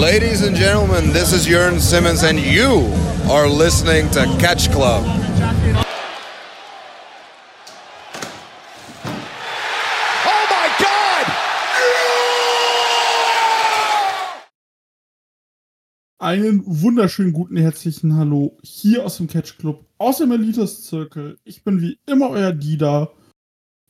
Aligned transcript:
Ladies 0.00 0.40
and 0.40 0.56
gentlemen, 0.56 1.12
this 1.12 1.34
is 1.34 1.46
Jörn 1.46 1.78
Simmons, 1.78 2.22
and 2.22 2.40
you 2.40 2.90
are 3.30 3.46
listening 3.46 4.08
to 4.12 4.24
Catch 4.38 4.70
Club. 4.72 5.04
Oh 10.24 10.46
my 10.48 10.68
God! 10.78 11.26
Einen 16.18 16.62
wunderschönen 16.64 17.34
guten 17.34 17.58
herzlichen 17.58 18.16
Hallo 18.16 18.56
hier 18.62 19.04
aus 19.04 19.18
dem 19.18 19.26
Catch 19.26 19.58
Club, 19.58 19.84
aus 19.98 20.16
dem 20.16 20.32
Elites 20.32 20.84
Zirkel. 20.84 21.36
Ich 21.44 21.62
bin 21.62 21.82
wie 21.82 21.98
immer 22.06 22.30
euer 22.30 22.52
Dida 22.54 23.10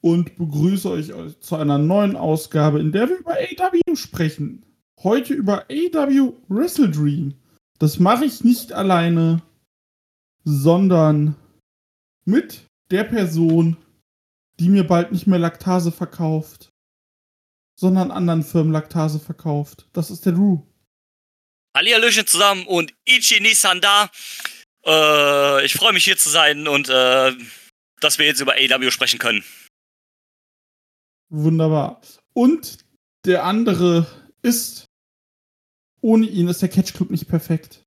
und 0.01 0.35
begrüße 0.37 0.91
euch 0.91 1.13
zu 1.39 1.55
einer 1.55 1.79
neuen 1.79 2.17
Ausgabe, 2.17 2.81
in 2.81 2.91
der 2.91 3.09
wir 3.09 3.19
über 3.19 3.35
AW 3.35 3.95
sprechen. 3.95 4.65
Heute 5.03 5.32
über 5.32 5.64
AW 5.71 6.35
Wrestle 6.48 6.91
Dream. 6.91 7.35
Das 7.79 7.99
mache 7.99 8.27
ich 8.27 8.45
nicht 8.45 8.72
alleine, 8.72 9.40
sondern 10.45 11.36
mit 12.26 12.67
der 12.90 13.04
Person, 13.04 13.79
die 14.59 14.68
mir 14.68 14.86
bald 14.86 15.11
nicht 15.11 15.26
mehr 15.26 15.39
Laktase 15.39 15.90
verkauft, 15.90 16.68
sondern 17.79 18.11
anderen 18.11 18.43
Firmen 18.43 18.73
Laktase 18.73 19.18
verkauft. 19.18 19.89
Das 19.95 20.11
ist 20.11 20.26
der 20.26 20.35
Drew. 20.35 20.61
Hallihallöchen 21.75 22.26
zusammen 22.26 22.67
und 22.67 22.93
Ichi 23.07 23.40
Nissan 23.40 23.81
da. 23.81 24.11
Äh, 24.85 25.64
ich 25.64 25.73
freue 25.73 25.95
mich 25.95 26.04
hier 26.04 26.18
zu 26.18 26.29
sein 26.29 26.68
und 26.68 26.90
äh, 26.90 27.32
dass 28.01 28.18
wir 28.18 28.26
jetzt 28.26 28.40
über 28.40 28.53
AW 28.53 28.90
sprechen 28.90 29.18
können. 29.18 29.43
Wunderbar. 31.31 32.03
Und 32.34 32.84
der 33.25 33.45
andere 33.45 34.06
ist, 34.42 34.89
ohne 36.00 36.27
ihn 36.27 36.48
ist 36.48 36.62
der 36.62 36.69
Catch 36.69 36.95
Club 36.95 37.11
nicht 37.11 37.28
perfekt. 37.28 37.84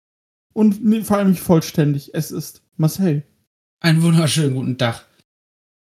Und 0.54 0.84
nee, 0.84 1.02
vor 1.02 1.18
allem 1.18 1.32
nicht 1.32 1.42
vollständig. 1.42 2.14
Es 2.14 2.32
ist 2.32 2.64
Marcel. 2.78 3.24
Einen 3.80 4.02
wunderschönen 4.04 4.56
guten 4.56 4.78
Tag. 4.78 5.06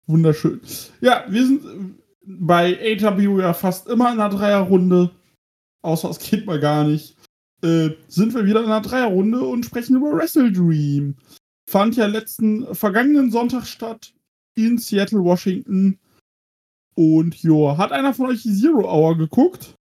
Wunderschön. 0.06 0.60
Ja, 1.00 1.24
wir 1.28 1.46
sind 1.46 1.98
bei 2.22 2.98
AW 3.02 3.40
ja 3.40 3.54
fast 3.54 3.88
immer 3.88 4.12
in 4.12 4.20
einer 4.20 4.28
Dreierrunde. 4.28 5.10
Außer 5.82 6.10
es 6.10 6.18
geht 6.18 6.46
mal 6.46 6.60
gar 6.60 6.84
nicht. 6.84 7.16
Äh, 7.62 7.90
sind 8.08 8.34
wir 8.34 8.44
wieder 8.44 8.60
in 8.60 8.66
einer 8.66 8.80
Dreierrunde 8.80 9.40
und 9.40 9.64
sprechen 9.64 9.96
über 9.96 10.12
Wrestle 10.12 10.52
Dream. 10.52 11.16
Fand 11.68 11.96
ja 11.96 12.06
letzten, 12.06 12.74
vergangenen 12.74 13.30
Sonntag 13.30 13.66
statt 13.66 14.12
in 14.54 14.78
Seattle, 14.78 15.20
Washington. 15.20 15.98
Und 16.94 17.36
jo, 17.36 17.78
hat 17.78 17.92
einer 17.92 18.12
von 18.12 18.26
euch 18.26 18.42
die 18.42 18.54
Zero 18.54 18.90
Hour 18.90 19.16
geguckt? 19.16 19.76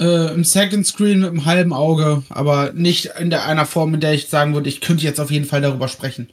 Äh, 0.00 0.32
Im 0.32 0.44
Second 0.44 0.86
Screen 0.86 1.20
mit 1.20 1.28
einem 1.28 1.44
halben 1.44 1.74
Auge, 1.74 2.22
aber 2.30 2.72
nicht 2.72 3.04
in 3.18 3.28
der 3.28 3.44
einer 3.44 3.66
Form, 3.66 3.92
in 3.92 4.00
der 4.00 4.14
ich 4.14 4.28
sagen 4.28 4.54
würde, 4.54 4.70
ich 4.70 4.80
könnte 4.80 5.04
jetzt 5.04 5.20
auf 5.20 5.30
jeden 5.30 5.44
Fall 5.44 5.60
darüber 5.60 5.88
sprechen. 5.88 6.32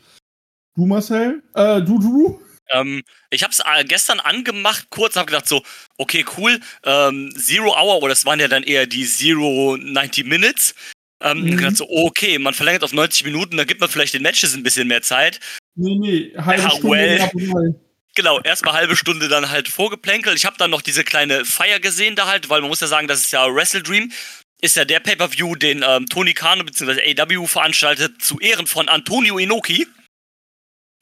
Du, 0.77 0.85
Marcel? 0.85 1.43
Äh, 1.53 1.81
du, 1.81 1.99
du? 1.99 2.41
Ähm, 2.69 3.03
ich 3.29 3.43
habe 3.43 3.51
es 3.51 3.59
äh, 3.59 3.83
gestern 3.83 4.21
angemacht, 4.21 4.87
kurz, 4.89 5.17
habe 5.17 5.25
gedacht 5.25 5.49
so, 5.49 5.63
okay, 5.97 6.23
cool, 6.37 6.61
ähm, 6.85 7.33
Zero 7.37 7.75
Hour, 7.75 7.97
oder 7.97 8.09
das 8.09 8.25
waren 8.25 8.39
ja 8.39 8.47
dann 8.47 8.63
eher 8.63 8.87
die 8.87 9.05
Zero 9.05 9.75
90 9.77 10.25
Minutes. 10.25 10.73
Ähm, 11.21 11.41
mhm. 11.41 11.57
gedacht 11.57 11.77
so, 11.77 11.89
okay, 11.89 12.37
man 12.39 12.53
verlängert 12.53 12.83
auf 12.83 12.93
90 12.93 13.25
Minuten, 13.25 13.57
da 13.57 13.63
gibt 13.65 13.81
man 13.81 13.89
vielleicht 13.89 14.13
den 14.13 14.21
Matches 14.21 14.53
ein 14.53 14.63
bisschen 14.63 14.87
mehr 14.87 15.01
Zeit. 15.01 15.39
Nee, 15.75 15.97
nee, 15.97 16.33
halbe 16.37 16.63
Ja, 16.63 16.69
Stunde. 16.69 16.89
well. 16.89 17.86
Genau, 18.17 18.41
erstmal 18.41 18.73
halbe 18.73 18.97
Stunde 18.97 19.27
dann 19.27 19.51
halt 19.51 19.67
vorgeplänkelt. 19.67 20.35
Ich 20.37 20.47
habe 20.47 20.57
dann 20.57 20.71
noch 20.71 20.81
diese 20.81 21.03
kleine 21.03 21.45
Feier 21.45 21.79
gesehen 21.79 22.15
da 22.15 22.25
halt, 22.25 22.49
weil 22.49 22.61
man 22.61 22.69
muss 22.71 22.79
ja 22.79 22.87
sagen, 22.87 23.07
das 23.07 23.19
ist 23.19 23.31
ja 23.31 23.45
Wrestle 23.53 23.83
Dream. 23.83 24.11
Ist 24.59 24.75
ja 24.75 24.85
der 24.85 24.99
Pay-Per-View, 24.99 25.53
den 25.53 25.83
ähm, 25.87 26.07
Tony 26.07 26.33
Kano 26.33 26.63
bzw. 26.63 27.15
AW 27.15 27.45
veranstaltet, 27.45 28.19
zu 28.19 28.39
Ehren 28.39 28.65
von 28.65 28.89
Antonio 28.89 29.37
Inoki. 29.37 29.85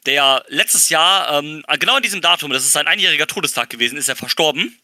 Der 0.05 0.43
letztes 0.49 0.89
Jahr, 0.89 1.39
ähm, 1.39 1.63
genau 1.79 1.95
an 1.95 2.03
diesem 2.03 2.19
Datum, 2.19 2.51
das 2.51 2.65
ist 2.65 2.73
sein 2.73 2.85
einjähriger 2.85 3.27
Todestag 3.27 3.69
gewesen, 3.69 3.97
ist 3.97 4.09
er 4.09 4.17
verstorben. 4.17 4.77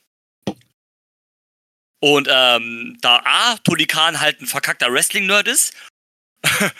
Und 2.00 2.30
ähm, 2.32 2.98
da 3.02 3.22
A, 3.26 3.58
Tony 3.58 3.88
Khan 3.88 4.22
halt 4.22 4.40
ein 4.40 4.48
verkackter 4.48 4.90
Wrestling-Nerd 4.90 5.50
ist 5.50 5.74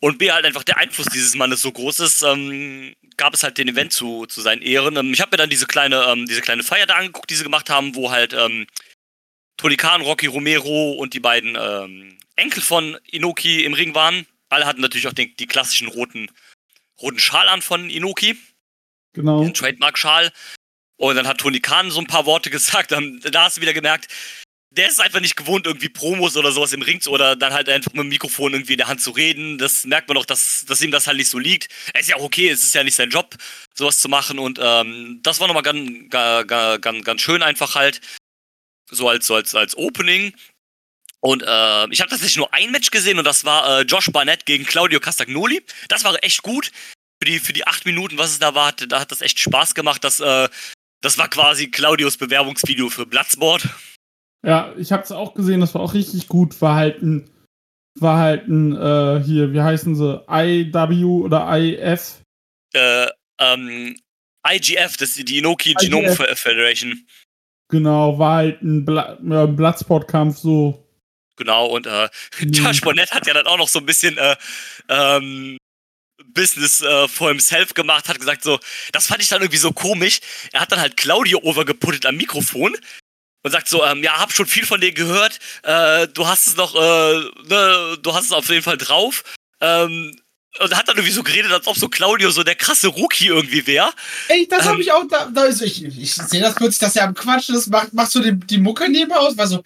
und 0.00 0.18
B, 0.18 0.30
halt 0.30 0.44
einfach 0.44 0.62
der 0.62 0.76
Einfluss 0.76 1.08
dieses 1.08 1.34
Mannes 1.34 1.62
so 1.62 1.72
groß 1.72 1.98
ist, 1.98 2.22
ähm, 2.22 2.94
gab 3.20 3.34
es 3.34 3.42
halt 3.42 3.58
den 3.58 3.68
Event 3.68 3.92
zu, 3.92 4.24
zu 4.26 4.40
seinen 4.40 4.62
Ehren. 4.62 4.96
Ähm, 4.96 5.12
ich 5.12 5.20
habe 5.20 5.30
mir 5.32 5.36
dann 5.36 5.50
diese 5.50 5.66
kleine, 5.66 6.04
ähm, 6.08 6.24
diese 6.26 6.40
kleine 6.40 6.62
Feier 6.62 6.86
da 6.86 6.94
angeguckt, 6.96 7.28
die 7.28 7.36
sie 7.36 7.44
gemacht 7.44 7.68
haben, 7.68 7.94
wo 7.94 8.10
halt 8.10 8.32
ähm, 8.32 8.66
Tony 9.58 9.76
Khan, 9.76 10.00
Rocky 10.00 10.26
Romero 10.26 10.92
und 10.92 11.12
die 11.12 11.20
beiden 11.20 11.54
ähm, 11.60 12.18
Enkel 12.36 12.62
von 12.62 12.96
Inoki 13.04 13.64
im 13.64 13.74
Ring 13.74 13.94
waren. 13.94 14.26
Alle 14.48 14.64
hatten 14.64 14.80
natürlich 14.80 15.06
auch 15.06 15.12
den, 15.12 15.36
die 15.36 15.46
klassischen 15.46 15.88
roten, 15.88 16.30
roten 17.00 17.18
Schal 17.18 17.46
an 17.48 17.60
von 17.60 17.90
Inoki, 17.90 18.36
Genau. 19.12 19.42
den 19.42 19.52
Trademark-Schal. 19.52 20.32
Und 20.96 21.16
dann 21.16 21.26
hat 21.26 21.38
Tony 21.38 21.60
Khan 21.60 21.90
so 21.90 22.00
ein 22.00 22.06
paar 22.06 22.24
Worte 22.24 22.48
gesagt. 22.56 22.90
Dann, 22.90 23.20
da 23.20 23.44
hast 23.44 23.58
du 23.58 23.60
wieder 23.60 23.74
gemerkt, 23.74 24.08
der 24.72 24.88
ist 24.88 25.00
einfach 25.00 25.20
nicht 25.20 25.36
gewohnt, 25.36 25.66
irgendwie 25.66 25.88
Promos 25.88 26.36
oder 26.36 26.52
sowas 26.52 26.72
im 26.72 26.82
Ring 26.82 27.00
zu 27.00 27.10
oder 27.10 27.34
dann 27.34 27.52
halt 27.52 27.68
einfach 27.68 27.92
mit 27.92 28.02
dem 28.04 28.08
Mikrofon 28.08 28.52
irgendwie 28.52 28.74
in 28.74 28.78
der 28.78 28.86
Hand 28.86 29.00
zu 29.00 29.10
reden. 29.10 29.58
Das 29.58 29.84
merkt 29.84 30.08
man 30.08 30.14
doch, 30.14 30.24
dass, 30.24 30.64
dass 30.64 30.80
ihm 30.80 30.92
das 30.92 31.08
halt 31.08 31.16
nicht 31.16 31.28
so 31.28 31.38
liegt. 31.38 31.68
Er 31.92 32.00
ist 32.00 32.08
ja 32.08 32.16
auch 32.16 32.22
okay, 32.22 32.48
es 32.48 32.62
ist 32.62 32.74
ja 32.74 32.84
nicht 32.84 32.94
sein 32.94 33.10
Job, 33.10 33.34
sowas 33.74 33.98
zu 33.98 34.08
machen. 34.08 34.38
Und 34.38 34.60
ähm, 34.62 35.18
das 35.22 35.40
war 35.40 35.48
nochmal 35.48 35.64
ganz, 35.64 36.08
ganz, 36.08 37.04
ganz, 37.04 37.20
schön 37.20 37.42
einfach 37.42 37.74
halt. 37.74 38.00
So 38.92 39.08
als, 39.08 39.26
so 39.26 39.34
als, 39.34 39.54
als 39.54 39.76
Opening. 39.76 40.34
Und 41.18 41.42
äh, 41.42 41.90
ich 41.90 42.00
habe 42.00 42.10
tatsächlich 42.10 42.36
nur 42.36 42.52
ein 42.54 42.70
Match 42.70 42.90
gesehen 42.90 43.18
und 43.18 43.24
das 43.24 43.44
war 43.44 43.80
äh, 43.80 43.82
Josh 43.82 44.06
Barnett 44.10 44.46
gegen 44.46 44.64
Claudio 44.64 45.00
Castagnoli. 45.00 45.62
Das 45.88 46.04
war 46.04 46.16
echt 46.22 46.42
gut. 46.42 46.70
Für 47.22 47.30
die, 47.30 47.38
für 47.40 47.52
die 47.52 47.66
acht 47.66 47.84
Minuten, 47.84 48.16
was 48.18 48.30
es 48.30 48.38
da 48.38 48.54
war, 48.54 48.72
da 48.72 49.00
hat 49.00 49.12
das 49.12 49.20
echt 49.20 49.38
Spaß 49.38 49.74
gemacht. 49.74 50.02
Das, 50.04 50.20
äh, 50.20 50.48
das 51.02 51.18
war 51.18 51.28
quasi 51.28 51.70
Claudios 51.70 52.16
Bewerbungsvideo 52.16 52.88
für 52.88 53.04
Bloodsport. 53.04 53.68
Ja, 54.46 54.72
ich 54.78 54.90
hab's 54.92 55.12
auch 55.12 55.34
gesehen, 55.34 55.60
das 55.60 55.74
war 55.74 55.82
auch 55.82 55.94
richtig 55.94 56.28
gut. 56.28 56.60
War 56.62 56.74
halt 56.76 57.02
ein, 57.02 57.30
war 57.98 58.18
halt 58.18 58.48
ein, 58.48 58.72
äh, 58.74 59.22
hier, 59.24 59.52
wie 59.52 59.60
heißen 59.60 59.94
sie? 59.94 60.24
IW 60.28 61.04
oder 61.04 61.46
IF? 61.58 62.22
äh, 62.72 63.06
ähm, 63.38 63.96
IGF, 64.48 64.96
das 64.96 65.16
ist 65.16 65.28
die 65.28 65.38
Inoki 65.38 65.70
IGF. 65.72 65.80
Genome 65.82 66.14
Fe- 66.16 66.36
Federation. 66.36 67.06
Genau, 67.70 68.18
war 68.18 68.36
halt 68.36 68.62
ein, 68.62 68.84
Bla 68.84 69.18
ja, 69.22 69.46
Bloodsport-Kampf, 69.46 70.38
so. 70.38 70.86
Genau, 71.36 71.66
und 71.66 71.86
äh, 71.86 72.08
Mhm. 72.40 72.52
Josh 72.52 72.80
Bonnet 72.80 73.12
hat 73.12 73.26
ja 73.26 73.34
dann 73.34 73.46
auch 73.46 73.58
noch 73.58 73.68
so 73.68 73.78
ein 73.78 73.86
bisschen 73.86 74.16
äh, 74.18 74.36
ähm, 74.88 75.56
Business 76.34 76.80
äh, 76.82 77.08
for 77.08 77.28
himself 77.28 77.74
gemacht, 77.74 78.08
hat 78.08 78.18
gesagt 78.18 78.42
so, 78.42 78.58
das 78.92 79.06
fand 79.06 79.22
ich 79.22 79.28
dann 79.28 79.40
irgendwie 79.40 79.58
so 79.58 79.72
komisch. 79.72 80.20
Er 80.52 80.60
hat 80.60 80.72
dann 80.72 80.80
halt 80.80 80.96
Claudio 80.96 81.38
overgeputtet 81.42 82.06
am 82.06 82.16
Mikrofon 82.16 82.76
und 83.42 83.50
sagt 83.50 83.68
so, 83.68 83.84
ähm, 83.84 84.02
ja, 84.02 84.18
hab 84.18 84.32
schon 84.32 84.46
viel 84.46 84.66
von 84.66 84.80
dir 84.80 84.92
gehört, 84.92 85.38
äh, 85.62 86.08
du 86.08 86.26
hast 86.26 86.46
es 86.46 86.56
noch, 86.56 86.74
äh, 86.74 87.20
ne, 87.48 87.98
du 88.02 88.14
hast 88.14 88.26
es 88.26 88.32
auf 88.32 88.48
jeden 88.48 88.62
Fall 88.62 88.76
drauf. 88.78 89.24
Ähm, 89.60 90.16
und 90.58 90.76
hat 90.76 90.88
dann 90.88 90.96
irgendwie 90.96 91.14
so 91.14 91.22
geredet, 91.22 91.52
als 91.52 91.66
ob 91.68 91.76
so 91.76 91.88
Claudio 91.88 92.30
so 92.30 92.42
der 92.42 92.56
krasse 92.56 92.88
Rookie 92.88 93.28
irgendwie 93.28 93.66
wäre. 93.68 93.92
Ey, 94.28 94.48
das 94.48 94.62
Ähm. 94.64 94.72
habe 94.72 94.82
ich 94.82 94.90
auch, 94.90 95.04
da, 95.08 95.30
da 95.32 95.44
ist, 95.44 95.62
ich, 95.62 95.84
ich 95.84 96.14
sehe 96.14 96.40
das 96.40 96.56
plötzlich, 96.56 96.80
dass 96.80 96.96
er 96.96 97.04
am 97.04 97.14
Quatschen 97.14 97.54
ist, 97.54 97.68
macht, 97.68 97.92
machst 97.92 98.16
du 98.16 98.20
die, 98.20 98.34
die 98.34 98.58
Mucke 98.58 98.90
neben 98.90 99.12
aus, 99.12 99.36
war 99.36 99.46
so, 99.46 99.62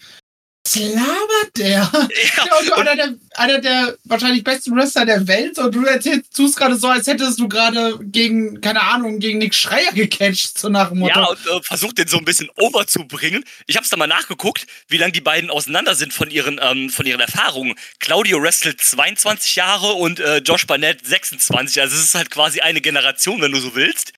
was 0.64 0.76
labert 0.76 1.56
der? 1.56 1.90
Ja, 1.92 2.08
Ja, 2.46 2.56
und 2.58 2.72
einer 2.72 2.96
der, 2.96 3.14
einer 3.34 3.58
der 3.58 3.98
wahrscheinlich 4.04 4.42
besten 4.44 4.74
Wrestler 4.74 5.04
der 5.04 5.26
Welt 5.28 5.58
und 5.58 5.74
du 5.74 5.84
erzählst, 5.84 6.34
tust 6.34 6.56
gerade 6.56 6.76
so, 6.76 6.88
als 6.88 7.06
hättest 7.06 7.38
du 7.38 7.48
gerade 7.48 7.98
gegen, 8.00 8.60
keine 8.60 8.80
Ahnung, 8.80 9.18
gegen 9.20 9.38
Nick 9.38 9.54
Schreier 9.54 9.92
gecatcht, 9.92 10.58
so 10.58 10.68
nach 10.68 10.88
dem 10.88 11.00
Motto. 11.00 11.20
Ja, 11.20 11.26
und 11.26 11.46
äh, 11.46 11.62
versucht 11.62 11.98
den 11.98 12.08
so 12.08 12.18
ein 12.18 12.24
bisschen 12.24 12.48
overzubringen. 12.56 13.44
Ich 13.66 13.76
hab's 13.76 13.90
da 13.90 13.96
mal 13.96 14.06
nachgeguckt, 14.06 14.66
wie 14.88 14.96
lange 14.96 15.12
die 15.12 15.20
beiden 15.20 15.50
auseinander 15.50 15.94
sind 15.94 16.12
von 16.12 16.30
ihren, 16.30 16.58
ähm, 16.62 16.90
von 16.90 17.06
ihren 17.06 17.20
Erfahrungen. 17.20 17.74
Claudio 17.98 18.42
wrestelt 18.42 18.80
22 18.80 19.56
Jahre 19.56 19.92
und 19.92 20.20
äh, 20.20 20.38
Josh 20.38 20.66
Barnett 20.66 21.06
26. 21.06 21.80
Also 21.80 21.94
es 21.94 22.04
ist 22.04 22.14
halt 22.14 22.30
quasi 22.30 22.60
eine 22.60 22.80
Generation, 22.80 23.40
wenn 23.42 23.52
du 23.52 23.60
so 23.60 23.74
willst. 23.74 24.12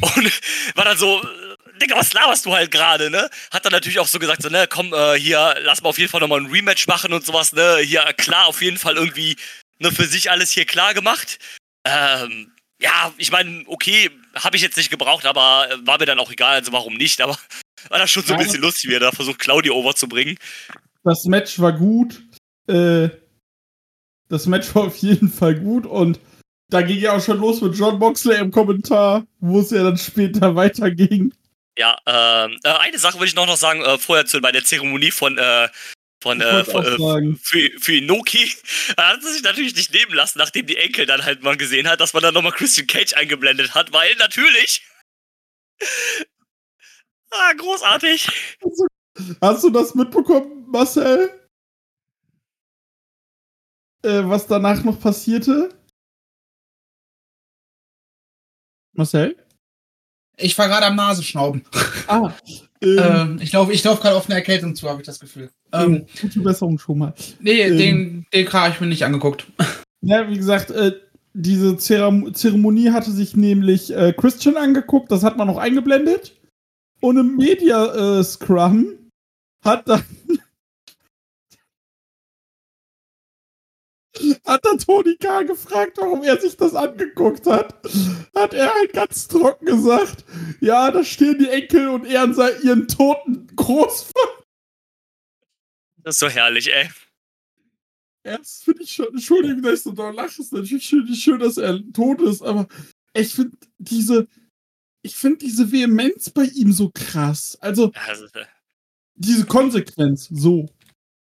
Und 0.00 0.40
war 0.74 0.84
dann 0.84 0.96
so, 0.96 1.26
Digga, 1.78 1.96
was 1.96 2.12
laberst 2.12 2.46
du 2.46 2.54
halt 2.54 2.70
gerade, 2.70 3.10
ne? 3.10 3.28
Hat 3.50 3.64
dann 3.64 3.72
natürlich 3.72 3.98
auch 3.98 4.06
so 4.06 4.18
gesagt, 4.18 4.42
so, 4.42 4.48
ne, 4.48 4.66
komm, 4.68 4.92
äh, 4.92 5.14
hier, 5.14 5.56
lass 5.62 5.82
mal 5.82 5.90
auf 5.90 5.98
jeden 5.98 6.10
Fall 6.10 6.20
nochmal 6.20 6.40
ein 6.40 6.50
Rematch 6.50 6.86
machen 6.86 7.12
und 7.12 7.24
sowas, 7.24 7.52
ne? 7.52 7.78
Hier, 7.78 8.02
klar, 8.16 8.46
auf 8.46 8.62
jeden 8.62 8.78
Fall 8.78 8.96
irgendwie, 8.96 9.36
ne, 9.78 9.90
für 9.92 10.06
sich 10.06 10.30
alles 10.30 10.52
hier 10.52 10.64
klar 10.64 10.94
gemacht. 10.94 11.38
Ähm, 11.84 12.52
ja, 12.80 13.12
ich 13.16 13.32
meine, 13.32 13.64
okay, 13.66 14.10
habe 14.34 14.56
ich 14.56 14.62
jetzt 14.62 14.76
nicht 14.76 14.90
gebraucht, 14.90 15.26
aber 15.26 15.68
äh, 15.70 15.86
war 15.86 15.98
mir 15.98 16.06
dann 16.06 16.18
auch 16.18 16.30
egal, 16.30 16.56
also 16.56 16.72
warum 16.72 16.94
nicht, 16.94 17.20
aber 17.20 17.36
war 17.88 17.98
das 17.98 18.10
schon 18.10 18.24
so 18.24 18.34
ein 18.34 18.38
bisschen 18.38 18.60
lustig, 18.62 18.90
wie 18.90 18.94
er 18.94 19.00
da 19.00 19.12
versucht, 19.12 19.38
Claudio 19.38 19.74
overzubringen. 19.74 20.36
Das 21.04 21.24
Match 21.24 21.58
war 21.58 21.72
gut. 21.72 22.22
Äh, 22.66 23.08
das 24.28 24.46
Match 24.46 24.74
war 24.74 24.84
auf 24.84 24.96
jeden 24.98 25.30
Fall 25.30 25.54
gut 25.54 25.86
und 25.86 26.20
da 26.70 26.82
ging 26.82 26.98
ja 26.98 27.16
auch 27.16 27.22
schon 27.22 27.38
los 27.38 27.62
mit 27.62 27.74
John 27.74 27.98
Boxley 27.98 28.38
im 28.38 28.50
Kommentar, 28.50 29.26
wo 29.40 29.60
es 29.60 29.70
ja 29.70 29.82
dann 29.82 29.96
später 29.96 30.54
weiterging. 30.54 31.32
Ja, 31.78 31.96
ähm, 32.06 32.58
äh, 32.64 32.70
eine 32.70 32.98
Sache 32.98 33.20
will 33.20 33.28
ich 33.28 33.36
noch, 33.36 33.46
noch 33.46 33.56
sagen, 33.56 33.82
äh, 33.82 33.98
vorher 33.98 34.26
zu, 34.26 34.40
bei 34.40 34.50
der 34.50 34.64
Zeremonie 34.64 35.12
von, 35.12 35.38
äh, 35.38 35.68
von 36.20 36.40
äh, 36.40 36.64
von, 36.64 36.84
äh, 36.84 37.36
für, 37.40 37.70
für 37.78 37.94
Inoki. 37.94 38.52
Da 38.96 39.10
hat 39.10 39.22
sie 39.22 39.32
sich 39.32 39.42
natürlich 39.44 39.76
nicht 39.76 39.92
nehmen 39.92 40.12
lassen, 40.12 40.38
nachdem 40.38 40.66
die 40.66 40.76
Enkel 40.76 41.06
dann 41.06 41.24
halt 41.24 41.44
mal 41.44 41.56
gesehen 41.56 41.86
hat, 41.88 42.00
dass 42.00 42.14
man 42.14 42.24
dann 42.24 42.34
nochmal 42.34 42.50
Christian 42.50 42.88
Cage 42.88 43.14
eingeblendet 43.14 43.76
hat, 43.76 43.92
weil 43.92 44.12
natürlich. 44.16 44.84
ah, 47.30 47.52
großartig. 47.56 48.26
Hast 49.40 49.62
du 49.62 49.70
das 49.70 49.94
mitbekommen, 49.94 50.68
Marcel? 50.68 51.30
Äh, 54.02 54.22
was 54.24 54.48
danach 54.48 54.82
noch 54.82 54.98
passierte? 54.98 55.72
Marcel? 58.94 59.47
Ich 60.38 60.56
war 60.56 60.68
gerade 60.68 60.86
am 60.86 60.96
Nasenschnauben. 60.96 61.62
Ah, 62.06 62.32
ähm, 62.82 62.98
Ähm, 62.98 63.38
ich 63.42 63.52
laufe 63.52 63.72
ich 63.72 63.82
lauf 63.84 64.00
gerade 64.00 64.16
auf 64.16 64.26
eine 64.26 64.36
Erkältung 64.36 64.74
zu, 64.74 64.88
habe 64.88 65.00
ich 65.00 65.06
das 65.06 65.20
Gefühl. 65.20 65.50
Ähm, 65.72 66.06
gute 66.20 66.40
Besserung 66.40 66.78
schon 66.78 66.98
mal. 66.98 67.14
nee, 67.40 67.60
ähm, 67.60 67.76
den, 67.78 68.26
den 68.32 68.52
habe 68.52 68.72
ich 68.72 68.80
mir 68.80 68.86
nicht 68.86 69.04
angeguckt. 69.04 69.46
Ja, 70.00 70.28
wie 70.28 70.36
gesagt, 70.36 70.70
äh, 70.70 70.92
diese 71.34 71.76
Zeremonie 71.76 72.90
hatte 72.90 73.10
sich 73.10 73.36
nämlich 73.36 73.94
äh, 73.94 74.12
Christian 74.16 74.56
angeguckt, 74.56 75.10
das 75.12 75.22
hat 75.22 75.36
man 75.36 75.46
noch 75.46 75.58
eingeblendet. 75.58 76.34
Und 77.00 77.16
im 77.16 77.36
Media 77.36 78.18
äh, 78.18 78.24
Scrum 78.24 78.94
hat 79.64 79.88
dann 79.88 80.02
hat 84.44 84.64
dann 84.64 84.78
Tony 84.78 85.16
K. 85.16 85.42
gefragt, 85.42 85.98
warum 85.98 86.22
er 86.22 86.40
sich 86.40 86.56
das 86.56 86.74
angeguckt 86.74 87.46
hat. 87.46 87.74
Hat 88.34 88.54
er 88.54 88.74
halt 88.74 88.92
ganz 88.92 89.28
trocken 89.28 89.66
gesagt, 89.66 90.24
ja, 90.60 90.90
da 90.90 91.04
stehen 91.04 91.38
die 91.38 91.48
Enkel 91.48 91.88
und 91.88 92.06
ehren 92.06 92.34
sei 92.34 92.50
ihren 92.62 92.88
toten 92.88 93.46
Großvater. 93.56 94.44
Das 95.98 96.16
ist 96.16 96.20
so 96.20 96.28
herrlich, 96.28 96.72
ey. 96.72 96.88
Erst 98.24 98.64
finde 98.64 98.82
ich 98.82 98.92
schon, 98.92 99.08
Entschuldigung, 99.08 99.62
dass 99.62 99.74
ich 99.74 99.82
so 99.82 99.92
doll 99.92 100.14
lache, 100.14 100.40
ist 100.40 100.52
natürlich 100.52 100.84
schön, 100.84 101.14
schön, 101.14 101.38
dass 101.38 101.56
er 101.56 101.80
tot 101.92 102.20
ist, 102.20 102.42
aber 102.42 102.68
ich 103.14 103.34
finde 103.34 103.56
diese, 103.78 104.28
ich 105.02 105.16
finde 105.16 105.38
diese 105.38 105.72
Vehemenz 105.72 106.30
bei 106.30 106.44
ihm 106.44 106.72
so 106.72 106.90
krass. 106.92 107.56
Also 107.60 107.92
äh, 107.94 108.44
diese 109.14 109.46
Konsequenz, 109.46 110.28
so. 110.30 110.68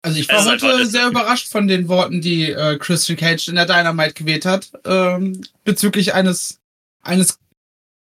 Also 0.03 0.19
ich 0.19 0.27
war 0.29 0.43
heute 0.45 0.85
sehr 0.85 1.07
überrascht 1.07 1.49
von 1.49 1.67
den 1.67 1.87
Worten, 1.87 2.21
die 2.21 2.51
äh, 2.51 2.77
Christian 2.77 3.17
Cage 3.17 3.49
in 3.49 3.55
der 3.55 3.67
Dynamite 3.67 4.13
gewählt 4.13 4.45
hat, 4.45 4.71
ähm, 4.83 5.41
bezüglich 5.63 6.13
eines 6.13 6.59
eines 7.03 7.37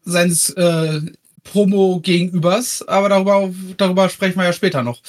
seines 0.03 0.51
äh, 0.51 1.01
Promo-Gegenübers. 1.45 2.87
Aber 2.87 3.09
darüber, 3.09 3.53
darüber 3.77 4.09
sprechen 4.09 4.39
wir 4.39 4.45
ja 4.45 4.53
später 4.53 4.83
noch. 4.83 5.01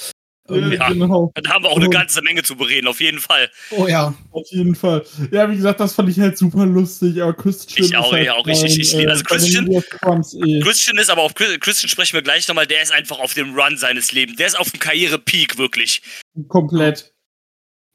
Ähm, 0.48 0.72
Äh, 0.72 0.76
ja. 0.76 0.88
Genau, 0.88 1.30
da 1.34 1.50
haben 1.50 1.64
wir 1.64 1.70
auch 1.70 1.76
eine 1.76 1.86
Oh. 1.86 1.90
ganze 1.90 2.20
Menge 2.22 2.42
zu 2.42 2.56
bereden, 2.56 2.88
auf 2.88 3.00
jeden 3.00 3.20
Fall. 3.20 3.48
Oh 3.70 3.86
ja. 3.86 4.12
auf 4.32 4.46
jeden 4.50 4.74
Fall. 4.74 5.04
Ja, 5.30 5.48
wie 5.50 5.54
gesagt, 5.56 5.78
das 5.78 5.94
fand 5.94 6.08
ich 6.08 6.18
halt 6.18 6.36
super 6.36 6.66
lustig, 6.66 7.22
aber 7.22 7.32
Christian. 7.32 7.84
Ich 7.86 7.96
auch, 7.96 8.06
ist 8.06 8.12
halt 8.12 8.26
ja, 8.26 8.34
auch. 8.34 8.46
Ich- 8.48 8.64
ich- 8.64 8.78
ich- 8.94 9.08
also 9.08 9.20
äh, 9.22 9.24
Christian- 9.24 9.70
eh. 9.70 10.60
Christian 10.60 10.98
ist 10.98 11.10
aber 11.10 11.22
auf 11.22 11.34
Christian 11.34 11.88
sprechen 11.88 12.14
wir 12.14 12.22
gleich 12.22 12.48
nochmal, 12.48 12.66
der 12.66 12.82
ist 12.82 12.92
einfach 12.92 13.20
auf 13.20 13.34
dem 13.34 13.54
Run 13.54 13.76
seines 13.76 14.10
Lebens. 14.12 14.36
Der 14.36 14.48
ist 14.48 14.58
auf 14.58 14.70
dem 14.70 14.80
Karrierepeak, 14.80 15.58
wirklich. 15.58 16.02
komplett. 16.48 17.12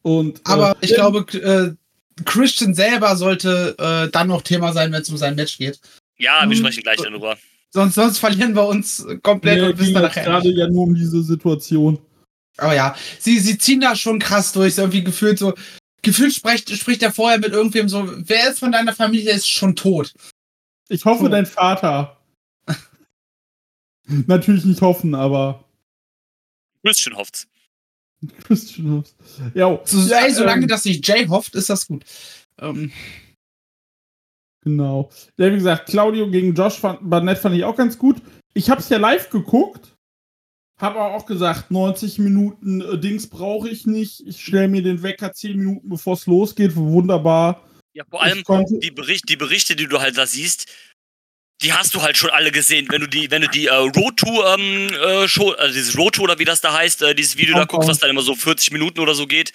Und, 0.04 0.40
Aber 0.46 0.72
äh, 0.72 0.76
ich 0.86 0.94
glaube, 0.94 1.26
äh, 1.38 1.76
Christian 2.24 2.74
selber 2.74 3.16
sollte 3.18 3.76
äh, 3.78 4.10
dann 4.10 4.30
noch 4.30 4.42
Thema 4.42 4.72
sein, 4.72 4.92
wenn 4.94 5.02
es 5.02 5.10
um 5.10 5.18
sein 5.18 5.36
Match 5.36 5.58
geht. 5.58 5.80
Ja, 6.18 6.42
wir 6.44 6.52
Hm. 6.52 6.56
sprechen 6.64 6.84
gleich 6.84 6.98
darüber. 6.98 7.36
Sonst, 7.72 7.96
sonst 7.96 8.18
verlieren 8.20 8.56
wir 8.56 8.66
uns 8.66 9.06
komplett 9.22 9.60
mir 9.60 9.70
und 9.72 9.78
wissen 9.80 9.94
dann 9.94 10.04
jetzt 10.04 10.16
nachher. 10.16 10.24
gerade 10.32 10.50
ja 10.52 10.68
nur 10.70 10.84
um 10.84 10.96
diese 10.96 11.22
Situation. 11.22 12.00
Aber 12.58 12.74
ja, 12.76 12.96
sie, 13.20 13.40
sie 13.40 13.58
ziehen 13.58 13.82
da 13.82 13.96
schon 13.96 14.20
krass 14.20 14.52
durch. 14.54 14.76
So 14.76 14.82
irgendwie 14.84 15.04
gefühlt 15.04 15.40
so. 15.40 15.54
Gefühlt 16.04 16.34
spricht, 16.34 16.70
spricht 16.72 17.04
er 17.04 17.12
vorher 17.12 17.40
mit 17.40 17.52
irgendwem 17.52 17.90
so, 17.90 18.08
wer 18.08 18.50
ist 18.52 18.60
von 18.60 18.72
deiner 18.72 18.94
Familie 18.94 19.32
ist 19.34 19.50
schon 19.50 19.76
tot. 19.76 20.14
Ich 20.90 21.04
hoffe, 21.06 21.26
Hm. 21.26 21.32
dein 21.32 21.46
Vater. 21.46 22.18
Natürlich 24.08 24.64
nicht 24.64 24.82
hoffen, 24.82 25.16
aber 25.16 25.66
Christian 26.86 27.16
hofft's. 27.18 27.48
Christian 28.44 28.92
hofft. 28.92 29.16
Ja, 29.54 29.80
So, 29.84 30.00
ja, 30.08 30.26
ey, 30.26 30.34
solange 30.34 30.62
ähm, 30.64 30.68
das 30.70 30.86
nicht 30.86 31.06
Jay 31.08 31.28
hofft, 31.28 31.56
ist 31.56 31.70
das 31.70 31.88
gut. 31.88 32.06
Ähm, 32.60 32.92
Genau. 34.64 35.10
Ja, 35.38 35.50
wie 35.52 35.56
gesagt, 35.56 35.88
Claudio 35.90 36.30
gegen 36.30 36.54
Josh 36.54 36.76
fand, 36.80 37.00
Barnett 37.10 37.38
fand 37.38 37.56
ich 37.56 37.64
auch 37.64 37.76
ganz 37.76 37.98
gut. 37.98 38.22
Ich 38.54 38.70
hab's 38.70 38.90
ja 38.90 38.98
live 38.98 39.30
geguckt. 39.30 39.96
Hab 40.80 40.96
aber 40.96 41.16
auch 41.16 41.26
gesagt, 41.26 41.72
90 41.72 42.20
Minuten 42.20 42.82
äh, 42.82 42.98
Dings 43.00 43.28
brauche 43.28 43.68
ich 43.70 43.86
nicht. 43.88 44.22
Ich 44.28 44.42
stelle 44.44 44.68
mir 44.68 44.84
den 44.84 45.02
Wecker 45.02 45.34
10 45.34 45.58
Minuten 45.58 45.90
bevor 45.90 46.14
es 46.14 46.28
losgeht. 46.28 46.76
Wunderbar. 46.76 47.64
Ja, 47.94 48.04
vor 48.10 48.22
allem 48.22 48.44
die, 48.80 48.92
Bericht, 48.92 49.28
die 49.28 49.38
Berichte, 49.38 49.76
die 49.76 49.88
du 49.88 50.00
halt 50.00 50.18
da 50.20 50.28
siehst, 50.28 50.68
die 51.64 51.74
hast 51.74 51.96
du 51.96 52.04
halt 52.04 52.16
schon 52.16 52.30
alle 52.30 52.52
gesehen. 52.52 52.86
Wenn 52.92 53.02
du 53.02 53.08
die, 53.08 53.32
wenn 53.32 53.42
du 53.42 53.48
die 53.48 53.66
äh, 53.66 53.74
Road 53.74 54.18
to 54.18 54.46
ähm, 54.54 54.90
äh, 54.94 55.28
Show, 55.28 55.52
also 55.54 55.74
dieses 55.74 55.98
Road 55.98 56.14
to 56.14 56.22
oder 56.22 56.38
wie 56.38 56.46
das 56.46 56.62
da 56.62 56.74
heißt, 56.74 57.02
äh, 57.02 57.16
dieses 57.16 57.38
Video 57.38 57.56
da 57.56 57.62
Countdown. 57.62 57.78
guckst, 57.80 57.90
was 57.90 58.00
dann 58.00 58.12
immer 58.12 58.22
so 58.22 58.36
40 58.36 58.72
Minuten 58.72 59.00
oder 59.00 59.16
so 59.16 59.26
geht, 59.26 59.54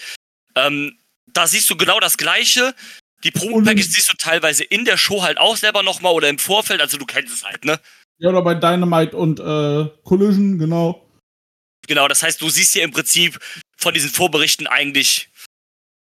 ähm, 0.57 0.99
da 1.33 1.47
siehst 1.47 1.71
du 1.71 1.77
genau 1.77 2.01
das 2.01 2.17
Gleiche. 2.17 2.75
Die 3.23 3.31
Promo-Package 3.31 3.85
Und- 3.87 3.93
siehst 3.93 4.11
du 4.11 4.17
teilweise 4.17 4.65
in 4.65 4.85
der 4.85 4.97
Show 4.97 5.23
halt 5.23 5.39
auch 5.39 5.57
selber 5.57 5.85
nochmal 5.85 6.13
oder 6.13 6.29
im 6.29 6.41
Vorfeld, 6.41 6.81
also 6.81 6.97
du 6.99 7.07
kennst 7.07 7.33
es 7.33 7.45
halt, 7.45 7.65
ne? 7.65 7.79
ja, 8.19 8.31
oder 8.31 8.43
bei 8.43 8.55
Dynamite 8.55 9.17
und 9.17 9.39
äh, 9.41 9.89
Collision, 10.03 10.59
genau. 10.59 11.09
Genau, 11.89 12.09
das 12.09 12.23
heißt, 12.23 12.41
du 12.41 12.49
siehst 12.49 12.73
hier 12.75 12.85
im 12.85 12.93
Prinzip 12.93 13.39
von 13.77 13.93
diesen 13.95 14.11
Vorberichten 14.11 14.67
eigentlich 14.67 15.29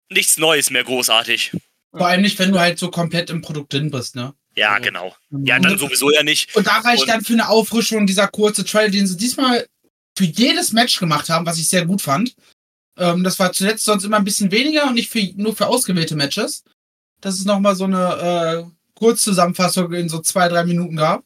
nichts 0.09 0.37
Neues 0.37 0.69
mehr 0.69 0.83
großartig. 0.83 1.51
vor 1.91 2.07
allem 2.07 2.21
nicht, 2.21 2.37
wenn 2.39 2.51
du 2.51 2.59
halt 2.59 2.77
so 2.79 2.91
komplett 2.91 3.29
im 3.29 3.41
Produkt 3.41 3.73
drin 3.73 3.89
bist, 3.91 4.15
ne? 4.15 4.33
Ja, 4.55 4.71
Also- 4.73 4.83
genau. 4.85 5.15
Ja, 5.31 5.59
dann 5.59 5.77
sowieso 5.77 6.11
ja 6.11 6.23
nicht. 6.23 6.55
Und 6.55 6.67
da 6.67 6.79
reicht 6.79 7.03
Und- 7.03 7.09
dann 7.09 7.23
für 7.23 7.33
eine 7.33 7.49
Auffrischung 7.49 8.05
dieser 8.07 8.27
kurze 8.27 8.63
Trailer, 8.65 8.89
den 8.89 9.07
sie 9.07 9.17
diesmal 9.17 9.67
für 10.17 10.25
jedes 10.25 10.71
Match 10.73 10.99
gemacht 10.99 11.29
haben, 11.29 11.45
was 11.45 11.57
ich 11.59 11.67
sehr 11.67 11.85
gut 11.85 12.01
fand. 12.01 12.35
Ähm, 12.97 13.23
das 13.23 13.37
war 13.39 13.51
zuletzt 13.51 13.83
sonst 13.85 14.03
immer 14.03 14.17
ein 14.17 14.23
bisschen 14.23 14.51
weniger 14.51 14.85
und 14.87 14.95
nicht 14.95 15.11
für, 15.11 15.21
nur 15.35 15.55
für 15.55 15.67
ausgewählte 15.67 16.15
Matches. 16.15 16.63
Dass 17.21 17.35
es 17.39 17.45
nochmal 17.45 17.75
so 17.75 17.83
eine 17.85 18.67
äh, 18.67 18.71
Kurzzusammenfassung 18.95 19.91
in 19.93 20.09
so 20.09 20.19
zwei, 20.21 20.47
drei 20.49 20.63
Minuten 20.65 20.95
gab. 20.97 21.23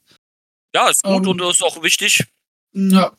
Ja, 0.74 0.90
ist 0.90 1.04
gut 1.04 1.24
Ähm, 1.24 1.28
und 1.30 1.42
ist 1.42 1.64
auch 1.64 1.82
wichtig. 1.84 2.26
Ja. 2.74 3.12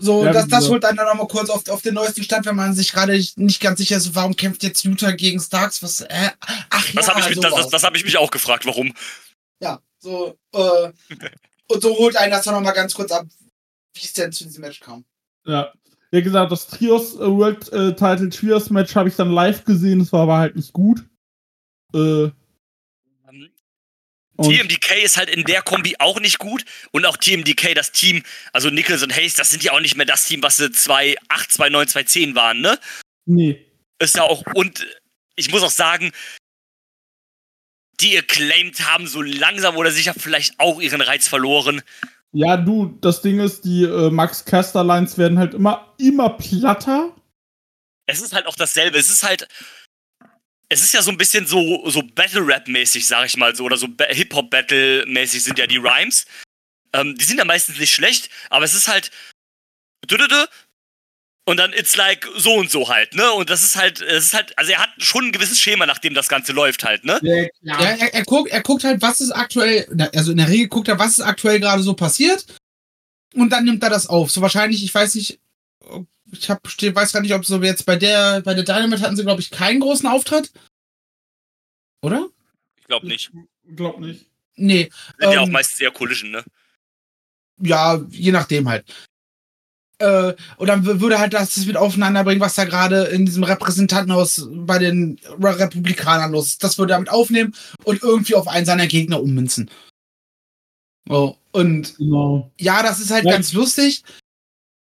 So, 0.00 0.24
Ja, 0.24 0.32
das, 0.32 0.42
das 0.46 0.58
gesagt. 0.60 0.70
holt 0.70 0.84
einen 0.84 0.96
dann 0.96 1.06
nochmal 1.08 1.26
kurz 1.26 1.50
auf, 1.50 1.68
auf 1.68 1.82
den 1.82 1.94
neuesten 1.94 2.22
Stand, 2.22 2.46
wenn 2.46 2.54
man 2.56 2.72
sich 2.74 2.92
gerade 2.92 3.20
nicht 3.36 3.60
ganz 3.60 3.78
sicher 3.78 3.96
ist, 3.96 4.14
warum 4.14 4.36
kämpft 4.36 4.62
jetzt 4.62 4.84
Utah 4.84 5.10
gegen 5.10 5.40
Starks? 5.40 5.82
Was, 5.82 6.00
äh, 6.02 6.30
ach 6.70 6.92
Das 6.94 7.06
ja, 7.06 7.14
habe 7.14 7.20
ich, 7.22 7.30
mich- 7.36 7.40
das, 7.40 7.54
das, 7.54 7.68
das 7.68 7.82
hab 7.82 7.96
ich 7.96 8.04
mich 8.04 8.16
auch 8.16 8.30
gefragt, 8.30 8.64
warum. 8.64 8.94
Ja, 9.60 9.80
so, 9.98 10.38
äh, 10.54 10.92
und 11.66 11.82
so 11.82 11.96
holt 11.98 12.16
einen 12.16 12.30
das 12.30 12.44
dann 12.44 12.54
nochmal 12.54 12.74
ganz 12.74 12.94
kurz 12.94 13.10
ab, 13.10 13.26
wie 13.94 14.04
es 14.04 14.12
denn 14.12 14.30
zu 14.32 14.44
diesem 14.44 14.60
Match 14.60 14.80
kam. 14.80 15.04
Ja. 15.46 15.72
Wie 16.10 16.22
gesagt, 16.22 16.50
das 16.52 16.68
Trios 16.68 17.16
äh, 17.16 17.18
World 17.26 17.70
äh, 17.72 17.94
Title 17.94 18.30
Trios 18.30 18.70
Match 18.70 18.94
habe 18.94 19.08
ich 19.08 19.16
dann 19.16 19.30
live 19.30 19.64
gesehen, 19.64 19.98
das 19.98 20.12
war 20.12 20.22
aber 20.22 20.38
halt 20.38 20.56
nicht 20.56 20.72
gut. 20.72 21.04
Äh, 21.94 22.28
und 24.38 24.54
TMDK 24.54 25.02
ist 25.02 25.16
halt 25.16 25.28
in 25.28 25.44
der 25.44 25.62
Kombi 25.62 25.96
auch 25.98 26.20
nicht 26.20 26.38
gut. 26.38 26.64
Und 26.92 27.04
auch 27.06 27.16
TMDK, 27.16 27.74
das 27.74 27.90
Team, 27.90 28.22
also 28.52 28.70
Nichols 28.70 29.02
und 29.02 29.14
Hayes, 29.14 29.34
das 29.34 29.50
sind 29.50 29.64
ja 29.64 29.72
auch 29.72 29.80
nicht 29.80 29.96
mehr 29.96 30.06
das 30.06 30.26
Team, 30.26 30.42
was 30.42 30.56
sie 30.56 30.70
2008, 30.70 31.52
2009, 31.52 31.88
2010 31.88 32.34
waren, 32.34 32.60
ne? 32.60 32.78
nee. 33.26 33.64
Ist 34.00 34.14
ja 34.14 34.22
auch, 34.22 34.44
und 34.54 34.86
ich 35.34 35.50
muss 35.50 35.64
auch 35.64 35.70
sagen, 35.70 36.12
die 38.00 38.16
Acclaimed 38.16 38.80
haben 38.80 39.08
so 39.08 39.22
langsam 39.22 39.76
oder 39.76 39.90
sicher 39.90 40.14
vielleicht 40.16 40.58
auch 40.60 40.80
ihren 40.80 41.00
Reiz 41.00 41.26
verloren. 41.26 41.82
Ja, 42.30 42.56
du, 42.56 42.96
das 43.00 43.22
Ding 43.22 43.40
ist, 43.40 43.64
die 43.64 43.82
äh, 43.82 44.10
Max 44.10 44.44
Caster 44.44 44.84
Lines 44.84 45.18
werden 45.18 45.38
halt 45.38 45.54
immer, 45.54 45.94
immer 45.98 46.30
platter. 46.30 47.12
Es 48.06 48.22
ist 48.22 48.34
halt 48.34 48.46
auch 48.46 48.54
dasselbe. 48.54 48.98
Es 48.98 49.10
ist 49.10 49.24
halt. 49.24 49.48
Es 50.70 50.82
ist 50.82 50.92
ja 50.92 51.00
so 51.02 51.10
ein 51.10 51.16
bisschen 51.16 51.46
so, 51.46 51.88
so 51.88 52.02
Battle-Rap-mäßig, 52.02 53.06
sag 53.06 53.26
ich 53.26 53.36
mal 53.36 53.56
so, 53.56 53.64
oder 53.64 53.76
so 53.78 53.88
Ba- 53.88 54.08
Hip-Hop-Battle-mäßig 54.10 55.42
sind 55.42 55.58
ja 55.58 55.66
die 55.66 55.78
Rhymes. 55.78 56.26
Ähm, 56.92 57.16
die 57.16 57.24
sind 57.24 57.38
ja 57.38 57.44
meistens 57.44 57.78
nicht 57.78 57.92
schlecht, 57.94 58.28
aber 58.50 58.64
es 58.64 58.74
ist 58.74 58.88
halt. 58.88 59.10
Und 61.46 61.56
dann 61.56 61.72
it's 61.72 61.96
like 61.96 62.28
so 62.36 62.54
und 62.56 62.70
so 62.70 62.90
halt, 62.90 63.14
ne? 63.14 63.32
Und 63.32 63.48
das 63.48 63.62
ist 63.62 63.76
halt, 63.76 64.02
es 64.02 64.26
ist 64.26 64.34
halt, 64.34 64.56
also 64.58 64.70
er 64.72 64.80
hat 64.80 64.90
schon 64.98 65.26
ein 65.26 65.32
gewisses 65.32 65.58
Schema, 65.58 65.86
nach 65.86 65.98
dem 65.98 66.12
das 66.12 66.28
Ganze 66.28 66.52
läuft 66.52 66.84
halt, 66.84 67.04
ne? 67.04 67.18
Ja, 67.62 67.78
er, 67.80 68.12
er, 68.14 68.24
guckt, 68.24 68.50
er 68.50 68.62
guckt 68.62 68.84
halt, 68.84 69.00
was 69.00 69.22
ist 69.22 69.30
aktuell, 69.30 69.86
also 70.14 70.32
in 70.32 70.36
der 70.36 70.48
Regel 70.50 70.68
guckt 70.68 70.88
er, 70.88 70.98
was 70.98 71.12
ist 71.12 71.24
aktuell 71.24 71.58
gerade 71.60 71.82
so 71.82 71.94
passiert. 71.94 72.44
Und 73.32 73.50
dann 73.50 73.64
nimmt 73.64 73.82
er 73.82 73.88
das 73.88 74.06
auf. 74.06 74.30
So 74.30 74.42
wahrscheinlich, 74.42 74.84
ich 74.84 74.94
weiß 74.94 75.14
nicht, 75.14 75.40
ich 76.32 76.50
hab, 76.50 76.60
weiß 76.64 77.12
gar 77.12 77.20
nicht, 77.20 77.34
ob 77.34 77.44
so 77.44 77.62
jetzt 77.62 77.86
bei 77.86 77.96
der, 77.96 78.40
bei 78.42 78.54
der 78.54 78.64
Dynamite 78.64 79.02
hatten 79.02 79.16
sie, 79.16 79.22
glaube 79.22 79.40
ich, 79.40 79.50
keinen 79.50 79.80
großen 79.80 80.08
Auftritt. 80.08 80.52
Oder? 82.02 82.28
Ich 82.80 82.84
glaube 82.86 83.06
nicht. 83.06 83.30
Glaub 83.74 83.98
nicht. 84.00 84.26
Nee. 84.56 84.90
Sind 85.18 85.32
ja 85.32 85.40
auch 85.40 85.46
Ähm, 85.46 85.52
meistens 85.52 85.80
eher 85.80 85.90
Collision, 85.90 86.30
ne? 86.30 86.44
Ja, 87.60 88.00
je 88.10 88.32
nachdem 88.32 88.68
halt. 88.68 88.84
Äh, 90.00 90.34
und 90.58 90.68
dann 90.68 90.84
würde 91.00 91.18
halt 91.18 91.34
das 91.34 91.56
mit 91.66 91.76
aufeinander 91.76 92.22
bringen, 92.22 92.40
was 92.40 92.54
da 92.54 92.64
gerade 92.64 93.04
in 93.06 93.26
diesem 93.26 93.42
Repräsentantenhaus 93.42 94.48
bei 94.52 94.78
den 94.78 95.18
Re- 95.24 95.58
Republikanern 95.58 96.30
los 96.30 96.48
ist. 96.50 96.62
Das 96.64 96.78
würde 96.78 96.92
er 96.92 97.00
mit 97.00 97.08
aufnehmen 97.08 97.54
und 97.84 98.02
irgendwie 98.02 98.36
auf 98.36 98.46
einen 98.46 98.64
seiner 98.66 98.86
Gegner 98.86 99.20
ummünzen. 99.20 99.68
Oh, 101.08 101.36
und 101.52 101.96
Genau. 101.96 102.52
ja, 102.60 102.82
das 102.82 103.00
ist 103.00 103.10
halt 103.10 103.24
Ja. 103.24 103.32
ganz 103.32 103.52
lustig. 103.52 104.04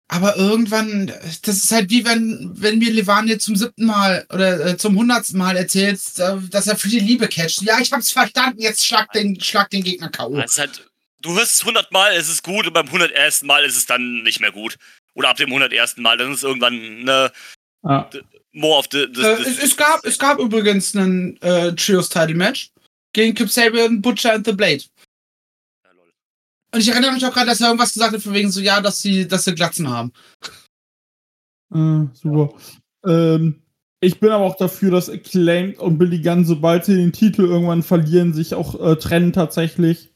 Aber 0.08 0.38
irgendwann, 0.38 1.12
das 1.42 1.58
ist 1.58 1.72
halt 1.72 1.90
wie 1.90 2.06
wenn, 2.06 2.52
wenn 2.54 2.78
mir 2.78 2.92
Levan 2.92 3.28
jetzt 3.28 3.46
zum 3.46 3.56
siebten 3.56 3.86
Mal 3.86 4.26
oder 4.32 4.64
äh, 4.64 4.78
zum 4.78 4.96
hundertsten 4.98 5.40
Mal 5.40 5.58
erzählt, 5.58 6.00
äh, 6.18 6.36
dass 6.52 6.68
er 6.68 6.78
für 6.78 6.90
die 6.90 7.00
Liebe 7.00 7.28
catcht. 7.28 7.64
Ja, 7.64 7.80
ich 7.80 7.92
hab's 7.92 8.12
verstanden, 8.12 8.62
jetzt 8.62 8.86
schlag 8.86 9.12
den, 9.14 9.40
schlag 9.42 9.70
den 9.72 9.84
Gegner 9.84 10.10
K.O. 10.10 10.38
Ist 10.40 10.60
halt, 10.60 10.86
du 11.22 11.34
hörst 11.36 11.56
es 11.56 11.62
100 11.62 11.92
Mal, 11.92 12.14
es 12.14 12.30
ist 12.30 12.44
gut 12.44 12.68
und 12.68 12.74
beim 12.74 12.86
101. 12.86 13.42
Mal 13.44 13.66
ist 13.66 13.78
es 13.78 13.88
dann 13.88 14.22
nicht 14.22 14.40
mehr 14.40 14.52
gut. 14.52 14.78
Oder 15.16 15.30
ab 15.30 15.38
dem 15.38 15.48
101. 15.50 15.98
Mal, 15.98 16.18
dann 16.18 16.32
ist 16.32 16.38
es 16.40 16.44
irgendwann 16.44 17.04
ne, 17.04 17.32
Ja. 17.84 18.08
more 18.52 18.78
of 18.78 18.86
the. 18.92 19.08
the, 19.12 19.22
Äh, 19.22 19.38
the 19.38 19.50
es, 19.50 19.58
es, 19.64 19.76
gab, 19.78 20.06
es 20.06 20.20
gab 20.20 20.38
übrigens 20.40 20.96
einen 20.96 21.42
äh, 21.42 21.74
Trios-Title-Match 21.74 22.70
gegen 23.14 23.34
Kip 23.34 23.50
Sabian, 23.50 24.02
Butcher 24.02 24.34
and 24.34 24.46
The 24.46 24.52
Blade. 24.54 24.84
Und 26.75 26.82
ich 26.82 26.89
erinnere 26.89 27.13
mich 27.13 27.25
auch 27.25 27.34
gerade, 27.34 27.48
dass 27.48 27.62
er 27.62 27.67
irgendwas 27.67 27.94
gesagt 27.94 28.13
hat, 28.13 28.22
von 28.22 28.34
wegen 28.34 28.51
so, 28.51 28.60
ja, 28.60 28.82
dass 28.82 29.01
sie, 29.01 29.25
dass 29.25 29.46
sie 29.46 29.55
Glatzen 29.55 29.89
haben. 29.89 30.12
Äh, 31.74 32.13
super. 32.13 32.53
Ähm, 33.05 33.62
ich 34.01 34.20
bin 34.20 34.29
aber 34.29 34.44
auch 34.44 34.58
dafür, 34.58 34.91
dass 34.91 35.10
Acclaimed 35.10 35.79
und 35.79 35.98
Billy 35.98 36.22
Gunn, 36.22 36.44
sobald 36.44 36.84
sie 36.84 36.98
den 36.98 37.13
Titel 37.13 37.44
irgendwann 37.44 37.82
verlieren, 37.82 38.34
sich 38.34 38.55
auch 38.55 38.77
äh, 38.77 38.98
trennen 38.98 39.32
tatsächlich. 39.32 40.12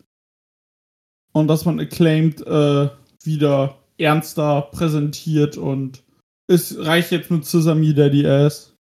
Und 1.32 1.48
dass 1.48 1.64
man 1.64 1.80
Acclaimed 1.80 2.46
äh, 2.46 2.90
wieder 3.24 3.82
ernster 3.98 4.64
präsentiert 4.74 5.56
und 5.56 6.04
es 6.48 6.78
reicht 6.78 7.12
jetzt 7.12 7.32
mit 7.32 7.46
Sesame 7.46 7.94
Daddy 7.94 8.28
Ass. 8.28 8.76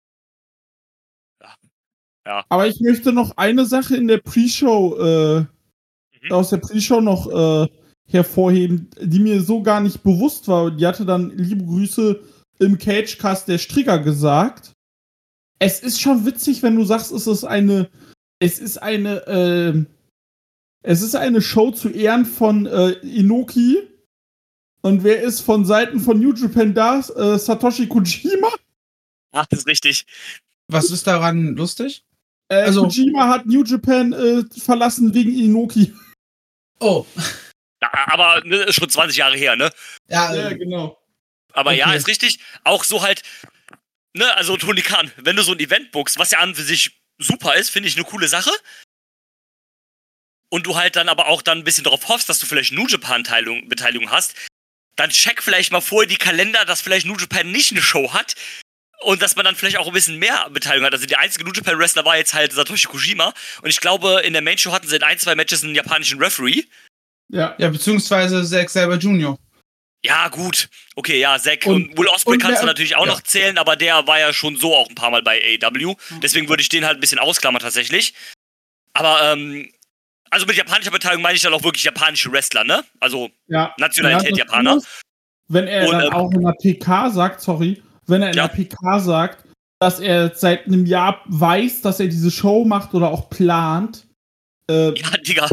Ja. 1.42 1.54
Ja. 2.26 2.45
Aber 2.49 2.68
ich 2.68 2.80
möchte 2.80 3.12
noch 3.12 3.37
eine 3.37 3.66
Sache 3.66 3.99
in 3.99 4.09
der 4.09 4.18
Pre-Show, 4.18 4.97
äh. 4.99 5.56
Aus 6.30 6.50
der 6.50 6.59
Pre-Show 6.59 7.00
noch 7.00 7.30
äh, 7.30 7.68
hervorheben, 8.09 8.88
die 9.00 9.18
mir 9.21 9.40
so 9.42 9.62
gar 9.62 9.80
nicht 9.80 10.02
bewusst 10.02 10.49
war. 10.49 10.71
Die 10.71 10.87
hatte 10.87 11.04
dann 11.04 11.30
liebe 11.37 11.64
Grüße 11.64 12.21
im 12.59 12.78
Cagecast 12.78 13.49
der 13.49 13.59
Strigger 13.59 13.99
gesagt. 13.99 14.73
Es 15.59 15.80
ist 15.80 16.00
schon 16.00 16.25
witzig, 16.26 16.62
wenn 16.62 16.76
du 16.76 16.85
sagst, 16.85 17.12
es 17.12 17.26
ist 17.26 17.45
eine, 17.45 17.88
es 18.38 18.59
ist 18.59 18.78
eine, 18.83 19.26
äh, 19.26 19.85
es 20.83 21.02
ist 21.02 21.16
eine 21.16 21.40
Show 21.42 21.71
zu 21.71 21.88
Ehren 21.88 22.25
von 22.26 22.66
äh, 22.66 22.90
Inoki. 23.02 23.78
Und 24.83 25.02
wer 25.02 25.23
ist 25.23 25.40
von 25.40 25.64
Seiten 25.64 25.99
von 25.99 26.21
New 26.21 26.33
Japan 26.33 26.73
da? 26.75 27.00
Äh, 27.00 27.38
Satoshi 27.38 27.88
Kojima? 27.88 28.49
Ach, 29.33 29.47
das 29.47 29.61
ist 29.61 29.66
richtig. 29.66 30.06
Was 30.68 30.90
ist 30.90 31.06
daran 31.06 31.56
lustig? 31.56 32.04
Äh, 32.49 32.56
Also- 32.62 32.83
Kojima 32.85 33.28
hat 33.28 33.47
New 33.47 33.64
Japan 33.64 34.12
äh, 34.12 34.45
verlassen 34.56 35.12
wegen 35.14 35.37
Inoki. 35.37 35.92
Oh, 36.80 37.06
Ja, 37.83 37.90
aber 38.09 38.42
ne, 38.45 38.56
ist 38.64 38.76
schon 38.76 38.90
20 38.90 39.16
Jahre 39.16 39.37
her, 39.37 39.56
ne? 39.56 39.71
ja, 40.09 40.35
Ja, 40.35 40.50
äh, 40.50 40.56
genau. 40.56 40.99
Aber 41.52 41.73
ja, 41.73 41.88
Okay. 41.88 41.97
ist 41.97 42.06
richtig. 42.09 42.38
Auch 42.64 42.85
so 42.85 43.02
halt, 43.02 43.23
ne, 44.14 44.35
also 44.37 44.56
Tony 44.56 44.83
Khan, 44.83 45.11
wenn 45.16 45.37
du 45.37 45.42
so 45.42 45.52
ein 45.52 45.59
Event 45.61 45.90
bookst, 45.92 46.18
was 46.18 46.30
ja 46.30 46.38
an 46.40 46.54
für 46.54 46.62
sich 46.62 47.00
super 47.18 47.54
ist, 47.54 47.71
finde 47.71 47.88
ich 47.88 47.97
eine 47.97 48.04
coole 48.04 48.28
Sache. 48.28 48.50
Und 50.49 50.66
du 50.66 50.76
halt 50.76 50.97
dann 50.97 51.09
aber 51.09 51.26
auch 51.26 51.42
dann 51.42 51.59
ein 51.59 51.64
bisschen 51.64 51.85
darauf 51.85 52.09
hoffst, 52.09 52.28
dass 52.28 52.38
du 52.38 52.47
vielleicht 52.47 52.73
New 52.73 52.87
Japan 52.87 53.25
Teilung, 53.25 53.68
Beteiligung 53.68 54.11
hast, 54.11 54.35
dann 54.97 55.11
check 55.11 55.42
vielleicht 55.42 55.73
mal 55.73 55.80
vorher 55.80 56.09
die 56.09 56.16
Kalender, 56.16 56.64
dass 56.64 56.80
vielleicht 56.80 57.06
New 57.06 57.16
Japan 57.16 57.50
nicht 57.50 57.73
eine 57.73 57.83
Show 57.83 58.12
hat. 58.12 58.35
Und 59.03 59.21
dass 59.21 59.37
man 59.37 59.45
dann 59.45 59.55
vielleicht 59.57 59.76
auch 59.79 59.87
ein 59.87 59.93
bisschen 59.93 60.19
mehr 60.19 60.49
Beteiligung 60.50 60.87
hat. 60.87 60.95
Also 60.95 61.07
der 61.07 61.19
einzige 61.19 61.45
New 61.45 61.53
Japan 61.53 61.79
Wrestler 61.79 62.05
war 62.05 62.17
jetzt 62.17 62.33
halt 62.35 62.53
Satoshi 62.53 62.87
Kojima. 62.87 63.33
Und 63.62 63.69
ich 63.69 63.81
glaube, 63.81 64.23
in 64.25 64.33
der 64.33 64.43
Main 64.43 64.57
Show 64.59 64.73
hatten 64.73 64.88
sie 64.88 64.97
in 64.97 65.03
ein, 65.03 65.19
zwei 65.19 65.35
Matches 65.35 65.62
einen 65.62 65.75
japanischen 65.75 66.19
Referee. 66.19 66.65
Ja. 67.29 67.55
ja, 67.59 67.69
beziehungsweise 67.69 68.45
Zack 68.45 68.71
Saber 68.71 68.97
Jr. 68.97 69.37
Ja, 70.05 70.29
gut. 70.29 70.69
Okay, 70.95 71.19
ja, 71.19 71.38
Zack 71.38 71.67
Und- 71.67 71.91
und, 71.91 71.99
Will 71.99 72.07
Ospreay 72.07 72.35
und 72.35 72.43
kannst 72.43 72.62
du 72.62 72.67
natürlich 72.67 72.97
auch 72.97 73.07
ja. 73.07 73.12
noch 73.12 73.21
zählen, 73.23 73.59
aber 73.59 73.76
der 73.76 74.07
war 74.07 74.19
ja 74.19 74.33
schon 74.33 74.57
so 74.57 74.75
auch 74.75 74.88
ein 74.88 74.95
paar 74.95 75.11
Mal 75.11 75.23
bei 75.23 75.41
AEW. 75.61 75.95
Deswegen 76.23 76.49
würde 76.49 76.62
ich 76.62 76.69
den 76.69 76.85
halt 76.85 76.99
ein 76.99 77.00
bisschen 77.00 77.19
ausklammern 77.19 77.61
tatsächlich. 77.61 78.15
Aber, 78.95 79.33
ähm, 79.33 79.71
also 80.31 80.47
mit 80.47 80.57
japanischer 80.57 80.91
Beteiligung 80.91 81.23
meine 81.23 81.37
ich 81.37 81.43
dann 81.43 81.53
auch 81.53 81.65
wirklich 81.65 81.85
japanische 81.85 82.31
Wrestler, 82.33 82.65
ne? 82.65 82.85
Also 83.00 83.31
ja. 83.49 83.75
Nationalität 83.79 84.33
das 84.33 84.38
Japaner. 84.38 84.76
ist, 84.76 85.03
Wenn 85.49 85.67
er 85.67 85.87
Und, 85.88 85.93
dann 85.93 86.05
ähm, 86.05 86.12
auch 86.12 86.31
in 86.33 86.43
der 86.43 86.53
PK 86.53 87.11
sagt, 87.11 87.41
sorry, 87.41 87.83
wenn 88.07 88.23
er 88.23 88.31
in 88.31 88.37
Ja. 88.37 88.49
der 88.49 88.55
PK 88.55 89.01
sagt, 89.01 89.45
dass 89.81 90.01
er 90.01 90.35
seit 90.35 90.67
einem 90.67 90.87
Jahr 90.87 91.23
weiß, 91.27 91.83
dass 91.83 92.01
er 92.01 92.07
diese 92.09 92.31
Show 92.31 92.65
macht 92.65 92.95
oder 92.95 93.11
auch 93.11 93.29
plant, 93.29 94.07
äh, 94.71 94.99
Ja, 94.99 95.17
Digga. 95.19 95.49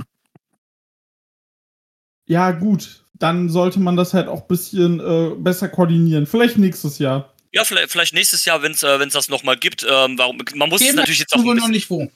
ja 2.27 2.51
gut, 2.51 3.03
dann 3.19 3.49
sollte 3.49 3.79
man 3.79 3.95
das 3.95 4.13
halt 4.13 4.27
auch 4.27 4.41
ein 4.41 4.47
bisschen 4.47 4.99
äh, 4.99 5.35
besser 5.37 5.69
koordinieren. 5.69 6.25
Vielleicht 6.25 6.57
nächstes 6.57 6.99
Jahr. 6.99 7.33
Ja, 7.51 7.63
vielleicht, 7.63 7.91
vielleicht 7.91 8.13
nächstes 8.13 8.45
Jahr, 8.45 8.61
wenn 8.63 8.71
es 8.71 8.81
äh, 8.83 8.99
wenn's 8.99 9.13
das 9.13 9.29
nochmal 9.29 9.57
gibt. 9.57 9.83
Ähm, 9.87 10.17
warum, 10.17 10.41
man 10.55 10.69
muss 10.69 10.81
es 10.81 10.93
natürlich 10.95 11.19
jetzt 11.19 11.33
auch 11.33 11.43
wohl 11.43 11.53
ein 11.53 11.57
noch 11.57 11.67
bisschen, 11.67 11.71
nicht 11.71 11.89
wo. 11.89 12.11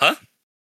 Hä? 0.00 0.12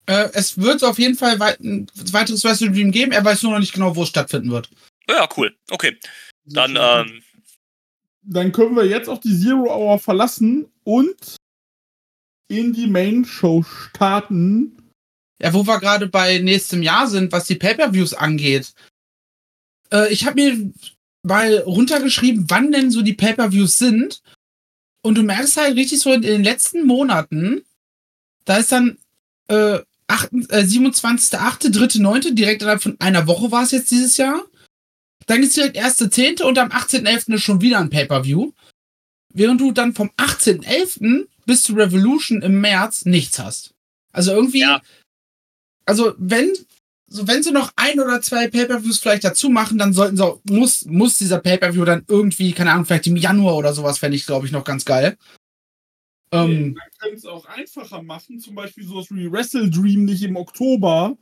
Äh, 0.08 0.30
es 0.34 0.58
wird 0.58 0.84
auf 0.84 1.00
jeden 1.00 1.16
Fall 1.16 1.40
weit, 1.40 1.60
ein 1.60 1.88
weiteres 2.12 2.44
Wrestle 2.44 2.72
Dream 2.72 2.92
geben. 2.92 3.12
Er 3.12 3.26
weiß 3.26 3.44
nur 3.44 3.54
noch 3.54 3.60
nicht 3.60 3.74
genau, 3.74 3.96
wo 3.96 4.04
es 4.04 4.10
stattfinden 4.10 4.52
wird. 4.52 4.70
Ja, 5.10 5.28
cool. 5.36 5.54
Okay. 5.70 5.98
Dann, 6.46 6.78
ähm, 6.80 7.24
Dann 8.28 8.52
können 8.52 8.76
wir 8.76 8.86
jetzt 8.86 9.08
auch 9.08 9.20
die 9.20 9.38
Zero 9.38 9.74
Hour 9.74 10.00
verlassen 10.00 10.66
und 10.84 11.38
in 12.48 12.74
die 12.74 12.88
Main 12.88 13.26
Show 13.26 13.64
starten. 13.64 14.78
Ja, 15.42 15.54
wo 15.54 15.68
wir 15.68 15.80
gerade 15.80 16.08
bei 16.08 16.40
nächstem 16.40 16.82
Jahr 16.82 17.08
sind, 17.08 17.32
was 17.32 17.46
die 17.46 17.56
Pay-Per-Views 17.56 18.14
angeht. 18.14 18.74
Äh, 19.92 20.12
ich 20.12 20.26
habe 20.26 20.42
mir 20.42 20.72
mal 21.24 21.58
runtergeschrieben, 21.60 22.46
wann 22.50 22.72
denn 22.72 22.92
so 22.92 23.02
die 23.02 23.14
Pay-Per-Views 23.14 23.78
sind. 23.78 24.22
Und 25.02 25.16
du 25.16 25.24
merkst 25.24 25.58
halt 25.58 25.76
richtig 25.76 26.00
so 26.00 26.14
in 26.14 26.22
den 26.22 26.44
letzten 26.44 26.86
Monaten, 26.86 27.64
da 28.46 28.58
ist 28.58 28.72
dann 28.72 28.98
äh, 29.50 29.80
8, 30.08 30.32
äh, 30.50 30.64
27.8., 30.64 31.72
3.9., 31.72 32.34
direkt 32.34 32.62
innerhalb 32.62 32.82
von 32.82 33.00
einer 33.00 33.28
Woche 33.28 33.52
war 33.52 33.64
es 33.64 33.72
jetzt 33.72 33.92
dieses 33.92 34.18
Jahr. 34.18 34.42
Dann 35.28 35.42
ist 35.44 35.56
direkt 35.58 35.78
1.10. 35.78 36.44
und 36.44 36.58
am 36.60 36.70
18.11. 36.70 37.34
ist 37.34 37.44
schon 37.44 37.62
wieder 37.62 37.80
ein 37.80 37.90
Pay-Per-View. 37.90 38.52
Während 39.34 39.60
du 39.60 39.72
dann 39.72 39.94
vom 39.94 40.10
18.11. 40.18 41.28
bis 41.46 41.64
zu 41.64 41.74
Revolution 41.74 42.42
im 42.42 42.62
März 42.62 43.06
nichts 43.06 43.40
hast. 43.40 43.74
Also 44.14 44.32
irgendwie, 44.32 44.62
Ja. 44.62 44.82
also 45.86 46.14
wenn, 46.18 46.54
so 47.08 47.28
wenn 47.28 47.44
sie 47.44 47.52
noch 47.52 47.72
ein 47.76 48.00
oder 48.00 48.22
zwei 48.22 48.48
Pay-Per-Views 48.48 49.00
vielleicht 49.00 49.24
dazu 49.24 49.50
machen, 49.50 49.78
dann 49.78 49.94
sollten 49.94 50.16
sie 50.18 50.24
auch, 50.24 50.40
muss, 50.46 50.86
muss 50.86 51.18
dieser 51.18 51.40
Pay-Per-View 51.40 51.86
dann 51.86 52.06
irgendwie, 52.08 52.54
keine 52.54 52.72
Ahnung, 52.72 52.86
vielleicht 52.86 53.08
im 53.08 53.18
Januar 53.18 53.56
oder 53.58 53.74
sowas, 53.74 54.00
fände 54.00 54.16
ich, 54.16 54.26
glaube 54.26 54.46
ich, 54.46 54.52
noch 54.52 54.64
ganz 54.64 54.86
geil. 54.86 55.18
Ähm, 56.32 56.74
Man 56.74 56.84
könnte 57.00 57.18
es 57.18 57.26
auch 57.26 57.46
einfacher 57.46 58.02
machen, 58.02 58.40
zum 58.40 58.56
Beispiel 58.56 58.86
sowas 58.86 59.08
wie 59.10 59.32
Wrestle 59.32 59.70
Dream 59.70 60.06
nicht 60.06 60.24
im 60.24 60.36
Oktober. 60.38 61.18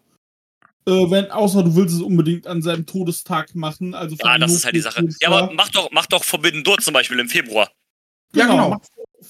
Äh, 0.85 1.09
wenn, 1.11 1.31
außer 1.31 1.63
du 1.63 1.75
willst 1.75 1.95
es 1.95 2.01
unbedingt 2.01 2.45
an 2.47 2.61
seinem 2.61 2.85
Todestag 2.85 3.55
machen. 3.55 3.93
Also 3.93 4.15
ja, 4.17 4.31
von 4.31 4.41
das 4.41 4.51
ist 4.53 4.65
halt 4.65 4.75
die 4.75 4.81
Sache. 4.81 5.07
Ja, 5.21 5.29
aber 5.29 5.51
mach 5.53 5.69
doch, 5.69 5.89
mach 5.91 6.05
doch 6.07 6.23
Forbidden 6.23 6.63
Door 6.63 6.79
zum 6.79 6.93
Beispiel 6.93 7.19
im 7.19 7.29
Februar. 7.29 7.71
Ja, 8.35 8.45
genau. 8.47 8.81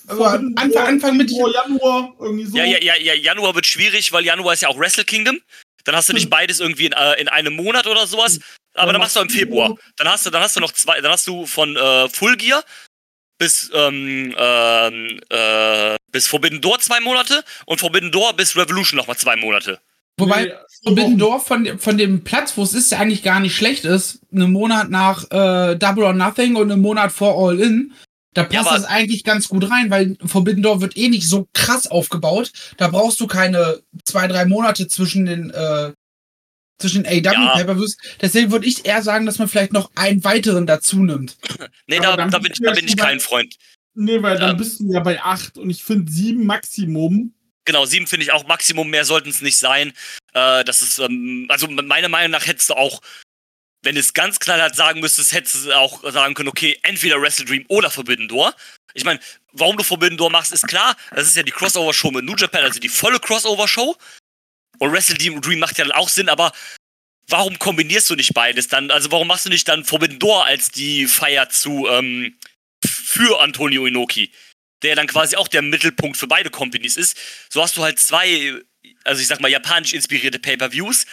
Aber 0.07 0.17
Forbidden 0.31 0.57
Anfang- 0.57 0.88
Anfang 0.88 1.17
mit- 1.17 1.29
Februar, 1.29 1.53
Januar, 1.53 2.13
irgendwie 2.19 2.45
so. 2.45 2.57
Ja, 2.57 2.63
ja, 2.65 2.77
ja, 2.81 2.95
ja, 2.95 3.13
Januar 3.13 3.53
wird 3.53 3.65
schwierig, 3.67 4.12
weil 4.12 4.25
Januar 4.25 4.53
ist 4.53 4.62
ja 4.62 4.69
auch 4.69 4.79
Wrestle 4.79 5.05
Kingdom. 5.05 5.39
Dann 5.83 5.95
hast 5.95 6.10
du 6.10 6.13
nicht 6.13 6.29
beides 6.29 6.60
irgendwie 6.62 6.86
in, 6.86 6.93
äh, 6.93 7.19
in 7.22 7.27
einem 7.27 7.55
Monat 7.55 7.86
oder 7.88 8.07
sowas. 8.07 8.39
Aber 8.74 8.88
Dann 8.88 8.93
dann 8.93 9.01
machst 9.01 9.15
du 9.15 9.19
im 9.19 9.29
Februar. 9.29 9.75
Dann 9.98 10.07
hast 10.07 10.25
du, 10.25 10.29
dann 10.31 10.41
hast 10.41 10.55
du 10.55 10.60
noch 10.62 10.72
zwei, 10.72 11.01
dann 11.01 11.12
hast 11.12 11.27
du 11.27 11.45
von 11.45 11.75
äh, 11.75 12.10
Full 12.10 12.38
Gear 12.38 12.63
bis 13.38 13.69
ähm, 13.74 14.33
ähm, 14.38 15.19
äh, 15.29 15.95
bis 16.12 16.27
Forbidden 16.27 16.62
Door 16.62 16.79
zwei 16.79 17.00
Monate 17.01 17.43
und 17.65 17.79
Forbidden 17.79 18.12
Door 18.12 18.33
bis 18.33 18.55
Revolution 18.55 18.98
nochmal 18.98 19.17
zwei 19.17 19.36
Monate. 19.36 19.79
Wobei 20.20 20.46
Nee, 20.46 20.51
Forbidden 20.84 21.17
Door 21.17 21.39
von, 21.39 21.63
dem- 21.63 21.79
von 21.79 21.98
dem 21.98 22.24
Platz, 22.24 22.58
wo 22.58 22.63
es 22.63 22.74
ist, 22.74 22.91
ja 22.91 23.00
eigentlich 23.00 23.24
gar 23.24 23.39
nicht 23.39 23.55
schlecht 23.55 23.86
ist, 23.86 24.20
einen 24.32 24.51
Monat 24.51 24.89
nach 24.89 25.24
äh, 25.32 25.75
Double 25.75 26.03
or 26.03 26.13
Nothing 26.13 26.55
und 26.55 26.72
einen 26.72 26.82
Monat 26.82 27.12
vor 27.12 27.38
All 27.38 27.60
In, 27.60 27.93
da 28.34 28.43
passt 28.43 28.67
aber- 28.67 28.75
das 28.77 28.86
eigentlich 28.86 29.24
ganz 29.24 29.48
gut 29.48 29.70
rein, 29.70 29.89
weil 29.89 30.17
Forbidden 30.25 30.62
Door 30.63 30.82
wird 30.82 30.98
eh 30.98 31.08
nicht 31.10 31.27
so 31.29 31.48
krass 31.53 31.88
aufgebaut. 31.88 32.51
Da 32.77 32.88
brauchst 32.89 33.20
du 33.20 33.27
keine 33.27 33.79
zwei, 34.05 34.27
drei 34.27 34.46
Monate 34.46 34.88
zwischen 34.88 35.25
den 35.25 35.50
äh, 35.51 35.91
zwischen 36.79 37.05
AW 37.05 37.22
Ja. 37.24 37.53
Pay-Per-Views. 37.55 37.98
Deswegen 38.22 38.51
würde 38.51 38.65
ich 38.65 38.86
eher 38.86 39.01
sagen, 39.03 39.25
dass 39.25 39.39
man 39.39 39.48
vielleicht 39.48 39.72
noch 39.72 39.91
einen 39.96 40.24
weiteren 40.24 40.65
dazu 40.67 40.98
nimmt. 41.03 41.38
Nee, 41.88 42.00
da, 42.00 42.15
da, 42.17 42.39
bin 42.39 42.51
ich, 42.51 42.60
da 42.60 42.70
ja 42.70 42.74
bin 42.75 42.88
ich 42.88 42.98
kein 42.98 43.20
Freund. 43.20 43.55
Nee, 43.93 44.22
weil 44.24 44.38
dann 44.39 44.51
Ähm. 44.51 44.58
bist 44.58 44.79
du 44.79 44.91
ja 44.91 45.00
bei 45.01 45.22
8 45.22 45.58
und 45.60 45.70
ich 45.70 45.84
finde 45.84 46.12
7 46.12 46.46
Maximum. 46.46 47.34
Genau, 47.65 47.86
sieben 47.86 48.08
finde 48.08 48.25
ich 48.25 48.32
auch 48.32 48.46
Maximum, 48.46 48.89
mehr 48.89 49.05
sollten 49.05 49.29
es 49.29 49.41
nicht 49.41 49.58
sein. 49.58 49.93
Äh, 50.34 50.63
das 50.63 50.82
ist, 50.82 51.00
ähm, 51.00 51.46
also 51.50 51.67
meiner 51.67 52.10
Meinung 52.10 52.32
nach 52.32 52.46
hättest 52.46 52.70
du 52.70 52.74
auch 52.75 53.01
wenn 53.84 53.98
es 53.98 54.13
ganz 54.13 54.39
knallhart 54.39 54.75
sagen 54.75 55.01
müsstest, 55.01 55.34
hättest 55.34 55.65
du 55.65 55.77
auch 55.77 56.10
sagen 56.10 56.34
können, 56.34 56.50
okay, 56.50 56.79
entweder 56.84 57.22
Wrestle 57.22 57.46
Dream 57.46 57.65
oder 57.67 57.91
Forbidden 57.91 58.27
Door. 58.27 58.55
Ich 58.93 59.03
meine, 59.03 59.20
warum 59.51 59.77
du 59.77 59.84
Forbidden 59.84 60.17
Door 60.17 60.32
machst, 60.32 60.53
ist 60.53 60.67
klar. 60.67 60.96
Das 61.12 61.27
ist 61.27 61.36
ja 61.36 61.43
die 61.43 61.51
Crossover-Show 61.51 62.12
mit 62.12 62.24
New 62.24 62.36
Japan, 62.36 62.63
also 62.63 62.79
die 62.79 62.89
volle 62.89 63.20
Crossover-Show. 63.20 63.98
Und 64.79 64.91
Wrestle 64.91 65.17
Dream 65.17 65.60
macht 65.60 65.77
ja 65.77 65.84
dann 65.84 65.93
auch 65.93 66.10
Sinn, 66.10 66.29
aber 66.29 66.53
warum 67.27 67.60
kombinierst 67.60 68.10
du 68.10 68.15
nicht 68.15 68.34
beides 68.34 68.70
dann? 68.70 68.89
Also 68.89 69.12
warum 69.12 69.27
machst 69.27 69.46
du 69.46 69.50
nicht 69.50 69.67
dann 69.67 69.84
Forbidden 69.84 70.20
Door 70.20 70.46
als 70.46 70.72
die 70.72 71.05
Feier 71.05 71.50
zu 71.50 71.88
ähm, 71.89 72.38
für 72.86 73.41
Antonio 73.41 73.86
Inoki, 73.86 74.32
der 74.84 74.96
dann 74.96 75.08
quasi 75.08 75.36
auch 75.36 75.48
der 75.48 75.62
Mittelpunkt 75.62 76.18
für 76.18 76.28
beide 76.28 76.50
Companies 76.50 76.98
ist? 76.98 77.18
So 77.50 77.62
hast 77.62 77.78
du 77.78 77.84
halt 77.84 78.00
zwei, 78.00 78.62
also 79.04 79.22
ich 79.22 79.28
sag 79.28 79.40
mal 79.40 79.50
japanisch 79.50 79.94
inspirierte 79.94 80.40
Pay-per-Views. 80.40 81.06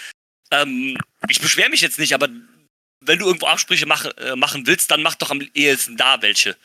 Ähm, 0.50 0.98
ich 1.28 1.40
beschwere 1.40 1.70
mich 1.70 1.80
jetzt 1.80 1.98
nicht, 1.98 2.12
aber 2.14 2.28
wenn 3.00 3.18
du 3.18 3.26
irgendwo 3.26 3.46
Absprüche 3.46 3.86
mach, 3.86 4.04
äh, 4.04 4.36
machen 4.36 4.66
willst, 4.66 4.90
dann 4.90 5.02
mach 5.02 5.14
doch 5.14 5.30
am 5.30 5.40
ehesten 5.54 5.96
da 5.96 6.20
welche. 6.22 6.56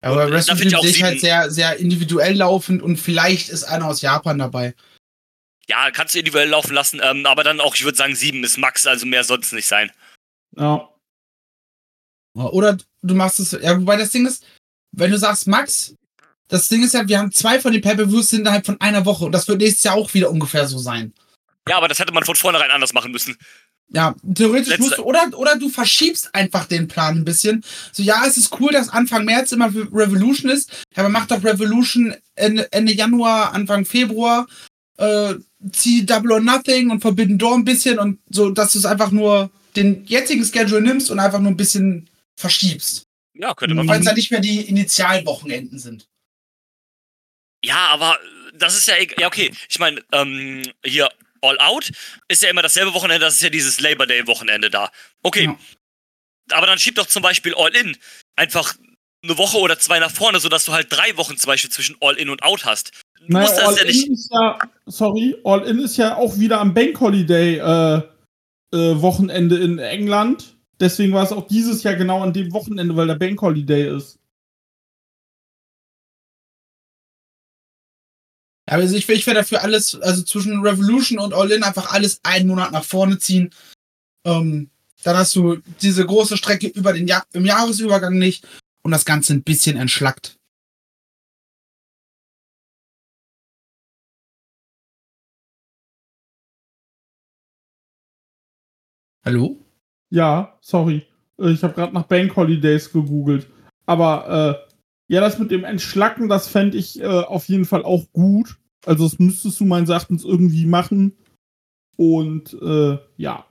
Aber 0.00 0.30
Wrestling 0.30 0.68
sehe 0.68 0.90
ich 0.90 1.02
halt 1.02 1.20
sehr, 1.20 1.50
sehr 1.50 1.78
individuell 1.78 2.36
laufend 2.36 2.82
und 2.82 2.98
vielleicht 2.98 3.48
ist 3.48 3.64
einer 3.64 3.86
aus 3.86 4.02
Japan 4.02 4.38
dabei. 4.38 4.74
Ja, 5.66 5.90
kannst 5.90 6.14
du 6.14 6.18
individuell 6.18 6.50
laufen 6.50 6.74
lassen, 6.74 7.00
ähm, 7.02 7.24
aber 7.24 7.42
dann 7.42 7.60
auch, 7.60 7.74
ich 7.74 7.84
würde 7.84 7.96
sagen, 7.96 8.14
sieben 8.14 8.44
ist 8.44 8.58
Max, 8.58 8.86
also 8.86 9.06
mehr 9.06 9.24
soll 9.24 9.40
es 9.40 9.52
nicht 9.52 9.66
sein. 9.66 9.90
Ja. 10.56 10.90
Oder 12.34 12.76
du 13.02 13.14
machst 13.14 13.38
es, 13.38 13.52
ja, 13.52 13.78
wobei 13.78 13.96
das 13.96 14.10
Ding 14.10 14.26
ist, 14.26 14.44
wenn 14.96 15.10
du 15.10 15.18
sagst 15.18 15.46
Max, 15.46 15.94
das 16.48 16.68
Ding 16.68 16.82
ist 16.84 16.94
ja, 16.94 17.06
wir 17.08 17.18
haben 17.18 17.32
zwei 17.32 17.60
von 17.60 17.72
den 17.72 17.82
Pay-Per-Views 17.82 18.32
innerhalb 18.32 18.66
von 18.66 18.80
einer 18.80 19.04
Woche 19.04 19.24
und 19.24 19.32
das 19.32 19.48
wird 19.48 19.58
nächstes 19.58 19.84
Jahr 19.84 19.94
auch 19.94 20.12
wieder 20.14 20.30
ungefähr 20.30 20.66
so 20.68 20.78
sein. 20.78 21.12
Ja, 21.68 21.78
aber 21.78 21.88
das 21.88 21.98
hätte 21.98 22.12
man 22.12 22.24
von 22.24 22.36
vornherein 22.36 22.70
anders 22.70 22.92
machen 22.92 23.12
müssen. 23.12 23.36
Ja, 23.88 24.14
theoretisch 24.34 24.68
Letzte. 24.68 24.82
musst 24.82 24.98
du, 24.98 25.02
oder, 25.02 25.30
oder 25.34 25.56
du 25.56 25.68
verschiebst 25.68 26.34
einfach 26.34 26.66
den 26.66 26.88
Plan 26.88 27.18
ein 27.18 27.24
bisschen. 27.24 27.64
So, 27.92 28.02
ja, 28.02 28.24
es 28.26 28.36
ist 28.36 28.58
cool, 28.58 28.72
dass 28.72 28.88
Anfang 28.88 29.24
März 29.24 29.52
immer 29.52 29.72
Revolution 29.92 30.50
ist, 30.50 30.84
aber 30.94 31.08
mach 31.08 31.26
doch 31.26 31.44
Revolution 31.44 32.14
Ende, 32.34 32.70
Ende 32.72 32.92
Januar, 32.92 33.52
Anfang 33.52 33.84
Februar, 33.84 34.46
äh, 34.96 35.34
zieh 35.72 36.04
Double 36.04 36.32
or 36.32 36.40
Nothing 36.40 36.90
und 36.90 37.00
Forbidden 37.00 37.38
Door 37.38 37.56
ein 37.56 37.64
bisschen 37.64 37.98
und 37.98 38.18
so, 38.30 38.50
dass 38.50 38.72
du 38.72 38.78
es 38.78 38.86
einfach 38.86 39.10
nur 39.10 39.50
den 39.76 40.04
jetzigen 40.06 40.44
Schedule 40.44 40.80
nimmst 40.80 41.10
und 41.10 41.20
einfach 41.20 41.40
nur 41.40 41.50
ein 41.50 41.56
bisschen 41.56 42.08
verschiebst. 42.36 43.04
Ja, 43.34 43.54
könnte 43.54 43.74
man. 43.74 43.88
Weil 43.88 44.00
es 44.00 44.06
ja 44.06 44.14
nicht 44.14 44.30
mehr 44.30 44.40
die 44.40 44.60
Initialwochenenden 44.60 45.78
sind. 45.78 46.08
Ja, 47.64 47.88
aber 47.88 48.18
das 48.54 48.76
ist 48.76 48.86
ja, 48.86 48.94
ja 49.18 49.26
okay. 49.26 49.52
Ich 49.68 49.78
meine, 49.78 50.02
ähm, 50.12 50.62
hier 50.84 51.08
All 51.40 51.58
Out 51.58 51.90
ist 52.28 52.42
ja 52.42 52.50
immer 52.50 52.62
dasselbe 52.62 52.94
Wochenende, 52.94 53.24
das 53.24 53.34
ist 53.34 53.42
ja 53.42 53.50
dieses 53.50 53.80
Labor 53.80 54.06
Day 54.06 54.26
Wochenende 54.26 54.70
da. 54.70 54.90
Okay. 55.22 55.44
Ja. 55.44 55.58
Aber 56.56 56.66
dann 56.66 56.78
schieb 56.78 56.94
doch 56.94 57.06
zum 57.06 57.22
Beispiel 57.22 57.54
All 57.54 57.74
In 57.74 57.96
einfach 58.36 58.74
eine 59.22 59.38
Woche 59.38 59.58
oder 59.58 59.78
zwei 59.78 59.98
nach 59.98 60.10
vorne, 60.10 60.38
sodass 60.40 60.66
du 60.66 60.72
halt 60.72 60.88
drei 60.90 61.16
Wochen 61.16 61.36
zum 61.36 61.48
Beispiel 61.48 61.70
zwischen 61.70 61.96
All 62.00 62.16
In 62.16 62.28
und 62.28 62.42
Out 62.42 62.64
hast. 62.64 62.92
Du 63.18 63.32
naja, 63.32 63.46
musst 63.46 63.58
das 63.58 63.68
All 63.68 63.76
ja 63.78 63.84
nicht. 63.84 64.08
Ist 64.08 64.30
ja, 64.30 64.58
sorry, 64.86 65.36
All 65.44 65.66
In 65.66 65.78
ist 65.78 65.96
ja 65.96 66.16
auch 66.16 66.38
wieder 66.38 66.60
am 66.60 66.74
Bank 66.74 67.00
Holiday 67.00 67.56
äh, 67.56 68.02
äh, 68.76 69.00
Wochenende 69.00 69.58
in 69.58 69.78
England. 69.78 70.53
Deswegen 70.80 71.12
war 71.12 71.24
es 71.24 71.32
auch 71.32 71.46
dieses 71.46 71.82
Jahr 71.82 71.94
genau 71.94 72.22
an 72.22 72.32
dem 72.32 72.52
Wochenende, 72.52 72.96
weil 72.96 73.06
der 73.06 73.14
Bank 73.14 73.40
Holiday 73.40 73.96
ist. 73.96 74.18
Ja, 78.68 78.76
also 78.76 78.96
ich, 78.96 79.08
ich 79.08 79.26
wäre 79.26 79.36
dafür 79.36 79.62
alles, 79.62 79.94
also 79.94 80.22
zwischen 80.22 80.60
Revolution 80.62 81.18
und 81.18 81.34
All 81.34 81.50
In 81.50 81.62
einfach 81.62 81.92
alles 81.92 82.20
einen 82.22 82.48
Monat 82.48 82.72
nach 82.72 82.84
vorne 82.84 83.18
ziehen. 83.18 83.50
Ähm, 84.24 84.70
dann 85.02 85.16
hast 85.16 85.36
du 85.36 85.56
diese 85.82 86.04
große 86.06 86.36
Strecke 86.36 86.68
über 86.68 86.92
den 86.94 87.06
Jahr, 87.06 87.26
im 87.32 87.44
Jahresübergang 87.44 88.18
nicht 88.18 88.46
und 88.82 88.90
das 88.92 89.04
Ganze 89.04 89.34
ein 89.34 89.42
bisschen 89.42 89.76
entschlackt. 89.76 90.38
Hallo? 99.24 99.63
Ja, 100.14 100.56
sorry. 100.60 101.04
Ich 101.38 101.64
habe 101.64 101.74
gerade 101.74 101.92
nach 101.92 102.04
Bank 102.04 102.36
Holidays 102.36 102.92
gegoogelt. 102.92 103.48
Aber 103.84 104.68
äh, 104.68 104.74
ja, 105.12 105.20
das 105.20 105.40
mit 105.40 105.50
dem 105.50 105.64
Entschlacken, 105.64 106.28
das 106.28 106.46
fände 106.46 106.78
ich 106.78 107.00
äh, 107.00 107.06
auf 107.06 107.48
jeden 107.48 107.64
Fall 107.64 107.82
auch 107.82 108.04
gut. 108.12 108.56
Also 108.86 109.02
das 109.08 109.18
müsstest 109.18 109.58
du 109.58 109.64
meines 109.64 109.90
Erachtens 109.90 110.24
irgendwie 110.24 110.66
machen. 110.66 111.16
Und 111.96 112.54
äh, 112.62 112.96
ja. 113.16 113.44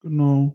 Genau. 0.00 0.54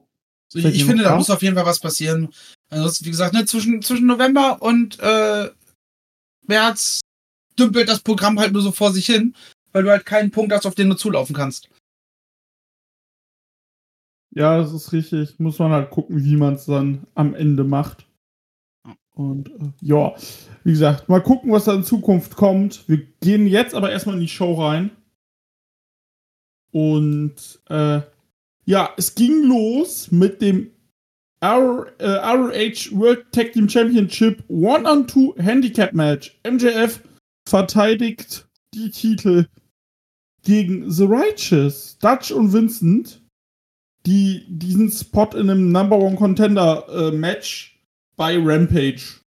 Ich, 0.56 0.66
ich 0.66 0.84
finde, 0.84 1.04
da 1.04 1.16
muss 1.16 1.30
auf 1.30 1.44
jeden 1.44 1.56
Fall 1.56 1.66
was 1.66 1.80
passieren. 1.80 2.30
Also, 2.72 3.06
wie 3.06 3.12
gesagt, 3.12 3.36
ne, 3.36 3.46
zwischen, 3.46 3.84
zwischen 3.84 4.08
November 4.08 4.64
und 4.64 4.98
äh, 5.00 5.52
März 6.48 7.02
dümpelt 7.60 7.88
das 7.88 8.00
Programm 8.00 8.40
halt 8.40 8.52
nur 8.52 8.64
so 8.64 8.72
vor 8.72 8.92
sich 8.92 9.06
hin, 9.06 9.36
weil 9.72 9.84
du 9.84 9.90
halt 9.90 10.06
keinen 10.06 10.32
Punkt 10.32 10.54
hast, 10.54 10.66
auf 10.66 10.76
den 10.76 10.90
du 10.90 10.96
zulaufen 10.96 11.36
kannst. 11.36 11.70
Ja, 14.32 14.58
das 14.58 14.74
ist 14.74 14.92
richtig. 14.94 15.40
Muss 15.40 15.60
man 15.60 15.72
halt 15.72 15.90
gucken, 15.90 16.24
wie 16.24 16.38
man 16.38 16.54
es 16.56 16.66
dann 16.66 17.08
am 17.16 17.34
Ende 17.34 17.64
macht. 17.64 18.08
Und 19.14 19.50
äh, 19.50 19.72
ja, 19.82 20.16
wie 20.64 20.72
gesagt, 20.72 21.10
mal 21.10 21.22
gucken, 21.22 21.52
was 21.52 21.66
da 21.66 21.74
in 21.74 21.84
Zukunft 21.84 22.36
kommt. 22.36 22.88
Wir 22.88 23.06
gehen 23.22 23.48
jetzt 23.48 23.76
aber 23.76 23.92
erstmal 23.92 24.16
in 24.16 24.22
die 24.22 24.28
Show 24.28 24.54
rein. 24.54 24.92
Und 26.72 27.60
äh, 27.70 28.02
ja, 28.66 28.94
es 28.98 29.16
ging 29.16 29.44
los 29.44 30.12
mit 30.12 30.42
dem 30.42 30.72
ROH 31.44 31.88
äh, 31.98 32.92
World 32.92 33.32
Tag 33.32 33.54
Team 33.54 33.68
Championship 33.68 34.44
One-on-Two 34.48 35.36
Handicap 35.38 35.94
Match. 35.94 36.40
MJF 36.48 37.02
verteidigt 37.48 38.48
die 38.74 38.92
Titel 38.92 39.48
gegen 40.50 40.90
The 40.90 41.04
Righteous, 41.04 41.96
Dutch 42.00 42.32
und 42.32 42.52
Vincent 42.52 43.22
die 44.06 44.46
diesen 44.48 44.90
Spot 44.90 45.30
in 45.34 45.50
einem 45.50 45.72
Number 45.72 45.98
One 45.98 46.16
Contender 46.16 46.88
äh, 46.90 47.12
Match 47.12 47.80
bei 48.16 48.38
Rampage 48.38 49.22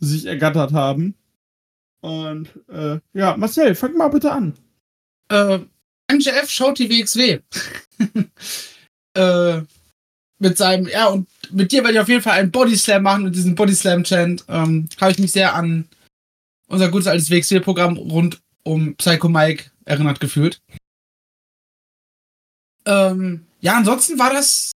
sich 0.00 0.26
ergattert 0.26 0.72
haben. 0.72 1.14
Und 2.00 2.48
äh, 2.68 2.98
ja, 3.12 3.36
Marcel, 3.36 3.74
fang 3.76 3.96
mal 3.96 4.08
bitte 4.08 4.32
an. 4.32 4.54
Äh, 5.28 5.60
MJF 6.12 6.50
schaut 6.50 6.78
die 6.78 6.90
WXW. 6.90 7.38
äh, 9.14 9.62
mit 10.38 10.58
seinem, 10.58 10.88
ja, 10.88 11.06
und 11.06 11.28
mit 11.52 11.70
dir 11.70 11.82
werde 11.82 11.94
ich 11.94 12.00
auf 12.00 12.08
jeden 12.08 12.22
Fall 12.22 12.38
einen 12.38 12.50
Bodyslam 12.50 13.04
machen 13.04 13.26
und 13.26 13.36
diesen 13.36 13.54
Bodyslam-Chant. 13.54 14.44
Ähm, 14.48 14.88
Habe 15.00 15.12
ich 15.12 15.18
mich 15.20 15.32
sehr 15.32 15.54
an 15.54 15.86
unser 16.66 16.90
gutes 16.90 17.06
altes 17.06 17.30
WXW-Programm 17.30 17.96
rund 17.96 18.42
um 18.64 18.96
Psycho 18.96 19.28
Mike 19.28 19.70
erinnert 19.84 20.20
gefühlt. 20.20 20.60
Ähm, 22.86 23.46
ja, 23.60 23.76
ansonsten 23.76 24.18
war 24.18 24.32
das 24.32 24.72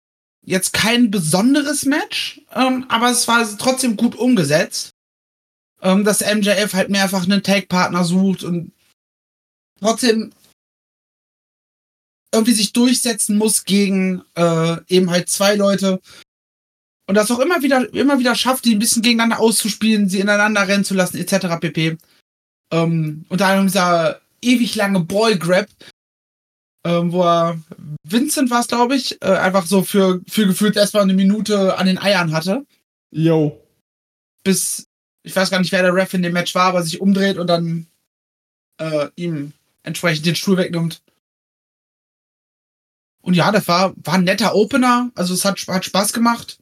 jetzt 0.44 0.74
kein 0.74 1.10
besonderes 1.10 1.86
Match, 1.86 2.42
ähm, 2.54 2.86
aber 2.88 3.10
es 3.10 3.28
war 3.28 3.46
trotzdem 3.58 3.98
gut 3.98 4.16
umgesetzt. 4.16 4.92
Ähm, 5.82 6.04
dass 6.04 6.22
MJF 6.22 6.74
halt 6.74 6.90
mehrfach 6.90 7.24
einen 7.24 7.44
Tag-Partner 7.44 8.04
sucht 8.04 8.44
und 8.44 8.72
trotzdem 9.80 10.32
irgendwie 12.34 12.54
sich 12.54 12.74
durchsetzen 12.74 13.38
muss 13.38 13.66
gegen 13.66 14.24
äh, 14.36 14.78
eben 14.88 15.10
halt 15.10 15.30
zwei 15.30 15.56
Leute. 15.56 16.02
Und 17.08 17.16
das 17.16 17.30
auch 17.30 17.40
immer 17.40 17.62
wieder, 17.62 17.94
immer 17.94 18.20
wieder 18.20 18.36
schafft, 18.36 18.66
die 18.66 18.76
ein 18.76 18.80
bisschen 18.80 19.04
gegeneinander 19.04 19.40
auszuspielen, 19.40 20.10
sie 20.10 20.20
ineinander 20.20 20.68
rennen 20.68 20.84
zu 20.86 20.96
lassen, 20.96 21.18
etc. 21.18 21.60
pp. 21.60 21.98
Ähm, 22.72 23.26
unter 23.30 23.46
anderem 23.46 23.68
dieser 23.68 24.22
ewig 24.46 24.76
lange 24.76 25.02
Ball-Grab, 25.02 25.68
ähm, 26.86 27.12
wo 27.12 27.24
er 27.24 27.60
Vincent 28.04 28.50
war 28.52 28.62
es, 28.62 28.68
glaube 28.68 28.96
ich, 28.96 29.22
äh, 29.22 29.38
einfach 29.38 29.66
so 29.66 29.84
für, 29.84 30.22
für 30.28 30.46
gefühlt 30.46 30.76
erstmal 30.76 31.04
eine 31.04 31.14
Minute 31.14 31.78
an 31.78 31.88
den 31.88 31.98
Eiern 31.98 32.32
hatte. 32.32 32.66
Yo. 33.12 33.62
Bis, 34.44 34.88
ich 35.24 35.36
weiß 35.36 35.50
gar 35.50 35.60
nicht, 35.60 35.72
wer 35.72 35.82
der 35.82 35.96
Ref 35.96 36.14
in 36.14 36.22
dem 36.22 36.34
Match 36.34 36.54
war, 36.54 36.68
aber 36.68 36.84
sich 36.84 37.02
umdreht 37.02 37.38
und 37.38 37.48
dann 37.48 37.88
äh, 38.78 39.10
ihm 39.16 39.54
entsprechend 39.84 40.26
den 40.26 40.36
Stuhl 40.36 40.58
wegnimmt. 40.58 41.02
Und 43.22 43.34
ja, 43.34 43.52
das 43.52 43.68
war, 43.68 43.96
war 43.98 44.16
ein 44.16 44.24
netter 44.24 44.54
Opener. 44.54 45.10
Also 45.16 45.34
es 45.34 45.46
hat, 45.46 45.60
hat 45.68 45.86
Spaß 45.86 46.14
gemacht. 46.14 46.60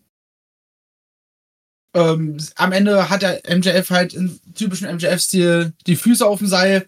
Ähm, 1.93 2.37
am 2.55 2.71
Ende 2.71 3.09
hat 3.09 3.21
der 3.21 3.41
MJF 3.45 3.89
halt 3.89 4.13
im 4.13 4.39
typischen 4.55 4.87
MJF-Stil 4.87 5.73
die 5.85 5.97
Füße 5.97 6.25
auf 6.25 6.39
dem 6.39 6.47
Seil, 6.47 6.87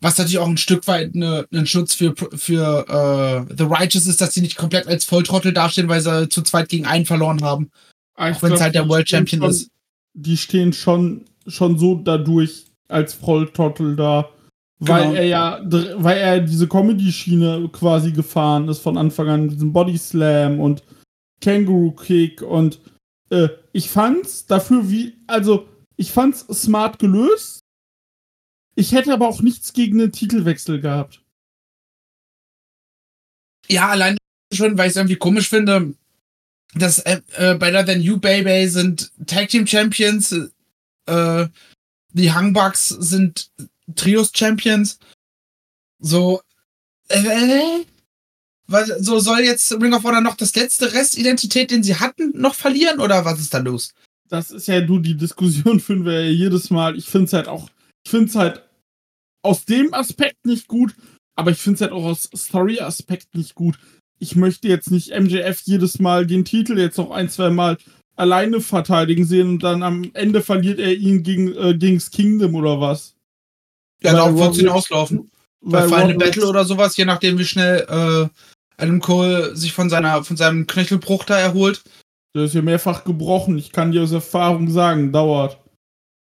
was 0.00 0.18
natürlich 0.18 0.38
auch 0.38 0.48
ein 0.48 0.56
Stück 0.56 0.86
weit 0.86 1.14
eine, 1.14 1.46
ein 1.52 1.66
Schutz 1.66 1.94
für, 1.94 2.14
für 2.16 3.46
äh, 3.48 3.54
The 3.56 3.64
Righteous 3.64 4.06
ist, 4.06 4.20
dass 4.20 4.34
sie 4.34 4.40
nicht 4.40 4.56
komplett 4.56 4.86
als 4.86 5.04
Volltrottel 5.04 5.52
dastehen, 5.52 5.88
weil 5.88 6.00
sie 6.00 6.28
zu 6.28 6.42
zweit 6.42 6.68
gegen 6.68 6.86
einen 6.86 7.06
verloren 7.06 7.42
haben. 7.42 7.70
Ah, 8.14 8.30
auch 8.30 8.42
wenn 8.42 8.52
es 8.52 8.60
halt 8.60 8.74
der 8.74 8.88
World 8.88 9.08
Champion 9.08 9.42
schon, 9.42 9.50
ist. 9.50 9.70
Die 10.14 10.36
stehen 10.36 10.72
schon, 10.72 11.24
schon 11.46 11.78
so 11.78 11.96
dadurch 11.96 12.66
als 12.88 13.14
Volltrottel 13.14 13.96
da, 13.96 14.28
Weil 14.80 15.02
Genau. 15.02 15.14
er 15.14 15.24
ja, 15.24 15.60
weil 15.96 16.18
er 16.18 16.40
diese 16.40 16.68
Comedy-Schiene 16.68 17.68
quasi 17.72 18.12
gefahren 18.12 18.68
ist 18.68 18.78
von 18.78 18.96
Anfang 18.96 19.28
an, 19.28 19.48
diesen 19.48 19.72
Body 19.72 19.98
Slam 19.98 20.60
und 20.60 20.82
Kangaroo 21.40 21.92
Kick 21.92 22.42
und 22.42 22.80
äh, 23.30 23.48
ich 23.72 23.90
fand's 23.90 24.46
dafür 24.46 24.88
wie, 24.90 25.14
also 25.26 25.66
ich 25.96 26.12
fand's 26.12 26.46
smart 26.52 26.98
gelöst. 26.98 27.60
Ich 28.78 28.92
hätte 28.92 29.12
aber 29.12 29.26
auch 29.26 29.42
nichts 29.42 29.72
gegen 29.72 29.98
den 29.98 30.12
Titelwechsel 30.12 30.80
gehabt. 30.80 31.20
Ja, 33.66 33.88
allein 33.88 34.16
schon, 34.54 34.78
weil 34.78 34.86
ich 34.86 34.92
es 34.92 34.96
irgendwie 34.96 35.16
komisch 35.16 35.48
finde, 35.48 35.94
dass 36.74 37.00
äh, 37.00 37.20
äh, 37.34 37.56
Better 37.56 37.84
Than 37.84 38.00
You 38.00 38.18
Baby 38.18 38.68
sind 38.68 39.10
Tag 39.26 39.48
Team 39.48 39.66
Champions, 39.66 40.32
äh, 41.06 41.48
die 42.12 42.32
Hung 42.32 42.52
Bucks 42.52 42.90
sind 42.90 43.50
Trios 43.96 44.30
Champions. 44.32 45.00
So, 45.98 46.40
äh, 47.08 47.82
was, 48.68 48.90
so 49.00 49.18
soll 49.18 49.40
jetzt 49.40 49.72
Ring 49.72 49.92
of 49.92 50.04
Honor 50.04 50.20
noch 50.20 50.36
das 50.36 50.54
letzte 50.54 50.92
Restidentität, 50.92 51.72
den 51.72 51.82
sie 51.82 51.96
hatten, 51.96 52.30
noch 52.40 52.54
verlieren 52.54 53.00
oder 53.00 53.24
was 53.24 53.40
ist 53.40 53.52
da 53.52 53.58
los? 53.58 53.92
Das 54.28 54.52
ist 54.52 54.68
ja 54.68 54.80
du, 54.80 55.00
die 55.00 55.16
Diskussion 55.16 55.80
führen 55.80 56.04
wir 56.04 56.26
ja 56.26 56.30
jedes 56.30 56.70
Mal. 56.70 56.96
Ich 56.96 57.06
find's 57.06 57.32
halt 57.32 57.48
auch, 57.48 57.68
ich 58.04 58.12
find's 58.12 58.36
halt 58.36 58.67
aus 59.42 59.64
dem 59.64 59.94
Aspekt 59.94 60.44
nicht 60.44 60.68
gut, 60.68 60.94
aber 61.36 61.50
ich 61.50 61.58
find's 61.58 61.80
halt 61.80 61.92
auch 61.92 62.04
aus 62.04 62.28
Story-Aspekt 62.34 63.34
nicht 63.34 63.54
gut. 63.54 63.78
Ich 64.18 64.34
möchte 64.36 64.68
jetzt 64.68 64.90
nicht 64.90 65.10
MJF 65.10 65.60
jedes 65.64 66.00
Mal 66.00 66.26
den 66.26 66.44
Titel 66.44 66.78
jetzt 66.78 66.98
noch 66.98 67.10
ein, 67.10 67.28
zwei 67.28 67.50
Mal 67.50 67.78
alleine 68.16 68.60
verteidigen 68.60 69.24
sehen 69.24 69.48
und 69.48 69.62
dann 69.62 69.82
am 69.84 70.10
Ende 70.14 70.42
verliert 70.42 70.80
er 70.80 70.92
ihn 70.94 71.22
gegen, 71.22 71.54
äh, 71.54 71.74
gegens 71.78 72.10
Kingdom 72.10 72.56
oder 72.56 72.80
was. 72.80 73.14
Ja, 74.02 74.12
darauf 74.12 74.36
wird 74.36 74.52
es 74.52 74.58
hinauslaufen. 74.58 75.30
Bei 75.60 75.82
Final 75.84 76.02
Rollins- 76.12 76.18
Battle 76.18 76.48
oder 76.48 76.64
sowas, 76.64 76.96
je 76.96 77.04
nachdem 77.04 77.38
wie 77.38 77.44
schnell 77.44 77.86
äh, 77.88 78.28
Adam 78.76 79.00
Cole 79.00 79.56
sich 79.56 79.72
von 79.72 79.90
seiner 79.90 80.22
von 80.24 80.36
seinem 80.36 80.66
Knöchelbruch 80.66 81.24
da 81.24 81.38
erholt. 81.38 81.82
Der 82.34 82.44
ist 82.44 82.54
ja 82.54 82.62
mehrfach 82.62 83.04
gebrochen. 83.04 83.58
Ich 83.58 83.72
kann 83.72 83.90
dir 83.92 84.02
aus 84.02 84.12
Erfahrung 84.12 84.70
sagen, 84.70 85.12
dauert. 85.12 85.58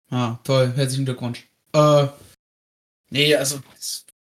Ah, 0.09 0.39
toll, 0.43 0.71
herzlichen 0.75 1.05
Glückwunsch. 1.05 1.47
Äh, 1.73 2.07
nee, 3.11 3.35
also 3.35 3.61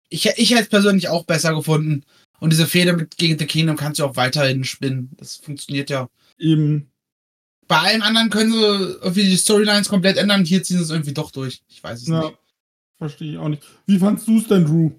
ich, 0.10 0.26
ich 0.36 0.52
hätte 0.52 0.64
es 0.64 0.70
persönlich 0.70 1.08
auch 1.08 1.24
besser 1.26 1.54
gefunden. 1.56 2.04
Und 2.40 2.52
diese 2.52 2.68
Fehde 2.68 2.94
mit 2.94 3.18
gegen 3.18 3.38
The 3.38 3.46
Kingdom 3.46 3.76
kannst 3.76 4.00
du 4.00 4.06
auch 4.06 4.16
weiterhin 4.16 4.64
spinnen. 4.64 5.12
Das 5.18 5.36
funktioniert 5.38 5.90
ja. 5.90 6.10
Eben. 6.38 6.90
Bei 7.68 7.78
allen 7.80 8.02
anderen 8.02 8.30
können 8.30 8.52
sie 8.52 8.60
irgendwie 8.60 9.26
die 9.26 9.38
Storylines 9.38 9.90
komplett 9.90 10.18
ändern. 10.18 10.46
Hier 10.46 10.64
ziehen 10.64 10.78
sie 10.78 10.84
es 10.84 10.90
irgendwie 10.90 11.14
doch 11.14 11.32
durch. 11.32 11.62
Ich 11.68 11.84
weiß 11.84 12.02
es 12.02 12.08
Ja. 12.08 12.22
nicht. 12.30 12.38
Verstehe 12.98 13.32
ich 13.34 13.38
auch 13.38 13.50
nicht. 13.50 13.64
Wie 13.86 14.00
fandst 14.00 14.28
du 14.28 14.38
es 14.40 14.48
denn, 14.48 14.66
Drew? 14.66 14.92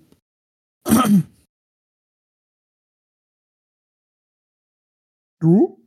Drew? 5.40 5.80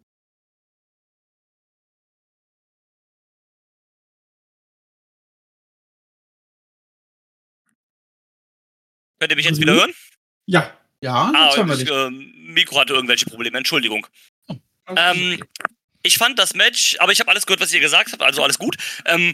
Könnt 9.23 9.31
ihr 9.31 9.35
mich 9.37 9.45
jetzt 9.45 9.55
Mhm. 9.55 9.61
wieder 9.61 9.73
hören? 9.75 9.93
Ja. 10.47 10.77
Ja, 10.99 11.31
Ah, 11.33 11.45
jetzt 11.47 11.57
haben 11.57 11.67
wir 11.69 11.75
das 11.77 11.79
dich. 11.85 11.89
ähm, 11.89 12.33
Mikro 12.53 12.77
hatte 12.77 12.91
irgendwelche 12.91 13.25
Probleme, 13.25 13.57
Entschuldigung. 13.57 14.05
Okay. 14.49 14.59
Ähm, 14.97 15.43
ich 16.01 16.17
fand 16.17 16.37
das 16.37 16.55
Match, 16.55 16.97
aber 16.99 17.13
ich 17.13 17.21
habe 17.21 17.31
alles 17.31 17.45
gehört, 17.45 17.61
was 17.61 17.71
ihr 17.71 17.79
gesagt 17.79 18.11
habt, 18.11 18.21
also 18.21 18.43
alles 18.43 18.59
gut. 18.59 18.75
Ähm, 19.05 19.33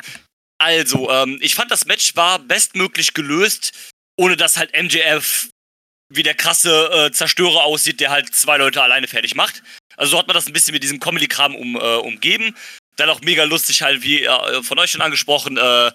also, 0.59 1.09
ähm, 1.09 1.39
ich 1.41 1.55
fand 1.55 1.71
das 1.71 1.85
Match 1.87 2.15
war 2.15 2.37
bestmöglich 2.37 3.15
gelöst, 3.15 3.71
ohne 4.15 4.37
dass 4.37 4.57
halt 4.57 4.75
MJF 4.79 5.49
wie 6.09 6.21
der 6.21 6.35
krasse 6.35 6.91
äh, 7.07 7.11
Zerstörer 7.11 7.63
aussieht, 7.63 7.99
der 7.99 8.11
halt 8.11 8.35
zwei 8.35 8.57
Leute 8.57 8.83
alleine 8.83 9.07
fertig 9.07 9.33
macht. 9.33 9.63
Also 9.97 10.11
so 10.11 10.19
hat 10.19 10.27
man 10.27 10.35
das 10.35 10.45
ein 10.45 10.53
bisschen 10.53 10.73
mit 10.73 10.83
diesem 10.83 10.99
Comedy-Kram 10.99 11.55
um, 11.55 11.75
äh, 11.77 11.79
umgeben. 11.79 12.55
Dann 12.99 13.09
auch 13.09 13.21
mega 13.21 13.43
lustig 13.43 13.81
halt, 13.81 14.03
wie 14.03 14.23
äh, 14.23 14.63
von 14.63 14.77
euch 14.79 14.91
schon 14.91 15.01
angesprochen, 15.01 15.57
äh, 15.57 15.91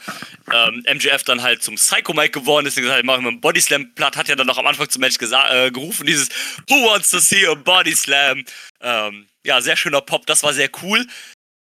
ähm, 0.52 0.84
MJF 0.90 1.22
dann 1.24 1.42
halt 1.42 1.62
zum 1.62 1.74
Psycho 1.76 2.12
Mike 2.12 2.38
geworden 2.38 2.66
ist 2.66 2.76
und 2.76 2.82
gesagt, 2.82 2.96
hat, 2.96 3.04
ich 3.04 3.06
mal 3.06 3.18
einen 3.18 3.40
Bodyslam 3.40 3.94
platt, 3.94 4.16
hat 4.16 4.28
ja 4.28 4.36
dann 4.36 4.46
noch 4.46 4.58
am 4.58 4.66
Anfang 4.66 4.88
zum 4.88 5.00
Match 5.00 5.16
äh, 5.20 5.70
gerufen, 5.70 6.06
dieses 6.06 6.28
Who 6.68 6.74
wants 6.86 7.10
to 7.10 7.18
see 7.18 7.46
a 7.46 7.54
Bodyslam? 7.54 8.44
Ähm, 8.80 9.28
ja, 9.44 9.60
sehr 9.60 9.76
schöner 9.76 10.00
Pop, 10.00 10.26
das 10.26 10.42
war 10.42 10.54
sehr 10.54 10.70
cool. 10.82 11.06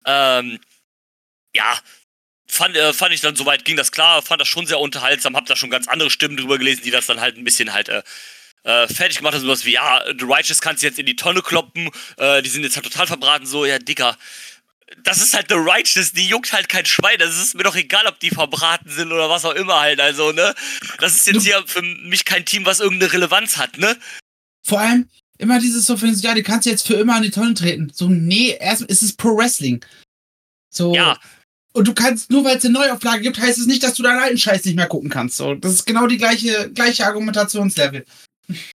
Ähm, 0.06 0.58
ja, 1.54 1.78
fand, 2.48 2.76
äh, 2.76 2.92
fand 2.92 3.12
ich 3.12 3.20
dann 3.20 3.36
soweit, 3.36 3.64
ging 3.64 3.76
das 3.76 3.92
klar, 3.92 4.22
fand 4.22 4.40
das 4.40 4.48
schon 4.48 4.66
sehr 4.66 4.80
unterhaltsam, 4.80 5.36
hab 5.36 5.46
da 5.46 5.56
schon 5.56 5.70
ganz 5.70 5.88
andere 5.88 6.10
Stimmen 6.10 6.36
drüber 6.36 6.58
gelesen, 6.58 6.82
die 6.84 6.90
das 6.90 7.06
dann 7.06 7.20
halt 7.20 7.36
ein 7.36 7.44
bisschen 7.44 7.72
halt 7.72 7.88
äh, 7.88 8.02
äh, 8.64 8.88
fertig 8.88 9.18
gemacht 9.18 9.34
haben, 9.34 9.42
sowas 9.42 9.64
wie, 9.64 9.72
ja, 9.72 10.02
The 10.06 10.24
Righteous 10.24 10.60
kannst 10.60 10.82
du 10.82 10.86
jetzt 10.86 10.98
in 10.98 11.06
die 11.06 11.16
Tonne 11.16 11.42
kloppen, 11.42 11.90
äh, 12.16 12.42
die 12.42 12.48
sind 12.48 12.62
jetzt 12.64 12.76
halt 12.76 12.86
total 12.86 13.06
verbraten, 13.06 13.46
so, 13.46 13.64
ja, 13.64 13.78
Dicker. 13.78 14.16
Das 15.02 15.20
ist 15.20 15.34
halt 15.34 15.46
The 15.48 15.56
Righteous, 15.56 16.12
die 16.12 16.28
juckt 16.28 16.52
halt 16.52 16.68
kein 16.68 16.86
Schwein. 16.86 17.18
Das 17.18 17.38
ist 17.38 17.54
mir 17.54 17.64
doch 17.64 17.76
egal, 17.76 18.06
ob 18.06 18.20
die 18.20 18.30
verbraten 18.30 18.90
sind 18.90 19.12
oder 19.12 19.28
was 19.28 19.44
auch 19.44 19.54
immer 19.54 19.80
halt. 19.80 20.00
Also, 20.00 20.32
ne? 20.32 20.54
Das 21.00 21.14
ist 21.14 21.26
jetzt 21.26 21.44
hier 21.44 21.62
für 21.66 21.82
mich 21.82 22.24
kein 22.24 22.44
Team, 22.44 22.64
was 22.64 22.80
irgendeine 22.80 23.12
Relevanz 23.12 23.56
hat, 23.56 23.78
ne? 23.78 23.96
Vor 24.66 24.80
allem 24.80 25.08
immer 25.38 25.60
dieses 25.60 25.84
so, 25.84 25.96
von, 25.96 26.14
ja, 26.14 26.34
die 26.34 26.42
kannst 26.42 26.66
du 26.66 26.70
jetzt 26.70 26.86
für 26.86 26.94
immer 26.94 27.16
an 27.16 27.22
die 27.22 27.30
Tonne 27.30 27.54
treten. 27.54 27.90
So, 27.92 28.08
nee, 28.08 28.56
erst 28.58 28.82
ist 28.82 29.02
es 29.02 29.12
Pro 29.14 29.36
Wrestling. 29.36 29.84
So. 30.70 30.94
Ja, 30.94 31.18
Und 31.72 31.88
du 31.88 31.94
kannst, 31.94 32.30
nur 32.30 32.44
weil 32.44 32.56
es 32.56 32.64
eine 32.64 32.74
Neuauflage 32.74 33.22
gibt, 33.22 33.38
heißt 33.38 33.58
es 33.58 33.66
nicht, 33.66 33.82
dass 33.82 33.94
du 33.94 34.04
deinen 34.04 34.20
alten 34.20 34.38
Scheiß 34.38 34.64
nicht 34.64 34.76
mehr 34.76 34.86
gucken 34.86 35.10
kannst. 35.10 35.36
So, 35.36 35.54
das 35.54 35.72
ist 35.72 35.86
genau 35.86 36.06
die 36.06 36.18
gleiche, 36.18 36.70
gleiche 36.72 37.04
Argumentationslevel. 37.04 38.04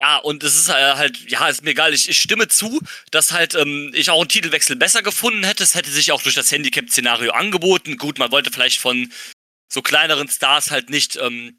Ja, 0.01 0.17
und 0.17 0.43
es 0.43 0.55
ist 0.55 0.69
äh, 0.69 0.73
halt, 0.73 1.29
ja, 1.29 1.47
ist 1.47 1.63
mir 1.63 1.71
egal. 1.71 1.93
Ich, 1.93 2.09
ich 2.09 2.19
stimme 2.19 2.47
zu, 2.47 2.79
dass 3.11 3.31
halt 3.31 3.55
ähm, 3.55 3.91
ich 3.93 4.09
auch 4.09 4.19
einen 4.19 4.29
Titelwechsel 4.29 4.75
besser 4.75 5.01
gefunden 5.01 5.43
hätte. 5.43 5.63
Es 5.63 5.75
hätte 5.75 5.89
sich 5.89 6.11
auch 6.11 6.21
durch 6.21 6.35
das 6.35 6.51
Handicap-Szenario 6.51 7.31
angeboten. 7.31 7.97
Gut, 7.97 8.19
man 8.19 8.31
wollte 8.31 8.51
vielleicht 8.51 8.79
von 8.79 9.11
so 9.67 9.81
kleineren 9.81 10.27
Stars 10.27 10.71
halt 10.71 10.89
nicht 10.89 11.15
ähm, 11.17 11.57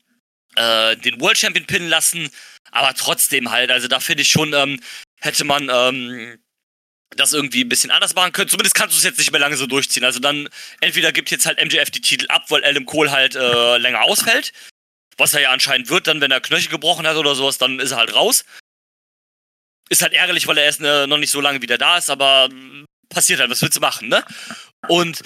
äh, 0.54 0.96
den 0.96 1.20
World 1.20 1.38
Champion 1.38 1.66
pinnen 1.66 1.88
lassen, 1.88 2.30
aber 2.70 2.94
trotzdem 2.94 3.50
halt, 3.50 3.70
also 3.70 3.88
da 3.88 4.00
finde 4.00 4.22
ich 4.22 4.30
schon, 4.30 4.52
ähm, 4.52 4.80
hätte 5.20 5.44
man 5.44 5.68
ähm, 5.72 6.38
das 7.10 7.32
irgendwie 7.32 7.62
ein 7.62 7.68
bisschen 7.68 7.90
anders 7.90 8.14
machen 8.14 8.32
können. 8.32 8.48
Zumindest 8.48 8.74
kannst 8.74 8.94
du 8.94 8.98
es 8.98 9.04
jetzt 9.04 9.18
nicht 9.18 9.30
mehr 9.30 9.40
lange 9.40 9.56
so 9.56 9.66
durchziehen. 9.66 10.04
Also 10.04 10.20
dann, 10.20 10.48
entweder 10.80 11.12
gibt 11.12 11.30
jetzt 11.30 11.46
halt 11.46 11.62
MJF 11.64 11.90
die 11.90 12.00
Titel 12.00 12.26
ab, 12.28 12.46
weil 12.50 12.64
Adam 12.64 12.84
Cole 12.84 13.10
halt 13.10 13.36
äh, 13.36 13.78
länger 13.78 14.02
ausfällt. 14.02 14.52
Was 15.18 15.34
er 15.34 15.40
ja 15.40 15.50
anscheinend 15.50 15.88
wird, 15.88 16.06
dann, 16.06 16.20
wenn 16.20 16.30
er 16.30 16.40
Knöchel 16.40 16.70
gebrochen 16.70 17.06
hat 17.06 17.16
oder 17.16 17.34
sowas, 17.34 17.58
dann 17.58 17.80
ist 17.80 17.92
er 17.92 17.98
halt 17.98 18.14
raus. 18.14 18.44
Ist 19.88 20.02
halt 20.02 20.12
ärgerlich, 20.12 20.46
weil 20.46 20.58
er 20.58 20.64
erst 20.64 20.80
äh, 20.80 21.06
noch 21.06 21.18
nicht 21.18 21.30
so 21.30 21.40
lange 21.40 21.62
wieder 21.62 21.78
da 21.78 21.96
ist, 21.96 22.10
aber 22.10 22.48
mm, 22.48 22.84
passiert 23.08 23.40
halt, 23.40 23.50
was 23.50 23.62
willst 23.62 23.76
du 23.76 23.80
machen, 23.80 24.08
ne? 24.08 24.24
Und 24.88 25.22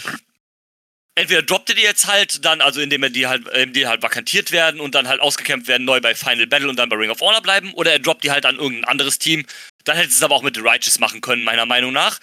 entweder 1.14 1.42
droppt 1.42 1.70
er 1.70 1.74
die 1.74 1.82
jetzt 1.82 2.06
halt, 2.06 2.44
dann, 2.44 2.60
also 2.60 2.80
indem 2.80 3.02
er 3.02 3.10
die 3.10 3.26
halt, 3.26 3.46
indem 3.48 3.72
die 3.72 3.86
halt 3.86 4.02
vakantiert 4.02 4.52
werden 4.52 4.80
und 4.80 4.94
dann 4.94 5.08
halt 5.08 5.20
ausgekämpft 5.20 5.68
werden, 5.68 5.84
neu 5.84 6.00
bei 6.00 6.14
Final 6.14 6.46
Battle 6.46 6.68
und 6.68 6.76
dann 6.76 6.88
bei 6.88 6.96
Ring 6.96 7.10
of 7.10 7.20
Honor 7.20 7.42
bleiben, 7.42 7.72
oder 7.74 7.92
er 7.92 7.98
droppt 7.98 8.24
die 8.24 8.30
halt 8.30 8.46
an 8.46 8.56
irgendein 8.56 8.84
anderes 8.84 9.18
Team. 9.18 9.46
Dann 9.84 9.96
hätte 9.96 10.08
es 10.08 10.22
aber 10.22 10.34
auch 10.34 10.42
mit 10.42 10.56
The 10.56 10.62
Righteous 10.62 10.98
machen 10.98 11.20
können, 11.20 11.44
meiner 11.44 11.66
Meinung 11.66 11.92
nach. 11.92 12.20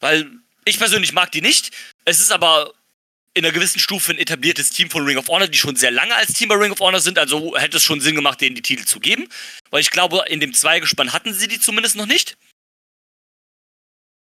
Weil 0.00 0.30
ich 0.64 0.78
persönlich 0.78 1.12
mag 1.12 1.32
die 1.32 1.40
nicht. 1.40 1.70
Es 2.04 2.20
ist 2.20 2.32
aber 2.32 2.72
in 3.34 3.44
einer 3.44 3.52
gewissen 3.52 3.78
Stufe 3.78 4.12
ein 4.12 4.18
etabliertes 4.18 4.70
Team 4.70 4.90
von 4.90 5.04
Ring 5.04 5.16
of 5.16 5.28
Honor, 5.28 5.48
die 5.48 5.58
schon 5.58 5.76
sehr 5.76 5.90
lange 5.90 6.14
als 6.14 6.34
Team 6.34 6.48
bei 6.48 6.54
Ring 6.56 6.72
of 6.72 6.80
Honor 6.80 7.00
sind, 7.00 7.18
also 7.18 7.56
hätte 7.56 7.78
es 7.78 7.82
schon 7.82 8.00
Sinn 8.00 8.14
gemacht, 8.14 8.40
denen 8.40 8.54
die 8.54 8.62
Titel 8.62 8.84
zu 8.84 9.00
geben. 9.00 9.28
Weil 9.70 9.80
ich 9.80 9.90
glaube, 9.90 10.24
in 10.28 10.40
dem 10.40 10.52
Zweigespann 10.52 11.12
hatten 11.12 11.32
sie 11.32 11.48
die 11.48 11.60
zumindest 11.60 11.96
noch 11.96 12.06
nicht. 12.06 12.36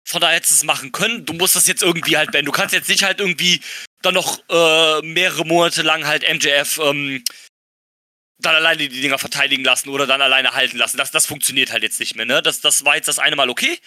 Von 0.04 0.20
daher 0.20 0.36
hättest 0.36 0.52
du 0.52 0.56
es 0.56 0.64
machen 0.64 0.92
können. 0.92 1.24
Du 1.24 1.32
musst 1.32 1.56
das 1.56 1.66
jetzt 1.66 1.82
irgendwie 1.82 2.16
halt 2.16 2.32
beenden. 2.32 2.46
Du 2.46 2.52
kannst 2.52 2.74
jetzt 2.74 2.88
nicht 2.88 3.02
halt 3.02 3.20
irgendwie 3.20 3.60
dann 4.02 4.14
noch 4.14 4.42
äh, 4.48 5.00
mehrere 5.02 5.44
Monate 5.44 5.82
lang 5.82 6.06
halt 6.06 6.22
MJF 6.28 6.78
ähm, 6.78 7.24
dann 8.38 8.56
alleine 8.56 8.88
die 8.88 9.00
Dinger 9.00 9.18
verteidigen 9.18 9.64
lassen 9.64 9.88
oder 9.88 10.06
dann 10.06 10.20
alleine 10.20 10.52
halten 10.52 10.76
lassen. 10.76 10.96
Das, 10.96 11.10
das 11.10 11.26
funktioniert 11.26 11.72
halt 11.72 11.82
jetzt 11.82 12.00
nicht 12.00 12.16
mehr, 12.16 12.26
ne? 12.26 12.42
Das, 12.42 12.60
das 12.60 12.84
war 12.84 12.96
jetzt 12.96 13.06
das 13.08 13.18
eine 13.18 13.36
Mal 13.36 13.48
okay. 13.48 13.78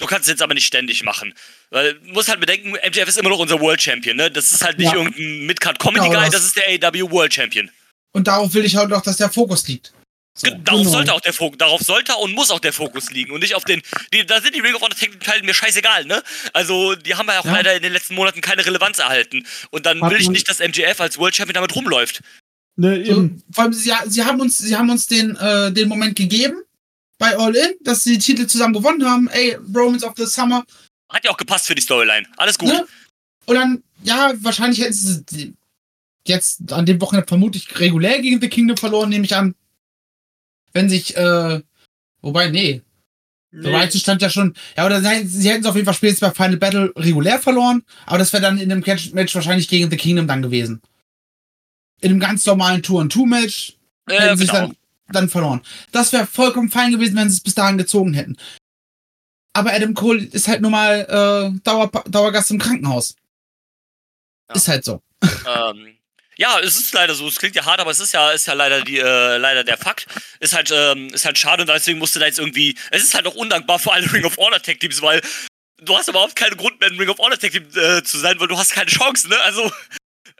Du 0.00 0.06
kannst 0.06 0.22
es 0.22 0.32
jetzt 0.32 0.42
aber 0.42 0.54
nicht 0.54 0.66
ständig 0.66 1.02
machen. 1.04 1.34
Weil 1.70 1.94
du 1.94 2.08
musst 2.12 2.28
halt 2.28 2.40
bedenken, 2.40 2.70
MJF 2.72 3.06
ist 3.08 3.18
immer 3.18 3.28
noch 3.30 3.38
unser 3.38 3.60
World 3.60 3.80
Champion, 3.80 4.16
ne? 4.16 4.30
Das 4.30 4.50
ist 4.50 4.64
halt 4.64 4.78
nicht 4.78 4.92
Ja. 4.92 4.98
irgendein 4.98 5.46
Midcard-Comedy-Guy, 5.46 6.08
Genau, 6.10 6.20
das- 6.22 6.30
das 6.32 6.44
ist 6.46 6.56
der 6.56 6.68
AW 6.68 7.10
World 7.10 7.32
Champion. 7.32 7.70
Und 8.12 8.26
darauf 8.26 8.52
will 8.54 8.64
ich 8.64 8.74
halt 8.76 8.92
auch, 8.92 9.02
dass 9.02 9.18
der 9.18 9.30
Fokus 9.30 9.68
liegt. 9.68 9.92
So. 10.36 10.48
Darauf 10.48 10.80
genau. 10.80 10.90
sollte 10.90 11.12
auch 11.12 11.20
der 11.20 11.32
Fokus, 11.32 11.58
darauf 11.58 11.80
sollte 11.82 12.14
und 12.14 12.32
muss 12.32 12.50
auch 12.50 12.60
der 12.60 12.72
Fokus 12.72 13.10
liegen 13.10 13.30
und 13.32 13.40
nicht 13.40 13.54
auf 13.54 13.64
den, 13.64 13.82
die, 14.14 14.24
da 14.24 14.40
sind 14.40 14.54
die 14.54 14.60
Ring 14.60 14.74
of 14.74 14.80
Honor 14.80 14.96
Tag 14.96 15.20
Teile 15.20 15.42
mir 15.42 15.52
scheißegal, 15.54 16.06
ne? 16.06 16.22
Also, 16.52 16.94
die 16.94 17.14
haben 17.14 17.26
ja 17.28 17.40
auch 17.40 17.44
Ja. 17.44 17.52
leider 17.52 17.74
in 17.76 17.82
den 17.82 17.92
letzten 17.92 18.14
Monaten 18.14 18.40
keine 18.40 18.64
Relevanz 18.64 18.98
erhalten. 19.00 19.46
Und 19.70 19.86
dann 19.86 20.00
Hat 20.02 20.10
will 20.12 20.20
ich 20.20 20.28
nicht, 20.30 20.48
dass 20.48 20.60
MJF 20.60 21.00
als 21.00 21.18
World 21.18 21.34
Champion 21.36 21.54
damit 21.54 21.74
rumläuft. 21.76 22.22
Ne, 22.76 23.04
So, 23.04 23.12
eben. 23.12 23.42
vor 23.52 23.64
allem, 23.64 23.72
sie, 23.74 23.92
sie 24.06 24.24
haben 24.24 24.40
uns, 24.40 24.56
sie 24.58 24.74
haben 24.76 24.88
uns 24.88 25.06
den, 25.08 25.36
äh, 25.36 25.72
den 25.72 25.88
Moment 25.88 26.16
gegeben 26.16 26.62
bei 27.20 27.36
All 27.36 27.54
In, 27.54 27.74
dass 27.82 28.02
sie 28.02 28.14
die 28.16 28.24
Titel 28.24 28.46
zusammen 28.46 28.72
gewonnen 28.72 29.04
haben. 29.04 29.28
Ey, 29.28 29.56
Romans 29.76 30.02
of 30.02 30.14
the 30.16 30.24
Summer. 30.24 30.64
Hat 31.10 31.22
ja 31.22 31.30
auch 31.30 31.36
gepasst 31.36 31.66
für 31.66 31.74
die 31.74 31.82
Storyline. 31.82 32.26
Alles 32.38 32.56
gut. 32.58 32.70
Ne? 32.70 32.86
Und 33.44 33.54
dann, 33.56 33.82
ja, 34.02 34.32
wahrscheinlich 34.38 34.80
hätten 34.80 34.94
sie 34.94 35.54
jetzt 36.26 36.72
an 36.72 36.86
dem 36.86 37.00
Wochenende 37.00 37.28
vermutlich 37.28 37.78
regulär 37.78 38.20
gegen 38.22 38.40
The 38.40 38.48
Kingdom 38.48 38.78
verloren, 38.78 39.10
nehme 39.10 39.26
ich 39.26 39.36
an. 39.36 39.54
Wenn 40.72 40.88
sich, 40.88 41.14
äh, 41.14 41.60
wobei, 42.22 42.48
nee. 42.48 42.80
The 43.52 43.58
Nee. 43.68 43.74
Righteous 43.76 44.00
stand 44.02 44.22
ja 44.22 44.30
schon, 44.30 44.54
ja, 44.76 44.86
oder 44.86 45.00
sie, 45.02 45.26
sie 45.26 45.50
hätten 45.50 45.62
es 45.62 45.66
auf 45.66 45.74
jeden 45.74 45.84
Fall 45.84 45.94
spätestens 45.94 46.20
bei 46.28 46.34
Final 46.34 46.56
Battle 46.56 46.92
regulär 46.96 47.38
verloren, 47.40 47.82
aber 48.06 48.18
das 48.18 48.32
wäre 48.32 48.42
dann 48.42 48.58
in 48.58 48.70
einem 48.70 48.82
Catch-Match 48.82 49.34
wahrscheinlich 49.34 49.68
gegen 49.68 49.90
The 49.90 49.96
Kingdom 49.96 50.26
dann 50.28 50.40
gewesen. 50.40 50.80
In 52.00 52.12
einem 52.12 52.20
ganz 52.20 52.46
normalen 52.46 52.82
Tour-and-Two-Match 52.82 53.76
Äh, 54.08 54.20
hätten 54.20 54.38
sie 54.38 54.46
genau. 54.46 54.58
dann, 54.68 54.76
dann 55.12 55.28
verloren. 55.28 55.62
Das 55.92 56.12
wäre 56.12 56.26
vollkommen 56.26 56.70
fein 56.70 56.92
gewesen, 56.92 57.16
wenn 57.16 57.28
sie 57.28 57.36
es 57.36 57.42
bis 57.42 57.54
dahin 57.54 57.78
gezogen 57.78 58.14
hätten. 58.14 58.36
Aber 59.52 59.72
Adam 59.72 59.94
Cole 59.94 60.24
ist 60.24 60.48
halt 60.48 60.60
nur 60.60 60.70
mal 60.70 61.00
äh, 61.54 61.60
Dauer, 61.64 61.90
Dauergast 62.06 62.50
im 62.50 62.58
Krankenhaus. 62.58 63.16
Ja. 64.48 64.54
Ist 64.54 64.68
halt 64.68 64.84
so. 64.84 65.02
Ähm, 65.46 65.98
ja, 66.36 66.58
es 66.60 66.78
ist 66.78 66.94
leider 66.94 67.14
so. 67.14 67.28
Es 67.28 67.36
klingt 67.36 67.54
ja 67.54 67.66
hart, 67.66 67.80
aber 67.80 67.90
es 67.90 68.00
ist 68.00 68.12
ja, 68.12 68.30
ist 68.30 68.46
ja 68.46 68.54
leider 68.54 68.82
die, 68.82 68.98
äh, 68.98 69.36
leider 69.36 69.62
der 69.62 69.76
Fakt. 69.76 70.06
Ist 70.38 70.54
halt, 70.54 70.70
ähm, 70.72 71.08
ist 71.08 71.24
halt 71.26 71.36
schade 71.36 71.62
und 71.62 71.68
deswegen 71.68 71.98
musste 71.98 72.18
da 72.18 72.26
jetzt 72.26 72.38
irgendwie. 72.38 72.76
Es 72.90 73.02
ist 73.02 73.14
halt 73.14 73.26
auch 73.26 73.34
undankbar 73.34 73.78
für 73.78 73.92
alle 73.92 74.10
Ring 74.10 74.24
of 74.24 74.38
Honor 74.38 74.62
Tag 74.62 74.80
Teams, 74.80 75.02
weil 75.02 75.20
du 75.82 75.96
hast 75.96 76.08
überhaupt 76.08 76.36
keinen 76.36 76.56
Grund 76.56 76.80
mehr, 76.80 76.88
ein 76.88 76.98
Ring 76.98 77.10
of 77.10 77.18
Honor 77.18 77.38
Tag 77.38 77.52
Team 77.52 77.66
äh, 77.74 78.02
zu 78.02 78.18
sein, 78.18 78.40
weil 78.40 78.48
du 78.48 78.56
hast 78.56 78.72
keine 78.72 78.90
Chance, 78.90 79.28
ne? 79.28 79.38
Also, 79.42 79.70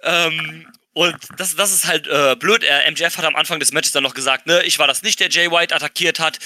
ähm, 0.03 0.67
und 0.93 1.17
das, 1.37 1.55
das 1.57 1.73
ist 1.73 1.87
halt 1.87 2.07
äh, 2.07 2.37
blöd. 2.37 2.63
Er, 2.65 2.91
MJF 2.91 3.17
hat 3.17 3.25
am 3.25 3.37
Anfang 3.37 3.61
des 3.61 3.73
Matches 3.73 3.93
dann 3.93 4.03
noch 4.03 4.15
gesagt, 4.15 4.47
ne, 4.47 4.63
ich 4.65 4.79
war 4.79 4.87
das 4.87 5.03
nicht, 5.03 5.21
der 5.21 5.29
Jay 5.31 5.51
White 5.51 5.75
attackiert 5.75 6.19
hat. 6.19 6.39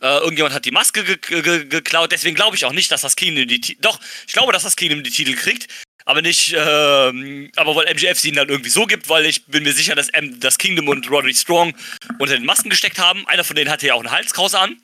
Äh, 0.00 0.18
irgendjemand 0.18 0.54
hat 0.54 0.64
die 0.64 0.72
Maske 0.72 1.04
ge 1.04 1.16
ge 1.16 1.42
ge 1.42 1.64
geklaut. 1.66 2.10
Deswegen 2.10 2.34
glaube 2.34 2.56
ich 2.56 2.64
auch 2.64 2.72
nicht, 2.72 2.90
dass 2.90 3.02
das 3.02 3.14
Kingdom 3.14 3.46
die 3.46 3.60
Ti- 3.60 3.78
Doch, 3.80 4.00
ich 4.26 4.32
glaube, 4.32 4.52
dass 4.52 4.64
das 4.64 4.74
Kingdom 4.76 5.04
die 5.04 5.10
Titel 5.10 5.36
kriegt. 5.36 5.68
Aber 6.04 6.20
nicht, 6.20 6.52
ähm, 6.56 7.48
aber 7.54 7.76
weil 7.76 7.94
MJF 7.94 8.18
sie 8.18 8.28
ihnen 8.28 8.38
dann 8.38 8.48
irgendwie 8.48 8.70
so 8.70 8.86
gibt, 8.86 9.08
weil 9.08 9.24
ich 9.24 9.44
bin 9.46 9.62
mir 9.62 9.72
sicher, 9.72 9.94
dass 9.94 10.08
M 10.08 10.40
das 10.40 10.58
Kingdom 10.58 10.88
und 10.88 11.08
Roderick 11.08 11.36
Strong 11.36 11.76
unter 12.18 12.34
den 12.34 12.44
Masken 12.44 12.70
gesteckt 12.70 12.98
haben. 12.98 13.24
Einer 13.28 13.44
von 13.44 13.54
denen 13.54 13.70
hatte 13.70 13.86
ja 13.86 13.94
auch 13.94 14.00
eine 14.00 14.10
Halskrause 14.10 14.58
an. 14.58 14.82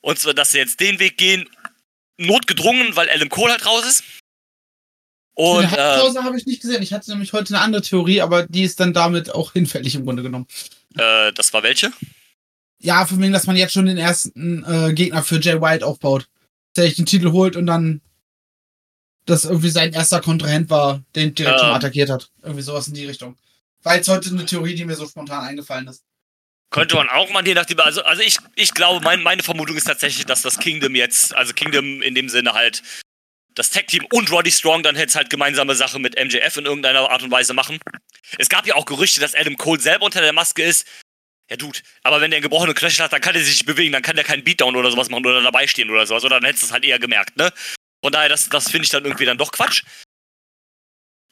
Und 0.00 0.20
zwar, 0.20 0.32
dass 0.32 0.52
sie 0.52 0.58
jetzt 0.58 0.78
den 0.78 1.00
Weg 1.00 1.18
gehen, 1.18 1.48
notgedrungen, 2.18 2.94
weil 2.94 3.10
Adam 3.10 3.28
Cole 3.28 3.50
halt 3.52 3.66
raus 3.66 3.84
ist. 3.84 4.04
Und 5.40 5.64
Eine 5.64 5.76
äh, 5.76 5.80
Halbpause 5.80 6.22
habe 6.22 6.36
ich 6.36 6.44
nicht 6.44 6.60
gesehen. 6.60 6.82
Ich 6.82 6.92
hatte 6.92 7.10
nämlich 7.10 7.32
heute 7.32 7.54
eine 7.54 7.64
andere 7.64 7.80
Theorie, 7.80 8.20
aber 8.20 8.46
die 8.46 8.62
ist 8.62 8.78
dann 8.78 8.92
damit 8.92 9.34
auch 9.34 9.54
hinfällig 9.54 9.94
im 9.94 10.04
Grunde 10.04 10.22
genommen. 10.22 10.46
äh, 10.98 11.32
das 11.32 11.52
war 11.54 11.62
welche? 11.62 11.90
Ja, 12.78 13.06
von 13.06 13.20
wegen, 13.22 13.32
dass 13.32 13.46
man 13.46 13.56
jetzt 13.56 13.72
schon 13.72 13.86
den 13.86 13.96
ersten 13.96 14.64
äh, 14.64 14.92
Gegner 14.92 15.22
für 15.22 15.40
Jay 15.40 15.60
White 15.60 15.86
aufbaut. 15.86 16.28
Der 16.76 16.84
sich 16.84 16.96
den 16.96 17.06
Titel 17.06 17.32
holt 17.32 17.56
und 17.56 17.66
dann 17.66 18.00
das 19.26 19.44
irgendwie 19.44 19.70
sein 19.70 19.92
erster 19.92 20.20
Kontrahent 20.20 20.70
war, 20.70 21.02
den 21.16 21.34
direkt 21.34 21.56
Ähm. 21.56 21.66
schon 21.66 21.74
attackiert 21.74 22.10
hat. 22.10 22.30
Irgendwie 22.42 22.62
sowas 22.62 22.88
in 22.88 22.94
die 22.94 23.06
Richtung. 23.06 23.36
War 23.82 23.96
jetzt 23.96 24.08
heute 24.08 24.28
eine 24.28 24.44
Theorie, 24.44 24.74
die 24.74 24.84
mir 24.84 24.94
so 24.94 25.06
spontan 25.06 25.44
eingefallen 25.44 25.88
ist. 25.88 26.04
Könnte 26.70 26.94
man 26.96 27.08
auch 27.08 27.30
mal 27.30 27.44
je 27.46 27.54
nachdem, 27.54 27.80
also, 27.80 28.02
also 28.02 28.22
ich, 28.22 28.38
ich 28.54 28.72
glaube, 28.74 29.02
mein, 29.02 29.22
meine 29.22 29.42
Vermutung 29.42 29.76
ist 29.76 29.86
tatsächlich, 29.86 30.26
dass 30.26 30.42
das 30.42 30.58
Kingdom 30.58 30.94
jetzt, 30.94 31.34
also 31.34 31.52
Kingdom 31.52 32.02
in 32.02 32.14
dem 32.14 32.28
Sinne 32.28 32.52
halt, 32.52 32.82
das 33.60 33.70
Tag-Team 33.70 34.06
und 34.12 34.30
Roddy 34.30 34.50
Strong 34.50 34.82
dann 34.82 34.96
jetzt 34.96 35.14
halt 35.14 35.28
gemeinsame 35.28 35.74
Sache 35.74 35.98
mit 35.98 36.18
MJF 36.18 36.56
in 36.56 36.64
irgendeiner 36.64 37.10
Art 37.10 37.22
und 37.22 37.30
Weise 37.30 37.52
machen. 37.52 37.78
Es 38.38 38.48
gab 38.48 38.66
ja 38.66 38.74
auch 38.74 38.86
Gerüchte, 38.86 39.20
dass 39.20 39.34
Adam 39.34 39.56
Cole 39.56 39.80
selber 39.80 40.06
unter 40.06 40.22
der 40.22 40.32
Maske 40.32 40.62
ist. 40.62 40.86
Ja, 41.50 41.56
Dude, 41.56 41.80
aber 42.02 42.20
wenn 42.20 42.30
der 42.30 42.38
einen 42.38 42.42
gebrochenen 42.42 42.74
Knöchel 42.74 43.04
hat, 43.04 43.12
dann 43.12 43.20
kann 43.20 43.34
er 43.34 43.42
sich 43.42 43.54
nicht 43.54 43.66
bewegen, 43.66 43.92
dann 43.92 44.02
kann 44.02 44.16
der 44.16 44.24
keinen 44.24 44.44
Beatdown 44.44 44.76
oder 44.76 44.90
sowas 44.90 45.10
machen 45.10 45.26
oder 45.26 45.42
dabei 45.42 45.66
stehen 45.66 45.90
oder 45.90 46.06
sowas, 46.06 46.24
oder 46.24 46.36
dann 46.36 46.46
hättest 46.46 46.62
du 46.62 46.66
es 46.66 46.72
halt 46.72 46.84
eher 46.84 46.98
gemerkt, 46.98 47.36
ne? 47.36 47.52
Von 48.02 48.12
daher, 48.12 48.28
das, 48.28 48.48
das 48.48 48.70
finde 48.70 48.84
ich 48.84 48.90
dann 48.90 49.04
irgendwie 49.04 49.26
dann 49.26 49.36
doch 49.36 49.52
Quatsch. 49.52 49.82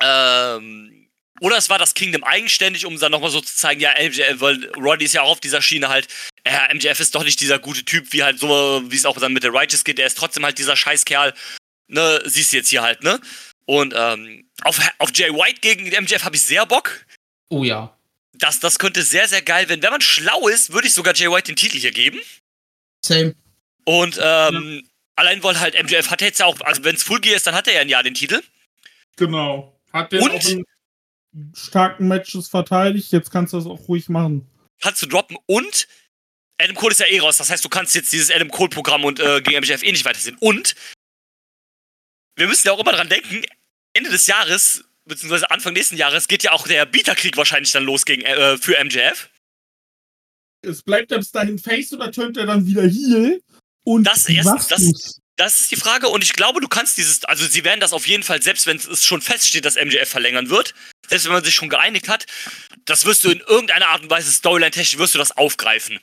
Ähm, 0.02 1.08
oder 1.40 1.56
es 1.56 1.70
war 1.70 1.78
das 1.78 1.94
Kingdom 1.94 2.24
eigenständig, 2.24 2.84
um 2.84 2.98
dann 2.98 3.12
nochmal 3.12 3.30
so 3.30 3.40
zu 3.40 3.54
zeigen, 3.54 3.80
ja, 3.80 3.92
MJF, 3.92 4.40
weil 4.40 4.70
Roddy 4.76 5.04
ist 5.04 5.14
ja 5.14 5.22
auch 5.22 5.30
auf 5.30 5.40
dieser 5.40 5.62
Schiene 5.62 5.88
halt, 5.88 6.08
ja, 6.44 6.68
MJF 6.74 6.98
ist 6.98 7.14
doch 7.14 7.24
nicht 7.24 7.40
dieser 7.40 7.60
gute 7.60 7.84
Typ, 7.84 8.12
wie 8.12 8.24
halt 8.24 8.38
so, 8.38 8.82
wie 8.86 8.96
es 8.96 9.06
auch 9.06 9.18
dann 9.18 9.32
mit 9.32 9.44
der 9.44 9.54
Righteous 9.54 9.84
geht, 9.84 9.98
der 9.98 10.08
ist 10.08 10.18
trotzdem 10.18 10.44
halt 10.44 10.58
dieser 10.58 10.76
Scheißkerl, 10.76 11.32
ne, 11.88 12.22
siehst 12.24 12.52
du 12.52 12.56
jetzt 12.56 12.68
hier 12.68 12.82
halt, 12.82 13.02
ne? 13.02 13.20
Und 13.64 13.92
ähm, 13.96 14.48
auf, 14.62 14.80
auf 14.98 15.10
Jay 15.14 15.30
White 15.30 15.60
gegen 15.60 15.88
MJF 15.88 16.24
habe 16.24 16.36
ich 16.36 16.42
sehr 16.42 16.64
Bock. 16.64 17.04
Oh 17.50 17.64
ja. 17.64 17.94
Das, 18.32 18.60
das 18.60 18.78
könnte 18.78 19.02
sehr, 19.02 19.28
sehr 19.28 19.42
geil 19.42 19.68
werden. 19.68 19.82
Wenn 19.82 19.90
man 19.90 20.00
schlau 20.00 20.48
ist, 20.48 20.72
würde 20.72 20.86
ich 20.86 20.94
sogar 20.94 21.14
Jay 21.14 21.30
White 21.30 21.52
den 21.52 21.56
Titel 21.56 21.78
hier 21.78 21.90
geben. 21.90 22.18
Same. 23.04 23.34
Und 23.84 24.18
ähm, 24.22 24.88
allein 25.16 25.42
weil 25.42 25.58
halt 25.58 25.74
MJF 25.82 26.10
hat 26.10 26.20
jetzt 26.20 26.40
ja 26.40 26.46
auch, 26.46 26.58
also 26.60 26.84
wenn 26.84 26.94
es 26.94 27.02
Full 27.02 27.20
Gear 27.20 27.36
ist, 27.36 27.46
dann 27.46 27.54
hat 27.54 27.66
er 27.66 27.74
ja 27.74 27.80
ein 27.80 27.88
Jahr 27.88 28.02
den 28.02 28.14
Titel. 28.14 28.42
Genau. 29.16 29.78
Hat 29.92 30.12
den 30.12 30.22
Und? 30.22 30.30
auch 30.30 30.48
in 30.48 30.64
starken 31.54 32.08
Matches 32.08 32.48
verteidigt. 32.48 33.12
Jetzt 33.12 33.30
kannst 33.30 33.52
du 33.52 33.58
das 33.58 33.66
auch 33.66 33.88
ruhig 33.88 34.08
machen. 34.08 34.46
Kannst 34.80 35.02
du 35.02 35.06
droppen 35.06 35.36
und 35.46 35.88
Adam 36.58 36.76
Cole 36.76 36.92
ist 36.92 37.00
ja 37.00 37.06
eh 37.06 37.20
raus. 37.20 37.36
Das 37.36 37.50
heißt, 37.50 37.64
du 37.64 37.68
kannst 37.68 37.94
jetzt 37.94 38.12
dieses 38.12 38.30
Adam 38.30 38.50
Cole-Programm 38.50 39.04
und 39.04 39.20
äh, 39.20 39.40
gegen 39.40 39.58
MJF 39.60 39.82
eh 39.82 39.92
nicht 39.92 40.04
weitersehen. 40.04 40.36
Und 40.40 40.74
wir 42.38 42.46
müssen 42.48 42.66
ja 42.66 42.72
auch 42.72 42.80
immer 42.80 42.92
dran 42.92 43.08
denken, 43.08 43.42
Ende 43.94 44.10
des 44.10 44.26
Jahres, 44.26 44.84
beziehungsweise 45.04 45.50
Anfang 45.50 45.72
nächsten 45.72 45.96
Jahres, 45.96 46.28
geht 46.28 46.42
ja 46.42 46.52
auch 46.52 46.66
der 46.68 46.86
Bieterkrieg 46.86 47.36
wahrscheinlich 47.36 47.72
dann 47.72 47.84
los 47.84 48.04
gegen, 48.04 48.22
äh, 48.22 48.56
für 48.58 48.76
MJF. 48.82 49.28
Es 50.62 50.82
bleibt 50.82 51.12
er 51.12 51.18
bis 51.18 51.30
dahin 51.30 51.58
Face 51.58 51.92
oder 51.92 52.10
turnt 52.10 52.36
er 52.36 52.46
dann 52.46 52.66
wieder 52.66 52.82
Heel? 52.82 53.40
Und 53.84 54.04
Das 54.04 54.28
erst- 54.28 54.70
das-? 54.70 55.20
Das 55.36 55.60
ist 55.60 55.70
die 55.70 55.76
Frage 55.76 56.08
und 56.08 56.24
ich 56.24 56.32
glaube, 56.32 56.60
du 56.60 56.66
kannst 56.66 56.96
dieses, 56.96 57.24
also 57.24 57.46
sie 57.46 57.62
werden 57.62 57.78
das 57.78 57.92
auf 57.92 58.08
jeden 58.08 58.24
Fall, 58.24 58.42
selbst 58.42 58.66
wenn 58.66 58.76
es 58.78 59.04
schon 59.04 59.22
feststeht, 59.22 59.64
dass 59.64 59.76
MJF 59.76 60.08
verlängern 60.10 60.50
wird, 60.50 60.74
selbst 61.06 61.26
wenn 61.26 61.32
man 61.32 61.44
sich 61.44 61.54
schon 61.54 61.68
geeinigt 61.68 62.08
hat, 62.08 62.26
das 62.86 63.04
wirst 63.04 63.22
du 63.22 63.30
in 63.30 63.38
irgendeiner 63.38 63.88
Art 63.90 64.02
und 64.02 64.10
Weise 64.10 64.32
Storyline-technisch 64.32 64.98
wirst 64.98 65.14
du 65.14 65.18
das 65.18 65.30
aufgreifen. 65.36 66.00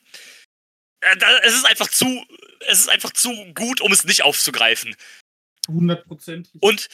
Äh, 1.02 1.18
Es 1.44 1.54
ist 1.54 1.66
einfach 1.66 1.90
zu, 1.90 2.26
es 2.68 2.80
ist 2.80 2.90
einfach 2.90 3.12
zu 3.12 3.30
gut, 3.54 3.82
um 3.82 3.92
es 3.92 4.06
nicht 4.06 4.24
aufzugreifen. 4.24 4.96
Hundertprozentig. 5.68 6.62
Und 6.62 6.88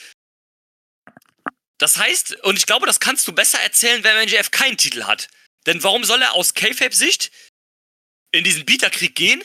das 1.77 1.97
heißt, 1.97 2.43
und 2.43 2.57
ich 2.57 2.67
glaube, 2.67 2.85
das 2.85 2.99
kannst 2.99 3.27
du 3.27 3.33
besser 3.33 3.59
erzählen, 3.59 4.03
wenn 4.03 4.15
MJF 4.25 4.51
keinen 4.51 4.77
Titel 4.77 5.03
hat. 5.05 5.29
Denn 5.65 5.83
warum 5.83 6.03
soll 6.03 6.21
er 6.21 6.33
aus 6.33 6.53
K-Fape-Sicht 6.53 7.31
in 8.31 8.43
diesen 8.43 8.65
Bieterkrieg 8.65 9.15
gehen, 9.15 9.43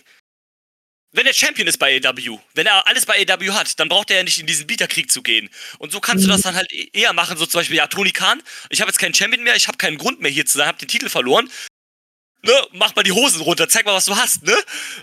wenn 1.13 1.27
er 1.27 1.33
Champion 1.33 1.67
ist 1.67 1.79
bei 1.79 1.97
AW? 1.97 2.39
Wenn 2.55 2.67
er 2.67 2.87
alles 2.87 3.07
bei 3.07 3.27
AW 3.27 3.53
hat, 3.53 3.81
dann 3.81 3.89
braucht 3.89 4.11
er 4.11 4.19
ja 4.19 4.23
nicht 4.23 4.39
in 4.39 4.47
diesen 4.47 4.67
Bieterkrieg 4.67 5.11
zu 5.11 5.23
gehen. 5.23 5.49
Und 5.79 5.93
so 5.93 6.01
kannst 6.01 6.25
du 6.25 6.29
das 6.29 6.43
dann 6.43 6.57
halt 6.57 6.71
e- 6.73 6.91
eher 6.93 7.15
machen, 7.15 7.39
so 7.39 7.47
zum 7.47 7.61
Beispiel, 7.61 7.77
ja, 7.79 7.87
Tony 7.87 8.13
Khan, 8.13 8.43
ich 8.69 8.83
habe 8.83 8.91
jetzt 8.91 8.99
keinen 8.99 9.15
Champion 9.15 9.43
mehr, 9.43 9.57
ich 9.57 9.67
habe 9.67 9.79
keinen 9.79 9.97
Grund 9.97 10.21
mehr 10.21 10.31
hier 10.31 10.45
zu 10.45 10.59
sein, 10.59 10.69
habe 10.69 10.79
den 10.79 10.89
Titel 10.89 11.09
verloren. 11.09 11.51
Ne, 12.47 12.53
mach 12.73 12.95
mal 12.95 13.03
die 13.03 13.13
Hosen 13.13 13.41
runter, 13.41 13.69
zeig 13.69 13.85
mal, 13.85 13.95
was 13.95 14.05
du 14.07 14.17
hast, 14.17 14.43
ne? 14.45 14.55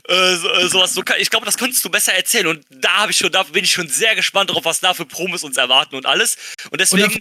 Äh, 0.08 0.36
so, 0.36 0.50
äh, 0.50 0.68
sowas, 0.70 0.94
so, 0.94 1.02
kann- 1.04 1.20
ich 1.20 1.30
glaube, 1.30 1.46
das 1.46 1.58
könntest 1.58 1.84
du 1.86 1.90
besser 1.90 2.14
erzählen. 2.14 2.48
Und 2.48 2.66
da 2.70 3.00
habe 3.00 3.12
ich 3.12 3.18
schon, 3.18 3.32
da 3.32 3.44
bin 3.44 3.64
ich 3.64 3.72
schon 3.72 3.88
sehr 3.90 4.16
gespannt 4.16 4.50
drauf, 4.50 4.66
was 4.66 4.80
da 4.80 4.94
für 4.94 5.06
Promos 5.06 5.44
uns 5.44 5.58
erwarten 5.58 5.96
und 5.96 6.06
alles. 6.06 6.38
Und 6.72 6.80
deswegen, 6.82 7.20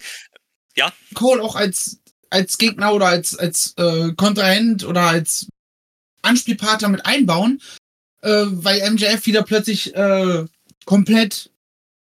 Cole 1.15 1.43
auch 1.43 1.57
als, 1.57 1.99
als 2.31 2.57
Gegner 2.59 2.93
oder 2.95 3.07
als, 3.07 3.37
als 3.37 3.75
äh, 3.77 4.13
Kontrahent 4.17 4.85
oder 4.85 5.03
als 5.03 5.47
Anspielpartner 6.23 6.89
mit 6.89 7.05
einbauen, 7.05 7.61
äh, 8.23 8.45
weil 8.47 8.81
MJF 8.91 9.27
wieder 9.27 9.43
plötzlich 9.43 9.95
äh, 9.95 10.45
komplett, 10.85 11.51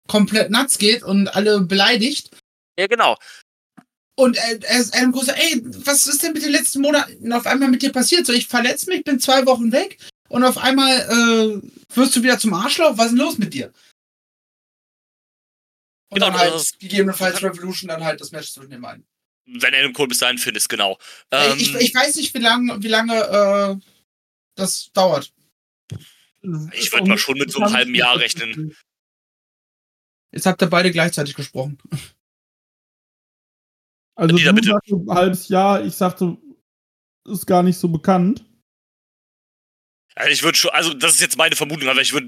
komplett 0.08 0.50
nuts 0.50 0.78
geht 0.78 1.02
und 1.02 1.28
alle 1.28 1.60
beleidigt. 1.62 2.30
ja 2.78 2.86
genau. 2.86 3.16
Und 4.14 4.36
äh, 4.36 4.58
er 4.62 4.78
ist 4.80 4.94
Adam 4.94 5.12
Cole 5.12 5.24
sagt, 5.26 5.38
ey, 5.40 5.62
was 5.64 6.06
ist 6.06 6.22
denn 6.22 6.32
mit 6.34 6.42
den 6.42 6.52
letzten 6.52 6.80
Monaten 6.82 7.32
auf 7.32 7.46
einmal 7.46 7.68
mit 7.68 7.82
dir 7.82 7.92
passiert? 7.92 8.26
So, 8.26 8.32
ich 8.32 8.46
verletze 8.46 8.86
mich, 8.90 9.04
bin 9.04 9.18
zwei 9.20 9.46
Wochen 9.46 9.72
weg 9.72 9.98
und 10.28 10.44
auf 10.44 10.58
einmal 10.58 10.90
äh, 11.00 11.96
wirst 11.96 12.14
du 12.16 12.22
wieder 12.22 12.38
zum 12.38 12.52
Arschloch. 12.54 12.98
Was 12.98 13.06
ist 13.06 13.12
denn 13.12 13.18
los 13.24 13.38
mit 13.38 13.54
dir? 13.54 13.72
Und 16.10 16.18
Genau, 16.20 16.26
dann 16.30 16.38
halt 16.38 16.54
das- 16.54 16.78
gegebenenfalls 16.78 17.42
Revolution 17.42 17.88
dann 17.88 18.04
halt 18.04 18.20
das 18.20 18.32
Match 18.32 18.52
zwischen 18.52 18.70
den 18.70 18.82
beiden. 18.82 19.06
Wenn 19.46 19.74
Adam 19.74 19.92
Cole 19.94 20.08
bis 20.08 20.18
dahin 20.18 20.38
findest, 20.38 20.68
genau. 20.68 20.98
Äh, 21.30 21.52
Ähm, 21.52 21.58
ich, 21.58 21.74
ich 21.74 21.94
weiß 21.94 22.14
nicht, 22.16 22.32
wie 22.34 22.38
lange 22.38 22.82
wie 22.82 22.88
lange 22.88 23.14
äh, 23.14 23.76
das 24.56 24.90
dauert. 24.92 25.32
Ich 26.72 26.92
würd 26.92 27.06
mal 27.06 27.18
schon 27.18 27.38
mit 27.38 27.50
so 27.50 27.60
einem 27.60 27.72
halben 27.72 27.94
Jahr 27.94 28.18
rechnen. 28.18 28.76
Jetzt 30.32 30.46
habt 30.46 30.60
ihr 30.62 30.68
beide 30.68 30.90
gleichzeitig 30.90 31.34
gesprochen. 31.34 31.78
Also 34.14 34.36
Dieter, 34.36 34.52
du 34.52 34.62
sagst 34.62 34.92
ein 34.92 35.06
halbes 35.08 35.48
Jahr, 35.48 35.84
ich 35.84 35.94
sagte, 35.94 36.36
ist 37.26 37.46
gar 37.46 37.62
nicht 37.62 37.78
so 37.78 37.88
bekannt. 37.88 38.44
Also 40.14 40.30
ich 40.30 40.42
würde 40.42 40.58
schon, 40.58 40.70
also 40.72 40.92
das 40.92 41.14
ist 41.14 41.20
jetzt 41.20 41.38
meine 41.38 41.56
Vermutung, 41.56 41.88
aber 41.88 42.00
ich 42.00 42.12
würde 42.12 42.26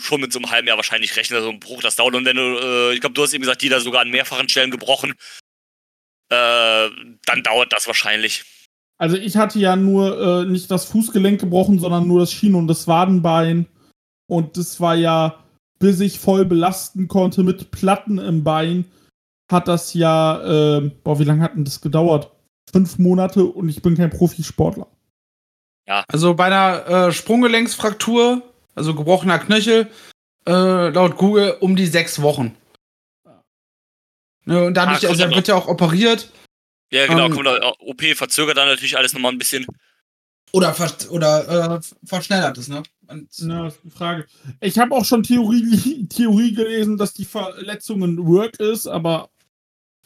schon 0.00 0.20
mit 0.20 0.32
so 0.32 0.38
einem 0.38 0.50
halben 0.50 0.68
Jahr 0.68 0.76
wahrscheinlich 0.76 1.16
rechnen, 1.16 1.42
so 1.42 1.48
ein 1.48 1.60
Bruch, 1.60 1.80
das 1.80 1.96
dauert. 1.96 2.14
Und 2.14 2.24
wenn 2.24 2.36
du, 2.36 2.42
äh, 2.42 2.94
ich 2.94 3.00
glaube, 3.00 3.14
du 3.14 3.22
hast 3.22 3.32
eben 3.32 3.42
gesagt, 3.42 3.62
die 3.62 3.68
da 3.68 3.80
sogar 3.80 4.02
an 4.02 4.10
mehrfachen 4.10 4.48
Stellen 4.48 4.70
gebrochen, 4.70 5.14
äh, 6.30 6.88
dann 7.24 7.42
dauert 7.42 7.72
das 7.72 7.86
wahrscheinlich. 7.86 8.44
Also 8.98 9.16
ich 9.16 9.36
hatte 9.36 9.58
ja 9.58 9.76
nur 9.76 10.42
äh, 10.42 10.44
nicht 10.44 10.70
das 10.70 10.84
Fußgelenk 10.86 11.40
gebrochen, 11.40 11.78
sondern 11.78 12.06
nur 12.06 12.20
das 12.20 12.32
Schien- 12.32 12.54
und 12.54 12.66
das 12.66 12.86
Wadenbein. 12.86 13.66
Und 14.28 14.56
das 14.56 14.80
war 14.80 14.94
ja, 14.94 15.44
bis 15.78 16.00
ich 16.00 16.18
voll 16.18 16.44
belasten 16.44 17.08
konnte 17.08 17.44
mit 17.44 17.70
Platten 17.70 18.18
im 18.18 18.44
Bein, 18.44 18.84
hat 19.50 19.68
das 19.68 19.94
ja, 19.94 20.78
äh, 20.78 20.90
boah, 21.02 21.18
wie 21.18 21.24
lange 21.24 21.42
hat 21.42 21.54
denn 21.54 21.64
das 21.64 21.80
gedauert? 21.80 22.30
Fünf 22.72 22.98
Monate 22.98 23.44
und 23.44 23.68
ich 23.68 23.80
bin 23.82 23.96
kein 23.96 24.10
Profisportler. 24.10 24.86
Also 26.08 26.34
bei 26.34 26.44
einer 26.46 26.86
äh, 27.08 27.12
Sprunggelenksfraktur, 27.12 28.42
also 28.74 28.94
gebrochener 28.94 29.38
Knöchel, 29.38 29.88
äh, 30.46 30.88
laut 30.90 31.16
Google 31.16 31.56
um 31.60 31.76
die 31.76 31.86
sechs 31.86 32.20
Wochen. 32.20 32.54
Ne, 34.44 34.64
und 34.64 34.74
dadurch, 34.74 35.06
Ah, 35.06 35.10
also 35.10 35.22
er 35.22 35.28
kommt 35.28 35.36
wird 35.36 35.48
ja 35.48 35.54
auch 35.56 35.68
operiert 35.68 36.30
Ja, 36.90 37.06
genau, 37.06 37.26
Ähm, 37.26 37.32
kommt 37.32 37.48
OP 37.80 38.02
verzögert 38.14 38.56
dann 38.56 38.68
natürlich 38.68 38.96
alles 38.96 39.12
nochmal 39.12 39.32
ein 39.32 39.38
bisschen. 39.38 39.66
oder, 40.52 40.72
ver 40.74 40.90
oder 41.10 41.76
äh, 41.76 41.80
verschnellert 42.04 42.56
es, 42.58 42.68
ne? 42.68 42.82
Und, 43.08 43.28
Na, 43.40 43.64
das 43.64 43.74
ist 43.76 43.84
die 43.84 43.90
Frage. 43.90 44.26
Ich 44.60 44.78
habe 44.78 44.94
auch 44.94 45.04
schon 45.04 45.22
Theorie, 45.22 46.06
Theorie 46.10 46.54
gelesen, 46.54 46.96
dass 46.98 47.14
die 47.14 47.24
Verletzung 47.26 48.02
ein 48.02 48.26
Work 48.26 48.58
ist, 48.60 48.86
aber 48.86 49.30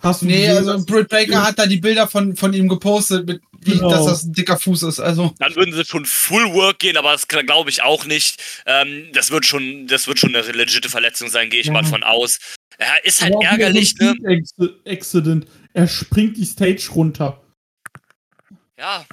hast 0.03 0.23
du 0.23 0.27
nee, 0.27 0.47
gesehen, 0.47 0.69
also 0.69 0.85
Britt 0.85 1.09
Baker 1.09 1.43
hat 1.47 1.59
da 1.59 1.67
die 1.67 1.77
Bilder 1.79 2.07
von, 2.09 2.37
von 2.37 2.53
ihm 2.53 2.69
gepostet, 2.69 3.27
mit, 3.27 3.41
wie, 3.61 3.73
Genau. 3.73 3.91
dass 3.91 4.07
das 4.07 4.25
ein 4.25 4.33
dicker 4.33 4.59
Fuß 4.59 4.83
ist. 4.85 5.01
Also, 5.01 5.35
Dann 5.39 5.55
würden 5.55 5.73
sie 5.73 5.85
schon 5.85 6.05
Full 6.05 6.53
Work 6.55 6.81
gehen, 6.81 6.97
aber 6.97 7.13
das 7.13 7.29
glaube 7.29 7.71
ich 7.71 7.83
auch 7.83 8.05
nicht. 8.07 8.43
Ähm, 8.67 9.07
das 9.13 9.31
wird 9.31 9.47
schon, 9.47 9.87
das 9.87 10.09
wird 10.09 10.19
schon 10.19 10.35
eine 10.35 10.51
legitime 10.53 10.91
Verletzung 10.91 11.29
sein, 11.29 11.49
gehe 11.51 11.61
ich 11.61 11.67
Ja. 11.67 11.73
mal 11.73 11.85
von 11.85 12.03
aus. 12.03 12.39
Ja, 12.81 12.87
ist 13.05 13.23
halt 13.23 13.35
ärgerlich, 13.41 13.95
ne? 13.97 14.15
Accident. 14.87 15.47
Er 15.73 15.87
springt 15.87 16.37
die 16.37 16.45
Stage 16.45 16.89
runter. 16.95 17.41
Ja, 18.79 19.05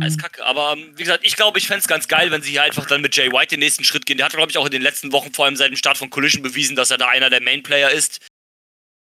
alles 0.00 0.18
kacke. 0.18 0.44
Aber 0.44 0.72
ähm, 0.72 0.92
wie 0.96 1.02
gesagt, 1.02 1.24
ich 1.24 1.36
glaube, 1.36 1.58
ich 1.58 1.66
fände 1.66 1.80
es 1.80 1.88
ganz 1.88 2.08
geil, 2.08 2.30
wenn 2.30 2.42
sie 2.42 2.50
hier 2.50 2.62
einfach 2.62 2.86
dann 2.86 3.00
mit 3.00 3.16
Jay 3.16 3.30
White 3.30 3.48
den 3.48 3.60
nächsten 3.60 3.84
Schritt 3.84 4.06
gehen. 4.06 4.16
Der 4.16 4.26
hat, 4.26 4.32
glaube 4.32 4.50
ich, 4.50 4.58
auch 4.58 4.66
in 4.66 4.70
den 4.70 4.82
letzten 4.82 5.12
Wochen, 5.12 5.32
vor 5.32 5.44
allem 5.44 5.56
seit 5.56 5.70
dem 5.70 5.76
Start 5.76 5.96
von 5.96 6.10
Collision, 6.10 6.42
bewiesen, 6.42 6.76
dass 6.76 6.90
er 6.90 6.98
da 6.98 7.08
einer 7.08 7.30
der 7.30 7.42
Main-Player 7.42 7.90
ist. 7.90 8.26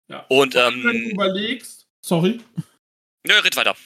Ja. 0.08 0.24
Und, 0.28 0.54
Wenn 0.54 0.82
du 0.82 0.88
ähm, 0.90 1.10
überlegst, 1.10 1.86
sorry, 2.04 2.40
nö, 3.26 3.34
red 3.34 3.56
weiter. 3.56 3.76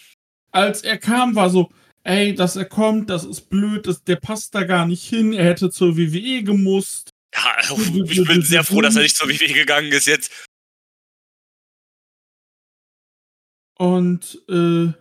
als 0.51 0.83
er 0.83 0.99
kam, 0.99 1.35
war 1.35 1.51
so, 1.51 1.71
ey, 2.05 2.35
dass 2.35 2.57
er 2.57 2.65
kommt, 2.65 3.11
das 3.11 3.25
ist 3.25 3.49
blöd, 3.51 3.87
das, 3.87 4.03
der 4.05 4.17
passt 4.17 4.55
da 4.55 4.65
gar 4.65 4.87
nicht 4.87 5.05
hin, 5.09 5.33
er 5.33 5.45
hätte 5.45 5.71
zur 5.71 5.97
WWE 5.97 6.43
gemusst. 6.43 7.11
Ja, 7.35 7.55
also, 7.57 7.77
ich 8.09 8.25
bin 8.25 8.43
sehr 8.43 8.65
froh, 8.65 8.81
dass 8.81 8.97
er 8.97 9.03
nicht 9.03 9.17
zur 9.17 9.29
WWE 9.29 9.53
gegangen 9.53 9.93
ist 9.93 10.07
jetzt. 10.07 10.33
Und 13.79 14.43
äh, 14.49 14.93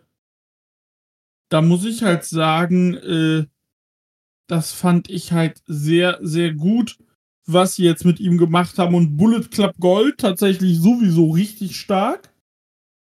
da 1.55 1.61
muss 1.61 1.85
ich 1.85 2.03
halt 2.03 2.25
sagen, 2.25 2.95
äh, 2.95 3.45
das 4.49 4.73
fand 4.73 5.09
ich 5.09 5.31
halt 5.31 5.61
sehr, 5.67 6.19
sehr 6.21 6.51
gut, 6.51 6.97
was 7.47 7.75
sie 7.75 7.85
jetzt 7.85 8.03
mit 8.03 8.19
ihm 8.19 8.37
gemacht 8.37 8.77
haben. 8.77 8.93
Und 8.93 9.15
Bullet 9.15 9.47
Club 9.49 9.73
Gold 9.79 10.17
tatsächlich 10.17 10.77
sowieso 10.79 11.31
richtig 11.31 11.79
stark. 11.79 12.29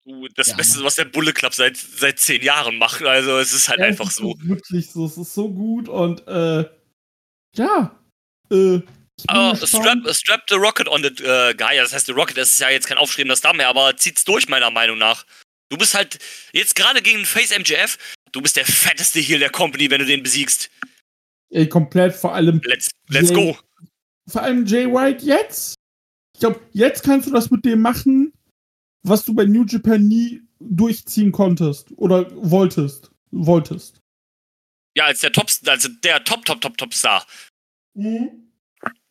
Du, 0.05 0.27
Das 0.35 0.49
Ja, 0.49 0.55
Beste, 0.55 0.83
was 0.83 0.93
der 0.95 1.05
Bulle 1.05 1.33
Club 1.33 1.55
seit, 1.55 1.77
seit 1.77 2.19
zehn 2.19 2.43
Jahren 2.43 2.77
macht. 2.77 3.01
Also 3.01 3.39
es 3.39 3.53
ist 3.53 3.69
halt 3.69 3.79
Ja, 3.79 3.87
einfach 3.87 4.11
so. 4.11 4.35
ist 4.35 4.47
Wirklich 4.47 4.91
so, 4.91 5.07
es 5.07 5.17
ist 5.17 5.33
so 5.33 5.49
gut 5.51 5.89
und 5.89 6.27
äh, 6.27 6.69
ja, 7.55 7.99
äh, 8.51 8.81
Uh, 9.31 9.51
gespannt. 9.57 10.03
strap, 10.03 10.15
strap 10.15 10.41
the 10.49 10.55
Rocket 10.55 10.87
on 10.87 11.01
the 11.01 11.09
äh, 11.23 11.55
guy. 11.55 11.75
Das 11.77 11.91
heißt, 11.93 12.05
the 12.05 12.11
Rocket, 12.11 12.37
das 12.37 12.49
ist 12.49 12.59
ja 12.59 12.69
jetzt 12.69 12.87
kein 12.87 12.97
aufstrebendes 12.99 13.39
Star 13.39 13.55
mehr, 13.55 13.69
aber 13.69 13.97
zieht's 13.97 14.25
durch, 14.25 14.47
meiner 14.47 14.69
Meinung 14.69 14.99
nach. 14.99 15.25
Du 15.73 15.77
bist 15.79 15.95
halt 15.95 16.19
jetzt 16.51 16.75
gerade 16.75 17.01
gegen 17.01 17.25
Face 17.25 17.49
MJF, 17.49 17.97
du 18.31 18.43
bist 18.43 18.57
der 18.57 18.65
fetteste 18.67 19.19
Heal 19.19 19.39
der 19.39 19.49
Company, 19.49 19.89
wenn 19.89 19.97
du 20.01 20.05
den 20.05 20.21
besiegst. 20.21 20.69
Ey, 21.49 21.67
komplett 21.67 22.13
vor 22.13 22.35
allem, 22.35 22.61
Let's, 22.63 22.91
let's 23.09 23.29
Jay- 23.31 23.35
go. 23.53 23.57
vor 24.29 24.43
allem 24.43 24.67
Jay 24.67 24.85
White 24.85 25.25
jetzt. 25.25 25.73
Ich 26.35 26.41
glaube, 26.41 26.61
jetzt 26.73 27.03
kannst 27.03 27.27
du 27.27 27.31
das 27.31 27.49
mit 27.49 27.65
dem 27.65 27.81
machen, 27.81 28.33
was 29.01 29.25
du 29.25 29.33
bei 29.33 29.45
New 29.45 29.65
Japan 29.65 30.07
nie 30.07 30.43
durchziehen 30.59 31.31
konntest 31.31 31.87
oder 31.97 32.29
wolltest. 32.35 33.09
Wolltest. 33.31 33.99
Ja, 34.95 35.05
als 35.05 35.21
der 35.21 35.31
Top, 35.31 35.47
also 35.65 35.89
der 36.03 36.23
Top, 36.23 36.45
Top, 36.45 36.61
Top, 36.61 36.77
Top 36.77 36.93
Star. 36.93 37.25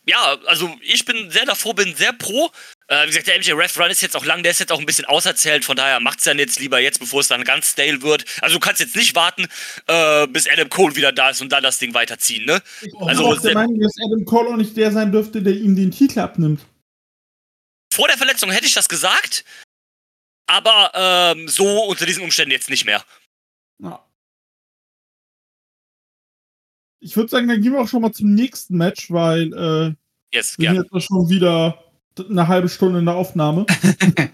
Ja, 0.07 0.39
also 0.47 0.77
ich 0.83 1.05
bin 1.05 1.29
sehr 1.33 1.45
davor, 1.45 1.75
bin 1.75 1.93
sehr 1.97 2.13
pro. 2.13 2.53
Äh, 2.93 3.05
wie 3.05 3.07
gesagt, 3.07 3.27
der 3.27 3.39
MJ 3.39 3.53
Ref 3.53 3.79
Run 3.79 3.91
ist 3.91 4.03
jetzt 4.03 4.15
auch 4.15 4.25
lang, 4.27 4.43
der 4.43 4.53
ist 4.53 4.61
jetzt 4.61 4.71
auch 4.71 4.79
ein 4.79 4.85
bisschen 4.85 5.07
auserzählt, 5.07 5.65
von 5.65 5.77
daher 5.77 5.99
macht's 5.99 6.25
dann 6.25 6.39
jetzt 6.39 6.61
lieber 6.61 6.79
jetzt, 6.79 6.99
bevor 6.99 7.21
es 7.21 7.29
dann 7.29 7.43
ganz 7.43 7.71
stale 7.71 8.03
wird. 8.03 8.27
Also 8.43 8.57
du 8.57 8.61
kannst 8.61 8.81
jetzt 8.83 8.95
nicht 8.95 9.17
warten, 9.17 9.47
äh, 9.87 10.27
bis 10.27 10.47
Adam 10.47 10.69
Cole 10.69 10.95
wieder 10.95 11.11
da 11.11 11.31
ist 11.31 11.41
und 11.41 11.51
dann 11.51 11.63
das 11.63 11.79
Ding 11.79 11.95
weiterziehen, 11.95 12.45
ne? 12.45 12.61
Ich 12.83 12.95
Also, 12.97 13.23
bin 13.31 13.33
auch 13.33 13.41
der 13.41 13.55
Meinung, 13.55 13.81
dass 13.81 13.95
Adam 14.05 14.25
Cole 14.27 14.51
auch 14.51 14.57
nicht 14.57 14.77
der 14.77 14.93
sein 14.93 15.11
dürfte, 15.11 15.43
der 15.43 15.55
ihm 15.55 15.75
den 15.75 15.91
Titel 15.91 16.21
abnimmt. 16.21 16.61
Vor 17.95 18.09
der 18.09 18.19
Verletzung 18.19 18.51
hätte 18.51 18.67
ich 18.67 18.75
das 18.75 18.91
gesagt, 18.91 19.47
aber 20.47 20.93
ähm, 20.95 21.49
so 21.49 21.85
unter 21.85 22.05
diesen 22.05 22.23
Umständen 22.23 22.51
jetzt 22.51 22.69
nicht 22.69 22.85
mehr. 22.85 23.03
Ja. 23.79 24.07
Ich 27.01 27.17
würde 27.17 27.31
sagen, 27.31 27.49
dann 27.49 27.63
gehen 27.63 27.73
wir 27.73 27.81
auch 27.81 27.89
schon 27.89 28.03
mal 28.03 28.13
zum 28.13 28.35
nächsten 28.35 28.77
Match, 28.77 29.11
weil 29.11 29.51
äh, 29.55 29.95
Yes, 30.35 30.59
wir 30.59 30.75
sind 30.75 30.89
jetzt 30.93 31.07
schon 31.07 31.31
wieder 31.31 31.92
eine 32.21 32.49
halbe 32.49 32.69
Stunde 32.69 32.99
in 33.01 33.07
der 33.07 33.15
Aufnahme. 33.17 33.67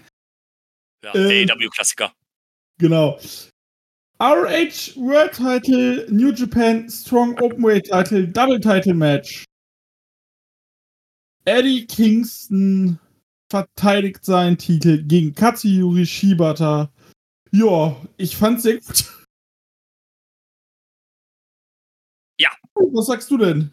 Ja, 1.01 1.15
ähm, 1.15 1.47
der 1.47 1.55
AEW-Klassiker. 1.55 2.11
genau. 2.77 3.17
ROH 4.19 4.97
World 4.97 5.31
Title, 5.31 6.05
New 6.11 6.33
Japan 6.33 6.89
Strong 6.89 7.39
Openweight 7.39 7.85
Title, 7.85 8.27
Double 8.27 8.59
Title 8.59 8.93
Match. 8.93 9.45
Eddie 11.45 11.87
Kingston 11.87 12.99
verteidigt 13.49 14.25
seinen 14.25 14.57
Titel 14.57 15.01
gegen 15.03 15.33
Katsuyori 15.33 16.05
Shibata. 16.05 16.91
Ja, 17.53 17.95
ich 18.17 18.35
fand's 18.35 18.63
sehr 18.63 18.81
gut. 18.81 19.05
Ja. 22.41 22.49
Was 22.91 23.05
sagst 23.07 23.31
du 23.31 23.37
denn? 23.37 23.71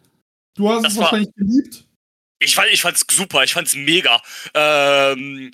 Du 0.54 0.68
hast 0.68 0.84
Das 0.84 0.92
es 0.92 0.98
war- 0.98 1.04
wahrscheinlich 1.06 1.34
geliebt. 1.34 1.88
Ich, 2.38 2.54
fand, 2.54 2.68
ich 2.70 2.82
fand's 2.82 3.04
super, 3.10 3.44
ich 3.44 3.52
fand's 3.54 3.74
mega. 3.74 4.22
Ähm, 4.54 5.52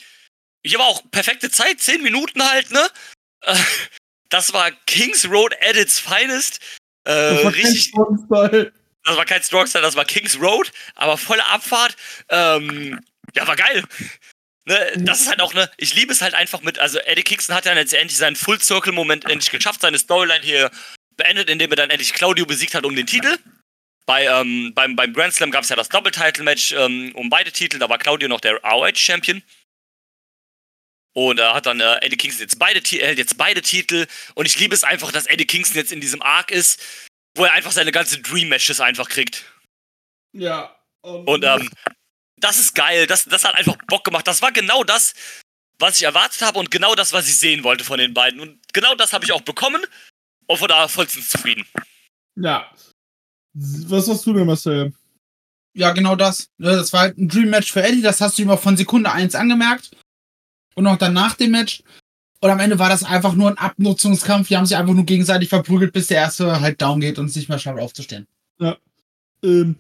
hier 0.65 0.79
war 0.79 0.87
auch 0.87 1.03
perfekte 1.11 1.51
Zeit, 1.51 1.81
10 1.81 2.03
Minuten 2.03 2.43
halt, 2.49 2.71
ne? 2.71 2.89
Äh, 3.43 3.55
Das 4.29 4.55
war 4.55 4.71
Kings 4.87 5.29
Road 5.29 5.55
at 5.61 5.77
its 5.77 5.99
finest. 5.99 6.59
Äh, 7.05 7.11
Das 7.13 7.45
war 7.45 7.53
kein 7.53 7.61
richtig, 7.65 7.83
Strong-Style. 7.83 8.73
das 9.05 9.17
war 9.17 9.25
kein 9.27 9.43
Strongstyle, 9.43 9.83
das 9.83 9.95
war 9.95 10.07
Kings 10.07 10.41
Road, 10.41 10.73
aber 10.95 11.19
volle 11.19 11.45
Abfahrt. 11.47 11.95
Ähm, 12.31 12.99
ja, 13.35 13.47
war 13.47 13.57
geil. 13.57 13.85
Ne, 14.65 14.93
das 14.97 15.21
ist 15.21 15.29
halt 15.29 15.43
auch 15.43 15.53
ne, 15.53 15.69
ich 15.77 15.95
liebe 15.95 16.13
es 16.13 16.23
halt 16.23 16.33
einfach 16.33 16.63
mit, 16.63 16.79
also 16.79 16.99
Eddie 17.01 17.25
Kingston 17.25 17.55
hat 17.55 17.67
dann 17.67 17.77
jetzt 17.77 17.93
endlich 17.93 18.17
seinen 18.17 18.37
Full 18.37 18.61
Circle 18.63 18.93
Moment 18.93 19.25
endlich 19.29 19.51
geschafft, 19.51 19.83
seine 19.83 19.99
Storyline 19.99 20.45
hier 20.45 20.71
beendet, 21.17 21.51
indem 21.51 21.71
er 21.71 21.77
dann 21.77 21.91
endlich 21.91 22.15
Claudio 22.15 22.47
besiegt 22.47 22.75
hat 22.75 22.87
um 22.87 22.97
den 22.97 23.07
Titel. 23.07 23.37
Bei, 24.07 24.25
ähm, 24.25 24.73
beim, 24.75 24.97
beim 24.97 25.13
Grand 25.13 25.33
Slam 25.33 25.51
gab 25.51 25.63
es 25.63 25.69
ja 25.69 25.77
das 25.77 25.89
Double-Title-Match 25.89 26.73
ähm, 26.73 27.13
um 27.15 27.31
beide 27.31 27.53
Titel, 27.53 27.79
da 27.79 27.89
war 27.89 27.99
Claudio 27.99 28.29
noch 28.29 28.41
der 28.41 28.61
ROH-Champion. 28.63 29.43
Und 31.15 31.39
er 31.39 31.55
hat 31.55 31.67
dann 31.67 31.81
äh, 31.81 31.99
Eddie 32.01 32.17
Kingston 32.17 32.43
jetzt 32.43 32.59
beide, 32.59 32.81
hält 32.81 33.19
jetzt 33.19 33.37
beide 33.37 33.61
Titel. 33.61 34.07
Und 34.35 34.47
ich 34.47 34.59
liebe 34.59 34.75
es 34.75 34.83
einfach, 34.83 35.13
dass 35.13 35.27
Eddie 35.27 35.47
Kingston 35.47 35.77
jetzt 35.77 35.93
in 35.93 36.01
diesem 36.01 36.23
Arc 36.23 36.51
ist, 36.51 36.83
wo 37.37 37.45
er 37.45 37.53
einfach 37.53 37.71
seine 37.73 37.93
ganzen 37.93 38.23
Dream-Matches 38.23 38.81
einfach 38.81 39.09
kriegt. 39.09 39.45
Ja. 40.33 40.75
Und 41.03 41.45
ähm, 41.45 41.71
das 42.39 42.59
ist 42.59 42.75
geil. 42.75 43.07
Das, 43.07 43.25
das 43.25 43.45
hat 43.45 43.55
einfach 43.57 43.77
Bock 43.87 44.05
gemacht. 44.05 44.27
Das 44.27 44.41
war 44.41 44.53
genau 44.53 44.85
das, 44.85 45.15
was 45.79 45.97
ich 45.97 46.05
erwartet 46.05 46.43
habe 46.43 46.59
und 46.59 46.71
genau 46.71 46.95
das, 46.95 47.13
was 47.13 47.29
ich 47.29 47.39
sehen 47.39 47.63
wollte 47.63 47.85
von 47.85 47.99
den 47.99 48.15
beiden. 48.15 48.41
Und 48.41 48.61
genau 48.73 48.95
das 48.95 49.13
habe 49.13 49.25
ich 49.25 49.33
auch 49.33 49.43
bekommen 49.43 49.85
und 50.47 50.57
von 50.57 50.69
daher 50.69 50.89
vollstens 50.89 51.29
zufrieden. 51.29 51.67
ja. 52.37 52.73
Was 53.55 54.09
hast 54.09 54.25
du 54.27 54.33
denn, 54.33 54.47
Marcel? 54.47 54.93
Ja, 55.75 55.93
genau 55.93 56.17
das. 56.17 56.49
Ne, 56.59 56.71
Das 56.71 56.93
war 56.93 57.01
halt 57.01 57.19
ein 57.19 57.29
Dream 57.29 57.51
Match 57.51 57.73
für 57.73 57.83
Eddie, 57.83 58.03
das 58.03 58.21
hast 58.21 58.39
du 58.39 58.43
ihm 58.43 58.51
auch 58.51 58.61
von 58.61 58.77
Sekunde 58.77 59.13
1 59.13 59.35
angemerkt. 59.35 59.91
Und 60.75 60.87
auch 60.87 60.97
dann 60.97 61.13
nach 61.13 61.35
dem 61.35 61.51
Match. 61.51 61.83
Und 62.41 62.51
am 62.51 62.61
Ende 62.61 62.79
war 62.79 62.89
das 62.89 63.05
einfach 63.05 63.35
nur 63.35 63.51
ein 63.51 63.59
Abnutzungskampf. 63.59 64.49
Die 64.49 64.57
haben 64.57 64.67
sich 64.67 64.77
einfach 64.77 64.95
nur 64.95 65.05
gegenseitig 65.05 65.49
verprügelt, 65.49 65.93
bis 65.93 66.09
der 66.09 66.17
erste 66.19 66.61
halt 66.61 66.81
down 66.81 67.01
geht 67.01 67.19
und 67.19 67.27
es 67.27 67.37
nicht 67.37 67.49
mehr 67.49 67.59
schafft 67.59 67.79
aufzustehen. 67.79 68.27
Ähm, 69.45 69.77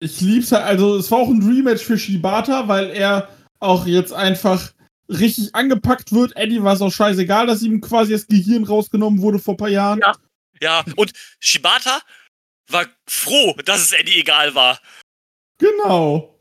ich 0.00 0.20
lieb's 0.20 0.50
halt, 0.52 0.64
also 0.64 0.96
es 0.96 1.10
war 1.10 1.18
auch 1.18 1.28
ein 1.28 1.42
Rematch 1.42 1.82
für 1.84 1.98
Shibata, 1.98 2.68
weil 2.68 2.90
er 2.90 3.28
auch 3.58 3.86
jetzt 3.86 4.12
einfach 4.12 4.72
richtig 5.08 5.54
angepackt 5.54 6.12
wird. 6.12 6.36
Eddie 6.36 6.62
war 6.62 6.74
es 6.74 6.80
auch 6.80 6.92
scheißegal, 6.92 7.46
dass 7.46 7.62
ihm 7.62 7.80
quasi 7.80 8.12
das 8.12 8.26
Gehirn 8.26 8.64
rausgenommen 8.64 9.20
wurde 9.20 9.38
vor 9.38 9.54
ein 9.54 9.58
paar 9.58 9.68
Jahren. 9.68 10.00
Ja. 10.00 10.12
Ja, 10.62 10.84
und 10.96 11.12
Shibata 11.38 12.00
war 12.72 12.86
froh, 13.06 13.54
dass 13.64 13.82
es 13.82 13.92
Eddie 13.92 14.20
egal 14.20 14.54
war. 14.54 14.80
Genau. 15.58 16.38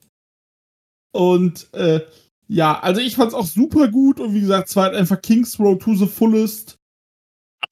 Und 1.11 1.73
äh, 1.73 2.05
ja, 2.47 2.79
also 2.79 3.01
ich 3.01 3.15
fand's 3.15 3.33
auch 3.33 3.45
super 3.45 3.87
gut 3.89 4.19
und 4.19 4.33
wie 4.33 4.41
gesagt, 4.41 4.69
es 4.69 4.75
war 4.75 4.85
halt 4.85 4.95
einfach 4.95 5.21
King's 5.21 5.59
Road 5.59 5.81
to 5.81 5.95
the 5.95 6.07
fullest. 6.07 6.77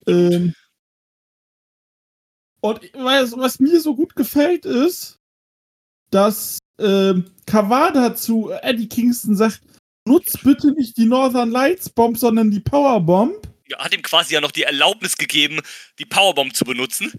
Ähm, 0.08 0.54
und 2.62 2.82
was, 2.94 3.38
was 3.38 3.60
mir 3.60 3.80
so 3.80 3.96
gut 3.96 4.16
gefällt 4.16 4.66
ist, 4.66 5.20
dass 6.12 6.60
ähm, 6.80 7.32
Kawada 7.46 8.16
zu 8.16 8.52
Eddie 8.52 8.90
Kingston 8.90 9.36
sagt, 9.36 9.62
nutzt 10.06 10.44
bitte 10.44 10.72
nicht 10.72 10.98
die 10.98 11.06
Northern 11.06 11.52
Lights 11.52 11.90
Bomb, 11.90 12.18
sondern 12.18 12.52
die 12.52 12.60
Powerbomb. 12.60 13.48
Ja, 13.68 13.80
hat 13.80 13.94
ihm 13.94 14.02
quasi 14.02 14.34
ja 14.34 14.42
noch 14.42 14.52
die 14.52 14.64
Erlaubnis 14.64 15.18
gegeben, 15.18 15.60
die 16.00 16.06
Powerbomb 16.06 16.56
zu 16.56 16.66
benutzen. 16.66 17.12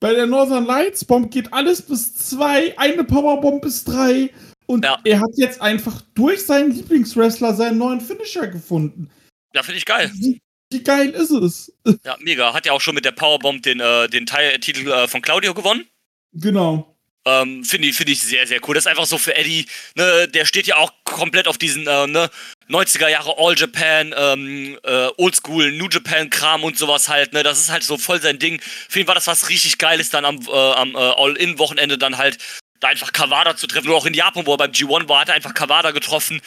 Bei 0.00 0.12
der 0.12 0.26
Northern 0.26 0.66
Lights 0.66 1.04
Bomb 1.04 1.30
geht 1.30 1.52
alles 1.52 1.80
bis 1.82 2.14
zwei, 2.14 2.76
eine 2.78 3.04
Powerbomb 3.04 3.62
bis 3.62 3.84
drei. 3.84 4.30
Und 4.66 4.84
Ja. 4.84 4.98
er 5.04 5.20
hat 5.20 5.30
jetzt 5.36 5.60
einfach 5.62 6.02
durch 6.14 6.44
seinen 6.44 6.72
Lieblingswrestler 6.72 7.54
seinen 7.54 7.78
neuen 7.78 8.00
Finisher 8.00 8.48
gefunden. 8.48 9.10
Ja, 9.54 9.62
finde 9.62 9.78
ich 9.78 9.84
geil. 9.86 10.10
Wie, 10.14 10.40
wie 10.72 10.82
geil 10.82 11.10
ist 11.10 11.30
es? 11.30 11.72
Ja, 12.04 12.16
mega. 12.20 12.52
Hat 12.52 12.66
ja 12.66 12.72
auch 12.72 12.80
schon 12.80 12.94
mit 12.94 13.04
der 13.04 13.12
Powerbomb 13.12 13.62
den, 13.62 13.80
äh, 13.80 14.08
den 14.08 14.26
Teil, 14.26 14.58
Titel 14.58 14.90
äh, 14.90 15.06
von 15.08 15.22
Claudio 15.22 15.54
gewonnen. 15.54 15.86
Genau. 16.32 16.95
Ähm, 17.26 17.64
Finde 17.64 17.88
ich, 17.88 17.96
find 17.96 18.08
ich 18.08 18.20
sehr, 18.20 18.46
sehr 18.46 18.60
cool. 18.66 18.74
Das 18.74 18.84
ist 18.84 18.90
einfach 18.90 19.04
so 19.04 19.18
für 19.18 19.34
Eddie, 19.34 19.66
ne, 19.96 20.28
der 20.28 20.44
steht 20.44 20.68
ja 20.68 20.76
auch 20.76 20.92
komplett 21.02 21.48
auf 21.48 21.58
diesen 21.58 21.86
äh, 21.86 22.06
ne, 22.06 22.30
90er 22.68 23.08
Jahre 23.08 23.34
All 23.36 23.58
Japan, 23.58 24.14
ähm, 24.16 24.78
äh, 24.84 25.08
Oldschool, 25.16 25.72
New 25.72 25.88
Japan 25.88 26.30
Kram 26.30 26.62
und 26.62 26.78
sowas 26.78 27.08
halt, 27.08 27.32
ne? 27.32 27.42
Das 27.42 27.58
ist 27.58 27.70
halt 27.70 27.82
so 27.82 27.98
voll 27.98 28.20
sein 28.22 28.38
Ding. 28.38 28.60
Für 28.88 29.00
ihn 29.00 29.08
war 29.08 29.16
das 29.16 29.26
was 29.26 29.48
richtig 29.48 29.78
Geiles, 29.78 30.10
dann 30.10 30.24
am, 30.24 30.40
äh, 30.46 30.50
am 30.52 30.94
äh, 30.94 30.98
All-In-Wochenende 30.98 31.98
dann 31.98 32.16
halt 32.16 32.38
da 32.80 32.88
einfach 32.88 33.12
Kawada 33.12 33.56
zu 33.56 33.66
treffen. 33.66 33.88
Oder 33.88 33.96
auch 33.96 34.06
in 34.06 34.14
Japan, 34.14 34.46
wo 34.46 34.54
er 34.54 34.58
beim 34.58 34.70
G1 34.70 35.08
war, 35.08 35.20
hat 35.20 35.28
er 35.28 35.34
einfach 35.34 35.54
Kawada 35.54 35.90
getroffen, 35.90 36.40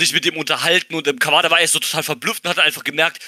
sich 0.00 0.12
mit 0.12 0.24
dem 0.24 0.36
unterhalten 0.36 0.94
und 0.94 1.06
ähm, 1.08 1.18
Kawada 1.18 1.50
war 1.50 1.60
erst 1.60 1.72
so 1.72 1.78
total 1.80 2.02
verblüfft 2.02 2.44
und 2.44 2.50
hat 2.50 2.58
einfach 2.60 2.84
gemerkt, 2.84 3.22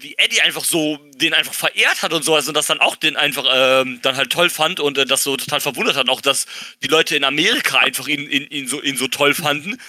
wie 0.00 0.16
Eddie 0.16 0.40
einfach 0.40 0.64
so 0.64 0.98
den 1.14 1.34
einfach 1.34 1.54
verehrt 1.54 2.02
hat 2.02 2.12
und 2.12 2.24
sowas 2.24 2.48
und 2.48 2.54
das 2.54 2.66
dann 2.66 2.80
auch 2.80 2.96
den 2.96 3.16
einfach 3.16 3.44
ähm, 3.52 4.00
dann 4.02 4.16
halt 4.16 4.30
toll 4.30 4.50
fand 4.50 4.80
und 4.80 4.98
äh, 4.98 5.04
das 5.04 5.22
so 5.22 5.36
total 5.36 5.60
verwundert 5.60 5.96
hat, 5.96 6.08
auch 6.08 6.20
dass 6.20 6.46
die 6.82 6.88
Leute 6.88 7.16
in 7.16 7.24
Amerika 7.24 7.78
einfach 7.78 8.08
ihn, 8.08 8.30
ihn, 8.30 8.46
ihn, 8.48 8.68
so, 8.68 8.82
ihn 8.82 8.96
so 8.96 9.08
toll 9.08 9.34
fanden. 9.34 9.80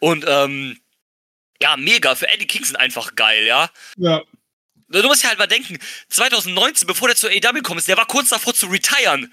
Und 0.00 0.24
ähm, 0.26 0.80
ja, 1.60 1.76
mega, 1.76 2.14
für 2.14 2.28
Eddie 2.28 2.46
Kingston 2.46 2.76
einfach 2.76 3.14
geil, 3.14 3.46
ja. 3.46 3.70
Ja. 3.96 4.22
Du 4.88 5.02
musst 5.04 5.22
ja 5.22 5.30
halt 5.30 5.38
mal 5.38 5.46
denken, 5.46 5.78
2019, 6.08 6.86
bevor 6.86 7.08
der 7.08 7.16
zur 7.16 7.30
AEW 7.30 7.54
gekommen 7.54 7.78
ist, 7.78 7.88
der 7.88 7.96
war 7.96 8.06
kurz 8.06 8.28
davor 8.28 8.52
zu 8.52 8.66
retiren. 8.66 9.32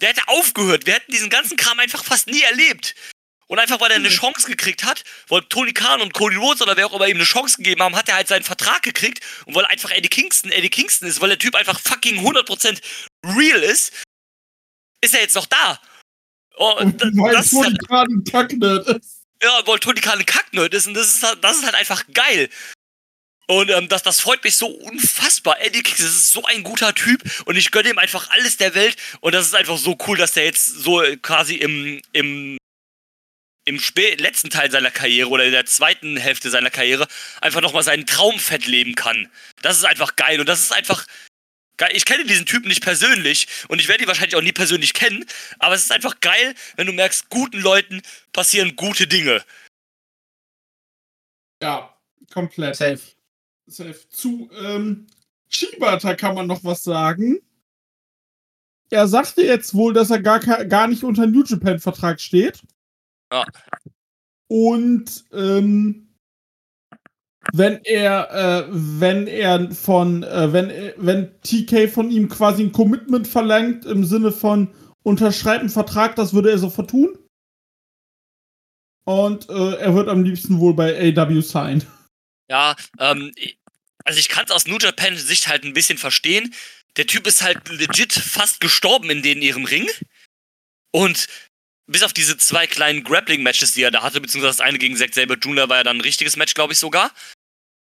Der 0.00 0.10
hätte 0.10 0.26
aufgehört. 0.28 0.86
Wir 0.86 0.94
hätten 0.94 1.12
diesen 1.12 1.30
ganzen 1.30 1.56
Kram 1.56 1.78
einfach 1.78 2.04
fast 2.04 2.26
nie 2.28 2.40
erlebt. 2.42 2.94
Und 3.54 3.60
einfach, 3.60 3.78
weil 3.80 3.92
er 3.92 3.98
eine 3.98 4.08
Chance 4.08 4.48
gekriegt 4.48 4.82
hat, 4.82 5.04
weil 5.28 5.42
Tony 5.42 5.72
Khan 5.72 6.00
und 6.00 6.12
Cody 6.12 6.34
Rhodes 6.34 6.60
oder 6.60 6.76
wer 6.76 6.86
auch 6.86 6.92
immer 6.92 7.06
ihm 7.06 7.18
eine 7.18 7.24
Chance 7.24 7.58
gegeben 7.58 7.82
haben, 7.84 7.94
hat 7.94 8.08
er 8.08 8.16
halt 8.16 8.26
seinen 8.26 8.42
Vertrag 8.42 8.82
gekriegt. 8.82 9.20
Und 9.46 9.54
weil 9.54 9.64
einfach 9.66 9.92
Eddie 9.92 10.08
Kingston 10.08 10.50
Eddie 10.50 10.70
Kingston 10.70 11.06
ist, 11.08 11.20
weil 11.20 11.28
der 11.28 11.38
Typ 11.38 11.54
einfach 11.54 11.78
fucking 11.78 12.18
100% 12.26 12.80
real 13.24 13.62
ist, 13.62 13.92
ist 15.04 15.14
er 15.14 15.20
jetzt 15.20 15.36
noch 15.36 15.46
da. 15.46 15.80
Oh, 16.56 16.74
Und 16.80 17.00
weil 17.00 17.32
das 17.32 17.46
ist 17.46 17.50
Tony 17.52 17.66
halt, 17.66 17.78
gerade 17.88 18.12
ein 18.12 18.24
Kacknerd 18.24 18.88
ist. 18.88 19.22
ja, 19.40 19.62
weil 19.66 19.78
Tony 19.78 20.00
Khan 20.00 20.18
ein 20.18 20.26
Kacknerd 20.26 20.74
ist 20.74 20.88
und 20.88 20.94
das 20.94 21.14
ist, 21.14 21.22
halt- 21.22 21.44
das 21.44 21.58
ist 21.58 21.64
halt 21.64 21.76
einfach 21.76 22.02
geil. 22.12 22.50
Und 23.46 23.70
ähm, 23.70 23.88
das, 23.88 24.02
das 24.02 24.18
freut 24.18 24.42
mich 24.42 24.56
so 24.56 24.66
unfassbar. 24.66 25.60
Eddie 25.60 25.82
Kingston 25.84 26.06
ist 26.08 26.30
so 26.32 26.44
ein 26.46 26.64
guter 26.64 26.92
Typ 26.92 27.22
und 27.44 27.54
ich 27.56 27.70
gönne 27.70 27.90
ihm 27.90 27.98
einfach 27.98 28.30
alles 28.30 28.56
der 28.56 28.74
Welt. 28.74 28.96
Und 29.20 29.32
das 29.32 29.46
ist 29.46 29.54
einfach 29.54 29.78
so 29.78 29.96
cool, 30.08 30.16
dass 30.16 30.32
der 30.32 30.44
jetzt 30.44 30.64
so 30.64 31.02
äh, 31.02 31.18
quasi 31.18 31.56
im, 31.56 32.00
im, 32.12 32.56
im 33.64 33.80
letzten 34.18 34.50
Teil 34.50 34.70
seiner 34.70 34.90
Karriere 34.90 35.28
oder 35.28 35.44
in 35.44 35.52
der 35.52 35.66
zweiten 35.66 36.16
Hälfte 36.16 36.50
seiner 36.50 36.70
Karriere 36.70 37.06
einfach 37.40 37.60
nochmal 37.60 37.82
seinen 37.82 38.06
Traumfett 38.06 38.66
leben 38.66 38.94
kann. 38.94 39.30
Das 39.62 39.78
ist 39.78 39.84
einfach 39.84 40.16
geil 40.16 40.40
und 40.40 40.48
das 40.48 40.60
ist 40.60 40.72
einfach 40.72 41.06
geil. 41.76 41.90
Ich 41.94 42.04
kenne 42.04 42.24
diesen 42.24 42.46
Typen 42.46 42.68
nicht 42.68 42.82
persönlich 42.82 43.48
und 43.68 43.80
ich 43.80 43.88
werde 43.88 44.04
ihn 44.04 44.08
wahrscheinlich 44.08 44.36
auch 44.36 44.42
nie 44.42 44.52
persönlich 44.52 44.92
kennen, 44.92 45.24
aber 45.58 45.74
es 45.74 45.84
ist 45.84 45.92
einfach 45.92 46.20
geil, 46.20 46.54
wenn 46.76 46.86
du 46.86 46.92
merkst, 46.92 47.30
guten 47.30 47.60
Leuten 47.60 48.02
passieren 48.32 48.76
gute 48.76 49.06
Dinge. 49.06 49.42
Ja, 51.62 51.96
komplett. 52.30 52.76
Safe. 52.76 53.00
Safe. 53.66 54.08
Zu 54.10 54.50
ähm, 54.52 55.06
Shibata 55.48 56.14
kann 56.14 56.34
man 56.34 56.46
noch 56.46 56.62
was 56.64 56.82
sagen. 56.82 57.40
Er 58.90 59.08
sagte 59.08 59.42
jetzt 59.42 59.72
wohl, 59.72 59.94
dass 59.94 60.10
er 60.10 60.20
gar, 60.20 60.40
gar 60.40 60.86
nicht 60.86 61.02
unter 61.02 61.26
New 61.26 61.42
Japan-Vertrag 61.42 62.20
steht. 62.20 62.62
Ja. 63.34 63.44
Und 64.48 65.24
ähm, 65.32 66.14
wenn 67.52 67.80
er, 67.84 68.30
äh, 68.30 68.66
wenn 68.70 69.26
er 69.26 69.70
von, 69.72 70.22
äh, 70.22 70.52
wenn, 70.52 70.70
äh, 70.70 70.94
wenn 70.96 71.40
TK 71.42 71.88
von 71.88 72.10
ihm 72.10 72.28
quasi 72.28 72.62
ein 72.62 72.72
Commitment 72.72 73.26
verlangt 73.26 73.84
im 73.84 74.04
Sinne 74.04 74.30
von 74.30 74.72
unterschreib 75.02 75.60
einen 75.60 75.68
Vertrag, 75.68 76.14
das 76.16 76.32
würde 76.32 76.50
er 76.50 76.58
sofort 76.58 76.90
tun. 76.90 77.18
Und 79.04 79.50
äh, 79.50 79.74
er 79.76 79.94
wird 79.94 80.08
am 80.08 80.22
liebsten 80.22 80.60
wohl 80.60 80.74
bei 80.74 81.14
AW 81.16 81.40
sein. 81.42 81.84
Ja, 82.48 82.76
ähm, 82.98 83.32
also 84.04 84.18
ich 84.20 84.28
kann 84.28 84.44
es 84.44 84.52
aus 84.52 84.66
New 84.66 84.78
Japan 84.78 85.16
Sicht 85.16 85.48
halt 85.48 85.64
ein 85.64 85.74
bisschen 85.74 85.98
verstehen. 85.98 86.54
Der 86.96 87.06
Typ 87.06 87.26
ist 87.26 87.42
halt 87.42 87.68
legit 87.68 88.12
fast 88.12 88.60
gestorben 88.60 89.10
in 89.10 89.22
den 89.22 89.42
ihrem 89.42 89.64
Ring. 89.64 89.88
Und 90.92 91.26
bis 91.86 92.02
auf 92.02 92.12
diese 92.12 92.36
zwei 92.36 92.66
kleinen 92.66 93.04
Grappling-Matches, 93.04 93.72
die 93.72 93.82
er 93.82 93.90
da 93.90 94.02
hatte, 94.02 94.20
beziehungsweise 94.20 94.58
das 94.58 94.66
eine 94.66 94.78
gegen 94.78 94.96
Zack 94.96 95.14
Sabre 95.14 95.36
Jr. 95.36 95.68
war 95.68 95.78
ja 95.78 95.82
dann 95.82 95.98
ein 95.98 96.02
richtiges 96.02 96.36
Match, 96.36 96.54
glaube 96.54 96.72
ich 96.72 96.78
sogar. 96.78 97.10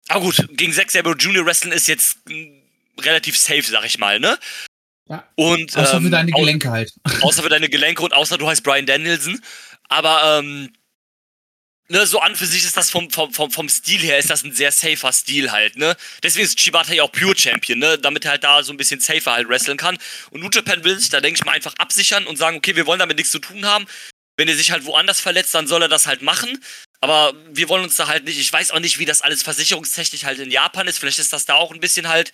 Aber 0.07 0.21
gut, 0.21 0.47
gegen 0.51 0.73
Zack 0.73 0.91
Sabre 0.91 1.13
Jr. 1.13 1.45
wrestlen 1.45 1.71
ist 1.71 1.87
jetzt 1.87 2.17
mm, 2.29 2.61
relativ 3.01 3.37
safe, 3.37 3.63
sag 3.63 3.85
ich 3.85 3.97
mal, 3.99 4.19
ne? 4.19 4.37
Ja. 5.07 5.23
Und, 5.35 5.75
Außer 5.77 5.99
für 5.99 6.05
ähm, 6.05 6.11
deine 6.11 6.33
au- 6.33 6.39
Gelenke 6.39 6.71
halt. 6.71 6.93
außer 7.21 7.43
für 7.43 7.49
deine 7.49 7.69
Gelenke 7.69 8.01
und 8.03 8.13
außer 8.13 8.37
du 8.39 8.47
heißt 8.47 8.63
Brian 8.63 8.85
Danielson. 8.87 9.39
Aber 9.87 10.39
ähm, 10.39 10.73
ne, 11.89 12.05
so 12.05 12.19
an 12.19 12.35
für 12.35 12.45
sich 12.45 12.63
ist 12.63 12.77
das 12.77 12.89
vom, 12.89 13.09
vom, 13.09 13.33
vom, 13.33 13.51
vom 13.51 13.69
Stil 13.69 13.99
her 13.99 14.17
ist 14.17 14.29
das 14.29 14.43
ein 14.43 14.53
sehr 14.53 14.71
safer 14.71 15.11
Stil 15.11 15.51
halt, 15.51 15.77
ne? 15.77 15.95
Deswegen 16.23 16.45
ist 16.45 16.59
Shibata 16.59 16.93
ja 16.93 17.03
auch 17.03 17.11
Pure 17.11 17.37
Champion, 17.37 17.79
ne? 17.79 17.97
Damit 17.97 18.25
er 18.25 18.31
halt 18.31 18.43
da 18.43 18.63
so 18.63 18.73
ein 18.73 18.77
bisschen 18.77 18.99
safer 18.99 19.33
halt 19.33 19.47
wresteln 19.49 19.77
kann. 19.77 19.97
Und 20.31 20.41
New 20.41 20.49
Japan 20.51 20.83
will 20.83 20.99
sich 20.99 21.09
da, 21.09 21.21
denke 21.21 21.39
ich 21.39 21.45
mal, 21.45 21.53
einfach 21.53 21.75
absichern 21.77 22.27
und 22.27 22.37
sagen, 22.37 22.57
okay, 22.57 22.75
wir 22.75 22.85
wollen 22.85 22.99
damit 22.99 23.17
nichts 23.17 23.31
zu 23.31 23.39
tun 23.39 23.65
haben. 23.65 23.85
Wenn 24.37 24.47
er 24.47 24.55
sich 24.55 24.71
halt 24.71 24.85
woanders 24.85 25.21
verletzt, 25.21 25.53
dann 25.53 25.67
soll 25.67 25.81
er 25.81 25.87
das 25.87 26.07
halt 26.07 26.21
machen. 26.21 26.61
Aber 27.01 27.33
wir 27.49 27.69
wollen 27.69 27.83
uns 27.83 27.95
da 27.95 28.07
halt 28.07 28.25
nicht, 28.25 28.39
ich 28.39 28.51
weiß 28.51 28.71
auch 28.71 28.79
nicht, 28.79 28.99
wie 28.99 29.05
das 29.05 29.21
alles 29.21 29.43
versicherungstechnisch 29.43 30.23
halt 30.23 30.39
in 30.39 30.51
Japan 30.51 30.87
ist. 30.87 30.97
Vielleicht 30.99 31.19
ist 31.19 31.31
das 31.33 31.45
da 31.45 31.55
auch 31.55 31.71
ein 31.71 31.79
bisschen 31.79 32.07
halt 32.09 32.31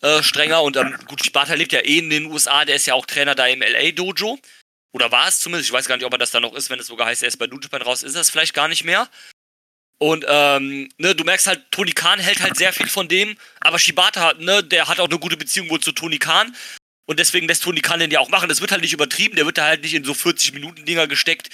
äh, 0.00 0.22
strenger. 0.22 0.62
Und 0.62 0.76
ähm, 0.76 0.96
gut, 1.06 1.24
Shibata 1.24 1.54
lebt 1.54 1.72
ja 1.72 1.80
eh 1.80 1.98
in 1.98 2.10
den 2.10 2.26
USA, 2.26 2.64
der 2.64 2.76
ist 2.76 2.86
ja 2.86 2.94
auch 2.94 3.06
Trainer 3.06 3.34
da 3.34 3.46
im 3.46 3.60
LA 3.60 3.92
Dojo. 3.92 4.38
Oder 4.92 5.12
war 5.12 5.28
es 5.28 5.38
zumindest, 5.38 5.68
ich 5.68 5.72
weiß 5.72 5.86
gar 5.86 5.96
nicht, 5.96 6.06
ob 6.06 6.12
er 6.12 6.18
das 6.18 6.30
da 6.30 6.40
noch 6.40 6.54
ist, 6.54 6.70
wenn 6.70 6.80
es 6.80 6.86
sogar 6.86 7.06
heißt, 7.06 7.22
er 7.22 7.28
ist 7.28 7.36
bei 7.36 7.46
New 7.46 7.60
Japan 7.60 7.82
raus, 7.82 8.02
ist 8.02 8.14
es 8.14 8.30
vielleicht 8.30 8.54
gar 8.54 8.68
nicht 8.68 8.84
mehr. 8.84 9.08
Und 10.00 10.24
ähm, 10.28 10.88
ne, 10.98 11.14
du 11.14 11.24
merkst 11.24 11.48
halt, 11.48 11.70
Tony 11.70 11.92
Khan 11.92 12.20
hält 12.20 12.40
halt 12.40 12.56
sehr 12.56 12.72
viel 12.72 12.86
von 12.86 13.08
dem, 13.08 13.36
aber 13.60 13.78
Shibata, 13.78 14.34
ne, 14.34 14.62
der 14.62 14.88
hat 14.88 15.00
auch 15.00 15.08
eine 15.08 15.18
gute 15.18 15.36
Beziehung 15.36 15.68
wohl 15.70 15.80
zu 15.80 15.92
Tony 15.92 16.18
Khan. 16.18 16.54
Und 17.06 17.18
deswegen 17.18 17.48
lässt 17.48 17.64
Tony 17.64 17.80
Khan 17.80 18.00
den 18.00 18.10
ja 18.10 18.20
auch 18.20 18.28
machen. 18.28 18.48
Das 18.48 18.60
wird 18.60 18.70
halt 18.70 18.82
nicht 18.82 18.92
übertrieben, 18.92 19.34
der 19.34 19.46
wird 19.46 19.58
da 19.58 19.64
halt 19.64 19.82
nicht 19.82 19.94
in 19.94 20.04
so 20.04 20.12
40-Minuten-Dinger 20.12 21.08
gesteckt, 21.08 21.48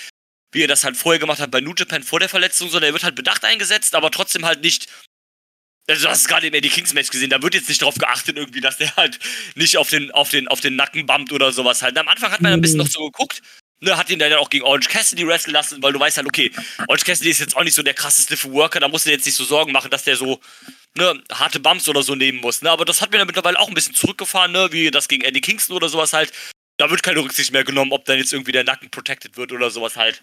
wie 0.53 0.62
er 0.62 0.68
das 0.68 0.85
halt 0.85 0.97
vorher 0.97 1.20
gemacht 1.20 1.41
hat 1.41 1.51
bei 1.51 1.61
New 1.61 1.74
Japan 1.76 2.03
vor 2.03 2.20
der 2.20 2.28
Verletzung, 2.28 2.68
sondern 2.68 2.91
er 2.91 2.93
wird 2.93 3.05
halt 3.05 3.14
bedacht 3.14 3.45
eingesetzt, 3.45 3.95
aber 3.95 4.11
trotzdem 4.11 4.45
halt 4.45 4.61
nicht. 4.62 4.89
Also 5.87 6.05
du 6.05 6.11
hast 6.11 6.20
es 6.20 6.28
gerade 6.28 6.47
im 6.47 6.55
Eddie 6.55 6.70
Kings 6.70 6.95
Match 6.95 7.11
gesehen, 7.11 7.30
da 7.30 7.43
wird 7.43 7.55
jetzt 7.55 7.68
nicht 7.68 7.82
drauf 7.82 7.97
geachtet 7.97 8.39
irgendwie, 8.39 8.61
dass 8.61 8.78
der 8.78 8.95
halt 8.97 9.18
nicht 9.55 9.76
auf 9.76 9.91
den, 9.91 10.11
auf 10.12 10.30
den, 10.30 10.49
auf 10.49 10.61
den 10.61 10.76
Nacken 10.76 11.05
bumpt 11.05 11.32
oder 11.32 11.53
sowas 11.53 11.82
halt. 11.82 11.99
Am 11.99 12.09
Anfang 12.09 12.32
hat 12.32 12.41
man 12.41 12.55
ein 12.55 12.61
bisschen 12.61 12.78
noch 12.78 12.87
so 12.87 13.05
geguckt, 13.05 13.43
ne, 13.80 13.97
hat 13.97 14.09
ihn 14.09 14.18
dann 14.18 14.32
auch 14.35 14.49
gegen 14.49 14.64
Orange 14.64 14.89
Cassidy 14.89 15.26
wresteln 15.26 15.53
lassen, 15.53 15.82
weil 15.82 15.93
du 15.93 16.01
weißt 16.01 16.16
halt, 16.16 16.26
okay, 16.26 16.51
Orange 16.89 17.05
Cassidy 17.05 17.30
ist 17.30 17.41
jetzt 17.41 17.57
auch 17.57 17.64
nicht 17.64 17.74
so 17.74 17.82
der 17.82 17.95
krasseste 17.95 18.37
für 18.37 18.51
Worker, 18.53 18.80
da 18.80 18.89
musst 18.89 19.05
du 19.05 19.11
dir 19.11 19.16
jetzt 19.16 19.26
nicht 19.26 19.35
so 19.35 19.45
Sorgen 19.45 19.72
machen, 19.72 19.91
dass 19.91 20.05
der 20.05 20.16
so, 20.16 20.41
ne, 20.97 21.22
harte 21.30 21.61
Bumps 21.61 21.87
oder 21.89 22.03
so 22.03 22.14
nehmen 22.14 22.41
muss, 22.41 22.62
ne, 22.62 22.70
aber 22.70 22.87
das 22.87 23.03
hat 23.03 23.11
mir 23.12 23.18
dann 23.18 23.26
mittlerweile 23.26 23.59
auch 23.59 23.68
ein 23.68 23.74
bisschen 23.74 23.95
zurückgefahren, 23.95 24.53
ne, 24.53 24.68
wie 24.72 24.91
das 24.91 25.09
gegen 25.09 25.22
Eddie 25.22 25.43
Kingston 25.43 25.76
oder 25.76 25.89
sowas 25.91 26.12
halt. 26.14 26.32
Da 26.76 26.91
wird 26.91 27.05
keine 27.05 27.20
Rücksicht 27.20 27.53
mehr 27.53 27.62
genommen, 27.62 27.93
ob 27.93 28.05
dann 28.05 28.18
jetzt 28.18 28.32
irgendwie 28.32 28.51
der 28.51 28.64
Nacken 28.64 28.91
protected 28.91 29.37
wird 29.37 29.53
oder 29.53 29.70
sowas 29.70 29.97
halt. 29.97 30.22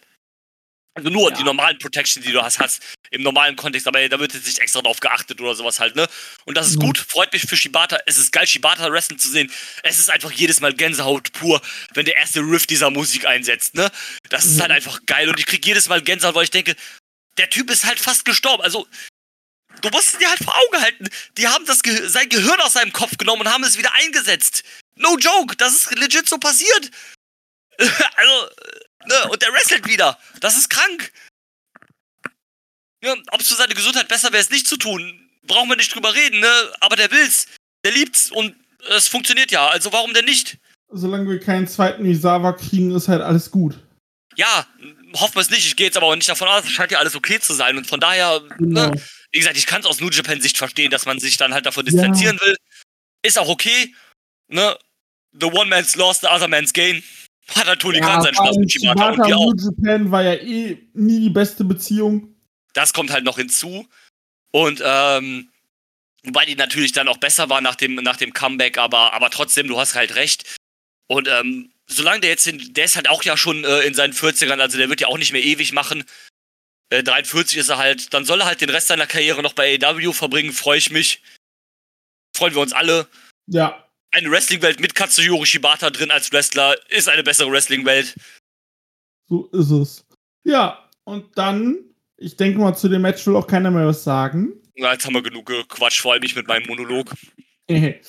Also 0.93 1.09
nur 1.09 1.29
Ja. 1.31 1.37
die 1.37 1.43
normalen 1.43 1.77
Protection, 1.79 2.21
die 2.21 2.33
du 2.33 2.41
hast, 2.41 2.59
hast 2.59 2.81
im 3.11 3.21
normalen 3.23 3.55
Kontext, 3.55 3.87
aber 3.87 4.07
da 4.09 4.19
wird 4.19 4.33
jetzt 4.33 4.45
nicht 4.45 4.59
extra 4.59 4.81
drauf 4.81 4.99
geachtet 4.99 5.39
oder 5.39 5.55
sowas 5.55 5.79
halt, 5.79 5.95
ne? 5.95 6.07
Und 6.45 6.55
das 6.55 6.67
ist 6.67 6.75
Mhm. 6.77 6.81
gut, 6.81 6.97
freut 6.97 7.31
mich 7.31 7.43
für 7.43 7.55
Shibata. 7.55 7.97
Es 8.05 8.17
ist 8.17 8.31
geil, 8.33 8.45
Shibata 8.45 8.91
Wrestling 8.91 9.17
zu 9.17 9.29
sehen. 9.29 9.49
Es 9.83 9.99
ist 9.99 10.09
einfach 10.09 10.31
jedes 10.31 10.59
Mal 10.59 10.73
Gänsehaut 10.73 11.31
pur, 11.31 11.61
wenn 11.93 12.05
der 12.05 12.17
erste 12.17 12.41
Riff 12.41 12.67
dieser 12.67 12.89
Musik 12.89 13.25
einsetzt, 13.25 13.73
ne? 13.75 13.89
Das 14.29 14.45
ist 14.45 14.57
Mhm. 14.57 14.61
halt 14.63 14.71
einfach 14.71 14.99
geil 15.05 15.29
und 15.29 15.39
ich 15.39 15.45
krieg 15.45 15.65
jedes 15.65 15.87
Mal 15.87 16.01
Gänsehaut, 16.01 16.35
weil 16.35 16.43
ich 16.43 16.51
denke, 16.51 16.75
der 17.37 17.49
Typ 17.49 17.69
ist 17.69 17.85
halt 17.85 17.99
fast 17.99 18.25
gestorben. 18.25 18.61
Also, 18.61 18.85
du 19.81 19.89
musst 19.91 20.09
es 20.13 20.19
dir 20.19 20.29
halt 20.29 20.43
vor 20.43 20.53
Augen 20.57 20.81
halten. 20.81 21.07
Die 21.37 21.47
haben 21.47 21.65
das 21.65 21.83
Ge 21.83 22.07
sein 22.09 22.27
Gehirn 22.27 22.59
aus 22.59 22.73
seinem 22.73 22.91
Kopf 22.91 23.15
genommen 23.17 23.43
und 23.43 23.49
haben 23.53 23.63
es 23.63 23.77
wieder 23.77 23.93
eingesetzt. 23.93 24.63
No 24.95 25.17
joke, 25.17 25.55
das 25.55 25.73
ist 25.73 25.91
legit 25.97 26.27
so 26.27 26.37
passiert. 26.37 26.91
also, 28.17 28.49
ne, 29.07 29.29
und 29.29 29.41
der 29.41 29.51
wrestelt 29.53 29.87
wieder. 29.87 30.17
Das 30.39 30.57
ist 30.57 30.69
krank. 30.69 31.11
Ja, 33.03 33.15
ob 33.31 33.41
es 33.41 33.47
für 33.47 33.55
seine 33.55 33.73
Gesundheit 33.73 34.07
besser 34.07 34.31
wäre, 34.31 34.41
es 34.41 34.49
nicht 34.51 34.67
zu 34.67 34.77
tun, 34.77 35.29
brauchen 35.43 35.69
wir 35.69 35.75
nicht 35.75 35.93
drüber 35.93 36.13
reden, 36.13 36.39
ne? 36.39 36.73
Aber 36.81 36.95
der 36.95 37.09
will's, 37.11 37.47
der 37.83 37.91
liebt's 37.93 38.29
und 38.31 38.55
es 38.89 39.07
funktioniert 39.07 39.51
ja. 39.51 39.67
Also 39.67 39.91
warum 39.91 40.13
denn 40.13 40.25
nicht? 40.25 40.57
Solange 40.91 41.27
wir 41.29 41.39
keinen 41.39 41.67
zweiten 41.67 42.05
Isawa 42.05 42.53
kriegen, 42.53 42.93
ist 42.95 43.07
halt 43.07 43.21
alles 43.21 43.49
gut. 43.49 43.79
ja, 44.35 44.67
hoffen 45.15 45.35
wir 45.35 45.41
es 45.41 45.49
nicht. 45.49 45.65
Ich 45.65 45.75
gehe 45.75 45.87
jetzt 45.87 45.97
aber 45.97 46.07
auch 46.07 46.15
nicht 46.15 46.29
davon 46.29 46.47
aus, 46.47 46.63
es 46.65 46.71
scheint 46.71 46.91
ja 46.91 46.99
alles 46.99 47.15
okay 47.15 47.39
zu 47.39 47.53
sein. 47.53 47.77
Und 47.77 47.87
von 47.87 47.99
daher, 47.99 48.41
Genau. 48.57 48.87
ne, 48.89 49.01
wie 49.31 49.39
gesagt, 49.39 49.57
ich 49.57 49.65
kann 49.65 49.81
es 49.81 49.87
aus 49.87 49.99
New 49.99 50.09
Japan-Sicht 50.09 50.57
verstehen, 50.57 50.91
dass 50.91 51.05
man 51.05 51.19
sich 51.19 51.37
dann 51.37 51.53
halt 51.53 51.65
davon 51.65 51.85
distanzieren 51.85 52.39
will. 52.41 52.55
Ist 53.23 53.39
auch 53.39 53.47
okay. 53.49 53.95
Ne? 54.47 54.77
The 55.39 55.45
one 55.47 55.65
man's 55.69 55.95
lost, 55.95 56.21
the 56.21 56.27
other 56.27 56.47
man's 56.49 56.73
gain. 56.73 57.03
Hat 57.55 57.67
halt 57.67 57.81
Tony 57.81 57.99
Khan 57.99 58.21
seinen 58.21 58.35
Spaß 58.35 58.57
mit 58.57 58.71
Shibata 58.71 59.09
und 59.09 59.15
Shibata 59.15 59.35
auch. 59.35 59.53
Japan 59.57 60.11
war 60.11 60.23
ja 60.23 60.33
eh 60.35 60.77
nie 60.93 61.19
die 61.19 61.29
beste 61.29 61.63
Beziehung. 61.63 62.35
Das 62.73 62.93
kommt 62.93 63.11
halt 63.11 63.23
noch 63.23 63.37
hinzu. 63.37 63.87
Und 64.51 64.81
ähm, 64.83 65.49
wobei 66.23 66.45
die 66.45 66.55
natürlich 66.55 66.91
dann 66.91 67.07
auch 67.07 67.17
besser 67.17 67.49
war 67.49 67.61
nach 67.61 67.75
dem, 67.75 67.95
nach 67.95 68.17
dem 68.17 68.33
Comeback, 68.33 68.77
aber, 68.77 69.13
aber 69.13 69.29
trotzdem, 69.29 69.67
du 69.67 69.79
hast 69.79 69.95
halt 69.95 70.15
recht. 70.15 70.57
Und 71.07 71.27
ähm, 71.27 71.71
solange 71.87 72.21
der 72.21 72.29
jetzt, 72.29 72.47
in, 72.47 72.73
der 72.73 72.85
ist 72.85 72.95
halt 72.95 73.09
auch 73.09 73.23
ja 73.23 73.35
schon 73.37 73.63
äh, 73.63 73.81
in 73.81 73.93
seinen 73.93 74.13
40ern, 74.13 74.59
also 74.59 74.77
der 74.77 74.89
wird 74.89 75.01
ja 75.01 75.07
auch 75.07 75.17
nicht 75.17 75.33
mehr 75.33 75.43
ewig 75.43 75.73
machen. 75.73 76.03
Äh, 76.89 77.03
43 77.03 77.57
ist 77.57 77.69
er 77.69 77.77
halt, 77.77 78.13
dann 78.13 78.25
soll 78.25 78.41
er 78.41 78.47
halt 78.47 78.61
den 78.61 78.69
Rest 78.69 78.87
seiner 78.87 79.07
Karriere 79.07 79.41
noch 79.41 79.53
bei 79.53 79.77
AEW 79.81 80.13
verbringen, 80.13 80.53
freue 80.53 80.77
ich 80.77 80.91
mich. 80.91 81.21
Freuen 82.35 82.53
wir 82.53 82.61
uns 82.61 82.73
alle. 82.73 83.07
Ja, 83.47 83.85
Eine 84.13 84.29
Wrestling-Welt 84.29 84.79
mit 84.81 84.93
Katsuyori 84.93 85.45
Shibata 85.45 85.89
drin 85.89 86.11
als 86.11 86.31
Wrestler 86.33 86.75
ist 86.89 87.07
eine 87.07 87.23
bessere 87.23 87.49
Wrestling-Welt. 87.51 88.15
so 89.29 89.45
ist 89.47 89.71
es. 89.71 90.05
Ja, 90.43 90.89
und 91.05 91.37
dann, 91.37 91.77
ich 92.17 92.35
denke 92.35 92.59
mal, 92.59 92.75
zu 92.75 92.89
dem 92.89 93.03
Match 93.03 93.25
will 93.25 93.35
auch 93.35 93.47
keiner 93.47 93.71
mehr 93.71 93.87
was 93.87 94.03
sagen. 94.03 94.53
Ja, 94.75 94.91
Jetzt 94.91 95.05
haben 95.05 95.13
wir 95.13 95.21
genug 95.23 95.45
gequatscht, 95.45 96.01
vor 96.01 96.13
allem 96.13 96.23
ich 96.23 96.35
mit 96.35 96.47
meinem 96.47 96.67
Monolog. 96.67 97.13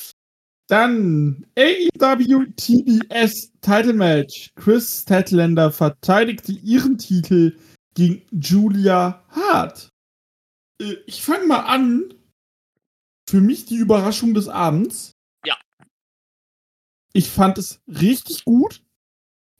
Dann 0.68 1.46
AEW 1.58 2.46
TBS 2.56 3.52
Title 3.60 3.92
Match. 3.92 4.50
Chris 4.56 5.02
Statlander 5.02 5.70
verteidigte 5.70 6.52
ihren 6.52 6.96
Titel 6.98 7.58
gegen 7.94 8.22
Julia 8.30 9.22
Hart. 9.28 9.88
Äh, 10.80 10.94
Ich 11.06 11.22
fange 11.22 11.46
mal 11.46 11.60
an. 11.60 12.14
Für 13.28 13.40
mich 13.40 13.66
die 13.66 13.76
Überraschung 13.76 14.34
des 14.34 14.48
Abends. 14.48 15.11
Ich 17.12 17.30
fand 17.30 17.58
es 17.58 17.80
richtig 17.86 18.44
gut. 18.44 18.82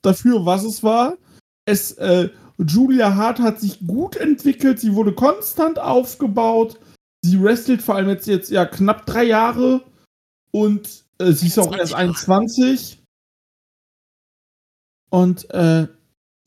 Dafür, 0.02 0.46
was 0.46 0.64
es 0.64 0.82
war. 0.82 1.16
Es, 1.64 1.92
äh, 1.92 2.30
Julia 2.58 3.14
Hart 3.14 3.38
hat 3.38 3.60
sich 3.60 3.86
gut 3.86 4.16
entwickelt. 4.16 4.80
Sie 4.80 4.94
wurde 4.94 5.12
konstant 5.12 5.78
aufgebaut. 5.78 6.78
Sie 7.24 7.40
wrestelt 7.40 7.82
vor 7.82 7.94
allem 7.94 8.08
jetzt, 8.08 8.26
jetzt 8.26 8.50
ja 8.50 8.66
knapp 8.66 9.06
drei 9.06 9.24
Jahre. 9.24 9.84
Und 10.50 11.04
äh, 11.18 11.32
sie 11.32 11.46
ist 11.46 11.58
auch 11.58 11.76
erst 11.76 11.94
21. 11.94 13.02
Und 15.10 15.48
äh, 15.50 15.86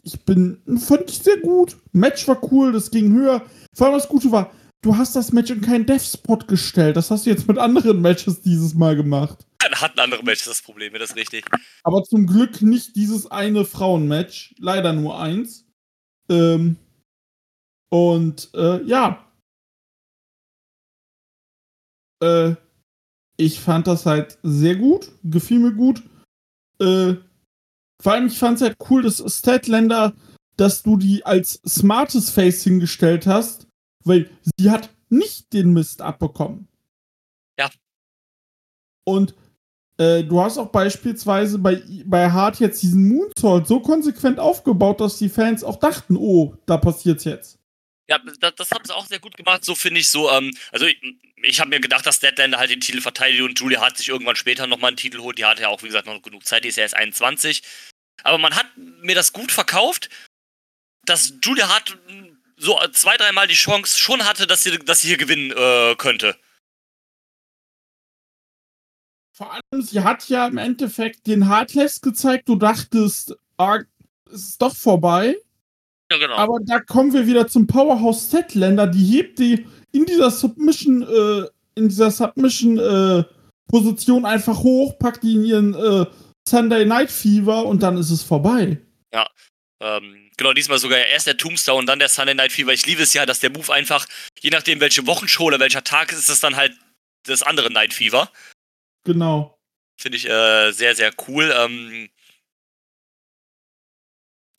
ich 0.03 0.23
bin, 0.25 0.61
fand 0.77 1.09
ich 1.09 1.19
sehr 1.19 1.37
gut. 1.37 1.77
Match 1.91 2.27
war 2.27 2.41
cool, 2.51 2.71
das 2.71 2.91
ging 2.91 3.13
höher. 3.13 3.43
Vor 3.73 3.87
allem 3.87 3.95
das 3.95 4.07
Gute 4.07 4.31
war, 4.31 4.51
du 4.81 4.97
hast 4.97 5.15
das 5.15 5.31
Match 5.31 5.49
in 5.51 5.61
keinen 5.61 5.85
Dev-Spot 5.85 6.37
gestellt. 6.37 6.97
Das 6.97 7.09
hast 7.09 7.25
du 7.25 7.29
jetzt 7.29 7.47
mit 7.47 7.57
anderen 7.57 8.01
Matches 8.01 8.41
dieses 8.41 8.73
Mal 8.73 8.95
gemacht. 8.95 9.45
Dann 9.65 9.81
hatten 9.81 9.99
andere 9.99 10.21
Matches 10.21 10.45
das 10.45 10.61
Problem, 10.61 10.93
das 10.93 11.09
ist 11.09 11.15
richtig. 11.15 11.43
Aber 11.83 12.03
zum 12.03 12.27
Glück 12.27 12.61
nicht 12.61 12.95
dieses 12.95 13.31
eine 13.31 13.65
Frauenmatch. 13.65 14.53
Leider 14.59 14.93
nur 14.93 15.19
eins. 15.19 15.65
Ähm, 16.29 16.77
und 17.89 18.53
äh, 18.53 18.83
ja. 18.83 19.27
Äh, 22.21 22.55
ich 23.37 23.59
fand 23.59 23.87
das 23.87 24.05
halt 24.05 24.37
sehr 24.43 24.75
gut. 24.75 25.11
Gefiel 25.23 25.57
mir 25.57 25.73
gut. 25.73 26.03
Äh, 26.79 27.15
vor 27.99 28.13
allem, 28.13 28.27
ich 28.27 28.37
fand 28.37 28.57
es 28.57 28.61
halt 28.61 28.77
cool, 28.91 29.01
dass 29.01 29.17
Statlander, 29.35 30.13
dass 30.57 30.83
du 30.83 30.95
die 30.95 31.25
als 31.25 31.59
smartes 31.67 32.29
Face 32.29 32.63
hingestellt 32.63 33.25
hast, 33.25 33.67
weil 34.03 34.29
sie 34.57 34.69
hat 34.69 34.91
nicht 35.09 35.53
den 35.53 35.73
Mist 35.73 36.03
abbekommen. 36.03 36.67
Ja. 37.57 37.71
Und 39.07 39.33
äh, 39.97 40.23
du 40.23 40.41
hast 40.41 40.57
auch 40.57 40.71
beispielsweise 40.71 41.57
bei, 41.57 41.81
bei 42.05 42.29
Hart 42.29 42.59
jetzt 42.59 42.83
diesen 42.83 43.07
Moonsault 43.07 43.67
so 43.67 43.79
konsequent 43.79 44.39
aufgebaut, 44.39 44.99
dass 44.99 45.17
die 45.17 45.29
Fans 45.29 45.63
auch 45.63 45.77
dachten, 45.77 46.17
oh, 46.17 46.55
da 46.65 46.77
passiert's 46.77 47.23
jetzt. 47.23 47.59
Ja, 48.07 48.19
das, 48.39 48.55
das 48.55 48.71
haben 48.71 48.85
sie 48.85 48.93
auch 48.93 49.07
sehr 49.07 49.19
gut 49.19 49.35
gemacht, 49.35 49.63
so 49.65 49.73
finde 49.73 50.01
ich 50.01 50.09
so. 50.09 50.29
Ähm, 50.29 50.51
also 50.71 50.85
ich, 50.85 51.01
ich 51.41 51.59
habe 51.59 51.69
mir 51.69 51.79
gedacht, 51.79 52.05
dass 52.05 52.19
Deadlander 52.19 52.57
halt 52.57 52.69
den 52.69 52.81
Titel 52.81 53.01
verteidigt 53.01 53.41
und 53.41 53.59
Julia 53.59 53.81
Hart 53.81 53.97
sich 53.97 54.09
irgendwann 54.09 54.35
später 54.35 54.67
nochmal 54.67 54.89
einen 54.89 54.97
Titel 54.97 55.19
holt. 55.19 55.37
Die 55.37 55.45
hat 55.45 55.59
ja 55.59 55.69
auch, 55.69 55.81
wie 55.81 55.87
gesagt, 55.87 56.07
noch 56.07 56.21
genug 56.21 56.45
Zeit, 56.45 56.63
die 56.63 56.69
ist 56.69 56.75
ja 56.75 56.83
erst 56.83 56.95
21. 56.95 57.63
Aber 58.23 58.37
man 58.37 58.55
hat 58.55 58.67
mir 58.75 59.15
das 59.15 59.33
gut 59.33 59.51
verkauft, 59.51 60.09
dass 61.05 61.33
Julia 61.43 61.69
Hart 61.69 61.97
so 62.57 62.79
zwei, 62.91 63.17
dreimal 63.17 63.47
die 63.47 63.55
Chance 63.55 63.99
schon 63.99 64.25
hatte, 64.25 64.47
dass 64.47 64.63
sie, 64.63 64.77
dass 64.79 65.01
sie 65.01 65.07
hier 65.07 65.17
gewinnen 65.17 65.51
äh, 65.51 65.95
könnte. 65.95 66.37
Vor 69.35 69.51
allem, 69.51 69.81
sie 69.81 69.99
hat 69.99 70.29
ja 70.29 70.47
im 70.47 70.57
Endeffekt 70.57 71.27
den 71.27 71.49
Hardless 71.49 71.99
gezeigt. 71.99 72.47
Du 72.47 72.55
dachtest, 72.55 73.35
ah, 73.57 73.79
es 74.31 74.49
ist 74.49 74.61
doch 74.61 74.73
vorbei. 74.73 75.35
Ja, 76.09 76.17
genau. 76.17 76.35
Aber 76.35 76.59
da 76.63 76.79
kommen 76.79 77.11
wir 77.11 77.27
wieder 77.27 77.45
zum 77.45 77.67
Powerhouse 77.67 78.31
Setländer. 78.31 78.87
Die 78.87 79.03
hebt 79.03 79.39
die 79.39 79.67
in 79.91 80.05
dieser 80.05 80.31
Submission, 80.31 81.01
äh, 81.03 81.49
in 81.75 81.89
dieser 81.89 82.11
Submission 82.11 82.79
äh, 82.79 83.23
Position 83.67 84.25
einfach 84.25 84.59
hoch, 84.59 84.97
packt 84.99 85.23
die 85.23 85.35
in 85.35 85.43
ihren 85.43 85.73
äh, 85.73 86.05
Sunday 86.47 86.85
Night 86.85 87.11
Fever 87.11 87.65
und 87.65 87.83
dann 87.83 87.97
ist 87.97 88.11
es 88.11 88.23
vorbei. 88.23 88.79
Ähm, 89.81 90.31
genau, 90.37 90.53
diesmal 90.53 90.79
sogar 90.79 90.99
erst 90.99 91.27
der 91.27 91.35
Tombstone 91.35 91.79
und 91.79 91.87
dann 91.87 91.99
der 91.99 92.07
Sunday 92.07 92.35
Night 92.35 92.53
Fever. 92.53 92.71
Ich 92.71 92.85
liebe 92.85 93.03
es 93.03 93.13
ja, 93.13 93.25
dass 93.25 93.41
der 93.41 93.49
Move 93.49 93.73
einfach, 93.73 94.07
je 94.39 94.51
nachdem 94.51 94.79
welche 94.79 95.05
Wochenshow 95.05 95.43
oder 95.43 95.59
welcher 95.59 95.83
Tag 95.83 96.13
ist, 96.13 96.19
ist 96.19 96.29
es 96.29 96.39
dann 96.39 96.55
halt 96.55 96.73
das 97.23 97.43
andere 97.43 97.69
Night 97.69 97.93
Fever. 97.93 98.31
Genau. 99.05 99.57
Finde 99.97 100.17
ich 100.17 100.29
äh, 100.29 100.71
sehr, 100.71 100.95
sehr 100.95 101.13
cool. 101.27 101.53
Ähm 101.55 102.09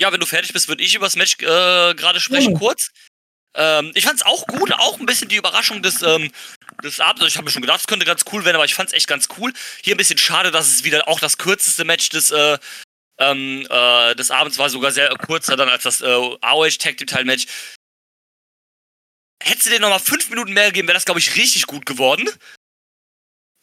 ja, 0.01 0.12
wenn 0.12 0.20
du 0.20 0.26
fertig 0.26 0.53
bist, 0.53 0.68
würde 0.68 0.82
ich 0.82 0.94
über 0.94 1.07
das 1.07 1.16
Match 1.16 1.34
äh, 1.40 1.94
gerade 1.94 2.20
sprechen, 2.20 2.53
Gerne. 2.55 2.59
kurz. 2.59 2.90
Ähm, 3.55 3.92
ich 3.94 4.05
fand's 4.05 4.22
auch 4.22 4.47
gut, 4.47 4.72
auch 4.72 4.99
ein 5.01 5.07
bisschen 5.07 5.28
die 5.28 5.36
Überraschung 5.36 5.82
des, 5.82 6.03
ähm, 6.03 6.30
des 6.82 7.01
Abends. 7.01 7.22
Also 7.22 7.28
Ich 7.28 7.36
habe 7.36 7.47
mir 7.47 7.51
schon 7.51 7.62
gedacht, 7.62 7.80
es 7.80 7.86
könnte 7.86 8.05
ganz 8.05 8.24
cool 8.32 8.44
werden, 8.44 8.57
aber 8.57 8.66
ich 8.66 8.74
fand's 8.74 8.92
echt 8.92 9.09
ganz 9.09 9.28
cool. 9.38 9.53
Hier 9.82 9.94
ein 9.94 9.99
bisschen 9.99 10.18
schade, 10.18 10.51
dass 10.51 10.68
es 10.68 10.84
wieder 10.84 11.09
auch 11.09 11.20
das 11.20 11.38
kürzeste 11.38 11.84
Match 11.84 12.11
des, 12.11 12.30
äh, 12.30 12.59
ähm, 13.18 13.66
äh, 13.70 14.14
des 14.14 14.30
Abends 14.30 14.59
war, 14.59 14.68
sogar 14.68 14.92
sehr 14.92 15.09
kurzer 15.16 15.57
dann 15.57 15.70
als 15.70 15.84
das 15.84 16.03
äh, 16.03 16.36
AOH 16.40 16.78
Tag 16.78 16.99
Team 16.99 17.07
Teil 17.07 17.24
Match. 17.24 17.47
Hättest 19.42 19.66
du 19.66 19.70
dir 19.70 19.80
nochmal 19.80 20.01
fünf 20.01 20.28
Minuten 20.28 20.53
mehr 20.53 20.66
gegeben, 20.66 20.88
wäre 20.88 20.97
das, 20.97 21.05
glaube 21.05 21.20
ich, 21.20 21.36
richtig 21.36 21.66
gut 21.66 21.86
geworden. 21.86 22.28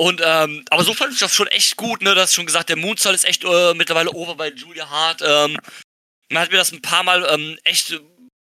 Und, 0.03 0.19
ähm, 0.21 0.65
aber 0.69 0.83
so 0.83 0.93
fand 0.93 1.13
ich 1.13 1.19
das 1.19 1.33
schon 1.33 1.47
echt 1.47 1.77
gut, 1.77 2.01
ne? 2.01 2.13
Du 2.13 2.19
hast 2.19 2.33
schon 2.33 2.45
gesagt, 2.45 2.67
der 2.67 2.75
Moonsault 2.75 3.15
ist 3.15 3.23
echt 3.23 3.45
äh, 3.45 3.73
mittlerweile 3.73 4.11
over 4.11 4.35
bei 4.35 4.49
Julia 4.49 4.89
Hart. 4.89 5.21
Ähm, 5.25 5.57
man 6.29 6.43
hat 6.43 6.51
mir 6.51 6.57
das 6.57 6.73
ein 6.73 6.81
paar 6.81 7.03
Mal 7.03 7.25
ähm, 7.31 7.57
echt 7.63 7.97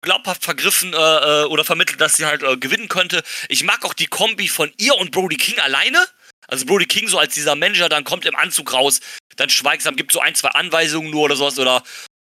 glaubhaft 0.03 0.43
vergriffen 0.43 0.93
äh, 0.93 0.97
äh, 0.97 1.45
oder 1.45 1.65
vermittelt, 1.65 1.99
dass 1.99 2.17
sie 2.17 2.27
halt 2.27 2.43
äh, 2.43 2.55
gewinnen 2.57 2.87
könnte. 2.87 3.23
Ich 3.47 3.63
mag 3.63 3.83
auch 3.83 3.95
die 3.95 4.05
Kombi 4.05 4.47
von 4.47 4.71
ihr 4.77 4.93
und 4.97 5.09
Brody 5.09 5.37
King 5.37 5.57
alleine. 5.57 6.05
Also 6.47 6.67
Brody 6.67 6.85
King 6.85 7.07
so 7.07 7.17
als 7.17 7.33
dieser 7.33 7.55
Manager, 7.55 7.89
dann 7.89 8.03
kommt 8.03 8.27
im 8.27 8.35
Anzug 8.35 8.71
raus, 8.71 8.99
dann 9.35 9.49
schweigsam, 9.49 9.95
gibt 9.95 10.11
so 10.11 10.19
ein, 10.19 10.35
zwei 10.35 10.49
Anweisungen 10.49 11.09
nur 11.09 11.23
oder 11.23 11.35
sowas 11.35 11.57
oder 11.57 11.81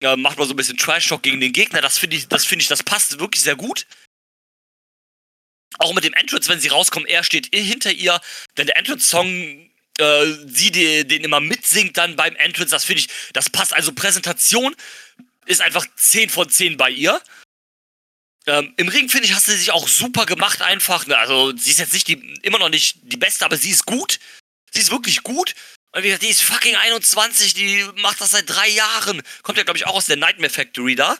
äh, 0.02 0.14
macht 0.16 0.36
mal 0.36 0.46
so 0.46 0.52
ein 0.52 0.56
bisschen 0.56 0.76
Trash-Talk 0.76 1.22
gegen 1.22 1.40
den 1.40 1.54
Gegner. 1.54 1.80
Das 1.80 1.96
finde 1.96 2.16
ich, 2.16 2.28
das 2.28 2.44
finde 2.44 2.64
ich, 2.64 2.68
das 2.68 2.82
passt 2.82 3.18
wirklich 3.18 3.42
sehr 3.42 3.56
gut. 3.56 3.86
Auch 5.78 5.92
mit 5.92 6.04
dem 6.04 6.14
Entrance, 6.14 6.48
wenn 6.48 6.60
sie 6.60 6.68
rauskommen, 6.68 7.08
er 7.08 7.24
steht 7.24 7.54
hinter 7.54 7.92
ihr. 7.92 8.20
Wenn 8.54 8.66
der 8.66 8.76
Entrance-Song 8.76 9.70
äh, 9.98 10.26
sie 10.46 10.70
die, 10.70 11.06
den 11.06 11.24
immer 11.24 11.40
mitsingt 11.40 11.96
dann 11.96 12.16
beim 12.16 12.36
Entrance, 12.36 12.70
das 12.70 12.84
finde 12.84 13.00
ich, 13.00 13.08
das 13.32 13.50
passt. 13.50 13.72
Also 13.72 13.92
Präsentation 13.92 14.74
ist 15.46 15.60
einfach 15.60 15.86
10 15.96 16.30
von 16.30 16.48
10 16.48 16.76
bei 16.76 16.90
ihr. 16.90 17.20
Ähm, 18.46 18.72
Im 18.76 18.88
Ring, 18.88 19.08
finde 19.08 19.26
ich, 19.26 19.34
hast 19.34 19.48
du 19.48 19.52
sich 19.52 19.72
auch 19.72 19.88
super 19.88 20.24
gemacht 20.24 20.62
einfach. 20.62 21.06
Ne? 21.06 21.18
Also 21.18 21.56
sie 21.56 21.70
ist 21.70 21.78
jetzt 21.78 21.92
nicht 21.92 22.08
die, 22.08 22.38
immer 22.42 22.58
noch 22.58 22.68
nicht 22.68 22.98
die 23.02 23.16
Beste, 23.16 23.44
aber 23.44 23.56
sie 23.56 23.70
ist 23.70 23.86
gut. 23.86 24.20
Sie 24.72 24.80
ist 24.80 24.90
wirklich 24.90 25.22
gut. 25.22 25.54
Und 25.92 26.02
wie 26.02 26.08
gesagt, 26.08 26.22
die 26.22 26.28
ist 26.28 26.42
fucking 26.42 26.76
21, 26.76 27.54
die 27.54 27.84
macht 27.96 28.20
das 28.20 28.32
seit 28.32 28.48
drei 28.48 28.68
Jahren. 28.68 29.22
Kommt 29.42 29.58
ja, 29.58 29.64
glaube 29.64 29.78
ich, 29.78 29.86
auch 29.86 29.94
aus 29.94 30.06
der 30.06 30.16
Nightmare 30.16 30.52
Factory 30.52 30.94
da. 30.94 31.16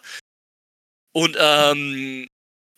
Und 1.13 1.37
ähm, 1.39 2.29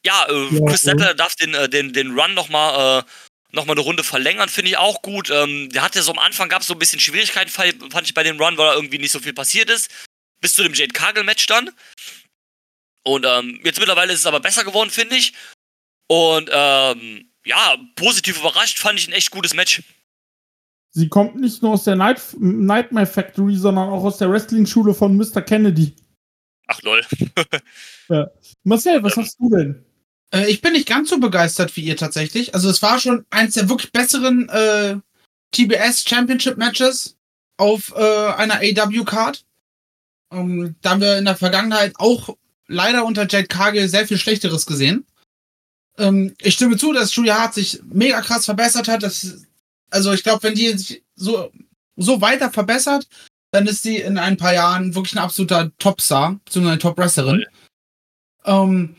ja, 0.05 0.26
äh, 0.28 0.55
Ja, 0.55 0.66
Chris 0.66 0.82
ja. 0.82 0.92
Settler 0.92 1.14
darf 1.14 1.34
den, 1.36 1.55
äh, 1.55 1.68
den, 1.68 1.92
den 1.92 2.18
Run 2.18 2.34
nochmal 2.34 3.01
äh, 3.01 3.11
noch 3.51 3.64
mal 3.64 3.72
eine 3.72 3.80
Runde 3.80 4.05
verlängern, 4.05 4.49
finde 4.49 4.70
ich 4.70 4.76
auch 4.76 5.01
gut. 5.03 5.30
Ähm, 5.30 5.70
der 5.70 5.82
hatte 5.82 6.03
so 6.03 6.12
am 6.12 6.18
Anfang 6.18 6.49
gab 6.49 6.62
es 6.62 6.68
so 6.68 6.74
ein 6.74 6.78
bisschen 6.78 7.01
Schwierigkeiten, 7.01 7.51
fand 7.51 8.03
ich 8.03 8.14
bei 8.14 8.22
dem 8.22 8.38
Run, 8.38 8.59
weil 8.59 8.66
da 8.66 8.74
irgendwie 8.74 8.99
nicht 8.99 9.12
so 9.12 9.20
viel 9.20 9.32
passiert 9.32 9.70
ist. 9.70 9.90
Bis 10.40 10.55
zu 10.55 10.62
dem 10.62 10.74
Jade 10.74 10.92
Cargill-Match 10.92 11.46
dann. 11.46 11.70
Und 13.05 13.24
ähm, 13.26 13.61
jetzt 13.64 13.78
mittlerweile 13.78 14.12
ist 14.12 14.20
es 14.20 14.26
aber 14.26 14.40
besser 14.40 14.64
geworden, 14.64 14.90
finde 14.90 15.16
ich. 15.16 15.32
Und 16.09 16.51
ähm, 16.53 17.30
ja, 17.44 17.76
positiv 17.96 18.38
überrascht 18.38 18.78
fand 18.78 18.99
ich 18.99 19.09
ein 19.09 19.14
echt 19.14 19.30
gutes 19.30 19.55
Match. 19.55 19.82
Sie 20.90 21.09
kommt 21.09 21.36
nicht 21.36 21.62
nur 21.62 21.72
aus 21.72 21.84
der 21.84 21.96
Night 21.96 22.20
Nightmare 22.38 23.07
Factory, 23.07 23.57
sondern 23.57 23.88
auch 23.88 24.05
aus 24.05 24.18
der 24.18 24.30
Wrestling-Schule 24.30 24.94
von 24.94 25.16
Mr. 25.16 25.42
Kennedy. 25.42 25.94
Ach 26.66 26.82
lol. 26.82 27.03
Marcel, 28.64 29.03
was 29.03 29.16
hast 29.16 29.38
du 29.38 29.51
denn? 29.51 29.84
Äh, 30.33 30.51
ich 30.51 30.61
bin 30.61 30.72
nicht 30.72 30.89
ganz 30.89 31.11
so 31.11 31.18
begeistert 31.18 31.76
wie 31.76 31.83
ihr 31.83 31.97
tatsächlich. 31.97 32.55
Also 32.55 32.68
es 32.68 32.83
war 32.83 32.99
schon 32.99 33.26
eins 33.31 33.55
der 33.55 33.68
wirklich 33.68 33.93
besseren 33.93 34.49
äh, 34.49 34.97
TBS 35.53 36.05
Championship 36.07 36.57
Matches 36.57 37.16
auf 37.57 37.93
äh, 37.97 38.33
einer 38.33 38.57
AW-Card. 38.57 39.45
Ähm, 40.33 40.76
da 40.83 40.91
haben 40.91 41.01
wir 41.01 41.18
in 41.18 41.24
der 41.24 41.37
Vergangenheit 41.37 41.95
auch 41.97 42.37
leider 42.66 43.05
unter 43.05 43.26
Jade 43.29 43.47
Cargill 43.47 43.89
sehr 43.89 44.07
viel 44.07 44.18
Schlechteres 44.18 44.66
gesehen. 44.66 45.07
Ähm, 45.97 46.35
ich 46.41 46.55
stimme 46.55 46.76
zu, 46.76 46.93
dass 46.93 47.14
Julia 47.14 47.39
Hart 47.39 47.55
sich 47.55 47.81
mega 47.85 48.20
krass 48.20 48.45
verbessert 48.45 48.89
hat. 48.89 49.03
Das, 49.03 49.47
also 49.91 50.12
ich 50.12 50.22
glaube, 50.22 50.43
wenn 50.45 50.55
die 50.55 50.76
sich 50.76 51.03
so, 51.16 51.51
so 51.97 52.20
weiter 52.20 52.51
verbessert, 52.51 53.09
dann 53.51 53.66
ist 53.66 53.83
sie 53.83 53.97
in 53.97 54.18
ein 54.18 54.37
paar 54.37 54.53
Jahren 54.53 54.95
wirklich 54.95 55.14
ein 55.14 55.24
absoluter 55.24 55.72
Topstar, 55.79 56.39
beziehungsweise 56.45 56.72
eine 56.72 56.79
Top-Wrestlerin. 56.79 57.47
Ähm, 58.45 58.97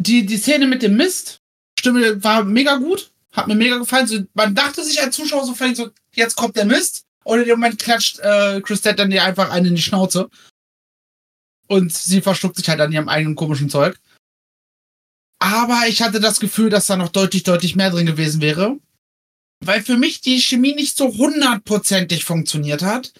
die, 0.00 0.24
die 0.24 0.38
Szene 0.38 0.66
mit 0.66 0.82
dem 0.82 0.96
Mist, 0.96 1.40
Stimme 1.78 2.22
war 2.24 2.44
mega 2.44 2.76
gut, 2.76 3.12
hat 3.32 3.46
mir 3.46 3.54
mega 3.54 3.76
gefallen. 3.76 4.06
So, 4.06 4.20
man 4.34 4.54
dachte 4.54 4.82
sich 4.82 5.00
als 5.00 5.14
Zuschauer 5.14 5.44
so 5.44 5.54
vielleicht 5.54 5.76
so, 5.76 5.90
jetzt 6.14 6.36
kommt 6.36 6.56
der 6.56 6.64
Mist. 6.64 7.04
Und 7.22 7.38
in 7.38 7.44
dem 7.44 7.60
Moment 7.60 7.78
klatscht 7.78 8.18
äh, 8.20 8.60
Christette 8.62 8.96
dann 8.96 9.10
dir 9.10 9.22
einfach 9.22 9.50
einen 9.50 9.66
in 9.66 9.74
die 9.74 9.82
Schnauze. 9.82 10.30
Und 11.68 11.92
sie 11.92 12.22
verschluckt 12.22 12.56
sich 12.56 12.68
halt 12.68 12.80
an 12.80 12.92
ihrem 12.92 13.08
eigenen 13.08 13.36
komischen 13.36 13.68
Zeug. 13.68 14.00
Aber 15.38 15.82
ich 15.86 16.02
hatte 16.02 16.18
das 16.18 16.40
Gefühl, 16.40 16.70
dass 16.70 16.86
da 16.86 16.96
noch 16.96 17.10
deutlich, 17.10 17.42
deutlich 17.42 17.76
mehr 17.76 17.90
drin 17.90 18.06
gewesen 18.06 18.40
wäre. 18.40 18.78
Weil 19.62 19.82
für 19.82 19.98
mich 19.98 20.22
die 20.22 20.40
Chemie 20.40 20.74
nicht 20.74 20.96
so 20.96 21.14
hundertprozentig 21.14 22.24
funktioniert 22.24 22.82
hat. 22.82 23.12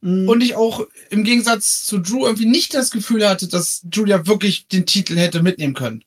Mhm. 0.00 0.28
Und 0.28 0.40
ich 0.40 0.56
auch 0.56 0.86
im 1.10 1.22
Gegensatz 1.22 1.84
zu 1.84 1.98
Drew 1.98 2.26
irgendwie 2.26 2.46
nicht 2.46 2.74
das 2.74 2.90
Gefühl 2.90 3.28
hatte, 3.28 3.46
dass 3.48 3.86
Julia 3.90 4.26
wirklich 4.26 4.66
den 4.66 4.84
Titel 4.84 5.16
hätte 5.16 5.42
mitnehmen 5.42 5.74
können. 5.74 6.04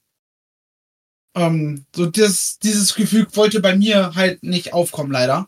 Ähm, 1.36 1.86
so 1.96 2.06
das, 2.06 2.60
dieses 2.60 2.96
Gefühl 2.96 3.28
wollte 3.34 3.62
bei 3.62 3.76
mir 3.76 4.16
halt 4.16 4.44
nicht 4.44 4.74
aufkommen, 4.74 5.12
leider. 5.12 5.48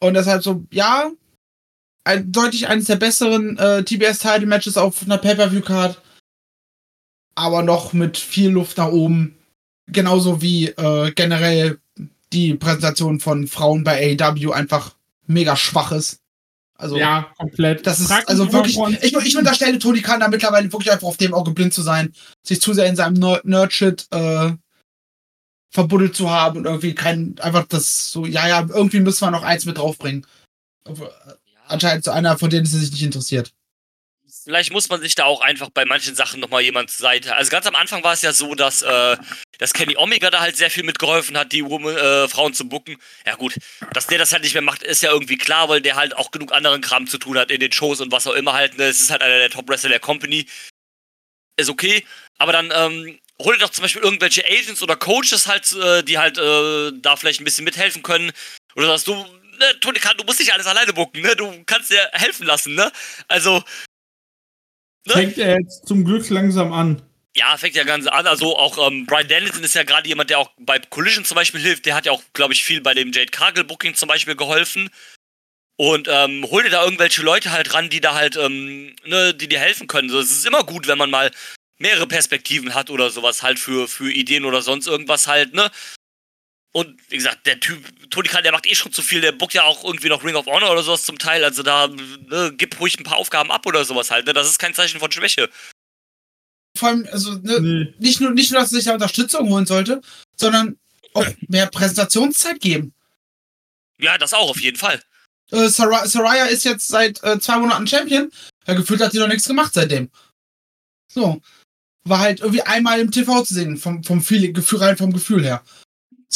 Und 0.00 0.14
deshalb 0.14 0.42
so, 0.42 0.64
ja, 0.70 1.10
ein, 2.04 2.30
deutlich 2.30 2.68
eines 2.68 2.86
der 2.86 2.96
besseren 2.96 3.58
äh, 3.58 3.82
TBS-Title-Matches 3.82 4.76
auf 4.76 5.02
einer 5.02 5.18
Pay-Per-View-Card. 5.18 6.00
Aber 7.34 7.62
noch 7.62 7.92
mit 7.92 8.16
viel 8.16 8.50
Luft 8.50 8.78
nach 8.78 8.88
oben. 8.88 9.36
Genauso 9.88 10.40
wie 10.40 10.68
äh, 10.68 11.12
generell 11.12 11.78
die 12.32 12.54
Präsentation 12.54 13.20
von 13.20 13.46
Frauen 13.46 13.84
bei 13.84 14.16
AEW 14.18 14.52
einfach 14.52 14.94
mega 15.26 15.56
schwach 15.56 15.92
ist. 15.92 16.20
Also, 16.78 16.96
ja, 16.98 17.32
komplett. 17.38 17.86
das 17.86 18.00
ist 18.00 18.08
Frag 18.08 18.20
mich 18.20 18.28
also 18.28 18.52
wirklich. 18.52 18.78
Ich, 19.02 19.16
ich 19.16 19.36
unterstelle 19.36 19.78
Tony 19.78 20.02
Khan 20.02 20.20
da 20.20 20.28
mittlerweile 20.28 20.70
wirklich 20.72 20.92
einfach 20.92 21.06
auf 21.08 21.16
dem 21.16 21.32
Auge 21.34 21.52
blind 21.52 21.72
zu 21.72 21.82
sein, 21.82 22.12
sich 22.42 22.60
zu 22.60 22.74
sehr 22.74 22.86
in 22.86 22.96
seinem 22.96 23.14
Ner- 23.14 23.40
Nerd-Shit 23.44 24.06
äh, 24.10 24.52
verbuddelt 25.70 26.14
zu 26.14 26.30
haben 26.30 26.58
und 26.58 26.64
irgendwie 26.66 26.94
kein, 26.94 27.36
einfach 27.40 27.66
das 27.66 28.10
so, 28.10 28.26
ja, 28.26 28.46
ja, 28.48 28.66
irgendwie 28.68 29.00
müssen 29.00 29.24
wir 29.24 29.30
noch 29.30 29.42
eins 29.42 29.64
mit 29.64 29.78
draufbringen. 29.78 30.26
Äh, 30.86 30.92
Anscheinend 31.68 32.04
so 32.04 32.12
einer, 32.12 32.38
von 32.38 32.48
denen 32.48 32.64
sie 32.64 32.78
sich 32.78 32.92
nicht 32.92 33.02
interessiert. 33.02 33.52
Vielleicht 34.46 34.70
muss 34.70 34.88
man 34.88 35.00
sich 35.00 35.16
da 35.16 35.24
auch 35.24 35.40
einfach 35.40 35.70
bei 35.70 35.84
manchen 35.84 36.14
Sachen 36.14 36.38
nochmal 36.38 36.62
jemand 36.62 36.88
zur 36.88 37.02
Seite. 37.02 37.34
Also 37.34 37.50
ganz 37.50 37.66
am 37.66 37.74
Anfang 37.74 38.04
war 38.04 38.12
es 38.12 38.22
ja 38.22 38.32
so, 38.32 38.54
dass, 38.54 38.80
äh, 38.80 39.16
dass 39.58 39.72
Kenny 39.72 39.96
Omega 39.96 40.30
da 40.30 40.38
halt 40.38 40.56
sehr 40.56 40.70
viel 40.70 40.84
mitgeholfen 40.84 41.36
hat, 41.36 41.50
die 41.50 41.64
Woman, 41.64 41.96
äh, 41.96 42.28
Frauen 42.28 42.54
zu 42.54 42.68
bucken. 42.68 42.96
Ja 43.26 43.34
gut, 43.34 43.56
dass 43.92 44.06
der 44.06 44.18
das 44.18 44.30
halt 44.30 44.44
nicht 44.44 44.54
mehr 44.54 44.62
macht, 44.62 44.84
ist 44.84 45.02
ja 45.02 45.10
irgendwie 45.10 45.36
klar, 45.36 45.68
weil 45.68 45.80
der 45.80 45.96
halt 45.96 46.16
auch 46.16 46.30
genug 46.30 46.52
anderen 46.52 46.80
Kram 46.80 47.08
zu 47.08 47.18
tun 47.18 47.36
hat 47.36 47.50
in 47.50 47.58
den 47.58 47.72
Shows 47.72 48.00
und 48.00 48.12
was 48.12 48.28
auch 48.28 48.34
immer 48.34 48.52
halt. 48.52 48.78
Ne? 48.78 48.84
Es 48.84 49.00
ist 49.00 49.10
halt 49.10 49.20
einer 49.20 49.36
der 49.36 49.50
Top-Wrestler 49.50 49.90
der 49.90 49.98
Company. 49.98 50.46
Ist 51.56 51.68
okay. 51.68 52.06
Aber 52.38 52.52
dann 52.52 52.70
ähm, 52.72 53.18
hol 53.42 53.58
doch 53.58 53.70
zum 53.70 53.82
Beispiel 53.82 54.02
irgendwelche 54.02 54.44
Agents 54.44 54.80
oder 54.80 54.94
Coaches 54.94 55.48
halt, 55.48 55.72
äh, 55.72 56.04
die 56.04 56.18
halt 56.18 56.38
äh, 56.38 56.92
da 56.94 57.16
vielleicht 57.16 57.40
ein 57.40 57.44
bisschen 57.44 57.64
mithelfen 57.64 58.04
können. 58.04 58.30
Oder 58.76 58.86
sagst 58.86 59.08
du, 59.08 59.14
ne, 59.14 59.80
Tony 59.80 59.98
Khan, 59.98 60.16
du 60.16 60.22
musst 60.22 60.38
nicht 60.38 60.52
alles 60.52 60.68
alleine 60.68 60.92
bucken, 60.92 61.22
ne? 61.22 61.34
Du 61.34 61.64
kannst 61.66 61.90
dir 61.90 62.08
helfen 62.12 62.46
lassen, 62.46 62.76
ne? 62.76 62.92
Also? 63.26 63.64
Fängt 65.06 65.38
er 65.38 65.58
jetzt 65.58 65.86
zum 65.86 66.04
Glück 66.04 66.28
langsam 66.30 66.72
an. 66.72 67.02
Ja, 67.36 67.56
fängt 67.58 67.74
ja 67.74 67.84
ganz 67.84 68.06
an. 68.06 68.26
Also 68.26 68.56
auch 68.56 68.90
ähm, 68.90 69.04
Brian 69.06 69.28
Dennison 69.28 69.62
ist 69.62 69.74
ja 69.74 69.82
gerade 69.82 70.08
jemand, 70.08 70.30
der 70.30 70.38
auch 70.38 70.50
bei 70.58 70.78
Collision 70.78 71.24
zum 71.24 71.34
Beispiel 71.34 71.60
hilft. 71.60 71.84
Der 71.84 71.94
hat 71.94 72.06
ja 72.06 72.12
auch, 72.12 72.22
glaube 72.32 72.54
ich, 72.54 72.64
viel 72.64 72.80
bei 72.80 72.94
dem 72.94 73.12
Jade 73.12 73.30
Cargill 73.30 73.64
Booking 73.64 73.94
zum 73.94 74.08
Beispiel 74.08 74.36
geholfen. 74.36 74.88
Und 75.76 76.08
ähm, 76.10 76.46
hol 76.50 76.62
dir 76.62 76.70
da 76.70 76.82
irgendwelche 76.84 77.20
Leute 77.22 77.52
halt 77.52 77.74
ran, 77.74 77.90
die 77.90 78.00
da 78.00 78.14
halt, 78.14 78.36
ähm, 78.36 78.96
ne, 79.04 79.34
die 79.34 79.48
dir 79.48 79.58
helfen 79.58 79.86
können. 79.86 80.08
So, 80.08 80.18
es 80.18 80.30
ist 80.30 80.46
immer 80.46 80.64
gut, 80.64 80.86
wenn 80.88 80.96
man 80.96 81.10
mal 81.10 81.30
mehrere 81.78 82.06
Perspektiven 82.06 82.74
hat 82.74 82.88
oder 82.88 83.10
sowas 83.10 83.42
halt 83.42 83.58
für, 83.58 83.86
für 83.86 84.10
Ideen 84.10 84.46
oder 84.46 84.62
sonst 84.62 84.86
irgendwas 84.86 85.26
halt, 85.26 85.52
ne? 85.52 85.70
Und 86.76 87.00
wie 87.08 87.16
gesagt, 87.16 87.46
der 87.46 87.58
Typ, 87.58 87.82
Tony 88.10 88.28
Khan, 88.28 88.42
der 88.42 88.52
macht 88.52 88.66
eh 88.66 88.74
schon 88.74 88.92
zu 88.92 89.00
viel, 89.00 89.22
der 89.22 89.32
bookt 89.32 89.54
ja 89.54 89.62
auch 89.62 89.82
irgendwie 89.82 90.10
noch 90.10 90.22
Ring 90.22 90.34
of 90.34 90.44
Honor 90.44 90.72
oder 90.72 90.82
sowas 90.82 91.04
zum 91.04 91.16
Teil. 91.16 91.42
Also 91.42 91.62
da, 91.62 91.86
ne, 91.88 92.52
gib 92.54 92.78
ruhig 92.78 93.00
ein 93.00 93.02
paar 93.02 93.16
Aufgaben 93.16 93.50
ab 93.50 93.64
oder 93.64 93.82
sowas 93.86 94.10
halt, 94.10 94.26
ne? 94.26 94.34
Das 94.34 94.46
ist 94.46 94.58
kein 94.58 94.74
Zeichen 94.74 95.00
von 95.00 95.10
Schwäche. 95.10 95.48
Vor 96.76 96.90
allem, 96.90 97.08
also, 97.10 97.32
ne, 97.38 97.60
Nee. 97.62 97.94
nicht 97.98 98.20
nur, 98.20 98.32
nicht 98.32 98.52
nur, 98.52 98.60
dass 98.60 98.72
er 98.72 98.76
sich 98.76 98.84
da 98.84 98.92
Unterstützung 98.92 99.48
holen 99.48 99.64
sollte, 99.64 100.02
sondern 100.36 100.78
auch 101.14 101.26
mehr 101.48 101.66
Präsentationszeit 101.66 102.60
geben. 102.60 102.92
Ja, 103.98 104.18
das 104.18 104.34
auch 104.34 104.50
auf 104.50 104.60
jeden 104.60 104.76
Fall. 104.76 105.02
Äh, 105.52 105.68
Sar 105.68 106.06
Saraya 106.06 106.44
ist 106.44 106.66
jetzt 106.66 106.88
seit 106.88 107.24
äh, 107.24 107.40
zwei 107.40 107.56
Monaten 107.56 107.86
Champion. 107.86 108.30
Ja, 108.66 108.74
gefühlt 108.74 109.00
hat 109.00 109.12
sie 109.12 109.18
noch 109.18 109.28
nichts 109.28 109.48
gemacht 109.48 109.72
seitdem. 109.72 110.10
So. 111.10 111.40
War 112.04 112.18
halt 112.18 112.40
irgendwie 112.40 112.60
einmal 112.60 113.00
im 113.00 113.10
TV 113.10 113.44
zu 113.44 113.54
sehen, 113.54 113.78
vom, 113.78 114.04
vom 114.04 114.20
Feeling, 114.20 114.52
Gefühl, 114.52 114.80
rein 114.80 114.98
vom 114.98 115.10
Gefühl 115.14 115.42
her. 115.42 115.64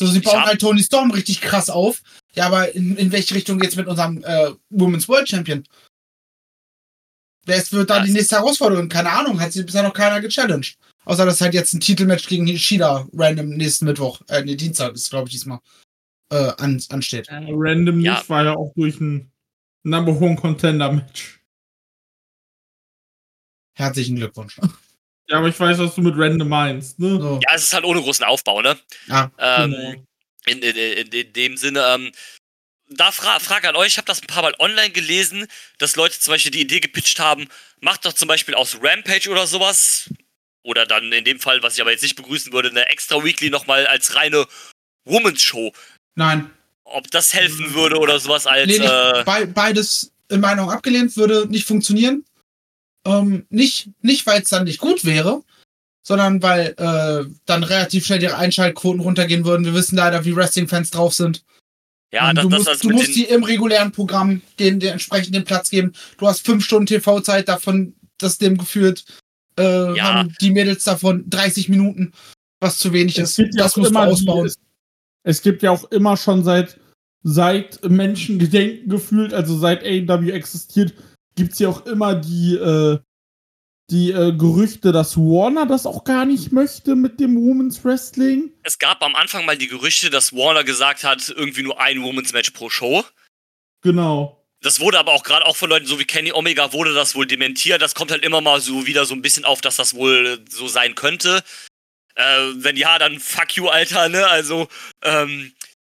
So, 0.00 0.06
sie 0.06 0.20
bauen 0.20 0.46
halt 0.46 0.62
Tony 0.62 0.82
Storm 0.82 1.10
richtig 1.10 1.42
krass 1.42 1.68
auf. 1.68 2.02
Ja, 2.32 2.46
aber 2.46 2.74
in, 2.74 2.96
in 2.96 3.12
welche 3.12 3.34
Richtung 3.34 3.58
geht's 3.58 3.76
mit 3.76 3.86
unserem 3.86 4.24
äh, 4.24 4.52
Women's 4.70 5.06
World 5.10 5.28
Champion? 5.28 5.62
Wer 7.44 7.56
ist, 7.56 7.70
wird 7.70 7.90
da 7.90 7.98
Ja, 7.98 8.04
die 8.04 8.12
nächste 8.12 8.36
Herausforderung? 8.36 8.88
Keine 8.88 9.10
Ahnung, 9.10 9.38
hat 9.38 9.52
sie 9.52 9.62
bisher 9.62 9.82
noch 9.82 9.92
keiner 9.92 10.22
gechallenged. 10.22 10.78
Außer 11.04 11.26
dass 11.26 11.42
halt 11.42 11.52
jetzt 11.52 11.74
ein 11.74 11.80
Titelmatch 11.80 12.28
gegen 12.28 12.46
Ishida 12.46 13.06
random 13.12 13.50
nächsten 13.50 13.84
Mittwoch, 13.84 14.22
äh, 14.28 14.42
nee, 14.42 14.56
Dienstag 14.56 14.94
ist, 14.94 15.10
glaube 15.10 15.28
ich, 15.28 15.34
diesmal, 15.34 15.60
äh, 16.32 16.52
an, 16.56 16.82
ansteht. 16.88 17.28
Äh, 17.28 17.44
random 17.50 18.00
Ja. 18.00 18.14
nicht, 18.14 18.30
war 18.30 18.44
ja 18.44 18.56
auch 18.56 18.72
durch 18.74 18.98
ein 19.00 19.30
Number 19.82 20.18
One 20.18 20.36
Contender 20.36 20.90
Match. 20.92 21.42
Herzlichen 23.74 24.16
Glückwunsch. 24.16 24.58
Ja, 25.30 25.38
aber 25.38 25.48
ich 25.48 25.58
weiß, 25.58 25.78
was 25.78 25.94
du 25.94 26.00
mit 26.02 26.14
random 26.16 26.48
meinst, 26.48 26.98
ne? 26.98 27.20
So, 27.20 27.40
Ja, 27.42 27.54
es 27.54 27.62
ist 27.62 27.72
halt 27.72 27.84
ohne 27.84 28.02
großen 28.02 28.24
Aufbau, 28.24 28.62
ne? 28.62 28.76
ja. 29.06 29.30
Ähm, 29.38 29.70
Genau. 29.70 30.04
in, 30.46 30.62
in, 30.62 30.76
in, 30.76 31.06
in 31.12 31.32
dem 31.32 31.56
Sinne, 31.56 31.84
ähm, 31.88 32.12
da 32.88 33.12
fra 33.12 33.38
Frage 33.38 33.68
an 33.68 33.76
euch, 33.76 33.88
ich 33.88 33.96
habe 33.98 34.06
das 34.06 34.20
ein 34.20 34.26
paar 34.26 34.42
Mal 34.42 34.54
online 34.58 34.90
gelesen, 34.90 35.46
dass 35.78 35.94
Leute 35.94 36.18
zum 36.18 36.32
Beispiel 36.32 36.50
die 36.50 36.62
Idee 36.62 36.80
gepitcht 36.80 37.20
haben, 37.20 37.46
macht 37.80 38.04
doch 38.04 38.12
zum 38.12 38.26
Beispiel 38.26 38.54
aus 38.54 38.78
Rampage 38.82 39.30
oder 39.30 39.46
sowas, 39.46 40.10
oder 40.64 40.84
dann 40.86 41.12
in 41.12 41.24
dem 41.24 41.38
Fall, 41.38 41.62
was 41.62 41.74
ich 41.74 41.80
aber 41.80 41.92
jetzt 41.92 42.02
nicht 42.02 42.16
begrüßen 42.16 42.52
würde, 42.52 42.70
eine 42.70 42.86
extra 42.86 43.22
Weekly 43.22 43.50
nochmal 43.50 43.86
als 43.86 44.16
reine 44.16 44.46
Women's 45.04 45.42
Show. 45.42 45.72
Nein, 46.16 46.50
Ob 46.82 47.08
das 47.12 47.32
helfen 47.32 47.72
würde 47.74 47.98
oder 47.98 48.18
sowas 48.18 48.48
als, 48.48 48.66
Nee, 48.66 48.80
nicht, 48.80 48.90
äh, 48.90 49.22
bei, 49.24 49.46
beides 49.46 50.10
in 50.28 50.40
meiner 50.40 50.62
Meinung 50.62 50.70
abgelehnt, 50.74 51.16
würde 51.16 51.46
nicht 51.48 51.66
funktionieren. 51.66 52.24
Ähm, 53.06 53.46
nicht, 53.48 53.90
nicht 54.02 54.26
weil 54.26 54.42
es 54.42 54.50
dann 54.50 54.64
nicht 54.64 54.78
gut 54.78 55.04
wäre, 55.04 55.42
sondern 56.02 56.42
weil 56.42 56.74
äh, 56.76 57.30
dann 57.46 57.62
relativ 57.64 58.04
schnell 58.06 58.18
die 58.18 58.28
Einschaltquoten 58.28 59.00
runtergehen 59.00 59.44
würden. 59.44 59.64
Wir 59.64 59.74
wissen 59.74 59.96
leider, 59.96 60.24
wie 60.24 60.34
Wrestling-Fans 60.36 60.90
drauf 60.90 61.14
sind. 61.14 61.44
ja, 62.12 62.30
Ähm, 62.30 62.36
das, 62.36 62.42
du 62.44 62.48
das, 62.50 62.58
musst, 62.58 62.68
das 62.70 62.78
du 62.80 62.88
mit 62.88 62.96
musst 62.96 63.14
die 63.14 63.24
im 63.24 63.44
regulären 63.44 63.92
Programm 63.92 64.42
den, 64.58 64.80
den 64.80 64.92
entsprechenden 64.92 65.44
Platz 65.44 65.70
geben. 65.70 65.92
Du 66.18 66.26
hast 66.26 66.44
fünf 66.44 66.64
Stunden 66.64 66.86
TV-Zeit, 66.86 67.48
davon, 67.48 67.94
das 68.18 68.38
dem 68.38 68.58
geführt, 68.58 69.04
äh, 69.58 69.96
Ja. 69.96 70.14
haben 70.14 70.34
die 70.40 70.50
Mädels 70.50 70.84
davon 70.84 71.24
30 71.30 71.68
Minuten, 71.68 72.12
was 72.60 72.78
zu 72.78 72.92
wenig 72.92 73.18
Es 73.18 73.38
ist. 73.38 73.54
ja 73.54 73.62
Das 73.64 73.72
auch 73.72 73.76
musst 73.78 73.90
du 73.94 73.98
immer 73.98 74.06
die, 74.06 74.12
ausbauen. 74.12 74.46
es, 74.46 74.56
es 75.22 75.42
gibt 75.42 75.62
ja 75.62 75.70
auch 75.70 75.84
immer 75.90 76.16
schon 76.16 76.44
seit 76.44 76.78
seit 77.22 77.84
Menschengedenken 77.88 78.88
gefühlt, 78.88 79.34
also 79.34 79.58
seit 79.58 79.82
AEW 79.84 80.30
existiert, 80.32 80.94
gibt's 81.40 81.58
ja 81.58 81.68
auch 81.68 81.86
immer 81.86 82.14
die 82.14 82.54
äh, 82.54 82.98
die 83.90 84.12
äh, 84.12 84.32
Gerüchte, 84.32 84.92
dass 84.92 85.16
Warner 85.16 85.66
das 85.66 85.84
auch 85.84 86.04
gar 86.04 86.24
nicht 86.24 86.52
möchte 86.52 86.94
mit 86.94 87.18
dem 87.18 87.34
Women's 87.34 87.84
Wrestling. 87.84 88.52
es 88.62 88.78
gab 88.78 89.02
am 89.02 89.16
Anfang 89.16 89.44
mal 89.44 89.58
die 89.58 89.66
Gerüchte, 89.66 90.10
dass 90.10 90.32
Warner 90.32 90.62
gesagt 90.62 91.02
hat, 91.02 91.28
irgendwie 91.28 91.64
nur 91.64 91.80
ein 91.80 92.00
Women's 92.02 92.32
Match 92.32 92.50
pro 92.50 92.70
Show. 92.70 93.04
Genau. 93.82 94.46
Das 94.62 94.78
wurde 94.78 94.98
aber 94.98 95.12
auch 95.12 95.24
gerade 95.24 95.44
auch 95.46 95.56
von 95.56 95.70
Leuten, 95.70 95.86
so 95.86 95.98
wie 95.98 96.04
Kenny 96.04 96.32
Omega, 96.32 96.72
wurde 96.72 96.94
das 96.94 97.14
wohl 97.16 97.26
dementiert. 97.26 97.82
Das 97.82 97.94
kommt 97.96 98.10
halt 98.12 98.22
immer 98.22 98.40
mal 98.40 98.60
so 98.60 98.86
wieder 98.86 99.06
so 99.06 99.14
ein 99.14 99.22
bisschen 99.22 99.44
auf, 99.44 99.60
dass 99.60 99.76
das 99.76 99.94
wohl 99.94 100.44
so 100.48 100.68
sein 100.68 100.94
könnte. 100.94 101.42
Äh, 102.14 102.50
wenn 102.56 102.76
ja, 102.76 102.98
dann 102.98 103.18
fuck 103.18 103.56
you, 103.56 103.68
Alter, 103.68 104.08
ne? 104.08 104.26
Also, 104.28 104.68
ähm, 105.02 105.52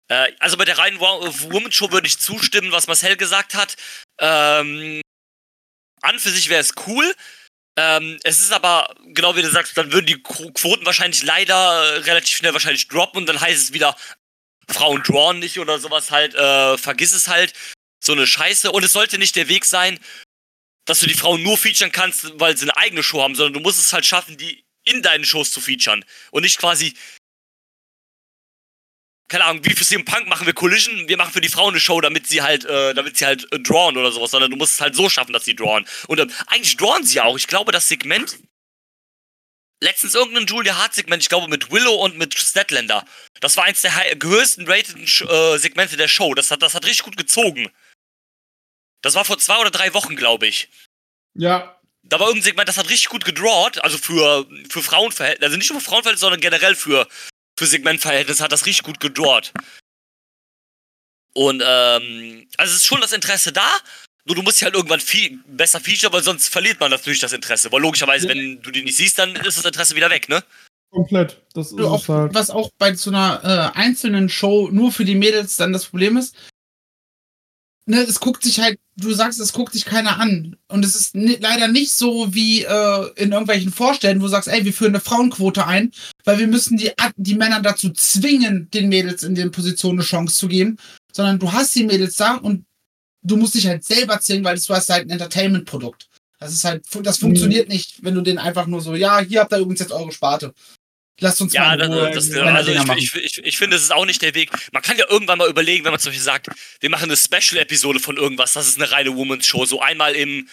äh, 0.09 0.31
also 0.39 0.57
bei 0.59 0.65
der 0.67 0.79
reinen 0.79 1.01
Wo- 1.01 1.27
Woman 1.51 1.73
Show 1.73 1.91
würde 1.91 2.07
ich 2.07 2.19
zustimmen, 2.19 2.71
was 2.71 2.87
Marcel 2.87 3.17
gesagt 3.17 3.55
hat. 3.55 3.77
Ähm, 4.21 5.01
an 6.03 6.19
für 6.19 6.31
sich 6.31 6.49
wäre 6.49 6.61
es 6.61 6.75
cool. 6.87 7.15
Ähm, 7.77 8.19
es 8.25 8.41
ist 8.41 8.53
aber, 8.53 8.95
genau 9.07 9.37
wie 9.37 9.43
du 9.43 9.51
sagst, 9.51 9.77
dann 9.77 9.93
würden 9.93 10.07
die 10.07 10.23
Quoten 10.23 10.85
wahrscheinlich 10.85 11.23
leider 11.23 11.55
äh, 11.55 11.99
relativ 11.99 12.37
schnell 12.37 12.53
wahrscheinlich 12.53 12.89
droppen 12.89 13.21
und 13.21 13.27
dann 13.27 13.41
heißt 13.41 13.63
es 13.63 13.73
wieder, 13.73 13.97
Frauen 14.69 15.03
drawn 15.03 15.39
nicht 15.39 15.59
oder 15.59 15.79
sowas 15.79 16.11
halt, 16.11 16.35
äh, 16.35 16.79
vergiss 16.79 17.13
es 17.13 17.29
halt. 17.29 17.53
So 18.03 18.13
eine 18.13 18.27
Scheiße. 18.27 18.73
Und 18.73 18.85
es 18.85 18.93
sollte 18.93 19.19
nicht 19.19 19.37
der 19.37 19.49
Weg 19.49 19.65
sein, 19.65 19.99
dass 20.87 21.01
du 21.01 21.07
die 21.07 21.15
Frauen 21.15 21.43
nur 21.43 21.59
featuren 21.59 21.93
kannst, 21.93 22.39
weil 22.41 22.57
sie 22.57 22.65
eine 22.65 22.77
eigene 22.77 23.03
Show 23.03 23.23
haben, 23.23 23.35
sondern 23.35 23.55
du 23.55 23.61
musst 23.61 23.81
es 23.81 23.93
halt 23.93 24.07
schaffen, 24.07 24.37
die 24.37 24.65
in 24.85 25.03
deinen 25.03 25.25
Shows 25.25 25.51
zu 25.53 25.61
featuren. 25.61 26.05
Und 26.31 26.43
nicht 26.43 26.59
quasi, 26.59 26.95
keine 29.31 29.45
Ahnung, 29.45 29.65
wie 29.65 29.75
für 29.75 29.85
CM 29.85 30.05
Punk 30.05 30.27
machen 30.27 30.45
wir 30.45 30.53
Collision, 30.53 31.09
wir 31.09 31.17
machen 31.17 31.33
für 31.33 31.41
die 31.41 31.49
Frauen 31.49 31.73
eine 31.73 31.81
Show, 31.81 32.01
damit 32.01 32.27
sie 32.27 32.43
halt, 32.43 32.65
äh, 32.65 32.93
damit 32.95 33.17
sie 33.17 33.25
halt 33.25 33.51
äh, 33.53 33.61
drawn 33.61 33.97
oder 33.97 34.11
sowas, 34.11 34.33
sondern 34.33 34.51
du 34.51 34.57
musst 34.57 34.75
es 34.75 34.81
halt 34.81 34.97
so 34.97 35.09
schaffen, 35.09 35.33
dass 35.33 35.45
sie 35.45 35.55
drawn. 35.55 35.87
Und 36.09 36.19
ähm, 36.19 36.33
eigentlich 36.49 36.77
drawn 36.77 37.05
sie 37.05 37.21
auch. 37.21 37.37
Ich 37.37 37.47
glaube, 37.47 37.71
das 37.71 37.87
Segment, 37.87 38.39
letztens 39.81 40.17
irgendein 40.17 40.47
Julia 40.47 40.77
Hart 40.77 40.95
Segment, 40.95 41.23
ich 41.23 41.29
glaube 41.29 41.47
mit 41.47 41.71
Willow 41.71 41.95
und 41.95 42.19
mit 42.19 42.35
Statlander. 42.35 43.07
Das 43.41 43.57
war 43.57 43.65
eins 43.65 43.83
der 43.83 43.95
höchsten 43.95 44.67
rated 44.67 44.97
äh, 44.99 45.59
Segmente 45.59 45.97
der 45.97 46.09
Show. 46.09 46.35
Das 46.35 46.51
hat, 46.51 46.61
das 46.61 46.75
hat 46.75 46.85
richtig 46.85 47.05
gut 47.05 47.17
gezogen. 47.17 47.71
Das 49.01 49.15
war 49.15 49.25
vor 49.25 49.39
zwei 49.39 49.61
oder 49.61 49.71
drei 49.71 49.95
Wochen, 49.95 50.17
glaube 50.17 50.49
ich. 50.49 50.69
Ja. 51.35 51.81
Da 52.03 52.19
war 52.19 52.27
irgendein 52.27 52.47
Segment, 52.47 52.69
das 52.69 52.79
hat 52.79 52.89
richtig 52.89 53.11
gut 53.11 53.25
gedrawt, 53.25 53.83
also 53.85 53.97
für, 53.97 54.45
für 54.69 54.83
Frauenverhältnisse, 54.83 55.45
also 55.45 55.57
nicht 55.57 55.71
nur 55.71 55.81
für 55.81 55.87
Frauenverhältnisse, 55.87 56.23
sondern 56.23 56.41
generell 56.41 56.75
für, 56.75 57.07
für 57.61 57.67
Segmentverhältnisse 57.67 58.43
hat 58.43 58.53
das 58.53 58.65
richtig 58.65 58.85
gut 58.85 59.01
gedrawt. 59.01 59.53
Und, 61.35 61.63
ähm, 61.63 62.49
also 62.57 62.71
es 62.71 62.79
ist 62.79 62.87
schon 62.87 63.03
das 63.03 63.13
Interesse 63.13 63.53
da, 63.53 63.69
nur 64.25 64.35
du 64.35 64.43
musst 64.43 64.59
dich 64.59 64.65
halt 64.65 64.75
irgendwann 64.75 64.99
viel 64.99 65.39
besser 65.47 65.79
feature, 65.79 66.11
weil 66.11 66.23
sonst 66.23 66.49
verliert 66.49 66.81
man 66.81 66.91
natürlich 66.91 67.19
das 67.19 67.35
Interesse. 67.35 67.71
Weil 67.71 67.83
logischerweise, 67.83 68.29
ja. 68.29 68.35
wenn 68.35 68.63
du 68.63 68.71
die 68.71 68.83
nicht 68.83 68.97
siehst, 68.97 69.19
dann 69.19 69.37
ist 69.37 69.59
das 69.59 69.67
Interesse 69.67 69.95
wieder 69.95 70.09
weg, 70.09 70.31
ne? 70.31 70.43
Komplett. 70.91 71.43
Das 71.53 71.71
ist 71.71 71.81
auch, 71.81 72.09
halt. 72.09 72.33
Was 72.33 72.49
auch 72.49 72.71
bei 72.79 72.95
so 72.95 73.11
einer 73.11 73.75
äh, 73.75 73.79
einzelnen 73.79 74.31
Show 74.31 74.71
nur 74.73 74.91
für 74.91 75.05
die 75.05 75.15
Mädels 75.15 75.57
dann 75.57 75.75
das 75.75 75.85
Problem 75.85 76.17
ist, 76.17 76.35
ne, 77.91 78.01
es 78.01 78.21
guckt 78.21 78.43
sich 78.43 78.61
halt, 78.61 78.79
du 78.97 79.13
sagst, 79.13 79.41
es 79.41 79.53
guckt 79.53 79.73
sich 79.73 79.85
keiner 79.85 80.19
an. 80.19 80.57
Und 80.69 80.85
es 80.85 80.95
ist 80.95 81.15
leider 81.15 81.69
nicht 81.69 81.93
so 81.93 82.35
wie 82.35 82.63
äh, 82.63 83.11
in 83.17 83.33
irgendwelchen 83.33 83.73
Vorstellen, 83.73 84.21
wo 84.21 84.25
du 84.25 84.31
sagst, 84.31 84.49
ey, 84.49 84.65
wir 84.65 84.73
führen 84.73 84.93
eine 84.93 85.01
Frauenquote 85.01 85.67
ein, 85.67 85.93
weil 86.25 86.39
wir 86.39 86.47
müssen 86.47 86.77
die, 86.77 86.93
die 87.17 87.35
Männer 87.35 87.61
dazu 87.61 87.91
zwingen, 87.91 88.71
den 88.71 88.89
Mädels 88.89 89.23
in 89.23 89.35
den 89.35 89.51
Positionen 89.51 89.99
eine 89.99 90.07
Chance 90.07 90.37
zu 90.37 90.49
geben, 90.49 90.79
sondern 91.13 91.39
du 91.39 91.53
hast 91.53 91.75
die 91.75 91.85
Mädels 91.85 92.17
da 92.17 92.35
und 92.35 92.65
du 93.23 93.37
musst 93.37 93.55
dich 93.55 93.67
halt 93.67 93.85
selber 93.85 94.21
zwingen, 94.21 94.45
weil 94.45 94.59
du 94.59 94.75
hast 94.75 94.89
halt 94.89 95.07
ein 95.07 95.11
Entertainment-Produkt. 95.11 96.09
Das 96.39 96.53
ist 96.53 96.65
halt, 96.65 96.85
das 97.03 97.19
funktioniert 97.19 97.69
mhm. 97.69 97.75
nicht, 97.75 98.03
wenn 98.03 98.15
du 98.15 98.23
den 98.23 98.39
einfach 98.39 98.67
nur 98.67 98.81
so, 98.81 98.95
ja, 98.95 99.21
hier 99.21 99.41
habt 99.41 99.53
ihr 99.53 99.59
übrigens 99.59 99.81
jetzt 99.81 99.93
eure 99.93 100.13
Sparte. 100.13 100.55
Lasst 101.21 101.41
uns 101.41 101.53
ja, 101.53 101.65
mal 101.65 101.77
das, 101.77 102.31
das, 102.31 102.37
also 102.37 102.73
ich, 102.73 102.97
ich, 102.97 103.15
ich, 103.15 103.39
ich, 103.45 103.59
finde, 103.59 103.77
es 103.77 103.83
ist 103.83 103.93
auch 103.93 104.07
nicht 104.07 104.23
der 104.23 104.35
Weg. 104.35 104.51
Man 104.73 104.83
kann 104.83 104.97
ja 104.97 105.05
irgendwann 105.09 105.39
mal 105.39 105.49
überlegen, 105.49 105.85
wenn 105.85 105.93
man 105.93 106.01
zum 106.01 106.11
Beispiel 106.11 106.25
sagt, 106.25 106.49
wir 106.81 106.91
machen 106.91 107.05
eine 107.05 107.17
Special-Episode 107.17 108.01
von 108.01 108.17
irgendwas, 108.17 108.55
das 108.55 108.67
ist 108.67 108.77
eine 108.81 108.91
reine 108.91 109.15
Women's 109.15 109.47
Show. 109.47 109.67
So 109.67 109.81
einmal 109.81 110.17
im, 110.17 110.49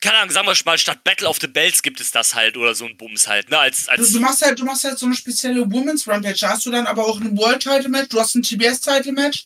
keine 0.00 0.18
Ahnung, 0.18 0.30
sagen 0.30 0.46
wir 0.46 0.56
mal, 0.64 0.78
statt 0.78 1.04
Battle 1.04 1.28
of 1.28 1.38
the 1.40 1.46
Bells 1.46 1.82
gibt 1.82 2.00
es 2.00 2.10
das 2.10 2.34
halt 2.34 2.56
oder 2.56 2.74
so 2.74 2.86
ein 2.86 2.96
Bums 2.96 3.26
halt, 3.28 3.50
ne? 3.50 3.58
Als, 3.58 3.88
als 3.88 4.08
du, 4.08 4.18
du, 4.18 4.20
machst 4.20 4.42
halt, 4.42 4.58
du 4.58 4.64
machst 4.64 4.84
halt 4.84 4.98
so 4.98 5.06
eine 5.06 5.14
spezielle 5.14 5.70
Women's 5.70 6.06
Rampage. 6.06 6.38
Da 6.40 6.50
hast 6.50 6.64
du 6.64 6.70
dann 6.70 6.86
aber 6.86 7.04
auch 7.06 7.20
ein 7.20 7.36
World 7.36 7.62
Title 7.62 7.88
Match, 7.88 8.08
du 8.08 8.20
hast 8.20 8.34
ein 8.34 8.42
TBS 8.42 8.80
Title 8.80 9.12
Match. 9.12 9.44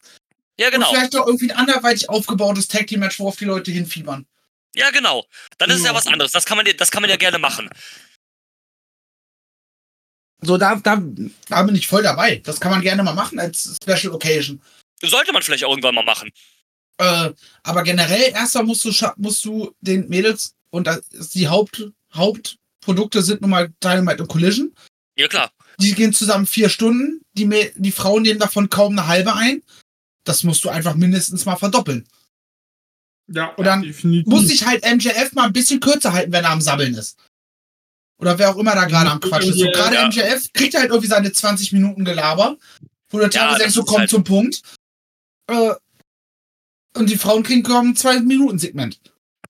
Ja, 0.58 0.70
genau. 0.70 0.88
Und 0.88 0.96
vielleicht 0.96 1.16
auch 1.16 1.26
irgendwie 1.26 1.50
ein 1.50 1.56
anderweitig 1.56 2.08
aufgebautes 2.08 2.68
Tag 2.68 2.86
Team 2.86 3.00
Match, 3.00 3.18
worauf 3.18 3.36
die 3.36 3.46
Leute 3.46 3.72
hinfiebern. 3.72 4.26
Ja, 4.76 4.90
genau. 4.90 5.26
Dann 5.58 5.70
ist 5.70 5.78
es 5.78 5.84
ja 5.84 5.94
was 5.94 6.06
anderes. 6.06 6.32
Das 6.32 6.44
kann 6.44 6.56
man, 6.56 6.66
das 6.76 6.90
kann 6.90 7.00
man 7.00 7.10
ja 7.10 7.16
gerne 7.16 7.38
machen. 7.38 7.70
So, 10.44 10.56
da, 10.56 10.76
da, 10.76 11.02
da 11.48 11.62
bin 11.62 11.74
ich 11.74 11.86
voll 11.86 12.02
dabei. 12.02 12.40
Das 12.44 12.60
kann 12.60 12.70
man 12.70 12.82
gerne 12.82 13.02
mal 13.02 13.14
machen 13.14 13.38
als 13.38 13.78
Special 13.82 14.12
Occasion. 14.12 14.60
Sollte 15.02 15.32
man 15.32 15.42
vielleicht 15.42 15.64
auch 15.64 15.70
irgendwann 15.70 15.94
mal 15.94 16.04
machen. 16.04 16.30
Äh, 16.98 17.30
aber 17.62 17.82
generell, 17.82 18.32
erstmal 18.32 18.64
musst 18.64 18.84
du, 18.84 18.92
musst 19.16 19.44
du 19.44 19.74
den 19.80 20.08
Mädels, 20.08 20.54
und 20.70 20.86
das, 20.86 21.02
die 21.30 21.48
Haupt, 21.48 21.90
Hauptprodukte 22.12 23.22
sind 23.22 23.40
nun 23.40 23.50
mal 23.50 23.72
Dynamite 23.82 24.22
und 24.22 24.28
Collision. 24.28 24.74
Ja, 25.16 25.28
klar. 25.28 25.52
Die 25.80 25.94
gehen 25.94 26.12
zusammen 26.12 26.46
vier 26.46 26.68
Stunden. 26.68 27.20
Die, 27.32 27.48
die 27.76 27.92
Frauen 27.92 28.22
nehmen 28.22 28.40
davon 28.40 28.70
kaum 28.70 28.98
eine 28.98 29.06
halbe 29.06 29.34
ein. 29.34 29.62
Das 30.24 30.44
musst 30.44 30.64
du 30.64 30.70
einfach 30.70 30.94
mindestens 30.94 31.44
mal 31.44 31.56
verdoppeln. 31.56 32.06
Ja, 33.26 33.48
und 33.54 33.64
dann 33.64 33.82
definitiv. 33.82 34.26
muss 34.26 34.46
sich 34.46 34.66
halt 34.66 34.84
MJF 34.84 35.32
mal 35.32 35.46
ein 35.46 35.52
bisschen 35.52 35.80
kürzer 35.80 36.12
halten, 36.12 36.32
wenn 36.32 36.44
er 36.44 36.50
am 36.50 36.60
Sabbeln 36.60 36.94
ist. 36.94 37.18
Oder 38.18 38.38
wer 38.38 38.50
auch 38.50 38.56
immer 38.56 38.74
da 38.74 38.84
gerade 38.84 39.10
am 39.10 39.20
Quatsch 39.20 39.46
ist. 39.46 39.58
So 39.58 39.66
gerade 39.70 39.96
ja. 39.96 40.06
MJF 40.06 40.52
kriegt 40.52 40.74
halt 40.74 40.90
irgendwie 40.90 41.08
seine 41.08 41.32
20 41.32 41.72
Minuten 41.72 42.04
Gelaber, 42.04 42.56
wo 43.10 43.18
der 43.18 43.30
teilweise 43.30 43.52
ja, 43.52 43.58
denkst, 43.58 43.74
so 43.74 43.84
kommt 43.84 44.00
halt 44.00 44.10
zum 44.10 44.24
Punkt. 44.24 44.62
Äh, 45.48 45.74
und 46.96 47.10
die 47.10 47.18
Frauen 47.18 47.42
kriegen 47.42 47.62
kaum 47.62 47.90
ein 47.90 47.96
2 47.96 48.20
Minuten 48.20 48.58
Segment. 48.58 49.00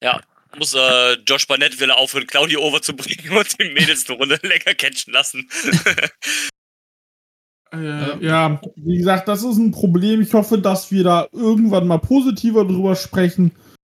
Ja, 0.02 0.20
muss 0.58 0.74
äh, 0.74 1.14
Josh 1.26 1.46
Barnett 1.46 1.78
will 1.80 1.90
aufhören, 1.90 2.26
Claudio 2.26 2.60
over 2.60 2.82
zu 2.82 2.94
bringen 2.94 3.36
und 3.36 3.58
die 3.60 3.70
Mädels 3.70 4.08
eine 4.08 4.18
Runde 4.18 4.38
länger 4.42 4.74
catchen 4.74 5.12
lassen. 5.12 5.48
äh, 7.72 8.24
ja, 8.24 8.60
wie 8.76 8.98
gesagt, 8.98 9.28
das 9.28 9.42
ist 9.42 9.56
ein 9.56 9.72
Problem. 9.72 10.22
Ich 10.22 10.32
hoffe, 10.32 10.58
dass 10.58 10.90
wir 10.90 11.04
da 11.04 11.28
irgendwann 11.32 11.86
mal 11.86 11.98
positiver 11.98 12.64
drüber 12.64 12.96
sprechen. 12.96 13.52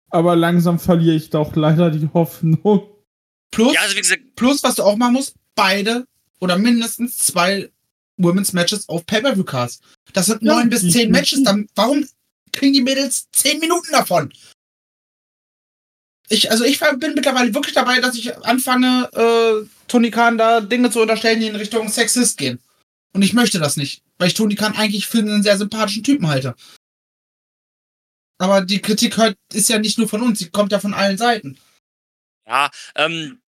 Aber 0.09 0.35
langsam 0.35 0.79
verliere 0.79 1.15
ich 1.15 1.29
da 1.29 1.39
auch 1.39 1.55
leider 1.55 1.91
die 1.91 2.09
Hoffnung. 2.13 2.96
Plus, 3.51 3.73
ja, 3.73 3.81
also 3.81 3.95
gesagt, 3.95 4.35
plus, 4.35 4.63
was 4.63 4.75
du 4.75 4.83
auch 4.83 4.97
machen 4.97 5.13
musst, 5.13 5.35
beide 5.55 6.05
oder 6.39 6.57
mindestens 6.57 7.17
zwei 7.17 7.71
Women's 8.17 8.53
Matches 8.53 8.87
auf 8.89 9.05
Pay-Per-View-Cards. 9.05 9.79
Das 10.13 10.25
sind 10.27 10.41
neun 10.41 10.63
ja, 10.63 10.77
bis 10.77 10.89
zehn 10.91 11.11
Matches. 11.11 11.43
Dann, 11.43 11.67
warum 11.75 12.07
kriegen 12.51 12.73
die 12.73 12.81
Mädels 12.81 13.27
zehn 13.31 13.59
Minuten 13.59 13.91
davon? 13.91 14.33
Ich, 16.29 16.51
also 16.51 16.65
ich 16.65 16.79
bin 16.79 17.13
mittlerweile 17.13 17.53
wirklich 17.53 17.73
dabei, 17.73 18.01
dass 18.01 18.15
ich 18.15 18.35
anfange, 18.45 19.09
äh, 19.13 19.67
Tony 19.87 20.11
Khan 20.11 20.37
da 20.37 20.59
Dinge 20.59 20.91
zu 20.91 20.99
unterstellen, 20.99 21.39
die 21.39 21.47
in 21.47 21.55
Richtung 21.55 21.87
Sexist 21.87 22.37
gehen. 22.37 22.59
Und 23.13 23.21
ich 23.21 23.33
möchte 23.33 23.59
das 23.59 23.77
nicht, 23.77 24.03
weil 24.17 24.27
ich 24.27 24.33
Tony 24.33 24.55
Khan 24.55 24.75
eigentlich 24.75 25.07
für 25.07 25.19
einen 25.19 25.43
sehr 25.43 25.57
sympathischen 25.57 26.03
Typen 26.03 26.27
halte. 26.27 26.55
Aber 28.39 28.61
die 28.61 28.81
Kritik 28.81 29.17
hört, 29.17 29.37
ist 29.53 29.69
ja 29.69 29.79
nicht 29.79 29.97
nur 29.97 30.07
von 30.07 30.21
uns, 30.21 30.39
sie 30.39 30.49
kommt 30.49 30.71
ja 30.71 30.79
von 30.79 30.93
allen 30.93 31.17
Seiten. 31.17 31.57
Ja, 32.47 32.71
ähm, 32.95 33.41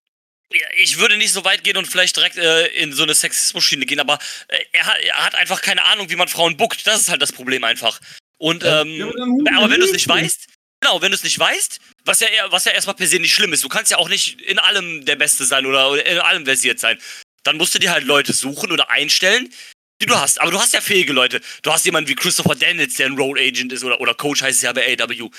ich 0.77 0.97
würde 0.97 1.17
nicht 1.17 1.31
so 1.31 1.45
weit 1.45 1.63
gehen 1.63 1.77
und 1.77 1.87
vielleicht 1.87 2.17
direkt 2.17 2.37
äh, 2.37 2.67
in 2.67 2.91
so 2.91 3.03
eine 3.03 3.13
Sexismus-Schiene 3.13 3.85
gehen, 3.85 3.99
aber 3.99 4.17
äh, 4.47 4.57
er, 4.73 4.85
hat, 4.85 4.99
er, 5.01 5.25
hat, 5.25 5.35
einfach 5.35 5.61
keine 5.61 5.83
Ahnung, 5.83 6.09
wie 6.09 6.15
man 6.15 6.27
Frauen 6.27 6.57
buckt. 6.57 6.85
Das 6.87 7.01
ist 7.01 7.09
halt 7.09 7.21
das 7.21 7.31
Problem 7.31 7.63
einfach. 7.63 7.99
Und 8.37 8.63
ähm, 8.63 8.87
ja, 8.89 9.05
aber, 9.07 9.57
aber 9.57 9.69
wenn 9.69 9.79
du 9.79 9.85
es 9.85 9.91
nicht 9.91 10.07
weißt, 10.07 10.47
genau, 10.81 11.01
wenn 11.01 11.11
du 11.11 11.15
es 11.15 11.23
nicht 11.23 11.37
weißt, 11.37 11.79
was 12.05 12.19
ja, 12.21 12.27
was 12.49 12.65
ja 12.65 12.71
erstmal 12.71 12.95
per 12.95 13.07
se 13.07 13.19
nicht 13.19 13.33
schlimm 13.33 13.53
ist, 13.53 13.63
du 13.63 13.69
kannst 13.69 13.91
ja 13.91 13.97
auch 13.97 14.09
nicht 14.09 14.41
in 14.41 14.59
allem 14.59 15.05
der 15.05 15.15
Beste 15.15 15.45
sein 15.45 15.65
oder, 15.65 15.91
oder 15.91 16.05
in 16.05 16.19
allem 16.19 16.45
versiert 16.45 16.79
sein. 16.79 16.99
Dann 17.43 17.57
musst 17.57 17.75
du 17.75 17.79
dir 17.79 17.91
halt 17.91 18.05
Leute 18.05 18.33
suchen 18.33 18.71
oder 18.71 18.89
einstellen, 18.89 19.53
die 20.01 20.07
du 20.07 20.15
hast. 20.15 20.41
Aber 20.41 20.51
du 20.51 20.59
hast 20.59 20.73
ja 20.73 20.81
fähige 20.81 21.13
Leute. 21.13 21.41
Du 21.61 21.71
hast 21.71 21.85
jemanden 21.85 22.09
wie 22.09 22.15
Christopher 22.15 22.55
Daniels, 22.55 22.95
der 22.95 23.05
ein 23.05 23.17
Road 23.17 23.37
Agent 23.37 23.71
ist 23.71 23.83
oder, 23.83 24.01
oder 24.01 24.13
Coach 24.13 24.41
heißt 24.41 24.57
es 24.57 24.63
ja 24.63 24.73
bei 24.73 24.97
AW 24.99 25.29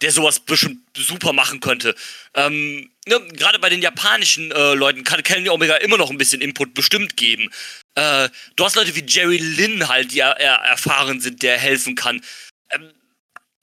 der 0.00 0.12
sowas 0.12 0.40
bestimmt 0.40 0.80
super 0.96 1.32
machen 1.32 1.60
könnte. 1.60 1.94
Ähm, 2.34 2.90
ne, 3.06 3.20
Gerade 3.32 3.58
bei 3.58 3.68
den 3.68 3.82
japanischen 3.82 4.50
äh, 4.52 4.74
Leuten 4.74 5.04
kann 5.04 5.22
Kenny 5.22 5.48
Omega 5.48 5.76
immer 5.76 5.96
noch 5.96 6.10
ein 6.10 6.18
bisschen 6.18 6.40
Input 6.40 6.74
bestimmt 6.74 7.16
geben. 7.16 7.50
Äh, 7.94 8.28
du 8.56 8.64
hast 8.64 8.76
Leute 8.76 8.94
wie 8.94 9.04
Jerry 9.06 9.38
Lynn 9.38 9.88
halt, 9.88 10.12
die 10.12 10.20
er, 10.20 10.38
er 10.38 10.54
erfahren 10.54 11.20
sind, 11.20 11.42
der 11.42 11.58
helfen 11.58 11.94
kann. 11.94 12.22
Ähm, 12.70 12.92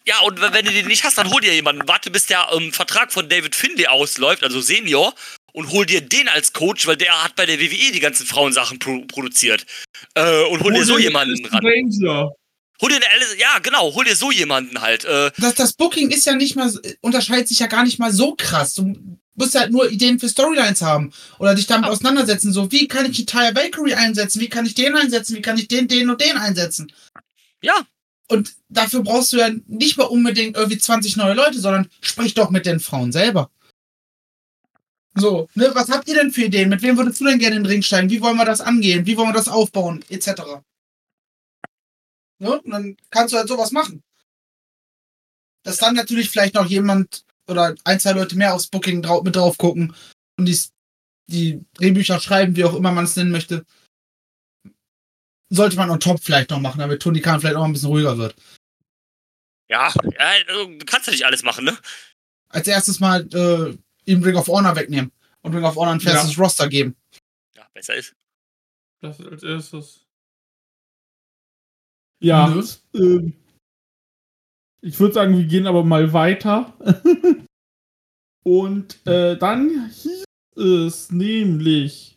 ja, 0.07 0.19
und 0.19 0.39
wenn 0.39 0.65
du 0.65 0.71
den 0.71 0.87
nicht 0.87 1.03
hast, 1.03 1.17
dann 1.17 1.31
hol 1.31 1.41
dir 1.41 1.53
jemanden. 1.53 1.87
Warte, 1.87 2.11
bis 2.11 2.27
der 2.27 2.49
ähm, 2.53 2.71
Vertrag 2.71 3.11
von 3.11 3.27
David 3.27 3.55
Finlay 3.55 3.87
ausläuft, 3.87 4.43
also 4.43 4.61
Senior, 4.61 5.15
und 5.53 5.71
hol 5.71 5.85
dir 5.85 6.01
den 6.01 6.27
als 6.27 6.53
Coach, 6.53 6.85
weil 6.85 6.97
der 6.97 7.23
hat 7.23 7.35
bei 7.35 7.45
der 7.45 7.59
WWE 7.59 7.91
die 7.91 7.99
ganzen 7.99 8.27
Frauensachen 8.27 8.77
pro 8.77 8.99
produziert. 9.07 9.65
Äh, 10.13 10.43
und 10.43 10.59
hol, 10.59 10.65
hol 10.65 10.73
dir 10.73 10.85
so 10.85 10.99
jemanden 10.99 11.43
ran. 11.45 11.65
Ranger. 11.65 12.31
Hol 12.81 12.89
dir 12.89 12.95
eine, 12.95 13.39
ja, 13.39 13.59
genau, 13.59 13.93
hol 13.93 14.03
dir 14.03 14.15
so 14.15 14.31
jemanden 14.31 14.81
halt. 14.81 15.05
Äh. 15.05 15.31
Das, 15.37 15.55
das 15.55 15.73
Booking 15.73 16.11
ist 16.11 16.25
ja 16.25 16.35
nicht 16.35 16.55
mal, 16.55 16.71
unterscheidet 17.01 17.47
sich 17.47 17.59
ja 17.59 17.67
gar 17.67 17.83
nicht 17.83 17.99
mal 17.99 18.11
so 18.11 18.35
krass. 18.35 18.75
Du 18.75 18.93
musst 19.35 19.55
halt 19.55 19.71
nur 19.71 19.89
Ideen 19.89 20.19
für 20.19 20.29
Storylines 20.29 20.81
haben 20.81 21.13
oder 21.39 21.55
dich 21.55 21.67
damit 21.67 21.85
ja. 21.85 21.91
auseinandersetzen. 21.91 22.51
So, 22.51 22.71
wie 22.71 22.87
kann 22.87 23.05
ich 23.05 23.15
die 23.15 23.25
Tyre 23.25 23.55
Valkyrie 23.55 23.95
einsetzen? 23.95 24.41
Wie 24.41 24.49
kann 24.49 24.65
ich 24.65 24.75
den 24.75 24.95
einsetzen? 24.95 25.35
Wie 25.35 25.41
kann 25.41 25.57
ich 25.57 25.67
den, 25.67 25.87
den 25.87 26.09
und 26.09 26.21
den 26.21 26.37
einsetzen? 26.37 26.91
Ja. 27.61 27.85
Und 28.27 28.53
dafür 28.69 29.03
brauchst 29.03 29.33
du 29.33 29.37
ja 29.37 29.49
nicht 29.67 29.97
mal 29.97 30.05
unbedingt 30.05 30.57
irgendwie 30.57 30.79
20 30.79 31.15
neue 31.15 31.35
Leute, 31.35 31.59
sondern 31.59 31.89
sprich 32.01 32.33
doch 32.33 32.49
mit 32.49 32.65
den 32.65 32.79
Frauen 32.79 33.11
selber. 33.11 33.51
So, 35.13 35.47
ne, 35.53 35.71
was 35.73 35.89
habt 35.89 36.09
ihr 36.09 36.15
denn 36.15 36.31
für 36.31 36.43
Ideen? 36.43 36.69
Mit 36.69 36.81
wem 36.81 36.97
würdest 36.97 37.21
du 37.21 37.25
denn 37.25 37.39
gerne 37.39 37.55
in 37.55 37.63
den 37.63 37.71
Ring 37.71 37.83
steigen? 37.83 38.09
Wie 38.09 38.21
wollen 38.21 38.35
wir 38.35 38.45
das 38.45 38.61
angehen? 38.61 39.05
Wie 39.05 39.15
wollen 39.15 39.29
wir 39.29 39.33
das 39.33 39.47
aufbauen? 39.47 40.03
Etc. 40.09 40.29
Ne? 42.39 42.61
Und 42.61 42.71
dann 42.71 42.97
kannst 43.09 43.33
du 43.33 43.37
halt 43.37 43.47
sowas 43.47 43.71
machen. 43.71 44.03
Dass 45.63 45.77
dann 45.77 45.95
natürlich 45.95 46.29
vielleicht 46.29 46.55
noch 46.55 46.67
jemand 46.67 47.25
oder 47.47 47.75
ein, 47.83 47.99
zwei 47.99 48.11
Leute 48.11 48.35
mehr 48.35 48.53
aufs 48.53 48.67
Booking 48.67 49.01
drau 49.01 49.21
mit 49.21 49.35
drauf 49.35 49.57
gucken 49.57 49.95
und 50.37 50.45
die, 50.45 50.59
die 51.27 51.63
Drehbücher 51.73 52.19
schreiben, 52.19 52.55
wie 52.55 52.65
auch 52.65 52.75
immer 52.75 52.91
man 52.91 53.05
es 53.05 53.15
nennen 53.15 53.31
möchte, 53.31 53.65
sollte 55.49 55.75
man 55.75 55.89
on 55.89 55.99
top 55.99 56.19
vielleicht 56.21 56.49
noch 56.49 56.59
machen, 56.59 56.79
damit 56.79 57.01
Tony 57.01 57.21
Khan 57.21 57.39
vielleicht 57.39 57.55
auch 57.55 57.63
ein 57.63 57.73
bisschen 57.73 57.89
ruhiger 57.89 58.17
wird. 58.17 58.35
Ja, 59.67 59.91
ja 60.11 60.31
also, 60.47 60.65
du 60.65 60.85
kannst 60.85 61.07
ja 61.07 61.11
nicht 61.11 61.25
alles 61.25 61.43
machen, 61.43 61.65
ne? 61.65 61.77
Als 62.49 62.67
erstes 62.67 62.99
mal 62.99 63.27
äh, 63.33 63.77
ihm 64.05 64.23
Ring 64.23 64.35
of 64.35 64.47
Honor 64.47 64.75
wegnehmen 64.75 65.11
und 65.41 65.53
Ring 65.53 65.63
of 65.63 65.75
Honor 65.75 65.93
ein 65.93 65.99
festes 65.99 66.37
Roster 66.37 66.67
geben. 66.67 66.95
Ja, 67.55 67.67
besser 67.73 67.95
ist. 67.95 68.13
Das 69.01 69.19
als 69.19 69.43
erstes. 69.43 70.04
Ja, 72.19 72.49
Nö. 72.49 72.63
ähm, 72.95 73.33
ich 74.81 74.99
würde 74.99 75.13
sagen, 75.13 75.37
wir 75.37 75.45
gehen 75.45 75.67
aber 75.67 75.83
mal 75.83 76.13
weiter. 76.13 76.73
Und 78.43 79.05
äh, 79.07 79.37
dann 79.37 79.89
hieß 79.89 80.23
es 80.55 81.11
nämlich 81.11 82.15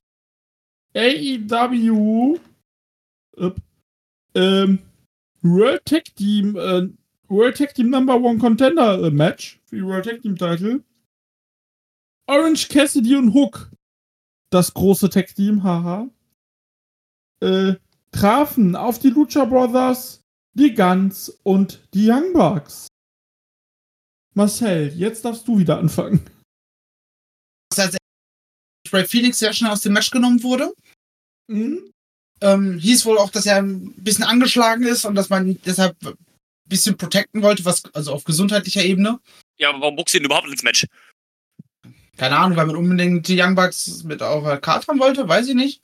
AEW 0.94 2.38
äh, 3.36 3.50
ähm, 4.34 4.78
World 5.42 5.84
Tag 5.86 6.14
Team 6.16 6.56
äh, 6.56 6.88
World 7.28 7.56
Tag 7.56 7.74
Team 7.74 7.90
Number 7.90 8.16
One 8.20 8.38
Contender 8.38 9.02
äh, 9.02 9.10
Match 9.10 9.60
für 9.64 9.76
die 9.76 9.84
World 9.84 10.04
Tag 10.04 10.22
Team 10.22 10.36
Title. 10.36 10.84
Orange 12.26 12.68
Cassidy 12.68 13.16
und 13.16 13.32
Hook, 13.32 13.70
das 14.50 14.74
große 14.74 15.08
Tag 15.08 15.34
Team, 15.34 15.62
haha, 15.62 16.10
äh, 17.40 17.76
trafen 18.12 18.76
auf 18.76 18.98
die 18.98 19.10
Lucha 19.10 19.44
Brothers, 19.44 20.20
die 20.54 20.74
Guns 20.74 21.30
und 21.42 21.80
die 21.94 22.10
Young 22.10 22.32
Bucks. 22.32 22.88
Marcel, 24.34 24.92
jetzt 24.96 25.24
darfst 25.24 25.46
du 25.48 25.58
wieder 25.58 25.78
anfangen. 25.78 26.24
Was 27.70 27.80
als 27.80 27.96
Ray 28.92 29.04
Phoenix 29.04 29.38
sehr 29.38 29.52
schnell 29.52 29.72
aus 29.72 29.82
dem 29.82 29.92
Match 29.92 30.10
genommen 30.10 30.42
wurde. 30.42 30.72
Mhm. 31.48 31.92
Ähm, 32.40 32.78
hieß 32.78 33.04
wohl 33.04 33.18
auch, 33.18 33.30
dass 33.30 33.46
er 33.46 33.56
ein 33.56 33.92
bisschen 33.96 34.24
angeschlagen 34.24 34.84
ist 34.84 35.04
und 35.04 35.14
dass 35.14 35.28
man 35.28 35.48
ihn 35.48 35.60
deshalb 35.64 35.96
ein 36.04 36.14
bisschen 36.66 36.96
protecten 36.96 37.42
wollte, 37.42 37.64
was 37.64 37.82
also 37.94 38.12
auf 38.12 38.24
gesundheitlicher 38.24 38.84
Ebene. 38.84 39.18
Ja, 39.58 39.70
aber 39.70 39.80
warum 39.80 39.96
buchst 39.96 40.14
du 40.14 40.18
ihn 40.18 40.24
überhaupt 40.24 40.48
ins 40.48 40.62
Match? 40.62 40.86
Keine 42.16 42.36
Ahnung, 42.36 42.56
weil 42.56 42.66
man 42.66 42.76
unbedingt 42.76 43.26
die 43.28 43.40
Young 43.40 43.54
Bucks 43.54 44.04
mit 44.04 44.22
auf 44.22 44.44
der 44.44 44.58
Karte 44.58 44.86
haben 44.88 45.00
wollte, 45.00 45.28
weiß 45.28 45.48
ich 45.48 45.54
nicht. 45.54 45.82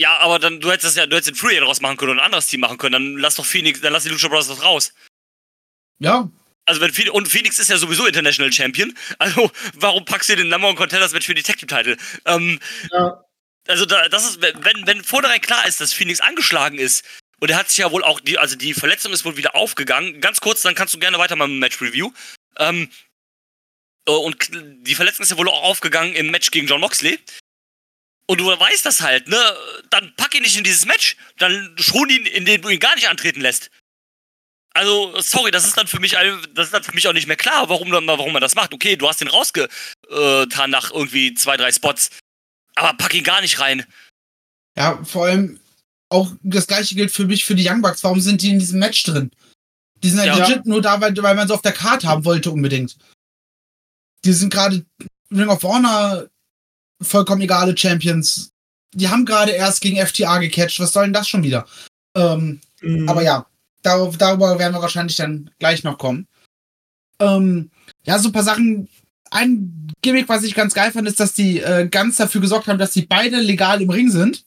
Ja, 0.00 0.16
aber 0.16 0.38
dann, 0.38 0.60
du 0.60 0.72
hättest 0.72 0.96
ja, 0.96 1.04
du 1.04 1.14
hättest 1.14 1.28
den 1.28 1.34
Free 1.34 1.60
draus 1.60 1.82
machen 1.82 1.98
können 1.98 2.12
und 2.12 2.20
ein 2.20 2.24
anderes 2.24 2.46
Team 2.46 2.60
machen 2.60 2.78
können. 2.78 2.92
Dann 2.94 3.16
lass 3.18 3.34
doch 3.34 3.44
Phoenix, 3.44 3.82
dann 3.82 3.92
lass 3.92 4.04
die 4.04 4.08
Lucha 4.08 4.28
Brothers 4.28 4.48
doch 4.48 4.62
raus. 4.64 4.94
Ja, 5.98 6.30
Also 6.64 6.80
wenn 6.80 6.90
Phoenix, 6.90 7.14
und 7.14 7.28
Phoenix 7.28 7.58
ist 7.58 7.68
ja 7.68 7.76
sowieso 7.76 8.06
International 8.06 8.50
Champion. 8.50 8.96
Also 9.18 9.50
warum 9.74 10.06
packst 10.06 10.30
du 10.30 10.36
den 10.36 10.48
Number 10.48 10.68
One 10.68 10.76
Contenders 10.78 11.12
Match 11.12 11.26
für 11.26 11.34
die 11.34 11.42
Tag 11.42 11.58
Team 11.58 11.68
Title? 11.68 11.98
Ähm, 12.24 12.58
Ja. 12.90 13.22
also 13.68 13.84
da, 13.84 14.08
das 14.08 14.24
ist, 14.24 14.40
wenn, 14.40 14.86
wenn 14.86 15.04
vornherein 15.04 15.42
klar 15.42 15.66
ist, 15.66 15.82
dass 15.82 15.92
Phoenix 15.92 16.20
angeschlagen 16.20 16.78
ist, 16.78 17.04
und 17.40 17.50
er 17.50 17.58
hat 17.58 17.68
sich 17.68 17.78
ja 17.78 17.92
wohl 17.92 18.02
auch, 18.02 18.20
die, 18.20 18.38
also 18.38 18.56
die 18.56 18.72
Verletzung 18.72 19.12
ist 19.12 19.26
wohl 19.26 19.36
wieder 19.36 19.54
aufgegangen. 19.54 20.22
Ganz 20.22 20.40
kurz, 20.40 20.62
dann 20.62 20.74
kannst 20.74 20.94
du 20.94 20.98
gerne 20.98 21.18
weitermachen 21.18 21.50
mit 21.50 21.56
dem 21.56 21.60
Match 21.60 21.80
Review. 21.82 22.10
Ähm, 22.58 22.90
äh, 24.06 24.12
und 24.12 24.48
die 24.52 24.94
Verletzung 24.94 25.24
ist 25.24 25.30
ja 25.30 25.36
wohl 25.36 25.48
auch 25.50 25.62
aufgegangen 25.62 26.14
im 26.14 26.30
Match 26.30 26.50
gegen 26.50 26.66
John 26.66 26.80
Moxley. 26.80 27.18
Und 28.30 28.38
du 28.38 28.46
weißt 28.46 28.86
das 28.86 29.00
halt, 29.00 29.26
ne? 29.26 29.36
Dann 29.90 30.14
pack 30.16 30.32
ihn 30.36 30.42
nicht 30.42 30.56
in 30.56 30.62
dieses 30.62 30.86
Match, 30.86 31.16
dann 31.38 31.74
schon 31.80 32.08
ihn, 32.08 32.26
in 32.26 32.44
den 32.44 32.62
du 32.62 32.68
ihn 32.68 32.78
gar 32.78 32.94
nicht 32.94 33.08
antreten 33.08 33.40
lässt. 33.40 33.70
Also, 34.72 35.20
sorry, 35.20 35.50
das 35.50 35.66
ist 35.66 35.76
dann 35.76 35.88
für 35.88 35.98
mich, 35.98 36.12
das 36.54 36.66
ist 36.66 36.72
dann 36.72 36.84
für 36.84 36.92
mich 36.94 37.08
auch 37.08 37.12
nicht 37.12 37.26
mehr 37.26 37.36
klar, 37.36 37.68
warum, 37.68 37.90
warum 37.90 38.32
man 38.32 38.40
das 38.40 38.54
macht. 38.54 38.72
Okay, 38.72 38.94
du 38.94 39.08
hast 39.08 39.20
den 39.20 39.26
rausgetan 39.26 40.70
nach 40.70 40.92
irgendwie 40.92 41.34
zwei, 41.34 41.56
drei 41.56 41.72
Spots. 41.72 42.10
Aber 42.76 42.96
pack 42.96 43.14
ihn 43.14 43.24
gar 43.24 43.40
nicht 43.40 43.58
rein. 43.58 43.84
ja, 44.76 45.02
vor 45.02 45.26
allem 45.26 45.58
auch 46.08 46.30
das 46.42 46.68
gleiche 46.68 46.94
gilt 46.94 47.10
für 47.10 47.24
mich 47.24 47.44
für 47.44 47.56
die 47.56 47.68
Young 47.68 47.82
Bucks. 47.82 48.04
Warum 48.04 48.20
sind 48.20 48.42
die 48.42 48.50
in 48.50 48.60
diesem 48.60 48.78
Match 48.78 49.02
drin? 49.02 49.32
Die 50.04 50.08
sind 50.08 50.20
ja 50.20 50.36
Ja. 50.36 50.46
legit 50.46 50.66
nur 50.66 50.80
da, 50.80 51.00
weil, 51.00 51.16
weil 51.16 51.34
man 51.34 51.48
sie 51.48 51.54
auf 51.54 51.62
der 51.62 51.72
Karte 51.72 52.06
haben 52.06 52.24
wollte 52.24 52.52
unbedingt. 52.52 52.96
Die 54.24 54.32
sind 54.32 54.52
gerade 54.52 54.86
Ring 55.32 55.48
of 55.48 55.62
Honor 55.64 56.28
vollkommen 57.00 57.42
egale 57.42 57.76
Champions. 57.76 58.50
Die 58.94 59.08
haben 59.08 59.24
gerade 59.24 59.52
erst 59.52 59.80
gegen 59.80 60.04
FTA 60.04 60.38
gecatcht. 60.38 60.80
Was 60.80 60.92
soll 60.92 61.04
denn 61.04 61.12
das 61.12 61.28
schon 61.28 61.42
wieder? 61.42 61.66
Ähm, 62.16 62.60
Mhm. 62.82 63.08
Aber 63.08 63.22
ja, 63.22 63.46
darauf, 63.82 64.16
darüber 64.16 64.58
werden 64.58 64.74
wir 64.74 64.82
wahrscheinlich 64.82 65.16
dann 65.16 65.50
gleich 65.58 65.84
noch 65.84 65.98
kommen. 65.98 66.26
Ähm, 67.18 67.70
ja, 68.04 68.18
so 68.18 68.28
ein 68.30 68.32
paar 68.32 68.42
Sachen. 68.42 68.88
Ein 69.30 69.92
Gimmick, 70.02 70.28
was 70.28 70.42
ich 70.42 70.54
ganz 70.54 70.74
geil 70.74 70.90
fand, 70.90 71.06
ist, 71.06 71.20
dass 71.20 71.34
die 71.34 71.60
äh, 71.60 71.86
ganz 71.88 72.16
dafür 72.16 72.40
gesorgt 72.40 72.66
haben, 72.66 72.78
dass 72.78 72.92
die 72.92 73.02
beide 73.06 73.38
legal 73.38 73.80
im 73.82 73.90
Ring 73.90 74.10
sind. 74.10 74.44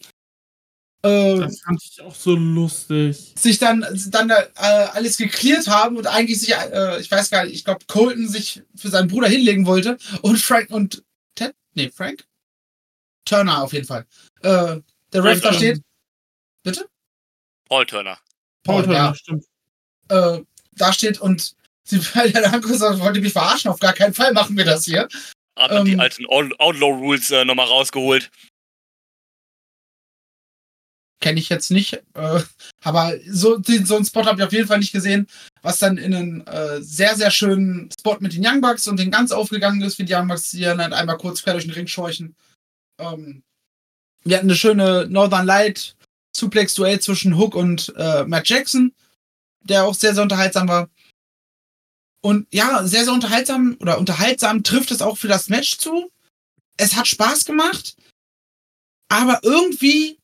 Äh, 1.04 1.38
Das 1.40 1.62
fand 1.62 1.82
ich 1.84 2.02
auch 2.02 2.16
so 2.16 2.36
lustig. 2.36 3.34
sich 3.38 3.60
dann, 3.60 3.86
dann 4.08 4.30
äh, 4.32 4.44
alles 4.56 5.18
geklärt 5.18 5.68
haben 5.68 5.96
und 5.98 6.08
eigentlich 6.08 6.40
sich, 6.40 6.54
äh, 6.54 7.00
ich 7.00 7.10
weiß 7.12 7.30
gar 7.30 7.46
nicht, 7.46 7.54
ich 7.54 7.64
glaube, 7.64 7.86
Colton 7.88 8.28
sich 8.28 8.64
für 8.76 8.90
seinen 8.90 9.08
Bruder 9.10 9.28
hinlegen 9.28 9.66
wollte 9.66 9.98
und 10.22 10.38
Frank 10.42 10.70
und 10.72 11.04
Ted, 11.36 11.54
nee, 11.76 11.92
Frank? 11.94 12.26
Turner 13.26 13.62
auf 13.64 13.74
jeden 13.74 13.86
Fall. 13.88 14.06
Äh, 14.42 14.80
der 15.14 15.24
Ref 15.24 15.42
da 15.42 15.50
Turner. 15.50 15.58
steht, 15.58 15.82
bitte? 16.64 16.90
Paul 17.70 17.86
Turner. 17.86 18.20
Paul 18.64 18.84
Paul, 18.84 18.94
ja. 18.94 19.00
Turner, 19.12 19.16
stimmt. 19.16 19.46
äh, 20.10 20.42
da 20.74 20.94
steht 20.94 21.20
und 21.22 21.56
sie 21.86 22.00
der 22.16 22.42
Danko 22.50 22.74
sagt, 22.74 23.00
wollte 23.00 23.22
mich 23.22 23.34
verarschen, 23.34 23.72
auf 23.72 23.80
gar 23.80 23.94
keinen 23.94 24.14
Fall 24.14 24.34
machen 24.34 24.58
wir 24.58 24.66
das 24.66 24.86
hier. 24.86 25.08
Hat 25.58 25.72
dann 25.72 25.86
die 25.86 25.94
Ähm. 25.94 26.00
alten 26.00 26.26
Out- 26.28 26.60
Outlaw 26.60 26.92
Rules 26.98 27.30
äh, 27.32 27.46
nochmal 27.46 27.68
rausgeholt. 27.68 28.32
Kenne 31.22 31.40
ich 31.40 31.48
jetzt 31.48 31.72
nicht. 31.72 31.94
Äh, 32.16 32.42
aber 32.84 33.14
so, 33.30 33.58
den, 33.58 33.86
so 33.86 33.96
einen 33.96 34.04
Spot 34.06 34.26
habe 34.26 34.42
ich 34.42 34.46
auf 34.48 34.52
jeden 34.52 34.68
Fall 34.68 34.80
nicht 34.80 34.92
gesehen, 34.92 35.28
was 35.62 35.78
dann 35.78 35.98
in 35.98 36.14
einen 36.14 36.48
äh, 36.48 36.82
sehr, 36.82 37.16
sehr 37.16 37.32
schönen 37.32 37.90
Spot 37.98 38.18
mit 38.20 38.34
den 38.34 38.46
Young 38.46 38.60
Bucks 38.60 38.88
und 38.88 39.00
den 39.00 39.10
ganz 39.12 39.32
aufgegangen 39.32 39.82
ist, 39.84 39.98
wie 40.00 40.04
die 40.04 40.14
Young 40.14 40.28
Bucks, 40.28 40.50
die 40.50 40.62
dann 40.62 40.82
halt 40.82 40.92
einmal 40.92 41.18
kurz 41.18 41.42
quer 41.42 41.54
durch 41.54 41.64
den 41.66 41.74
Ring 41.74 41.88
scheuchen. 41.88 42.36
Ähm, 43.00 43.44
wir 44.24 44.38
hatten 44.38 44.48
eine 44.48 44.56
schöne 44.56 45.08
Northern 45.10 45.46
Light 45.46 45.96
Suplex-Duell 46.36 47.00
zwischen 47.00 47.38
Hook 47.38 47.56
und 47.56 47.94
äh, 47.96 48.24
Matt 48.26 48.50
Jackson, 48.50 48.94
der 49.62 49.86
auch 49.86 49.94
sehr, 49.94 50.14
sehr 50.14 50.24
unterhaltsam 50.24 50.68
war. 50.68 50.90
Und 52.22 52.48
ja, 52.54 52.86
sehr, 52.88 53.04
sehr 53.04 53.14
unterhaltsam 53.14 53.78
oder 53.82 53.98
unterhaltsam 53.98 54.64
trifft 54.64 54.92
es 54.92 55.02
auch 55.02 55.18
für 55.18 55.28
das 55.28 55.50
Match 55.50 55.78
zu. 55.78 56.10
Es 56.78 56.96
hat 56.96 57.08
Spaß 57.08 57.46
gemacht, 57.46 57.96
aber 59.10 59.42
irgendwie 59.44 60.18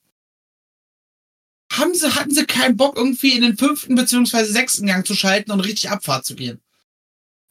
haben 1.72 1.94
sie, 1.94 2.16
hatten 2.16 2.34
sie 2.34 2.46
keinen 2.46 2.78
Bock, 2.78 2.98
irgendwie 2.98 3.34
in 3.34 3.44
den 3.44 3.58
fünften 3.58 3.96
beziehungsweise 3.96 4.52
sechsten 4.52 4.88
Gang 4.88 5.06
zu 5.06 5.14
schalten 5.14 5.52
und 5.52 5.60
richtig 5.60 5.90
Abfahrt 5.90 6.26
zu 6.26 6.36
gehen. 6.36 6.62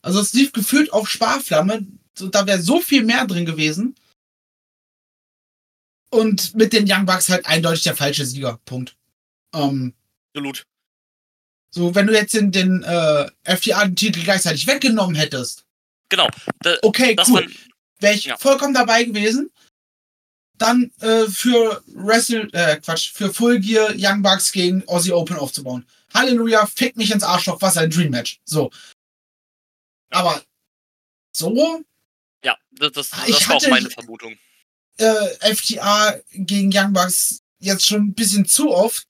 Also 0.01 0.19
es 0.19 0.33
lief 0.33 0.51
gefühlt 0.51 0.91
auf 0.91 1.09
Sparflamme. 1.09 1.87
Da 2.15 2.45
wäre 2.45 2.61
so 2.61 2.81
viel 2.81 3.03
mehr 3.03 3.25
drin 3.25 3.45
gewesen. 3.45 3.95
Und 6.11 6.55
mit 6.55 6.73
den 6.73 6.85
Young 6.91 7.05
Bucks 7.05 7.29
halt 7.29 7.45
eindeutig 7.45 7.83
der 7.83 7.95
falsche 7.95 8.25
Sieger. 8.25 8.59
Punkt. 8.65 8.95
Ähm, 9.53 9.93
Absolut. 10.33 10.65
so, 11.71 11.93
wenn 11.95 12.07
du 12.07 12.13
jetzt 12.13 12.33
den, 12.33 12.51
den 12.51 12.83
äh, 12.83 13.29
FTA-Titel 13.43 14.23
gleichzeitig 14.23 14.65
weggenommen 14.67 15.15
hättest, 15.15 15.65
Genau. 16.11 16.27
Da, 16.61 16.75
okay, 16.81 17.15
cool. 17.27 17.47
wäre 17.99 18.15
ich 18.15 18.25
Ja. 18.25 18.37
vollkommen 18.37 18.73
dabei 18.73 19.03
gewesen. 19.03 19.51
Dann 20.57 20.91
äh, 21.01 21.27
für 21.27 21.83
Wrestle, 21.87 22.49
äh, 22.51 22.77
Quatsch, 22.81 23.11
für 23.13 23.31
Full 23.31 23.59
Gear 23.59 23.93
Young 23.95 24.23
Bucks 24.23 24.51
gegen 24.51 24.85
Aussie 24.87 25.11
Open 25.13 25.37
aufzubauen. 25.37 25.85
Halleluja, 26.13 26.65
fick 26.65 26.97
mich 26.97 27.11
ins 27.11 27.21
Arschloch, 27.23 27.61
was 27.61 27.77
ein 27.77 27.91
Dream 27.91 28.09
Match. 28.09 28.39
So. 28.43 28.71
Aber 30.09 30.43
so, 31.31 31.83
ja, 32.43 32.57
das, 32.71 32.91
das, 32.93 33.13
Ah, 33.13 33.23
Ich 33.27 33.35
das 33.35 33.47
war 33.47 33.55
auch 33.57 33.61
hatte- 33.61 33.69
meine 33.69 33.89
Vermutung. 33.91 34.35
Äh, 34.99 35.55
FTA 35.55 36.15
gegen 36.33 36.71
Young 36.73 36.93
Bucks 36.93 37.41
jetzt 37.59 37.87
schon 37.87 38.07
ein 38.07 38.13
bisschen 38.13 38.45
zu 38.45 38.71
oft. 38.71 39.03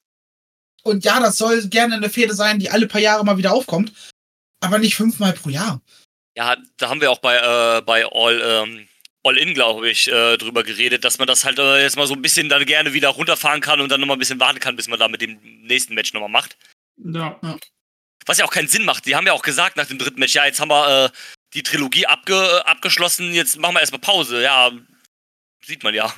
Und 0.84 1.06
ja, 1.06 1.20
das 1.20 1.38
soll 1.38 1.68
gerne 1.68 1.96
eine 1.96 2.10
Fehde 2.10 2.34
sein, 2.34 2.60
die 2.60 2.70
alle 2.70 2.88
paar 2.88 3.02
Jahre 3.02 3.24
mal 3.24 3.38
wieder 3.38 3.54
aufkommt. 3.54 3.92
Aber 4.62 4.80
nicht 4.80 4.96
fünfmal 4.96 5.34
pro 5.34 5.50
Jahr. 5.50 5.82
Ja, 6.36 6.58
da 6.78 6.90
haben 6.90 7.02
wir 7.02 7.12
auch 7.12 7.20
bei, 7.20 7.36
äh, 7.38 7.82
bei 7.82 8.06
All, 8.06 8.42
ähm, 8.42 8.88
All 9.24 9.38
In, 9.38 9.54
glaube 9.54 9.90
ich, 9.90 10.08
äh, 10.08 10.38
drüber 10.38 10.64
geredet, 10.64 11.04
dass 11.04 11.18
man 11.18 11.28
das 11.28 11.44
halt 11.44 11.60
äh, 11.60 11.82
jetzt 11.82 11.98
mal 11.98 12.08
so 12.08 12.14
ein 12.14 12.22
bisschen 12.22 12.50
dann 12.50 12.66
gerne 12.66 12.94
wieder 12.94 13.10
runterfahren 13.10 13.62
kann 13.62 13.82
und 13.82 13.90
dann 13.90 14.00
nochmal 14.00 14.16
ein 14.16 14.20
bisschen 14.20 14.40
warten 14.40 14.60
kann, 14.60 14.76
bis 14.76 14.88
man 14.88 15.00
da 15.00 15.08
mit 15.08 15.22
dem 15.22 15.40
nächsten 15.64 15.94
Match 15.96 16.14
nochmal 16.14 16.30
macht. 16.30 16.58
Ja. 16.98 17.40
Was 18.26 18.38
ja 18.38 18.46
auch 18.46 18.52
keinen 18.52 18.68
Sinn 18.68 18.86
macht. 18.86 19.06
Die 19.06 19.16
haben 19.16 19.28
ja 19.28 19.34
auch 19.34 19.42
gesagt 19.42 19.76
nach 19.76 19.88
dem 19.88 19.98
dritten 19.98 20.20
Match, 20.20 20.36
ja, 20.36 20.46
jetzt 20.46 20.60
haben 20.60 20.70
wir 20.70 21.06
äh, 21.06 21.10
die 21.54 21.64
Trilogie 21.64 22.06
abge 22.06 22.66
abgeschlossen, 22.66 23.34
jetzt 23.34 23.58
machen 23.58 23.76
wir 23.76 23.82
erstmal 23.82 24.02
Pause. 24.02 24.42
Ja, 24.42 24.72
sieht 25.66 25.84
man 25.84 25.94
ja. 25.94 26.14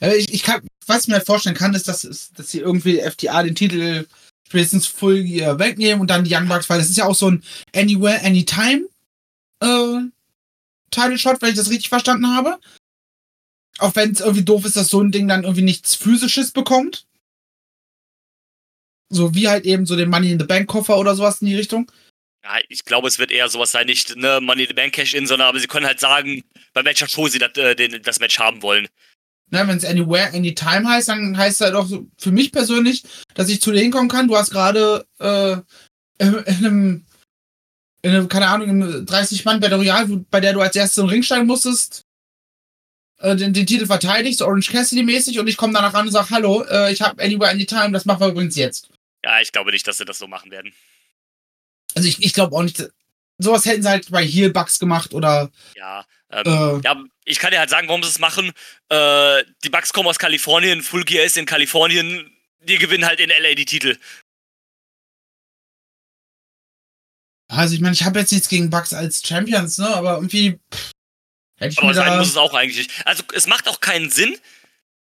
Ich, 0.00 0.32
ich 0.32 0.42
kann, 0.44 0.66
was 0.86 1.02
ich 1.02 1.08
mir 1.08 1.14
halt 1.14 1.26
vorstellen 1.26 1.56
kann, 1.56 1.74
ist, 1.74 1.88
dass, 1.88 2.02
dass 2.02 2.50
sie 2.50 2.60
irgendwie 2.60 3.00
FTA 3.00 3.42
den 3.42 3.56
Titel 3.56 4.06
spätestens 4.46 4.86
Full 4.86 5.24
Gear 5.24 5.58
wegnehmen 5.58 6.00
und 6.00 6.08
dann 6.08 6.24
die 6.24 6.34
Young 6.34 6.48
Bucks, 6.48 6.70
weil 6.70 6.78
das 6.78 6.88
ist 6.88 6.96
ja 6.96 7.06
auch 7.06 7.14
so 7.14 7.30
ein 7.30 7.42
Anywhere, 7.74 8.22
Anytime 8.22 8.88
äh, 9.60 10.00
Title 10.90 11.18
Shot, 11.18 11.42
wenn 11.42 11.50
ich 11.50 11.56
das 11.56 11.70
richtig 11.70 11.88
verstanden 11.88 12.28
habe. 12.28 12.58
Auch 13.78 13.94
wenn 13.94 14.12
es 14.12 14.20
irgendwie 14.20 14.44
doof 14.44 14.64
ist, 14.64 14.76
dass 14.76 14.88
so 14.88 15.00
ein 15.00 15.12
Ding 15.12 15.28
dann 15.28 15.44
irgendwie 15.44 15.62
nichts 15.62 15.94
physisches 15.94 16.50
bekommt. 16.50 17.06
So 19.10 19.34
wie 19.34 19.48
halt 19.48 19.64
eben 19.64 19.86
so 19.86 19.96
den 19.96 20.10
Money 20.10 20.32
in 20.32 20.38
the 20.38 20.46
Bank 20.46 20.68
Koffer 20.68 20.98
oder 20.98 21.14
sowas 21.14 21.40
in 21.40 21.48
die 21.48 21.56
Richtung. 21.56 21.90
Ja, 22.48 22.60
ich 22.70 22.84
glaube, 22.84 23.08
es 23.08 23.18
wird 23.18 23.30
eher 23.30 23.48
sowas 23.50 23.72
sein, 23.72 23.86
nicht 23.86 24.16
ne, 24.16 24.40
Money 24.40 24.62
in 24.62 24.68
the 24.68 24.74
Bank 24.74 24.94
Cash-In, 24.94 25.26
sondern 25.26 25.48
aber 25.48 25.60
sie 25.60 25.66
können 25.66 25.84
halt 25.84 26.00
sagen, 26.00 26.42
beim 26.72 26.84
Match 26.84 27.04
wo 27.16 27.28
sie 27.28 27.38
das, 27.38 27.54
äh, 27.58 27.74
den, 27.74 28.00
das 28.02 28.20
Match 28.20 28.38
haben 28.38 28.62
wollen. 28.62 28.88
Ne, 29.50 29.68
wenn 29.68 29.76
es 29.76 29.84
Anywhere, 29.84 30.32
Anytime 30.32 30.88
heißt, 30.88 31.10
dann 31.10 31.36
heißt 31.36 31.60
es 31.60 31.66
halt 31.66 31.74
auch 31.74 31.86
so, 31.86 32.06
für 32.16 32.30
mich 32.30 32.50
persönlich, 32.50 33.02
dass 33.34 33.50
ich 33.50 33.60
zu 33.60 33.70
dir 33.70 33.80
hinkommen 33.80 34.08
kann. 34.08 34.28
Du 34.28 34.36
hast 34.36 34.50
gerade 34.50 35.06
äh, 35.18 35.56
in, 36.18 36.34
in 36.34 36.56
einem, 36.56 37.06
in 38.00 38.10
einem, 38.12 38.28
keine 38.28 38.48
Ahnung, 38.48 38.68
im 38.68 39.04
30 39.04 39.44
Mann 39.44 39.60
Battle 39.60 39.76
Royale, 39.76 40.24
bei 40.30 40.40
der 40.40 40.54
du 40.54 40.60
als 40.60 40.74
erstes 40.74 41.02
im 41.02 41.10
Ring 41.10 41.22
steigen 41.22 41.46
musstest, 41.46 42.06
äh, 43.18 43.36
den, 43.36 43.52
den 43.52 43.66
Titel 43.66 43.86
verteidigst, 43.86 44.40
Orange 44.40 44.70
Cassidy 44.70 45.02
mäßig, 45.02 45.38
und 45.38 45.48
ich 45.48 45.58
komme 45.58 45.74
danach 45.74 45.92
ran 45.92 46.06
und 46.06 46.12
sage, 46.12 46.30
hallo, 46.30 46.62
äh, 46.64 46.92
ich 46.92 47.02
habe 47.02 47.22
Anywhere, 47.22 47.50
Anytime, 47.50 47.92
das 47.92 48.06
machen 48.06 48.20
wir 48.20 48.28
übrigens 48.28 48.56
jetzt. 48.56 48.88
Ja, 49.22 49.38
ich 49.42 49.52
glaube 49.52 49.70
nicht, 49.70 49.86
dass 49.86 49.98
sie 49.98 50.06
das 50.06 50.18
so 50.18 50.26
machen 50.26 50.50
werden. 50.50 50.72
Also 51.98 52.08
ich, 52.08 52.22
ich 52.22 52.32
glaube 52.32 52.54
auch 52.56 52.62
nicht, 52.62 52.82
sowas 53.38 53.64
hätten 53.64 53.82
sie 53.82 53.88
halt 53.88 54.10
bei 54.10 54.24
Heelbugs 54.24 54.78
gemacht 54.78 55.12
oder. 55.14 55.50
Ja, 55.74 56.04
ähm, 56.30 56.44
Äh. 56.46 56.80
ja, 56.84 57.04
ich 57.24 57.38
kann 57.38 57.50
dir 57.50 57.58
halt 57.58 57.70
sagen, 57.70 57.88
warum 57.88 58.02
sie 58.02 58.08
es 58.08 58.18
machen. 58.18 58.52
Äh, 58.88 59.44
die 59.64 59.68
Bucks 59.70 59.92
kommen 59.92 60.08
aus 60.08 60.18
Kalifornien, 60.18 60.82
Full 60.82 61.04
Gear 61.04 61.24
ist 61.24 61.36
in 61.36 61.44
Kalifornien, 61.46 62.30
die 62.60 62.78
gewinnen 62.78 63.04
halt 63.06 63.20
in 63.20 63.30
LA 63.30 63.54
die 63.54 63.64
Titel. 63.64 63.96
Also 67.50 67.74
ich 67.74 67.80
meine, 67.80 67.94
ich 67.94 68.04
habe 68.04 68.18
jetzt 68.20 68.30
nichts 68.32 68.48
gegen 68.48 68.70
Bugs 68.70 68.92
als 68.92 69.26
Champions, 69.26 69.78
ne? 69.78 69.88
Aber 69.88 70.16
irgendwie 70.16 70.58
pff, 70.72 70.90
hätte 71.58 71.72
ich 71.72 71.78
Aber 71.78 71.94
sein 71.94 72.18
muss 72.18 72.28
es 72.28 72.36
auch 72.36 72.54
eigentlich 72.54 72.76
nicht. 72.88 73.06
Also 73.06 73.22
es 73.34 73.46
macht 73.46 73.68
auch 73.68 73.80
keinen 73.80 74.10
Sinn. 74.10 74.38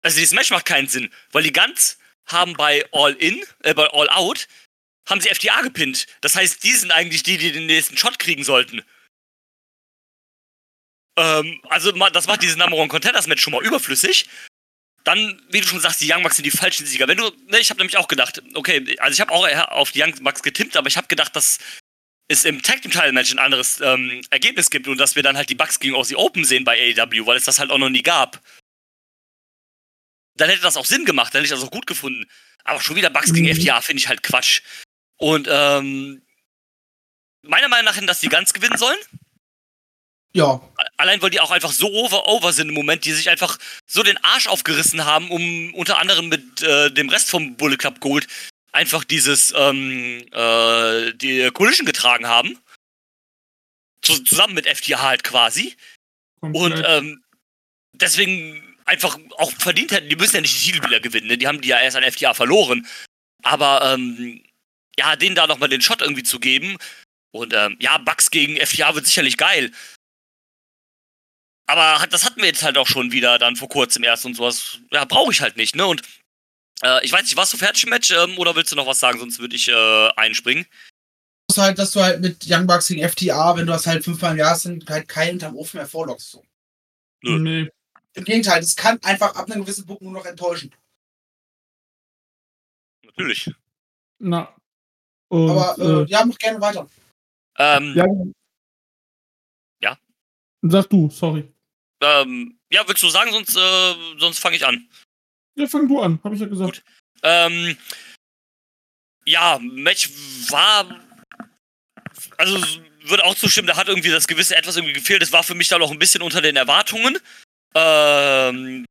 Also 0.03 0.19
dieses 0.19 0.35
Match 0.35 0.51
macht 0.51 0.67
keinen 0.67 0.89
Sinn, 0.89 1.11
weil 1.33 1.43
die 1.43 1.53
Guns 1.53 1.97
haben 2.27 2.53
bei 2.55 2.85
All 2.93 3.13
In, 3.15 3.43
äh, 3.63 3.73
bei 3.75 3.87
All 3.91 4.09
Out, 4.11 4.47
haben 5.07 5.21
sie 5.21 5.29
FTA 5.29 5.63
gepinnt. 5.63 6.07
Das 6.21 6.37
heißt, 6.37 6.63
die 6.63 6.73
sind 6.73 6.91
eigentlich 6.91 7.23
die, 7.23 7.37
die 7.39 7.53
den 7.53 7.67
nächsten 7.67 7.97
Shot 7.97 8.19
kriegen 8.19 8.45
sollten. 8.45 8.83
Ähm, 11.17 11.61
also 11.69 11.93
das 11.93 12.27
macht 12.27 12.43
dieses 12.43 12.57
Number 12.57 12.77
One 12.77 12.89
Contenders 12.89 13.27
Match 13.27 13.43
schon 13.43 13.53
mal 13.53 13.65
überflüssig. 13.65 14.29
Dann, 15.05 15.41
wie 15.51 15.61
du 15.61 15.67
schon 15.67 15.81
sagst, 15.81 16.01
die 16.01 16.11
Young 16.11 16.23
Bucks 16.23 16.37
sind 16.37 16.45
die 16.45 16.51
falschen 16.51 16.87
Sieger. 16.87 17.07
Wenn 17.07 17.19
du, 17.19 17.31
ne, 17.47 17.59
ich 17.59 17.69
habe 17.69 17.79
nämlich 17.79 17.99
auch 17.99 18.09
gedacht, 18.09 18.43
okay, 18.55 18.97
also 18.99 19.13
ich 19.13 19.21
habe 19.21 19.33
auch 19.33 19.47
auf 19.71 19.93
die 19.93 20.03
Young 20.03 20.15
Bucks 20.23 20.43
getippt, 20.43 20.77
aber 20.77 20.89
ich 20.89 20.97
habe 20.97 21.09
gedacht, 21.09 21.37
dass 21.37 21.59
es 22.27 22.47
im 22.47 22.63
Tag 22.63 22.81
Team 22.81 22.91
Title 22.91 23.13
Match 23.13 23.31
ein 23.33 23.39
anderes 23.39 23.81
ähm, 23.83 24.23
Ergebnis 24.31 24.71
gibt 24.71 24.89
und 24.89 24.97
dass 24.97 25.15
wir 25.15 25.23
dann 25.23 25.37
halt 25.37 25.51
die 25.51 25.55
Bucks 25.55 25.79
gegen 25.79 25.95
Aussie 25.95 26.17
Open 26.17 26.45
sehen 26.47 26.65
bei 26.65 26.97
AEW, 26.97 27.27
weil 27.27 27.37
es 27.37 27.45
das 27.45 27.59
halt 27.59 27.71
auch 27.71 27.79
noch 27.79 27.91
nie 27.91 28.03
gab. 28.03 28.41
Dann 30.37 30.49
hätte 30.49 30.63
das 30.63 30.79
auch 30.79 30.87
Sinn 30.87 31.05
gemacht, 31.05 31.35
dann 31.35 31.41
hätte 31.41 31.55
ich 31.55 31.61
das 31.61 31.69
auch 31.69 31.71
gut 31.71 31.87
gefunden. 31.87 32.27
Aber 32.65 32.81
schon 32.81 32.97
wieder 32.97 33.11
Bucks 33.11 33.33
gegen 33.33 33.47
Mhm. 33.47 33.61
FTA 33.61 33.83
finde 33.83 34.01
ich 34.01 34.09
halt 34.09 34.23
Quatsch. 34.23 34.63
Und 35.19 35.49
ähm, 35.51 36.23
meiner 37.43 37.69
Meinung 37.69 37.87
nach 37.87 37.97
hätten 37.97 38.07
das 38.07 38.21
die 38.21 38.29
Guns 38.29 38.53
gewinnen 38.53 38.79
sollen. 38.79 38.99
Ja. 40.35 40.61
Allein 40.97 41.23
weil 41.23 41.31
die 41.31 41.41
auch 41.41 41.53
einfach 41.53 41.71
so 41.71 41.89
over, 41.93 42.27
over 42.27 42.53
sind 42.53 42.69
im 42.69 42.75
Moment, 42.75 43.05
die 43.05 43.13
sich 43.13 43.31
einfach 43.31 43.57
so 43.87 44.03
den 44.03 44.23
Arsch 44.25 44.49
aufgerissen 44.49 45.05
haben, 45.05 45.31
um 45.31 45.73
unter 45.75 45.99
anderem 45.99 46.29
mit 46.29 46.61
äh, 46.63 46.91
dem 46.91 47.09
Rest 47.09 47.31
vom 47.31 47.57
Bullet 47.57 47.77
Club 47.77 48.01
Gold 48.01 48.27
einfach 48.73 49.05
dieses 49.05 49.55
ähm, 49.57 50.27
äh, 50.33 51.13
die 51.13 51.51
Collision 51.53 51.87
getragen 51.87 52.27
haben. 52.27 52.59
Zu, 54.03 54.23
zusammen 54.25 54.55
mit 54.55 54.67
FTA 54.67 55.01
halt 55.03 55.25
quasi. 55.25 55.77
Und 56.41 56.53
Komplett. 56.53 56.87
ähm, 56.89 57.25
deswegen 57.93 58.77
einfach 58.85 59.19
auch 59.39 59.53
verdient 59.53 59.93
hätten, 59.93 60.09
die 60.09 60.17
müssen 60.17 60.35
ja 60.35 60.41
nicht 60.43 60.55
die 60.55 60.73
Titel 60.73 60.87
wieder 60.87 61.01
gewinnen, 61.01 61.29
ne? 61.29 61.39
die 61.39 61.47
haben 61.47 61.61
die 61.61 61.69
ja 61.69 61.81
erst 61.81 61.97
an 61.97 62.03
FTA 62.03 62.35
verloren. 62.35 62.87
Aber 63.43 63.95
ähm, 63.95 64.43
ja, 64.99 65.17
denen 65.17 65.35
da 65.35 65.47
nochmal 65.47 65.69
den 65.69 65.81
Shot 65.81 66.03
irgendwie 66.03 66.23
zu 66.23 66.41
geben. 66.41 66.77
Und 67.33 67.53
ähm, 67.53 67.77
ja, 67.81 67.99
Bucks 67.99 68.31
gegen 68.31 68.57
FTA 68.57 68.95
wird 68.95 69.07
sicherlich 69.07 69.37
geil. 69.37 69.73
Aber 71.67 72.01
hat, 72.01 72.13
das 72.13 72.25
hatten 72.25 72.41
wir 72.41 72.47
jetzt 72.47 72.63
halt 72.63 72.77
auch 72.79 72.87
schon 72.87 73.11
wieder 73.11 73.39
dann 73.39 73.57
vor 73.57 73.69
kurzem 73.69 74.05
erst 74.05 74.25
und 74.27 74.35
sowas. 74.35 74.79
Ja, 74.93 75.05
brauche 75.05 75.33
ich 75.33 75.41
halt 75.41 75.57
nicht, 75.57 75.75
ne? 75.75 75.87
Und 75.87 76.03
äh, 76.83 77.05
ich 77.05 77.13
weiß 77.13 77.23
nicht, 77.23 77.37
warst 77.37 77.53
du 77.53 77.57
fertig 77.57 77.85
im 77.85 77.91
Match 77.91 78.11
ähm, 78.11 78.39
oder 78.39 78.55
willst 78.55 78.71
du 78.71 78.77
noch 78.77 78.87
was 78.87 79.01
sagen, 79.01 79.19
sonst 79.19 79.39
würde 79.39 79.57
ich 79.57 79.69
äh, 79.69 80.09
einspringen. 80.17 80.67
Das 81.49 81.59
halt, 81.59 81.79
dass 81.79 81.93
du 81.93 82.03
halt 82.03 82.21
mit 82.21 82.45
Young 82.47 82.67
Bucks 82.67 82.89
gegen 82.89 83.07
FTA, 83.09 83.57
wenn 83.57 83.67
du 83.67 83.73
das 83.73 83.87
halt 83.87 84.05
fünfmal 84.05 84.33
im 84.33 84.39
Jahr 84.39 84.51
hast, 84.51 84.67
dann 84.67 84.85
halt 84.89 85.09
keinen 85.09 85.31
hinterm 85.31 85.57
Ofen 85.57 85.79
mehr 85.79 85.87
vorlockst. 85.87 86.31
So. 86.31 86.45
nö. 87.23 87.39
nee. 87.39 87.71
Im 88.17 88.25
Gegenteil, 88.25 88.61
das 88.61 88.77
kann 88.77 89.03
einfach 89.03 89.35
ab 89.35 89.51
einem 89.51 89.63
gewissen 89.63 89.87
Punkt 89.87 90.03
nur 90.03 90.13
noch 90.13 90.25
enttäuschen. 90.25 90.73
Natürlich. 93.05 93.51
Na. 94.19 94.55
Und, 95.35 95.51
Aber 95.51 95.77
äh, 95.79 96.03
äh, 96.03 96.07
ja, 96.07 96.25
mach 96.25 96.39
gerne 96.39 96.61
weiter. 96.61 96.89
Ähm, 97.59 97.95
ja. 97.97 98.07
Ja? 99.81 99.99
Sag 100.63 100.89
du, 100.91 101.11
sorry. 101.11 101.53
ähm, 102.01 102.57
ja, 102.71 102.87
willst 102.87 103.03
du 103.03 103.09
sagen, 103.09 103.33
sonst, 103.33 103.57
äh, 103.57 103.95
sonst 104.19 104.39
fange 104.39 104.55
ich 104.55 104.65
an. 104.65 104.89
Ja, 105.57 105.67
fang 105.67 105.89
du 105.89 106.01
an, 106.01 106.21
habe 106.23 106.37
ich 106.37 106.41
ja 106.41 106.47
gesagt. 106.47 106.85
Ähm, 107.25 107.77
ja, 109.27 109.59
Match 109.61 110.09
war. 110.51 111.01
Also 112.37 112.65
würde 113.03 113.25
auch 113.25 113.35
zustimmen, 113.35 113.67
da 113.67 113.77
hat 113.77 113.89
irgendwie 113.89 114.11
das 114.11 114.29
gewisse 114.29 114.55
etwas 114.55 114.77
irgendwie 114.77 114.95
gefehlt. 114.95 115.23
Es 115.23 115.33
war 115.33 115.43
für 115.43 115.57
mich 115.57 115.67
dann 115.67 115.83
auch 115.83 115.91
ein 115.91 115.99
bisschen 115.99 116.23
unter 116.23 116.43
den 116.43 116.55
Erwartungen. 116.55 117.19
Ähm, 117.75 118.85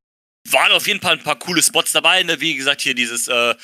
waren 0.50 0.72
auf 0.72 0.86
jeden 0.86 1.00
Fall 1.00 1.14
ein 1.14 1.22
paar 1.22 1.38
coole 1.38 1.62
Spots 1.62 1.92
dabei. 1.92 2.22
Ne? 2.22 2.38
Wie 2.38 2.54
gesagt, 2.54 2.82
hier 2.82 2.94
dieses 2.94 3.28
äh, 3.28 3.54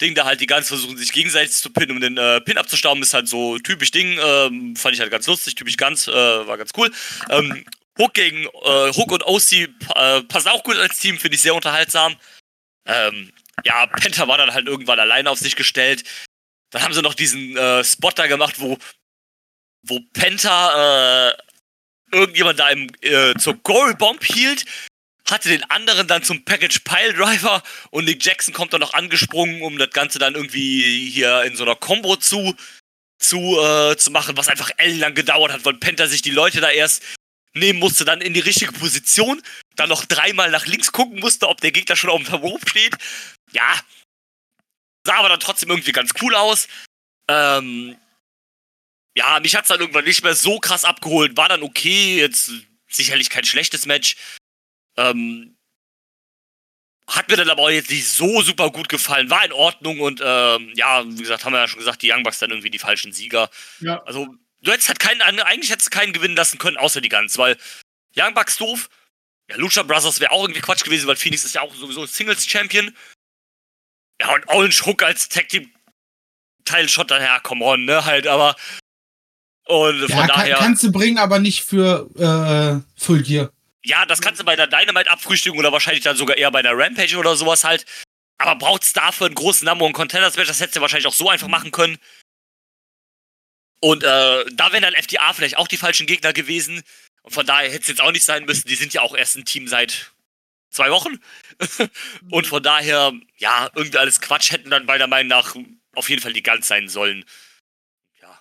Ding, 0.00 0.14
da 0.14 0.24
halt 0.24 0.40
die 0.40 0.46
Guns 0.46 0.68
versuchen, 0.68 0.96
sich 0.96 1.12
gegenseitig 1.12 1.52
zu 1.52 1.70
pinnen, 1.70 1.92
um 1.92 2.00
den 2.00 2.16
äh, 2.16 2.40
Pin 2.40 2.58
abzustauben, 2.58 3.02
ist 3.02 3.14
halt 3.14 3.28
so 3.28 3.58
typisch 3.58 3.92
Ding. 3.92 4.18
Ähm, 4.20 4.74
fand 4.76 4.94
ich 4.94 5.00
halt 5.00 5.10
ganz 5.10 5.26
lustig, 5.26 5.54
typisch 5.54 5.76
ganz, 5.76 6.08
äh, 6.08 6.12
war 6.12 6.58
ganz 6.58 6.70
cool. 6.76 6.90
Ähm, 7.30 7.64
Hook 7.98 8.14
gegen 8.14 8.44
äh, 8.44 8.92
Hook 8.92 9.12
und 9.12 9.24
OC 9.24 9.52
äh, 9.52 10.22
passen 10.22 10.48
auch 10.48 10.64
gut 10.64 10.76
als 10.76 10.98
Team, 10.98 11.18
finde 11.18 11.36
ich 11.36 11.42
sehr 11.42 11.54
unterhaltsam. 11.54 12.16
Ähm, 12.86 13.32
ja, 13.64 13.86
Penta 13.86 14.26
war 14.26 14.36
dann 14.36 14.52
halt 14.52 14.66
irgendwann 14.66 14.98
alleine 14.98 15.30
auf 15.30 15.38
sich 15.38 15.54
gestellt. 15.54 16.02
Dann 16.70 16.82
haben 16.82 16.92
sie 16.92 17.02
noch 17.02 17.14
diesen 17.14 17.56
äh, 17.56 17.84
Spot 17.84 18.10
da 18.10 18.26
gemacht, 18.26 18.56
wo, 18.58 18.76
wo 19.86 20.00
Penta 20.12 21.30
äh, 21.30 21.34
irgendjemand 22.10 22.58
da 22.58 22.70
im, 22.70 22.88
äh, 23.00 23.34
zur 23.36 23.54
Goal 23.62 23.94
Bomb 23.94 24.24
hielt, 24.24 24.64
hatte 25.30 25.48
den 25.48 25.64
anderen 25.70 26.06
dann 26.06 26.22
zum 26.22 26.44
Package 26.44 26.80
Pile 26.80 27.14
Driver 27.14 27.62
und 27.90 28.04
Nick 28.04 28.24
Jackson 28.24 28.52
kommt 28.52 28.72
dann 28.72 28.80
noch 28.80 28.94
angesprungen, 28.94 29.62
um 29.62 29.78
das 29.78 29.90
Ganze 29.90 30.18
dann 30.18 30.34
irgendwie 30.34 31.10
hier 31.10 31.42
in 31.44 31.56
so 31.56 31.64
einer 31.64 31.76
Combo 31.76 32.16
zu, 32.16 32.54
zu, 33.18 33.38
äh, 33.58 33.96
zu 33.96 34.10
machen, 34.10 34.36
was 34.36 34.48
einfach 34.48 34.70
ellenlang 34.76 35.14
gedauert 35.14 35.52
hat, 35.52 35.64
weil 35.64 35.74
Penta 35.74 36.06
sich 36.06 36.22
die 36.22 36.30
Leute 36.30 36.60
da 36.60 36.70
erst 36.70 37.02
nehmen 37.54 37.78
musste, 37.78 38.04
dann 38.04 38.20
in 38.20 38.34
die 38.34 38.40
richtige 38.40 38.72
Position, 38.72 39.42
dann 39.76 39.88
noch 39.88 40.04
dreimal 40.04 40.50
nach 40.50 40.66
links 40.66 40.92
gucken 40.92 41.20
musste, 41.20 41.48
ob 41.48 41.60
der 41.60 41.72
Gegner 41.72 41.96
schon 41.96 42.10
auf 42.10 42.20
dem 42.20 42.26
Verwurf 42.26 42.62
steht. 42.66 42.94
Ja, 43.52 43.80
sah 45.06 45.16
aber 45.16 45.28
dann 45.28 45.40
trotzdem 45.40 45.70
irgendwie 45.70 45.92
ganz 45.92 46.12
cool 46.20 46.34
aus. 46.34 46.68
Ähm, 47.28 47.96
ja, 49.16 49.38
mich 49.40 49.54
hat's 49.54 49.68
dann 49.68 49.80
irgendwann 49.80 50.04
nicht 50.04 50.24
mehr 50.24 50.34
so 50.34 50.58
krass 50.58 50.84
abgeholt. 50.84 51.36
War 51.36 51.48
dann 51.48 51.62
okay, 51.62 52.18
jetzt 52.18 52.50
sicherlich 52.88 53.30
kein 53.30 53.44
schlechtes 53.44 53.86
Match. 53.86 54.16
Ähm, 54.96 55.56
hat 57.06 57.28
mir 57.28 57.36
dann 57.36 57.50
aber 57.50 57.62
auch 57.62 57.70
jetzt 57.70 57.90
nicht 57.90 58.08
so 58.08 58.40
super 58.42 58.70
gut 58.70 58.88
gefallen. 58.88 59.28
War 59.30 59.44
in 59.44 59.52
Ordnung 59.52 60.00
und 60.00 60.20
ähm, 60.24 60.72
ja, 60.74 61.04
wie 61.06 61.16
gesagt, 61.22 61.44
haben 61.44 61.52
wir 61.52 61.60
ja 61.60 61.68
schon 61.68 61.78
gesagt, 61.80 62.02
die 62.02 62.10
Young 62.10 62.22
Bucks 62.22 62.38
dann 62.38 62.50
irgendwie 62.50 62.70
die 62.70 62.78
falschen 62.78 63.12
Sieger. 63.12 63.50
Ja. 63.80 64.02
Also, 64.04 64.34
du 64.62 64.72
hättest 64.72 64.88
halt 64.88 65.00
keinen, 65.00 65.20
eigentlich 65.20 65.70
hättest 65.70 65.94
du 65.94 65.98
keinen 65.98 66.12
gewinnen 66.14 66.36
lassen 66.36 66.58
können, 66.58 66.78
außer 66.78 67.00
die 67.00 67.10
Guns, 67.10 67.36
weil 67.36 67.58
Young 68.16 68.32
Bucks 68.34 68.56
doof. 68.56 68.88
Ja, 69.50 69.56
Lucha 69.56 69.82
Brothers 69.82 70.20
wäre 70.20 70.30
auch 70.30 70.44
irgendwie 70.44 70.62
Quatsch 70.62 70.84
gewesen, 70.84 71.06
weil 71.06 71.16
Phoenix 71.16 71.44
ist 71.44 71.54
ja 71.54 71.60
auch 71.60 71.74
sowieso 71.74 72.06
Singles 72.06 72.46
Champion. 72.46 72.96
Ja, 74.20 74.34
und 74.34 74.48
Orange 74.48 74.86
Hook 74.86 75.02
als 75.02 75.28
Tag 75.28 75.50
Team 75.50 75.70
Teil 76.64 76.88
Shot 76.88 77.10
daher, 77.10 77.40
come 77.40 77.62
on, 77.62 77.84
ne, 77.84 78.06
halt, 78.06 78.26
aber. 78.26 78.56
Und 79.66 80.00
von 80.00 80.08
Ja, 80.08 80.26
kann, 80.26 80.28
daher. 80.28 80.56
kannst 80.56 80.82
du 80.82 80.90
bringen, 80.92 81.18
aber 81.18 81.38
nicht 81.38 81.62
für 81.62 82.08
äh, 82.16 82.80
Full 83.02 83.22
Gear. 83.22 83.52
Ja, 83.84 84.06
das 84.06 84.20
kannst 84.22 84.40
du 84.40 84.44
bei 84.44 84.56
der 84.56 84.66
Dynamite 84.66 85.10
abfrühstücken 85.10 85.58
oder 85.58 85.70
wahrscheinlich 85.70 86.02
dann 86.02 86.16
sogar 86.16 86.38
eher 86.38 86.50
bei 86.50 86.60
einer 86.60 86.72
Rampage 86.76 87.16
oder 87.18 87.36
sowas 87.36 87.64
halt. 87.64 87.84
Aber 88.38 88.56
braucht's 88.56 88.94
dafür 88.94 89.26
einen 89.26 89.34
großen 89.34 89.66
Number 89.66 89.84
und 89.84 89.92
Contenders 89.92 90.36
Match? 90.36 90.48
Das 90.48 90.60
hättest 90.60 90.76
du 90.76 90.80
wahrscheinlich 90.80 91.06
auch 91.06 91.12
so 91.12 91.28
einfach 91.28 91.48
machen 91.48 91.70
können. 91.70 91.98
Und 93.80 94.02
äh, 94.02 94.44
da 94.52 94.72
wären 94.72 94.82
dann 94.82 94.94
FDA 94.94 95.34
vielleicht 95.34 95.58
auch 95.58 95.68
die 95.68 95.76
falschen 95.76 96.06
Gegner 96.06 96.32
gewesen. 96.32 96.82
Und 97.22 97.34
von 97.34 97.44
daher 97.46 97.70
hätte 97.70 97.82
es 97.82 97.88
jetzt 97.88 98.00
auch 98.00 98.12
nicht 98.12 98.24
sein 98.24 98.46
müssen. 98.46 98.66
Die 98.66 98.74
sind 98.74 98.94
ja 98.94 99.02
auch 99.02 99.14
erst 99.14 99.36
ein 99.36 99.44
Team 99.44 99.68
seit 99.68 100.12
zwei 100.70 100.90
Wochen. 100.90 101.20
und 102.30 102.46
von 102.46 102.62
daher, 102.62 103.12
ja, 103.36 103.70
irgendwie 103.74 103.98
alles 103.98 104.20
Quatsch 104.20 104.50
hätten 104.50 104.70
dann 104.70 104.86
meiner 104.86 105.06
Meinung 105.06 105.28
nach 105.28 105.54
auf 105.94 106.08
jeden 106.08 106.22
Fall 106.22 106.32
die 106.32 106.42
ganz 106.42 106.66
sein 106.68 106.88
sollen. 106.88 107.24
Ja. 108.22 108.40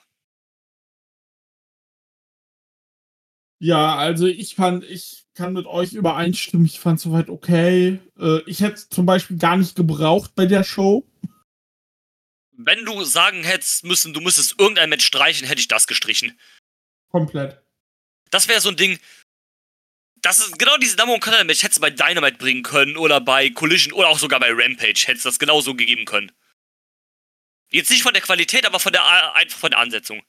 Ja, 3.59 3.95
also 3.97 4.27
ich 4.27 4.55
fand, 4.55 4.85
ich 4.85 5.22
kann 5.33 5.53
mit 5.53 5.65
euch 5.65 5.93
übereinstimmen, 5.93 6.65
ich 6.65 6.79
fand 6.79 6.99
soweit 6.99 7.29
okay. 7.29 7.99
Äh, 8.19 8.41
ich 8.45 8.61
hätte 8.61 8.75
es 8.75 8.89
zum 8.89 9.05
Beispiel 9.05 9.37
gar 9.37 9.57
nicht 9.57 9.75
gebraucht 9.75 10.35
bei 10.35 10.45
der 10.45 10.63
Show. 10.63 11.07
Wenn 12.55 12.85
du 12.85 13.03
sagen 13.03 13.43
hättest 13.43 13.83
müssen, 13.83 14.13
du 14.13 14.21
müsstest 14.21 14.59
irgendein 14.59 14.89
Match 14.89 15.05
streichen, 15.05 15.47
hätte 15.47 15.59
ich 15.59 15.67
das 15.67 15.87
gestrichen. 15.87 16.39
Komplett. 17.09 17.61
Das 18.29 18.47
wäre 18.47 18.61
so 18.61 18.69
ein 18.69 18.77
Ding. 18.77 18.99
Das 20.21 20.39
ist 20.39 20.57
genau 20.57 20.77
diese 20.77 20.95
Number 20.97 21.13
One 21.13 21.19
Contender 21.19 21.45
Match 21.45 21.63
hättest 21.63 21.77
du 21.77 21.81
bei 21.81 21.89
Dynamite 21.89 22.37
bringen 22.37 22.63
können 22.63 22.95
oder 22.95 23.19
bei 23.19 23.49
Collision 23.49 23.93
oder 23.93 24.07
auch 24.07 24.19
sogar 24.19 24.39
bei 24.39 24.51
Rampage 24.51 25.03
hättest 25.05 25.25
du 25.25 25.29
das 25.29 25.39
genauso 25.39 25.75
gegeben 25.75 26.05
können. 26.05 26.31
Jetzt 27.71 27.89
nicht 27.89 28.03
von 28.03 28.13
der 28.13 28.21
Qualität, 28.21 28.65
aber 28.65 28.79
von 28.79 28.93
der 28.93 29.33
einfach 29.35 29.57
von 29.57 29.71
der 29.71 29.79
Ansetzung. 29.79 30.21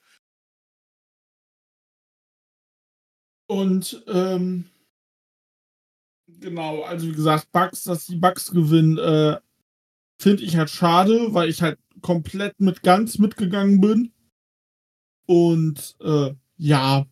Und 3.47 4.03
ähm, 4.09 4.71
genau, 6.41 6.83
also 6.83 7.07
wie 7.09 7.13
gesagt, 7.13 7.51
Bugs, 7.53 7.85
dass 7.85 8.07
die 8.07 8.17
Bugs 8.17 8.51
gewinnen, 8.51 8.99
äh, 8.99 9.39
finde 10.19 10.43
ich 10.43 10.57
halt 10.57 10.71
schade, 10.71 11.35
weil 11.35 11.49
ich 11.49 11.63
halt 11.63 11.79
komplett 12.01 12.61
mit 12.61 12.83
ganz 12.83 13.19
mitgegangen 13.19 13.81
bin. 13.81 14.13
Und 15.27 15.97
äh, 16.01 16.35
ja, 16.57 17.07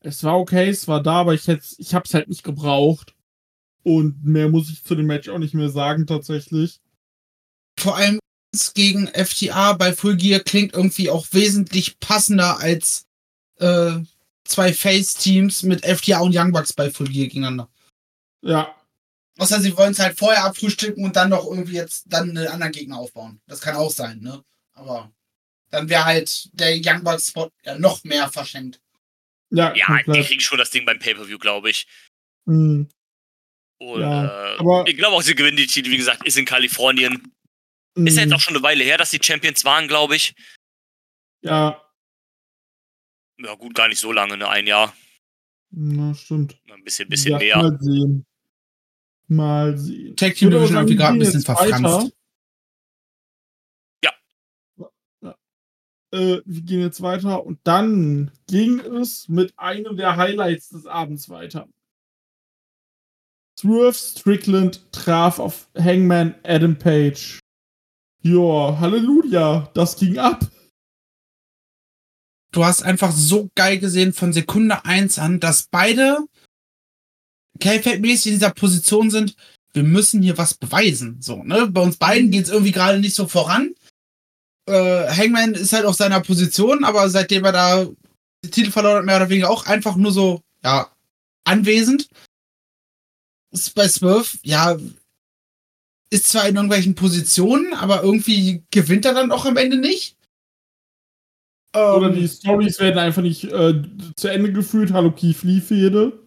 es 0.00 0.22
war 0.22 0.38
okay, 0.38 0.68
es 0.68 0.86
war 0.88 1.02
da, 1.02 1.20
aber 1.20 1.34
ich 1.34 1.46
hätte, 1.48 1.64
ich 1.78 1.94
habe 1.94 2.04
es 2.06 2.14
halt 2.14 2.28
nicht 2.28 2.44
gebraucht. 2.44 3.14
Und 3.82 4.24
mehr 4.24 4.48
muss 4.48 4.70
ich 4.70 4.84
zu 4.84 4.94
dem 4.94 5.06
Match 5.06 5.28
auch 5.28 5.38
nicht 5.38 5.54
mehr 5.54 5.68
sagen 5.68 6.06
tatsächlich. 6.06 6.80
Vor 7.78 7.96
allem 7.96 8.18
gegen 8.74 9.08
FTA 9.08 9.74
bei 9.74 9.92
Full 9.92 10.16
Gear 10.16 10.40
klingt 10.40 10.74
irgendwie 10.74 11.10
auch 11.10 11.26
wesentlich 11.32 12.00
passender 12.00 12.58
als 12.58 13.06
äh, 13.58 13.98
zwei 14.48 14.72
Face-Teams 14.72 15.62
mit 15.62 15.84
FTA 15.84 16.20
und 16.20 16.34
Young 16.34 16.52
Bucks 16.52 16.72
bei 16.72 16.90
Full 16.90 17.08
Gear 17.08 17.26
gegeneinander. 17.26 17.68
Ja. 18.42 18.74
Außer 19.38 19.60
sie 19.60 19.76
wollen 19.76 19.92
es 19.92 19.98
halt 19.98 20.18
vorher 20.18 20.44
abfrühstücken 20.44 21.04
und 21.04 21.16
dann 21.16 21.30
noch 21.30 21.44
irgendwie 21.44 21.74
jetzt 21.74 22.04
dann 22.06 22.30
einen 22.30 22.48
anderen 22.48 22.72
Gegner 22.72 22.98
aufbauen. 22.98 23.40
Das 23.46 23.60
kann 23.60 23.76
auch 23.76 23.90
sein, 23.90 24.20
ne? 24.20 24.42
Aber 24.72 25.12
dann 25.70 25.88
wäre 25.88 26.04
halt 26.04 26.48
der 26.52 26.76
Young 26.82 27.04
Bucks 27.04 27.28
Spot 27.28 27.50
ja 27.64 27.78
noch 27.78 28.02
mehr 28.04 28.30
verschenkt. 28.30 28.80
Ja, 29.50 29.74
ja 29.74 30.02
die 30.06 30.22
kriegen 30.22 30.40
schon 30.40 30.58
das 30.58 30.70
Ding 30.70 30.86
beim 30.86 30.98
Pay-Per-View, 30.98 31.38
glaube 31.38 31.70
ich. 31.70 31.86
Mhm. 32.46 32.88
Und 33.78 34.00
ja, 34.00 34.54
äh, 34.54 34.58
aber 34.58 34.84
ich 34.86 34.96
glaube 34.96 35.16
auch, 35.16 35.22
sie 35.22 35.34
gewinnen 35.34 35.56
die 35.56 35.66
Titel, 35.66 35.90
wie 35.90 35.98
gesagt, 35.98 36.26
ist 36.26 36.38
in 36.38 36.46
Kalifornien. 36.46 37.30
Mhm. 37.94 38.06
Ist 38.06 38.16
ja 38.16 38.22
jetzt 38.22 38.32
auch 38.32 38.40
schon 38.40 38.54
eine 38.54 38.62
Weile 38.62 38.84
her, 38.84 38.98
dass 38.98 39.10
die 39.10 39.22
Champions 39.22 39.64
waren, 39.64 39.86
glaube 39.88 40.16
ich. 40.16 40.34
Ja. 41.42 41.82
Ja, 43.38 43.54
gut, 43.54 43.74
gar 43.74 43.88
nicht 43.88 44.00
so 44.00 44.12
lange, 44.12 44.36
ne? 44.36 44.48
Ein 44.48 44.66
Jahr. 44.66 44.94
Na, 45.70 46.14
stimmt. 46.14 46.58
Ein 46.72 46.84
bisschen, 46.84 47.08
bisschen 47.08 47.32
ja, 47.32 47.38
mehr. 47.38 47.56
Mal 47.58 47.78
sehen. 47.80 48.26
Mal 49.28 49.78
sehen. 49.78 50.16
Tag 50.16 50.34
Team 50.34 50.50
Division 50.50 50.76
irgendwie 50.76 50.96
gerade 50.96 51.16
ein 51.16 51.18
bisschen 51.18 51.42
verfranst. 51.42 52.12
Ja. 54.02 54.12
ja. 55.22 55.34
Äh, 56.12 56.40
wir 56.44 56.62
gehen 56.62 56.80
jetzt 56.80 57.02
weiter 57.02 57.44
und 57.44 57.58
dann 57.64 58.30
ging 58.46 58.80
es 58.80 59.28
mit 59.28 59.52
einem 59.58 59.96
der 59.96 60.16
Highlights 60.16 60.70
des 60.70 60.86
Abends 60.86 61.28
weiter. 61.28 61.68
Swerve 63.58 63.94
Strickland 63.94 64.92
traf 64.92 65.38
auf 65.38 65.68
Hangman 65.76 66.34
Adam 66.44 66.78
Page. 66.78 67.40
Ja, 68.22 68.78
Halleluja, 68.80 69.70
das 69.74 69.96
ging 69.96 70.18
ab. 70.18 70.40
Du 72.56 72.64
hast 72.64 72.82
einfach 72.82 73.12
so 73.12 73.50
geil 73.54 73.78
gesehen 73.78 74.14
von 74.14 74.32
Sekunde 74.32 74.86
1 74.86 75.18
an, 75.18 75.40
dass 75.40 75.64
beide 75.64 76.20
K-Fate-mäßig 77.60 78.32
in 78.32 78.38
dieser 78.38 78.54
Position 78.54 79.10
sind, 79.10 79.36
wir 79.74 79.82
müssen 79.82 80.22
hier 80.22 80.38
was 80.38 80.54
beweisen. 80.54 81.20
So, 81.20 81.44
ne? 81.44 81.66
Bei 81.66 81.82
uns 81.82 81.98
beiden 81.98 82.30
geht 82.30 82.44
es 82.44 82.50
irgendwie 82.50 82.72
gerade 82.72 82.98
nicht 82.98 83.14
so 83.14 83.28
voran. 83.28 83.74
Äh, 84.64 84.72
Hangman 85.14 85.52
ist 85.52 85.74
halt 85.74 85.84
auf 85.84 85.96
seiner 85.96 86.22
Position, 86.22 86.82
aber 86.84 87.10
seitdem 87.10 87.44
er 87.44 87.52
da 87.52 87.86
die 88.42 88.50
Titel 88.50 88.70
verloren 88.70 89.00
hat, 89.00 89.04
mehr 89.04 89.16
oder 89.16 89.28
weniger 89.28 89.50
auch 89.50 89.66
einfach 89.66 89.96
nur 89.96 90.12
so, 90.12 90.40
ja, 90.64 90.90
anwesend. 91.44 92.08
Ist 93.50 93.74
bei 93.74 93.86
Swerve, 93.86 94.38
ja, 94.44 94.78
ist 96.08 96.28
zwar 96.28 96.48
in 96.48 96.56
irgendwelchen 96.56 96.94
Positionen, 96.94 97.74
aber 97.74 98.02
irgendwie 98.02 98.64
gewinnt 98.70 99.04
er 99.04 99.12
dann 99.12 99.30
auch 99.30 99.44
am 99.44 99.58
Ende 99.58 99.76
nicht. 99.76 100.15
Oder 101.76 102.10
die 102.10 102.28
Stories 102.28 102.78
werden 102.80 102.98
einfach 102.98 103.22
nicht 103.22 103.44
äh, 103.44 103.82
zu 104.16 104.28
Ende 104.28 104.52
geführt. 104.52 104.92
Hallo 104.92 105.12
Keith 105.12 105.42
Lee-Fehde. 105.42 106.18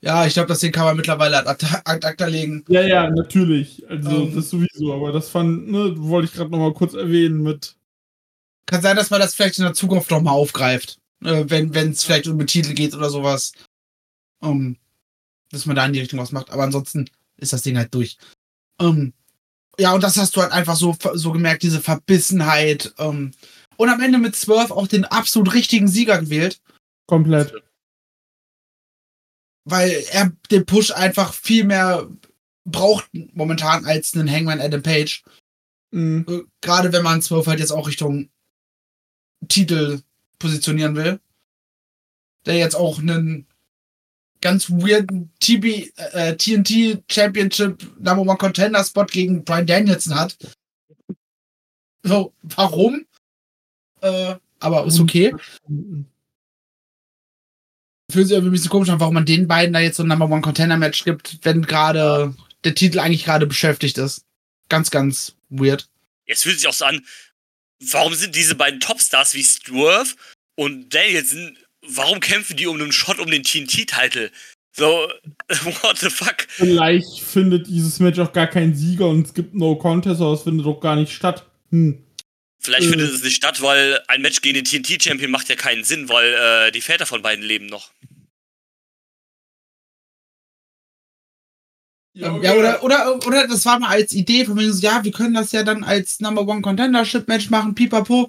Ja, 0.00 0.24
ich 0.26 0.34
glaube, 0.34 0.48
das 0.48 0.60
Ding 0.60 0.72
kann 0.72 0.84
man 0.84 0.96
mittlerweile 0.96 1.44
ad 1.44 1.66
acta 1.84 2.26
legen. 2.26 2.64
Ja, 2.68 2.82
ja, 2.82 3.10
natürlich. 3.10 3.88
Also, 3.88 4.10
um, 4.10 4.34
das 4.34 4.50
sowieso. 4.50 4.94
Aber 4.94 5.10
das 5.10 5.28
fand, 5.28 5.68
ne, 5.68 5.94
wollte 5.96 6.28
ich 6.28 6.34
gerade 6.34 6.50
nochmal 6.50 6.74
kurz 6.74 6.94
erwähnen 6.94 7.42
mit. 7.42 7.76
Kann 8.66 8.82
sein, 8.82 8.96
dass 8.96 9.10
man 9.10 9.20
das 9.20 9.34
vielleicht 9.34 9.58
in 9.58 9.64
der 9.64 9.74
Zukunft 9.74 10.10
nochmal 10.10 10.34
aufgreift. 10.34 10.98
Äh, 11.24 11.44
wenn 11.48 11.90
es 11.90 12.04
vielleicht 12.04 12.28
um 12.28 12.46
Titel 12.46 12.74
geht 12.74 12.94
oder 12.94 13.10
sowas. 13.10 13.52
Um, 14.40 14.76
dass 15.50 15.66
man 15.66 15.74
da 15.74 15.86
in 15.86 15.94
die 15.94 16.00
Richtung 16.00 16.20
was 16.20 16.30
macht. 16.30 16.50
Aber 16.50 16.62
ansonsten 16.62 17.10
ist 17.38 17.52
das 17.52 17.62
Ding 17.62 17.76
halt 17.76 17.92
durch. 17.94 18.18
Um, 18.78 19.12
ja, 19.78 19.92
und 19.92 20.04
das 20.04 20.16
hast 20.16 20.36
du 20.36 20.42
halt 20.42 20.52
einfach 20.52 20.76
so, 20.76 20.94
so 21.14 21.32
gemerkt, 21.32 21.62
diese 21.62 21.80
Verbissenheit. 21.80 22.94
Um, 22.98 23.32
und 23.76 23.88
am 23.88 24.00
Ende 24.00 24.18
mit 24.18 24.36
12 24.36 24.70
auch 24.70 24.86
den 24.86 25.04
absolut 25.04 25.54
richtigen 25.54 25.88
Sieger 25.88 26.18
gewählt. 26.18 26.60
Komplett 27.06 27.52
weil 29.66 30.04
er 30.12 30.32
den 30.50 30.64
Push 30.64 30.92
einfach 30.92 31.34
viel 31.34 31.64
mehr 31.64 32.08
braucht 32.64 33.08
momentan 33.34 33.84
als 33.84 34.14
einen 34.14 34.30
Hangman 34.30 34.60
Adam 34.60 34.82
Page. 34.82 35.24
Mhm. 35.90 36.24
Äh, 36.28 36.42
gerade 36.60 36.92
wenn 36.92 37.02
man 37.02 37.20
zwölf 37.20 37.46
halt 37.46 37.58
jetzt 37.58 37.72
auch 37.72 37.88
Richtung 37.88 38.30
Titel 39.48 40.00
positionieren 40.38 40.94
will. 40.94 41.20
Der 42.46 42.56
jetzt 42.56 42.76
auch 42.76 43.00
einen 43.00 43.46
ganz 44.40 44.70
weirden 44.70 45.32
TB, 45.40 45.90
äh, 45.96 46.36
TNT 46.36 47.02
Championship 47.10 47.82
Number 47.98 48.22
One 48.22 48.38
Contender 48.38 48.84
Spot 48.84 49.06
gegen 49.06 49.44
Brian 49.44 49.66
Danielson 49.66 50.14
hat. 50.14 50.36
So, 52.04 52.32
warum? 52.42 53.04
Äh, 54.06 54.36
aber 54.60 54.86
ist 54.86 55.00
okay. 55.00 55.34
Mhm 55.68 56.06
fühlt 58.10 58.28
sich 58.28 58.34
irgendwie 58.34 58.50
ein 58.50 58.52
bisschen 58.52 58.70
komisch 58.70 58.88
an, 58.88 59.00
warum 59.00 59.14
man 59.14 59.26
den 59.26 59.48
beiden 59.48 59.72
da 59.72 59.80
jetzt 59.80 59.96
so 59.96 60.02
ein 60.02 60.08
Number 60.08 60.30
One 60.30 60.42
Contender 60.42 60.76
Match 60.76 61.04
gibt, 61.04 61.38
wenn 61.42 61.62
gerade 61.62 62.34
der 62.64 62.74
Titel 62.74 62.98
eigentlich 62.98 63.24
gerade 63.24 63.46
beschäftigt 63.46 63.98
ist. 63.98 64.24
Ganz, 64.68 64.90
ganz 64.90 65.36
weird. 65.48 65.88
Jetzt 66.26 66.42
fühlt 66.42 66.58
sich 66.58 66.68
auch 66.68 66.72
so 66.72 66.84
an, 66.84 67.04
warum 67.90 68.14
sind 68.14 68.34
diese 68.34 68.54
beiden 68.54 68.80
Topstars 68.80 69.34
wie 69.34 69.42
Swerve 69.42 70.14
und 70.56 70.92
Danielson, 70.94 71.56
warum 71.82 72.20
kämpfen 72.20 72.56
die 72.56 72.66
um 72.66 72.80
einen 72.80 72.92
Shot 72.92 73.18
um 73.18 73.30
den 73.30 73.42
TNT-Titel? 73.42 74.30
So, 74.72 75.08
what 75.82 75.98
the 75.98 76.10
fuck? 76.10 76.46
Vielleicht 76.48 77.20
findet 77.20 77.66
dieses 77.66 77.98
Match 78.00 78.18
auch 78.18 78.32
gar 78.32 78.46
keinen 78.46 78.74
Sieger 78.74 79.08
und 79.08 79.26
es 79.26 79.34
gibt 79.34 79.54
No 79.54 79.76
Contest, 79.76 80.20
aber 80.20 80.32
es 80.32 80.42
findet 80.42 80.66
doch 80.66 80.80
gar 80.80 80.96
nicht 80.96 81.12
statt. 81.12 81.46
Hm. 81.70 82.02
Vielleicht 82.66 82.88
findet 82.88 83.12
es 83.12 83.22
nicht 83.22 83.36
statt, 83.36 83.62
weil 83.62 84.02
ein 84.08 84.22
Match 84.22 84.40
gegen 84.40 84.54
den 84.54 84.64
TNT-Champion 84.64 85.30
macht 85.30 85.48
ja 85.48 85.54
keinen 85.54 85.84
Sinn, 85.84 86.08
weil 86.08 86.34
äh, 86.34 86.72
die 86.72 86.80
Väter 86.80 87.06
von 87.06 87.22
beiden 87.22 87.44
leben 87.44 87.66
noch. 87.66 87.92
Ja, 92.12 92.32
okay. 92.32 92.44
ja, 92.44 92.54
oder, 92.54 92.82
oder, 92.82 93.26
oder 93.26 93.46
das 93.46 93.64
war 93.66 93.78
mal 93.78 93.90
als 93.90 94.12
Idee 94.12 94.44
von 94.44 94.54
mir 94.54 94.72
so, 94.72 94.82
ja, 94.82 95.04
wir 95.04 95.12
können 95.12 95.34
das 95.34 95.52
ja 95.52 95.62
dann 95.62 95.84
als 95.84 96.18
Number 96.18 96.42
One 96.42 96.60
Contendership 96.60 97.28
Match 97.28 97.50
machen, 97.50 97.76
pipapo. 97.76 98.28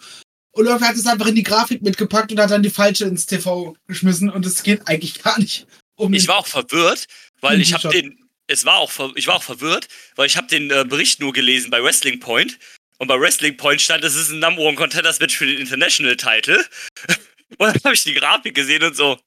Und 0.51 0.65
irgendwer 0.67 0.89
hat 0.89 0.95
es 0.95 1.07
einfach 1.07 1.27
in 1.27 1.35
die 1.35 1.43
Grafik 1.43 1.81
mitgepackt 1.81 2.31
und 2.31 2.39
hat 2.39 2.51
dann 2.51 2.61
die 2.61 2.69
falsche 2.69 3.05
ins 3.05 3.25
TV 3.25 3.75
geschmissen 3.87 4.29
und 4.29 4.45
es 4.45 4.61
geht 4.61 4.87
eigentlich 4.87 5.23
gar 5.23 5.39
nicht 5.39 5.65
um. 5.95 6.13
Ich 6.13 6.27
war 6.27 6.37
auch 6.37 6.47
verwirrt, 6.47 7.07
weil 7.41 7.59
ich 7.59 7.73
habe 7.73 7.89
den, 7.89 8.19
es 8.45 8.65
war 8.65 8.77
auch, 8.77 8.91
ich 9.15 9.25
war 9.25 9.35
auch 9.35 9.43
verwirrt, 9.43 9.87
weil 10.15 10.27
ich 10.27 10.37
habe 10.37 10.47
den 10.47 10.69
äh, 10.69 10.85
Bericht 10.87 11.19
nur 11.21 11.33
gelesen 11.33 11.71
bei 11.71 11.81
Wrestling 11.81 12.19
Point 12.19 12.59
und 12.97 13.07
bei 13.07 13.19
Wrestling 13.19 13.57
Point 13.57 13.81
stand, 13.81 14.03
es 14.03 14.15
ist 14.15 14.31
ein 14.31 14.39
Number 14.39 14.61
One 14.61 14.75
Contenders 14.75 15.19
Match 15.19 15.37
für 15.37 15.45
den 15.45 15.59
International 15.59 16.15
Title. 16.15 16.63
Und 17.59 17.67
dann 17.67 17.81
habe 17.85 17.93
ich 17.93 18.03
die 18.03 18.13
Grafik 18.13 18.55
gesehen 18.55 18.83
und 18.83 18.93
so, 18.93 19.17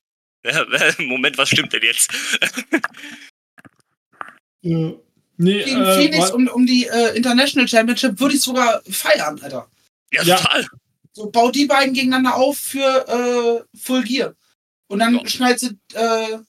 Moment, 0.98 1.38
was 1.38 1.48
stimmt 1.48 1.72
denn 1.72 1.82
jetzt? 1.82 2.12
Ja. 4.62 4.92
Nee, 5.42 5.64
Gegen 5.64 5.82
äh, 5.82 5.94
Phoenix 5.94 6.30
um, 6.32 6.48
um 6.48 6.66
die 6.66 6.86
äh, 6.86 7.16
International 7.16 7.66
Championship 7.66 8.20
würde 8.20 8.34
ich 8.34 8.42
sogar 8.42 8.82
feiern, 8.82 9.40
Alter. 9.40 9.70
Ja, 10.12 10.22
ja, 10.22 10.36
total. 10.36 10.66
So, 11.14 11.30
bau 11.30 11.50
die 11.50 11.64
beiden 11.64 11.94
gegeneinander 11.94 12.36
auf 12.36 12.58
für 12.58 13.64
äh, 13.72 13.78
Full 13.78 14.02
Gear. 14.02 14.34
Und 14.88 14.98
dann 14.98 15.14
ja. 15.14 15.26
schneidet 15.26 15.60
sie 15.60 15.78
äh, 15.94 16.40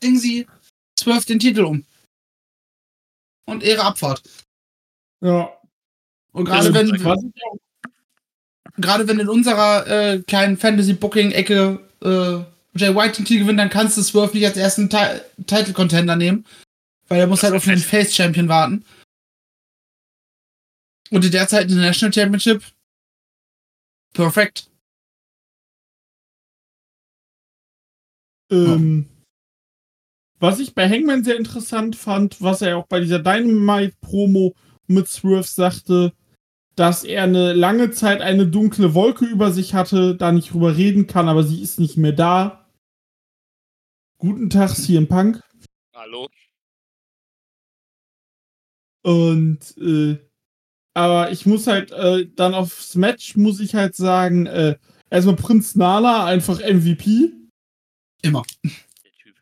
Dingsy 0.00 0.46
12 1.00 1.24
den 1.24 1.40
Titel 1.40 1.64
um. 1.64 1.84
Und 3.46 3.64
ihre 3.64 3.82
Abfahrt. 3.82 4.22
Ja. 5.20 5.57
Und 6.32 6.44
gerade 6.44 6.72
wenn. 6.74 6.90
Gerade 8.80 9.08
wenn 9.08 9.18
in 9.18 9.28
unserer 9.28 9.86
äh, 9.88 10.22
kleinen 10.22 10.56
Fantasy-Booking-Ecke 10.56 11.80
äh, 12.00 12.78
Jay 12.78 12.94
White 12.94 13.16
den 13.16 13.24
Titel 13.24 13.40
gewinnt, 13.42 13.58
dann 13.58 13.70
kannst 13.70 13.96
du 13.96 14.02
Swerve 14.02 14.36
nicht 14.36 14.46
als 14.46 14.56
ersten 14.56 14.88
Ti- 14.88 15.20
Title 15.46 15.72
Contender 15.72 16.14
nehmen. 16.14 16.46
Weil 17.08 17.18
er 17.18 17.26
muss 17.26 17.42
halt 17.42 17.54
auf 17.54 17.64
den 17.64 17.78
fett. 17.78 18.06
Face 18.06 18.14
Champion 18.14 18.48
warten. 18.48 18.84
Und 21.10 21.24
in 21.24 21.32
der 21.32 21.48
Zeit 21.48 21.68
in 21.70 21.76
der 21.76 21.86
National 21.86 22.12
Championship. 22.12 22.62
Perfekt. 24.12 24.70
Ähm, 28.52 29.08
Was 30.38 30.60
ich 30.60 30.72
bei 30.74 30.88
Hangman 30.88 31.24
sehr 31.24 31.36
interessant 31.36 31.96
fand, 31.96 32.40
was 32.40 32.62
er 32.62 32.76
auch 32.76 32.86
bei 32.86 33.00
dieser 33.00 33.18
Dynamite-Promo 33.18 34.54
mit 34.88 35.08
Swerve 35.08 35.44
sagte, 35.46 36.12
dass 36.76 37.04
er 37.04 37.24
eine 37.24 37.52
lange 37.52 37.90
Zeit 37.90 38.20
eine 38.20 38.46
dunkle 38.46 38.94
Wolke 38.94 39.24
über 39.24 39.52
sich 39.52 39.74
hatte, 39.74 40.14
da 40.14 40.32
nicht 40.32 40.52
drüber 40.52 40.76
reden 40.76 41.06
kann, 41.06 41.28
aber 41.28 41.42
sie 41.42 41.60
ist 41.60 41.80
nicht 41.80 41.96
mehr 41.96 42.12
da. 42.12 42.70
Guten 44.18 44.50
Tag, 44.50 44.74
CM 44.74 45.08
Punk. 45.08 45.42
Hallo? 45.94 46.28
Und 49.02 49.76
äh, 49.78 50.18
aber 50.94 51.30
ich 51.30 51.46
muss 51.46 51.66
halt 51.66 51.92
äh, 51.92 52.28
dann 52.34 52.54
aufs 52.54 52.94
Match 52.96 53.36
muss 53.36 53.60
ich 53.60 53.74
halt 53.74 53.94
sagen, 53.94 54.46
äh, 54.46 54.76
erstmal 55.10 55.36
Prinz 55.36 55.74
Nala, 55.76 56.24
einfach 56.24 56.58
MVP. 56.58 57.32
Immer. 58.22 58.42
Der 58.64 59.12
Typ. 59.12 59.36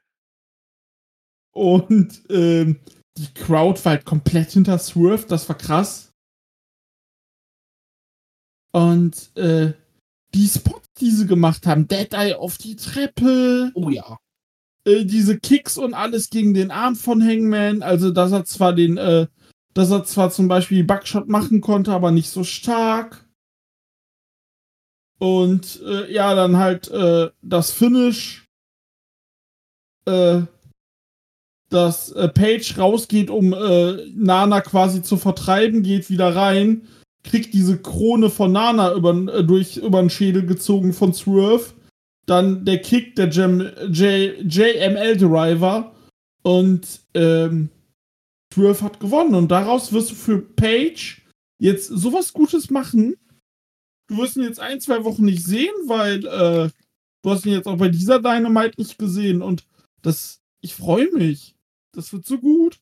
Und 1.52 2.22
ähm, 2.28 2.80
die 3.18 3.32
Crowd 3.34 3.84
war 3.84 3.92
halt 3.92 4.04
komplett 4.04 4.52
hinter 4.52 4.78
Swerve, 4.78 5.26
das 5.26 5.48
war 5.48 5.56
krass. 5.56 6.12
Und 8.72 9.34
äh, 9.36 9.72
die 10.34 10.48
Spots, 10.48 10.88
die 11.00 11.10
sie 11.10 11.26
gemacht 11.26 11.66
haben, 11.66 11.88
Dead 11.88 12.12
Eye 12.12 12.34
auf 12.34 12.58
die 12.58 12.76
Treppe, 12.76 13.70
Oh 13.74 13.88
ja. 13.88 14.18
äh, 14.84 15.04
diese 15.04 15.38
Kicks 15.38 15.78
und 15.78 15.94
alles 15.94 16.28
gegen 16.28 16.52
den 16.52 16.70
Arm 16.70 16.94
von 16.94 17.22
Hangman, 17.22 17.82
also 17.82 18.10
dass 18.10 18.32
er 18.32 18.44
zwar 18.44 18.74
den, 18.74 18.98
äh, 18.98 19.28
dass 19.72 19.90
er 19.90 20.04
zwar 20.04 20.30
zum 20.30 20.48
Beispiel 20.48 20.84
Buckshot 20.84 21.28
machen 21.28 21.60
konnte, 21.60 21.92
aber 21.92 22.10
nicht 22.10 22.28
so 22.28 22.44
stark. 22.44 23.24
Und 25.18 25.80
äh, 25.82 26.12
ja, 26.12 26.34
dann 26.34 26.58
halt 26.58 26.88
äh, 26.88 27.30
das 27.40 27.72
Finish, 27.72 28.44
äh, 30.06 30.42
dass 31.68 32.12
äh, 32.12 32.28
Page 32.28 32.78
rausgeht, 32.78 33.30
um 33.30 33.52
äh, 33.52 34.06
Nana 34.14 34.60
quasi 34.60 35.02
zu 35.02 35.16
vertreiben, 35.16 35.82
geht 35.82 36.10
wieder 36.10 36.34
rein, 36.34 36.86
kriegt 37.24 37.54
diese 37.54 37.78
Krone 37.78 38.30
von 38.30 38.52
Nana 38.52 38.94
über, 38.94 39.12
äh, 39.34 39.44
durch 39.44 39.78
über 39.78 40.00
den 40.00 40.10
Schädel 40.10 40.46
gezogen 40.46 40.92
von 40.92 41.12
Swerve. 41.12 41.72
Dann 42.26 42.64
der 42.64 42.80
Kick 42.80 43.16
der 43.16 43.30
Jam, 43.30 43.60
J, 43.90 44.36
JML 44.42 45.16
Driver 45.16 45.92
und 46.42 47.00
ähm, 47.14 47.70
Swerve 48.52 48.82
hat 48.82 49.00
gewonnen. 49.00 49.34
Und 49.34 49.48
daraus 49.48 49.92
wirst 49.92 50.12
du 50.12 50.14
für 50.14 50.38
Page 50.40 51.22
jetzt 51.58 51.88
sowas 51.88 52.32
Gutes 52.32 52.70
machen. 52.70 53.16
Du 54.08 54.18
wirst 54.18 54.36
ihn 54.36 54.44
jetzt 54.44 54.60
ein, 54.60 54.80
zwei 54.80 55.04
Wochen 55.04 55.24
nicht 55.24 55.44
sehen, 55.44 55.74
weil 55.86 56.24
äh, 56.26 56.70
du 57.22 57.30
hast 57.30 57.44
ihn 57.44 57.52
jetzt 57.52 57.66
auch 57.66 57.76
bei 57.76 57.88
dieser 57.88 58.20
Dynamite 58.20 58.80
nicht 58.80 58.98
gesehen. 58.98 59.42
Und 59.42 59.66
das, 60.02 60.40
ich 60.60 60.74
freue 60.74 61.10
mich. 61.12 61.55
Das 61.96 62.12
wird 62.12 62.26
so 62.26 62.38
gut. 62.38 62.78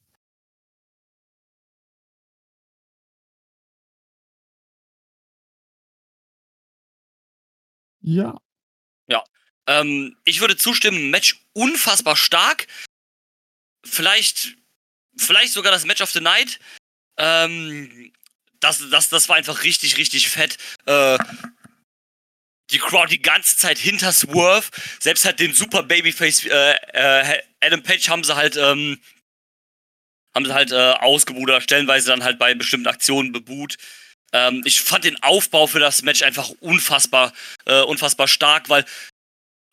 Ja. 9.08 9.24
Ähm, 9.66 10.16
ich 10.24 10.40
würde 10.40 10.56
zustimmen, 10.56 11.10
Match 11.10 11.46
unfassbar 11.52 12.16
stark. 12.16 12.66
Vielleicht, 13.84 14.56
vielleicht 15.16 15.52
sogar 15.52 15.72
das 15.72 15.84
Match 15.84 16.02
of 16.02 16.10
the 16.10 16.20
Night. 16.20 16.58
Ähm, 17.16 18.12
das, 18.60 18.90
das, 18.90 19.08
das 19.10 19.28
war 19.28 19.36
einfach 19.36 19.62
richtig, 19.62 19.96
richtig 19.96 20.28
fett. 20.28 20.58
Äh, 20.86 21.18
die 22.70 22.78
Crowd 22.78 23.10
die 23.10 23.22
ganze 23.22 23.56
Zeit 23.56 23.78
hinter 23.78 24.12
Swerve. 24.12 24.68
Selbst 25.00 25.24
halt 25.24 25.40
den 25.40 25.54
Super 25.54 25.82
Babyface 25.82 26.44
äh, 26.46 26.74
äh, 26.92 27.42
Adam 27.60 27.82
Page 27.82 28.08
haben 28.08 28.24
sie 28.24 28.34
halt, 28.34 28.56
ähm, 28.56 29.00
haben 30.34 30.44
sie 30.44 30.54
halt 30.54 30.72
äh, 30.72 30.92
ausgebuht 31.00 31.62
stellenweise 31.62 32.08
dann 32.08 32.24
halt 32.24 32.38
bei 32.38 32.54
bestimmten 32.54 32.88
Aktionen 32.88 33.32
bebuht. 33.32 33.76
Ähm, 34.32 34.62
ich 34.64 34.80
fand 34.80 35.04
den 35.04 35.22
Aufbau 35.22 35.66
für 35.66 35.78
das 35.78 36.02
Match 36.02 36.22
einfach 36.22 36.50
unfassbar, 36.60 37.32
äh, 37.66 37.82
unfassbar 37.82 38.28
stark, 38.28 38.68
weil 38.68 38.84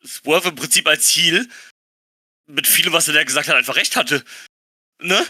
Swerve 0.06 0.50
im 0.50 0.56
Prinzip 0.56 0.88
als 0.88 1.08
Ziel 1.08 1.50
mit 2.48 2.68
vielem, 2.68 2.94
was 2.94 3.08
er 3.08 3.14
da 3.14 3.24
gesagt 3.24 3.48
hat, 3.48 3.56
einfach 3.56 3.76
recht 3.76 3.96
hatte. 3.96 4.24
Ne? 5.00 5.26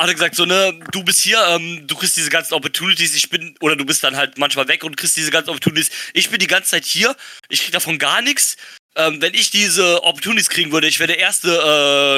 Hat 0.00 0.08
er 0.08 0.14
gesagt, 0.14 0.34
so, 0.34 0.46
ne, 0.46 0.80
du 0.92 1.04
bist 1.04 1.20
hier, 1.20 1.38
ähm, 1.48 1.86
du 1.86 1.94
kriegst 1.94 2.16
diese 2.16 2.30
ganzen 2.30 2.54
Opportunities, 2.54 3.14
ich 3.14 3.28
bin, 3.28 3.54
oder 3.60 3.76
du 3.76 3.84
bist 3.84 4.02
dann 4.02 4.16
halt 4.16 4.38
manchmal 4.38 4.66
weg 4.66 4.82
und 4.82 4.96
kriegst 4.96 5.14
diese 5.14 5.30
ganzen 5.30 5.50
Opportunities. 5.50 5.90
Ich 6.14 6.30
bin 6.30 6.38
die 6.38 6.46
ganze 6.46 6.70
Zeit 6.70 6.86
hier, 6.86 7.14
ich 7.50 7.60
krieg 7.60 7.72
davon 7.72 7.98
gar 7.98 8.22
nichts. 8.22 8.56
Ähm, 8.96 9.20
wenn 9.20 9.34
ich 9.34 9.50
diese 9.50 10.02
Opportunities 10.02 10.48
kriegen 10.48 10.72
würde, 10.72 10.86
ich 10.86 11.00
wäre 11.00 11.08
der 11.08 11.18
erste 11.18 11.50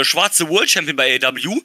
äh, 0.01 0.05
schwarze 0.05 0.49
World 0.49 0.71
Champion 0.71 0.95
bei 0.95 1.19
AW. 1.21 1.61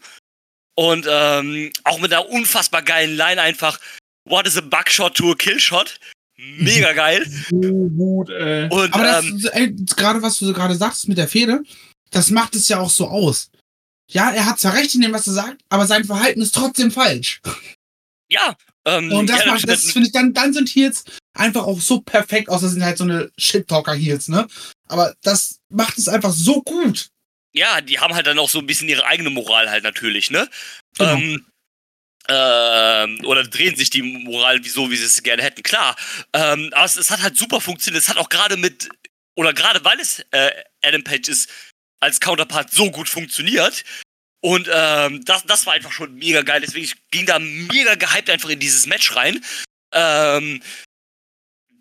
Und 0.73 1.05
ähm, 1.07 1.71
auch 1.83 1.99
mit 1.99 2.11
einer 2.11 2.27
unfassbar 2.27 2.81
geilen 2.81 3.15
Line 3.15 3.39
einfach, 3.39 3.79
what 4.25 4.47
is 4.47 4.57
a 4.57 4.61
buckshot 4.61 5.15
to 5.15 5.33
a 5.33 5.35
killshot? 5.35 5.99
Mega 6.35 6.93
geil. 6.93 7.27
So 7.51 7.59
gut, 7.59 8.31
ey. 8.31 8.67
Und 8.69 8.91
Aber 8.91 9.03
das, 9.03 9.23
ähm, 9.23 9.49
ey, 9.51 9.75
gerade 9.95 10.23
was 10.23 10.39
du 10.39 10.51
gerade 10.51 10.73
sagst 10.73 11.07
mit 11.07 11.19
der 11.19 11.27
Fehde, 11.27 11.61
das 12.09 12.31
macht 12.31 12.55
es 12.55 12.67
ja 12.69 12.79
auch 12.79 12.89
so 12.89 13.07
aus. 13.07 13.51
Ja, 14.09 14.31
er 14.31 14.45
hat 14.45 14.59
zwar 14.59 14.73
recht 14.73 14.95
in 14.95 15.01
dem, 15.01 15.13
was 15.13 15.27
er 15.27 15.33
sagt, 15.33 15.61
aber 15.69 15.85
sein 15.85 16.05
Verhalten 16.05 16.41
ist 16.41 16.55
trotzdem 16.55 16.91
falsch. 16.91 17.41
ja. 18.29 18.55
Ähm, 18.85 19.11
Und 19.11 19.27
das 19.29 19.43
ja, 19.43 19.51
macht, 19.51 19.67
das 19.67 19.91
finde 19.91 20.07
ich 20.07 20.13
dann, 20.13 20.33
dann 20.33 20.53
sind 20.53 20.69
Heels 20.69 21.03
einfach 21.33 21.63
auch 21.65 21.79
so 21.81 21.99
perfekt 21.99 22.47
aus. 22.47 22.61
Das 22.61 22.71
sind 22.71 22.85
halt 22.85 22.97
so 22.97 23.03
eine 23.03 23.29
Shit-Talker-Heels, 23.37 24.29
ne? 24.29 24.47
Aber 24.87 25.13
das 25.23 25.59
macht 25.69 25.97
es 25.97 26.07
einfach 26.07 26.31
so 26.31 26.61
gut. 26.61 27.09
ja, 27.53 27.81
die 27.81 27.99
haben 27.99 28.13
halt 28.15 28.27
dann 28.27 28.39
auch 28.39 28.49
so 28.49 28.59
ein 28.59 28.65
bisschen 28.65 28.87
ihre 28.87 29.05
eigene 29.05 29.29
Moral 29.29 29.69
halt 29.69 29.83
natürlich, 29.83 30.31
ne? 30.31 30.47
Genau. 30.97 31.15
Ähm, 31.15 31.45
ähm, 32.29 33.19
oder 33.25 33.43
drehen 33.43 33.75
sich 33.75 33.89
die 33.89 34.01
Moral 34.01 34.63
so, 34.63 34.89
wie 34.91 34.95
sie 34.97 35.05
es 35.05 35.21
gerne 35.23 35.43
hätten, 35.43 35.63
klar. 35.63 35.95
Ähm, 36.33 36.69
aber 36.73 36.85
es, 36.85 36.95
es 36.95 37.11
hat 37.11 37.21
halt 37.21 37.37
super 37.37 37.59
funktioniert. 37.61 38.03
Es 38.03 38.09
hat 38.09 38.17
auch 38.17 38.29
gerade 38.29 38.55
mit, 38.57 38.89
oder 39.35 39.53
gerade 39.53 39.83
weil 39.83 39.99
es 39.99 40.19
äh, 40.31 40.51
Adam 40.81 41.03
Page 41.03 41.27
ist, 41.29 41.49
als 41.99 42.19
Counterpart 42.19 42.71
so 42.71 42.91
gut 42.91 43.09
funktioniert. 43.09 43.83
Und 44.41 44.69
ähm, 44.71 45.25
das, 45.25 45.43
das 45.45 45.65
war 45.65 45.73
einfach 45.73 45.91
schon 45.91 46.15
mega 46.15 46.41
geil. 46.41 46.61
Deswegen 46.61 46.85
ich 46.85 46.95
ging 47.11 47.25
da 47.25 47.39
mega 47.39 47.95
gehypt 47.95 48.29
einfach 48.29 48.49
in 48.49 48.59
dieses 48.59 48.85
Match 48.85 49.15
rein. 49.15 49.43
Ähm, 49.91 50.61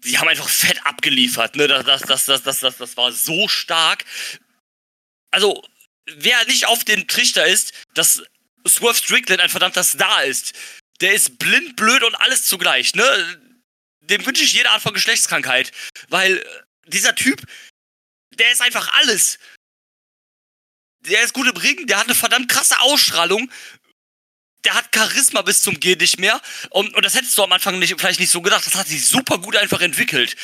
die 0.05 0.19
haben 0.19 0.29
einfach 0.29 0.49
fett 0.49 0.85
abgeliefert. 0.87 1.57
Ne? 1.57 1.69
Das, 1.69 1.85
das, 1.85 2.03
das, 2.03 2.25
das, 2.25 2.43
das, 2.43 2.61
das, 2.61 2.77
das 2.79 2.97
war 2.97 3.13
so 3.13 3.49
stark. 3.49 4.05
Also, 5.31 5.63
wer 6.07 6.45
nicht 6.47 6.67
auf 6.67 6.85
dem 6.85 7.07
Trichter 7.09 7.47
ist, 7.47 7.73
dass 7.95 8.23
Swerve 8.67 8.97
Strickland 8.97 9.41
ein 9.41 9.51
verdammter 9.51 9.85
Star 9.85 10.25
ist, 10.25 10.55
der 11.01 11.13
ist 11.13 11.39
blind, 11.39 11.77
blöd 11.77 12.03
und 12.03 12.15
alles 12.15 12.45
zugleich. 12.45 12.95
Ne? 12.95 13.41
Dem 14.01 14.25
wünsche 14.25 14.45
ich 14.45 14.55
jede 14.55 14.71
Art 14.71 14.83
von 14.83 14.95
Geschlechtskrankheit. 14.95 15.73
Weil 16.09 16.45
dieser 16.87 17.15
Typ, 17.15 17.43
der 18.35 18.51
ist 18.53 18.63
einfach 18.63 18.93
alles. 18.95 19.39
Der 21.09 21.23
ist 21.23 21.35
gut 21.35 21.47
im 21.47 21.57
Ring, 21.57 21.87
der 21.87 21.99
hat 21.99 22.07
eine 22.07 22.15
verdammt 22.15 22.49
krasse 22.49 22.81
Ausstrahlung. 22.81 23.51
Der 24.65 24.75
hat 24.75 24.89
Charisma 24.95 25.43
bis 25.43 25.63
zum 25.63 25.79
Geht 25.79 26.01
nicht 26.01 26.19
mehr. 26.19 26.41
Und, 26.71 26.95
und 26.95 27.05
das 27.05 27.15
hättest 27.15 27.37
du 27.39 27.45
am 27.45 27.53
Anfang 27.53 27.79
nicht, 27.79 27.95
vielleicht 27.99 28.19
nicht 28.19 28.31
so 28.33 28.43
gedacht. 28.43 28.67
Das 28.67 28.75
hat 28.75 28.89
sich 28.89 29.07
super 29.07 29.39
gut 29.39 29.57
einfach 29.57 29.81
entwickelt. 29.81 30.35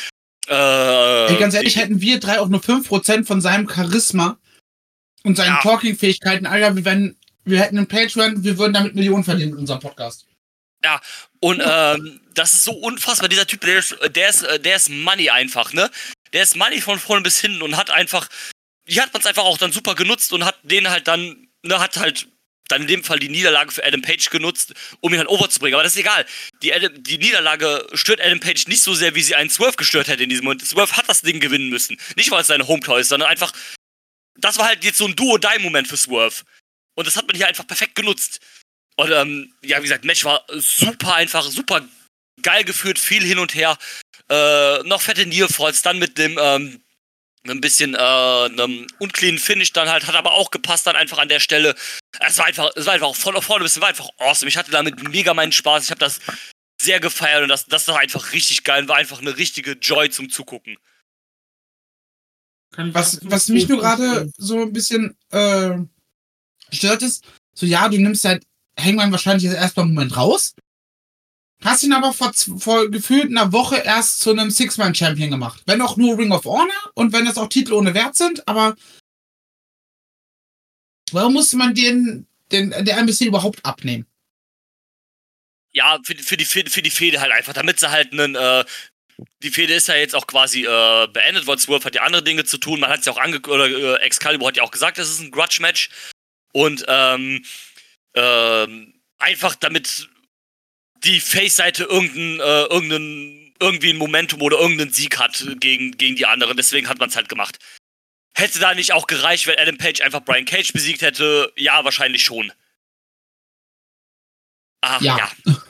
Äh, 0.48 1.26
Ey, 1.32 1.36
ganz 1.38 1.54
ehrlich, 1.54 1.76
hätten 1.76 2.00
wir 2.00 2.20
drei 2.20 2.38
auch 2.38 2.48
nur 2.48 2.60
5% 2.60 3.26
von 3.26 3.40
seinem 3.40 3.68
Charisma 3.68 4.38
und 5.24 5.36
seinen 5.36 5.54
Ja. 5.54 5.60
Talking-Fähigkeiten, 5.62 6.46
Alter, 6.46 6.76
wir, 6.76 6.84
wären, 6.84 7.16
wir 7.44 7.60
hätten 7.60 7.78
einen 7.78 7.88
Patreon, 7.88 8.42
wir 8.44 8.58
würden 8.58 8.72
damit 8.72 8.94
Millionen 8.94 9.24
verdienen 9.24 9.50
mit 9.50 9.60
unserem 9.60 9.80
Podcast. 9.80 10.26
Und 11.40 11.62
ähm, 11.64 12.20
das 12.34 12.52
ist 12.52 12.64
so 12.64 12.72
unfassbar. 12.72 13.28
Dieser 13.28 13.46
Typ, 13.46 13.60
der 13.62 13.78
ist, 13.78 13.96
der 14.14 14.28
ist, 14.28 14.46
der 14.64 14.76
ist 14.76 14.88
Money 14.90 15.30
einfach, 15.30 15.72
ne? 15.72 15.90
Der 16.32 16.42
ist 16.42 16.56
Money 16.56 16.80
von 16.80 16.98
vorne 16.98 17.22
bis 17.22 17.40
hinten 17.40 17.62
und 17.62 17.76
hat 17.76 17.90
einfach, 17.90 18.28
hier 18.86 19.02
hat 19.02 19.12
man 19.12 19.20
es 19.20 19.26
einfach 19.26 19.44
auch 19.44 19.58
dann 19.58 19.72
super 19.72 19.94
genutzt 19.94 20.32
und 20.32 20.44
hat 20.44 20.58
den 20.62 20.88
halt 20.90 21.08
dann, 21.08 21.48
ne, 21.62 21.78
hat 21.78 21.96
halt 21.96 22.28
dann 22.68 22.82
in 22.82 22.88
dem 22.88 23.04
Fall 23.04 23.18
die 23.18 23.28
Niederlage 23.28 23.70
für 23.72 23.84
Adam 23.84 24.02
Page 24.02 24.30
genutzt, 24.30 24.74
um 25.00 25.12
ihn 25.12 25.18
halt 25.18 25.28
overzubringen. 25.28 25.74
Aber 25.74 25.82
das 25.82 25.92
ist 25.92 26.00
egal. 26.00 26.24
Die, 26.62 26.72
Adam, 26.72 27.02
die 27.02 27.18
Niederlage 27.18 27.86
stört 27.92 28.20
Adam 28.20 28.40
Page 28.40 28.66
nicht 28.66 28.82
so 28.82 28.94
sehr, 28.94 29.14
wie 29.14 29.22
sie 29.22 29.34
einen 29.34 29.50
Swerve 29.50 29.76
gestört 29.76 30.08
hätte 30.08 30.22
in 30.22 30.30
diesem 30.30 30.44
Moment. 30.44 30.64
Swerve 30.66 30.96
hat 30.96 31.08
das 31.08 31.22
Ding 31.22 31.40
gewinnen 31.40 31.68
müssen. 31.68 31.98
Nicht, 32.16 32.30
weil 32.30 32.40
es 32.40 32.46
seine 32.46 32.66
Hometoy 32.66 33.00
ist, 33.00 33.08
sondern 33.08 33.28
einfach, 33.28 33.52
das 34.38 34.58
war 34.58 34.66
halt 34.66 34.84
jetzt 34.84 34.98
so 34.98 35.06
ein 35.06 35.16
Duo-Die-Moment 35.16 35.86
für 35.86 35.96
Swerve. 35.96 36.42
Und 36.94 37.06
das 37.06 37.16
hat 37.16 37.26
man 37.26 37.36
hier 37.36 37.48
einfach 37.48 37.66
perfekt 37.66 37.94
genutzt. 37.94 38.40
Und 38.96 39.10
ähm, 39.10 39.54
ja, 39.62 39.78
wie 39.78 39.82
gesagt, 39.82 40.04
Match 40.04 40.24
war 40.24 40.44
super 40.50 41.14
einfach, 41.14 41.44
super 41.44 41.86
geil 42.42 42.64
geführt, 42.64 42.98
viel 42.98 43.22
hin 43.22 43.38
und 43.38 43.54
her. 43.54 43.78
Äh, 44.28 44.82
noch 44.84 45.02
fette 45.02 45.26
Nearfalls, 45.26 45.82
dann 45.82 45.98
mit 45.98 46.18
dem, 46.18 46.38
ähm, 46.40 46.81
ein 47.48 47.60
bisschen 47.60 47.94
äh, 47.94 47.98
einem 47.98 48.86
unclean 48.98 49.38
Finish 49.38 49.72
dann 49.72 49.88
halt, 49.88 50.06
hat 50.06 50.14
aber 50.14 50.32
auch 50.32 50.50
gepasst 50.50 50.86
dann 50.86 50.96
einfach 50.96 51.18
an 51.18 51.28
der 51.28 51.40
Stelle. 51.40 51.74
Es 52.20 52.38
war 52.38 52.46
einfach, 52.46 52.70
es 52.76 52.86
war 52.86 52.94
einfach 52.94 53.14
von 53.14 53.40
vorne 53.42 53.64
bis 53.64 53.80
war 53.80 53.88
einfach 53.88 54.08
awesome. 54.18 54.48
Ich 54.48 54.56
hatte 54.56 54.70
damit 54.70 55.02
mega 55.08 55.34
meinen 55.34 55.52
Spaß. 55.52 55.84
Ich 55.84 55.90
habe 55.90 55.98
das 55.98 56.20
sehr 56.80 57.00
gefeiert 57.00 57.42
und 57.42 57.48
das, 57.48 57.66
das 57.66 57.88
war 57.88 57.98
einfach 57.98 58.32
richtig 58.32 58.64
geil 58.64 58.82
und 58.82 58.88
war 58.88 58.96
einfach 58.96 59.20
eine 59.20 59.36
richtige 59.36 59.72
Joy 59.72 60.10
zum 60.10 60.30
Zugucken. 60.30 60.76
Was, 62.76 63.20
was 63.22 63.48
mich 63.48 63.68
nur 63.68 63.80
gerade 63.80 64.32
so 64.38 64.62
ein 64.62 64.72
bisschen 64.72 65.16
äh, 65.30 65.76
stört 66.70 67.02
ist, 67.02 67.24
so 67.54 67.66
ja, 67.66 67.88
du 67.88 67.98
nimmst 67.98 68.24
halt 68.24 68.44
Hangman 68.80 69.12
wahrscheinlich 69.12 69.44
jetzt 69.44 69.56
erstmal 69.56 69.84
einen 69.84 69.94
Moment 69.94 70.16
raus, 70.16 70.54
hast 71.64 71.82
ihn 71.82 71.92
aber 71.92 72.12
vor, 72.12 72.32
vor 72.58 72.90
gefühlt 72.90 73.26
einer 73.26 73.52
Woche 73.52 73.76
erst 73.76 74.20
zu 74.20 74.30
einem 74.30 74.50
Six-Man-Champion 74.50 75.30
gemacht. 75.30 75.62
Wenn 75.66 75.80
auch 75.80 75.96
nur 75.96 76.18
Ring 76.18 76.32
of 76.32 76.44
Honor 76.44 76.90
und 76.94 77.12
wenn 77.12 77.24
das 77.24 77.38
auch 77.38 77.48
Titel 77.48 77.72
ohne 77.72 77.94
Wert 77.94 78.16
sind, 78.16 78.46
aber 78.48 78.76
warum 81.12 81.34
musste 81.34 81.56
man 81.56 81.74
den, 81.74 82.26
den 82.50 82.70
der 82.70 82.98
NBC 82.98 83.22
überhaupt 83.26 83.64
abnehmen? 83.64 84.06
Ja, 85.72 85.98
für, 86.04 86.14
für, 86.16 86.36
die, 86.36 86.44
für, 86.44 86.64
für 86.68 86.82
die 86.82 86.90
Fehde 86.90 87.20
halt 87.20 87.32
einfach, 87.32 87.54
damit 87.54 87.80
sie 87.80 87.90
halt 87.90 88.12
einen, 88.12 88.34
äh, 88.34 88.64
die 89.42 89.50
Fehde 89.50 89.74
ist 89.74 89.88
ja 89.88 89.94
jetzt 89.94 90.14
auch 90.14 90.26
quasi 90.26 90.64
äh, 90.64 91.08
beendet, 91.08 91.44
Swerve 91.60 91.84
hat 91.84 91.94
ja 91.94 92.02
andere 92.02 92.22
Dinge 92.22 92.44
zu 92.44 92.58
tun. 92.58 92.80
Man 92.80 92.90
hat 92.90 93.00
es 93.00 93.06
ja 93.06 93.12
auch 93.12 93.18
angekündigt, 93.18 93.74
oder 93.74 94.00
äh, 94.00 94.04
Excalibur 94.04 94.48
hat 94.48 94.56
ja 94.56 94.62
auch 94.62 94.70
gesagt, 94.70 94.98
das 94.98 95.10
ist 95.10 95.20
ein 95.20 95.30
Grudge-Match. 95.30 95.90
Und 96.52 96.84
ähm, 96.88 97.44
ähm, 98.14 98.94
einfach 99.18 99.54
damit 99.54 100.08
die 101.04 101.20
Face-Seite 101.20 101.84
irgendein, 101.84 102.40
äh, 102.40 102.64
irgendein, 102.64 103.54
irgendwie 103.60 103.90
ein 103.90 103.96
Momentum 103.96 104.42
oder 104.42 104.58
irgendeinen 104.58 104.92
Sieg 104.92 105.18
hat 105.18 105.44
gegen, 105.60 105.96
gegen 105.96 106.16
die 106.16 106.26
anderen. 106.26 106.56
Deswegen 106.56 106.88
hat 106.88 106.98
man 106.98 107.08
es 107.08 107.16
halt 107.16 107.28
gemacht. 107.28 107.58
Hätte 108.34 108.58
da 108.58 108.74
nicht 108.74 108.92
auch 108.92 109.06
gereicht, 109.06 109.46
wenn 109.46 109.58
Adam 109.58 109.76
Page 109.76 110.00
einfach 110.00 110.20
Brian 110.20 110.44
Cage 110.44 110.72
besiegt 110.72 111.02
hätte? 111.02 111.52
Ja, 111.56 111.84
wahrscheinlich 111.84 112.24
schon. 112.24 112.52
Ah, 114.80 114.98
ja. 115.00 115.18
ja. 115.46 115.54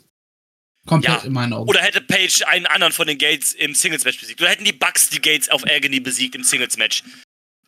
Komplett 0.87 1.21
ja. 1.21 1.27
in 1.27 1.33
meinen 1.33 1.53
Augen. 1.53 1.69
Oder 1.69 1.81
hätte 1.81 2.01
Page 2.01 2.43
einen 2.43 2.67
anderen 2.67 2.93
von 2.93 3.07
den 3.07 3.19
Gates 3.19 3.53
im 3.53 3.75
Singles-Match 3.75 4.19
besiegt. 4.19 4.41
Oder 4.41 4.51
hätten 4.51 4.65
die 4.65 4.73
Bucks 4.73 5.11
die 5.11 5.21
Gates 5.21 5.49
auf 5.49 5.65
Agony 5.65 6.01
besiegt 6.01 6.35
im 6.35 6.43
Singles-Match. 6.43 7.05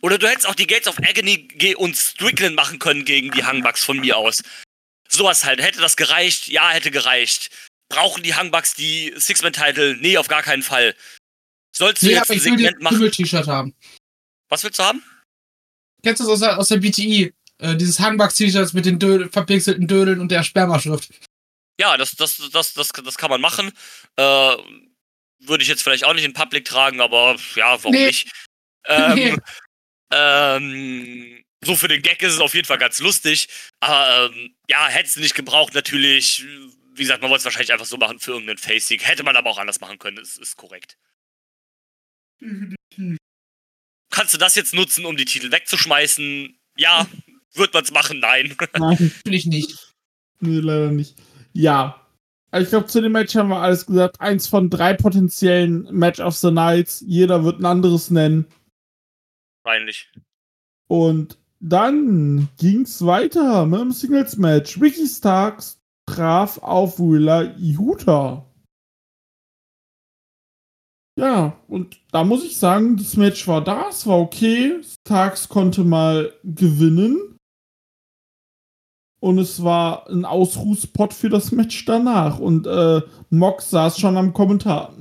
Oder 0.02 0.18
du 0.18 0.28
hättest 0.28 0.48
auch 0.48 0.54
die 0.54 0.66
Gates 0.66 0.88
of 0.88 0.98
Agony 0.98 1.74
und 1.76 1.96
Strickland 1.96 2.56
machen 2.56 2.78
können 2.78 3.04
gegen 3.04 3.30
die 3.30 3.44
Hangbucks 3.44 3.84
von 3.84 3.98
mir 4.00 4.16
aus. 4.16 4.42
Sowas 5.08 5.44
halt. 5.44 5.60
Hätte 5.60 5.80
das 5.80 5.96
gereicht? 5.96 6.48
Ja, 6.48 6.70
hätte 6.70 6.90
gereicht. 6.90 7.50
Brauchen 7.88 8.22
die 8.22 8.34
Hangbucks 8.34 8.74
die 8.74 9.12
Six-Man-Title? 9.16 9.96
Nee, 10.00 10.16
auf 10.18 10.28
gar 10.28 10.42
keinen 10.42 10.62
Fall. 10.62 10.94
Sollst 11.76 12.02
du 12.02 12.06
nee, 12.06 12.12
jetzt 12.14 12.30
ein 12.30 12.40
Segment 12.40 12.80
machen? 12.80 13.10
T-Shirt 13.10 13.46
haben. 13.46 13.74
Was 14.48 14.64
willst 14.64 14.78
du 14.78 14.84
haben? 14.84 15.02
Kennst 16.02 16.20
du 16.20 16.24
das 16.24 16.32
aus 16.32 16.40
der, 16.40 16.58
aus 16.58 16.68
der 16.68 16.78
BTI? 16.78 17.32
Äh, 17.58 17.76
dieses 17.76 18.00
Hangbucks-T-Shirts 18.00 18.72
mit 18.72 18.86
den 18.86 18.98
Dödel, 18.98 19.30
verpixelten 19.30 19.86
Dödeln 19.86 20.20
und 20.20 20.30
der 20.30 20.42
Spermaschrift. 20.42 21.10
Ja, 21.80 21.96
das, 21.96 22.12
das, 22.12 22.36
das, 22.52 22.72
das, 22.74 22.88
das 22.88 23.16
kann 23.16 23.30
man 23.30 23.40
machen. 23.40 23.72
Äh, 24.16 24.56
würde 25.40 25.62
ich 25.62 25.68
jetzt 25.68 25.82
vielleicht 25.82 26.04
auch 26.04 26.14
nicht 26.14 26.24
in 26.24 26.32
Public 26.32 26.64
tragen, 26.64 27.00
aber 27.00 27.36
ja, 27.54 27.76
warum 27.82 27.92
Nee. 27.92 28.06
nicht? 28.06 28.30
Ähm, 28.86 29.14
Nee. 29.14 29.36
ähm, 30.12 31.43
so 31.64 31.74
für 31.76 31.88
den 31.88 32.02
Gag 32.02 32.22
ist 32.22 32.34
es 32.34 32.40
auf 32.40 32.54
jeden 32.54 32.66
Fall 32.66 32.78
ganz 32.78 33.00
lustig. 33.00 33.48
Aber 33.80 34.30
ähm, 34.34 34.54
ja, 34.68 34.86
hättest 34.88 35.16
du 35.16 35.20
nicht 35.20 35.34
gebraucht, 35.34 35.74
natürlich. 35.74 36.44
Wie 36.94 37.02
gesagt, 37.02 37.22
man 37.22 37.30
wollte 37.30 37.40
es 37.40 37.44
wahrscheinlich 37.44 37.72
einfach 37.72 37.86
so 37.86 37.96
machen 37.96 38.20
für 38.20 38.32
irgendeinen 38.32 38.58
Face-Sieg. 38.58 39.06
Hätte 39.06 39.24
man 39.24 39.36
aber 39.36 39.50
auch 39.50 39.58
anders 39.58 39.80
machen 39.80 39.98
können, 39.98 40.16
das 40.16 40.36
ist 40.36 40.56
korrekt. 40.56 40.96
Kannst 44.10 44.34
du 44.34 44.38
das 44.38 44.54
jetzt 44.54 44.74
nutzen, 44.74 45.04
um 45.06 45.16
die 45.16 45.24
Titel 45.24 45.50
wegzuschmeißen? 45.50 46.56
Ja. 46.76 47.06
Wird 47.54 47.72
man 47.72 47.84
es 47.84 47.92
machen? 47.92 48.18
Nein. 48.18 48.56
Nein, 48.76 49.12
Natürlich 49.24 49.46
nicht. 49.46 49.94
nee, 50.40 50.58
leider 50.58 50.90
nicht. 50.90 51.16
Ja. 51.52 52.00
Also 52.50 52.64
Ich 52.64 52.70
glaube, 52.70 52.86
zu 52.86 53.00
dem 53.00 53.12
Match 53.12 53.34
haben 53.36 53.48
wir 53.48 53.58
alles 53.60 53.86
gesagt. 53.86 54.20
Eins 54.20 54.48
von 54.48 54.70
drei 54.70 54.94
potenziellen 54.94 55.82
Match 55.92 56.18
of 56.20 56.36
the 56.36 56.50
Nights. 56.50 57.04
Jeder 57.06 57.44
wird 57.44 57.60
ein 57.60 57.64
anderes 57.64 58.10
nennen. 58.10 58.46
Peinlich. 59.64 60.10
Und 60.88 61.38
dann 61.66 62.48
ging's 62.58 63.04
weiter 63.04 63.64
mit 63.64 63.80
dem 63.80 63.92
Singles-Match. 63.92 64.80
Ricky 64.80 65.06
Starks 65.06 65.80
traf 66.06 66.58
auf 66.58 66.98
Willa 66.98 67.54
Ihuta. 67.56 68.44
Ja, 71.18 71.58
und 71.68 72.00
da 72.10 72.24
muss 72.24 72.44
ich 72.44 72.58
sagen, 72.58 72.96
das 72.96 73.16
Match 73.16 73.46
war 73.48 73.64
da, 73.64 73.88
es 73.88 74.06
war 74.06 74.18
okay. 74.18 74.78
Starks 74.82 75.48
konnte 75.48 75.84
mal 75.84 76.34
gewinnen. 76.42 77.38
Und 79.20 79.38
es 79.38 79.64
war 79.64 80.06
ein 80.10 80.26
Ausruhspot 80.26 81.14
für 81.14 81.30
das 81.30 81.50
Match 81.50 81.86
danach. 81.86 82.40
Und 82.40 82.66
äh, 82.66 83.00
Mox 83.30 83.70
saß 83.70 83.98
schon 83.98 84.18
am 84.18 84.34
Kommentar. 84.34 84.94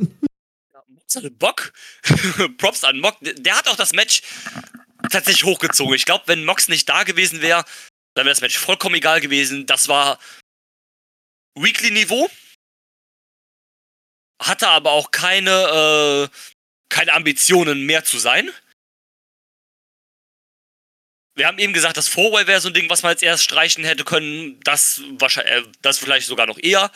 Mox 0.88 1.16
hatte 1.16 1.32
Bock. 1.32 1.74
Props 2.58 2.86
an 2.86 3.02
Mox. 3.02 3.18
Der 3.22 3.58
hat 3.58 3.68
auch 3.68 3.76
das 3.76 3.92
Match 3.92 4.22
tatsächlich 5.14 5.46
hochgezogen. 5.46 5.96
Ich 5.96 6.06
glaube, 6.06 6.28
wenn 6.28 6.46
Mox 6.46 6.68
nicht 6.68 6.90
da 6.90 7.04
gewesen 7.04 7.42
wäre, 7.42 7.64
dann 8.16 8.26
wäre 8.26 8.34
das 8.34 8.42
Match 8.42 8.58
vollkommen 8.58 8.96
egal 8.96 9.22
gewesen. 9.22 9.66
Das 9.66 9.88
war 9.88 10.20
Weekly-Niveau. 11.56 12.30
Hatte 14.42 14.68
aber 14.68 14.92
auch 14.92 15.12
keine, 15.12 16.30
äh, 16.32 16.38
keine 16.90 17.14
Ambitionen 17.14 17.86
mehr 17.86 18.04
zu 18.04 18.18
sein. 18.20 18.52
Wir 21.36 21.48
haben 21.48 21.58
eben 21.58 21.74
gesagt, 21.74 21.98
das 21.98 22.08
Fourway 22.08 22.46
wäre 22.46 22.62
so 22.62 22.70
ein 22.70 22.74
Ding, 22.76 22.90
was 22.90 23.02
man 23.02 23.12
jetzt 23.12 23.24
erst 23.24 23.44
streichen 23.44 23.84
hätte 23.84 24.04
können. 24.04 24.60
Das 24.62 25.02
wahrscheinlich, 25.20 25.54
äh, 25.54 25.64
das 25.82 25.98
vielleicht 25.98 26.28
sogar 26.28 26.46
noch 26.46 26.60
eher. 26.60 26.92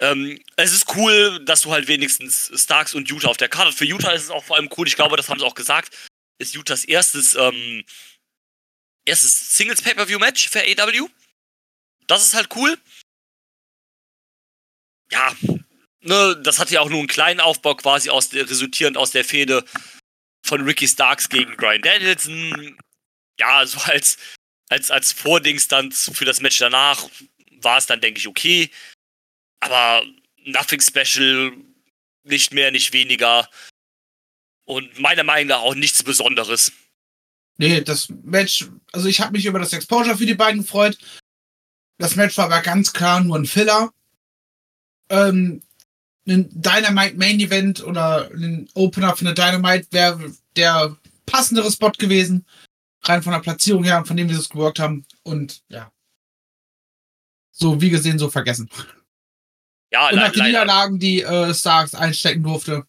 Ähm, 0.00 0.42
es 0.56 0.72
ist 0.72 0.96
cool, 0.96 1.44
dass 1.44 1.60
du 1.60 1.72
halt 1.72 1.86
wenigstens 1.86 2.50
Starks 2.54 2.94
und 2.94 3.08
Utah 3.10 3.28
auf 3.28 3.36
der 3.36 3.50
Karte. 3.50 3.72
Für 3.72 3.84
Utah 3.84 4.12
ist 4.12 4.24
es 4.24 4.30
auch 4.30 4.42
vor 4.42 4.56
allem 4.56 4.70
cool, 4.76 4.88
ich 4.88 4.96
glaube, 4.96 5.16
das 5.16 5.28
haben 5.28 5.38
sie 5.38 5.44
auch 5.44 5.54
gesagt, 5.54 5.94
ist 6.40 6.56
Utahs 6.56 6.84
erstes, 6.84 7.34
ähm, 7.34 7.84
erstes 9.04 9.56
Singles 9.56 9.82
Pay-Per-View-Match 9.82 10.48
für 10.48 10.60
AEW. 10.60 11.08
Das 12.06 12.24
ist 12.24 12.34
halt 12.34 12.48
cool. 12.56 12.76
Ja, 15.12 15.36
ne, 16.00 16.40
das 16.42 16.58
hat 16.58 16.70
ja 16.70 16.80
auch 16.80 16.88
nur 16.88 16.98
einen 16.98 17.08
kleinen 17.08 17.40
Aufbau 17.40 17.74
quasi 17.74 18.10
aus 18.10 18.30
der, 18.30 18.48
resultierend 18.48 18.96
aus 18.96 19.10
der 19.10 19.24
Fehde 19.24 19.64
von 20.42 20.62
Ricky 20.62 20.88
Starks 20.88 21.28
gegen 21.28 21.56
Brian 21.56 21.82
Danielson. 21.82 22.78
Ja, 23.38 23.58
also 23.58 23.78
als, 23.80 24.16
als, 24.68 24.90
als 24.90 25.12
Vordings 25.12 25.68
dann 25.68 25.92
für 25.92 26.24
das 26.24 26.40
Match 26.40 26.58
danach 26.58 27.08
war 27.62 27.78
es 27.78 27.86
dann, 27.86 28.00
denke 28.00 28.18
ich, 28.18 28.28
okay. 28.28 28.70
Aber 29.60 30.04
nothing 30.44 30.80
special, 30.80 31.52
nicht 32.24 32.52
mehr, 32.52 32.70
nicht 32.70 32.92
weniger. 32.92 33.48
Und 34.70 35.00
meiner 35.00 35.24
Meinung 35.24 35.48
nach 35.48 35.62
auch 35.62 35.74
nichts 35.74 36.00
Besonderes. 36.04 36.70
Nee, 37.56 37.80
das 37.80 38.08
Match, 38.22 38.70
also 38.92 39.08
ich 39.08 39.20
habe 39.20 39.32
mich 39.32 39.44
über 39.44 39.58
das 39.58 39.72
Exposure 39.72 40.16
für 40.16 40.26
die 40.26 40.34
beiden 40.34 40.62
gefreut. 40.62 40.96
Das 41.98 42.14
Match 42.14 42.38
war 42.38 42.44
aber 42.44 42.60
ganz 42.60 42.92
klar 42.92 43.20
nur 43.20 43.36
ein 43.36 43.46
Filler. 43.46 43.92
Ähm, 45.08 45.60
ein 46.28 46.48
Dynamite 46.52 47.16
Main 47.16 47.40
Event 47.40 47.82
oder 47.82 48.30
ein 48.30 48.68
Opener 48.74 49.16
für 49.16 49.26
eine 49.26 49.34
Dynamite 49.34 49.88
wäre 49.90 50.32
der 50.54 50.96
passendere 51.26 51.72
Spot 51.72 51.90
gewesen. 51.90 52.46
Rein 53.02 53.24
von 53.24 53.32
der 53.32 53.40
Platzierung 53.40 53.82
her 53.82 53.98
und 53.98 54.06
von 54.06 54.16
dem, 54.16 54.28
wie 54.28 54.34
sie 54.34 54.40
es 54.40 54.50
geworkt 54.50 54.78
haben. 54.78 55.04
Und 55.24 55.64
ja. 55.68 55.90
So, 57.50 57.80
wie 57.80 57.90
gesehen, 57.90 58.20
so 58.20 58.30
vergessen. 58.30 58.70
Ja, 59.90 60.10
Und 60.10 60.14
nach 60.14 60.30
den. 60.30 60.44
Niederlagen, 60.44 61.00
die 61.00 61.22
äh, 61.22 61.52
Starks 61.54 61.96
einstecken 61.96 62.44
durfte, 62.44 62.86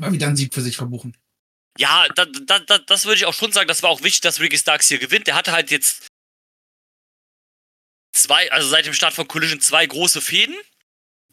wieder 0.00 0.26
einen 0.26 0.36
Sieg 0.36 0.54
für 0.54 0.62
sich 0.62 0.76
verbuchen. 0.76 1.16
Ja, 1.78 2.06
da, 2.14 2.24
da, 2.24 2.58
da, 2.58 2.78
das 2.78 3.04
würde 3.04 3.16
ich 3.16 3.26
auch 3.26 3.34
schon 3.34 3.52
sagen. 3.52 3.68
Das 3.68 3.82
war 3.82 3.90
auch 3.90 4.02
wichtig, 4.02 4.20
dass 4.22 4.40
Ricky 4.40 4.58
Starks 4.58 4.88
hier 4.88 4.98
gewinnt. 4.98 5.26
Der 5.26 5.34
hatte 5.34 5.52
halt 5.52 5.70
jetzt 5.70 6.08
zwei, 8.12 8.50
also 8.50 8.68
seit 8.68 8.86
dem 8.86 8.94
Start 8.94 9.14
von 9.14 9.28
Collision 9.28 9.60
zwei 9.60 9.86
große 9.86 10.20
Fäden, 10.20 10.56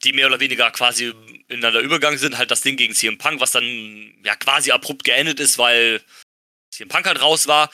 die 0.04 0.14
mehr 0.14 0.28
oder 0.28 0.40
weniger 0.40 0.70
quasi 0.72 1.14
ineinander 1.48 1.80
übergegangen 1.80 2.20
sind. 2.20 2.38
Halt 2.38 2.52
das 2.52 2.62
Ding 2.62 2.78
gegen 2.78 2.94
CM 2.94 3.18
Punk, 3.18 3.42
was 3.42 3.52
dann 3.52 4.14
ja 4.24 4.36
quasi 4.36 4.72
abrupt 4.72 5.04
geendet 5.04 5.40
ist, 5.40 5.58
weil 5.58 6.02
CM 6.72 6.90
Punk 6.90 7.08
halt 7.08 7.22
raus 7.22 7.48
war. 7.48 7.72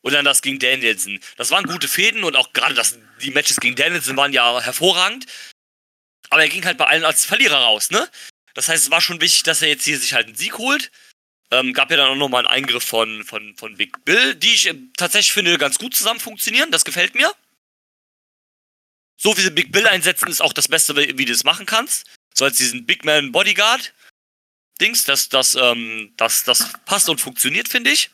Und 0.00 0.12
dann 0.12 0.24
das 0.24 0.42
gegen 0.42 0.58
Danielson. 0.58 1.18
Das 1.38 1.50
waren 1.50 1.64
gute 1.64 1.88
Fäden 1.88 2.24
und 2.24 2.36
auch 2.36 2.52
gerade 2.52 2.74
das, 2.74 2.98
die 3.22 3.30
Matches 3.30 3.58
gegen 3.58 3.74
Danielson 3.74 4.16
waren 4.18 4.34
ja 4.34 4.60
hervorragend. 4.60 5.24
Aber 6.28 6.42
er 6.42 6.48
ging 6.50 6.64
halt 6.64 6.76
bei 6.76 6.86
allen 6.86 7.04
als 7.04 7.24
Verlierer 7.24 7.56
raus, 7.56 7.90
ne? 7.90 8.06
Das 8.54 8.68
heißt, 8.68 8.84
es 8.84 8.90
war 8.90 9.00
schon 9.00 9.20
wichtig, 9.20 9.42
dass 9.42 9.62
er 9.62 9.68
jetzt 9.68 9.84
hier 9.84 9.98
sich 9.98 10.14
halt 10.14 10.28
einen 10.28 10.36
Sieg 10.36 10.58
holt. 10.58 10.90
Ähm, 11.50 11.72
gab 11.72 11.90
ja 11.90 11.96
dann 11.96 12.08
auch 12.08 12.16
nochmal 12.16 12.46
einen 12.46 12.64
Eingriff 12.64 12.84
von, 12.84 13.24
von, 13.24 13.54
von 13.56 13.76
Big 13.76 14.04
Bill, 14.04 14.34
die 14.34 14.54
ich 14.54 14.66
äh, 14.66 14.74
tatsächlich 14.96 15.32
finde 15.32 15.58
ganz 15.58 15.78
gut 15.78 15.94
zusammen 15.94 16.20
funktionieren. 16.20 16.70
Das 16.70 16.84
gefällt 16.84 17.14
mir. 17.14 17.32
So 19.16 19.36
wie 19.36 19.42
sie 19.42 19.50
Big 19.50 19.70
Bill 19.70 19.86
einsetzen, 19.86 20.28
ist 20.28 20.40
auch 20.40 20.52
das 20.52 20.68
Beste, 20.68 20.96
wie 20.96 21.24
du 21.24 21.32
es 21.32 21.44
machen 21.44 21.66
kannst. 21.66 22.06
So 22.34 22.44
als 22.44 22.56
diesen 22.56 22.86
Big 22.86 23.04
Man 23.04 23.32
Bodyguard. 23.32 23.92
Dings, 24.80 25.04
das, 25.04 25.28
das, 25.28 25.54
ähm, 25.54 26.12
das, 26.16 26.42
das 26.42 26.72
passt 26.84 27.08
und 27.08 27.20
funktioniert, 27.20 27.68
finde 27.68 27.90
ich. 27.90 28.10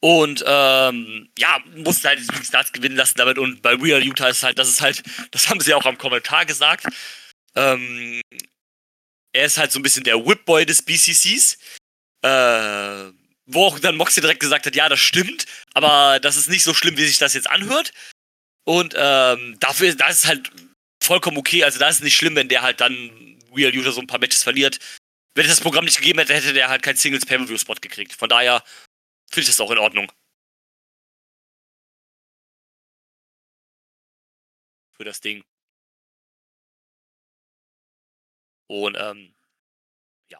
Und 0.00 0.42
ähm, 0.46 1.30
ja, 1.38 1.62
musste 1.76 2.08
halt 2.08 2.18
die 2.18 2.44
Starts 2.44 2.72
gewinnen 2.72 2.96
lassen 2.96 3.18
damit. 3.18 3.38
Und 3.38 3.62
bei 3.62 3.74
Real 3.74 4.02
Utah 4.02 4.28
ist 4.28 4.42
halt, 4.42 4.58
das 4.58 4.68
ist 4.68 4.80
halt, 4.80 5.02
das 5.30 5.48
haben 5.48 5.60
sie 5.60 5.74
auch 5.74 5.84
am 5.84 5.98
Kommentar 5.98 6.44
gesagt. 6.44 6.86
Ähm, 7.54 8.20
er 9.32 9.44
ist 9.44 9.58
halt 9.58 9.72
so 9.72 9.78
ein 9.78 9.82
bisschen 9.82 10.04
der 10.04 10.24
Whipboy 10.24 10.66
des 10.66 10.82
BCCs. 10.82 11.58
Äh, 12.22 13.12
wo 13.46 13.66
auch 13.66 13.78
dann 13.78 13.96
Moxie 13.96 14.20
direkt 14.20 14.40
gesagt 14.40 14.66
hat, 14.66 14.76
ja, 14.76 14.88
das 14.88 15.00
stimmt, 15.00 15.46
aber 15.74 16.20
das 16.20 16.36
ist 16.36 16.48
nicht 16.48 16.62
so 16.62 16.74
schlimm, 16.74 16.96
wie 16.96 17.04
sich 17.04 17.18
das 17.18 17.34
jetzt 17.34 17.50
anhört. 17.50 17.92
Und 18.64 18.94
ähm, 18.96 19.56
dafür, 19.58 19.94
da 19.94 20.08
ist 20.08 20.20
es 20.20 20.26
halt 20.26 20.50
vollkommen 21.02 21.36
okay. 21.36 21.64
Also 21.64 21.78
da 21.78 21.88
ist 21.88 21.96
es 21.96 22.02
nicht 22.02 22.16
schlimm, 22.16 22.36
wenn 22.36 22.48
der 22.48 22.62
halt 22.62 22.80
dann 22.80 23.38
Real 23.54 23.74
Utah 23.74 23.92
so 23.92 24.00
ein 24.00 24.06
paar 24.06 24.20
Matches 24.20 24.42
verliert. 24.42 24.78
Wenn 25.34 25.44
es 25.44 25.50
das 25.50 25.60
Programm 25.60 25.84
nicht 25.84 25.96
gegeben 25.98 26.18
hätte, 26.18 26.34
hätte 26.34 26.52
der 26.52 26.68
halt 26.68 26.82
keinen 26.82 26.96
Singles 26.96 27.26
Pay-Per-View 27.26 27.58
Spot 27.58 27.74
gekriegt. 27.74 28.12
Von 28.14 28.28
daher 28.28 28.62
finde 29.30 29.42
ich 29.42 29.46
das 29.48 29.60
auch 29.60 29.70
in 29.70 29.78
Ordnung. 29.78 30.12
Für 34.96 35.04
das 35.04 35.20
Ding. 35.20 35.42
Und 38.72 38.96
ähm, 38.98 39.34
ja. 40.30 40.38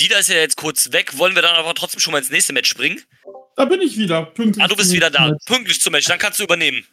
Dieter 0.00 0.18
ist 0.18 0.30
ja 0.30 0.36
jetzt 0.36 0.56
kurz 0.56 0.92
weg. 0.92 1.18
Wollen 1.18 1.34
wir 1.34 1.42
dann 1.42 1.56
aber 1.56 1.74
trotzdem 1.74 2.00
schon 2.00 2.12
mal 2.12 2.18
ins 2.18 2.30
nächste 2.30 2.54
Match 2.54 2.70
springen? 2.70 3.02
Da 3.54 3.66
bin 3.66 3.82
ich 3.82 3.98
wieder. 3.98 4.24
Pünktlich 4.24 4.64
Ah, 4.64 4.68
du 4.68 4.76
bist 4.76 4.92
wieder 4.92 5.10
da. 5.10 5.28
Match. 5.28 5.44
Pünktlich 5.44 5.82
zum 5.82 5.92
Match. 5.92 6.06
Dann 6.06 6.18
kannst 6.18 6.40
du 6.40 6.44
übernehmen. 6.44 6.86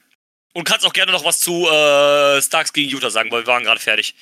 Und 0.54 0.66
kannst 0.66 0.86
auch 0.86 0.92
gerne 0.92 1.14
noch 1.14 1.24
was 1.24 1.40
zu 1.40 1.68
äh, 1.68 2.42
Starks 2.42 2.74
gegen 2.74 2.90
Utah 2.90 3.10
sagen, 3.10 3.32
weil 3.32 3.44
wir 3.44 3.48
waren 3.48 3.64
gerade 3.64 3.80
fertig. 3.80 4.14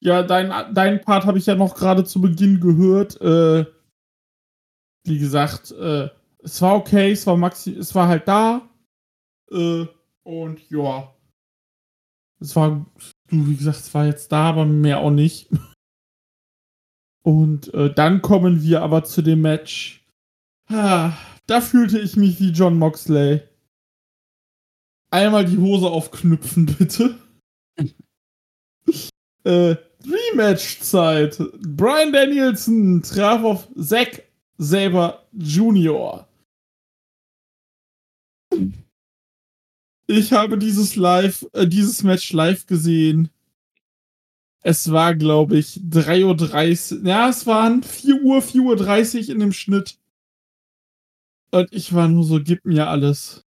Ja, 0.00 0.22
dein, 0.22 0.74
dein 0.74 1.02
Part 1.02 1.26
habe 1.26 1.36
ich 1.36 1.44
ja 1.44 1.54
noch 1.54 1.74
gerade 1.74 2.04
zu 2.04 2.22
Beginn 2.22 2.60
gehört. 2.60 3.20
Äh, 3.20 3.66
wie 5.04 5.18
gesagt, 5.18 5.72
äh, 5.72 6.08
es 6.42 6.62
war 6.62 6.74
okay, 6.74 7.12
es 7.12 7.26
war 7.26 7.36
maxi, 7.36 7.72
es 7.72 7.94
war 7.94 8.08
halt 8.08 8.26
da. 8.26 8.66
Äh, 9.50 9.86
und 10.22 10.70
ja. 10.70 11.14
Es 12.40 12.56
war, 12.56 12.86
du, 13.28 13.46
wie 13.48 13.56
gesagt, 13.56 13.78
es 13.78 13.94
war 13.94 14.06
jetzt 14.06 14.32
da, 14.32 14.50
aber 14.50 14.64
mehr 14.66 15.00
auch 15.00 15.10
nicht. 15.10 15.48
Und 17.22 17.72
äh, 17.74 17.92
dann 17.92 18.22
kommen 18.22 18.62
wir 18.62 18.82
aber 18.82 19.04
zu 19.04 19.22
dem 19.22 19.42
Match. 19.42 20.06
Ah, 20.68 21.12
da 21.46 21.60
fühlte 21.60 21.98
ich 21.98 22.16
mich 22.16 22.40
wie 22.40 22.50
John 22.50 22.78
Moxley. 22.78 23.42
Einmal 25.10 25.44
die 25.44 25.58
Hose 25.58 25.86
aufknüpfen, 25.86 26.66
bitte. 26.78 27.18
äh, 29.44 29.76
Rematch-Zeit. 30.04 31.38
Brian 31.60 32.12
Danielson 32.12 33.02
traf 33.02 33.42
auf 33.42 33.68
Zack 33.78 34.22
Saber 34.58 35.26
Jr. 35.32 36.28
Ich 40.10 40.32
habe 40.32 40.56
dieses 40.56 40.96
live, 40.96 41.46
äh, 41.52 41.66
dieses 41.66 42.02
Match 42.02 42.32
live 42.32 42.64
gesehen. 42.64 43.30
Es 44.62 44.90
war, 44.90 45.14
glaube 45.14 45.58
ich, 45.58 45.80
3.30 45.82 47.00
Uhr. 47.00 47.06
Ja, 47.06 47.28
es 47.28 47.46
waren 47.46 47.82
4 47.82 48.22
Uhr, 48.22 48.38
4.30 48.38 49.28
Uhr 49.28 49.34
in 49.34 49.40
dem 49.40 49.52
Schnitt. 49.52 49.98
Und 51.50 51.70
ich 51.72 51.92
war 51.94 52.08
nur 52.08 52.24
so, 52.24 52.40
gib 52.42 52.64
mir 52.64 52.88
alles. 52.88 53.44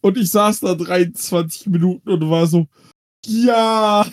Und 0.00 0.16
ich 0.18 0.30
saß 0.30 0.60
da 0.60 0.74
23 0.74 1.66
Minuten 1.66 2.08
und 2.10 2.30
war 2.30 2.46
so, 2.46 2.68
ja. 3.26 4.06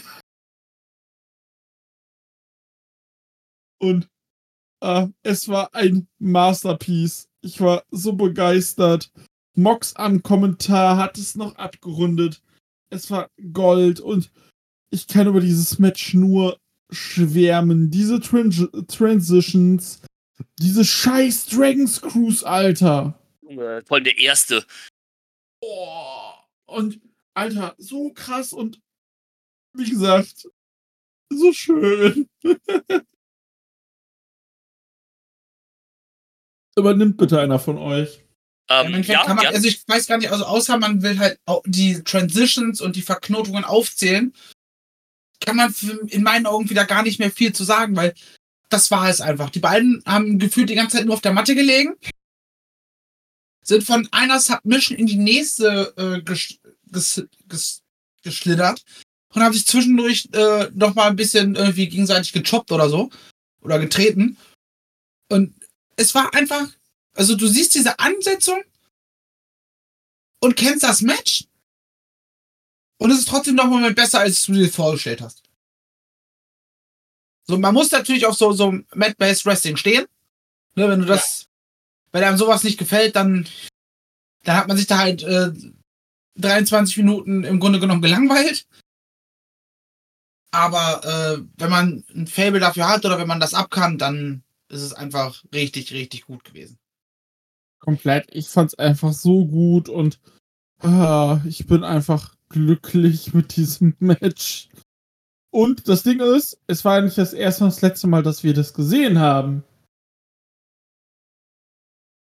Und 3.80 4.10
äh, 4.82 5.08
es 5.22 5.48
war 5.48 5.74
ein 5.76 6.08
Masterpiece. 6.18 7.30
Ich 7.42 7.62
war 7.62 7.84
so 7.92 8.14
begeistert. 8.14 9.12
Mox 9.56 9.96
am 9.96 10.24
Kommentar 10.24 10.98
hat 10.98 11.18
es 11.18 11.36
noch 11.36 11.56
abgerundet. 11.56 12.42
Es 12.90 13.12
war 13.12 13.30
Gold 13.54 14.00
und 14.00 14.32
ich 14.92 15.08
kann 15.08 15.28
über 15.28 15.40
dieses 15.42 15.80
Match 15.80 16.14
nur 16.14 16.58
schwärmen. 16.92 17.90
Diese 17.90 18.20
Tran 18.20 18.52
Transitions, 18.88 20.02
diese 20.60 20.86
scheiß 20.86 21.48
Dragons 21.48 22.02
Cruise, 22.02 22.46
Alter. 22.46 23.18
Junge, 23.42 23.82
Vor 23.86 23.96
allem 23.96 24.04
der 24.04 24.18
erste. 24.18 24.66
Oh, 25.62 26.34
und 26.66 27.00
Alter, 27.34 27.76
so 27.78 28.12
krass 28.14 28.52
und 28.54 28.82
wie 29.74 29.90
gesagt, 29.90 30.50
so 31.30 31.54
schön. 31.54 32.28
Übernimmt 36.78 37.18
bitte 37.18 37.40
einer 37.40 37.60
von 37.60 37.78
euch. 37.78 38.24
Ähm, 38.86 38.94
ja, 39.14 39.24
man, 39.36 39.46
also 39.56 39.68
ich 39.68 39.88
weiß 39.88 40.08
gar 40.08 40.18
nicht, 40.18 40.32
also 40.32 40.46
außer 40.46 40.78
man 40.78 41.02
will 41.02 41.18
halt 41.20 41.40
au- 41.46 41.64
die 41.66 42.04
Transitions 42.04 42.82
und 42.82 42.96
die 42.96 43.02
Verknotungen 43.02 43.64
aufzählen, 43.64 44.34
kann 45.40 45.56
man 45.56 45.74
in 46.08 46.24
meinen 46.24 46.46
Augen 46.46 46.70
wieder 46.70 46.86
gar 46.86 47.04
nicht 47.04 47.20
mehr 47.20 47.32
viel 47.32 47.54
zu 47.54 47.64
sagen, 47.64 47.96
weil 47.96 48.14
das 48.70 48.92
war 48.92 49.10
es 49.10 49.20
einfach. 49.22 49.50
Die 49.50 49.60
beiden 49.60 50.02
haben 50.06 50.40
gefühlt 50.40 50.70
die 50.70 50.76
ganze 50.76 50.98
Zeit 50.98 51.06
nur 51.06 51.16
auf 51.16 51.22
der 51.22 51.34
Matte 51.34 51.56
gelegen, 51.56 51.96
sind 53.64 53.84
von 53.84 54.08
einer 54.12 54.40
Submission 54.40 54.98
in 54.98 55.08
die 55.08 55.18
nächste 55.18 55.94
äh, 55.98 56.22
ges 56.22 56.60
ges 56.92 57.28
ges 57.48 57.82
geschlittert 58.24 58.84
und 59.34 59.42
haben 59.42 59.54
sich 59.54 59.66
zwischendurch 59.66 60.28
äh, 60.34 60.70
noch 60.74 60.94
mal 60.96 61.10
ein 61.10 61.16
bisschen 61.16 61.56
irgendwie 61.56 61.88
gegenseitig 61.90 62.34
gechoppt 62.34 62.72
oder 62.72 62.90
so 62.90 63.10
oder 63.62 63.80
getreten. 63.80 64.38
Und 65.30 65.54
es 65.96 66.14
war 66.16 66.34
einfach 66.34 66.68
also 67.14 67.36
du 67.36 67.48
siehst 67.48 67.76
diese 67.76 68.00
Ansetzung 68.00 68.62
und 70.40 70.56
kennst 70.56 70.84
das 70.84 71.02
Match 71.02 71.46
und 73.02 73.10
es 73.10 73.18
ist 73.18 73.30
trotzdem 73.30 73.56
noch 73.56 73.66
mal 73.66 73.94
besser, 73.96 74.20
als 74.20 74.44
du 74.44 74.54
dir 74.54 74.70
vorgestellt 74.70 75.22
hast. 75.22 75.42
So, 77.48 77.58
man 77.58 77.74
muss 77.74 77.90
natürlich 77.90 78.28
auf 78.28 78.36
so, 78.36 78.52
so 78.54 78.80
Mat-Based 78.94 79.46
Wrestling 79.46 79.76
stehen. 79.76 80.06
Ne, 80.76 80.88
wenn 80.88 81.00
du 81.00 81.08
das, 81.08 81.48
wenn 82.12 82.24
einem 82.24 82.38
sowas 82.38 82.64
nicht 82.64 82.78
gefällt, 82.78 83.16
dann, 83.16 83.48
dann 84.44 84.56
hat 84.56 84.68
man 84.68 84.78
sich 84.78 84.86
da 84.86 85.00
halt 85.00 85.24
äh, 85.24 85.52
23 86.36 86.98
Minuten 86.98 87.44
im 87.44 87.60
Grunde 87.60 87.80
genommen 87.80 88.04
gelangweilt. 88.04 88.68
Aber 90.52 91.04
äh, 91.04 91.44
wenn 91.58 91.70
man 91.70 92.04
ein 92.14 92.28
Fable 92.28 92.60
dafür 92.60 92.88
hat 92.88 93.04
oder 93.04 93.18
wenn 93.18 93.28
man 93.28 93.40
das 93.40 93.54
ab 93.54 93.72
kann, 93.72 93.98
dann 93.98 94.44
ist 94.70 94.82
es 94.82 94.94
einfach 94.94 95.44
richtig, 95.54 95.92
richtig 95.92 96.26
gut 96.26 96.44
gewesen. 96.44 96.78
Komplett. 97.82 98.28
Ich 98.32 98.48
fand's 98.48 98.76
einfach 98.76 99.12
so 99.12 99.46
gut 99.46 99.90
und 99.90 100.20
ah, 100.80 101.42
ich 101.46 101.68
bin 101.68 101.84
einfach 101.84 102.36
glücklich 102.50 103.34
mit 103.34 103.56
diesem 103.58 103.96
Match. 104.00 104.70
Und 105.54 105.88
das 105.90 106.04
Ding 106.04 106.22
ist, 106.22 106.62
es 106.68 106.86
war 106.86 107.02
nicht 107.02 107.18
das 107.18 107.34
erste 107.34 107.66
und 107.66 107.72
das 107.74 107.82
letzte 107.82 108.08
Mal, 108.08 108.24
dass 108.24 108.44
wir 108.44 108.54
das 108.54 108.74
gesehen 108.74 109.20
haben. 109.20 109.64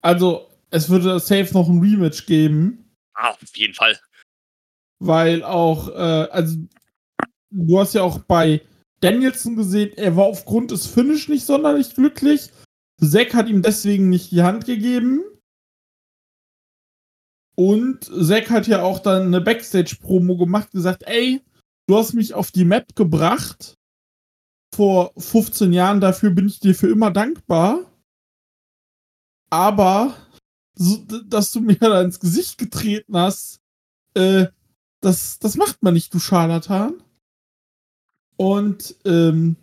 Also, 0.03 0.49
es 0.69 0.89
würde 0.89 1.19
safe 1.19 1.53
noch 1.53 1.67
ein 1.67 1.79
Rematch 1.79 2.25
geben. 2.27 2.91
ah, 3.15 3.31
auf 3.31 3.55
jeden 3.55 3.73
Fall. 3.73 3.97
weil 4.99 5.43
auch, 5.43 5.89
äh, 5.89 6.29
also 6.31 6.57
du 7.49 7.79
hast 7.79 7.93
ja 7.93 8.03
auch 8.03 8.19
bei 8.19 8.61
Danielson 8.99 9.55
gesehen, 9.55 9.91
er 9.95 10.15
war 10.15 10.25
aufgrund 10.25 10.71
des 10.71 10.87
Finish 10.87 11.29
nicht 11.29 11.45
sonderlich 11.45 11.95
glücklich. 11.95 12.49
Zack 12.99 13.33
hat 13.33 13.47
ihm 13.47 13.61
deswegen 13.61 14.09
nicht 14.09 14.31
die 14.31 14.43
Hand 14.43 14.65
gegeben. 14.65 15.23
Und 17.59 18.05
Zack 18.05 18.51
hat 18.51 18.67
ja 18.67 18.83
auch 18.83 18.99
dann 18.99 19.23
eine 19.23 19.41
Backstage-Promo 19.41 20.37
gemacht, 20.37 20.71
gesagt, 20.71 21.03
ey, 21.07 21.41
du 21.87 21.97
hast 21.97 22.13
mich 22.13 22.35
auf 22.35 22.51
die 22.51 22.65
Map 22.65 22.95
gebracht. 22.95 23.73
Vor 24.75 25.13
15 25.17 25.73
Jahren, 25.73 25.99
dafür 25.99 26.29
bin 26.29 26.47
ich 26.47 26.59
dir 26.59 26.75
für 26.75 26.89
immer 26.89 27.09
dankbar. 27.09 27.91
Aber, 29.49 30.15
so, 30.77 30.97
dass 31.25 31.51
du 31.51 31.61
mir 31.61 31.75
da 31.79 32.01
ins 32.01 32.19
Gesicht 32.19 32.59
getreten 32.59 33.17
hast, 33.17 33.59
äh, 34.13 34.47
das, 35.01 35.39
das 35.39 35.55
macht 35.55 35.81
man 35.81 35.95
nicht, 35.95 36.13
du 36.13 36.19
Scharlatan. 36.19 37.01
Und 38.35 38.95
ähm, 39.05 39.55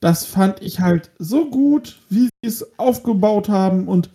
das 0.00 0.26
fand 0.26 0.60
ich 0.60 0.80
halt 0.80 1.12
so 1.18 1.48
gut, 1.48 1.98
wie 2.10 2.24
sie 2.24 2.30
es 2.42 2.78
aufgebaut 2.78 3.48
haben. 3.48 3.88
Und 3.88 4.10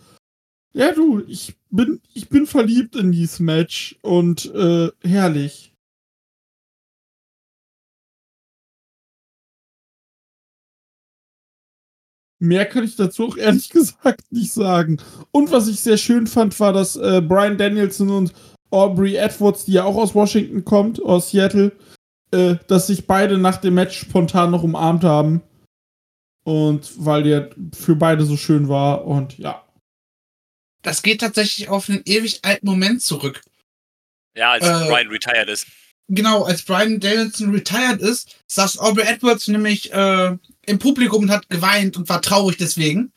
ja, 0.72 0.92
du, 0.92 1.20
ich 1.26 1.57
bin, 1.70 2.00
ich 2.14 2.28
bin 2.28 2.46
verliebt 2.46 2.96
in 2.96 3.12
dieses 3.12 3.40
Match 3.40 3.98
und 4.02 4.46
äh, 4.54 4.90
herrlich. 5.02 5.72
Mehr 12.40 12.66
kann 12.66 12.84
ich 12.84 12.96
dazu 12.96 13.26
auch 13.26 13.36
ehrlich 13.36 13.68
gesagt 13.70 14.30
nicht 14.30 14.52
sagen. 14.52 14.98
Und 15.32 15.50
was 15.50 15.68
ich 15.68 15.80
sehr 15.80 15.96
schön 15.96 16.26
fand, 16.26 16.58
war, 16.60 16.72
dass 16.72 16.96
äh, 16.96 17.20
Brian 17.20 17.58
Danielson 17.58 18.10
und 18.10 18.32
Aubrey 18.70 19.16
Edwards, 19.16 19.64
die 19.64 19.72
ja 19.72 19.84
auch 19.84 19.96
aus 19.96 20.14
Washington 20.14 20.64
kommt, 20.64 21.02
aus 21.02 21.30
Seattle, 21.30 21.72
äh, 22.30 22.56
dass 22.68 22.86
sich 22.86 23.06
beide 23.06 23.38
nach 23.38 23.56
dem 23.56 23.74
Match 23.74 23.98
spontan 23.98 24.50
noch 24.50 24.62
umarmt 24.62 25.04
haben. 25.04 25.42
Und 26.44 26.92
weil 27.04 27.24
der 27.24 27.50
für 27.74 27.96
beide 27.96 28.24
so 28.24 28.36
schön 28.36 28.68
war 28.68 29.04
und 29.04 29.36
ja. 29.38 29.62
Das 30.88 31.02
geht 31.02 31.20
tatsächlich 31.20 31.68
auf 31.68 31.88
einen 31.88 32.02
ewig 32.06 32.40
alten 32.44 32.66
Moment 32.66 33.02
zurück. 33.02 33.42
Ja, 34.34 34.52
als 34.52 34.64
Äh, 34.64 34.88
Brian 34.88 35.08
retired 35.08 35.48
ist. 35.48 35.66
Genau, 36.08 36.44
als 36.44 36.62
Brian 36.62 36.98
Danielson 36.98 37.50
retired 37.54 38.00
ist, 38.00 38.36
saß 38.46 38.78
Aubrey 38.78 39.04
Edwards 39.06 39.48
nämlich 39.48 39.92
äh, 39.92 40.36
im 40.64 40.78
Publikum 40.78 41.24
und 41.24 41.30
hat 41.30 41.50
geweint 41.50 41.98
und 41.98 42.08
war 42.08 42.22
traurig 42.22 42.56
deswegen. 42.56 43.12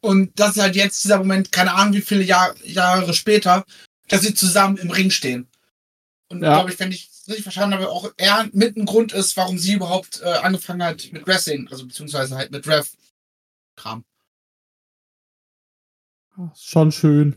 Und 0.00 0.38
das 0.38 0.56
ist 0.56 0.62
halt 0.62 0.74
jetzt 0.74 1.04
dieser 1.04 1.18
Moment, 1.18 1.52
keine 1.52 1.74
Ahnung 1.74 1.94
wie 1.94 2.00
viele 2.00 2.24
Jahr, 2.24 2.56
Jahre 2.64 3.14
später, 3.14 3.64
dass 4.08 4.22
sie 4.22 4.34
zusammen 4.34 4.76
im 4.78 4.90
Ring 4.90 5.10
stehen. 5.10 5.48
Und 6.28 6.42
Ja. 6.42 6.54
glaube 6.54 6.72
ich, 6.72 6.78
wenn 6.80 6.90
ich 6.90 7.08
es 7.08 7.28
richtig 7.28 7.44
verstanden 7.44 7.74
habe, 7.76 7.88
auch 7.88 8.12
er 8.16 8.48
mit 8.52 8.76
ein 8.76 8.84
Grund 8.84 9.12
ist, 9.12 9.36
warum 9.36 9.58
sie 9.58 9.74
überhaupt 9.74 10.20
äh, 10.22 10.26
angefangen 10.26 10.82
hat 10.82 11.12
mit 11.12 11.26
Wrestling, 11.28 11.68
also 11.70 11.86
beziehungsweise 11.86 12.34
halt 12.36 12.50
mit 12.50 12.66
Rev-Kram. 12.66 14.04
Ist 16.52 16.68
schon 16.68 16.92
schön. 16.92 17.36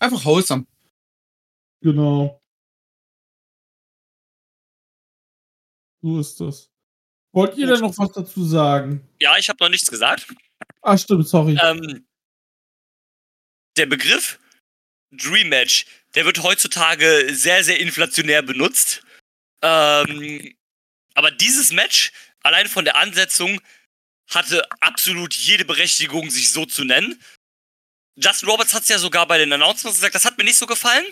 Einfach 0.00 0.24
wholesome. 0.24 0.66
Genau. 1.80 2.40
So 6.02 6.20
ist 6.20 6.40
das. 6.40 6.70
Wollt 7.32 7.56
ihr 7.56 7.66
denn 7.66 7.80
noch 7.80 7.96
was 7.98 8.12
dazu 8.12 8.44
sagen? 8.44 9.06
Ja, 9.20 9.36
ich 9.38 9.48
habe 9.48 9.62
noch 9.62 9.70
nichts 9.70 9.90
gesagt. 9.90 10.26
Ah, 10.82 10.96
stimmt, 10.96 11.26
sorry. 11.28 11.58
Ähm, 11.62 12.06
der 13.76 13.86
Begriff 13.86 14.38
Dream 15.10 15.48
Match, 15.48 15.86
der 16.14 16.24
wird 16.24 16.42
heutzutage 16.42 17.28
sehr, 17.34 17.64
sehr 17.64 17.80
inflationär 17.80 18.42
benutzt. 18.42 19.02
Ähm, 19.62 20.54
aber 21.14 21.30
dieses 21.30 21.72
Match, 21.72 22.12
allein 22.42 22.66
von 22.66 22.84
der 22.84 22.96
Ansetzung, 22.96 23.60
hatte 24.28 24.66
absolut 24.80 25.34
jede 25.34 25.64
Berechtigung, 25.64 26.30
sich 26.30 26.50
so 26.50 26.66
zu 26.66 26.84
nennen. 26.84 27.20
Justin 28.16 28.48
Roberts 28.48 28.74
hat 28.74 28.82
es 28.82 28.88
ja 28.88 28.98
sogar 28.98 29.26
bei 29.26 29.38
den 29.38 29.52
Announcements 29.52 29.98
gesagt, 29.98 30.14
das 30.14 30.24
hat 30.24 30.38
mir 30.38 30.44
nicht 30.44 30.56
so 30.56 30.66
gefallen. 30.66 31.06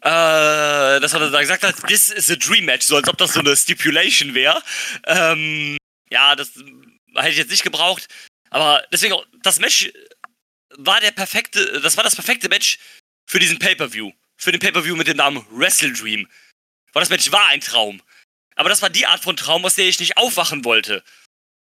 Äh, 0.00 1.00
das 1.00 1.14
hat 1.14 1.20
er 1.20 1.30
da 1.30 1.40
gesagt 1.40 1.62
hat, 1.62 1.76
this 1.86 2.08
is 2.08 2.30
a 2.30 2.36
dream 2.36 2.64
match, 2.64 2.86
so 2.86 2.96
als 2.96 3.08
ob 3.08 3.16
das 3.18 3.34
so 3.34 3.40
eine 3.40 3.56
Stipulation 3.56 4.34
wäre. 4.34 4.62
Ähm, 5.06 5.76
ja, 6.10 6.34
das 6.36 6.52
hätte 7.14 7.30
ich 7.30 7.36
jetzt 7.36 7.50
nicht 7.50 7.62
gebraucht. 7.62 8.08
Aber 8.50 8.84
deswegen, 8.92 9.14
auch, 9.14 9.26
das 9.42 9.58
Match 9.58 9.90
war 10.76 11.00
der 11.00 11.10
perfekte, 11.10 11.80
das 11.80 11.96
war 11.96 12.04
das 12.04 12.14
perfekte 12.14 12.48
Match 12.48 12.78
für 13.26 13.38
diesen 13.38 13.58
Pay-Per-View. 13.58 14.12
Für 14.36 14.52
den 14.52 14.60
Pay-Per-View 14.60 14.96
mit 14.96 15.08
dem 15.08 15.16
Namen 15.16 15.46
Wrestle 15.50 15.92
Dream. 15.92 16.28
Weil 16.92 17.02
das 17.02 17.10
Match 17.10 17.30
war 17.32 17.46
ein 17.46 17.60
Traum. 17.60 18.02
Aber 18.56 18.68
das 18.68 18.82
war 18.82 18.90
die 18.90 19.06
Art 19.06 19.22
von 19.22 19.36
Traum, 19.36 19.64
aus 19.64 19.74
der 19.74 19.88
ich 19.88 20.00
nicht 20.00 20.16
aufwachen 20.16 20.64
wollte. 20.64 21.02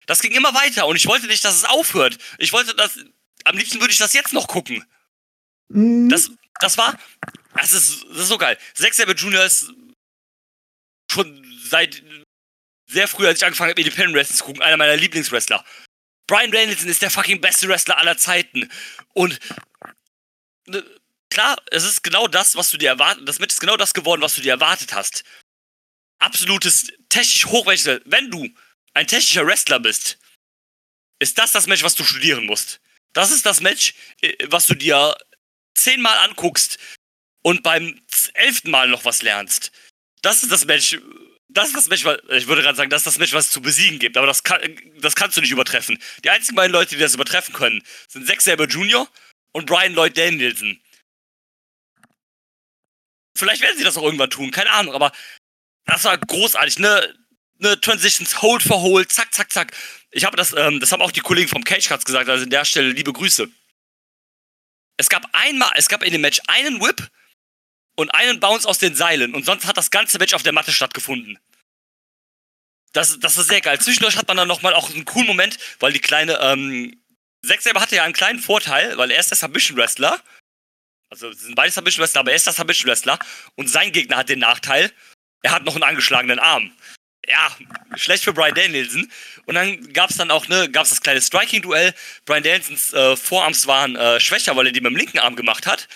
Das 0.06 0.20
ging 0.20 0.32
immer 0.32 0.54
weiter 0.54 0.86
und 0.86 0.96
ich 0.96 1.06
wollte 1.06 1.26
nicht, 1.26 1.44
dass 1.44 1.56
es 1.56 1.64
aufhört. 1.64 2.18
Ich 2.38 2.52
wollte 2.52 2.74
das, 2.74 2.98
am 3.44 3.56
liebsten 3.56 3.80
würde 3.80 3.92
ich 3.92 3.98
das 3.98 4.12
jetzt 4.12 4.32
noch 4.32 4.48
gucken. 4.48 4.84
Mhm. 5.68 6.08
Das, 6.08 6.30
das 6.60 6.78
war, 6.78 6.98
das 7.54 7.72
ist, 7.72 8.04
das 8.08 8.18
ist 8.18 8.28
so 8.28 8.38
geil. 8.38 8.58
Zack 8.74 8.94
Sabre 8.94 9.14
Jr. 9.14 9.44
ist 9.44 9.72
schon 11.10 11.44
seit 11.68 12.02
sehr 12.86 13.08
früh, 13.08 13.26
als 13.26 13.38
ich 13.38 13.44
angefangen 13.44 13.70
habe, 13.70 13.80
Independent 13.80 14.14
Wrestling 14.14 14.36
zu 14.36 14.44
gucken, 14.44 14.62
einer 14.62 14.76
meiner 14.76 14.96
Lieblingswrestler. 14.96 15.64
Brian 16.26 16.50
Danielson 16.50 16.88
ist 16.88 17.02
der 17.02 17.10
fucking 17.10 17.40
beste 17.40 17.68
Wrestler 17.68 17.98
aller 17.98 18.16
Zeiten. 18.16 18.70
Und 19.14 19.38
ne, 20.66 20.84
klar, 21.30 21.56
es 21.70 21.84
ist 21.84 22.02
genau 22.02 22.28
das, 22.28 22.56
was 22.56 22.70
du 22.70 22.78
dir 22.78 22.90
erwartet, 22.90 23.28
das 23.28 23.38
Match 23.38 23.54
ist 23.54 23.60
genau 23.60 23.76
das 23.76 23.94
geworden, 23.94 24.22
was 24.22 24.34
du 24.34 24.42
dir 24.42 24.52
erwartet 24.52 24.92
hast. 24.92 25.24
Absolutes 26.18 26.88
technisch 27.08 27.46
hochwertiges, 27.46 28.00
wenn 28.04 28.30
du 28.30 28.48
ein 28.94 29.06
technischer 29.06 29.46
Wrestler 29.46 29.80
bist, 29.80 30.18
ist 31.18 31.38
das 31.38 31.52
das 31.52 31.66
Match, 31.66 31.82
was 31.82 31.94
du 31.94 32.04
studieren 32.04 32.46
musst. 32.46 32.80
Das 33.12 33.30
ist 33.30 33.46
das 33.46 33.60
Match, 33.60 33.94
äh, 34.20 34.34
was 34.48 34.66
du 34.66 34.74
dir 34.74 35.16
zehnmal 35.74 36.16
anguckst 36.18 36.78
und 37.42 37.62
beim 37.62 38.00
elften 38.34 38.70
Mal 38.70 38.88
noch 38.88 39.04
was 39.04 39.22
lernst. 39.22 39.72
Das 40.22 40.42
ist 40.42 40.52
das 40.52 40.64
Match. 40.64 40.98
Das 41.48 41.68
ist 41.68 41.76
das 41.76 41.88
Match, 41.88 42.06
ich 42.30 42.46
würde 42.46 42.62
gerade 42.62 42.76
sagen, 42.76 42.88
das 42.88 43.02
ist 43.02 43.06
das 43.06 43.18
Match, 43.18 43.34
was 43.34 43.46
es 43.46 43.50
zu 43.50 43.60
besiegen 43.60 43.98
gibt, 43.98 44.16
aber 44.16 44.26
das, 44.26 44.42
kann, 44.42 44.58
das 45.00 45.14
kannst 45.14 45.36
du 45.36 45.42
nicht 45.42 45.50
übertreffen. 45.50 45.98
Die 46.24 46.30
einzigen 46.30 46.56
beiden 46.56 46.72
Leute, 46.72 46.94
die 46.94 47.00
das 47.00 47.14
übertreffen 47.14 47.52
können, 47.52 47.82
sind 48.08 48.26
Zack 48.26 48.40
Sabre 48.40 48.64
Jr. 48.64 49.06
und 49.52 49.66
Brian 49.66 49.92
Lloyd 49.92 50.16
Danielson. 50.16 50.80
Vielleicht 53.36 53.60
werden 53.60 53.76
sie 53.76 53.84
das 53.84 53.98
auch 53.98 54.02
irgendwann 54.02 54.30
tun, 54.30 54.50
keine 54.50 54.70
Ahnung, 54.70 54.94
aber 54.94 55.12
das 55.84 56.04
war 56.04 56.16
großartig, 56.16 56.78
ne? 56.78 57.21
Ne 57.62 57.80
Transitions, 57.80 58.42
Hold 58.42 58.62
for 58.62 58.82
Hold, 58.82 59.12
zack, 59.12 59.32
zack, 59.32 59.52
zack. 59.52 59.72
Ich 60.10 60.24
habe 60.24 60.36
das, 60.36 60.52
ähm, 60.52 60.80
das 60.80 60.90
haben 60.90 61.00
auch 61.00 61.12
die 61.12 61.20
Kollegen 61.20 61.48
vom 61.48 61.62
Cage 61.62 61.88
Cuts 61.88 62.04
gesagt, 62.04 62.28
also 62.28 62.42
an 62.42 62.50
der 62.50 62.64
Stelle 62.64 62.90
liebe 62.90 63.12
Grüße. 63.12 63.48
Es 64.96 65.08
gab 65.08 65.26
einmal, 65.32 65.70
es 65.76 65.88
gab 65.88 66.02
in 66.02 66.12
dem 66.12 66.20
Match 66.20 66.40
einen 66.48 66.80
Whip 66.82 67.08
und 67.96 68.12
einen 68.14 68.40
Bounce 68.40 68.68
aus 68.68 68.78
den 68.78 68.96
Seilen 68.96 69.34
und 69.34 69.44
sonst 69.44 69.66
hat 69.66 69.76
das 69.76 69.92
ganze 69.92 70.18
Match 70.18 70.34
auf 70.34 70.42
der 70.42 70.52
Matte 70.52 70.72
stattgefunden. 70.72 71.38
Das, 72.92 73.18
das 73.20 73.38
ist 73.38 73.48
sehr 73.48 73.60
geil. 73.60 73.80
Zwischendurch 73.80 74.16
hat 74.16 74.26
man 74.26 74.36
dann 74.36 74.48
nochmal 74.48 74.74
auch 74.74 74.90
einen 74.90 75.04
coolen 75.04 75.28
Moment, 75.28 75.56
weil 75.78 75.92
die 75.92 76.00
kleine, 76.00 76.38
ähm, 76.40 77.00
Zack 77.46 77.62
selber 77.62 77.80
hatte 77.80 77.96
ja 77.96 78.02
einen 78.02 78.12
kleinen 78.12 78.40
Vorteil, 78.40 78.98
weil 78.98 79.10
er 79.10 79.20
ist 79.20 79.30
der 79.30 79.38
Submission 79.38 79.76
Wrestler. 79.78 80.20
Also, 81.10 81.32
sind 81.32 81.54
beide 81.54 81.72
Submission 81.72 82.02
Wrestler, 82.02 82.20
aber 82.20 82.30
er 82.32 82.36
ist 82.36 82.46
der 82.46 82.52
Submission 82.52 82.88
Wrestler 82.88 83.18
und 83.54 83.68
sein 83.68 83.92
Gegner 83.92 84.16
hat 84.16 84.28
den 84.28 84.40
Nachteil, 84.40 84.92
er 85.42 85.52
hat 85.52 85.64
noch 85.64 85.74
einen 85.74 85.84
angeschlagenen 85.84 86.38
Arm. 86.38 86.72
Ja, 87.28 87.56
schlecht 87.94 88.24
für 88.24 88.32
Brian 88.32 88.54
Danielson. 88.54 89.10
Und 89.46 89.54
dann 89.54 89.92
gab's 89.92 90.16
dann 90.16 90.30
auch, 90.30 90.48
ne, 90.48 90.68
gab's 90.70 90.90
das 90.90 91.00
kleine 91.00 91.20
Striking-Duell. 91.20 91.94
Brian 92.24 92.42
Danielsons 92.42 92.92
äh, 92.92 93.16
Vorarms 93.16 93.66
waren 93.66 93.96
äh, 93.96 94.18
schwächer, 94.18 94.56
weil 94.56 94.66
er 94.66 94.72
die 94.72 94.80
mit 94.80 94.90
dem 94.90 94.96
linken 94.96 95.18
Arm 95.18 95.36
gemacht 95.36 95.66
hat. 95.66 95.88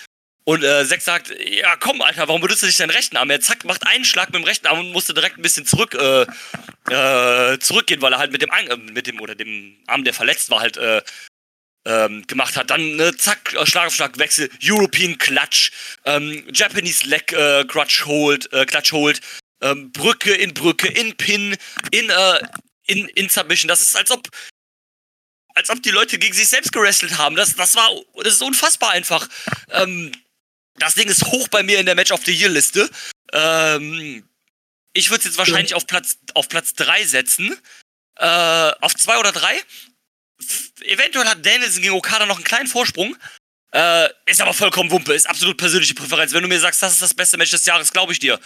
Und 0.44 0.62
äh, 0.62 0.86
Zack 0.86 1.00
sagt, 1.00 1.34
ja 1.40 1.74
komm, 1.74 2.00
Alter, 2.02 2.28
warum 2.28 2.40
benutzt 2.40 2.62
du 2.62 2.66
nicht 2.66 2.78
deinen 2.78 2.90
rechten 2.90 3.16
Arm? 3.16 3.30
Er 3.30 3.40
zack, 3.40 3.64
macht 3.64 3.84
einen 3.84 4.04
Schlag 4.04 4.28
mit 4.28 4.36
dem 4.36 4.44
rechten 4.44 4.68
Arm 4.68 4.78
und 4.78 4.92
musste 4.92 5.12
direkt 5.12 5.38
ein 5.38 5.42
bisschen 5.42 5.66
zurück, 5.66 5.94
äh, 5.94 6.22
äh, 6.92 7.58
zurückgehen, 7.58 8.00
weil 8.00 8.12
er 8.12 8.20
halt 8.20 8.30
mit 8.30 8.42
dem, 8.42 8.50
äh, 8.50 8.76
mit 8.76 9.08
dem, 9.08 9.20
oder 9.20 9.34
dem 9.34 9.76
Arm, 9.88 10.04
der 10.04 10.14
verletzt 10.14 10.48
war, 10.50 10.60
halt, 10.60 10.76
äh, 10.76 11.02
ähm, 11.84 12.24
gemacht 12.28 12.56
hat. 12.56 12.70
Dann, 12.70 12.94
ne, 12.94 13.16
zack, 13.16 13.56
Schlag 13.64 13.88
auf 13.88 13.94
Schlag, 13.94 14.18
Wechsel, 14.18 14.48
European 14.62 15.18
Clutch, 15.18 15.72
ähm, 16.04 16.44
Japanese 16.52 17.08
Leg 17.08 17.32
äh, 17.32 17.64
Clutch 17.64 18.04
Hold, 18.06 18.52
äh, 18.52 18.66
Clutch 18.66 18.92
Hold, 18.92 19.20
ähm, 19.60 19.92
Brücke 19.92 20.34
in 20.34 20.54
Brücke, 20.54 20.88
in 20.88 21.16
Pin, 21.16 21.56
in, 21.90 22.10
äh, 22.10 22.40
in, 22.86 23.08
in 23.10 23.28
Submission. 23.28 23.68
Das 23.68 23.82
ist, 23.82 23.96
als 23.96 24.10
ob, 24.10 24.28
als 25.54 25.70
ob 25.70 25.82
die 25.82 25.90
Leute 25.90 26.18
gegen 26.18 26.34
sich 26.34 26.48
selbst 26.48 26.72
gerestelt 26.72 27.18
haben. 27.18 27.36
Das, 27.36 27.54
das 27.54 27.74
war, 27.74 27.90
das 28.22 28.34
ist 28.34 28.42
unfassbar 28.42 28.90
einfach. 28.90 29.28
Ähm, 29.70 30.12
das 30.78 30.94
Ding 30.94 31.08
ist 31.08 31.24
hoch 31.24 31.48
bei 31.48 31.62
mir 31.62 31.78
in 31.78 31.86
der 31.86 31.94
Match 31.94 32.12
of 32.12 32.24
the 32.24 32.32
Year 32.32 32.50
Liste. 32.50 32.90
Ähm, 33.32 34.28
ich 34.92 35.10
würde 35.10 35.20
es 35.20 35.24
jetzt 35.26 35.38
wahrscheinlich 35.38 35.74
auf 35.74 35.86
Platz 35.86 36.18
auf 36.34 36.48
Platz 36.48 36.74
3 36.74 37.04
setzen. 37.04 37.56
Äh, 38.16 38.72
auf 38.80 38.94
2 38.94 39.18
oder 39.18 39.32
3. 39.32 39.60
Eventuell 40.82 41.26
hat 41.26 41.44
Danielson 41.44 41.82
gegen 41.82 41.94
Okada 41.94 42.26
noch 42.26 42.36
einen 42.36 42.44
kleinen 42.44 42.66
Vorsprung. 42.66 43.16
Äh, 43.72 44.08
ist 44.26 44.40
aber 44.40 44.54
vollkommen 44.54 44.90
Wumpe, 44.90 45.12
ist 45.12 45.28
absolut 45.28 45.56
persönliche 45.56 45.94
Präferenz. 45.94 46.32
Wenn 46.32 46.42
du 46.42 46.48
mir 46.48 46.60
sagst, 46.60 46.82
das 46.82 46.92
ist 46.94 47.02
das 47.02 47.14
beste 47.14 47.36
Match 47.36 47.50
des 47.50 47.66
Jahres, 47.66 47.92
glaube 47.92 48.12
ich 48.12 48.18
dir. 48.18 48.40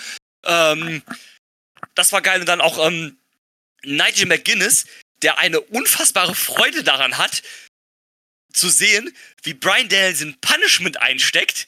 Ähm, 0.45 1.03
das 1.95 2.13
war 2.13 2.23
geil. 2.23 2.41
Und 2.41 2.47
dann 2.47 2.61
auch 2.61 2.85
ähm, 2.87 3.19
Nigel 3.83 4.27
McGuinness, 4.27 4.87
der 5.23 5.39
eine 5.39 5.61
unfassbare 5.61 6.35
Freude 6.35 6.83
daran 6.85 7.19
hat, 7.19 7.43
zu 8.53 8.69
sehen, 8.69 9.15
wie 9.43 9.55
Brian 9.55 9.89
Danielson 9.89 10.37
Punishment 10.41 11.01
einsteckt, 11.01 11.67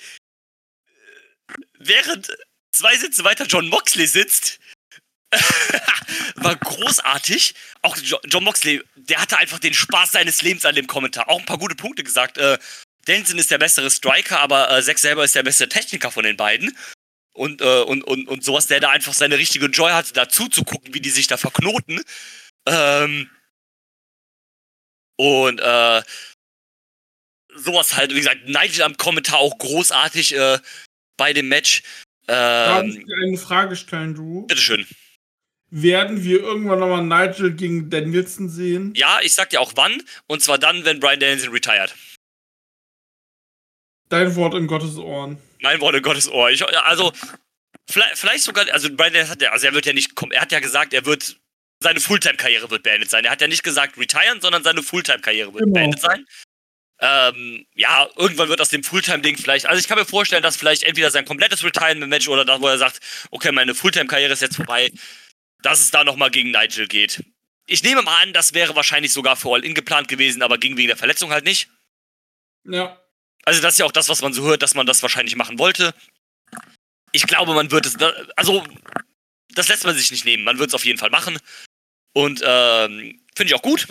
während 1.79 2.29
zwei 2.73 2.97
Sitze 2.97 3.25
weiter 3.25 3.47
John 3.47 3.69
Moxley 3.69 4.07
sitzt. 4.07 4.59
war 6.37 6.57
großartig. 6.57 7.55
Auch 7.81 7.97
Jo- 7.97 8.21
John 8.27 8.45
Moxley, 8.45 8.83
der 8.97 9.21
hatte 9.21 9.39
einfach 9.39 9.59
den 9.59 9.73
Spaß 9.73 10.13
seines 10.13 10.43
Lebens 10.43 10.67
an 10.67 10.75
dem 10.75 10.87
Kommentar. 10.87 11.29
Auch 11.31 11.39
ein 11.39 11.47
paar 11.47 11.59
gute 11.59 11.75
Punkte 11.75 12.05
gesagt. 12.05 12.37
Äh, 12.37 12.59
Danielson 13.07 13.39
ist 13.39 13.51
der 13.51 13.59
bessere 13.59 13.91
Striker, 13.91 14.41
aber 14.41 14.71
äh, 14.71 14.83
Zack 14.83 14.99
selber 14.99 15.25
ist 15.25 15.35
der 15.35 15.43
beste 15.43 15.69
Techniker 15.69 16.11
von 16.11 16.25
den 16.25 16.37
beiden. 16.37 16.77
Und, 17.35 17.63
äh, 17.63 17.83
und, 17.83 18.03
und, 18.05 18.29
und 18.29 18.45
sowas, 18.45 18.67
der 18.67 18.81
da 18.81 18.91
einfach 18.91 19.15
seine 19.15 19.39
richtige 19.39 19.67
Joy 19.67 19.91
hat, 19.91 20.17
dazu 20.17 20.49
zu 20.49 20.65
gucken, 20.65 20.93
wie 20.95 21.01
die 21.01 21.11
sich 21.11 21.27
da 21.29 21.37
verknoten. 21.39 22.03
Ähm, 22.67 23.31
und 25.17 25.61
äh, 25.61 26.03
sowas 27.55 27.97
halt, 27.97 28.11
wie 28.13 28.19
gesagt, 28.19 28.47
Nigel 28.47 28.83
am 28.83 28.97
Kommentar 28.97 29.39
auch 29.39 29.57
großartig 29.59 30.35
äh, 30.35 30.59
bei 31.17 31.33
dem 31.33 31.49
Match. 31.49 31.83
Darf 32.27 32.85
ich 32.85 32.97
Ähm, 32.97 33.07
dir 33.07 33.17
eine 33.27 33.39
Frage 33.39 33.77
stellen, 33.77 34.15
du? 34.15 34.47
bitteschön. 34.47 34.87
Werden 35.71 36.23
wir 36.23 36.41
irgendwann 36.41 36.81
nochmal 36.81 37.03
Nigel 37.03 37.55
gegen 37.55 37.89
Danielson 37.89 38.51
sehen? 38.51 38.93
Ja, 38.95 39.21
ich 39.23 39.33
sag 39.33 39.49
dir 39.51 39.61
auch 39.61 39.73
wann. 39.75 40.03
Und 40.27 40.43
zwar 40.43 40.59
dann, 40.59 40.85
wenn 40.85 41.01
Brian 41.01 41.19
Danielson 41.19 41.51
retired. 41.51 41.95
Dein 44.13 44.37
Wort 44.37 44.55
in 44.55 44.67
Gottes 44.67 44.97
Ohren. 44.97 45.39
Mein 45.61 45.81
Wort 45.81 45.95
in 45.95 46.03
Gottes 46.03 46.29
Ohr. 46.29 46.51
Ich, 46.51 46.63
also, 46.85 47.13
Vielleicht, 47.91 48.19
vielleicht 48.19 48.45
sogar, 48.45 48.67
also 48.73 48.89
Brian 48.95 49.29
hat 49.29 49.43
ja, 49.43 49.51
also 49.51 49.67
er 49.67 49.75
wird 49.75 49.87
ja 49.87 49.93
nicht 49.93 50.15
kommen, 50.15 50.33
er 50.33 50.41
hat 50.43 50.53
ja 50.53 50.61
gesagt, 50.61 50.95
er 50.95 51.05
wird, 51.05 51.37
seine 51.81 52.01
Fulltime-Karriere 52.01 52.71
wird 52.71 52.85
beendet 52.85 53.11
sein. 53.11 53.25
Er 53.25 53.33
hat 53.33 53.41
ja 53.41 53.49
nicht 53.49 53.65
gesagt 53.65 53.99
retiren, 53.99 54.41
sondern 54.41 54.63
seine 54.63 54.83
Fulltime-Karriere 54.83 55.53
wird 55.53 55.65
Genau. 55.65 55.75
beendet 55.75 56.01
sein. 56.01 56.25
Ähm, 57.01 57.67
ja, 57.75 58.09
irgendwann 58.17 58.49
wird 58.49 58.61
aus 58.61 58.69
dem 58.69 58.85
Fulltime-Ding 58.85 59.37
vielleicht, 59.37 59.67
also 59.67 59.81
ich 59.81 59.89
kann 59.89 59.99
mir 59.99 60.05
vorstellen, 60.05 60.43
dass 60.45 60.57
vielleicht 60.57 60.85
entweder 60.85 61.11
sein 61.11 61.25
komplettes 61.25 61.65
Retirement-Match 61.65 62.29
oder 62.29 62.45
das, 62.45 62.61
wo 62.61 62.69
er 62.69 62.79
sagt, 62.79 63.01
okay, 63.33 63.51
meine 63.51 63.75
Fulltime-Karriere 63.75 64.33
ist 64.33 64.43
jetzt 64.43 64.57
vorbei, 64.57 64.93
dass 65.63 65.81
es 65.81 65.91
da 65.91 66.05
nochmal 66.05 66.31
gegen 66.31 66.53
Nigel 66.53 66.87
geht. 66.87 67.25
Ich 67.67 67.83
nehme 67.83 68.03
mal 68.03 68.23
an, 68.23 68.33
das 68.33 68.55
wäre 68.55 68.77
wahrscheinlich 68.77 69.13
sogar 69.13 69.35
für 69.35 69.51
All-In 69.51 69.75
geplant 69.75 70.07
gewesen, 70.07 70.43
aber 70.43 70.59
ging 70.59 70.77
wegen 70.77 70.89
der 70.89 70.97
Verletzung 70.97 71.31
halt 71.33 71.45
nicht. 71.45 71.69
Ja. 72.65 73.02
Also 73.45 73.61
das 73.61 73.75
ist 73.75 73.79
ja 73.79 73.87
auch 73.87 73.93
das, 73.93 74.09
was 74.09 74.23
man 74.23 74.33
so 74.33 74.45
hört, 74.45 74.63
dass 74.63 74.75
man 74.75 74.87
das 74.87 75.03
wahrscheinlich 75.03 75.37
machen 75.37 75.59
wollte. 75.59 75.95
Ich 77.13 77.27
glaube, 77.27 77.55
man 77.55 77.71
wird 77.71 77.87
es, 77.87 77.97
also 78.37 78.65
das 79.55 79.69
lässt 79.69 79.85
man 79.85 79.97
sich 79.97 80.11
nicht 80.11 80.25
nehmen. 80.25 80.45
Man 80.45 80.59
wird 80.59 80.69
es 80.69 80.75
auf 80.75 80.85
jeden 80.85 80.99
Fall 80.99 81.11
machen. 81.11 81.39
Und 82.15 82.43
ähm, 82.45 83.21
finde 83.35 83.53
ich 83.53 83.55
auch 83.55 83.63
gut. 83.63 83.87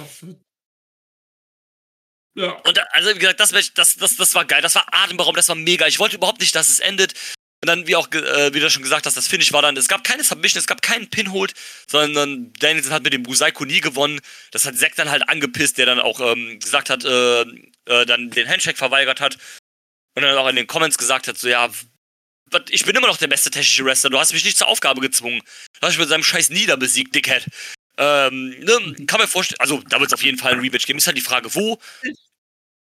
Ja. 2.36 2.52
Und 2.52 2.80
also 2.94 3.14
wie 3.16 3.20
gesagt, 3.20 3.40
das, 3.40 3.52
das, 3.74 3.96
das, 3.96 4.16
das 4.16 4.36
war 4.36 4.46
geil. 4.46 4.62
Das 4.62 4.76
war 4.76 4.86
atemberaubend, 4.92 5.38
das 5.38 5.50
war 5.50 5.56
mega. 5.56 5.88
Ich 5.88 6.00
wollte 6.00 6.16
überhaupt 6.16 6.40
nicht, 6.40 6.56
dass 6.56 6.70
es 6.70 6.80
endet. 6.80 7.14
Und 7.64 7.68
dann, 7.68 7.86
wie 7.86 7.96
auch 7.96 8.12
äh, 8.12 8.54
wie 8.54 8.60
du 8.60 8.70
schon 8.72 8.82
gesagt 8.82 9.06
hast, 9.06 9.18
das 9.18 9.28
Finish 9.28 9.54
war 9.54 9.62
dann, 9.62 9.78
es 9.78 9.88
gab 9.88 10.04
keine 10.04 10.24
Submission, 10.24 10.60
es 10.60 10.66
gab 10.66 10.82
keinen 10.82 11.10
Pinhold, 11.12 11.54
sondern 11.88 12.52
Danielson 12.54 12.92
hat 12.92 13.04
mit 13.04 13.14
dem 13.14 13.22
Busaiko 13.22 13.66
nie 13.66 13.82
gewonnen. 13.82 14.20
Das 14.50 14.66
hat 14.66 14.78
Zack 14.78 14.96
dann 14.96 15.12
halt 15.12 15.30
angepisst, 15.30 15.78
der 15.78 15.86
dann 15.86 16.00
auch 16.00 16.20
ähm, 16.22 16.60
gesagt 16.60 16.90
hat, 16.90 17.06
äh, 17.06 17.46
äh, 17.86 18.06
dann 18.06 18.30
den 18.30 18.48
Handshake 18.48 18.78
verweigert 18.78 19.20
hat. 19.20 19.38
Und 20.16 20.24
dann 20.24 20.38
auch 20.38 20.50
in 20.50 20.56
den 20.58 20.68
Comments 20.68 20.98
gesagt 20.98 21.28
hat, 21.28 21.38
so 21.38 21.48
ja, 21.48 21.70
ich 22.70 22.86
bin 22.86 22.96
immer 22.96 23.08
noch 23.08 23.18
der 23.18 23.28
beste 23.28 23.50
technische 23.50 23.86
Wrestler, 23.86 24.10
du 24.10 24.20
hast 24.20 24.34
mich 24.34 24.44
nicht 24.44 24.58
zur 24.58 24.68
Aufgabe 24.68 25.00
gezwungen. 25.00 25.42
Du 25.80 25.82
hast 25.82 25.94
mich 25.94 26.00
mit 26.00 26.10
seinem 26.10 26.24
scheiß 26.24 26.50
Nieder 26.50 26.76
besiegt, 26.76 27.16
Dickhead. 27.16 27.48
Ähm, 27.98 28.50
ne, 28.60 29.06
kann 29.06 29.22
mir 29.22 29.28
vorstellen, 29.28 29.60
also 29.60 29.82
da 29.90 30.00
wird 30.00 30.10
es 30.10 30.14
auf 30.14 30.24
jeden 30.24 30.38
Fall 30.38 30.54
ein 30.54 30.60
Rematch 30.60 30.86
geben. 30.86 31.00
Ist 31.00 31.08
halt 31.08 31.18
die 31.18 31.22
Frage, 31.22 31.54
wo? 31.56 31.80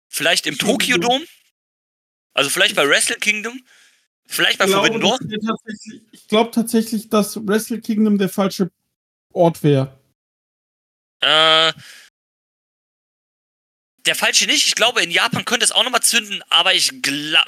Vielleicht 0.07 0.47
im 0.47 0.57
Tokyo 0.57 0.97
Dome? 0.97 1.25
Also 2.33 2.49
vielleicht 2.49 2.75
bei 2.75 2.87
Wrestle 2.87 3.17
Kingdom? 3.17 3.61
Vielleicht 4.25 4.59
bei 4.59 4.65
Ich 4.65 4.71
glaube, 4.71 4.87
Forbidden 4.87 5.01
Door? 5.01 5.19
ich 6.11 6.27
glaube 6.27 6.51
tatsächlich, 6.51 7.09
dass 7.09 7.35
Wrestle 7.47 7.81
Kingdom 7.81 8.17
der 8.17 8.29
falsche 8.29 8.71
Ort 9.33 9.61
wäre. 9.63 9.99
Äh, 11.21 11.73
der 14.09 14.15
falsche 14.15 14.47
nicht. 14.47 14.67
Ich 14.67 14.75
glaube, 14.75 15.01
in 15.01 15.11
Japan 15.11 15.45
könnte 15.45 15.63
es 15.63 15.71
auch 15.71 15.83
nochmal 15.83 16.01
zünden, 16.01 16.43
aber 16.49 16.73
ich 16.73 16.89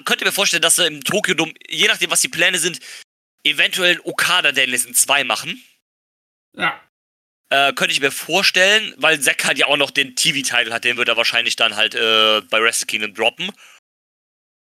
könnte 0.05 0.23
mir 0.23 0.31
vorstellen, 0.31 0.61
dass 0.61 0.75
sie 0.75 0.85
im 0.85 1.03
Tokyo 1.03 1.33
Dome, 1.33 1.53
je 1.67 1.88
nachdem, 1.88 2.11
was 2.11 2.21
die 2.21 2.29
Pläne 2.29 2.59
sind, 2.59 2.79
eventuell 3.43 3.99
Okada 4.03 4.51
Danielson 4.51 4.93
2 4.93 5.23
machen. 5.23 5.63
Ja. 6.55 6.79
Äh, 7.49 7.73
könnte 7.73 7.93
ich 7.93 7.99
mir 7.99 8.11
vorstellen, 8.11 8.93
weil 8.97 9.19
Zack 9.19 9.43
halt 9.43 9.57
ja 9.57 9.65
auch 9.65 9.75
noch 9.75 9.89
den 9.89 10.15
TV-Title 10.15 10.71
hat, 10.71 10.83
den 10.83 10.97
wird 10.97 11.09
er 11.09 11.17
wahrscheinlich 11.17 11.55
dann 11.55 11.75
halt 11.75 11.95
äh, 11.95 12.41
bei 12.41 12.61
Wrestle 12.61 12.85
Kingdom 12.85 13.15
droppen. 13.15 13.51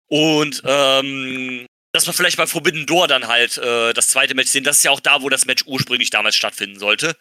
Und 0.08 0.62
ähm, 0.66 1.66
dass 1.94 2.06
wir 2.06 2.14
vielleicht 2.14 2.38
bei 2.38 2.46
Forbidden 2.46 2.86
Door 2.86 3.08
dann 3.08 3.28
halt 3.28 3.58
äh, 3.58 3.92
das 3.94 4.10
zweite 4.10 4.36
Match 4.36 4.52
sehen. 4.52 4.64
Das 4.64 4.78
ist 4.78 4.84
ja 4.84 4.92
auch 4.92 5.00
da, 5.00 5.24
wo 5.24 5.30
das 5.30 5.46
Match 5.46 5.64
ursprünglich 5.66 6.12
damals 6.12 6.36
stattfinden 6.36 6.78
sollte. 6.78 7.18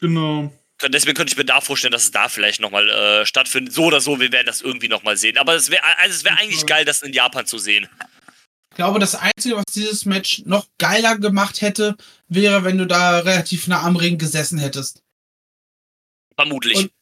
Genau. 0.00 0.52
Deswegen 0.88 1.14
könnte 1.14 1.32
ich 1.32 1.36
mir 1.36 1.44
da 1.44 1.60
vorstellen, 1.60 1.92
dass 1.92 2.04
es 2.04 2.10
da 2.10 2.28
vielleicht 2.28 2.60
nochmal 2.60 2.88
äh, 2.88 3.26
stattfindet. 3.26 3.74
So 3.74 3.84
oder 3.84 4.00
so, 4.00 4.18
wir 4.18 4.32
werden 4.32 4.46
das 4.46 4.62
irgendwie 4.62 4.88
nochmal 4.88 5.16
sehen. 5.16 5.36
Aber 5.38 5.54
es 5.54 5.70
wäre 5.70 5.82
also 5.98 6.14
es 6.16 6.24
wäre 6.24 6.38
eigentlich 6.38 6.64
geil, 6.66 6.84
das 6.84 7.02
in 7.02 7.12
Japan 7.12 7.44
zu 7.46 7.58
sehen. 7.58 7.88
Ich 8.72 8.76
glaube, 8.76 8.98
das 8.98 9.14
Einzige, 9.14 9.56
was 9.56 9.64
dieses 9.74 10.06
Match 10.06 10.42
noch 10.46 10.66
geiler 10.78 11.18
gemacht 11.18 11.60
hätte, 11.60 11.96
wäre, 12.28 12.64
wenn 12.64 12.78
du 12.78 12.86
da 12.86 13.18
relativ 13.18 13.66
nah 13.66 13.82
am 13.82 13.96
Ring 13.96 14.16
gesessen 14.16 14.58
hättest. 14.58 15.02
Vermutlich. 16.36 16.76
Und- 16.78 16.92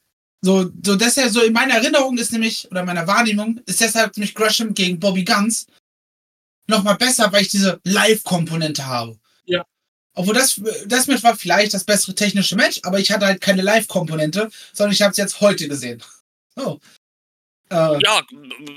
So, 0.41 0.71
so 0.83 0.95
deshalb, 0.95 1.31
so 1.31 1.41
in 1.41 1.51
meiner 1.53 1.75
Erinnerung 1.75 2.17
ist 2.17 2.31
nämlich, 2.31 2.69
oder 2.71 2.85
meiner 2.85 3.05
Wahrnehmung, 3.07 3.59
ist 3.65 3.81
deshalb 3.81 4.15
nämlich 4.15 4.33
Gresham 4.33 4.73
gegen 4.73 4.97
Bobby 4.99 5.23
Guns 5.25 5.67
nochmal 6.67 6.95
besser, 6.95 7.29
weil 7.33 7.41
ich 7.41 7.49
diese 7.49 7.79
Live-Komponente 7.83 8.85
habe. 8.85 9.19
Obwohl 10.19 10.33
das, 10.33 10.59
das 10.85 11.07
Match 11.07 11.23
war 11.23 11.37
vielleicht 11.37 11.73
das 11.73 11.85
bessere 11.85 12.13
technische 12.13 12.57
Match, 12.57 12.81
aber 12.83 12.99
ich 12.99 13.09
hatte 13.09 13.25
halt 13.25 13.39
keine 13.39 13.61
Live-Komponente, 13.61 14.51
sondern 14.73 14.91
ich 14.91 15.01
habe 15.01 15.11
es 15.11 15.17
jetzt 15.17 15.39
heute 15.39 15.69
gesehen. 15.69 16.03
So. 16.57 16.81
Äh, 17.69 18.01
ja, 18.03 18.21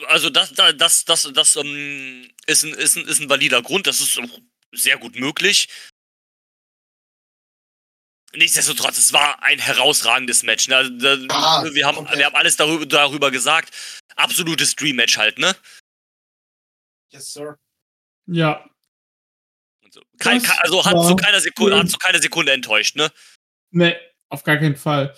also 0.06 0.30
das, 0.30 0.52
da- 0.52 0.72
das, 0.72 1.04
das, 1.04 1.28
das 1.34 1.56
ähm, 1.56 2.30
ist, 2.46 2.62
ein, 2.62 2.74
ist, 2.74 2.94
ein, 2.96 3.08
ist 3.08 3.20
ein 3.20 3.28
valider 3.28 3.60
Grund. 3.60 3.88
Das 3.88 3.98
ist 4.00 4.16
auch 4.20 4.38
sehr 4.70 4.98
gut 4.98 5.16
möglich. 5.16 5.66
Nichtsdestotrotz, 8.36 8.96
es 8.98 9.12
war 9.12 9.42
ein 9.42 9.58
herausragendes 9.58 10.44
Match. 10.44 10.68
Ne? 10.68 10.76
Also, 10.76 11.26
Ah, 11.28 11.64
wir, 11.64 11.84
haben, 11.86 11.96
komplett. 11.96 12.18
wir 12.18 12.26
haben 12.26 12.36
alles 12.36 12.56
darüber, 12.56 12.86
darüber 12.86 13.32
gesagt. 13.32 13.74
Absolutes 14.14 14.76
Dream-Match 14.76 15.16
halt, 15.18 15.38
ne? 15.38 15.56
Yes, 17.10 17.32
sir. 17.32 17.58
Ja. 18.26 18.64
Kein, 20.18 20.42
also 20.58 20.84
hat 20.84 21.04
zu 21.06 21.16
keiner 21.16 21.40
Sekunde, 21.40 21.78
hat 21.78 21.90
zu 21.90 21.98
keiner 21.98 22.20
Sekunde 22.20 22.52
enttäuscht, 22.52 22.96
ne? 22.96 23.10
Nee, 23.70 23.96
auf 24.28 24.42
gar 24.44 24.56
keinen 24.56 24.76
Fall. 24.76 25.14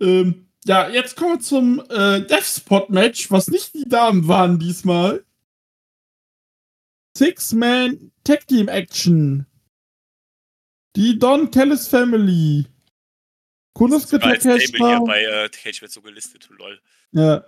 Ähm, 0.00 0.50
ja, 0.64 0.88
jetzt 0.88 1.16
kommen 1.16 1.38
wir 1.38 1.40
zum 1.40 1.80
äh, 1.88 2.20
Death 2.26 2.44
Spot 2.44 2.86
Match, 2.88 3.30
was 3.30 3.48
nicht 3.48 3.74
die 3.74 3.88
Damen 3.88 4.28
waren 4.28 4.58
diesmal. 4.58 5.24
Six-Man 7.16 8.12
Tag 8.24 8.46
Team 8.46 8.68
Action. 8.68 9.46
Die 10.96 11.18
Don 11.18 11.50
Callis 11.50 11.88
Family. 11.88 12.66
Kunosuke 13.74 14.18
Takeshita. 14.18 14.98
hier 14.98 15.06
bei 15.06 15.22
äh, 15.22 15.48
Cage 15.48 15.80
wird 15.82 15.92
so 15.92 16.02
gelistet, 16.02 16.48
lol. 16.50 16.80
Ja. 17.12 17.44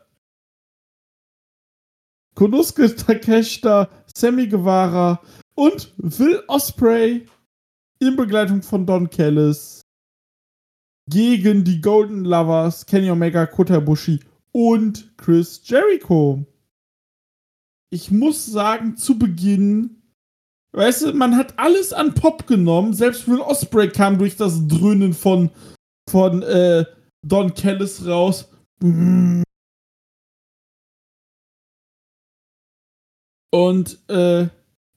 Konosuke 2.35 2.94
Takeshita, 2.94 3.90
Sammy 4.15 4.47
Guevara 4.47 5.23
und 5.54 5.92
Will 5.96 6.42
Osprey 6.48 7.26
in 7.98 8.16
Begleitung 8.16 8.62
von 8.62 8.86
Don 8.86 9.08
Callis 9.10 9.82
gegen 11.08 11.64
die 11.64 11.80
Golden 11.80 12.24
Lovers, 12.24 12.86
Kenny 12.86 13.10
Omega, 13.10 13.46
Kota 13.46 13.76
Ibushi 13.76 14.20
und 14.52 15.16
Chris 15.16 15.60
Jericho. 15.64 16.44
Ich 17.90 18.10
muss 18.10 18.46
sagen, 18.46 18.96
zu 18.96 19.18
Beginn, 19.18 20.02
weißt 20.72 21.02
du, 21.02 21.12
man 21.12 21.36
hat 21.36 21.58
alles 21.58 21.92
an 21.92 22.14
Pop 22.14 22.46
genommen. 22.46 22.94
Selbst 22.94 23.28
Will 23.28 23.40
Osprey 23.40 23.88
kam 23.88 24.18
durch 24.18 24.36
das 24.36 24.66
Dröhnen 24.66 25.12
von, 25.12 25.50
von 26.08 26.42
äh, 26.42 26.86
Don 27.22 27.52
Callis 27.54 28.06
raus. 28.06 28.48
Und 33.50 34.08
äh, 34.08 34.48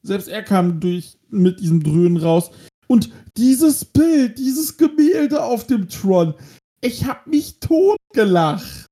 selbst 0.06 0.28
er 0.28 0.44
kam 0.44 0.80
durch 0.80 1.18
mit 1.30 1.60
diesem 1.60 1.84
Dröhnen 1.84 2.18
raus. 2.18 2.52
Und 2.88 3.10
dieses 3.38 3.84
Bild, 3.84 4.38
dieses 4.38 4.78
Gemälde 4.78 5.44
auf 5.44 5.66
dem 5.68 5.90
Tron, 5.90 6.36
ich 6.82 7.06
hab 7.06 7.26
mich 7.28 7.60
totgelacht. 7.60 8.86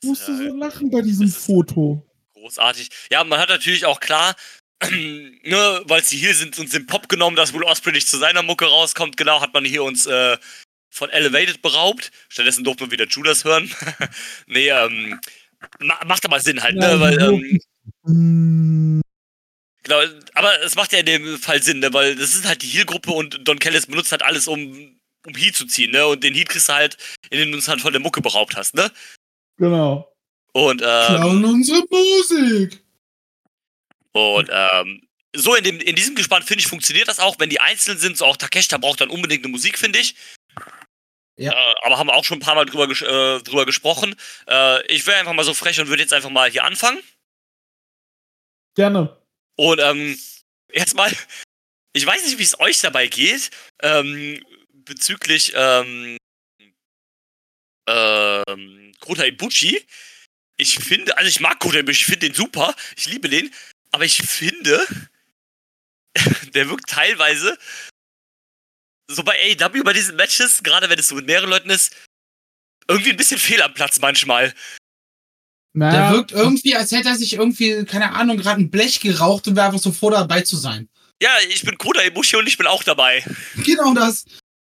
Ich 0.00 0.08
musste 0.08 0.32
äh, 0.32 0.48
so 0.48 0.56
lachen 0.56 0.90
bei 0.90 1.02
diesem 1.02 1.28
Foto. 1.28 2.04
großartig. 2.34 2.88
Ja, 3.10 3.24
man 3.24 3.38
hat 3.38 3.48
natürlich 3.48 3.86
auch 3.86 4.00
klar, 4.00 4.34
ne, 4.90 5.82
weil 5.84 6.04
sie 6.04 6.16
hier 6.16 6.34
sind 6.34 6.58
und 6.58 6.70
sind 6.70 6.86
Pop 6.86 7.08
genommen, 7.08 7.36
dass 7.36 7.52
Will 7.52 7.62
Osprey 7.62 7.92
nicht 7.92 8.08
zu 8.08 8.16
seiner 8.18 8.42
Mucke 8.42 8.66
rauskommt, 8.66 9.16
genau, 9.16 9.40
hat 9.40 9.54
man 9.54 9.64
hier 9.64 9.84
uns 9.84 10.06
äh, 10.06 10.36
von 10.90 11.10
Elevated 11.10 11.62
beraubt. 11.62 12.10
Stattdessen 12.28 12.64
durften 12.64 12.86
wir 12.86 12.90
wieder 12.90 13.06
Judas 13.06 13.44
hören. 13.44 13.70
nee, 14.46 14.68
ähm, 14.68 15.20
macht 15.80 16.24
aber 16.24 16.40
Sinn 16.40 16.62
halt, 16.62 16.76
ne, 16.76 17.00
weil, 17.00 17.18
ähm, 18.06 19.02
genau, 19.82 20.00
aber 20.34 20.62
es 20.62 20.74
macht 20.74 20.92
ja 20.92 21.00
in 21.00 21.06
dem 21.06 21.38
Fall 21.38 21.62
Sinn, 21.62 21.80
ne, 21.80 21.92
weil 21.92 22.16
das 22.16 22.34
ist 22.34 22.46
halt 22.46 22.62
die 22.62 22.68
Heal-Gruppe 22.68 23.10
und 23.10 23.46
Don 23.46 23.58
Callis 23.58 23.86
benutzt 23.86 24.12
halt 24.12 24.22
alles, 24.22 24.46
um, 24.48 24.98
um 25.26 25.34
Heat 25.34 25.56
zu 25.56 25.66
ziehen, 25.66 25.90
ne, 25.90 26.06
und 26.06 26.22
den 26.22 26.34
Heat 26.34 26.48
kriegst 26.48 26.68
du 26.68 26.74
halt, 26.74 26.96
indem 27.30 27.50
du 27.50 27.56
uns 27.56 27.68
halt 27.68 27.80
von 27.80 27.92
der 27.92 28.00
Mucke 28.00 28.20
beraubt 28.20 28.56
hast, 28.56 28.74
ne. 28.74 28.90
genau. 29.56 30.12
Und, 30.52 30.82
ähm, 30.82 31.16
Klauen 31.16 31.44
unsere 31.44 31.84
Musik. 31.90 32.82
Und 34.12 34.48
ähm, 34.50 35.02
so 35.36 35.54
in, 35.54 35.64
dem, 35.64 35.80
in 35.80 35.94
diesem 35.94 36.14
Gespann, 36.14 36.42
finde 36.42 36.60
ich, 36.60 36.66
funktioniert 36.66 37.08
das 37.08 37.20
auch, 37.20 37.38
wenn 37.38 37.50
die 37.50 37.60
einzeln 37.60 37.98
sind. 37.98 38.16
So 38.16 38.24
auch 38.24 38.36
Takeshita 38.36 38.78
braucht 38.78 39.00
dann 39.00 39.10
unbedingt 39.10 39.44
eine 39.44 39.52
Musik, 39.52 39.78
finde 39.78 39.98
ich. 39.98 40.14
Ja. 41.38 41.52
Äh, 41.52 41.74
aber 41.82 41.98
haben 41.98 42.08
wir 42.08 42.14
auch 42.14 42.24
schon 42.24 42.38
ein 42.38 42.42
paar 42.42 42.56
Mal 42.56 42.66
drüber, 42.66 42.90
äh, 42.90 43.42
drüber 43.42 43.64
gesprochen. 43.64 44.16
Äh, 44.48 44.84
ich 44.92 45.06
wäre 45.06 45.18
einfach 45.18 45.32
mal 45.32 45.44
so 45.44 45.54
frech 45.54 45.80
und 45.80 45.88
würde 45.88 46.02
jetzt 46.02 46.12
einfach 46.12 46.30
mal 46.30 46.50
hier 46.50 46.64
anfangen. 46.64 47.00
Gerne. 48.74 49.16
Und 49.56 49.80
ähm, 49.80 50.18
erstmal, 50.68 51.12
ich 51.92 52.04
weiß 52.04 52.24
nicht, 52.24 52.38
wie 52.38 52.42
es 52.42 52.58
euch 52.58 52.80
dabei 52.80 53.06
geht, 53.06 53.50
ähm, 53.82 54.44
bezüglich 54.72 55.52
ähm, 55.54 56.16
ähm, 57.88 58.92
Kota 59.00 59.24
Ibuchi. 59.24 59.86
ich 60.56 60.74
finde, 60.78 61.16
also 61.16 61.28
ich 61.28 61.40
mag 61.40 61.60
Kota 61.60 61.78
Ibushi, 61.78 62.00
ich 62.00 62.06
finde 62.06 62.26
den 62.26 62.34
super, 62.34 62.74
ich 62.96 63.06
liebe 63.06 63.28
den, 63.28 63.52
aber 63.92 64.04
ich 64.04 64.18
finde, 64.22 64.84
der 66.54 66.68
wirkt 66.68 66.88
teilweise 66.88 67.56
so 69.08 69.22
bei 69.22 69.34
AEW 69.34 69.82
bei 69.82 69.92
diesen 69.92 70.16
Matches, 70.16 70.62
gerade 70.62 70.88
wenn 70.88 70.98
es 70.98 71.08
so 71.08 71.14
mit 71.14 71.26
mehreren 71.26 71.50
Leuten 71.50 71.70
ist, 71.70 71.94
irgendwie 72.88 73.10
ein 73.10 73.16
bisschen 73.16 73.38
fehl 73.38 73.60
am 73.62 73.74
Platz 73.74 73.98
manchmal. 74.00 74.54
Der 75.74 76.10
wirkt 76.12 76.32
irgendwie, 76.32 76.74
als 76.74 76.90
hätte 76.90 77.08
er 77.08 77.16
sich 77.16 77.34
irgendwie, 77.34 77.84
keine 77.84 78.12
Ahnung, 78.12 78.36
gerade 78.36 78.60
ein 78.60 78.70
Blech 78.70 79.00
geraucht 79.00 79.46
und 79.46 79.54
wäre 79.56 79.66
einfach 79.66 79.78
so 79.80 79.92
froh 79.92 80.10
dabei 80.10 80.40
zu 80.40 80.56
sein. 80.56 80.88
Ja, 81.22 81.30
ich 81.48 81.62
bin 81.62 81.76
Kota 81.78 82.02
Ibushi 82.02 82.36
und 82.36 82.46
ich 82.46 82.58
bin 82.58 82.66
auch 82.66 82.82
dabei. 82.82 83.24
Genau 83.64 83.94
das. 83.94 84.24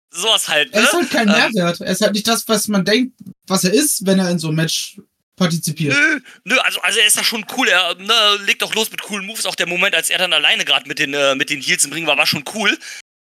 Sowas 0.09 0.47
halt, 0.47 0.73
ne? 0.73 0.79
Er 0.79 0.83
ist 0.83 0.93
halt 0.93 1.09
kein 1.11 1.27
Ähm, 1.27 1.51
Mehrwert. 1.53 1.81
Er 1.81 1.91
ist 1.91 2.01
halt 2.01 2.13
nicht 2.13 2.27
das, 2.27 2.47
was 2.47 2.67
man 2.67 2.85
denkt, 2.85 3.13
was 3.45 3.63
er 3.63 3.73
ist, 3.73 4.05
wenn 4.05 4.19
er 4.19 4.29
in 4.31 4.39
so 4.39 4.47
einem 4.47 4.55
Match 4.55 4.99
partizipiert. 5.35 5.93
Nö, 5.93 6.19
nö, 6.45 6.57
also, 6.59 6.81
also 6.81 6.99
er 6.99 7.05
ist 7.05 7.17
da 7.17 7.23
schon 7.23 7.45
cool. 7.55 7.67
Er 7.67 7.95
ne, 7.95 8.39
legt 8.45 8.63
auch 8.63 8.73
los 8.73 8.89
mit 8.89 9.01
coolen 9.03 9.25
Moves. 9.25 9.45
Auch 9.45 9.55
der 9.55 9.67
Moment, 9.67 9.95
als 9.95 10.09
er 10.09 10.17
dann 10.17 10.33
alleine 10.33 10.65
gerade 10.65 10.87
mit 10.87 10.99
den, 10.99 11.13
äh, 11.13 11.35
mit 11.35 11.49
den 11.49 11.61
Heels 11.61 11.85
im 11.85 11.93
Ring 11.93 12.07
war, 12.07 12.17
war 12.17 12.25
schon 12.25 12.45
cool. 12.55 12.77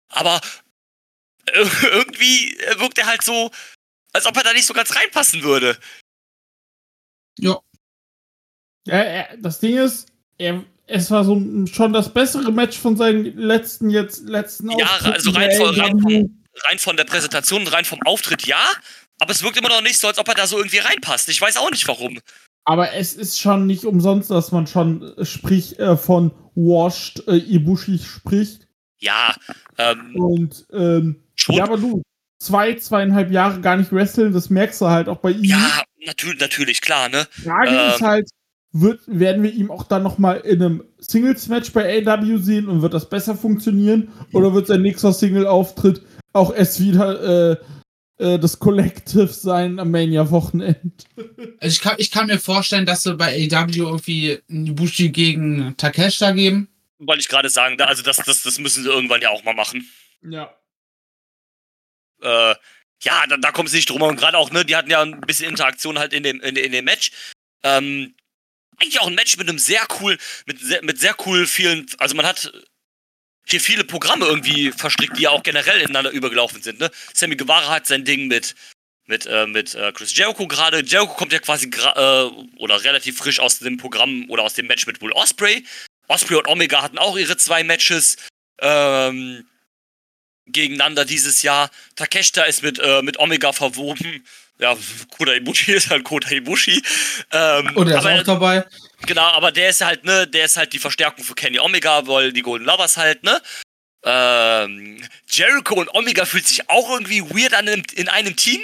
Aber 0.10 0.40
irgendwie 1.92 2.58
wirkt 2.78 2.98
er 2.98 3.08
halt 3.08 3.24
so, 3.24 3.52
als 4.14 4.26
ob 4.26 4.36
er 4.38 4.44
da 4.44 4.54
nicht 4.54 4.66
so 4.66 4.74
ganz 4.74 4.96
reinpassen 4.96 5.44
würde. 5.44 5.78
Ja. 7.40 7.60
Ja, 8.86 9.36
das 9.38 9.60
Ding 9.60 9.78
ist, 9.78 10.08
er, 10.38 10.64
es 10.88 11.12
war 11.12 11.24
so 11.24 11.40
schon 11.72 11.94
das 11.94 12.14
bessere 12.14 12.52
Match 12.52 12.78
von 12.78 12.96
seinen 12.96 13.38
letzten 13.38 13.90
jetzt 13.90 14.24
letzten 14.28 14.72
Ja, 14.72 14.86
Auftritten 14.86 15.14
also 15.14 15.30
rein 15.32 15.52
von- 15.58 15.80
rein 15.80 16.00
von- 16.00 16.44
Rein 16.64 16.80
von 16.80 16.98
der 16.98 17.04
Präsentation 17.04 17.68
rein 17.68 17.86
vom 17.86 18.02
Auftritt 18.04 18.48
ja. 18.48 18.64
Aber 19.20 19.32
es 19.32 19.44
wirkt 19.44 19.58
immer 19.58 19.70
noch 19.70 19.82
nicht 19.82 20.00
so, 20.00 20.08
als 20.08 20.18
ob 20.18 20.28
er 20.28 20.34
da 20.34 20.48
so 20.48 20.58
irgendwie 20.58 20.80
reinpasst. 20.80 21.30
Ich 21.30 21.40
weiß 21.40 21.58
auch 21.58 21.70
nicht 21.70 21.88
warum. 21.88 22.20
Aber 22.66 22.94
es 22.94 23.14
ist 23.14 23.40
schon 23.40 23.68
nicht 23.68 23.86
umsonst, 23.86 24.32
dass 24.32 24.52
man 24.52 24.66
schon 24.66 25.16
äh, 25.18 25.26
sprich 25.26 25.78
äh, 25.80 25.96
von 25.98 26.32
Washed 26.56 27.28
äh, 27.28 27.36
Ibushi 27.38 28.00
spricht. 28.00 28.67
Ja, 29.00 29.36
ähm, 29.78 30.16
Und 30.16 30.66
ähm, 30.72 31.18
schon. 31.36 31.56
ja, 31.56 31.64
aber 31.64 31.78
du, 31.78 32.02
zwei, 32.40 32.76
zweieinhalb 32.76 33.32
Jahre 33.32 33.62
gar 33.62 33.78
nicht 33.78 33.92
wresteln, 33.92 34.34
das 34.34 34.50
merkst 34.50 34.82
du 34.82 34.88
halt 34.88 35.10
auch 35.10 35.18
bei 35.18 35.32
ihm. 35.32 35.44
Ja, 35.44 35.84
natürlich, 36.06 36.40
natürlich, 36.40 36.82
klar, 36.82 37.10
ne? 37.10 37.28
Frage 37.44 37.70
ähm, 37.70 37.90
ist 37.90 38.02
halt, 38.02 38.30
wird, 38.72 39.02
werden 39.08 39.44
wir 39.44 39.54
ihm 39.54 39.72
auch 39.72 39.84
dann 39.84 40.04
nochmal 40.04 40.38
in 40.42 40.62
einem 40.62 40.84
Singles-Match 41.00 41.72
bei 41.74 42.06
AW 42.06 42.38
sehen 42.38 42.68
und 42.68 42.82
wird 42.82 42.94
das 42.94 43.10
besser 43.10 43.36
funktionieren? 43.36 44.10
Oder 44.34 44.54
wird 44.54 44.68
sein 44.68 44.82
nächster 44.82 45.14
Single-Auftritt 45.14 46.02
auch 46.34 46.54
erst 46.54 46.80
wieder 46.80 47.52
äh, 47.52 47.58
äh, 48.20 48.40
das 48.40 48.60
Collective 48.60 49.28
sein 49.28 49.80
am 49.80 49.92
Mania-Wochenende? 49.92 50.92
Also 51.60 51.74
ich, 51.74 51.82
kann, 51.82 51.96
ich 51.98 52.12
kann 52.12 52.28
mir 52.28 52.40
vorstellen, 52.40 52.86
dass 52.86 53.04
sie 53.04 53.16
bei 53.16 53.34
AEW 53.34 53.78
irgendwie 53.78 54.40
einen 54.50 54.68
Ibushi 54.68 55.10
gegen 55.10 55.76
Takeshita 55.78 56.32
geben. 56.32 56.68
Wollte 57.00 57.22
ich 57.22 57.30
gerade 57.30 57.50
sagen, 57.50 57.78
da, 57.78 57.86
also 57.86 58.02
das, 58.02 58.18
das, 58.18 58.42
das 58.42 58.58
müssen 58.60 58.84
sie 58.84 58.90
irgendwann 58.90 59.22
ja 59.22 59.30
auch 59.30 59.44
mal 59.44 59.54
machen. 59.54 59.90
Ja. 60.24 60.56
Äh, 62.22 62.56
ja, 63.04 63.28
da, 63.28 63.38
da 63.38 63.52
kommt 63.52 63.70
es 63.70 63.76
nicht 63.76 63.90
drum 63.90 64.02
herum. 64.02 64.16
Gerade 64.16 64.38
auch, 64.38 64.52
ne, 64.52 64.66
die 64.66 64.76
hatten 64.76 64.90
ja 64.90 65.02
ein 65.02 65.22
bisschen 65.22 65.50
Interaktion 65.50 66.00
halt 66.00 66.14
in 66.14 66.24
dem, 66.24 66.42
in, 66.42 66.56
in 66.56 66.72
dem 66.72 66.86
Match. 66.86 67.12
Ähm, 67.64 68.16
eigentlich 68.78 69.00
auch 69.00 69.08
ein 69.08 69.16
Match 69.16 69.38
mit 69.38 69.50
einem 69.50 69.60
sehr 69.60 69.86
cool, 70.00 70.18
mit 70.46 70.60
sehr, 70.60 70.84
mit 70.84 71.00
sehr 71.00 71.16
cool 71.26 71.48
vielen, 71.48 71.88
also 71.98 72.16
man 72.16 72.26
hat 72.26 72.52
hier 73.46 73.62
viele 73.62 73.84
Programme 73.84 74.26
irgendwie 74.26 74.72
verstrickt, 74.72 75.18
die 75.18 75.24
ja 75.24 75.30
auch 75.32 75.44
generell 75.44 75.80
ineinander 75.82 76.12
übergelaufen 76.12 76.62
sind, 76.62 76.80
ne? 76.80 76.92
Sammy 77.14 77.36
Guevara 77.36 77.70
hat 77.70 77.88
sein 77.88 78.04
Ding 78.04 78.28
mit, 78.28 78.56
mit, 79.06 79.26
äh, 79.26 79.48
mit 79.48 79.74
äh, 79.74 79.92
Chris 79.94 80.16
Jericho 80.16 80.48
gerade. 80.48 80.84
Jericho 80.84 81.14
kommt 81.14 81.32
ja 81.32 81.40
quasi 81.40 81.68
äh, 81.68 82.24
oder 82.58 82.84
relativ 82.84 83.18
frisch 83.18 83.40
aus 83.40 83.60
dem 83.60 83.78
Programm 83.78 84.30
oder 84.30 84.44
aus 84.44 84.54
dem 84.54 84.68
Match 84.68 84.86
mit 84.86 85.02
Will 85.02 85.14
Osprey. 85.14 85.64
Osprey 86.08 86.38
und 86.38 86.48
Omega 86.48 86.82
hatten 86.82 86.98
auch 86.98 87.18
ihre 87.18 87.38
zwei 87.38 87.64
Matches 87.64 88.18
ähm, 88.60 89.46
gegeneinander 90.46 91.06
dieses 91.06 91.42
Jahr. 91.44 91.70
Takeshita 91.96 92.44
ist 92.44 92.64
mit, 92.64 92.80
äh, 92.80 93.02
mit 93.02 93.20
Omega 93.20 93.52
verwoben. 93.52 94.26
Ja, 94.60 94.76
Kota 95.16 95.34
Ibushi 95.34 95.72
ist 95.74 95.90
halt 95.90 96.04
Kota 96.04 96.32
Ibushi. 96.32 96.82
Ähm, 97.32 97.76
Und 97.76 97.90
er 97.90 98.00
ist 98.00 98.06
aber, 98.06 98.20
auch 98.20 98.24
dabei. 98.24 98.66
Genau, 99.06 99.22
aber 99.22 99.52
der 99.52 99.70
ist 99.70 99.82
halt, 99.82 100.04
ne, 100.04 100.28
der 100.28 100.46
ist 100.46 100.58
halt 100.58 100.74
die 100.74 100.80
Verstärkung 100.80 101.24
für 101.24 101.36
Kenny 101.36 101.60
Omega, 101.60 102.08
weil 102.08 102.34
die 102.34 102.42
Golden 102.42 102.66
Lovers 102.66 102.98
halt, 102.98 103.24
ne? 103.24 103.42
Ähm, 104.04 105.04
Jericho 105.30 105.76
und 105.76 105.94
Omega 105.94 106.26
fühlt 106.26 106.48
sich 106.48 106.70
auch 106.70 106.90
irgendwie 106.90 107.22
weird 107.22 107.54
an 107.54 107.68
in 107.68 108.08
einem 108.10 108.36
Team. 108.36 108.64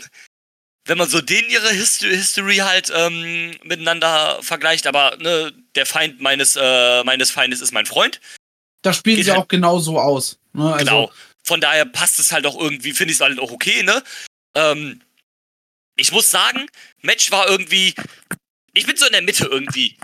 Wenn 0.85 0.97
man 0.97 1.09
so 1.09 1.21
denen 1.21 1.49
ihre 1.49 1.69
Hist 1.71 2.01
History 2.01 2.57
halt 2.57 2.91
ähm, 2.93 3.51
miteinander 3.63 4.39
vergleicht, 4.43 4.85
aber 4.85 5.15
ne, 5.17 5.53
der 5.75 5.85
Feind 5.85 6.19
meines, 6.21 6.55
äh, 6.57 7.03
meines 7.05 7.31
Feindes 7.31 7.61
ist 7.61 7.71
mein 7.71 7.85
Freund. 7.85 8.19
Da 8.81 8.91
spielen 8.93 9.15
Geht 9.15 9.25
sie 9.25 9.31
halt- 9.31 9.39
auch 9.41 9.47
genau 9.47 9.79
so 9.79 9.97
aus. 9.99 10.37
Ne? 10.53 10.73
Also, 10.73 10.79
Genau. 10.85 11.11
Von 11.45 11.59
daher 11.61 11.85
passt 11.85 12.19
es 12.19 12.31
halt 12.31 12.45
auch 12.45 12.57
irgendwie, 12.59 12.93
finde 12.93 13.11
ich 13.11 13.17
es 13.17 13.21
halt 13.21 13.37
auch 13.39 13.51
okay, 13.51 13.83
ne? 13.83 14.01
Ähm, 14.55 15.01
ich 15.97 16.11
muss 16.13 16.31
sagen, 16.31 16.67
Match 17.01 17.31
war 17.31 17.47
irgendwie. 17.49 17.93
Ich 18.73 18.85
bin 18.85 18.95
so 18.95 19.05
in 19.05 19.11
der 19.11 19.21
Mitte 19.21 19.45
irgendwie. 19.45 19.97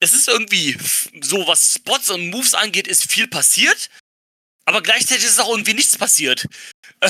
Es 0.00 0.12
ist 0.12 0.28
irgendwie 0.28 0.76
so, 1.22 1.46
was 1.46 1.74
Spots 1.76 2.10
und 2.10 2.28
Moves 2.28 2.52
angeht, 2.54 2.86
ist 2.88 3.10
viel 3.10 3.26
passiert. 3.26 3.88
Aber 4.66 4.82
gleichzeitig 4.82 5.24
ist 5.24 5.40
auch 5.40 5.48
irgendwie 5.50 5.74
nichts 5.74 5.96
passiert. 5.96 6.46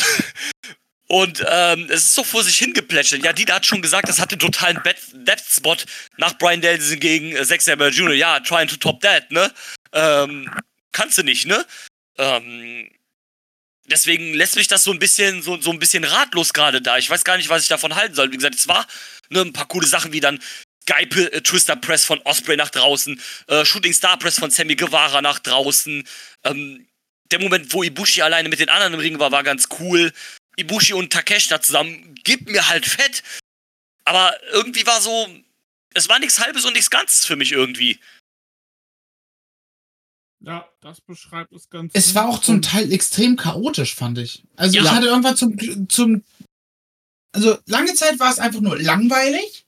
Und 1.13 1.45
ähm, 1.47 1.89
es 1.91 2.07
ist 2.07 2.15
so 2.15 2.25
vor 2.25 2.43
sich 2.43 2.57
hingeplätschert. 2.57 3.23
Ja, 3.23 3.35
Dida 3.35 3.57
hat 3.57 3.67
schon 3.67 3.83
gesagt, 3.83 4.09
das 4.09 4.19
hatte 4.19 4.39
totalen 4.39 4.81
Depth-Spot 5.13 5.77
nach 6.17 6.39
Brian 6.39 6.63
Danielson 6.63 7.01
gegen 7.01 7.37
äh, 7.37 7.45
Zack 7.45 7.61
Sabre 7.61 7.91
Jr. 7.91 8.15
Ja, 8.15 8.41
trying 8.41 8.67
to 8.67 8.77
top 8.77 9.03
that, 9.03 9.31
ne? 9.31 9.53
Ähm, 9.93 10.51
kannst 10.91 11.19
du 11.19 11.23
nicht, 11.23 11.45
ne? 11.45 11.67
Ähm, 12.17 12.89
deswegen 13.85 14.33
lässt 14.33 14.57
mich 14.57 14.69
das 14.69 14.85
so 14.85 14.91
ein 14.91 14.99
bisschen, 14.99 15.43
so, 15.43 15.61
so 15.61 15.71
ein 15.71 15.79
bisschen 15.79 16.05
ratlos 16.05 16.55
gerade 16.55 16.81
da. 16.81 16.97
Ich 16.97 17.11
weiß 17.11 17.25
gar 17.25 17.37
nicht, 17.37 17.51
was 17.51 17.65
ich 17.65 17.69
davon 17.69 17.95
halten 17.95 18.15
soll. 18.15 18.33
Wie 18.33 18.37
gesagt, 18.37 18.55
es 18.55 18.67
war 18.67 18.87
ne, 19.29 19.43
ein 19.43 19.53
paar 19.53 19.69
coole 19.69 19.87
Sachen 19.87 20.15
wie 20.15 20.21
dann 20.21 20.41
Sky 20.85 21.03
äh, 21.03 21.43
Twister 21.43 21.77
Press 21.77 22.07
von 22.07 22.23
Osprey 22.23 22.57
nach 22.57 22.71
draußen, 22.71 23.21
äh, 23.49 23.67
Shooting 23.67 23.93
Star 23.93 24.19
Press 24.19 24.39
von 24.39 24.51
Sammy 24.51 24.77
Guevara 24.77 25.21
nach 25.21 25.41
draußen. 25.41 26.05
Ähm, 26.45 26.87
der 27.31 27.39
Moment, 27.39 27.71
wo 27.75 27.83
Ibushi 27.83 28.23
alleine 28.23 28.49
mit 28.49 28.61
den 28.61 28.71
anderen 28.71 28.95
im 28.95 29.01
Ring 29.01 29.19
war, 29.19 29.31
war 29.31 29.43
ganz 29.43 29.69
cool. 29.79 30.11
Ibushi 30.57 30.93
und 30.93 31.13
Takeshita 31.13 31.61
zusammen, 31.63 32.15
gibt 32.25 32.49
mir 32.49 32.69
halt 32.69 32.87
fett. 32.87 33.23
Aber 34.05 34.35
irgendwie 34.53 34.87
war 34.87 35.01
so, 35.01 35.29
es 35.95 36.09
war 36.09 36.19
nichts 36.19 36.41
Halbes 36.41 36.65
und 36.65 36.73
nichts 36.73 36.91
Ganzes 36.91 37.25
für 37.25 37.37
mich 37.37 37.53
irgendwie. 37.53 37.99
Ja, 40.45 40.69
das 40.81 41.01
beschreibt 41.01 41.53
es 41.53 41.71
ganz 41.71 41.93
Es 41.95 42.15
war 42.15 42.29
auch 42.29 42.41
zum 42.41 42.63
Teil 42.63 42.93
extrem 42.93 43.37
chaotisch, 43.37 43.95
fand 43.95 44.19
ich. 44.19 44.43
Also 44.57 44.77
Ja. 44.77 44.83
ich 44.83 44.91
hatte 44.91 45.07
irgendwann 45.07 45.37
zum, 45.37 45.89
zum, 45.89 46.25
also 47.33 47.59
lange 47.67 47.95
Zeit 47.95 48.19
war 48.19 48.33
es 48.33 48.41
einfach 48.41 48.61
nur 48.61 48.81
langweilig. 48.81 49.65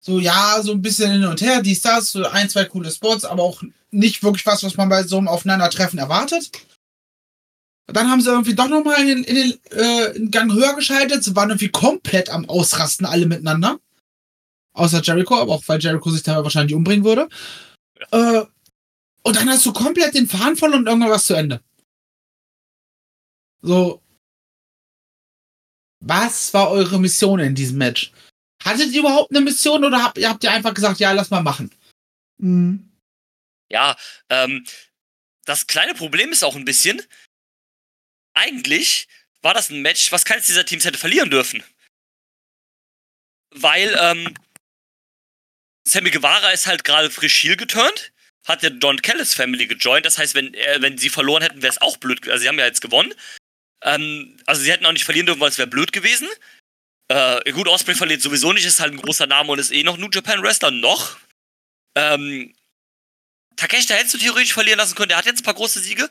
So, 0.00 0.20
ja, 0.20 0.60
so 0.62 0.72
ein 0.72 0.82
bisschen 0.82 1.10
hin 1.10 1.24
und 1.24 1.40
her, 1.40 1.62
dies, 1.62 1.80
das, 1.80 2.12
so 2.12 2.24
ein, 2.26 2.48
zwei 2.48 2.66
coole 2.66 2.90
Spots, 2.90 3.24
aber 3.24 3.42
auch 3.42 3.62
nicht 3.90 4.22
wirklich 4.22 4.44
was, 4.46 4.62
was 4.62 4.76
man 4.76 4.88
bei 4.88 5.02
so 5.02 5.18
einem 5.18 5.28
Aufeinandertreffen 5.28 5.98
erwartet. 5.98 6.50
Und 7.88 7.96
dann 7.96 8.10
haben 8.10 8.20
sie 8.20 8.28
irgendwie 8.30 8.54
doch 8.54 8.68
nochmal 8.68 9.00
in, 9.00 9.06
den- 9.08 9.24
in 9.24 9.34
den 9.34 9.60
äh, 9.72 10.10
einen 10.14 10.30
Gang 10.30 10.52
höher 10.52 10.74
geschaltet. 10.74 11.24
Sie 11.24 11.34
waren 11.34 11.48
irgendwie 11.48 11.70
komplett 11.70 12.28
am 12.28 12.48
Ausrasten, 12.48 13.06
alle 13.06 13.26
miteinander. 13.26 13.80
Außer 14.74 15.00
Jericho, 15.02 15.36
aber 15.40 15.54
auch 15.54 15.62
weil 15.66 15.80
Jericho 15.80 16.10
sich 16.10 16.22
da 16.22 16.42
wahrscheinlich 16.44 16.74
umbringen 16.76 17.04
würde. 17.04 17.28
Äh, 18.12 18.42
und 19.22 19.36
dann 19.36 19.48
hast 19.48 19.64
du 19.66 19.72
komplett 19.72 20.14
den 20.14 20.28
Faden 20.28 20.56
voll 20.56 20.74
und 20.74 20.86
irgendwann 20.86 21.10
was 21.10 21.24
zu 21.26 21.34
Ende. 21.34 21.62
So. 23.62 24.02
Was 26.00 26.54
war 26.54 26.70
eure 26.70 27.00
Mission 27.00 27.40
in 27.40 27.54
diesem 27.54 27.78
Match? 27.78 28.12
Hattet 28.62 28.92
ihr 28.92 29.00
überhaupt 29.00 29.30
eine 29.30 29.40
Mission 29.40 29.84
oder 29.84 30.02
habt, 30.02 30.22
habt 30.24 30.44
ihr 30.44 30.50
einfach 30.52 30.74
gesagt, 30.74 31.00
ja, 31.00 31.12
lass 31.12 31.30
mal 31.30 31.42
machen? 31.42 31.70
Mhm. 32.38 32.88
Ja, 33.70 33.96
ähm, 34.28 34.64
das 35.44 35.66
kleine 35.66 35.94
Problem 35.94 36.30
ist 36.32 36.44
auch 36.44 36.54
ein 36.56 36.64
bisschen, 36.64 37.02
eigentlich 38.38 39.08
war 39.42 39.54
das 39.54 39.70
ein 39.70 39.82
Match, 39.82 40.10
was 40.12 40.24
keines 40.24 40.46
dieser 40.46 40.64
Teams 40.64 40.84
hätte 40.84 40.98
verlieren 40.98 41.30
dürfen. 41.30 41.62
Weil, 43.50 43.96
ähm, 44.00 44.34
Sammy 45.86 46.10
Guevara 46.10 46.50
ist 46.50 46.66
halt 46.66 46.84
gerade 46.84 47.10
frisch 47.10 47.42
heel 47.42 47.56
geturnt, 47.56 48.12
hat 48.46 48.62
der 48.62 48.70
Don 48.70 49.00
Callis 49.00 49.34
Family 49.34 49.66
gejoint, 49.66 50.06
das 50.06 50.18
heißt, 50.18 50.34
wenn, 50.34 50.54
äh, 50.54 50.78
wenn 50.80 50.98
sie 50.98 51.08
verloren 51.08 51.42
hätten, 51.42 51.62
wäre 51.62 51.72
es 51.72 51.80
auch 51.80 51.96
blöd, 51.96 52.26
also 52.28 52.42
sie 52.42 52.48
haben 52.48 52.58
ja 52.58 52.66
jetzt 52.66 52.80
gewonnen. 52.80 53.14
Ähm, 53.82 54.36
also 54.46 54.62
sie 54.62 54.72
hätten 54.72 54.86
auch 54.86 54.92
nicht 54.92 55.04
verlieren 55.04 55.26
dürfen, 55.26 55.40
weil 55.40 55.50
es 55.50 55.58
wäre 55.58 55.68
blöd 55.68 55.92
gewesen. 55.92 56.28
Äh, 57.08 57.52
gut, 57.52 57.68
Osprey 57.68 57.94
verliert 57.94 58.20
sowieso 58.20 58.52
nicht, 58.52 58.66
ist 58.66 58.80
halt 58.80 58.92
ein 58.92 59.00
großer 59.00 59.26
Name 59.26 59.50
und 59.52 59.58
ist 59.58 59.72
eh 59.72 59.82
noch 59.82 59.96
New 59.96 60.10
Japan 60.10 60.42
Wrestler, 60.42 60.70
noch. 60.70 61.18
Ähm, 61.96 62.54
Takeshita 63.56 63.94
hättest 63.94 64.14
du 64.14 64.18
theoretisch 64.18 64.52
verlieren 64.52 64.78
lassen 64.78 64.94
können, 64.94 65.08
der 65.08 65.18
hat 65.18 65.26
jetzt 65.26 65.40
ein 65.40 65.44
paar 65.44 65.54
große 65.54 65.80
Siege. 65.80 66.10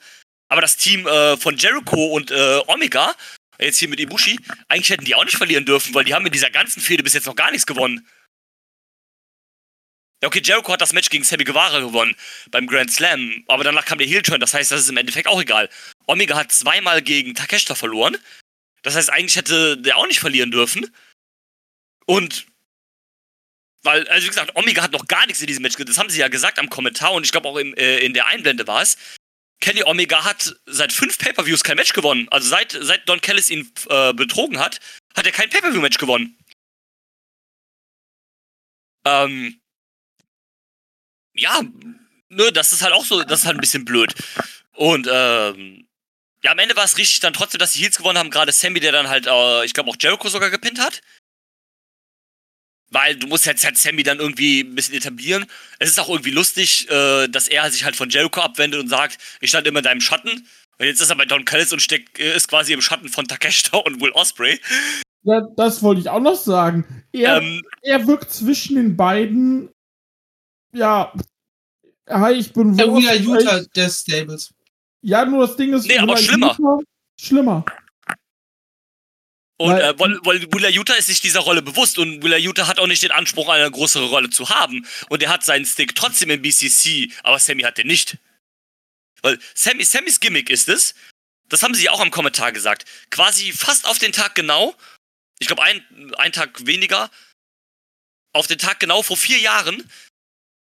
Aber 0.50 0.62
das 0.62 0.78
Team 0.78 1.06
äh, 1.08 1.38
von 1.38 1.58
Jericho 1.58 2.08
und 2.08 2.32
äh, 2.32 2.62
Omega, 2.68 3.14
jetzt 3.60 3.80
hier 3.80 3.90
mit 3.90 4.00
Ibushi, 4.00 4.40
eigentlich 4.68 4.90
hätten 4.90 5.06
die 5.06 5.16
auch 5.16 5.26
nicht 5.26 5.38
verlieren 5.38 5.66
dürfen, 5.66 5.94
weil 5.94 6.06
die 6.06 6.14
haben 6.14 6.26
in 6.26 6.32
dieser 6.32 6.50
ganzen 6.50 6.82
Fehde 6.82 7.04
bis 7.04 7.14
jetzt 7.14 7.26
noch 7.26 7.36
gar 7.36 7.52
nichts 7.52 7.66
gewonnen. 7.66 8.08
Ja, 10.22 10.28
okay, 10.28 10.42
Jericho 10.44 10.74
hat 10.74 10.82
das 10.82 10.94
Match 10.94 11.10
gegen 11.10 11.24
Sammy 11.24 11.44
Guevara 11.44 11.80
gewonnen 11.80 12.16
beim 12.50 12.66
Grand 12.66 12.92
Slam, 12.92 13.44
aber 13.48 13.64
danach 13.64 13.86
kam 13.86 14.00
der 14.00 14.08
Heel-Turn, 14.08 14.40
das 14.40 14.54
heißt, 14.54 14.72
das 14.72 14.82
ist 14.82 14.90
im 14.90 14.98
Endeffekt 14.98 15.28
auch 15.28 15.40
egal. 15.40 15.70
Omega 16.08 16.36
hat 16.36 16.52
zweimal 16.52 17.04
gegen 17.04 17.36
Takeshita 17.36 17.76
verloren, 17.76 18.18
das 18.82 18.96
heißt, 18.96 19.12
eigentlich 19.12 19.36
hätte 19.36 19.78
der 19.78 19.98
auch 19.98 20.08
nicht 20.08 20.20
verlieren 20.20 20.50
dürfen. 20.50 20.92
Und 22.08 22.48
weil, 23.84 24.08
also 24.08 24.26
wie 24.26 24.30
gesagt, 24.30 24.56
Omega 24.56 24.82
hat 24.82 24.92
noch 24.92 25.08
gar 25.08 25.26
nichts 25.28 25.42
in 25.42 25.48
diesem 25.48 25.62
Match, 25.62 25.76
das 25.76 25.98
haben 26.00 26.10
sie 26.10 26.20
ja 26.20 26.30
gesagt 26.30 26.58
am 26.58 26.70
Kommentar 26.70 27.14
und 27.14 27.24
ich 27.24 27.32
glaube 27.32 27.48
auch 27.48 27.58
im, 27.58 27.76
äh, 27.76 28.00
in 28.00 28.14
der 28.14 28.26
Einblende 28.26 28.66
war 28.66 28.82
es. 28.82 28.98
Kenny 29.60 29.84
Omega 29.84 30.24
hat 30.24 30.56
seit 30.66 30.94
fünf 30.94 31.18
Pay-Per-Views 31.18 31.64
kein 31.64 31.78
Match 31.78 31.94
gewonnen. 31.94 32.28
Also 32.30 32.48
seit, 32.50 32.78
seit 32.80 33.08
Don 33.10 33.22
Callis 33.22 33.50
ihn 33.50 33.72
äh, 33.90 34.14
betrogen 34.14 34.60
hat, 34.60 34.80
hat 35.16 35.26
er 35.26 35.32
kein 35.32 35.50
Pay-Per-View-Match 35.50 35.98
gewonnen. 35.98 36.38
Ähm, 39.06 39.60
ja, 41.34 41.62
ne, 42.30 42.52
das 42.52 42.74
ist 42.74 42.82
halt 42.82 42.94
auch 42.94 43.06
so, 43.06 43.24
das 43.24 43.42
ist 43.42 43.46
halt 43.46 43.58
ein 43.58 43.62
bisschen 43.62 43.86
blöd. 43.86 44.14
Und 44.74 45.08
ähm, 45.10 45.88
ja, 46.44 46.52
am 46.52 46.60
Ende 46.60 46.76
war 46.76 46.84
es 46.84 46.98
richtig 46.98 47.20
dann 47.20 47.34
trotzdem, 47.34 47.60
dass 47.60 47.74
die 47.74 47.80
Heels 47.80 47.98
gewonnen 47.98 48.18
haben, 48.18 48.30
gerade 48.30 48.52
Sammy, 48.52 48.80
der 48.80 48.92
dann 48.92 49.10
halt, 49.10 49.26
äh, 49.28 49.66
ich 49.66 49.74
glaube 49.74 49.90
auch 49.90 49.98
Jericho 50.00 50.30
sogar 50.30 50.50
gepinnt 50.50 50.80
hat. 50.80 51.02
Weil 52.90 53.18
du 53.18 53.28
musst 53.28 53.46
jetzt 53.46 53.66
halt 53.66 53.78
Sammy 53.78 54.04
dann 54.04 54.20
irgendwie 54.20 54.62
ein 54.62 54.74
bisschen 54.76 54.96
etablieren. 54.96 55.46
Es 55.80 55.90
ist 55.90 56.00
auch 56.00 56.08
irgendwie 56.10 56.32
lustig, 56.32 56.90
äh, 56.90 57.28
dass 57.28 57.48
er 57.50 57.70
sich 57.70 57.84
halt 57.84 57.96
von 57.98 58.10
Jericho 58.10 58.40
abwendet 58.42 58.80
und 58.80 58.88
sagt, 58.88 59.18
ich 59.42 59.50
stand 59.50 59.68
immer 59.68 59.80
in 59.80 59.84
deinem 59.86 60.00
Schatten. 60.02 60.48
Und 60.80 60.86
jetzt 60.86 61.02
ist 61.02 61.10
er 61.10 61.16
bei 61.18 61.26
Don 61.26 61.44
Callis 61.44 61.74
und 61.74 61.82
steckt, 61.82 62.18
ist 62.20 62.48
quasi 62.48 62.72
im 62.72 62.82
Schatten 62.82 63.10
von 63.10 63.28
Takeshita 63.28 63.78
und 63.86 64.00
Will 64.00 64.12
Osprey. 64.12 64.60
Ja, 65.24 65.42
das 65.58 65.84
wollte 65.84 66.00
ich 66.02 66.10
auch 66.10 66.22
noch 66.22 66.36
sagen. 66.38 67.04
Er, 67.12 67.42
Ähm, 67.42 67.62
er 67.82 68.08
wirkt 68.08 68.32
zwischen 68.32 68.76
den 68.78 68.96
beiden. 68.96 69.70
Ja. 70.74 71.12
Hi, 72.10 72.34
ich 72.36 72.54
bin 72.54 72.78
Der 72.78 72.88
Wheeler 72.88 73.14
Will 73.26 73.42
Utah 73.42 73.60
des 73.76 74.00
Stables. 74.02 74.54
Ja, 75.02 75.26
nur 75.26 75.46
das 75.46 75.58
Ding 75.58 75.74
ist. 75.74 75.88
Nee, 75.88 75.98
aber 75.98 76.16
schlimmer. 76.16 76.56
Utah- 76.58 76.80
Schlimmer. 77.20 77.66
Und 79.58 79.72
Weil- 79.72 79.82
äh, 79.82 80.00
weil, 80.00 80.20
weil 80.24 80.42
Willa 80.54 80.70
Utah 80.70 80.94
ist 80.94 81.08
sich 81.08 81.20
dieser 81.20 81.40
Rolle 81.40 81.62
bewusst 81.64 81.98
und 81.98 82.22
Willa 82.24 82.38
Utah 82.38 82.68
hat 82.68 82.80
auch 82.80 82.88
nicht 82.88 83.02
den 83.02 83.12
Anspruch, 83.12 83.50
eine 83.50 83.70
größere 83.72 84.06
Rolle 84.06 84.30
zu 84.30 84.50
haben. 84.50 84.88
Und 85.10 85.24
er 85.24 85.30
hat 85.30 85.44
seinen 85.44 85.66
Stick 85.66 85.96
trotzdem 85.96 86.30
im 86.30 86.42
BCC, 86.42 87.12
aber 87.24 87.40
Sammy 87.40 87.64
hat 87.64 87.78
den 87.80 87.88
nicht. 87.88 88.18
Weil 89.24 89.40
Sammy, 89.56 89.84
Sammys 89.84 90.20
Gimmick 90.20 90.52
ist 90.52 90.70
es, 90.70 90.94
das 91.50 91.64
haben 91.64 91.74
sie 91.74 91.86
ja 91.86 91.92
auch 91.92 92.00
am 92.02 92.12
Kommentar 92.12 92.52
gesagt, 92.52 92.86
quasi 93.10 93.52
fast 93.52 93.86
auf 93.88 93.98
den 93.98 94.12
Tag 94.12 94.36
genau, 94.36 94.76
ich 95.40 95.48
glaube 95.48 95.64
ein, 95.64 96.14
ein 96.18 96.32
Tag 96.32 96.66
weniger, 96.68 97.10
auf 98.34 98.46
den 98.46 98.60
Tag 98.60 98.80
genau 98.80 99.02
vor 99.02 99.18
vier 99.18 99.40
Jahren 99.40 99.90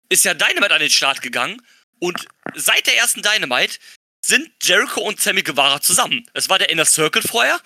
ist 0.08 0.24
ja 0.24 0.34
Dynamite 0.34 0.74
an 0.74 0.80
den 0.80 0.90
Start 0.90 1.22
gegangen 1.22 1.62
und 2.00 2.26
seit 2.54 2.88
der 2.88 2.96
ersten 2.96 3.22
Dynamite 3.22 3.78
sind 4.24 4.50
Jericho 4.62 5.00
und 5.02 5.20
Sammy 5.20 5.42
Guevara 5.42 5.80
zusammen. 5.80 6.28
Es 6.34 6.48
war 6.48 6.58
der 6.58 6.70
Inner 6.70 6.84
Circle 6.84 7.22
vorher, 7.22 7.60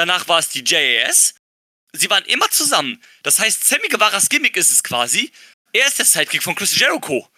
danach 0.00 0.28
war 0.28 0.38
es 0.38 0.48
die 0.48 0.64
JAS. 0.64 1.34
Sie 1.92 2.08
waren 2.08 2.24
immer 2.24 2.48
zusammen. 2.50 3.02
Das 3.22 3.38
heißt, 3.38 3.64
Sammy 3.64 3.88
Guevaras 3.88 4.28
Gimmick 4.28 4.56
ist 4.56 4.70
es 4.70 4.82
quasi, 4.82 5.30
er 5.72 5.86
ist 5.86 5.98
der 5.98 6.06
Sidekick 6.06 6.42
von 6.42 6.54
Chris 6.54 6.78
Jericho. 6.78 7.28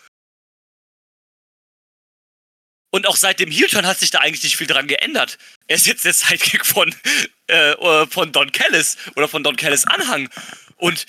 Und 2.95 3.07
auch 3.07 3.17
seit 3.17 3.41
dem 3.41 3.51
Heel-Turn 3.51 3.87
hat 3.87 3.99
sich 3.99 4.11
da 4.11 4.21
eigentlich 4.21 4.43
nicht 4.43 4.57
viel 4.57 4.67
dran 4.67 4.87
geändert. 4.87 5.39
Er 5.67 5.77
ist 5.77 5.87
jetzt 5.87 6.05
der 6.05 6.13
Sidekick 6.13 6.67
von, 6.67 6.95
äh, 7.49 7.73
äh, 7.73 8.07
von 8.07 8.33
Don 8.33 8.53
Callis 8.53 8.97
oder 9.17 9.29
von 9.29 9.43
Don 9.43 9.57
Callis 9.57 9.87
Anhang. 9.87 10.29
Und 10.77 11.07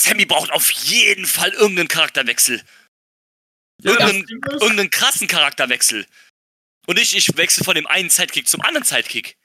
Sammy 0.00 0.26
braucht 0.26 0.52
auf 0.52 0.70
jeden 0.70 1.26
Fall 1.26 1.50
irgendeinen 1.54 1.88
Charakterwechsel. 1.88 2.62
Ja, 3.82 3.92
Irgendeinen, 3.92 4.28
irgendeinen 4.60 4.90
krassen 4.90 5.28
Charakterwechsel. 5.28 6.06
Und 6.86 6.98
nicht, 6.98 7.14
ich 7.14 7.36
wechsle 7.36 7.64
von 7.64 7.74
dem 7.74 7.86
einen 7.86 8.10
Sidekick 8.10 8.46
zum 8.46 8.60
anderen 8.60 8.84
Sidekick. 8.84 9.36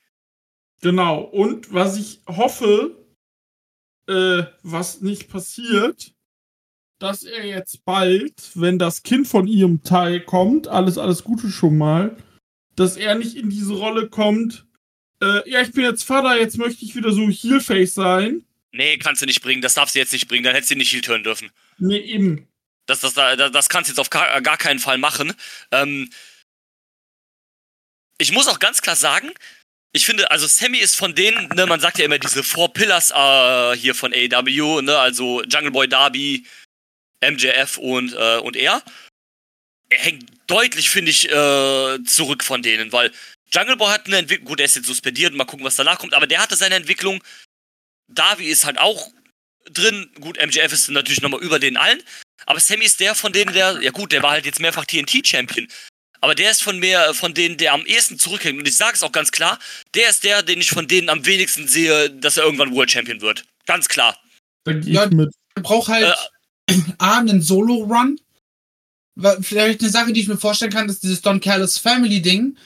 Genau. 0.84 1.22
Und 1.22 1.74
was 1.74 1.98
ich 1.98 2.20
hoffe, 2.28 3.04
äh, 4.08 4.44
was 4.62 5.02
nicht 5.02 5.30
passiert, 5.30 6.14
dass 7.00 7.24
er 7.24 7.46
jetzt 7.46 7.86
bald, 7.86 8.34
wenn 8.54 8.78
das 8.78 9.02
Kind 9.02 9.28
von 9.28 9.48
ihrem 9.48 9.84
Teil 9.84 10.20
kommt, 10.20 10.68
alles, 10.68 10.98
alles 10.98 11.24
Gute 11.24 11.50
schon 11.50 11.78
mal, 11.78 12.18
dass 12.76 12.98
er 12.98 13.16
nicht 13.16 13.36
in 13.36 13.50
diese 13.50 13.74
Rolle 13.74 14.10
kommt, 14.10 14.68
äh, 15.22 15.50
ja, 15.50 15.62
ich 15.62 15.72
bin 15.72 15.86
jetzt 15.86 16.04
Vater, 16.04 16.38
jetzt 16.38 16.58
möchte 16.58 16.84
ich 16.84 16.96
wieder 16.96 17.14
so 17.14 17.30
Heelface 17.30 17.94
sein. 17.94 18.46
Nee, 18.74 18.98
kannst 18.98 19.22
du 19.22 19.26
nicht 19.26 19.42
bringen. 19.42 19.62
Das 19.62 19.76
darfst 19.76 19.96
du 19.96 20.00
jetzt 20.00 20.12
nicht 20.12 20.28
bringen. 20.28 20.44
Dann 20.44 20.54
hättest 20.54 20.72
du 20.72 20.76
nicht 20.76 20.92
heel 20.92 21.02
turn 21.02 21.24
dürfen. 21.24 21.50
Nee, 21.78 22.00
eben. 22.00 22.48
Das, 22.88 23.00
das, 23.00 23.14
das, 23.14 23.52
das 23.52 23.70
kannst 23.70 23.88
du 23.88 23.92
jetzt 23.94 24.00
auf 24.00 24.10
gar, 24.10 24.42
gar 24.42 24.58
keinen 24.58 24.80
Fall 24.80 24.98
machen. 24.98 25.34
Ähm, 25.72 26.10
ich 28.18 28.34
muss 28.34 28.48
auch 28.48 28.60
ganz 28.60 28.82
klar 28.82 28.96
sagen, 28.96 29.30
ich 29.95 30.06
finde, 30.07 30.30
also 30.32 30.48
Sammy 30.48 30.80
ist 30.80 30.95
von 30.95 31.14
denen, 31.14 31.48
ne, 31.49 31.68
man 31.68 31.80
sagt 31.80 31.99
ja 31.99 32.06
immer 32.06 32.18
diese 32.18 32.44
Four 32.44 32.74
Pillars 32.74 33.11
äh, 33.11 33.78
hier 33.78 33.94
von 33.94 34.11
AEW, 34.11 34.82
ne, 34.82 34.98
also 34.98 35.44
Jungle 35.44 35.72
Boy 35.72 35.88
Darby, 35.88 36.45
MJF 37.22 37.78
und, 37.78 38.14
äh, 38.14 38.38
und 38.40 38.56
er. 38.56 38.82
Er 39.90 39.99
hängt 39.99 40.26
deutlich, 40.48 40.90
finde 40.90 41.11
ich, 41.11 41.30
äh, 41.30 42.03
zurück 42.06 42.44
von 42.44 42.64
denen, 42.64 42.91
weil 42.91 43.11
Jungle 43.53 43.78
Boy 43.78 43.91
hat 43.91 44.07
eine 44.07 44.18
Entwicklung, 44.18 44.48
gut, 44.48 44.60
er 44.60 44.65
ist 44.65 44.76
jetzt 44.76 44.88
suspendiert, 44.88 45.34
mal 45.36 45.45
gucken, 45.45 45.65
was 45.65 45.76
danach 45.76 45.99
kommt, 45.99 46.15
aber 46.15 46.26
der 46.26 46.41
hatte 46.41 46.56
seine 46.56 46.76
Entwicklung. 46.76 47.24
Darby 48.07 48.48
ist 48.48 48.65
halt 48.65 48.80
auch 48.80 49.11
drin, 49.70 50.11
gut, 50.20 50.44
MJF 50.44 50.74
ist 50.74 50.90
natürlich 50.90 51.22
nochmal 51.22 51.41
über 51.41 51.60
den 51.60 51.78
allen, 51.78 52.02
aber 52.48 52.60
Sammy 52.60 52.86
ist 52.86 52.99
der 52.99 53.14
von 53.14 53.32
denen, 53.32 53.53
der, 53.53 53.80
ja 53.82 53.91
gut, 53.91 54.11
der 54.11 54.24
war 54.24 54.32
halt 54.32 54.45
jetzt 54.48 54.60
mehrfach 54.60 54.86
TNT-Champion. 54.86 55.68
Aber 56.24 56.36
der 56.36 56.52
ist 56.52 56.64
von 56.64 56.80
mir, 56.80 57.14
von 57.14 57.34
denen, 57.34 57.58
der 57.58 57.74
am 57.74 57.86
ehesten 57.86 58.18
zurückhängt. 58.18 58.58
Und 58.58 58.66
ich 58.66 58.78
sage 58.78 58.95
es 58.95 59.04
auch 59.04 59.12
ganz 59.12 59.34
klar, 59.34 59.60
der 59.94 60.10
ist 60.10 60.24
der, 60.24 60.41
den 60.41 60.62
ich 60.62 60.70
von 60.70 60.88
denen 60.88 61.10
am 61.10 61.26
wenigsten 61.26 61.68
sehe, 61.68 62.10
dass 62.12 62.38
er 62.38 62.45
irgendwann 62.45 62.74
World 62.74 62.90
Champion 62.90 63.20
wird. 63.20 63.44
Ganz 63.66 63.90
klar. 63.90 64.18
Ja. 64.66 65.06
Man 65.10 65.30
braucht 65.56 65.90
halt 65.90 66.16
A, 66.98 67.20
einen 67.20 67.41
Solo-Run. 67.41 68.22
Vielleicht 69.41 69.82
eine 69.82 69.90
Sache, 69.90 70.14
die 70.14 70.22
ich 70.22 70.30
mir 70.30 70.38
vorstellen 70.38 70.72
kann, 70.72 70.88
ist 70.88 71.04
dieses 71.04 71.22
Don 71.22 71.41
Callis 71.41 71.78
Family-Ding. 71.78 72.58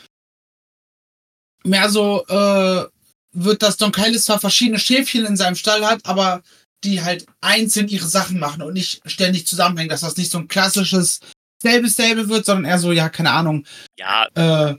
Mehr 1.63 1.89
so, 1.89 2.27
äh, 2.27 2.85
wird, 3.31 3.63
dass 3.63 3.77
Don 3.77 3.91
Callis 3.91 4.25
zwar 4.25 4.39
verschiedene 4.39 4.77
Schäfchen 4.77 5.25
in 5.25 5.35
seinem 5.35 5.55
Stall 5.55 5.83
hat, 5.83 6.05
aber 6.05 6.43
die 6.83 7.01
halt 7.01 7.25
einzeln 7.41 7.87
ihre 7.87 8.07
Sachen 8.07 8.37
machen 8.37 8.61
und 8.61 8.75
nicht 8.75 9.01
ständig 9.07 9.47
zusammenhängen, 9.47 9.89
dass 9.89 10.01
das 10.01 10.15
nicht 10.15 10.29
so 10.29 10.37
ein 10.37 10.47
klassisches 10.47 11.21
selbe 11.61 11.89
selbe 11.89 12.29
wird, 12.29 12.45
sondern 12.45 12.65
eher 12.65 12.79
so, 12.79 12.91
ja, 12.91 13.09
keine 13.09 13.31
Ahnung, 13.31 13.65
Ja, 13.97 14.27
äh, 14.35 14.75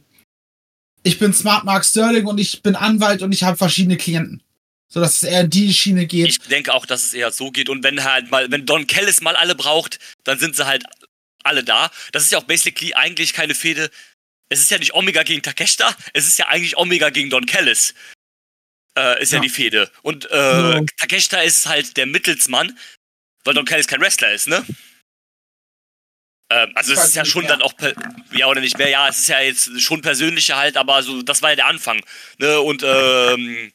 ich 1.03 1.19
bin 1.19 1.33
Smart 1.33 1.65
Mark 1.65 1.85
Sterling 1.85 2.27
und 2.27 2.39
ich 2.39 2.63
bin 2.63 2.77
Anwalt 2.77 3.23
und 3.23 3.33
ich 3.33 3.43
habe 3.43 3.57
verschiedene 3.57 3.97
Klienten. 3.97 4.43
So 4.91 5.01
dass 5.01 5.17
es 5.17 5.23
eher 5.23 5.43
in 5.43 5.51
die 5.51 5.73
Schiene 5.75 6.07
geht. 6.07 6.29
ich 6.29 6.39
denke 6.41 6.73
auch, 6.73 6.87
dass 6.87 7.05
es 7.05 7.15
eher 7.15 7.31
so 7.31 7.51
geht. 7.51 7.69
Und 7.69 7.83
wenn 7.85 8.03
halt 8.05 8.31
mal, 8.31 8.51
wenn 8.51 8.65
Don 8.65 8.87
Kellis 8.87 9.21
mal 9.21 9.37
alle 9.37 9.55
braucht, 9.55 9.99
dann 10.25 10.39
sind 10.39 10.57
sie 10.57 10.65
halt 10.67 10.85
alle 11.45 11.63
da. 11.63 11.91
Das 12.13 12.23
ist 12.23 12.33
ja 12.33 12.39
auch 12.39 12.45
basically 12.45 12.95
eigentlich 12.95 13.35
keine 13.35 13.55
Fehde. 13.55 13.91
Es 14.49 14.61
ist 14.61 14.71
ja 14.71 14.79
nicht 14.79 14.95
Omega 14.95 15.23
gegen 15.25 15.43
Takeshita, 15.43 15.95
es 16.15 16.27
ist 16.27 16.39
ja 16.39 16.47
eigentlich 16.49 16.79
Omega 16.79 17.11
gegen 17.11 17.29
Don 17.29 17.45
Kellis. 17.45 17.93
Äh, 18.97 19.23
ist 19.23 19.33
ja. 19.33 19.37
Ja. 19.37 19.43
die 19.43 19.51
Fehde. 19.51 19.91
Und 20.03 20.31
äh, 20.31 20.37
Ja. 20.37 20.81
Takeshita 20.99 21.41
ist 21.43 21.67
halt 21.67 21.97
der 21.99 22.07
Mittelsmann, 22.07 22.77
weil 23.45 23.55
Don 23.55 23.67
Kellis 23.67 23.89
kein 23.89 24.01
Wrestler 24.01 24.33
ist, 24.33 24.49
ne? 24.49 24.65
Ähm, 26.51 26.73
also 26.75 26.95
es 26.95 27.05
ist 27.05 27.15
ja 27.15 27.25
schon 27.25 27.43
mehr. 27.43 27.51
dann 27.51 27.63
auch, 27.63 27.75
ja 28.33 28.47
oder 28.47 28.61
nicht 28.61 28.79
mehr, 28.79 28.89
ja, 28.89 29.09
es 29.09 29.19
ist 29.19 29.29
ja 29.29 29.41
jetzt 29.41 29.81
schon 29.81 30.01
persönlicher 30.01 30.57
halt, 30.57 30.77
aber 30.77 31.03
so, 31.03 31.23
das 31.23 31.43
war 31.43 31.51
ja 31.51 31.57
der 31.57 31.67
Anfang, 31.67 32.01
ne? 32.39 32.61
Und 32.61 32.83
ähm, 32.83 33.71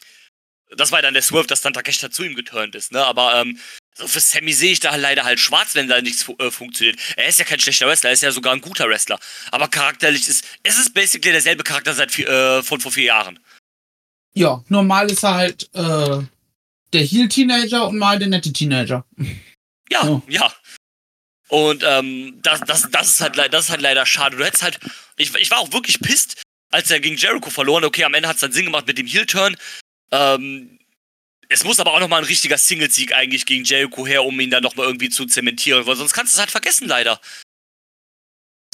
das 0.76 0.92
war 0.92 1.00
ja 1.00 1.04
dann 1.04 1.14
der 1.14 1.22
Swerve, 1.22 1.48
dass 1.48 1.62
dann 1.62 1.74
Takeshita 1.74 2.10
zu 2.10 2.24
ihm 2.24 2.36
geturnt 2.36 2.74
ist, 2.74 2.92
ne? 2.92 3.06
Aber 3.06 3.40
ähm, 3.40 3.60
so 3.96 4.08
für 4.08 4.20
Sammy 4.20 4.54
sehe 4.54 4.72
ich 4.72 4.80
da 4.80 4.96
leider 4.96 5.24
halt 5.24 5.40
schwarz, 5.40 5.76
wenn 5.76 5.88
da 5.88 6.02
nichts 6.02 6.24
fu 6.24 6.36
äh, 6.40 6.50
funktioniert. 6.50 7.00
Er 7.16 7.28
ist 7.28 7.38
ja 7.38 7.46
kein 7.46 7.60
schlechter 7.60 7.88
Wrestler, 7.88 8.10
er 8.10 8.14
ist 8.14 8.24
ja 8.24 8.32
sogar 8.32 8.54
ein 8.54 8.62
guter 8.62 8.90
Wrestler. 8.90 9.20
Aber 9.52 9.68
charakterlich 9.68 10.28
ist, 10.28 10.44
es 10.64 10.80
ist 10.80 10.96
basically 10.96 11.32
derselbe 11.32 11.64
Charakter 11.64 11.94
seit 11.94 12.12
vier, 12.12 12.28
äh, 12.28 12.64
von 12.64 12.80
vor 12.80 12.92
vier 12.92 13.06
Jahren. 13.06 13.40
Ja, 14.34 14.64
normal 14.68 15.12
ist 15.12 15.24
er 15.24 15.36
halt 15.36 15.70
äh, 15.74 16.24
der 16.92 17.02
Heel-Teenager 17.02 17.88
und 17.88 18.00
mal 18.00 18.18
der 18.18 18.30
nette 18.30 18.52
Teenager. 18.52 19.06
Ja, 19.92 20.04
Ja. 20.08 20.22
ja. 20.28 20.54
Und 21.50 21.84
ähm, 21.86 22.40
das, 22.42 22.62
das, 22.62 22.90
das, 22.90 23.08
ist 23.10 23.22
halt, 23.22 23.38
das 23.38 23.66
ist 23.66 23.70
halt 23.70 23.82
leider 23.82 24.06
schade. 24.06 24.38
Du 24.38 24.46
hättest 24.46 24.64
halt. 24.64 24.80
Ich, 25.18 25.34
ich 25.36 25.52
war 25.52 25.60
auch 25.60 25.72
wirklich 25.72 26.00
pisst, 26.00 26.42
als 26.72 26.90
er 26.90 27.00
gegen 27.00 27.18
Jericho 27.18 27.50
verloren. 27.50 27.84
Okay, 27.84 28.04
am 28.04 28.14
Ende 28.14 28.28
hat 28.28 28.36
es 28.36 28.42
dann 28.42 28.52
Sinn 28.52 28.66
gemacht 28.66 28.88
mit 28.88 28.98
dem 28.98 29.08
Heel-Turn. 29.08 29.56
Ähm, 30.12 30.80
es 31.50 31.64
muss 31.64 31.80
aber 31.80 31.94
auch 31.94 32.00
nochmal 32.00 32.22
ein 32.22 32.28
richtiger 32.28 32.58
Single-Sieg 32.58 33.14
eigentlich 33.14 33.46
gegen 33.46 33.64
Jericho 33.64 34.08
her, 34.08 34.24
um 34.24 34.40
ihn 34.40 34.50
dann 34.50 34.64
nochmal 34.64 34.88
irgendwie 34.88 35.10
zu 35.10 35.26
zementieren, 35.26 35.86
weil 35.86 35.96
sonst 35.96 36.14
kannst 36.14 36.34
du 36.34 36.38
es 36.38 36.40
halt 36.40 36.50
vergessen, 36.50 36.88
leider. 36.88 37.20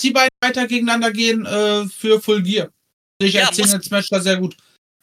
Die 0.01 0.11
beiden 0.11 0.29
weiter 0.41 0.65
gegeneinander 0.65 1.11
gehen 1.11 1.45
äh, 1.45 1.87
für 1.87 2.21
Full 2.21 2.43
Gear. 2.43 2.69
Ich 3.21 3.33
Ja, 3.33 3.47
als 3.47 3.57
Singles-Match 3.57 4.09
da 4.09 4.21
sehr 4.21 4.37
gut. 4.37 4.55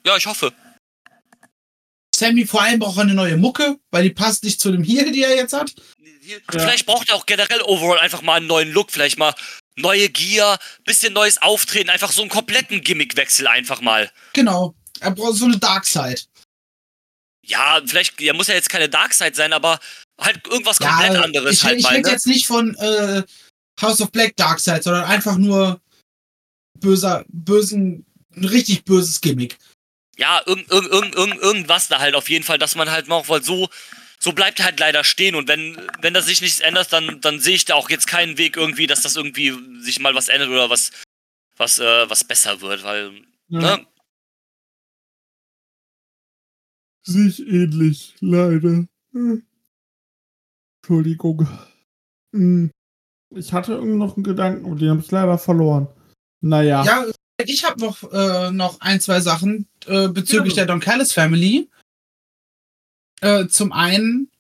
Ja, 0.06 0.16
ich 0.16 0.26
hoffe. 0.26 0.54
Sammy 2.14 2.46
vor 2.46 2.62
allem 2.62 2.78
braucht 2.78 2.98
eine 2.98 3.12
neue 3.12 3.36
Mucke, 3.36 3.78
weil 3.90 4.04
die 4.04 4.10
passt 4.10 4.42
nicht 4.44 4.58
zu 4.58 4.72
dem 4.72 4.82
Heal, 4.82 5.12
die 5.12 5.22
er 5.22 5.36
jetzt 5.36 5.52
hat. 5.52 5.74
Vielleicht 6.50 6.86
braucht 6.86 7.08
er 7.08 7.16
auch 7.16 7.26
generell 7.26 7.62
overall 7.62 7.98
einfach 7.98 8.22
mal 8.22 8.36
einen 8.36 8.46
neuen 8.46 8.70
Look, 8.72 8.90
vielleicht 8.90 9.18
mal 9.18 9.34
neue 9.76 10.08
Gear, 10.08 10.58
bisschen 10.84 11.12
neues 11.12 11.40
Auftreten, 11.40 11.90
einfach 11.90 12.12
so 12.12 12.22
einen 12.22 12.30
kompletten 12.30 12.82
Gimmickwechsel 12.82 13.46
einfach 13.46 13.80
mal. 13.80 14.10
Genau. 14.32 14.74
Er 15.00 15.10
braucht 15.10 15.36
so 15.36 15.44
eine 15.44 15.58
Dark 15.58 15.84
Side. 15.84 16.22
Ja, 17.44 17.80
vielleicht, 17.84 18.20
ja, 18.20 18.32
muss 18.32 18.48
ja 18.48 18.54
jetzt 18.54 18.70
keine 18.70 18.88
Dark 18.88 19.14
Side 19.14 19.34
sein, 19.34 19.52
aber 19.52 19.78
halt 20.20 20.44
irgendwas 20.46 20.78
komplett 20.78 21.14
ja, 21.14 21.22
anderes 21.22 21.52
ich, 21.52 21.64
halt 21.64 21.78
ich 21.78 21.82
mal. 21.84 21.94
rede 21.94 22.08
Ne? 22.08 22.12
jetzt 22.12 22.26
nicht 22.26 22.46
von 22.46 22.74
äh, 22.76 23.22
House 23.80 24.00
of 24.00 24.10
Black 24.10 24.34
Dark 24.36 24.58
Side, 24.58 24.82
sondern 24.82 25.04
einfach 25.04 25.36
nur 25.36 25.80
böser, 26.80 27.24
bösen, 27.28 28.04
ein 28.34 28.44
richtig 28.44 28.84
böses 28.84 29.20
Gimmick. 29.20 29.58
Ja, 30.16 30.42
irgend, 30.46 30.70
irgend, 30.70 30.90
irgend, 30.90 31.14
irgend, 31.14 31.40
irgendwas 31.42 31.88
da 31.88 31.98
halt 31.98 32.14
auf 32.14 32.30
jeden 32.30 32.44
Fall, 32.44 32.58
dass 32.58 32.74
man 32.74 32.90
halt 32.90 33.06
noch, 33.06 33.28
weil 33.28 33.42
so, 33.42 33.68
so 34.26 34.32
bleibt 34.32 34.58
er 34.58 34.64
halt 34.64 34.80
leider 34.80 35.04
stehen 35.04 35.36
und 35.36 35.46
wenn, 35.46 35.78
wenn 36.00 36.12
da 36.12 36.20
sich 36.20 36.40
nichts 36.42 36.58
ändert, 36.58 36.92
dann, 36.92 37.20
dann 37.20 37.38
sehe 37.38 37.54
ich 37.54 37.64
da 37.64 37.74
auch 37.76 37.88
jetzt 37.90 38.08
keinen 38.08 38.38
Weg 38.38 38.56
irgendwie, 38.56 38.88
dass 38.88 39.02
das 39.02 39.14
irgendwie 39.14 39.54
sich 39.80 40.00
mal 40.00 40.16
was 40.16 40.26
ändert 40.28 40.48
oder 40.48 40.68
was, 40.68 40.90
was, 41.56 41.78
äh, 41.78 42.10
was 42.10 42.24
besser 42.24 42.60
wird, 42.60 42.82
weil, 42.82 43.12
Ja, 43.46 43.76
ne? 43.76 43.86
Sehe 47.04 47.28
ich 47.28 47.38
ähnlich, 47.46 48.16
leider. 48.18 48.84
Entschuldigung. 50.82 51.46
Hm. 52.34 52.72
Ich 53.30 53.52
hatte 53.52 53.74
irgendwie 53.74 53.96
noch 53.96 54.16
einen 54.16 54.24
Gedanken, 54.24 54.66
aber 54.66 54.74
den 54.74 54.90
habe 54.90 55.00
ich 55.02 55.10
leider 55.12 55.38
verloren. 55.38 55.86
Naja. 56.40 56.84
Ja, 56.84 57.06
ich 57.44 57.64
habe 57.64 57.80
noch, 57.80 58.02
äh, 58.12 58.50
noch 58.50 58.80
ein, 58.80 59.00
zwei 59.00 59.20
Sachen 59.20 59.68
äh, 59.86 60.08
bezüglich 60.08 60.54
Ja. 60.54 60.64
der 60.64 60.66
Don 60.66 60.80
Callis 60.80 61.12
Family. 61.12 61.70
Äh, 63.20 63.46
zum 63.48 63.72
einen 63.72 64.30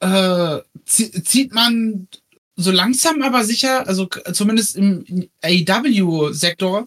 äh, 0.00 0.60
zie- 0.84 1.22
zieht 1.24 1.52
man 1.52 2.08
so 2.56 2.70
langsam 2.70 3.22
aber 3.22 3.44
sicher, 3.44 3.86
also 3.86 4.06
zumindest 4.32 4.76
im 4.76 5.28
AEW-Sektor, 5.42 6.86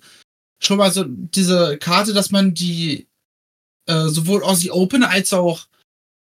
schon 0.61 0.77
mal 0.77 0.91
so 0.91 1.05
diese 1.07 1.77
Karte, 1.77 2.13
dass 2.13 2.31
man 2.31 2.53
die 2.53 3.07
äh, 3.87 4.07
sowohl 4.07 4.43
Aussie 4.43 4.71
Open 4.71 5.03
als 5.03 5.33
auch, 5.33 5.67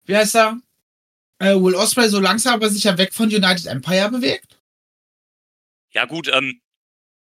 wie 0.04 0.16
heißt 0.16 0.36
er, 0.36 0.60
äh, 1.38 1.54
Will 1.54 1.74
Osprey 1.74 2.08
so 2.08 2.20
langsam 2.20 2.54
aber 2.54 2.70
sicher 2.70 2.98
weg 2.98 3.12
von 3.14 3.28
United 3.28 3.66
Empire 3.66 4.10
bewegt. 4.10 4.58
Ja, 5.92 6.04
gut, 6.06 6.28
ähm, 6.28 6.60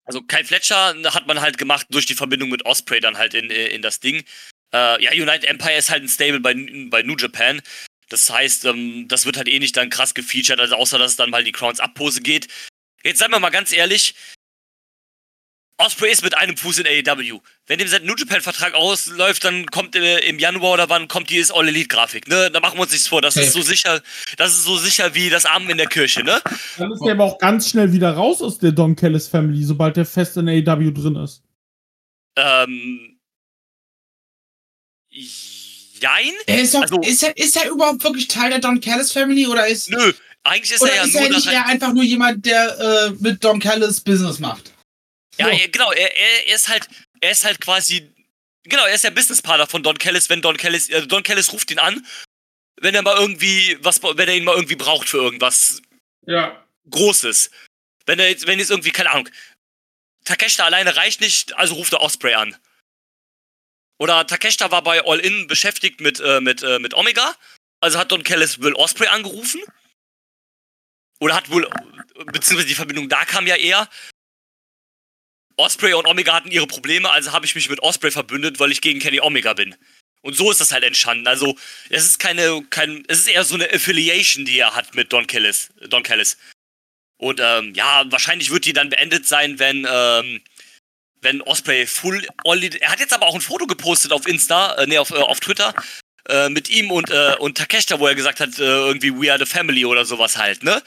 also 0.06 0.22
Kyle 0.22 0.46
Fletcher 0.46 0.96
hat 1.14 1.28
man 1.28 1.42
halt 1.42 1.58
gemacht 1.58 1.88
durch 1.90 2.06
die 2.06 2.16
Verbindung 2.16 2.50
mit 2.50 2.66
Osprey 2.66 3.00
dann 3.00 3.18
halt 3.18 3.34
in, 3.34 3.50
in 3.50 3.82
das 3.82 4.00
Ding. 4.00 4.24
Äh, 4.74 5.04
ja, 5.04 5.12
United 5.12 5.46
Empire 5.46 5.78
ist 5.78 5.90
halt 5.90 6.04
ein 6.04 6.10
Stable 6.10 6.40
bei, 6.40 6.54
bei 6.90 7.04
New 7.04 7.16
Japan. 7.18 7.62
Das 8.10 8.30
heißt, 8.30 8.66
ähm, 8.66 9.08
das 9.08 9.26
wird 9.26 9.38
halt 9.38 9.48
eh 9.48 9.60
nicht 9.60 9.76
dann 9.76 9.90
krass 9.90 10.14
gefeatured, 10.14 10.60
also 10.60 10.76
außer 10.76 10.98
dass 10.98 11.12
es 11.12 11.18
dann 11.18 11.30
mal 11.30 11.44
die 11.44 11.52
Crowns 11.52 11.80
Abpose 11.80 12.22
geht. 12.22 12.48
Jetzt 13.04 13.20
seien 13.20 13.32
wir 13.32 13.40
mal 13.40 13.50
ganz 13.50 13.72
ehrlich, 13.72 14.16
Osprey 15.80 16.12
ist 16.12 16.24
mit 16.24 16.36
einem 16.36 16.58
Fuß 16.58 16.80
in 16.80 16.88
AEW. 16.88 17.40
Wenn 17.68 17.78
dem 17.78 17.88
sein 17.88 18.04
New 18.04 18.16
Japan 18.18 18.42
Vertrag 18.42 18.74
ausläuft, 18.74 19.44
dann 19.44 19.68
kommt 19.68 19.96
äh, 19.96 20.20
im 20.28 20.40
Januar 20.40 20.74
oder 20.74 20.90
wann 20.90 21.08
kommt 21.08 21.30
die 21.30 21.44
All 21.54 21.68
Elite 21.68 21.88
Grafik, 21.88 22.28
ne? 22.28 22.50
Da 22.52 22.60
machen 22.60 22.78
wir 22.78 22.84
uns 22.84 22.92
nichts 22.92 23.08
vor, 23.08 23.22
das 23.22 23.36
ist 23.36 23.54
so 23.54 23.62
sicher, 23.62 24.02
das 24.38 24.54
ist 24.54 24.64
so 24.64 24.78
sicher 24.78 25.14
wie 25.14 25.30
das 25.30 25.46
Amen 25.46 25.70
in 25.70 25.78
der 25.78 25.86
Kirche, 25.86 26.24
ne? 26.24 26.42
Dann 26.78 26.92
ist 26.92 27.02
er 27.06 27.12
aber 27.12 27.26
auch 27.26 27.38
ganz 27.38 27.70
schnell 27.70 27.92
wieder 27.94 28.12
raus 28.14 28.42
aus 28.42 28.58
der 28.58 28.72
Don 28.72 28.96
Callis 28.96 29.28
Family, 29.28 29.64
sobald 29.64 29.98
er 29.98 30.06
fest 30.06 30.38
in 30.38 30.50
AEW 30.50 30.92
drin 30.92 31.16
ist. 31.18 31.44
Ähm. 32.36 33.17
Jein? 36.00 36.34
Ist, 36.46 36.74
doch, 36.74 36.82
Also- 36.82 37.02
ist, 37.02 37.24
er, 37.24 37.36
ist 37.38 37.56
er 37.56 37.70
überhaupt 37.70 38.04
wirklich 38.04 38.28
Teil 38.28 38.50
der 38.52 38.60
Don 38.60 38.80
Callis 38.80 39.12
Family 39.12 39.48
oder 39.48 39.68
ist, 39.68 39.90
Nö, 39.90 40.14
eigentlich 40.44 40.72
ist 40.72 40.82
er 40.84 40.96
ja 40.96 41.04
ist 41.04 41.14
nur 41.14 41.24
er 41.24 41.30
nicht 41.30 41.48
eher 41.48 41.66
einfach 41.66 41.92
nur 41.94 42.04
jemand, 42.04 42.46
der 42.46 42.80
äh, 42.80 43.10
mit 43.20 43.44
Don 43.44 43.60
Callis 43.60 44.00
Business 44.02 44.40
macht? 44.40 44.72
Ja, 45.38 45.46
So. 45.48 45.52
er, 45.52 45.68
genau, 45.70 45.92
er, 45.92 46.16
er, 46.16 46.48
er 46.48 46.56
ist 46.56 46.70
halt, 46.70 46.88
er 47.20 47.32
ist 47.32 47.46
halt 47.46 47.60
quasi, 47.62 48.12
genau, 48.64 48.86
er 48.86 48.94
ist 48.94 49.04
der 49.04 49.12
Businesspartner 49.12 49.68
von 49.68 49.82
Don 49.84 49.98
Callis, 49.98 50.30
wenn 50.30 50.42
Don 50.42 50.58
Callis, 50.58 50.90
äh, 50.90 51.08
Don 51.08 51.24
Callis 51.24 51.52
ruft 51.52 51.72
ihn 51.72 51.80
an, 51.80 52.06
wenn 52.80 52.94
er 52.94 53.02
mal 53.02 53.18
irgendwie, 53.18 53.78
was, 53.82 54.02
wenn 54.04 54.28
er 54.28 54.36
ihn 54.36 54.44
mal 54.44 54.56
irgendwie 54.56 54.76
braucht 54.76 55.10
für 55.10 55.18
irgendwas 55.18 55.82
Ja. 56.28 56.64
Großes. 56.90 57.50
Wenn 58.06 58.20
er 58.20 58.30
jetzt, 58.30 58.46
wenn 58.48 58.60
jetzt 58.60 58.70
irgendwie, 58.72 58.92
keine 58.92 59.10
Ahnung, 59.12 59.30
Takeshita 60.26 60.64
alleine 60.66 60.96
reicht 60.96 61.22
nicht, 61.22 61.56
also 61.58 61.74
ruft 61.76 61.94
er 61.94 62.02
Osprey 62.02 62.34
an. 62.36 62.56
Oder 64.00 64.28
Takeshita 64.28 64.72
war 64.72 64.84
bei 64.84 65.04
All 65.06 65.20
In 65.20 65.48
beschäftigt 65.48 66.02
mit, 66.02 66.20
äh, 66.20 66.40
mit, 66.40 66.62
äh, 66.64 66.80
mit 66.80 66.94
Omega, 66.94 67.36
also 67.82 67.98
hat 67.98 68.12
Don 68.12 68.24
Callis 68.24 68.62
Will 68.62 68.74
Osprey 68.74 69.08
angerufen. 69.08 69.62
Oder 71.20 71.36
hat 71.36 71.50
wohl, 71.50 71.68
beziehungsweise 72.32 72.68
die 72.68 72.76
Verbindung 72.76 73.10
da 73.10 73.26
kam 73.26 73.48
ja 73.48 73.56
eher. 73.56 73.90
Osprey 75.56 75.94
und 75.94 76.06
Omega 76.06 76.34
hatten 76.34 76.52
ihre 76.52 76.68
Probleme, 76.68 77.10
also 77.10 77.32
habe 77.32 77.48
ich 77.48 77.56
mich 77.56 77.70
mit 77.70 77.82
Osprey 77.82 78.12
verbündet, 78.12 78.60
weil 78.60 78.72
ich 78.72 78.82
gegen 78.82 79.00
Kenny 79.00 79.20
Omega 79.20 79.54
bin. 79.54 79.76
Und 80.22 80.36
so 80.36 80.52
ist 80.52 80.62
das 80.62 80.72
halt 80.72 80.84
entstanden. 80.84 81.28
Also, 81.28 81.58
es 81.90 82.06
ist 82.06 82.20
keine, 82.20 82.64
kein, 82.70 83.04
es 83.08 83.20
ist 83.20 83.28
eher 83.28 83.44
so 83.44 83.56
eine 83.56 83.72
Affiliation, 83.72 84.46
die 84.46 84.60
er 84.60 84.76
hat 84.76 84.94
mit 84.94 85.12
Don 85.14 85.26
Callis. 85.26 85.72
Don 85.90 86.04
Callis. 86.04 86.38
Und 87.18 87.40
ähm, 87.42 87.74
ja, 87.74 88.04
wahrscheinlich 88.12 88.52
wird 88.52 88.66
die 88.66 88.74
dann 88.74 88.90
beendet 88.90 89.26
sein, 89.26 89.58
wenn, 89.58 89.88
ähm, 89.90 90.42
wenn 91.22 91.42
Osprey 91.42 91.88
full 91.88 92.26
all 92.46 92.64
Er 92.64 92.92
hat 92.92 93.00
jetzt 93.00 93.14
aber 93.14 93.28
auch 93.28 93.36
ein 93.36 93.42
Foto 93.42 93.68
gepostet 93.68 94.12
auf 94.12 94.28
Insta, 94.28 94.76
äh, 94.76 94.88
nee, 94.88 94.98
auf, 94.98 95.12
äh, 95.12 95.16
auf 95.16 95.40
Twitter, 95.40 95.74
äh, 96.30 96.50
mit 96.50 96.70
ihm 96.70 96.92
und, 96.92 97.10
äh, 97.10 97.36
und 97.40 97.58
Takeshita, 97.58 98.00
wo 98.00 98.08
er 98.08 98.16
gesagt 98.16 98.40
hat, 98.40 98.58
äh, 98.60 98.64
irgendwie 98.64 99.14
We 99.14 99.32
are 99.32 99.40
the 99.40 99.52
family 99.52 99.86
oder 99.86 100.06
sowas 100.06 100.38
halt, 100.38 100.64
ne? 100.64 100.82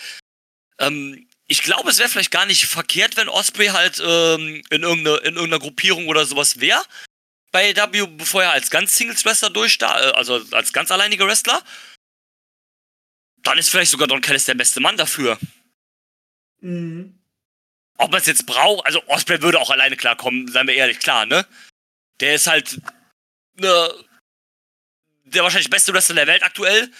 Ähm, 0.78 1.26
ich 1.46 1.62
glaube, 1.62 1.90
es 1.90 1.98
wäre 1.98 2.08
vielleicht 2.08 2.30
gar 2.30 2.46
nicht 2.46 2.66
verkehrt, 2.66 3.16
wenn 3.16 3.28
Osprey 3.28 3.66
halt 3.66 4.00
ähm, 4.04 4.62
in, 4.70 4.82
irgendeine, 4.82 5.16
in 5.18 5.34
irgendeiner 5.34 5.58
Gruppierung 5.58 6.06
oder 6.06 6.24
sowas 6.24 6.60
wäre. 6.60 6.82
Bei 7.50 7.74
W, 7.74 8.06
bevor 8.06 8.44
er 8.44 8.52
als 8.52 8.70
ganz 8.70 8.96
Singles-Wrestler 8.96 9.50
durchstartet, 9.50 10.12
äh, 10.12 10.16
also 10.16 10.40
als 10.52 10.72
ganz 10.72 10.92
alleiniger 10.92 11.26
Wrestler. 11.26 11.60
Dann 13.42 13.58
ist 13.58 13.70
vielleicht 13.70 13.90
sogar 13.90 14.06
Don 14.06 14.20
Callis 14.20 14.44
der 14.44 14.54
beste 14.54 14.80
Mann 14.80 14.96
dafür. 14.96 15.38
Mhm. 16.60 17.19
Ob 18.00 18.10
man 18.10 18.20
es 18.20 18.26
jetzt 18.26 18.46
braucht, 18.46 18.86
also 18.86 19.06
Osprey 19.08 19.42
würde 19.42 19.60
auch 19.60 19.70
alleine 19.70 19.96
klarkommen, 19.96 20.48
seien 20.48 20.66
wir 20.66 20.74
ehrlich, 20.74 20.98
klar, 21.00 21.26
ne? 21.26 21.46
Der 22.20 22.34
ist 22.34 22.46
halt 22.46 22.80
ne, 23.56 23.94
der 25.24 25.42
wahrscheinlich 25.42 25.70
beste 25.70 25.92
Wrestler 25.92 26.14
der 26.14 26.26
Welt 26.26 26.42
aktuell 26.42 26.90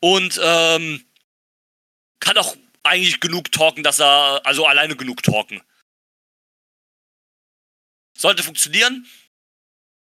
und 0.00 0.40
ähm, 0.42 1.04
kann 2.20 2.38
auch 2.38 2.56
eigentlich 2.84 3.20
genug 3.20 3.50
talken, 3.50 3.82
dass 3.82 4.00
er, 4.00 4.40
also 4.44 4.66
alleine 4.66 4.96
genug 4.96 5.22
talken. 5.24 5.60
Sollte 8.16 8.44
funktionieren, 8.44 9.06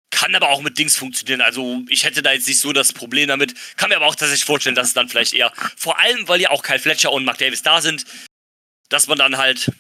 kann 0.10 0.34
aber 0.34 0.50
auch 0.50 0.62
mit 0.62 0.80
Dings 0.80 0.96
funktionieren. 0.96 1.42
Also 1.42 1.84
ich 1.90 2.04
hätte 2.06 2.24
da 2.24 2.32
jetzt 2.32 2.48
nicht 2.48 2.60
so 2.60 2.74
das 2.74 2.92
Problem 2.92 3.28
damit. 3.28 3.54
Kann 3.78 3.90
mir 3.90 3.98
aber 3.98 4.08
auch 4.08 4.16
tatsächlich 4.16 4.46
vorstellen, 4.46 4.76
dass 4.76 4.88
es 4.88 4.94
dann 4.94 5.10
vielleicht 5.10 5.34
eher, 5.34 5.54
vor 5.76 6.00
allem 6.00 6.28
weil 6.28 6.42
ja 6.42 6.50
auch 6.50 6.64
Kyle 6.64 6.80
Fletcher 6.80 7.12
und 7.12 7.24
Mark 7.26 7.38
Davis 7.38 7.62
da 7.62 7.82
sind, 7.82 8.06
dass 8.90 9.08
man 9.08 9.20
dann 9.20 9.38
halt 9.38 9.72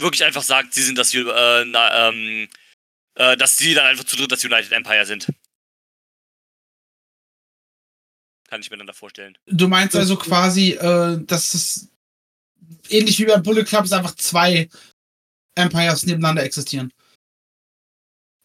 wirklich 0.00 0.24
einfach 0.24 0.42
sagt, 0.42 0.74
sie 0.74 0.82
sind 0.82 0.96
das, 0.98 1.12
äh, 1.14 1.64
na, 1.66 2.08
ähm, 2.08 2.48
äh, 3.16 3.36
dass 3.36 3.56
sie 3.58 3.74
dann 3.74 3.86
einfach 3.86 4.04
zu 4.04 4.16
dritt 4.16 4.32
das 4.32 4.44
United 4.44 4.72
Empire 4.72 5.06
sind. 5.06 5.26
Kann 8.48 8.60
ich 8.60 8.70
mir 8.70 8.78
dann 8.78 8.86
da 8.86 8.92
vorstellen. 8.92 9.38
Du 9.46 9.68
meinst 9.68 9.94
Das- 9.94 10.00
also 10.00 10.16
quasi, 10.16 10.72
äh, 10.72 11.18
dass 11.24 11.54
es 11.54 11.88
ähnlich 12.88 13.18
wie 13.18 13.26
bei 13.26 13.36
Bullet 13.38 13.64
Club 13.64 13.84
es 13.84 13.92
einfach 13.92 14.14
zwei 14.16 14.68
Empires 15.54 16.04
nebeneinander 16.04 16.42
existieren. 16.42 16.92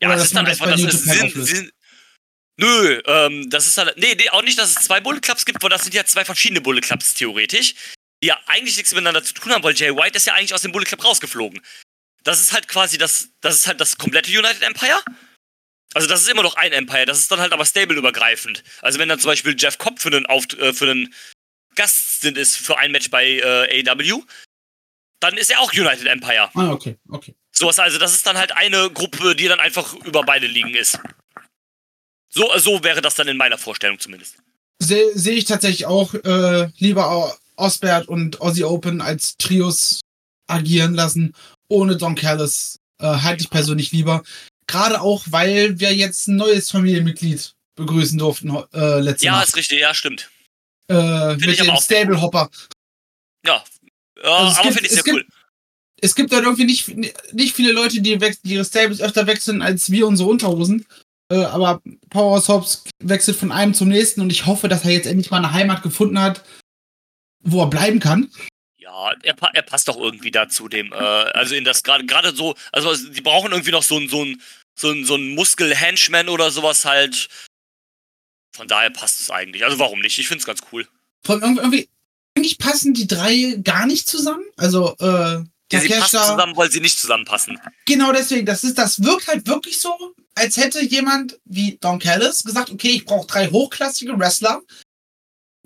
Ja, 0.02 0.10
Oder 0.10 0.16
es 0.18 0.22
dass 0.22 0.28
ist 0.28 0.36
dann 0.36 0.46
das 0.46 0.62
einfach, 0.62 0.72
das 0.72 0.82
ist, 0.94 1.24
auflöst. 1.24 1.56
sind, 1.56 1.72
Nö, 2.58 3.02
ähm, 3.06 3.50
das 3.50 3.68
ist 3.68 3.78
halt, 3.78 3.98
nee, 3.98 4.16
nee, 4.16 4.30
auch 4.30 4.42
nicht, 4.42 4.58
dass 4.58 4.70
es 4.70 4.86
zwei 4.86 5.02
Bullet 5.02 5.20
Clubs 5.20 5.44
gibt, 5.46 5.62
weil 5.62 5.70
das 5.70 5.84
sind 5.84 5.94
ja 5.94 6.06
zwei 6.06 6.24
verschiedene 6.24 6.62
Bullet 6.62 6.80
Clubs 6.82 7.14
theoretisch, 7.14 7.76
die 8.22 8.28
ja 8.28 8.40
eigentlich 8.48 8.78
nichts 8.78 8.92
miteinander 8.92 9.24
zu 9.24 9.34
tun 9.34 9.52
haben, 9.52 9.64
weil 9.64 9.76
Jay 9.76 9.96
White 9.96 10.18
ist 10.18 10.28
ja 10.28 10.34
eigentlich 10.34 10.54
aus 10.54 10.62
dem 10.62 10.72
Bullet 10.72 10.86
Club 10.86 11.04
rausgeflogen. 11.04 11.62
Das 12.24 12.40
ist 12.40 12.54
halt 12.54 12.68
quasi 12.68 12.98
das, 12.98 13.30
das 13.42 13.56
ist 13.56 13.68
halt 13.68 13.80
das 13.80 13.98
komplette 13.98 14.32
United 14.32 14.62
Empire. 14.62 15.00
Also 15.94 16.08
das 16.08 16.22
ist 16.22 16.30
immer 16.30 16.44
noch 16.44 16.56
ein 16.56 16.74
Empire, 16.74 17.06
das 17.06 17.20
ist 17.20 17.32
dann 17.32 17.40
halt 17.40 17.54
aber 17.54 17.66
stable-übergreifend. 17.66 18.64
Also 18.82 19.00
wenn 19.00 19.08
dann 19.08 19.20
zum 19.20 19.30
Beispiel 19.30 19.56
Jeff 19.58 19.78
Cobb 19.78 20.00
für 20.00 20.10
einen, 20.10 20.26
Auft 20.26 20.54
äh, 20.56 20.74
für 20.74 20.90
einen 20.90 21.14
Gast 21.76 22.22
sind 22.22 22.38
ist 22.38 22.58
für 22.58 22.78
ein 22.78 22.92
Match 22.92 23.10
bei 23.10 23.26
äh, 23.26 23.90
AW, 23.90 24.24
dann 25.20 25.38
ist 25.38 25.52
er 25.52 25.60
auch 25.60 25.72
United 25.74 26.08
Empire. 26.08 26.50
Ah, 26.54 26.72
okay, 26.72 26.98
okay. 27.10 27.36
Sowas, 27.52 27.80
also 27.80 27.98
das 27.98 28.14
ist 28.14 28.26
dann 28.28 28.38
halt 28.38 28.52
eine 28.52 28.90
Gruppe, 28.90 29.36
die 29.36 29.48
dann 29.48 29.60
einfach 29.60 29.94
über 29.94 30.24
beide 30.24 30.48
liegen 30.48 30.76
ist. 30.76 31.00
So, 32.30 32.52
so 32.58 32.84
wäre 32.84 33.02
das 33.02 33.16
dann 33.16 33.30
in 33.30 33.38
meiner 33.38 33.58
Vorstellung 33.58 34.00
zumindest. 34.00 34.36
Sehe 34.80 35.18
seh 35.18 35.34
ich 35.34 35.46
tatsächlich 35.46 35.86
auch 35.86 36.14
äh, 36.14 36.68
lieber 36.78 37.38
Osbert 37.58 38.08
und 38.08 38.42
Aussie 38.42 38.64
Open 38.64 39.02
als 39.02 39.38
Trios 39.38 40.02
agieren 40.48 40.94
lassen, 40.94 41.34
ohne 41.70 41.98
Don 41.98 42.16
Callis. 42.16 42.78
Äh, 43.02 43.08
halte 43.08 43.44
ich 43.44 43.50
persönlich 43.50 43.92
lieber. 43.92 44.24
Gerade 44.68 45.02
auch, 45.02 45.24
weil 45.30 45.80
wir 45.80 45.94
jetzt 45.94 46.28
ein 46.28 46.38
neues 46.38 46.72
Familienmitglied 46.72 47.52
begrüßen 47.76 48.18
durften 48.18 48.56
äh, 48.74 49.00
letzte 49.02 49.26
Ja, 49.26 49.42
ist 49.42 49.56
richtig, 49.56 49.80
ja, 49.82 49.94
stimmt. 49.94 50.30
Äh, 50.90 51.36
ich 51.36 51.46
mit 51.46 51.60
dem 51.60 51.70
auch 51.72 51.82
Stable 51.82 52.22
Hopper. 52.22 52.50
Ja. 53.46 53.64
Ja, 54.24 54.32
Also 54.38 54.52
es 54.52 54.58
aber 54.58 54.64
gibt- 54.70 54.76
finde 54.76 54.86
ich 54.86 54.92
es 54.92 54.94
sehr 54.96 55.04
gibt- 55.04 55.16
cool. 55.18 55.26
Es 56.02 56.16
gibt 56.16 56.32
halt 56.34 56.44
irgendwie 56.44 56.66
nicht, 56.66 57.34
nicht 57.34 57.56
viele 57.56 57.72
Leute, 57.72 58.02
die, 58.02 58.18
die 58.18 58.54
ihre 58.54 58.66
Stables 58.66 59.02
öfter 59.02 59.28
wechseln 59.28 59.62
als 59.62 59.90
wir 59.92 60.08
unsere 60.08 60.30
Unterhosen. 60.30 60.86
Äh, 61.32 61.44
aber 61.46 61.82
Powerhouse 62.10 62.48
Hobbs 62.48 62.84
wechselt 63.04 63.38
von 63.38 63.52
einem 63.52 63.74
zum 63.74 63.88
nächsten 63.90 64.22
und 64.22 64.30
ich 64.32 64.46
hoffe, 64.46 64.68
dass 64.70 64.86
er 64.86 64.92
jetzt 64.92 65.08
endlich 65.08 65.32
mal 65.32 65.38
eine 65.38 65.52
Heimat 65.54 65.82
gefunden 65.84 66.20
hat, 66.20 66.44
wo 67.46 67.62
er 67.62 67.68
bleiben 67.70 68.00
kann. 68.00 68.30
Ja, 68.78 69.14
er, 69.24 69.36
er 69.54 69.62
passt 69.64 69.88
doch 69.88 69.98
irgendwie 69.98 70.32
dazu 70.32 70.68
dem, 70.68 70.92
äh, 70.92 70.96
also 70.96 71.56
in 71.56 71.64
das 71.64 71.84
gerade 71.84 72.06
gerade 72.06 72.36
so, 72.36 72.56
also 72.72 72.96
die 73.10 73.22
brauchen 73.22 73.52
irgendwie 73.52 73.72
noch 73.72 73.84
so 73.84 73.98
ein 73.98 74.10
so 74.10 74.24
ein 74.24 74.42
so 74.78 74.92
ein, 74.92 75.06
so 75.06 75.16
ein 75.16 75.34
Muskel-Henchman 75.36 76.30
oder 76.30 76.52
sowas 76.52 76.86
halt. 76.86 77.30
Von 78.56 78.68
daher 78.68 78.90
passt 78.90 79.22
es 79.22 79.32
eigentlich. 79.32 79.64
Also 79.64 79.80
warum 79.80 80.00
nicht? 80.00 80.18
Ich 80.18 80.28
finde 80.28 80.40
es 80.40 80.46
ganz 80.46 80.60
cool. 80.72 80.88
Von 81.24 81.42
irgendwie, 81.42 81.90
eigentlich 82.38 82.58
passen 82.58 82.94
die 82.94 83.08
drei 83.08 83.58
gar 83.64 83.86
nicht 83.86 84.08
zusammen. 84.08 84.44
Also, 84.58 84.96
äh, 85.00 85.44
Ja, 85.72 85.80
sie 85.80 85.90
passen 85.90 86.20
zusammen, 86.20 86.56
weil 86.56 86.72
sie 86.72 86.80
nicht 86.80 87.00
zusammenpassen. 87.00 87.60
Genau 87.86 88.12
deswegen, 88.12 88.46
das 88.46 88.64
ist, 88.64 88.78
das 88.78 89.02
wirkt 89.04 89.28
halt 89.28 89.48
wirklich 89.48 89.80
so, 89.80 90.14
als 90.36 90.58
hätte 90.58 90.84
jemand 90.84 91.40
wie 91.46 91.78
Don 91.80 92.00
Callis 92.00 92.44
gesagt, 92.44 92.70
okay, 92.70 92.90
ich 92.90 93.06
brauche 93.06 93.28
drei 93.28 93.48
hochklassige 93.48 94.18
Wrestler, 94.20 94.62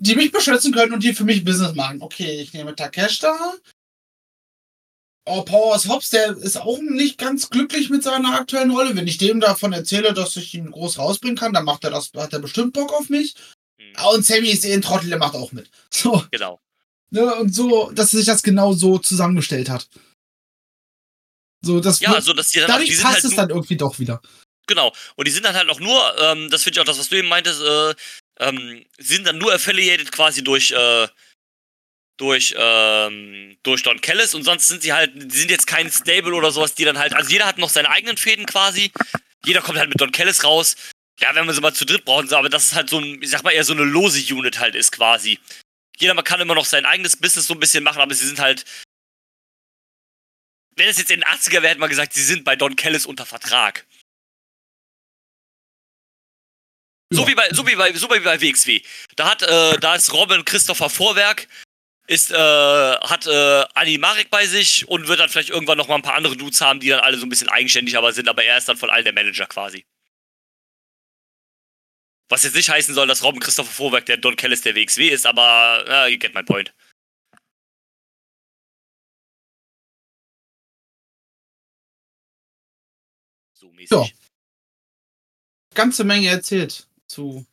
die 0.00 0.16
mich 0.16 0.32
beschützen 0.32 0.72
können 0.72 0.92
und 0.94 1.02
die 1.04 1.12
für 1.14 1.24
mich 1.24 1.44
Business 1.44 1.74
machen. 1.74 2.02
Okay, 2.02 2.40
ich 2.40 2.52
nehme 2.52 2.74
Takeshita. 2.74 3.54
Oh, 5.26 5.42
Powers 5.42 5.86
Hobbs, 5.86 6.10
der 6.10 6.36
ist 6.38 6.56
auch 6.56 6.78
nicht 6.80 7.18
ganz 7.18 7.50
glücklich 7.50 7.90
mit 7.90 8.02
seiner 8.02 8.34
aktuellen 8.34 8.70
Rolle. 8.70 8.96
Wenn 8.96 9.06
ich 9.06 9.18
dem 9.18 9.38
davon 9.38 9.72
erzähle, 9.72 10.12
dass 10.14 10.34
ich 10.36 10.54
ihn 10.54 10.70
groß 10.70 10.98
rausbringen 10.98 11.36
kann, 11.36 11.52
dann 11.52 11.64
macht 11.66 11.84
er 11.84 11.90
das, 11.90 12.10
hat 12.16 12.32
er 12.32 12.38
bestimmt 12.40 12.72
Bock 12.72 12.92
auf 12.92 13.08
mich. 13.10 13.34
Hm, 13.78 13.92
Ah, 13.96 14.08
Und 14.08 14.24
Sammy 14.24 14.48
ist 14.48 14.64
eh 14.64 14.72
ein 14.72 14.82
Trottel, 14.82 15.08
der 15.10 15.18
macht 15.18 15.34
auch 15.34 15.52
mit. 15.52 15.70
So, 15.90 16.24
Genau. 16.30 16.58
ne, 17.10 17.34
und 17.36 17.54
so, 17.54 17.90
dass 17.92 18.10
sich 18.10 18.24
das 18.26 18.42
genau 18.42 18.72
so 18.72 18.98
zusammengestellt 18.98 19.68
hat. 19.68 19.88
So, 21.62 21.78
das 21.80 22.00
Ja, 22.00 22.12
also 22.14 22.32
dass 22.32 22.48
die 22.48 22.60
dann 22.60 22.66
die 22.68 22.72
dadurch 22.72 22.96
sind 22.96 23.02
passt 23.02 23.14
halt 23.16 23.24
es 23.24 23.36
dann 23.36 23.50
irgendwie 23.50 23.76
doch 23.76 23.98
wieder. 23.98 24.22
genau. 24.66 24.92
Und 25.16 25.28
die 25.28 25.32
sind 25.32 25.44
dann 25.44 25.54
halt 25.54 25.68
auch 25.68 25.80
nur, 25.80 26.18
ähm, 26.18 26.48
das 26.50 26.62
finde 26.62 26.78
ich 26.78 26.80
auch 26.80 26.86
das, 26.86 26.98
was 26.98 27.08
du 27.10 27.16
eben 27.16 27.28
meintest, 27.28 27.60
äh, 27.60 27.94
ähm, 28.40 28.84
sie 28.98 29.14
sind 29.14 29.26
dann 29.26 29.38
nur 29.38 29.52
affiliated 29.52 30.10
quasi 30.10 30.42
durch, 30.42 30.72
äh, 30.72 31.08
durch, 32.16 32.54
ähm, 32.56 33.56
durch 33.62 33.82
Don 33.82 34.00
Callis 34.00 34.34
und 34.34 34.44
sonst 34.44 34.68
sind 34.68 34.82
sie 34.82 34.92
halt, 34.92 35.12
die 35.14 35.36
sind 35.36 35.50
jetzt 35.50 35.66
kein 35.66 35.90
Stable 35.90 36.34
oder 36.34 36.50
sowas, 36.50 36.74
die 36.74 36.84
dann 36.84 36.98
halt, 36.98 37.14
also 37.14 37.30
jeder 37.30 37.46
hat 37.46 37.58
noch 37.58 37.68
seine 37.68 37.90
eigenen 37.90 38.16
Fäden 38.16 38.46
quasi. 38.46 38.90
Jeder 39.44 39.60
kommt 39.60 39.78
halt 39.78 39.90
mit 39.90 40.00
Don 40.00 40.12
Callis 40.12 40.42
raus. 40.44 40.76
Ja, 41.20 41.34
wenn 41.34 41.46
wir 41.46 41.52
sie 41.52 41.60
mal 41.60 41.74
zu 41.74 41.84
dritt 41.84 42.06
brauchen, 42.06 42.32
aber 42.32 42.48
das 42.48 42.64
ist 42.64 42.74
halt 42.74 42.88
so 42.88 42.98
ein, 42.98 43.22
ich 43.22 43.28
sag 43.28 43.42
mal 43.42 43.50
eher 43.50 43.64
so 43.64 43.74
eine 43.74 43.84
lose 43.84 44.34
Unit 44.34 44.58
halt 44.58 44.74
ist 44.74 44.92
quasi. 44.92 45.38
Jeder 45.98 46.14
kann 46.22 46.40
immer 46.40 46.54
noch 46.54 46.64
sein 46.64 46.86
eigenes 46.86 47.16
Business 47.16 47.46
so 47.46 47.54
ein 47.54 47.60
bisschen 47.60 47.84
machen, 47.84 48.00
aber 48.00 48.14
sie 48.14 48.26
sind 48.26 48.38
halt. 48.38 48.64
Wenn 50.76 50.88
es 50.88 50.96
jetzt 50.96 51.10
in 51.10 51.20
den 51.20 51.28
80er 51.28 51.52
wäre, 51.54 51.68
hätte 51.68 51.80
man 51.80 51.90
gesagt, 51.90 52.14
sie 52.14 52.22
sind 52.22 52.44
bei 52.44 52.56
Don 52.56 52.74
Callis 52.74 53.04
unter 53.04 53.26
Vertrag. 53.26 53.86
So 57.12 57.22
Ja. 57.22 57.28
wie 57.28 57.34
bei, 57.34 57.48
so 57.50 57.66
wie 57.66 57.74
bei, 57.74 57.92
so 57.92 58.08
wie 58.08 58.20
bei 58.20 58.40
WXW. 58.40 58.82
Da 59.16 59.30
hat, 59.30 59.42
äh, 59.42 59.78
da 59.80 59.96
ist 59.96 60.12
Robin 60.12 60.44
Christopher 60.44 60.88
Vorwerk, 60.88 61.48
ist, 62.06 62.30
äh, 62.30 62.34
hat 62.36 63.26
äh, 63.26 63.64
Anni 63.74 63.98
Marek 63.98 64.30
bei 64.30 64.46
sich 64.46 64.86
und 64.88 65.08
wird 65.08 65.18
dann 65.20 65.28
vielleicht 65.28 65.50
irgendwann 65.50 65.78
noch 65.78 65.88
mal 65.88 65.96
ein 65.96 66.02
paar 66.02 66.14
andere 66.14 66.36
Dudes 66.36 66.60
haben, 66.60 66.80
die 66.80 66.88
dann 66.88 67.00
alle 67.00 67.18
so 67.18 67.26
ein 67.26 67.28
bisschen 67.28 67.48
eigenständig 67.48 67.96
aber 67.96 68.12
sind, 68.12 68.28
aber 68.28 68.44
er 68.44 68.58
ist 68.58 68.68
dann 68.68 68.76
von 68.76 68.90
allen 68.90 69.04
der 69.04 69.12
Manager 69.12 69.46
quasi. 69.46 69.84
Was 72.28 72.44
jetzt 72.44 72.54
nicht 72.54 72.70
heißen 72.70 72.94
soll, 72.94 73.08
dass 73.08 73.24
Robin 73.24 73.40
Christopher 73.40 73.70
Vorwerk 73.72 74.06
der 74.06 74.16
Don 74.16 74.36
Kellis 74.36 74.62
der 74.62 74.76
WXW 74.76 75.08
ist, 75.08 75.26
aber 75.26 75.84
ja, 75.88 76.06
you 76.06 76.16
get 76.18 76.32
my 76.34 76.44
point. 76.44 76.72
So 83.54 83.70
mäßig. 83.72 83.90
Ja. 83.90 84.06
Ganze 85.74 86.04
Menge 86.04 86.28
erzählt 86.28 86.89
zu. 87.10 87.44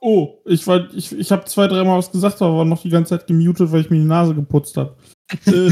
Oh, 0.00 0.42
ich 0.44 0.66
war, 0.66 0.92
ich, 0.92 1.12
ich 1.12 1.30
habe 1.30 1.44
zwei, 1.44 1.66
dreimal 1.66 1.98
was 1.98 2.10
gesagt, 2.10 2.42
aber 2.42 2.58
war 2.58 2.64
noch 2.64 2.82
die 2.82 2.90
ganze 2.90 3.16
Zeit 3.16 3.26
gemutet, 3.26 3.70
weil 3.70 3.82
ich 3.82 3.90
mir 3.90 3.98
die 3.98 4.04
Nase 4.04 4.34
geputzt 4.34 4.76
habe. 4.76 4.96
äh, 5.46 5.70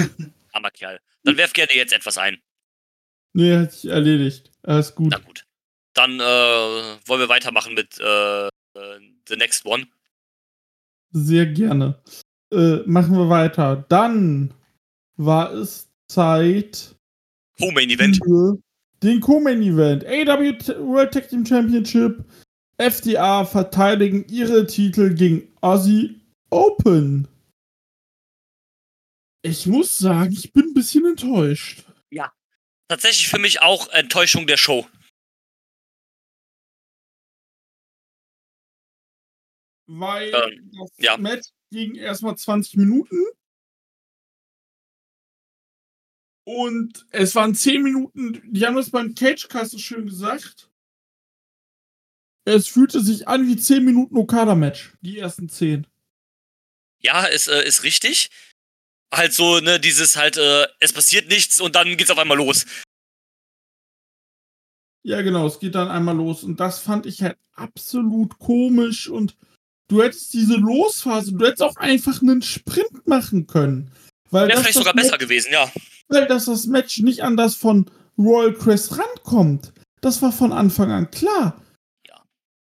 Armer 0.53 0.71
Kerl. 0.71 1.01
Dann 1.25 1.37
werf 1.37 1.53
gerne 1.53 1.75
jetzt 1.75 1.93
etwas 1.93 2.17
ein. 2.17 2.39
nee, 3.33 3.57
hat 3.57 3.73
sich 3.73 3.91
erledigt. 3.91 4.51
Alles 4.63 4.95
gut. 4.95 5.09
Na 5.11 5.19
gut. 5.19 5.45
Dann 5.95 6.21
äh, 6.21 6.23
wollen 6.23 7.21
wir 7.21 7.29
weitermachen 7.29 7.75
mit 7.75 7.99
äh, 7.99 8.47
äh, 8.47 8.51
The 9.29 9.37
Next 9.37 9.67
One. 9.67 9.87
Sehr 11.13 11.47
gerne. 11.47 12.01
Äh, 12.53 12.79
machen 12.87 13.17
wir 13.17 13.29
weiter. 13.29 13.85
Dann 13.89 14.55
war 15.17 15.53
es 15.53 15.91
Zeit 16.09 16.97
Co-Main 17.59 17.91
Event. 17.91 18.21
den 19.03 19.21
Co-Main 19.21 19.63
Event. 19.63 20.05
AW 20.07 20.53
World 20.79 21.13
Tag 21.13 21.29
Team 21.29 21.45
Championship. 21.45 22.25
FDA 22.81 23.45
verteidigen 23.45 24.27
ihre 24.29 24.67
Titel 24.67 25.15
gegen 25.15 25.53
Aussie 25.61 26.21
Open. 26.51 27.29
Ich 29.43 29.67
muss 29.67 29.99
sagen, 29.99 30.33
ich 30.33 30.53
bin 30.53 30.69
ein 30.69 30.75
bisschen 30.75 31.07
enttäuscht. 31.07 31.85
Tatsächlich 32.91 33.29
für 33.29 33.39
mich 33.39 33.63
auch 33.63 33.89
Enttäuschung 33.91 34.49
der 34.49 34.57
Show. 34.57 34.85
Weil 39.87 40.35
Ähm, 40.35 40.73
das 40.73 40.91
ja. 40.99 41.17
Match 41.17 41.51
ging 41.71 41.95
erstmal 41.95 42.37
20 42.37 42.77
Minuten. 42.79 43.17
Und 46.45 47.07
es 47.11 47.37
waren 47.37 47.55
10 47.55 47.81
Minuten, 47.81 48.43
die 48.53 48.67
haben 48.67 48.75
das 48.75 48.91
beim 48.91 49.15
Cagecast 49.15 49.71
so 49.71 49.79
schön 49.79 50.07
gesagt. 50.07 50.70
Es 52.45 52.69
fühlte 52.69 53.01
sich 53.01 53.29
an 53.29 53.47
wie 53.47 53.57
10 53.57 53.85
Minuten 53.85 54.17
Okada-Match, 54.17 54.93
die 55.03 55.19
ersten 55.19 55.49
10. 55.49 55.87
Ja, 57.03 57.25
ist, 57.25 57.49
äh, 57.49 57.67
ist 57.67 57.83
richtig. 57.83 58.31
Halt 59.13 59.33
so, 59.33 59.61
ne, 59.61 59.81
dieses 59.81 60.17
halt, 60.17 60.37
äh, 60.37 60.67
es 60.79 60.93
passiert 60.93 61.29
nichts 61.29 61.61
und 61.61 61.75
dann 61.77 61.97
geht's 61.97 62.11
auf 62.11 62.19
einmal 62.19 62.37
los. 62.37 62.65
Ja, 65.03 65.23
genau, 65.23 65.47
es 65.47 65.59
geht 65.59 65.75
dann 65.75 65.89
einmal 65.89 66.17
los. 66.17 66.45
Und 66.45 66.61
das 66.61 66.79
fand 66.79 67.07
ich 67.07 67.23
halt 67.23 67.37
absolut 67.55 68.39
komisch. 68.39 69.09
Und 69.09 69.37
du 69.89 70.03
hättest 70.03 70.33
diese 70.35 70.57
Losphase, 70.57 71.33
du 71.33 71.45
hättest 71.47 71.63
auch 71.63 71.77
einfach 71.77 72.21
einen 72.21 72.43
Sprint 72.43 73.07
machen 73.07 73.47
können. 73.47 73.91
Weil 74.31 74.49
Wäre 74.49 74.57
das 74.57 74.61
vielleicht 74.63 74.79
sogar 74.79 74.95
Match- 74.95 75.07
besser 75.07 75.19
gewesen, 75.19 75.53
ja. 75.53 75.73
weil 76.09 76.27
dass 76.27 76.45
das 76.45 76.67
Match 76.67 76.99
nicht 77.01 77.23
an 77.23 77.37
das 77.37 77.55
von 77.57 77.91
Royal 78.19 78.53
Crest 78.55 78.97
rankommt. 78.99 79.73
Das 80.03 80.23
war 80.23 80.33
von 80.33 80.53
Anfang 80.53 80.91
an 80.91 81.11
klar. 81.11 81.61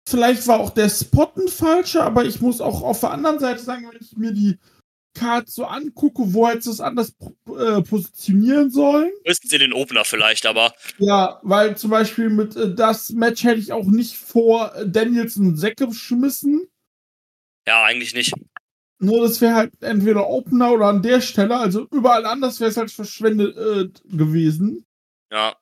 Vielleicht 0.08 0.46
war 0.48 0.60
auch 0.60 0.70
der 0.70 0.90
Spot 0.90 1.32
ein 1.36 1.48
falscher, 1.48 2.04
aber 2.04 2.26
ich 2.26 2.40
muss 2.40 2.62
auch 2.62 2.84
auf 2.84 3.00
der 3.00 3.12
anderen 3.12 3.40
Seite 3.40 3.62
sagen, 3.64 3.90
wenn 3.92 4.00
ich 4.00 4.16
mir 4.16 4.32
die 4.34 4.60
Cards 5.16 5.56
so 5.56 5.66
angucke, 5.66 6.34
wo 6.34 6.48
hätte 6.48 6.70
es 6.70 6.80
anders 6.80 7.16
äh, 7.48 7.82
positionieren 7.82 8.70
sollen. 8.70 9.12
Höchstens 9.26 9.54
in 9.54 9.62
den 9.62 9.74
Opener 9.74 10.04
vielleicht, 10.06 10.46
aber 10.46 10.74
Ja, 11.00 11.40
weil 11.42 11.78
zum 11.78 11.90
Beispiel 11.90 12.30
mit 12.30 12.56
äh, 12.56 12.76
das 12.76 13.12
Match 13.12 13.44
hätte 13.44 13.60
ich 13.60 13.72
auch 13.72 13.86
nicht 13.86 14.18
vor 14.18 14.76
äh, 14.76 14.88
Danielson 14.88 15.56
Zack 15.56 15.78
geschmissen. 15.78 16.68
ja, 17.66 17.84
eigentlich 17.84 18.14
nicht. 18.14 18.34
Nur 19.00 19.22
das 19.22 19.42
wäre 19.42 19.56
halt 19.56 19.82
entweder 19.82 20.28
Opener 20.28 20.72
oder 20.72 20.88
an 20.88 21.02
der 21.02 21.22
Stelle. 21.22 21.58
Also 21.58 21.88
überall 21.92 22.26
anders 22.26 22.60
wäre 22.60 22.70
es 22.70 22.78
halt 22.78 22.92
verschwendet 22.92 23.58
äh, 23.58 23.90
gewesen. 24.16 24.86
Ja. 25.32 25.56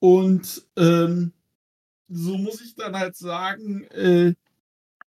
Und 0.00 0.66
ähm, 0.76 1.32
so 2.10 2.36
muss 2.36 2.60
ich 2.60 2.74
dann 2.74 2.98
halt 2.98 3.16
sagen, 3.16 3.84
äh, 3.90 4.34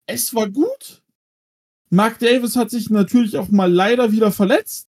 es 0.06 0.34
war 0.34 0.48
gut. 0.48 1.02
Mark 1.88 2.18
Davis 2.18 2.56
hat 2.56 2.70
sich 2.70 2.90
natürlich 2.90 3.36
auch 3.36 3.48
mal 3.48 3.72
leider 3.72 4.12
wieder 4.12 4.30
verletzt. 4.30 4.88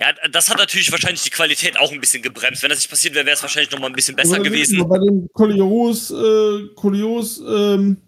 Ja, 0.00 0.12
das 0.32 0.48
hat 0.48 0.58
natürlich 0.58 0.90
wahrscheinlich 0.90 1.22
die 1.22 1.30
Qualität 1.30 1.78
auch 1.78 1.92
ein 1.92 2.00
bisschen 2.00 2.22
gebremst. 2.22 2.62
Wenn 2.62 2.70
das 2.70 2.78
nicht 2.78 2.90
passiert 2.90 3.14
wäre, 3.14 3.26
wäre 3.26 3.36
es 3.36 3.42
wahrscheinlich 3.42 3.70
noch 3.70 3.80
mal 3.80 3.86
ein 3.88 3.92
bisschen 3.92 4.16
besser 4.16 4.36
Aber 4.36 4.44
gewesen. 4.44 4.88
Bei 4.88 4.98
dem 4.98 5.28
Kolios, 5.32 6.10
äh, 6.10 6.68
Kolios 6.74 7.40
ähm, 7.46 7.98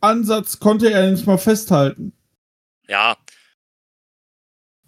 Ansatz 0.00 0.58
konnte 0.58 0.90
er 0.90 1.10
nicht 1.10 1.26
mal 1.26 1.38
festhalten. 1.38 2.12
Ja, 2.88 3.16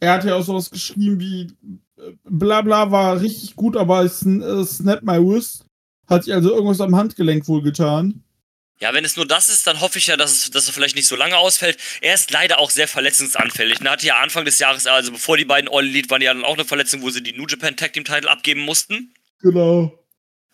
Er 0.01 0.13
hat 0.13 0.25
ja 0.25 0.35
auch 0.35 0.43
sowas 0.43 0.71
geschrieben 0.71 1.19
wie 1.19 1.53
äh, 1.97 2.13
bla 2.25 2.63
bla 2.63 2.91
war 2.91 3.21
richtig 3.21 3.57
gut, 3.57 3.77
aber 3.77 4.03
es 4.03 4.25
äh, 4.27 4.65
Snap 4.65 5.03
My 5.03 5.19
Wrist. 5.19 5.66
Hat 6.09 6.25
sich 6.25 6.35
also 6.35 6.55
irgendwas 6.55 6.81
am 6.81 6.95
Handgelenk 6.95 7.49
wohl 7.49 7.63
getan. 7.63 8.23
Ja, 8.79 8.93
wenn 8.93 9.05
es 9.07 9.17
nur 9.17 9.27
das 9.27 9.49
ist, 9.49 9.67
dann 9.67 9.81
hoffe 9.81 9.99
ich 9.99 10.07
ja, 10.07 10.19
dass, 10.19 10.33
es, 10.33 10.51
dass 10.51 10.67
er 10.67 10.75
vielleicht 10.75 10.97
nicht 10.97 11.09
so 11.09 11.17
lange 11.17 11.39
ausfällt. 11.39 11.79
Er 12.03 12.15
ist 12.15 12.31
leider 12.31 12.59
auch 12.59 12.71
sehr 12.71 12.87
verletzungsanfällig. 12.87 13.81
Er 13.81 13.91
hatte 13.91 14.07
ja 14.07 14.19
Anfang 14.19 14.45
des 14.45 14.59
Jahres, 14.59 14.87
also 14.87 15.13
bevor 15.13 15.39
die 15.39 15.47
beiden 15.47 15.71
All 15.73 15.85
Elite 15.85 16.11
waren, 16.11 16.21
ja 16.21 16.35
dann 16.35 16.45
auch 16.45 16.55
eine 16.55 16.67
Verletzung, 16.67 17.01
wo 17.01 17.09
sie 17.09 17.23
die 17.23 17.33
New 17.33 17.47
Japan 17.47 17.77
Tag 17.77 17.95
Team 17.95 18.05
Title 18.05 18.31
abgeben 18.31 18.61
mussten. 18.61 19.15
Genau. 19.41 19.99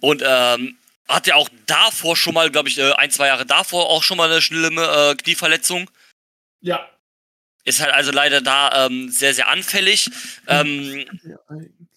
Und 0.00 0.22
ähm, 0.24 0.76
hat 1.08 1.26
ja 1.26 1.34
auch 1.34 1.48
davor 1.66 2.16
schon 2.16 2.34
mal, 2.34 2.50
glaube 2.50 2.68
ich, 2.68 2.78
äh, 2.78 2.92
ein, 2.92 3.10
zwei 3.10 3.26
Jahre 3.26 3.44
davor 3.44 3.90
auch 3.90 4.04
schon 4.04 4.16
mal 4.16 4.30
eine 4.30 4.40
schlimme 4.40 4.82
äh, 4.82 5.14
Knieverletzung. 5.16 5.90
Ja. 6.60 6.88
Ist 7.64 7.80
halt 7.80 7.92
also 7.92 8.12
leider 8.12 8.40
da 8.40 8.86
ähm, 8.86 9.10
sehr, 9.10 9.34
sehr 9.34 9.48
anfällig. 9.48 10.10
Ähm, 10.46 11.04
Ja, 11.24 11.36
eigentlich. 11.48 11.88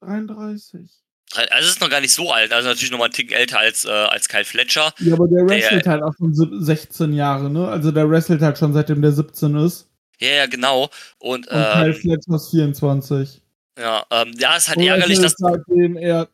33. 0.00 0.88
also 1.34 1.68
es 1.68 1.74
ist 1.74 1.80
noch 1.80 1.90
gar 1.90 2.00
nicht 2.00 2.12
so 2.12 2.32
alt, 2.32 2.52
also 2.52 2.68
natürlich 2.68 2.90
noch 2.90 2.98
mal 2.98 3.04
einen 3.04 3.12
Ticken 3.14 3.34
älter 3.34 3.58
als, 3.58 3.84
äh, 3.84 3.90
als 3.90 4.28
Kyle 4.28 4.44
Fletcher. 4.44 4.92
Ja, 4.98 5.14
aber 5.14 5.28
der 5.28 5.44
Der- 5.44 5.48
wrestelt 5.48 5.86
halt 5.86 6.02
auch 6.02 6.14
schon 6.16 6.34
sieb- 6.34 6.50
16 6.52 7.12
Jahre, 7.12 7.48
ne? 7.50 7.68
Also 7.68 7.92
der 7.92 8.08
wrestelt 8.10 8.42
halt 8.42 8.58
schon 8.58 8.72
seitdem 8.72 9.00
der 9.02 9.12
17 9.12 9.54
ist. 9.56 9.88
Ja, 10.18 10.28
ja, 10.28 10.46
genau. 10.46 10.90
Und, 11.18 11.46
Und 11.46 11.48
Kyle 11.48 11.86
ähm, 11.86 11.94
Fletcher 11.94 12.34
ist 12.34 12.50
24. 12.50 13.40
ja, 13.78 14.04
ähm, 14.10 14.32
ja, 14.38 14.56
ist 14.56 14.68
halt 14.68 14.78
Und 14.78 14.86
ärgerlich, 14.86 15.20
dass. 15.20 15.34
seitdem 15.38 15.96
er 15.96 16.28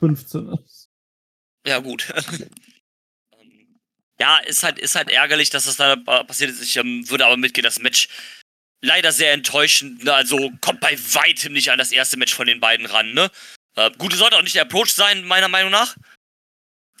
15 0.00 0.48
ist. 0.64 0.88
Ja, 1.66 1.78
gut. 1.78 2.06
Ja, 4.18 4.38
ist 4.38 4.62
halt, 4.62 4.78
ist 4.78 4.94
halt 4.94 5.10
ärgerlich, 5.10 5.50
dass 5.50 5.66
das 5.66 5.76
da 5.76 5.94
passiert 6.22 6.50
ist. 6.50 6.62
Ich 6.62 6.76
ähm, 6.76 7.04
würde 7.10 7.26
aber 7.26 7.36
mitgehen, 7.36 7.64
das 7.64 7.80
Match 7.80 8.08
leider 8.80 9.12
sehr 9.12 9.32
enttäuschend. 9.34 10.04
Ne? 10.04 10.14
Also 10.14 10.50
kommt 10.62 10.80
bei 10.80 10.96
weitem 11.12 11.52
nicht 11.52 11.70
an 11.70 11.76
das 11.78 11.92
erste 11.92 12.16
Match 12.16 12.34
von 12.34 12.46
den 12.46 12.58
beiden 12.58 12.86
ran. 12.86 13.12
Ne? 13.12 13.30
Äh, 13.76 13.90
gut, 13.98 14.12
es 14.12 14.18
sollte 14.18 14.36
auch 14.36 14.42
nicht 14.42 14.54
der 14.54 14.62
Approach 14.62 14.92
sein, 14.92 15.24
meiner 15.24 15.48
Meinung 15.48 15.70
nach. 15.70 15.96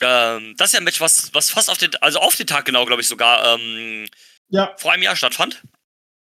Ähm, 0.00 0.54
das 0.56 0.68
ist 0.68 0.72
ja 0.74 0.80
ein 0.80 0.84
Match, 0.84 1.00
was, 1.00 1.32
was 1.32 1.50
fast 1.50 1.70
auf 1.70 1.78
den, 1.78 1.94
also 1.96 2.18
auf 2.20 2.36
den 2.36 2.46
Tag 2.46 2.66
genau, 2.66 2.84
glaube 2.84 3.00
ich, 3.02 3.08
sogar 3.08 3.54
ähm, 3.54 4.06
Ja, 4.48 4.74
vor 4.76 4.92
einem 4.92 5.02
Jahr 5.02 5.16
stattfand. 5.16 5.62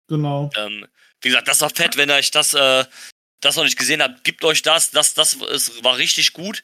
genau. 0.07 0.49
Ähm, 0.55 0.87
wie 1.21 1.27
gesagt, 1.27 1.49
das 1.49 1.59
war 1.59 1.69
fett, 1.69 1.97
wenn 1.97 2.09
ihr 2.09 2.15
euch 2.15 2.31
das, 2.31 2.53
äh, 2.53 2.85
das 3.41 3.57
noch 3.57 3.65
nicht 3.65 3.77
gesehen 3.77 4.01
habt, 4.01 4.23
gebt 4.23 4.43
euch 4.45 4.61
das. 4.61 4.91
Das, 4.91 5.13
das 5.13 5.33
ist, 5.33 5.83
war 5.83 5.97
richtig 5.97 6.31
gut. 6.31 6.63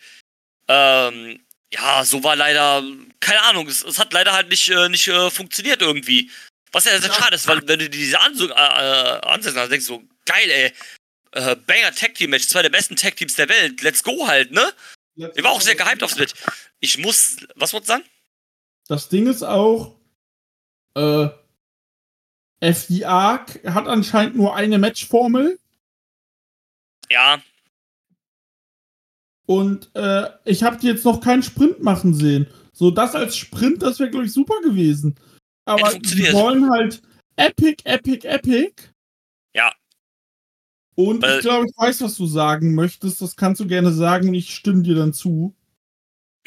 Ähm, 0.70 1.46
ja, 1.74 2.06
so 2.06 2.24
war 2.24 2.38
leider, 2.38 2.82
keine 3.20 3.42
Ahnung, 3.42 3.68
es, 3.68 3.84
es 3.84 4.00
hat 4.00 4.14
leider 4.14 4.32
halt 4.32 4.48
nicht, 4.50 4.70
äh, 4.70 4.88
nicht 4.88 5.08
äh, 5.10 5.30
funktioniert 5.30 5.82
irgendwie. 5.82 6.32
Was 6.72 6.86
ja 6.86 7.00
sehr 7.00 7.14
schade 7.14 7.36
ist, 7.36 7.48
weil 7.48 7.68
wenn 7.68 7.80
du 7.80 7.90
diese 7.90 8.20
Ansö 8.22 8.48
äh, 8.48 8.52
äh, 8.52 9.22
Ansätze 9.28 9.60
hast, 9.60 9.70
denkst 9.70 9.88
du 9.88 9.96
so, 9.96 10.04
geil, 10.26 10.50
ey. 10.50 10.74
Äh, 11.36 11.56
Banger 11.56 11.94
Tag 11.94 12.16
Team 12.16 12.32
Match, 12.32 12.48
zwei 12.48 12.62
der 12.62 12.70
besten 12.70 12.96
Tag 12.96 13.16
Teams 13.16 13.36
der 13.36 13.50
Welt. 13.50 13.82
Let's 13.82 14.04
go 14.04 14.28
halt, 14.28 14.52
ne? 14.52 14.72
Ich 15.16 15.44
war 15.44 15.52
auch 15.52 15.62
sehr 15.62 15.76
gehypt 15.76 16.04
aufs 16.04 16.18
Match. 16.18 16.34
Ich 16.80 16.98
muss, 16.98 17.38
was 17.56 17.72
wolltest 17.72 17.90
du 17.90 17.94
sagen? 17.94 18.06
Das 18.88 19.10
Ding 19.10 19.28
ist 19.28 19.44
auch, 19.44 19.96
äh, 20.96 21.30
FDA 22.60 23.46
hat 23.66 23.88
anscheinend 23.88 24.36
nur 24.36 24.56
eine 24.56 24.78
Matchformel 24.78 25.60
Ja, 27.10 27.42
und 29.46 29.92
äh, 29.96 30.28
ich 30.46 30.64
habe 30.64 30.78
die 30.78 30.88
jetzt 30.88 31.06
noch 31.06 31.22
keinen 31.22 31.44
Sprint 31.44 31.82
machen 31.82 32.14
sehen. 32.14 32.48
So 32.74 32.92
das 32.92 33.16
als 33.16 33.38
Sprint, 33.38 33.82
das 33.82 34.00
wäre 34.00 34.10
glaube 34.10 34.26
ich 34.26 34.34
super 34.34 34.60
gewesen. 34.62 35.16
Aber 35.66 35.94
die 35.94 36.32
wollen 36.34 36.70
halt 36.72 37.02
Epic, 37.36 37.84
Epic, 37.86 38.28
Epic. 38.28 38.74
Und 40.96 41.22
Weil- 41.22 41.36
ich 41.38 41.42
glaube, 41.42 41.66
ich 41.68 41.78
weiß, 41.78 42.02
was 42.02 42.16
du 42.16 42.26
sagen 42.26 42.74
möchtest. 42.74 43.22
Das 43.22 43.36
kannst 43.36 43.60
du 43.60 43.68
gerne 43.68 43.92
sagen 43.92 44.30
und 44.30 44.34
ich 44.36 44.56
stimme 44.56 44.82
dir 44.84 44.96
dann 44.96 45.14
zu. 45.14 45.54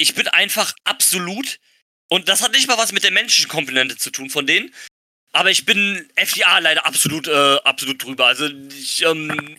ich 0.00 0.14
bin 0.14 0.28
einfach 0.28 0.74
absolut, 0.84 1.58
und 2.08 2.28
das 2.28 2.40
hat 2.42 2.52
nicht 2.52 2.68
mal 2.68 2.78
was 2.78 2.92
mit 2.92 3.02
der 3.02 3.10
menschlichen 3.10 3.50
Komponente 3.50 3.96
zu 3.96 4.10
tun 4.10 4.30
von 4.30 4.46
denen, 4.46 4.72
aber 5.32 5.50
ich 5.50 5.66
bin 5.66 6.08
FDA 6.14 6.58
leider 6.60 6.86
absolut, 6.86 7.26
äh, 7.28 7.56
absolut 7.64 8.02
drüber. 8.02 8.26
Also 8.26 8.46
ich 8.46 9.02
ähm, 9.04 9.56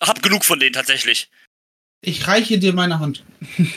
hab 0.00 0.22
genug 0.22 0.44
von 0.44 0.58
denen 0.58 0.72
tatsächlich. 0.72 1.28
Ich 2.00 2.26
reiche 2.26 2.58
dir 2.58 2.72
meine 2.72 2.98
Hand. 2.98 3.24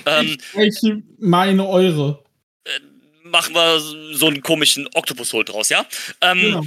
Ähm, 0.06 0.38
Ich 0.56 0.80
meine 1.20 1.68
eure. 1.68 2.24
machen 3.24 3.54
wir 3.54 3.80
so 4.16 4.28
einen 4.28 4.42
komischen 4.42 4.88
Oktopus-Hol 4.94 5.44
draus, 5.46 5.70
ja? 5.70 5.86
Ähm, 6.22 6.42
Genau. 6.42 6.66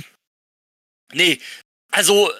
Nee, 1.12 1.38
also, 1.90 2.30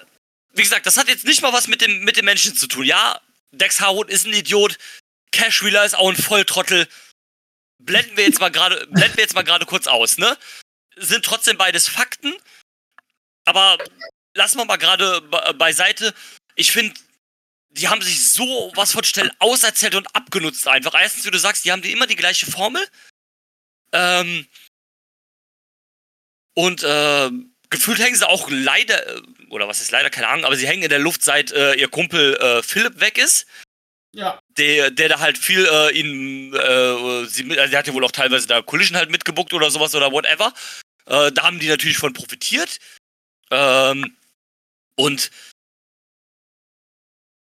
wie 0.55 0.63
gesagt, 0.63 0.87
das 0.87 0.97
hat 0.97 1.09
jetzt 1.09 1.25
nicht 1.25 1.43
mal 1.43 1.53
was 1.53 1.69
mit 1.69 1.81
dem, 1.81 2.05
mit 2.05 2.17
dem 2.17 2.25
Menschen 2.25 2.57
zu 2.57 2.67
tun. 2.67 2.85
Ja, 2.85 3.21
Dex 3.53 3.81
Harwood 3.81 4.09
ist 4.09 4.27
ein 4.27 4.33
Idiot, 4.33 4.79
Cash 5.33 5.63
Wheeler 5.63 5.85
ist 5.85 5.95
auch 5.95 6.09
ein 6.09 6.17
Volltrottel. 6.17 6.89
Blenden 7.79 8.17
wir 8.17 8.25
jetzt 8.25 8.41
mal 8.41 8.51
gerade, 8.51 8.87
blenden 8.91 9.17
wir 9.17 9.25
jetzt 9.25 9.35
mal 9.35 9.43
gerade 9.43 9.67
kurz 9.67 9.87
aus, 9.87 10.19
ne? 10.19 10.39
Sind 10.97 11.25
trotzdem 11.25 11.59
beides 11.59 11.89
Fakten, 11.89 12.35
aber 13.45 13.79
lassen 14.35 14.59
wir 14.59 14.65
mal 14.65 14.77
gerade 14.77 15.21
be 15.23 15.55
beiseite. 15.55 16.15
Ich 16.55 16.71
finde, 16.71 16.95
die 17.71 17.89
haben 17.89 18.01
sich 18.01 18.33
so 18.33 18.73
was 18.77 18.93
von 18.93 19.03
schnell 19.03 19.33
auserzählt 19.41 19.97
und 19.97 20.15
abgenutzt 20.15 20.69
einfach. 20.69 20.95
Erstens, 20.95 21.27
wie 21.27 21.33
du 21.33 21.39
sagst, 21.39 21.65
die 21.65 21.73
haben 21.73 21.83
die 21.83 21.91
immer 21.91 22.07
die 22.07 22.15
gleiche 22.15 22.47
Formel. 22.47 22.87
Ähm, 23.93 24.47
und 26.55 26.85
äh, 26.85 27.31
gefühlt 27.71 27.99
hängen 27.99 28.17
sie 28.17 28.29
auch 28.29 28.49
leider, 28.51 29.17
äh, 29.17 29.23
oder 29.51 29.69
was 29.69 29.81
ist 29.81 29.91
leider, 29.91 30.11
keine 30.11 30.29
Ahnung, 30.29 30.45
aber 30.45 30.57
sie 30.57 30.67
hängen 30.67 30.83
in 30.83 30.89
der 30.89 30.99
Luft, 30.99 31.23
seit 31.23 31.53
äh, 31.53 31.75
ihr 31.75 31.89
Kumpel 31.89 32.37
äh, 32.37 32.63
Philipp 32.63 33.01
weg 33.01 33.19
ist. 33.19 33.47
Ja. 34.13 34.39
Der, 34.57 34.91
der 34.91 35.09
da 35.09 35.19
halt 35.19 35.39
viel 35.39 35.67
äh, 35.67 35.91
ihn, 35.91 36.55
äh, 36.55 37.27
sie, 37.27 37.51
also 37.59 37.71
der 37.71 37.79
hat 37.79 37.87
ja 37.87 37.95
wohl 37.95 38.05
auch 38.05 38.13
teilweise 38.13 38.47
da 38.47 38.63
Collision 38.63 38.97
halt 38.97 39.11
mitgebuckt 39.11 39.53
oder 39.53 39.71
sowas 39.71 39.95
oder 39.95 40.13
whatever. 40.13 40.53
Äh, 41.07 41.33
da 41.33 41.43
haben 41.43 41.59
die 41.59 41.69
natürlich 41.69 41.99
von 41.99 42.13
profitiert. 42.13 42.79
Ähm, 43.51 44.17
und 44.97 45.31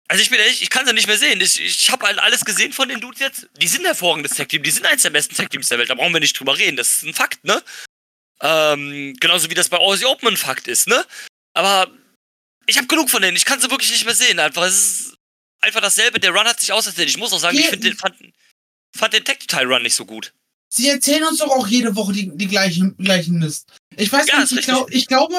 also 0.08 0.22
ich 0.22 0.30
bin 0.30 0.40
ehrlich, 0.40 0.62
ich 0.62 0.70
kann 0.70 0.86
sie 0.86 0.94
nicht 0.94 1.06
mehr 1.06 1.18
sehen. 1.18 1.40
Ich, 1.40 1.60
ich 1.60 1.90
habe 1.90 2.06
halt 2.06 2.18
alles 2.18 2.44
gesehen 2.44 2.72
von 2.72 2.88
den 2.88 3.00
Dudes 3.00 3.20
jetzt. 3.20 3.48
Die 3.60 3.68
sind 3.68 3.84
hervorragendes 3.84 4.32
Tag-Team. 4.32 4.62
Die 4.62 4.70
sind 4.70 4.86
eins 4.86 5.02
der 5.02 5.10
besten 5.10 5.34
Tag-Teams 5.34 5.68
der 5.68 5.78
Welt. 5.78 5.90
Da 5.90 5.94
brauchen 5.94 6.14
wir 6.14 6.20
nicht 6.20 6.38
drüber 6.38 6.56
reden. 6.56 6.76
Das 6.76 6.96
ist 6.96 7.02
ein 7.02 7.14
Fakt, 7.14 7.44
ne? 7.44 7.62
Ähm, 8.40 9.14
genauso 9.20 9.50
wie 9.50 9.54
das 9.54 9.68
bei 9.68 9.76
Aussie 9.76 10.06
Open 10.06 10.28
ein 10.28 10.36
Fakt 10.36 10.66
ist, 10.66 10.86
ne? 10.86 11.04
Aber 11.58 11.90
ich 12.66 12.76
habe 12.76 12.86
genug 12.86 13.10
von 13.10 13.20
denen. 13.20 13.36
Ich 13.36 13.44
kann 13.44 13.60
sie 13.60 13.68
wirklich 13.68 13.90
nicht 13.90 14.04
mehr 14.04 14.14
sehen. 14.14 14.38
Einfach, 14.38 14.62
es 14.62 14.74
ist 14.76 15.16
einfach 15.60 15.80
dasselbe. 15.80 16.20
Der 16.20 16.30
Run 16.30 16.46
hat 16.46 16.60
sich 16.60 16.72
auserzählt. 16.72 17.08
Ich 17.08 17.16
muss 17.16 17.32
auch 17.32 17.40
sagen, 17.40 17.56
ich 17.56 17.62
Hier- 17.62 17.70
find 17.70 17.82
den, 17.82 17.96
fand, 17.96 18.14
fand 18.96 19.12
den 19.12 19.24
Tactile-Run 19.24 19.82
nicht 19.82 19.96
so 19.96 20.06
gut. 20.06 20.32
Sie 20.68 20.88
erzählen 20.88 21.24
uns 21.24 21.38
doch 21.38 21.48
auch 21.50 21.66
jede 21.66 21.96
Woche 21.96 22.12
die, 22.12 22.30
die 22.36 22.46
gleichen, 22.46 22.96
gleichen 22.98 23.40
Mist. 23.40 23.72
Ich 23.96 24.12
weiß 24.12 24.28
Ja, 24.28 24.38
nicht, 24.40 24.52
ich, 24.52 24.66
glaub, 24.66 24.88
ich 24.92 25.06
glaube, 25.08 25.34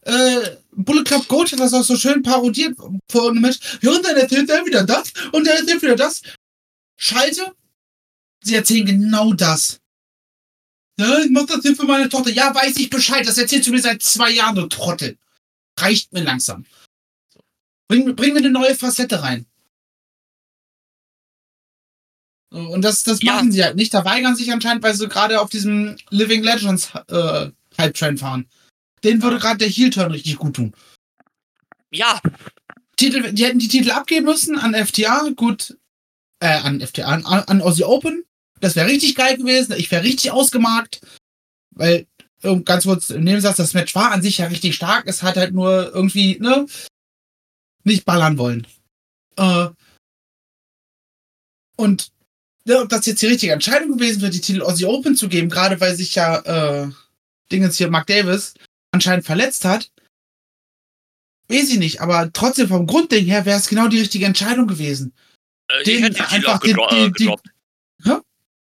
äh, 0.00 0.56
Bullet 0.72 1.04
Club 1.04 1.28
Gold 1.28 1.52
hat 1.52 1.60
das 1.60 1.72
auch 1.72 1.84
so 1.84 1.96
schön 1.96 2.22
parodiert 2.24 2.76
vor 3.08 3.30
einem 3.30 3.42
Match. 3.42 3.58
Ja, 3.80 3.92
und 3.92 4.04
dann 4.04 4.16
erzählt 4.16 4.50
er 4.50 4.66
wieder 4.66 4.82
das 4.82 5.12
und 5.30 5.46
dann 5.46 5.58
erzählt 5.58 5.82
wieder 5.82 5.94
das. 5.96 6.22
Schalte, 6.98 7.54
sie 8.42 8.56
erzählen 8.56 8.86
genau 8.86 9.34
das. 9.34 9.78
Ja, 10.98 11.20
ich 11.20 11.30
mach 11.30 11.46
das 11.46 11.60
hier 11.62 11.76
für 11.76 11.84
meine 11.84 12.08
Tochter. 12.08 12.30
Ja, 12.30 12.52
weiß 12.52 12.76
ich 12.78 12.90
Bescheid. 12.90 13.24
Das 13.28 13.38
erzählst 13.38 13.68
du 13.68 13.72
mir 13.72 13.80
seit 13.80 14.02
zwei 14.02 14.30
Jahren, 14.30 14.56
du 14.56 14.66
Trottel. 14.66 15.16
Reicht 15.80 16.12
mir 16.12 16.22
langsam. 16.22 16.66
Bring, 17.88 18.14
bring 18.14 18.32
mir 18.34 18.38
eine 18.40 18.50
neue 18.50 18.74
Facette 18.74 19.22
rein. 19.22 19.46
Und 22.52 22.82
das, 22.82 23.04
das 23.04 23.22
Ja. 23.22 23.34
machen 23.34 23.52
sie 23.52 23.62
halt 23.62 23.76
nicht. 23.76 23.94
Da 23.94 24.04
weigern 24.04 24.34
sich 24.36 24.52
anscheinend, 24.52 24.82
weil 24.82 24.94
sie 24.94 25.08
gerade 25.08 25.40
auf 25.40 25.50
diesem 25.50 25.96
Living 26.10 26.42
Legends 26.42 26.90
äh, 27.08 27.50
Hype-Train 27.78 28.18
fahren. 28.18 28.48
Den 29.04 29.22
würde 29.22 29.38
gerade 29.38 29.58
der 29.58 29.68
Heel-Turn 29.68 30.10
richtig 30.10 30.36
gut 30.36 30.56
tun. 30.56 30.74
Ja, 31.92 32.20
Titel, 32.96 33.32
die 33.32 33.44
hätten 33.44 33.58
die 33.60 33.68
Titel 33.68 33.92
abgeben 33.92 34.26
müssen 34.26 34.58
an 34.58 34.74
FTA, 34.74 35.30
gut, 35.34 35.78
äh, 36.40 36.46
an 36.48 36.80
FTA, 36.80 37.04
an, 37.06 37.24
an 37.24 37.62
Aussie 37.62 37.84
Open. 37.84 38.24
Das 38.60 38.76
wäre 38.76 38.88
richtig 38.88 39.14
geil 39.14 39.36
gewesen. 39.36 39.74
Ich 39.78 39.90
wäre 39.90 40.04
richtig 40.04 40.32
ausgemarkt. 40.32 41.00
Weil, 41.70 42.06
ganz 42.64 42.84
kurz 42.84 43.10
im 43.10 43.24
Nebensatz, 43.24 43.56
das 43.56 43.74
Match 43.74 43.94
war 43.94 44.12
an 44.12 44.22
sich 44.22 44.38
ja 44.38 44.46
richtig 44.46 44.74
stark. 44.74 45.06
Es 45.06 45.22
hat 45.22 45.36
halt 45.36 45.52
nur 45.54 45.92
irgendwie, 45.94 46.38
ne, 46.40 46.66
nicht 47.84 48.04
ballern 48.04 48.38
wollen. 48.38 48.66
Äh, 49.36 49.68
und 51.76 52.10
ja, 52.66 52.82
ob 52.82 52.88
das 52.88 53.06
jetzt 53.06 53.22
die 53.22 53.26
richtige 53.26 53.52
Entscheidung 53.52 53.96
gewesen 53.96 54.20
wäre, 54.20 54.30
die 54.30 54.40
Titel 54.40 54.62
Aussie 54.62 54.84
Open 54.84 55.16
zu 55.16 55.28
geben, 55.28 55.48
gerade 55.48 55.80
weil 55.80 55.94
sich 55.96 56.14
ja 56.14 56.38
äh, 56.84 56.90
Dingens 57.50 57.78
hier, 57.78 57.88
Mark 57.90 58.06
Davis, 58.06 58.54
anscheinend 58.92 59.24
verletzt 59.24 59.64
hat, 59.64 59.90
weiß 61.48 61.70
ich 61.70 61.78
nicht, 61.78 62.00
aber 62.00 62.30
trotzdem 62.32 62.68
vom 62.68 62.86
Grundding 62.86 63.24
her 63.26 63.44
wäre 63.46 63.58
es 63.58 63.68
genau 63.68 63.88
die 63.88 63.98
richtige 64.00 64.26
Entscheidung 64.26 64.66
gewesen. 64.66 65.14
äh, 65.68 65.78
ich 65.80 65.84
Den 65.84 66.02
hätte 66.02 66.22
die 66.22 66.34
Titel 66.34 66.46
auch 66.48 66.60
gedro 66.60 66.86
die- 66.90 66.96
äh, 66.96 67.06
die- 67.06 67.12
die- 67.12 67.24
gedroppt. 67.24 67.46
Hä? 68.04 68.10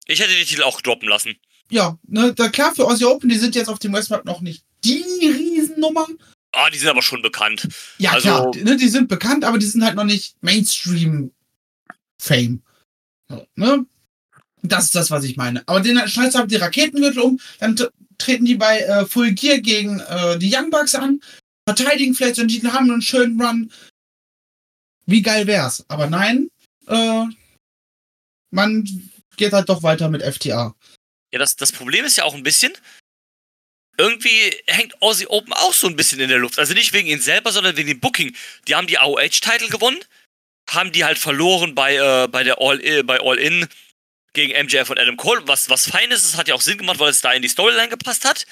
Ich 0.07 0.21
hätte 0.21 0.35
die 0.37 0.45
Titel 0.45 0.63
auch 0.63 0.81
droppen 0.81 1.09
lassen. 1.09 1.37
Ja, 1.71 1.99
ne, 2.07 2.33
da 2.35 2.49
klar 2.49 2.75
für 2.75 2.87
Aussie 2.87 3.05
Open, 3.05 3.29
die 3.29 3.37
sind 3.39 3.55
jetzt 3.55 3.69
auf 3.69 3.79
dem 3.79 3.93
Westmark 3.93 4.25
noch 4.25 4.41
nicht 4.41 4.65
die 4.85 5.03
Riesennummer. 5.21 6.07
Ah, 6.53 6.71
die 6.71 6.79
sind 6.79 6.89
aber 6.89 7.03
schon 7.03 7.21
bekannt. 7.23 7.69
Ja, 7.99 8.13
Also- 8.13 8.29
klar, 8.29 8.51
die- 8.53 8.65
ne, 8.65 8.77
die 8.77 8.89
sind 8.89 9.09
bekannt, 9.09 9.45
aber 9.45 9.59
die 9.59 9.67
sind 9.67 9.85
halt 9.85 9.97
noch 9.97 10.05
nicht 10.05 10.37
Mainstream-Fame. 10.43 12.63
So, 13.29 13.47
ne? 13.57 13.85
Das 14.63 14.85
ist 14.87 14.95
das, 14.95 15.11
was 15.11 15.25
ich 15.25 15.37
meine. 15.37 15.63
Aber 15.69 15.81
den 15.81 15.97
schneidest 16.09 16.35
du 16.35 16.39
halt 16.41 16.51
die 16.51 16.57
Raketengürtel 16.57 17.23
um, 17.23 17.39
dann 17.61 17.77
treten 18.17 18.45
die 18.45 18.57
bei 18.57 18.81
äh, 18.81 19.07
Full 19.07 19.33
Gear 19.33 19.59
gegen 19.59 20.01
äh, 20.01 20.39
die 20.39 20.53
Young 20.53 20.71
Bucks 20.71 20.95
an, 20.95 21.21
verteidigen 21.69 22.15
vielleicht 22.15 22.39
einen 22.41 22.49
Titel, 22.49 22.73
haben 22.73 22.91
einen 22.91 23.03
schönen 23.03 23.41
Run. 23.41 23.71
Wie 25.07 25.23
geil 25.23 25.47
wär's? 25.47 25.85
Aber 25.89 26.09
nein, 26.09 26.51
äh, 26.87 27.25
man 28.51 28.85
geht 29.37 29.53
halt 29.53 29.69
doch 29.69 29.83
weiter 29.83 30.09
mit 30.09 30.23
FTA. 30.23 30.75
Ja, 31.33 31.39
das, 31.39 31.57
das 31.57 31.73
Problem 31.73 32.05
ist 32.05 32.17
ja 32.17 32.25
auch 32.25 32.35
ein 32.35 32.43
bisschen, 32.43 32.73
irgendwie 33.99 34.57
hängt 34.67 35.01
Aussie 35.03 35.27
Open 35.27 35.53
auch 35.53 35.75
so 35.75 35.89
ein 35.89 35.97
bisschen 35.97 36.21
in 36.21 36.29
der 36.29 36.39
Luft. 36.39 36.59
Also 36.59 36.73
nicht 36.73 36.93
wegen 36.93 37.09
ihn 37.09 37.21
selber, 37.21 37.53
sondern 37.53 37.77
wegen 37.77 37.89
dem 37.89 38.01
Booking. 38.01 38.35
Die 38.67 38.75
haben 38.75 38.87
die 38.87 38.99
AOH-Titel 38.99 39.69
gewonnen, 39.69 39.99
haben 40.71 40.93
die 40.93 41.05
halt 41.05 41.19
verloren 41.19 41.75
bei, 41.75 41.97
äh, 41.97 42.29
bei 42.29 42.45
der 42.45 42.61
All, 42.61 42.83
äh, 42.83 43.03
bei 43.03 43.21
All 43.21 43.39
In 43.39 43.69
gegen 44.35 44.53
MJF 44.53 44.91
und 44.91 45.01
Adam 45.01 45.17
Cole, 45.17 45.43
was, 45.47 45.69
was 45.69 45.91
fein 45.91 46.11
ist. 46.13 46.25
Es 46.25 46.37
hat 46.37 46.47
ja 46.47 46.55
auch 46.55 46.61
Sinn 46.61 46.79
gemacht, 46.79 47.01
weil 47.01 47.11
es 47.11 47.21
da 47.21 47.33
in 47.33 47.43
die 47.43 47.49
Storyline 47.49 47.89
gepasst 47.89 48.25
hat. 48.25 48.47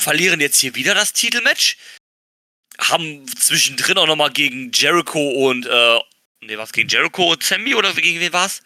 Verlieren 0.00 0.40
jetzt 0.40 0.60
hier 0.60 0.74
wieder 0.76 0.94
das 0.94 1.12
Titelmatch. 1.12 1.76
Haben 2.78 3.26
zwischendrin 3.36 3.98
auch 3.98 4.06
nochmal 4.06 4.30
gegen 4.30 4.70
Jericho 4.72 5.48
und, 5.48 5.66
äh, 5.66 5.98
nee, 6.42 6.56
was, 6.56 6.72
gegen 6.72 6.88
Jericho 6.88 7.32
und 7.32 7.42
Sammy 7.42 7.74
oder 7.74 7.92
gegen 7.92 8.20
wen 8.20 8.32
war's? 8.32 8.62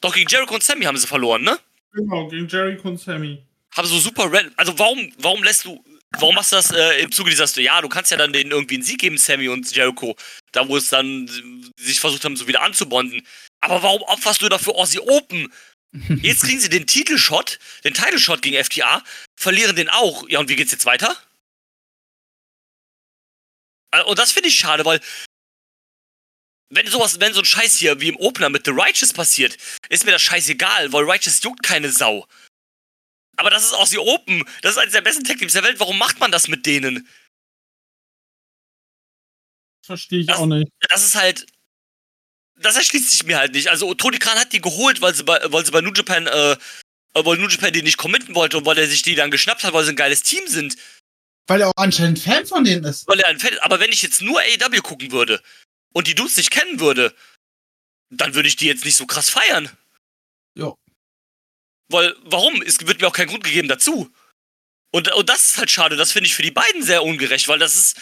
Doch, 0.00 0.14
gegen 0.14 0.28
Jericho 0.28 0.54
und 0.54 0.62
Sammy 0.62 0.84
haben 0.84 0.96
sie 0.96 1.06
verloren, 1.06 1.42
ne? 1.42 1.58
Genau, 1.92 2.28
gegen 2.28 2.48
Jericho 2.48 2.88
und 2.88 2.98
Sammy. 2.98 3.44
Haben 3.76 3.88
so 3.88 3.98
super 3.98 4.24
random. 4.24 4.52
Also 4.56 4.78
warum, 4.78 5.12
warum 5.18 5.42
lässt 5.42 5.64
du, 5.64 5.82
warum 6.18 6.34
machst 6.34 6.52
du 6.52 6.56
das 6.56 6.70
äh, 6.70 7.00
im 7.02 7.12
Zuge 7.12 7.30
dieser 7.30 7.46
Sto 7.46 7.60
Ja, 7.60 7.80
du 7.80 7.88
kannst 7.88 8.10
ja 8.10 8.16
dann 8.16 8.32
denen 8.32 8.50
irgendwie 8.50 8.74
einen 8.74 8.84
Sieg 8.84 9.00
geben, 9.00 9.18
Sammy 9.18 9.48
und 9.48 9.74
Jericho. 9.74 10.16
Da 10.52 10.68
wo 10.68 10.76
es 10.76 10.88
dann 10.88 11.28
sich 11.76 12.00
versucht 12.00 12.24
haben, 12.24 12.36
so 12.36 12.48
wieder 12.48 12.62
anzubonden. 12.62 13.26
Aber 13.60 13.82
warum 13.82 14.02
opferst 14.02 14.42
du 14.42 14.48
dafür 14.48 14.74
Aussie 14.76 15.00
Open? 15.00 15.52
Jetzt 16.22 16.44
kriegen 16.44 16.60
sie 16.60 16.68
den 16.68 16.86
Titelshot, 16.86 17.58
den 17.84 17.94
Title-Shot 17.94 18.42
gegen 18.42 18.62
FTA, 18.62 19.02
verlieren 19.36 19.74
den 19.74 19.88
auch. 19.88 20.28
Ja, 20.28 20.38
und 20.38 20.48
wie 20.48 20.54
geht's 20.56 20.70
jetzt 20.70 20.86
weiter? 20.86 21.16
Äh, 23.92 24.02
Und 24.04 24.18
das 24.18 24.32
finde 24.32 24.48
ich 24.48 24.54
schade, 24.56 24.84
weil 24.84 25.00
wenn 26.70 26.86
sowas, 26.86 27.18
wenn 27.20 27.34
so 27.34 27.40
ein 27.40 27.44
Scheiß 27.44 27.76
hier 27.76 28.00
wie 28.00 28.08
im 28.08 28.16
Opener 28.16 28.48
mit 28.48 28.64
The 28.64 28.70
Righteous 28.72 29.12
passiert, 29.12 29.56
ist 29.88 30.04
mir 30.04 30.12
das 30.12 30.22
scheißegal, 30.22 30.92
weil 30.92 31.04
Righteous 31.04 31.42
juckt 31.42 31.62
keine 31.62 31.90
Sau. 31.90 32.26
Aber 33.36 33.50
das 33.50 33.64
ist 33.64 33.72
Aussie 33.72 33.98
Open. 33.98 34.44
Das 34.62 34.72
ist 34.72 34.78
eines 34.78 34.92
der 34.92 35.00
besten 35.00 35.24
Tech-Teams 35.24 35.52
der 35.54 35.64
Welt. 35.64 35.80
Warum 35.80 35.98
macht 35.98 36.20
man 36.20 36.30
das 36.30 36.46
mit 36.48 36.66
denen? 36.66 37.08
Das 39.82 39.86
verstehe 39.86 40.20
ich 40.20 40.26
Das- 40.26 40.38
auch 40.38 40.46
nicht. 40.46 40.70
Das 40.88 41.04
ist 41.04 41.14
halt. 41.16 41.46
Das 42.56 42.76
erschließt 42.76 43.10
sich 43.10 43.24
mir 43.24 43.38
halt 43.38 43.52
nicht. 43.54 43.68
Also 43.68 43.94
Tony 43.94 44.18
Khan 44.18 44.38
hat 44.38 44.52
die 44.52 44.60
geholt, 44.60 45.00
weil 45.00 45.14
sie 45.14 45.24
bei, 45.24 45.40
weil 45.50 45.64
sie 45.64 45.70
bei 45.72 45.80
New 45.80 45.92
Japan, 45.94 46.26
äh, 46.26 46.56
weil 47.14 47.38
New 47.38 47.48
Japan 47.48 47.72
die 47.72 47.82
nicht 47.82 47.96
committen 47.96 48.34
wollte 48.34 48.58
und 48.58 48.66
weil 48.66 48.76
er 48.78 48.86
sich 48.86 49.00
die 49.02 49.14
dann 49.14 49.30
geschnappt 49.30 49.64
hat, 49.64 49.72
weil 49.72 49.84
sie 49.84 49.90
ein 49.92 49.96
geiles 49.96 50.22
Team 50.22 50.46
sind. 50.46 50.76
Weil 51.46 51.62
er 51.62 51.68
auch 51.68 51.72
anscheinend 51.76 52.18
Fan 52.18 52.44
von 52.46 52.62
denen 52.62 52.84
ist. 52.84 53.08
Weil 53.08 53.20
er 53.20 53.28
ein 53.28 53.40
Fan 53.40 53.54
ist. 53.54 53.62
Aber 53.62 53.80
wenn 53.80 53.90
ich 53.90 54.02
jetzt 54.02 54.20
nur 54.20 54.40
AEW 54.40 54.82
gucken 54.82 55.10
würde 55.10 55.42
und 55.92 56.06
die 56.06 56.14
Dudes 56.14 56.36
nicht 56.36 56.50
kennen 56.50 56.80
würde, 56.80 57.14
dann 58.10 58.34
würde 58.34 58.48
ich 58.48 58.56
die 58.56 58.66
jetzt 58.66 58.84
nicht 58.84 58.96
so 58.96 59.06
krass 59.06 59.30
feiern. 59.30 59.70
Ja. 60.56 60.74
Weil, 61.88 62.14
warum? 62.22 62.62
Es 62.62 62.84
wird 62.86 63.00
mir 63.00 63.08
auch 63.08 63.12
kein 63.12 63.28
Grund 63.28 63.44
gegeben 63.44 63.68
dazu. 63.68 64.12
Und, 64.92 65.12
und 65.12 65.28
das 65.28 65.50
ist 65.50 65.58
halt 65.58 65.70
schade. 65.70 65.96
Das 65.96 66.12
finde 66.12 66.28
ich 66.28 66.34
für 66.34 66.42
die 66.42 66.50
beiden 66.50 66.82
sehr 66.82 67.02
ungerecht, 67.02 67.48
weil 67.48 67.58
das 67.58 67.76
ist 67.76 68.00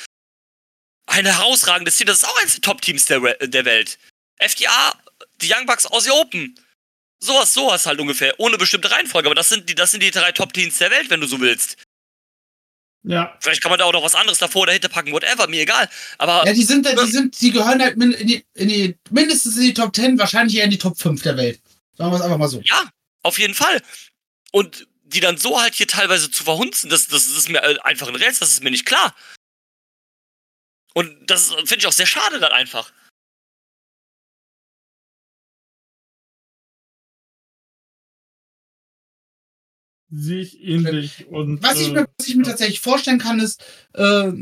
ein 1.07 1.27
herausragendes 1.27 1.97
Team. 1.97 2.07
Das 2.07 2.19
ist 2.19 2.25
auch 2.25 2.39
eines 2.41 2.55
der 2.55 2.63
Top-Teams 2.63 3.07
der, 3.07 3.21
der 3.47 3.65
Welt. 3.65 3.99
FDA, 4.39 4.99
die 5.41 5.53
Young 5.53 5.67
Bucks 5.67 5.87
aus 5.87 6.09
Open. 6.09 6.59
Sowas, 7.21 7.53
sowas 7.53 7.87
halt 7.87 8.01
ungefähr. 8.01 8.39
Ohne 8.39 8.59
bestimmte 8.59 8.91
Reihenfolge. 8.91 9.29
Aber 9.29 9.35
das 9.35 9.49
sind 9.49 9.69
die, 9.69 9.75
das 9.75 9.91
sind 9.91 10.03
die 10.03 10.11
drei 10.11 10.33
Top-Teams 10.33 10.79
der 10.79 10.91
Welt, 10.91 11.11
wenn 11.11 11.21
du 11.21 11.27
so 11.27 11.41
willst. 11.41 11.77
Ja, 13.09 13.35
Vielleicht 13.41 13.63
kann 13.63 13.71
man 13.71 13.79
da 13.79 13.87
auch 13.87 13.93
noch 13.95 14.05
was 14.05 14.15
anderes 14.15 14.39
davor 14.39 14.63
oder 14.63 14.73
dahinter 14.73 14.91
packen, 14.91 15.13
whatever, 15.13 15.49
mir 15.49 15.63
egal. 15.63 15.89
Aber 16.19 16.45
Ja, 16.45 16.53
die 16.53 16.63
sind, 16.63 16.87
die 16.87 17.11
sind, 17.11 17.41
die 17.41 17.51
gehören 17.51 17.81
halt 17.81 17.97
in 17.97 18.27
die, 18.27 18.45
in 18.53 18.69
die, 18.69 18.99
mindestens 19.09 19.57
in 19.57 19.63
die 19.63 19.73
Top 19.73 19.97
10, 19.97 20.19
wahrscheinlich 20.19 20.59
eher 20.59 20.65
in 20.65 20.71
die 20.71 20.77
Top 20.77 20.99
5 20.99 21.23
der 21.23 21.39
Welt. 21.39 21.59
Sagen 21.97 22.13
wir 22.13 22.17
es 22.17 22.21
einfach 22.21 22.37
mal 22.37 22.49
so. 22.49 22.61
Ja, 22.61 22.85
auf 23.23 23.39
jeden 23.39 23.55
Fall. 23.55 23.81
Und 24.53 24.87
die 25.05 25.21
dann 25.21 25.39
so 25.39 25.59
halt 25.59 25.75
hier 25.75 25.87
teilweise 25.87 26.31
zu 26.31 26.45
verhunzen, 26.45 26.91
das, 26.91 27.09
das 27.09 27.27
ist 27.27 27.49
mir 27.49 27.63
äh, 27.63 27.79
einfach 27.83 28.09
ein 28.09 28.15
Rätsel, 28.15 28.41
das 28.41 28.53
ist 28.53 28.63
mir 28.63 28.71
nicht 28.71 28.85
klar. 28.85 29.15
Und 30.93 31.31
das 31.31 31.55
finde 31.55 31.77
ich 31.79 31.87
auch 31.87 31.93
sehr 31.93 32.05
schade 32.05 32.41
dann 32.41 32.53
einfach. 32.53 32.93
Sehe 40.11 40.41
ich 40.43 40.63
ähnlich. 40.63 41.27
Und, 41.29 41.63
Was 41.63 41.79
ich 41.81 41.89
äh, 41.89 41.93
mir, 41.93 42.09
was 42.19 42.27
ich 42.29 42.37
mir 42.37 42.45
tatsächlich 42.45 42.81
vorstellen 42.81 43.19
kann, 43.19 43.41
ist, 43.41 43.63
äh, 43.95 44.33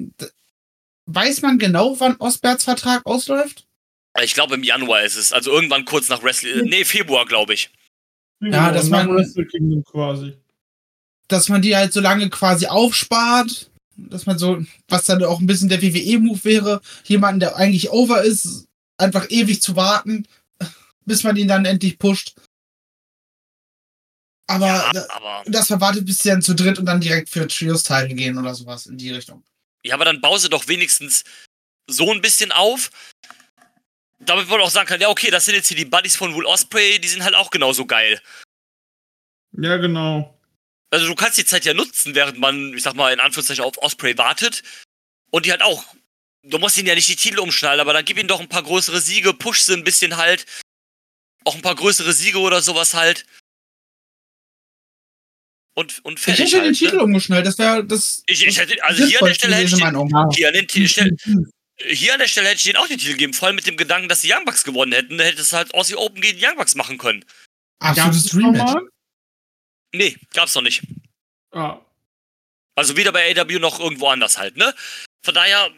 weiß 1.07 1.43
man 1.43 1.59
genau, 1.59 1.99
wann 2.01 2.17
Osberts 2.17 2.65
Vertrag 2.65 3.05
ausläuft? 3.07 3.67
Ich 4.23 4.35
glaube, 4.35 4.55
im 4.55 4.63
Januar 4.63 5.03
ist 5.03 5.17
es. 5.17 5.33
Also 5.33 5.53
irgendwann 5.53 5.85
kurz 5.85 6.09
nach 6.09 6.23
Wrestling. 6.23 6.65
Nee, 6.65 6.85
Februar, 6.85 7.27
glaube 7.27 7.55
ich. 7.55 7.71
Ja, 8.41 8.71
dass 8.73 8.89
man- 8.89 9.09
Wrestle 9.15 9.47
Kingdom 9.47 9.85
quasi. 9.85 10.35
Dass 11.29 11.49
man 11.49 11.61
die 11.63 11.75
halt 11.77 11.93
so 11.93 12.01
lange 12.01 12.31
quasi 12.31 12.67
aufspart, 12.67 13.71
dass 13.97 14.27
man 14.27 14.39
so, 14.39 14.65
was 14.89 15.05
dann 15.05 15.23
auch 15.25 15.41
ein 15.41 15.47
bisschen 15.47 15.69
der 15.69 15.83
WWE-Move 15.83 16.45
wäre, 16.45 16.81
jemanden, 17.05 17.41
der 17.41 17.57
eigentlich 17.57 17.91
over 17.91 18.23
ist, 18.23 18.67
einfach 18.97 19.27
ewig 19.31 19.61
zu 19.61 19.75
warten, 19.77 20.27
bis 21.05 21.25
man 21.25 21.37
ihn 21.37 21.49
dann 21.49 21.65
endlich 21.65 21.99
pusht. 21.99 22.35
Aber 24.49 24.67
Ja, 24.67 24.93
da- 24.93 25.07
aber, 25.11 25.43
das 25.47 25.67
verwartet, 25.67 26.07
bis 26.07 26.19
sie 26.19 26.29
dann 26.29 26.43
zu 26.43 26.55
dritt 26.55 26.79
und 26.79 26.87
dann 26.87 27.01
direkt 27.01 27.29
für 27.29 27.47
Trios-Teile 27.49 28.15
gehen 28.15 28.39
oder 28.39 28.55
sowas 28.55 28.87
in 28.87 28.97
die 28.97 29.11
Richtung. 29.11 29.45
ja, 29.85 29.95
aber 29.95 30.05
dann 30.05 30.21
bause 30.21 30.49
doch 30.49 30.67
wenigstens 30.69 31.25
so 31.89 32.13
ein 32.13 32.21
bisschen 32.21 32.53
auf. 32.53 32.91
Damit 34.19 34.49
man 34.49 34.61
auch 34.61 34.71
sagen 34.71 34.89
kann, 34.89 35.01
ja, 35.01 35.09
okay, 35.09 35.31
das 35.31 35.45
sind 35.45 35.55
jetzt 35.55 35.69
hier 35.69 35.77
die 35.77 35.85
Buddies 35.85 36.17
von 36.17 36.35
Will 36.35 36.47
Osprey, 36.47 36.99
die 37.01 37.09
sind 37.09 37.23
halt 37.23 37.35
auch 37.35 37.51
genauso 37.51 37.87
geil. 37.87 38.21
Ja, 39.53 39.77
genau. 39.77 40.33
Also 40.91 41.07
du 41.07 41.15
kannst 41.15 41.39
die 41.39 41.45
Zeit 41.45 41.65
ja 41.65 41.75
nutzen, 41.75 42.15
während 42.15 42.39
man, 42.39 42.73
ich 42.75 42.83
sag 42.83 42.95
mal, 42.95 43.13
in 43.13 43.21
Anführungszeichen 43.21 43.65
auf 43.65 43.79
Osprey 43.79 44.17
wartet. 44.17 44.63
Und 45.31 45.45
die 45.47 45.51
halt 45.51 45.63
auch. 45.63 45.85
Du 46.43 46.59
musst 46.59 46.79
ihnen 46.79 46.87
ja 46.87 46.95
nicht 46.95 47.09
die 47.09 47.17
Titel 47.17 47.41
umschnallen, 47.41 47.81
aber 47.81 47.93
dann 47.93 48.05
gib 48.05 48.17
ihnen 48.19 48.29
doch 48.29 48.41
ein 48.41 48.49
paar 48.49 48.63
größere 48.63 49.01
Siege, 49.01 49.35
push 49.35 49.63
sie 49.63 49.75
ein 49.75 49.83
bisschen 49.85 50.17
halt. 50.17 50.47
Auch 51.45 51.55
ein 51.57 51.63
paar 51.63 51.75
größere 51.75 52.13
Siege 52.13 52.39
oder 52.39 52.63
sowas 52.63 52.95
halt. 52.95 53.27
Und, 55.79 56.03
und 56.05 56.19
Ich 56.19 56.25
fertig. 56.25 56.47
hätte 56.47 56.57
den 56.57 56.65
halt, 56.69 56.77
Titel 56.79 56.97
ne? 56.97 57.03
umgeschnallt, 57.03 57.47
das 57.47 57.59
wäre 57.59 57.85
das. 57.85 58.23
Ich, 58.27 58.47
ich 58.47 58.59
hätte, 58.59 58.83
also 58.83 59.05
hier 59.05 59.21
an 59.21 59.27
der 59.29 59.35
Stelle 59.35 59.55
hätte 59.57 59.65
ich 59.67 59.71
den, 59.75 60.31
hier 60.35 60.49
an, 60.49 60.55
den, 60.55 60.67
T- 60.69 60.89
Stelle, 60.89 61.11
hier 61.87 62.13
an 62.15 62.19
der 62.19 62.29
Stelle 62.29 62.49
hätte 62.49 62.57
ich 62.57 62.63
denen 62.65 62.77
auch 62.79 62.89
den 62.89 62.97
Titel 62.99 63.13
gegeben, 63.13 63.35
vor 63.35 63.49
allem 63.49 63.57
mit 63.57 63.67
dem 63.67 63.77
Gedanken, 63.77 64.09
dass 64.09 64.23
die 64.23 64.33
Young 64.33 64.47
Bucks 64.47 64.65
gewonnen 64.65 64.93
hätten. 64.93 65.19
Da 65.19 65.25
hätte 65.25 65.43
es 65.43 65.53
halt 65.53 65.75
Aussie 65.75 65.97
Open 65.97 66.23
gegen 66.23 66.39
die 66.39 66.47
Young 66.47 66.57
Bucks 66.57 66.75
machen 66.77 66.97
können. 66.97 67.25
Absolutes 67.81 68.23
Gab's 68.23 68.33
Dream 68.33 68.53
noch 68.53 68.53
Match. 68.53 68.73
mal? 68.73 68.89
Nee, 69.95 70.17
gab's 70.33 70.55
doch 70.55 70.63
nicht. 70.63 70.83
Ah, 71.53 71.79
Also 72.75 72.97
weder 72.97 73.13
bei 73.13 73.31
AW 73.39 73.59
noch 73.59 73.79
irgendwo 73.79 74.09
anders 74.09 74.39
halt, 74.39 74.57
ne? 74.57 74.75
Von 75.25 75.35
daher, 75.35 75.69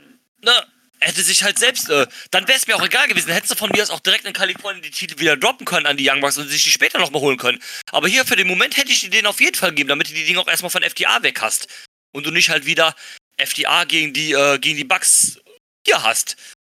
ne, 0.45 0.53
hätte 1.01 1.23
sich 1.23 1.43
halt 1.43 1.59
selbst, 1.59 1.89
äh, 1.91 2.07
dann 2.31 2.47
wäre 2.49 2.59
es 2.59 2.67
mir 2.67 2.77
auch 2.77 2.85
egal 2.85 3.09
gewesen. 3.09 3.33
Hättest 3.33 3.53
du 3.53 3.57
von 3.57 3.71
mir 3.71 3.83
aus 3.83 3.91
auch 3.91 4.01
direkt 4.01 4.25
in 4.25 4.33
Kalifornien 4.33 4.83
die 4.83 4.91
Titel 4.91 5.19
wieder 5.19 5.37
droppen 5.37 5.67
können 5.67 5.87
an 5.87 5.97
die 5.97 6.09
Young 6.09 6.21
Bucks 6.21 6.39
und 6.39 6.49
sich 6.49 6.65
die 6.65 6.71
später 6.71 6.99
nochmal 6.99 7.23
holen 7.23 7.39
können. 7.39 7.61
Aber 7.93 8.09
hier 8.09 8.25
für 8.25 8.37
den 8.37 8.47
Moment 8.49 8.77
hätte 8.77 8.91
ich 8.91 9.01
die 9.01 9.11
denen 9.11 9.27
auf 9.27 9.41
jeden 9.41 9.55
Fall 9.55 9.71
gegeben, 9.71 9.89
damit 9.89 10.09
du 10.09 10.15
die 10.15 10.25
Dinge 10.25 10.41
auch 10.41 10.49
erstmal 10.49 10.71
von 10.71 10.83
FDA 10.83 11.23
weg 11.23 11.41
hast. 11.41 11.69
Und 12.13 12.27
du 12.27 12.31
nicht 12.31 12.51
halt 12.51 12.67
wieder 12.67 12.95
FDA 13.37 13.85
gegen 13.85 14.13
die, 14.13 14.33
äh, 14.33 14.59
gegen 14.59 14.77
die 14.77 14.85
Bucks 14.85 15.39
hier 15.87 16.03
hast. 16.03 16.37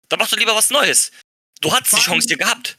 Da 0.09 0.17
mach 0.17 0.29
doch 0.29 0.37
lieber 0.39 0.55
was 0.55 0.71
Neues. 0.71 1.13
Du 1.61 1.73
hattest 1.73 1.97
die 1.97 2.01
Chance 2.01 2.27
hier 2.29 2.39
gehabt. 2.39 2.79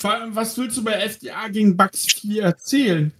vor 0.00 0.12
allem, 0.12 0.34
was 0.34 0.56
willst 0.56 0.76
du 0.76 0.84
bei 0.84 0.92
FDA 0.94 1.48
gegen 1.48 1.76
Bucks 1.76 2.06
4 2.06 2.42
erzählen? 2.42 3.12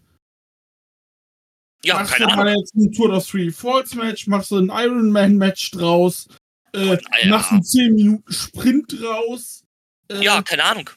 Ja, 1.84 1.94
machst 1.94 2.12
keine 2.12 2.26
du 2.26 2.32
Ahnung. 2.32 2.44
mal 2.44 2.56
jetzt 2.56 2.74
ein 2.74 2.92
Tour 2.92 3.10
of 3.16 3.26
Three 3.26 3.50
Falls 3.50 3.94
Match, 3.94 4.26
machst 4.26 4.50
du 4.50 4.58
ein 4.58 4.70
Iron 4.70 5.10
Man 5.10 5.36
Match 5.36 5.70
draus, 5.70 6.26
äh, 6.72 6.96
Ah, 7.10 7.18
ja. 7.22 7.28
machst 7.28 7.52
einen 7.52 7.62
10 7.62 7.94
Minuten 7.94 8.32
Sprint 8.32 9.00
draus. 9.00 9.64
Äh, 10.10 10.22
Ja, 10.22 10.42
keine 10.42 10.64
Ahnung. 10.64 10.90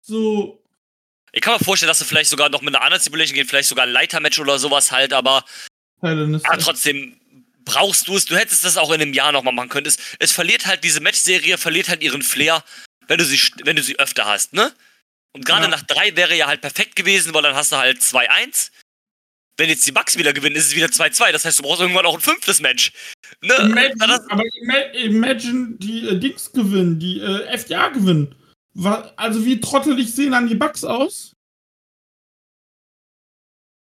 So, 0.00 0.62
Ich 1.32 1.40
kann 1.40 1.54
mir 1.58 1.64
vorstellen, 1.64 1.88
dass 1.88 1.98
du 1.98 2.04
vielleicht 2.04 2.28
sogar 2.30 2.48
noch 2.50 2.60
mit 2.60 2.74
einer 2.74 2.84
anderen 2.84 3.00
Stipulation 3.00 3.34
gehen, 3.36 3.46
vielleicht 3.48 3.68
sogar 3.68 3.86
ein 3.86 3.92
Leitermatch 3.92 4.38
oder 4.38 4.58
sowas 4.58 4.90
halt, 4.92 5.12
aber 5.12 5.44
Aber 6.00 6.58
trotzdem 6.58 7.18
brauchst 7.64 8.08
du 8.08 8.16
es. 8.16 8.24
Du 8.26 8.36
hättest 8.36 8.64
das 8.64 8.76
auch 8.76 8.90
in 8.90 9.00
einem 9.00 9.12
Jahr 9.14 9.30
nochmal 9.32 9.54
machen 9.54 9.68
können. 9.68 9.86
Es, 9.86 9.96
es 10.18 10.32
verliert 10.32 10.66
halt, 10.66 10.82
diese 10.84 11.00
Matchserie 11.00 11.56
verliert 11.58 11.88
halt 11.88 12.02
ihren 12.02 12.22
Flair, 12.22 12.64
wenn 13.06 13.18
du 13.18 13.24
sie, 13.24 13.40
wenn 13.64 13.76
du 13.76 13.82
sie 13.82 13.98
öfter 13.98 14.24
hast, 14.26 14.52
ne? 14.52 14.72
Und 15.34 15.46
gerade 15.46 15.62
Ja. 15.62 15.68
nach 15.68 15.82
drei 15.82 16.14
wäre 16.16 16.34
ja 16.36 16.48
halt 16.48 16.60
perfekt 16.60 16.96
gewesen, 16.96 17.32
weil 17.32 17.42
dann 17.42 17.54
hast 17.54 17.72
du 17.72 17.76
halt 17.76 18.02
2-1. 18.02 18.70
Wenn 19.58 19.68
jetzt 19.68 19.86
die 19.86 19.92
Bucks 19.92 20.16
wieder 20.16 20.32
gewinnen, 20.32 20.56
ist 20.56 20.66
es 20.68 20.76
wieder 20.76 20.86
2-2. 20.86 21.30
Das 21.32 21.44
heißt, 21.44 21.58
du 21.58 21.62
brauchst 21.62 21.80
irgendwann 21.80 22.06
auch 22.06 22.14
ein 22.14 22.20
fünftes 22.20 22.60
Match. 22.60 22.92
Ne? 23.42 23.54
Imagine, 23.54 23.94
Das, 23.98 24.30
aber 24.30 24.42
ima- 24.62 24.92
imagine, 24.94 25.76
die 25.78 26.08
äh, 26.08 26.18
Dings 26.18 26.50
gewinnen, 26.52 26.98
die 26.98 27.20
äh, 27.20 27.44
FDA 27.48 27.88
gewinnen. 27.88 28.34
Also 29.16 29.44
wie 29.44 29.60
trottelig 29.60 30.14
sehen 30.14 30.32
dann 30.32 30.48
die 30.48 30.54
Bugs 30.54 30.82
aus? 30.84 31.32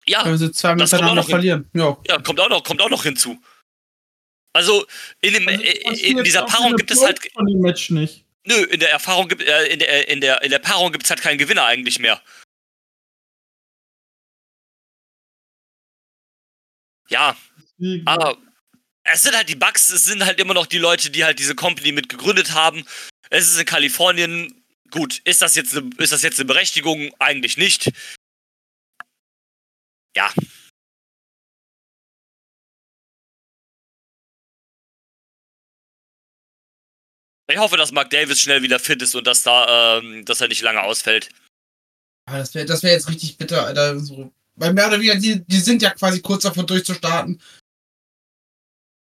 ja, 0.07 0.25
Wenn 0.25 0.37
sie 0.37 0.53
zwei 0.53 0.75
Das 0.75 0.91
kommt 0.91 1.03
auch 1.03 1.07
miteinander 1.15 1.23
noch 1.23 1.29
verlieren. 1.29 1.71
Ja. 1.73 1.97
ja, 2.09 2.19
kommt 2.21 2.41
auch 2.41 2.49
noch, 2.49 2.63
kommt 2.65 2.81
auch 2.83 2.91
noch 2.91 3.05
hinzu. 3.05 3.41
Also, 4.53 4.87
in, 5.21 5.33
dem, 5.33 5.49
Also, 5.49 5.63
äh, 5.63 6.11
in 6.11 6.23
dieser 6.23 6.43
Paarung 6.45 6.77
gibt 6.77 6.91
es 6.91 7.03
halt 7.03 7.21
von 7.33 7.47
dem 7.47 7.61
Match 7.61 7.91
nicht. 7.91 8.25
Nö, 8.47 8.55
in 8.65 8.79
der 8.81 8.91
Erfahrung 8.91 9.29
gibt, 9.29 9.43
äh, 9.43 9.67
in 9.69 9.79
der, 9.79 10.09
in 10.09 10.21
der, 10.21 10.43
in 10.43 10.51
der 10.51 10.59
Paarung 10.59 10.93
gibt's 10.93 11.09
halt 11.11 11.21
keinen 11.23 11.39
Gewinner 11.39 11.65
eigentlich 11.65 11.99
mehr. 11.99 12.21
Ja, 17.15 17.37
aber 18.07 18.37
es 19.05 19.23
sind 19.23 19.37
halt 19.37 19.49
die 19.49 19.55
Bugs, 19.55 19.89
es 19.89 20.03
sind 20.03 20.25
halt 20.25 20.41
immer 20.41 20.53
noch 20.53 20.67
die 20.67 20.79
Leute, 20.79 21.11
die 21.11 21.25
halt 21.25 21.39
diese 21.39 21.55
Company 21.55 21.93
mit 21.93 22.09
gegründet 22.09 22.55
haben. 22.55 22.85
Es 23.31 23.47
ist 23.47 23.57
in 23.57 23.65
Kalifornien. 23.65 24.65
Gut, 24.91 25.21
ist 25.25 25.41
das 25.41 25.55
jetzt 25.55 25.77
eine, 25.77 25.91
ist 25.99 26.11
das 26.11 26.23
jetzt 26.23 26.41
eine 26.41 26.49
Berechtigung? 26.49 27.15
Eigentlich 27.21 27.57
nicht. 27.57 27.93
Ja. 30.17 30.33
Ich 37.47 37.59
hoffe, 37.59 37.77
dass 37.77 37.93
Mark 37.93 38.11
Davis 38.11 38.41
schnell 38.41 38.63
wieder 38.63 38.81
fit 38.81 39.01
ist 39.03 39.15
und 39.15 39.25
dass 39.25 39.45
da, 39.45 39.99
ähm, 39.99 40.25
dass 40.25 40.41
er 40.41 40.49
nicht 40.49 40.63
lange 40.63 40.83
ausfällt. 40.83 41.29
Aber 42.27 42.39
das 42.39 42.55
wäre 42.55 42.67
das 42.67 42.83
wär 42.83 42.91
jetzt 42.91 43.09
richtig 43.09 43.39
bitter, 43.39 43.67
Alter. 43.67 44.01
So. 44.01 44.33
Weil 44.57 44.73
mehr 44.73 44.87
oder 44.87 44.99
weniger, 45.01 45.17
die, 45.17 45.45
die 45.45 45.61
sind 45.61 45.83
ja 45.83 45.91
quasi 45.91 46.21
kurz 46.21 46.43
davor 46.45 46.65
durchzustarten. 46.65 47.41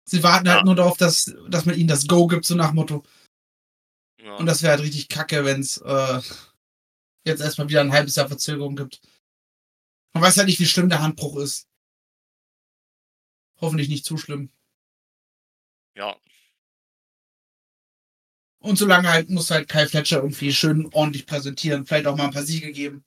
Sie 0.10 0.24
warten 0.24 0.48
Ja. 0.48 0.56
halt 0.56 0.66
nur 0.66 0.76
darauf, 0.76 0.98
dass, 0.98 1.34
dass 1.50 1.66
man 1.66 1.76
ihnen 1.78 1.88
das 1.88 2.08
Go 2.08 2.28
gibt, 2.28 2.46
so 2.46 2.56
nach 2.56 2.74
Motto. 2.74 3.04
Ja. 4.22 4.36
Und 4.38 4.46
das 4.46 4.62
wäre 4.62 4.72
halt 4.74 4.82
richtig 4.82 5.10
kacke, 5.10 5.46
wenn 5.46 5.62
es 5.62 5.78
äh, 5.78 6.22
jetzt 7.26 7.42
erstmal 7.42 7.70
wieder 7.70 7.82
ein 7.82 7.92
halbes 7.92 8.16
Jahr 8.16 8.28
Verzögerung 8.28 8.76
gibt. 8.76 9.02
Man 10.14 10.24
weiß 10.24 10.38
halt 10.38 10.48
nicht, 10.48 10.60
wie 10.60 10.66
schlimm 10.66 10.90
der 10.90 11.02
Handbruch 11.02 11.38
ist. 11.38 11.68
Hoffentlich 13.62 13.90
nicht 13.90 14.06
zu 14.06 14.18
schlimm. 14.18 14.52
ja. 15.96 16.18
Und 18.60 18.78
solange 18.78 19.10
halt 19.10 19.30
muss 19.30 19.52
halt 19.52 19.68
Kyle 19.68 19.90
Fletcher 19.90 20.22
irgendwie 20.22 20.54
schön 20.54 20.88
ordentlich 20.94 21.26
präsentieren. 21.26 21.86
Vielleicht 21.86 22.08
auch 22.08 22.16
mal 22.16 22.26
ein 22.28 22.32
paar 22.34 22.44
Siege 22.44 22.72
geben. 22.72 23.04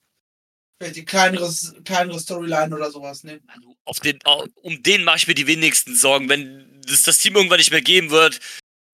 Vielleicht 0.79 0.97
die 0.97 1.05
kleineres, 1.05 1.75
kleinere 1.85 2.21
Storyline 2.21 2.75
oder 2.75 2.91
sowas 2.91 3.25
nehmen. 3.25 3.43
Also 3.49 3.77
auf 3.85 4.01
den, 4.01 4.19
um 4.63 4.83
den 4.83 5.05
mache 5.05 5.17
ich 5.17 5.27
mir 5.27 5.35
die 5.35 5.47
wenigsten 5.47 5.95
Sorgen. 5.95 6.29
Wenn 6.29 6.83
es 6.87 7.03
das 7.03 7.19
Team 7.19 7.37
irgendwann 7.37 7.59
nicht 7.59 7.71
mehr 7.71 7.81
geben 7.81 8.11
wird, 8.11 8.41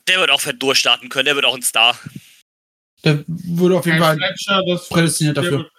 der 0.07 0.21
wird 0.21 0.31
auch 0.31 0.41
fett 0.41 0.63
durchstarten 0.63 1.09
können. 1.09 1.27
Der 1.27 1.35
wird 1.35 1.45
auch 1.45 1.57
ein 1.57 1.63
Star. 1.63 1.99
Der 3.05 3.25
würde 3.27 3.79
auf 3.79 3.87
jeden 3.87 3.99
Fall 3.99 4.17
Fletcher, 4.17 4.63
das 4.67 4.89
prädestiniert 4.89 5.37
der 5.37 5.45
dafür. 5.45 5.71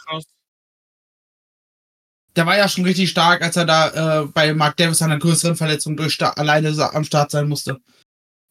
Der 2.35 2.45
war 2.47 2.57
ja 2.57 2.67
schon 2.67 2.83
richtig 2.83 3.09
stark, 3.11 3.41
als 3.41 3.55
er 3.55 3.65
da 3.65 4.23
äh, 4.23 4.25
bei 4.25 4.53
Mark 4.53 4.75
Davis 4.75 5.01
an 5.01 5.11
einer 5.11 5.19
größeren 5.19 5.55
Verletzung 5.55 5.95
durch 5.95 6.19
alleine 6.21 6.69
am 6.93 7.03
Start 7.03 7.31
sein 7.31 7.47
musste. 7.47 7.79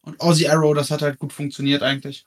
Und 0.01 0.19
Ozzy 0.19 0.47
Arrow, 0.47 0.73
das 0.73 0.89
hat 0.89 1.01
halt 1.01 1.19
gut 1.19 1.33
funktioniert 1.33 1.83
eigentlich. 1.83 2.25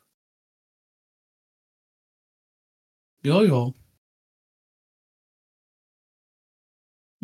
Ja, 3.22 3.42
ja. 3.42 3.72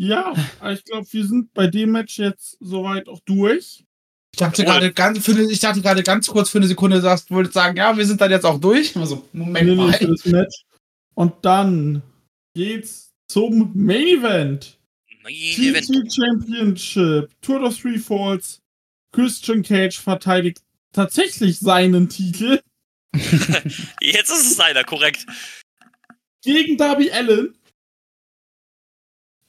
Ja, 0.03 0.35
ich 0.73 0.85
glaube, 0.85 1.07
wir 1.13 1.27
sind 1.27 1.55
bei 1.55 1.69
dem 1.69 1.93
Match 1.93 2.19
jetzt 2.19 2.57
soweit 2.59 3.07
auch 3.09 3.21
durch. 3.21 3.85
Ich 4.33 4.39
dachte 4.39 4.65
gerade 4.65 4.93
ganz, 4.93 5.25
für 5.25 5.31
eine, 5.31 5.43
ich 5.43 5.61
dachte 5.61 5.81
gerade 5.81 6.03
ganz 6.03 6.27
kurz 6.27 6.51
für 6.51 6.59
eine 6.59 6.67
Sekunde, 6.67 6.97
du 6.97 7.03
sagst, 7.03 7.31
wolltest 7.31 7.55
sagen, 7.55 7.77
ja, 7.77 7.97
wir 7.97 8.05
sind 8.05 8.21
dann 8.21 8.33
jetzt 8.33 8.45
auch 8.45 8.59
durch. 8.59 8.97
Also, 8.97 9.29
Moment 9.33 9.69
Nee, 9.69 9.75
mal. 9.77 9.93
für 9.93 10.09
das 10.09 10.25
Match. 10.25 10.65
Und 11.15 11.33
dann 11.43 12.03
geht's 12.55 13.13
zum 13.29 13.71
Main 13.75 14.09
Event. 14.19 14.77
Event. 15.25 15.87
TNT 15.87 16.13
Championship, 16.13 17.31
Tour 17.41 17.63
of 17.63 17.79
Three 17.79 17.99
Falls. 17.99 18.59
Christian 19.15 19.63
Cage 19.63 19.99
verteidigt 20.01 20.63
tatsächlich 20.93 21.61
seinen 21.61 22.09
Titel 22.09 22.61
Jetzt 24.01 24.31
ist 24.33 24.51
es 24.53 24.59
einer, 24.59 24.83
korrekt. 24.83 25.27
gegen 26.43 26.77
Darby 26.77 27.13
Allen. 27.13 27.55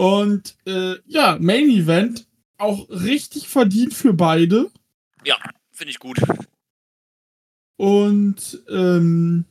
Und 0.04 0.58
äh, 0.66 0.96
ja, 1.06 1.38
Main 1.40 1.70
Event 1.70 2.28
auch 2.58 2.90
richtig 2.90 3.48
verdient 3.48 3.94
für 3.94 4.12
beide. 4.12 4.70
Finde 5.72 5.92
ich 5.92 6.00
gut. 6.00 6.18
Und 7.78 8.62
ähm, 8.68 9.46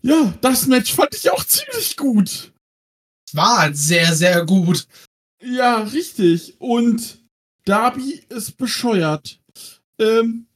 ja, 0.00 0.32
das 0.40 0.66
Match 0.68 0.94
fand 0.94 1.14
ich 1.14 1.30
auch 1.30 1.44
ziemlich 1.44 1.98
gut. 1.98 2.54
Es 3.28 3.34
war 3.34 3.74
sehr, 3.74 4.14
sehr 4.14 4.46
gut. 4.46 4.88
Ja, 5.42 5.82
richtig. 5.82 6.58
Und 6.58 7.22
Darby 7.66 8.24
ist 8.30 8.56
bescheuert. 8.56 9.38
Ähm, 9.98 10.46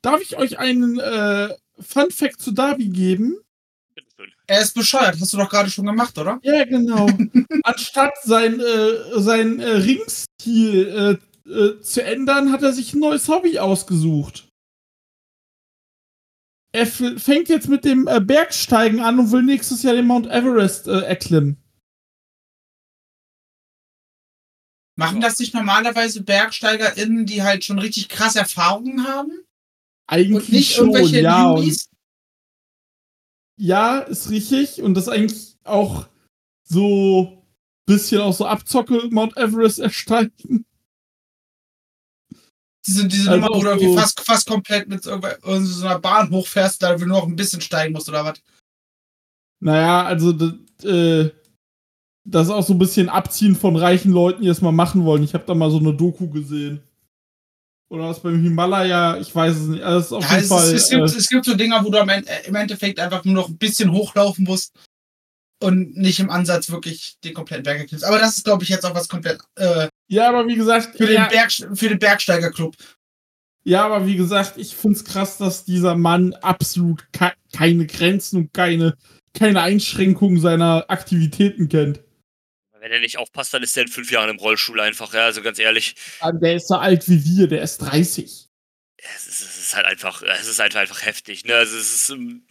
darf 0.00 0.20
ich 0.20 0.36
euch 0.36 0.60
einen 0.60 1.00
äh, 1.00 1.56
Fun 1.80 2.12
Fact 2.12 2.40
zu 2.40 2.52
Darby 2.52 2.88
geben? 2.88 3.36
Er 4.48 4.62
ist 4.62 4.74
bescheuert. 4.74 5.20
Hast 5.20 5.32
du 5.32 5.36
doch 5.36 5.50
gerade 5.50 5.70
schon 5.70 5.84
gemacht, 5.84 6.16
oder? 6.16 6.40
Ja, 6.42 6.64
genau. 6.64 7.06
Anstatt 7.64 8.14
sein, 8.24 8.58
äh, 8.58 9.20
sein 9.20 9.60
äh, 9.60 9.68
Ringstil 9.68 11.20
äh, 11.46 11.50
äh, 11.50 11.80
zu 11.82 12.02
ändern, 12.02 12.50
hat 12.50 12.62
er 12.62 12.72
sich 12.72 12.94
ein 12.94 13.00
neues 13.00 13.28
Hobby 13.28 13.58
ausgesucht. 13.58 14.48
Er 16.72 16.86
fängt 16.86 17.48
jetzt 17.48 17.68
mit 17.68 17.84
dem 17.84 18.06
äh, 18.08 18.20
Bergsteigen 18.20 19.00
an 19.00 19.18
und 19.18 19.32
will 19.32 19.42
nächstes 19.42 19.82
Jahr 19.82 19.94
den 19.94 20.06
Mount 20.06 20.26
Everest 20.26 20.88
äh, 20.88 21.00
erklimmen. 21.00 21.62
Machen 24.96 25.20
das 25.20 25.38
nicht 25.38 25.54
normalerweise 25.54 26.22
BergsteigerInnen, 26.22 27.24
die 27.24 27.42
halt 27.42 27.64
schon 27.64 27.78
richtig 27.78 28.08
krass 28.08 28.34
Erfahrungen 28.34 29.06
haben? 29.06 29.30
Eigentlich 30.06 30.46
Und 30.46 30.52
nicht 30.52 30.74
schon, 30.74 30.90
irgendwelche 30.90 31.20
ja. 31.20 31.54
Newbies? 31.54 31.88
Ja, 33.58 33.98
ist 33.98 34.30
richtig. 34.30 34.80
Und 34.82 34.94
das 34.94 35.04
ist 35.04 35.12
eigentlich 35.12 35.56
auch 35.64 36.06
so 36.64 37.44
bisschen 37.86 38.20
auch 38.20 38.32
so 38.34 38.46
Abzocke 38.46 39.08
Mount 39.10 39.36
Everest 39.36 39.78
ersteigen. 39.78 40.64
Diese, 42.86 43.06
diese 43.06 43.30
Also 43.30 43.40
Nummer, 43.42 43.54
wo 43.56 43.62
du 43.62 43.68
irgendwie 43.68 43.88
so- 43.92 43.98
fast, 43.98 44.20
fast 44.20 44.48
komplett 44.48 44.88
mit 44.88 45.02
so 45.02 45.12
einer 45.12 45.98
Bahn 45.98 46.30
hochfährst, 46.30 46.82
da 46.82 46.94
du 46.94 47.06
nur 47.06 47.18
noch 47.18 47.26
ein 47.26 47.36
bisschen 47.36 47.60
steigen 47.60 47.92
musst, 47.92 48.08
oder 48.08 48.24
was? 48.24 48.40
Naja, 49.60 50.04
also 50.04 50.32
das, 50.32 50.52
äh, 50.84 51.30
das 52.24 52.46
ist 52.46 52.52
auch 52.52 52.62
so 52.64 52.74
ein 52.74 52.78
bisschen 52.78 53.08
Abziehen 53.08 53.56
von 53.56 53.76
reichen 53.76 54.12
Leuten, 54.12 54.42
die 54.42 54.48
das 54.48 54.62
mal 54.62 54.72
machen 54.72 55.04
wollen. 55.04 55.22
Ich 55.22 55.34
habe 55.34 55.44
da 55.44 55.54
mal 55.54 55.70
so 55.70 55.78
eine 55.78 55.94
Doku 55.94 56.28
gesehen. 56.28 56.80
Oder 57.90 58.08
was 58.08 58.20
beim 58.20 58.42
Himalaya, 58.42 59.16
ich 59.18 59.34
weiß 59.34 59.56
es 59.56 59.66
nicht. 59.68 59.82
Also 59.82 60.18
ist 60.18 60.24
auf 60.24 60.30
Ja, 60.30 60.36
jeden 60.36 60.42
es, 60.42 60.48
Fall. 60.48 60.74
es, 60.74 60.82
es, 60.84 60.90
gibt, 60.90 61.00
äh, 61.00 61.16
es 61.16 61.28
gibt 61.28 61.44
so 61.46 61.54
Dinger, 61.54 61.84
wo 61.84 61.90
du 61.90 61.98
im 61.98 62.54
Endeffekt 62.54 63.00
einfach 63.00 63.24
nur 63.24 63.34
noch 63.34 63.48
ein 63.48 63.56
bisschen 63.56 63.92
hochlaufen 63.92 64.44
musst 64.44 64.72
und 65.62 65.96
nicht 65.96 66.20
im 66.20 66.30
Ansatz 66.30 66.70
wirklich 66.70 67.16
den 67.24 67.34
kompletten 67.34 67.64
Berg 67.64 67.78
erklimmst. 67.78 68.04
Aber 68.04 68.18
das 68.18 68.36
ist, 68.36 68.44
glaube 68.44 68.62
ich, 68.62 68.68
jetzt 68.68 68.84
auch 68.84 68.94
was 68.94 69.08
komplett 69.08 69.40
äh, 69.56 69.88
ja, 70.10 70.28
aber 70.28 70.46
wie 70.46 70.54
gesagt, 70.56 70.96
für, 70.96 71.10
ja, 71.12 71.26
den 71.26 71.30
Berg, 71.30 71.50
für 71.52 71.88
den 71.88 71.98
Bergsteigerclub. 71.98 72.74
ja, 73.64 73.84
aber 73.84 74.06
wie 74.06 74.16
gesagt, 74.16 74.56
ich 74.56 74.74
find's 74.74 75.04
krass, 75.04 75.36
dass 75.38 75.64
dieser 75.64 75.94
Mann 75.96 76.32
absolut 76.34 77.10
ke 77.12 77.32
keine 77.54 77.86
Grenzen 77.86 78.36
und 78.38 78.54
keine, 78.54 78.96
keine 79.34 79.62
Einschränkungen 79.62 80.40
seiner 80.40 80.84
Aktivitäten 80.88 81.68
kennt. 81.68 82.00
Wenn 82.80 82.92
er 82.92 83.00
nicht 83.00 83.18
aufpasst, 83.18 83.52
dann 83.54 83.62
ist 83.62 83.76
er 83.76 83.82
in 83.84 83.88
fünf 83.88 84.10
Jahren 84.10 84.30
im 84.30 84.36
Rollstuhl 84.38 84.80
einfach. 84.80 85.12
Ja, 85.14 85.24
also 85.24 85.42
ganz 85.42 85.58
ehrlich. 85.58 85.94
Der 86.40 86.56
ist 86.56 86.68
so 86.68 86.76
alt 86.76 87.08
wie 87.08 87.24
wir, 87.24 87.48
der 87.48 87.62
ist 87.62 87.78
30. 87.78 88.46
Es 88.96 89.26
ist, 89.26 89.40
es 89.40 89.58
ist 89.58 89.74
halt 89.76 89.86
einfach, 89.86 90.22
es 90.22 90.48
ist 90.48 90.60
einfach, 90.60 90.80
einfach 90.80 91.04
heftig. 91.04 91.44
Ne? 91.44 91.54
Also 91.54 91.76
es 91.76 91.94
ist. 91.94 92.10
Ähm 92.10 92.44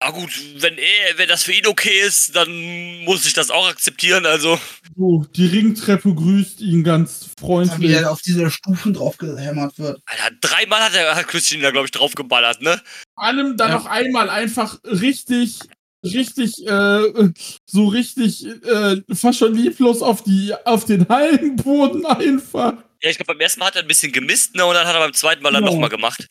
ah 0.00 0.10
gut, 0.10 0.30
wenn 0.56 0.76
er, 0.76 1.18
wenn 1.18 1.28
das 1.28 1.44
für 1.44 1.52
ihn 1.52 1.66
okay 1.66 2.00
ist, 2.00 2.36
dann 2.36 3.00
muss 3.04 3.24
ich 3.26 3.32
das 3.32 3.50
auch 3.50 3.68
akzeptieren. 3.68 4.26
Also 4.26 4.58
So, 4.96 5.24
die 5.34 5.46
Ringtreppe 5.46 6.14
grüßt 6.14 6.60
ihn 6.60 6.84
ganz 6.84 7.30
freundlich. 7.38 7.90
wieder 7.90 8.10
auf 8.10 8.20
diese 8.22 8.50
Stufen 8.50 8.92
drauf 8.94 9.16
gehämmert 9.16 9.78
wird. 9.78 10.00
Alter, 10.06 10.36
dreimal 10.40 10.80
hat 10.82 10.94
er 10.94 11.14
hat 11.16 11.28
Christian 11.28 11.62
da 11.62 11.70
glaube 11.70 11.86
ich 11.86 11.92
draufgeballert, 11.92 12.60
ne? 12.62 12.82
allem 13.16 13.56
dann 13.56 13.70
Ja. 13.70 13.76
noch 13.76 13.86
einmal 13.86 14.28
einfach 14.28 14.78
richtig, 14.84 15.60
richtig, 16.04 16.66
äh, 16.66 17.30
so 17.66 17.86
richtig, 17.88 18.44
äh, 18.46 19.02
fast 19.14 19.38
schon 19.38 19.54
lieblos 19.54 20.02
auf 20.02 20.22
die, 20.22 20.54
auf 20.64 20.84
den 20.84 21.08
Hallenboden 21.08 22.04
einfach. 22.06 22.74
Ja, 23.02 23.10
ich 23.10 23.16
glaube 23.16 23.34
beim 23.34 23.40
ersten 23.40 23.60
Mal 23.60 23.66
hat 23.66 23.76
er 23.76 23.82
ein 23.82 23.88
bisschen 23.88 24.12
gemisst, 24.12 24.54
ne? 24.54 24.64
Und 24.64 24.74
dann 24.74 24.86
hat 24.86 24.94
er 24.94 25.00
beim 25.00 25.12
zweiten 25.14 25.42
Mal 25.42 25.52
dann 25.52 25.64
Ja. 25.64 25.70
nochmal 25.70 25.90
gemacht. 25.90 26.26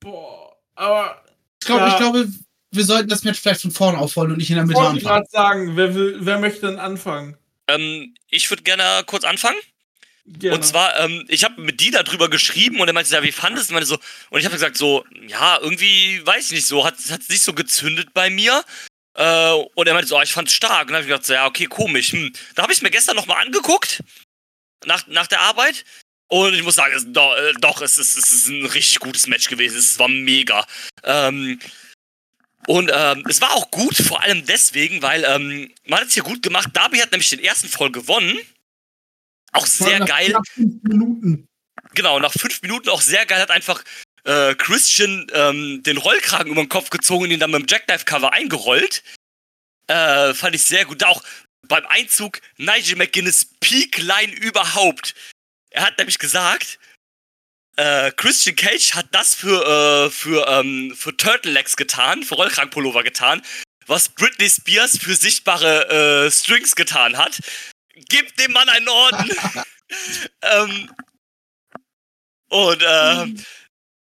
Boah, 0.00 0.56
aber 0.74 1.22
Ich 1.60 1.66
glaube, 1.66 1.82
Ja. 1.82 1.88
ich 1.88 1.96
glaube, 1.96 2.28
wir 2.72 2.84
sollten 2.84 3.08
das 3.08 3.22
Match 3.22 3.38
vielleicht 3.40 3.62
von 3.62 3.70
vorne 3.70 3.98
aufrollen 3.98 4.32
und 4.32 4.38
nicht 4.38 4.50
in 4.50 4.56
der 4.56 4.64
ich 4.64 4.68
Mitte 4.68 4.80
wollte 4.80 4.92
anfangen. 4.96 5.14
gerade 5.14 5.28
sagen, 5.30 5.76
wer 5.76 5.94
will, 5.94 6.16
wer 6.20 6.38
möchte 6.38 6.66
denn 6.66 6.78
anfangen? 6.80 7.36
Ähm, 7.68 8.14
ich 8.30 8.50
würde 8.50 8.62
gerne 8.64 9.04
kurz 9.06 9.22
anfangen. 9.24 9.58
Gerne. 10.24 10.56
Und 10.56 10.64
zwar, 10.64 10.98
ähm, 11.00 11.24
ich 11.28 11.44
habe 11.44 11.60
mit 11.60 11.80
die 11.80 11.90
darüber 11.90 12.28
geschrieben 12.30 12.80
und 12.80 12.88
er 12.88 12.94
meinte, 12.94 13.12
ja, 13.12 13.22
wie 13.22 13.32
fandest 13.32 13.70
du? 13.70 13.76
Und, 13.76 13.84
so, 13.84 13.98
und 14.30 14.38
ich 14.40 14.44
habe 14.44 14.54
gesagt, 14.54 14.76
so, 14.76 15.04
ja, 15.28 15.58
irgendwie, 15.60 16.20
weiß 16.24 16.46
ich 16.46 16.52
nicht, 16.52 16.66
so, 16.66 16.84
hat 16.84 16.98
es 16.98 17.28
nicht 17.28 17.42
so 17.42 17.52
gezündet 17.52 18.14
bei 18.14 18.30
mir. 18.30 18.64
Äh, 19.14 19.52
und 19.74 19.86
er 19.86 19.94
meinte 19.94 20.08
so, 20.08 20.16
ah, 20.16 20.22
ich 20.22 20.32
fand's 20.32 20.52
stark. 20.52 20.82
Und 20.82 20.88
dann 20.88 20.96
habe 20.96 21.04
ich 21.04 21.08
gedacht, 21.08 21.26
so, 21.26 21.34
ja, 21.34 21.46
okay, 21.46 21.66
komisch. 21.66 22.12
Hm. 22.12 22.32
Da 22.54 22.62
habe 22.62 22.72
ich 22.72 22.82
mir 22.82 22.90
gestern 22.90 23.16
nochmal 23.16 23.44
angeguckt, 23.44 24.02
nach, 24.84 25.06
nach 25.06 25.26
der 25.26 25.40
Arbeit. 25.40 25.84
Und 26.28 26.54
ich 26.54 26.62
muss 26.62 26.76
sagen, 26.76 26.94
es, 26.96 27.04
doch, 27.06 27.36
äh, 27.36 27.52
doch 27.60 27.82
es, 27.82 27.98
ist, 27.98 28.16
es 28.16 28.30
ist 28.30 28.48
ein 28.48 28.64
richtig 28.64 29.00
gutes 29.00 29.26
Match 29.26 29.48
gewesen. 29.48 29.78
Es 29.78 29.98
war 29.98 30.08
mega. 30.08 30.66
Ähm, 31.04 31.60
und 32.66 32.90
ähm, 32.94 33.24
es 33.28 33.40
war 33.40 33.52
auch 33.52 33.70
gut, 33.70 33.96
vor 33.96 34.22
allem 34.22 34.46
deswegen, 34.46 35.02
weil 35.02 35.24
ähm, 35.24 35.70
man 35.86 36.00
hat 36.00 36.08
es 36.08 36.14
hier 36.14 36.22
gut 36.22 36.42
gemacht. 36.42 36.70
Darby 36.72 36.98
hat 36.98 37.10
nämlich 37.10 37.30
den 37.30 37.40
ersten 37.40 37.68
Fall 37.68 37.90
gewonnen. 37.90 38.38
Auch 39.52 39.66
sehr 39.66 39.98
nach, 39.98 40.06
geil. 40.06 40.30
Nach 40.30 40.42
fünf 40.54 40.82
Minuten. 40.84 41.48
Genau, 41.94 42.18
nach 42.18 42.32
fünf 42.32 42.62
Minuten 42.62 42.88
auch 42.88 43.02
sehr 43.02 43.26
geil. 43.26 43.40
Hat 43.40 43.50
einfach 43.50 43.82
äh, 44.24 44.54
Christian 44.54 45.26
ähm, 45.32 45.82
den 45.82 45.98
Rollkragen 45.98 46.52
über 46.52 46.62
den 46.62 46.68
Kopf 46.68 46.90
gezogen 46.90 47.24
und 47.24 47.30
ihn 47.30 47.40
dann 47.40 47.50
mit 47.50 47.62
dem 47.62 47.66
Jackknife-Cover 47.68 48.32
eingerollt. 48.32 49.02
Äh, 49.88 50.34
fand 50.34 50.54
ich 50.54 50.62
sehr 50.62 50.84
gut. 50.84 51.02
Auch 51.04 51.22
beim 51.66 51.86
Einzug 51.86 52.40
Nigel 52.56 52.96
McGuinness 52.96 53.46
Peak-Line 53.60 54.32
überhaupt. 54.32 55.14
Er 55.70 55.86
hat 55.86 55.98
nämlich 55.98 56.18
gesagt, 56.18 56.78
äh, 57.76 58.12
Christian 58.12 58.56
Cage 58.56 58.94
hat 58.94 59.06
das 59.12 59.34
für, 59.34 60.06
äh, 60.06 60.10
für, 60.10 60.46
ähm, 60.48 60.94
für 60.96 61.16
Turtlelegs 61.16 61.76
getan, 61.76 62.22
für 62.22 62.34
Rollkragenpullover 62.34 63.02
getan, 63.02 63.42
was 63.86 64.10
Britney 64.10 64.50
Spears 64.50 64.98
für 64.98 65.14
sichtbare 65.14 66.26
äh, 66.26 66.30
Strings 66.30 66.76
getan 66.76 67.16
hat. 67.16 67.40
Gib 68.08 68.36
dem 68.36 68.52
Mann 68.52 68.68
einen 68.68 68.88
Orden! 68.88 69.30
ähm, 70.42 70.90
und 72.48 72.82
äh, 72.82 73.26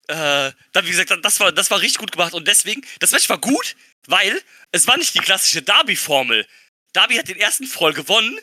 äh, 0.07 0.51
dann, 0.71 0.85
wie 0.85 0.91
gesagt, 0.91 1.13
das 1.23 1.39
war, 1.39 1.51
das 1.51 1.69
war 1.69 1.81
richtig 1.81 1.99
gut 1.99 2.11
gemacht. 2.11 2.33
Und 2.33 2.47
deswegen, 2.47 2.81
das 2.99 3.11
Match 3.11 3.29
war 3.29 3.39
gut, 3.39 3.75
weil 4.07 4.41
es 4.71 4.87
war 4.87 4.97
nicht 4.97 5.13
die 5.13 5.19
klassische 5.19 5.61
Darby-Formel. 5.61 6.45
Darby 6.93 7.15
hat 7.15 7.27
den 7.27 7.39
ersten 7.39 7.67
Fall 7.67 7.93
gewonnen, 7.93 8.39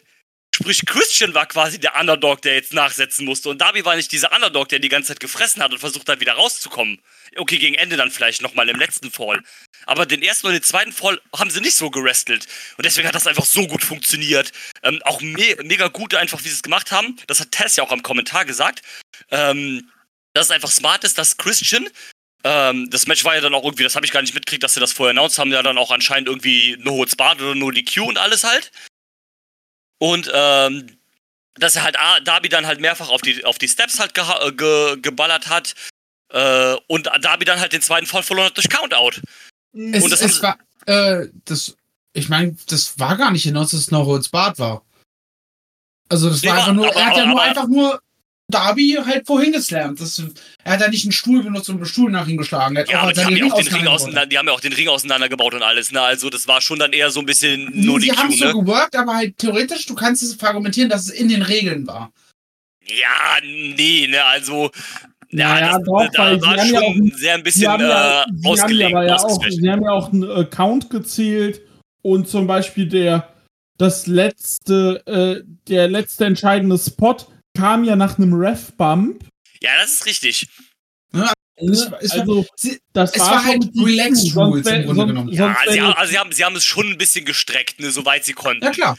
sprich 0.54 0.84
Christian 0.86 1.34
war 1.34 1.46
quasi 1.46 1.80
der 1.80 1.98
Underdog, 1.98 2.42
der 2.42 2.54
jetzt 2.54 2.72
nachsetzen 2.72 3.24
musste. 3.24 3.48
Und 3.48 3.60
Darby 3.60 3.84
war 3.84 3.96
nicht 3.96 4.12
dieser 4.12 4.32
Underdog, 4.32 4.68
der 4.68 4.78
die 4.78 4.88
ganze 4.88 5.08
Zeit 5.08 5.20
gefressen 5.20 5.62
hat 5.62 5.72
und 5.72 5.78
versucht 5.78 6.08
hat, 6.08 6.20
wieder 6.20 6.34
rauszukommen. 6.34 7.00
Okay, 7.36 7.58
gegen 7.58 7.74
Ende 7.74 7.96
dann 7.96 8.10
vielleicht 8.10 8.42
nochmal 8.42 8.68
im 8.68 8.78
letzten 8.78 9.10
Fall. 9.10 9.42
Aber 9.86 10.06
den 10.06 10.22
ersten 10.22 10.46
und 10.46 10.52
den 10.52 10.62
zweiten 10.62 10.92
Fall 10.92 11.20
haben 11.36 11.50
sie 11.50 11.60
nicht 11.60 11.74
so 11.74 11.90
gerestelt. 11.90 12.46
Und 12.76 12.86
deswegen 12.86 13.08
hat 13.08 13.14
das 13.14 13.26
einfach 13.26 13.44
so 13.44 13.66
gut 13.66 13.82
funktioniert. 13.82 14.52
Ähm, 14.82 15.00
auch 15.04 15.20
me 15.20 15.56
mega 15.64 15.88
gut 15.88 16.14
einfach, 16.14 16.38
wie 16.40 16.48
sie 16.48 16.54
es 16.54 16.62
gemacht 16.62 16.92
haben. 16.92 17.16
Das 17.26 17.40
hat 17.40 17.50
Tess 17.50 17.76
ja 17.76 17.82
auch 17.82 17.90
am 17.90 18.02
Kommentar 18.02 18.44
gesagt. 18.44 18.82
Ähm, 19.30 19.90
dass 20.34 20.46
es 20.46 20.50
einfach 20.50 20.70
smart 20.70 21.04
ist, 21.04 21.16
dass 21.18 21.36
Christian 21.36 21.88
ähm, 22.46 22.90
das 22.90 23.06
Match 23.06 23.24
war 23.24 23.34
ja 23.34 23.40
dann 23.40 23.54
auch 23.54 23.64
irgendwie, 23.64 23.84
das 23.84 23.94
habe 23.96 24.04
ich 24.04 24.12
gar 24.12 24.20
nicht 24.20 24.34
mitgekriegt, 24.34 24.62
dass 24.62 24.74
sie 24.74 24.80
das 24.80 24.92
vorher 24.92 25.12
announced 25.12 25.38
haben, 25.38 25.50
ja 25.50 25.62
dann 25.62 25.78
auch 25.78 25.90
anscheinend 25.90 26.28
irgendwie 26.28 26.76
No 26.80 26.90
Holds 26.92 27.16
Barred 27.16 27.40
oder 27.40 27.54
No 27.54 27.70
DQ 27.70 28.02
und 28.02 28.18
alles 28.18 28.44
halt. 28.44 28.70
Und 29.98 30.30
ähm, 30.34 30.98
dass 31.54 31.74
er 31.76 31.84
halt 31.84 31.98
A, 31.98 32.20
Darby 32.20 32.50
dann 32.50 32.66
halt 32.66 32.80
mehrfach 32.80 33.08
auf 33.08 33.22
die, 33.22 33.44
auf 33.46 33.56
die 33.58 33.68
Steps 33.68 33.98
halt 33.98 34.12
ge 34.12 34.24
ge 34.52 34.96
geballert 35.00 35.46
hat 35.48 35.74
äh, 36.30 36.74
und 36.88 37.06
Darby 37.22 37.46
dann 37.46 37.60
halt 37.60 37.72
den 37.72 37.80
zweiten 37.80 38.06
Fall 38.06 38.22
verloren 38.22 38.48
hat 38.48 38.56
durch 38.58 38.68
Countout. 38.68 39.20
Es, 39.72 40.02
Und 40.04 40.10
das 40.10 40.20
es 40.20 40.42
war, 40.42 40.58
äh, 40.86 41.28
das, 41.46 41.76
ich 42.12 42.28
meine, 42.28 42.56
das 42.66 42.98
war 42.98 43.16
gar 43.16 43.30
nicht 43.30 43.44
hinaus, 43.44 43.70
dass 43.70 43.80
es 43.80 43.90
No 43.90 44.04
Holds 44.04 44.28
Barred 44.28 44.58
war. 44.58 44.84
Also 46.10 46.28
das 46.28 46.42
Nee, 46.42 46.48
war 46.50 46.58
einfach 46.58 46.72
nur, 46.74 46.88
aber- 46.88 46.96
er 47.00 47.06
hat 47.06 47.16
ja 47.16 47.24
nur 47.24 47.40
aber- 47.40 47.48
einfach 47.48 47.68
nur 47.68 48.02
Darby 48.54 48.96
halt 49.04 49.26
vorhin 49.26 49.52
geslammt. 49.52 50.00
Das, 50.00 50.22
er 50.62 50.72
hat 50.72 50.80
ja 50.80 50.88
nicht 50.88 51.04
einen 51.04 51.12
Stuhl 51.12 51.42
benutzt 51.42 51.68
und 51.68 51.76
einen 51.76 51.86
Stuhl 51.86 52.10
nach 52.10 52.26
ihm 52.28 52.36
geschlagen. 52.36 52.76
Er 52.76 52.82
hat 52.82 52.90
Ja, 52.90 53.00
aber 53.00 53.12
die 53.12 53.24
haben 53.24 53.36
ja 53.36 53.44
auch 53.46 53.54
den 53.62 53.66
Ring 53.74 53.86
auseinandergebaut. 53.86 53.94
auseinander, 54.00 54.26
die 54.26 54.38
haben 54.38 54.46
ja 54.46 54.52
auch 54.52 54.60
den 54.60 54.72
Ring 54.72 54.88
auseinandergebaut 54.88 55.54
und 55.54 55.62
alles, 55.62 55.92
ne? 55.92 56.00
Also 56.00 56.30
das 56.30 56.46
war 56.48 56.60
schon 56.60 56.78
dann 56.78 56.92
eher 56.92 57.10
so 57.10 57.20
ein 57.20 57.26
bisschen 57.26 57.72
Die, 57.72 57.86
No 57.86 57.98
die 57.98 58.12
haben 58.12 58.30
DQ, 58.30 58.38
so 58.38 58.44
ne? 58.46 58.52
geworkt, 58.52 58.96
aber 58.96 59.14
halt 59.16 59.36
theoretisch, 59.38 59.86
du 59.86 59.94
kannst 59.94 60.22
es 60.22 60.40
argumentieren, 60.42 60.88
dass 60.88 61.02
es 61.06 61.10
in 61.10 61.28
den 61.28 61.42
Regeln 61.42 61.86
war. 61.86 62.12
Ja, 62.86 63.38
nee, 63.42 64.06
ne, 64.08 64.22
also. 64.24 64.70
Ja, 65.30 65.58
ja, 65.58 65.78
das, 65.78 65.82
doch, 65.86 66.06
da 66.12 66.22
weil 66.22 66.42
war 66.42 66.58
sie 66.58 66.60
haben 66.60 66.74
ja 66.74 66.80
schon 66.80 67.12
auch- 67.12 67.16
sehr 67.18 67.34
ein 67.34 67.38
Sie 67.40 67.42
bisschen 67.42 67.68
haben, 67.72 67.82
ja, 67.82 68.22
äh, 68.22 68.24
sie, 68.26 68.30
haben 68.30 68.42
ja 68.44 68.50
ausgelegt. 68.50 68.94
aber 68.94 69.06
ja 69.06 69.16
auch, 69.16 69.44
sie 69.48 69.70
haben 69.70 69.82
ja 69.82 69.90
auch 69.90 70.12
einen 70.12 70.30
Account 70.30 70.90
gezählt 70.90 71.60
und 72.02 72.28
zum 72.28 72.46
Beispiel 72.46 72.86
der 72.88 73.32
das 73.78 74.06
letzte, 74.06 75.02
äh, 75.06 75.42
der 75.68 75.88
letzte 75.88 76.26
entscheidende 76.26 76.78
Spot 76.78 77.16
kam 77.56 77.84
ja 77.84 77.96
nach 77.96 78.18
einem 78.18 78.34
Ref-Bump. 78.34 79.24
Ja, 79.60 79.70
das 79.80 79.94
ist 79.94 80.06
richtig. 80.06 80.46
Es 81.12 81.20
war- 81.20 81.32
es 82.02 82.10
war- 82.16 82.20
also, 82.20 82.46
sie- 82.56 82.80
das 82.92 83.12
es 83.12 83.20
war, 83.20 83.30
war 83.30 83.38
schon 83.40 83.46
halt 83.48 83.62
DQ, 83.74 83.84
relaxed 83.84 84.36
Rules 84.36 84.66
im 84.66 84.84
Grunde 84.86 85.06
genommen. 85.06 85.28
Ja, 85.32 85.54
sonst 85.64 85.72
sie, 85.72 85.80
also 85.80 86.10
sie, 86.10 86.18
haben, 86.18 86.32
sie 86.32 86.44
haben 86.44 86.56
es 86.56 86.64
schon 86.64 86.90
ein 86.90 86.98
bisschen 86.98 87.24
gestreckt, 87.24 87.78
ne, 87.80 87.90
soweit 87.92 88.24
sie 88.24 88.32
konnten. 88.32 88.64
Ja 88.64 88.70
klar. 88.70 88.98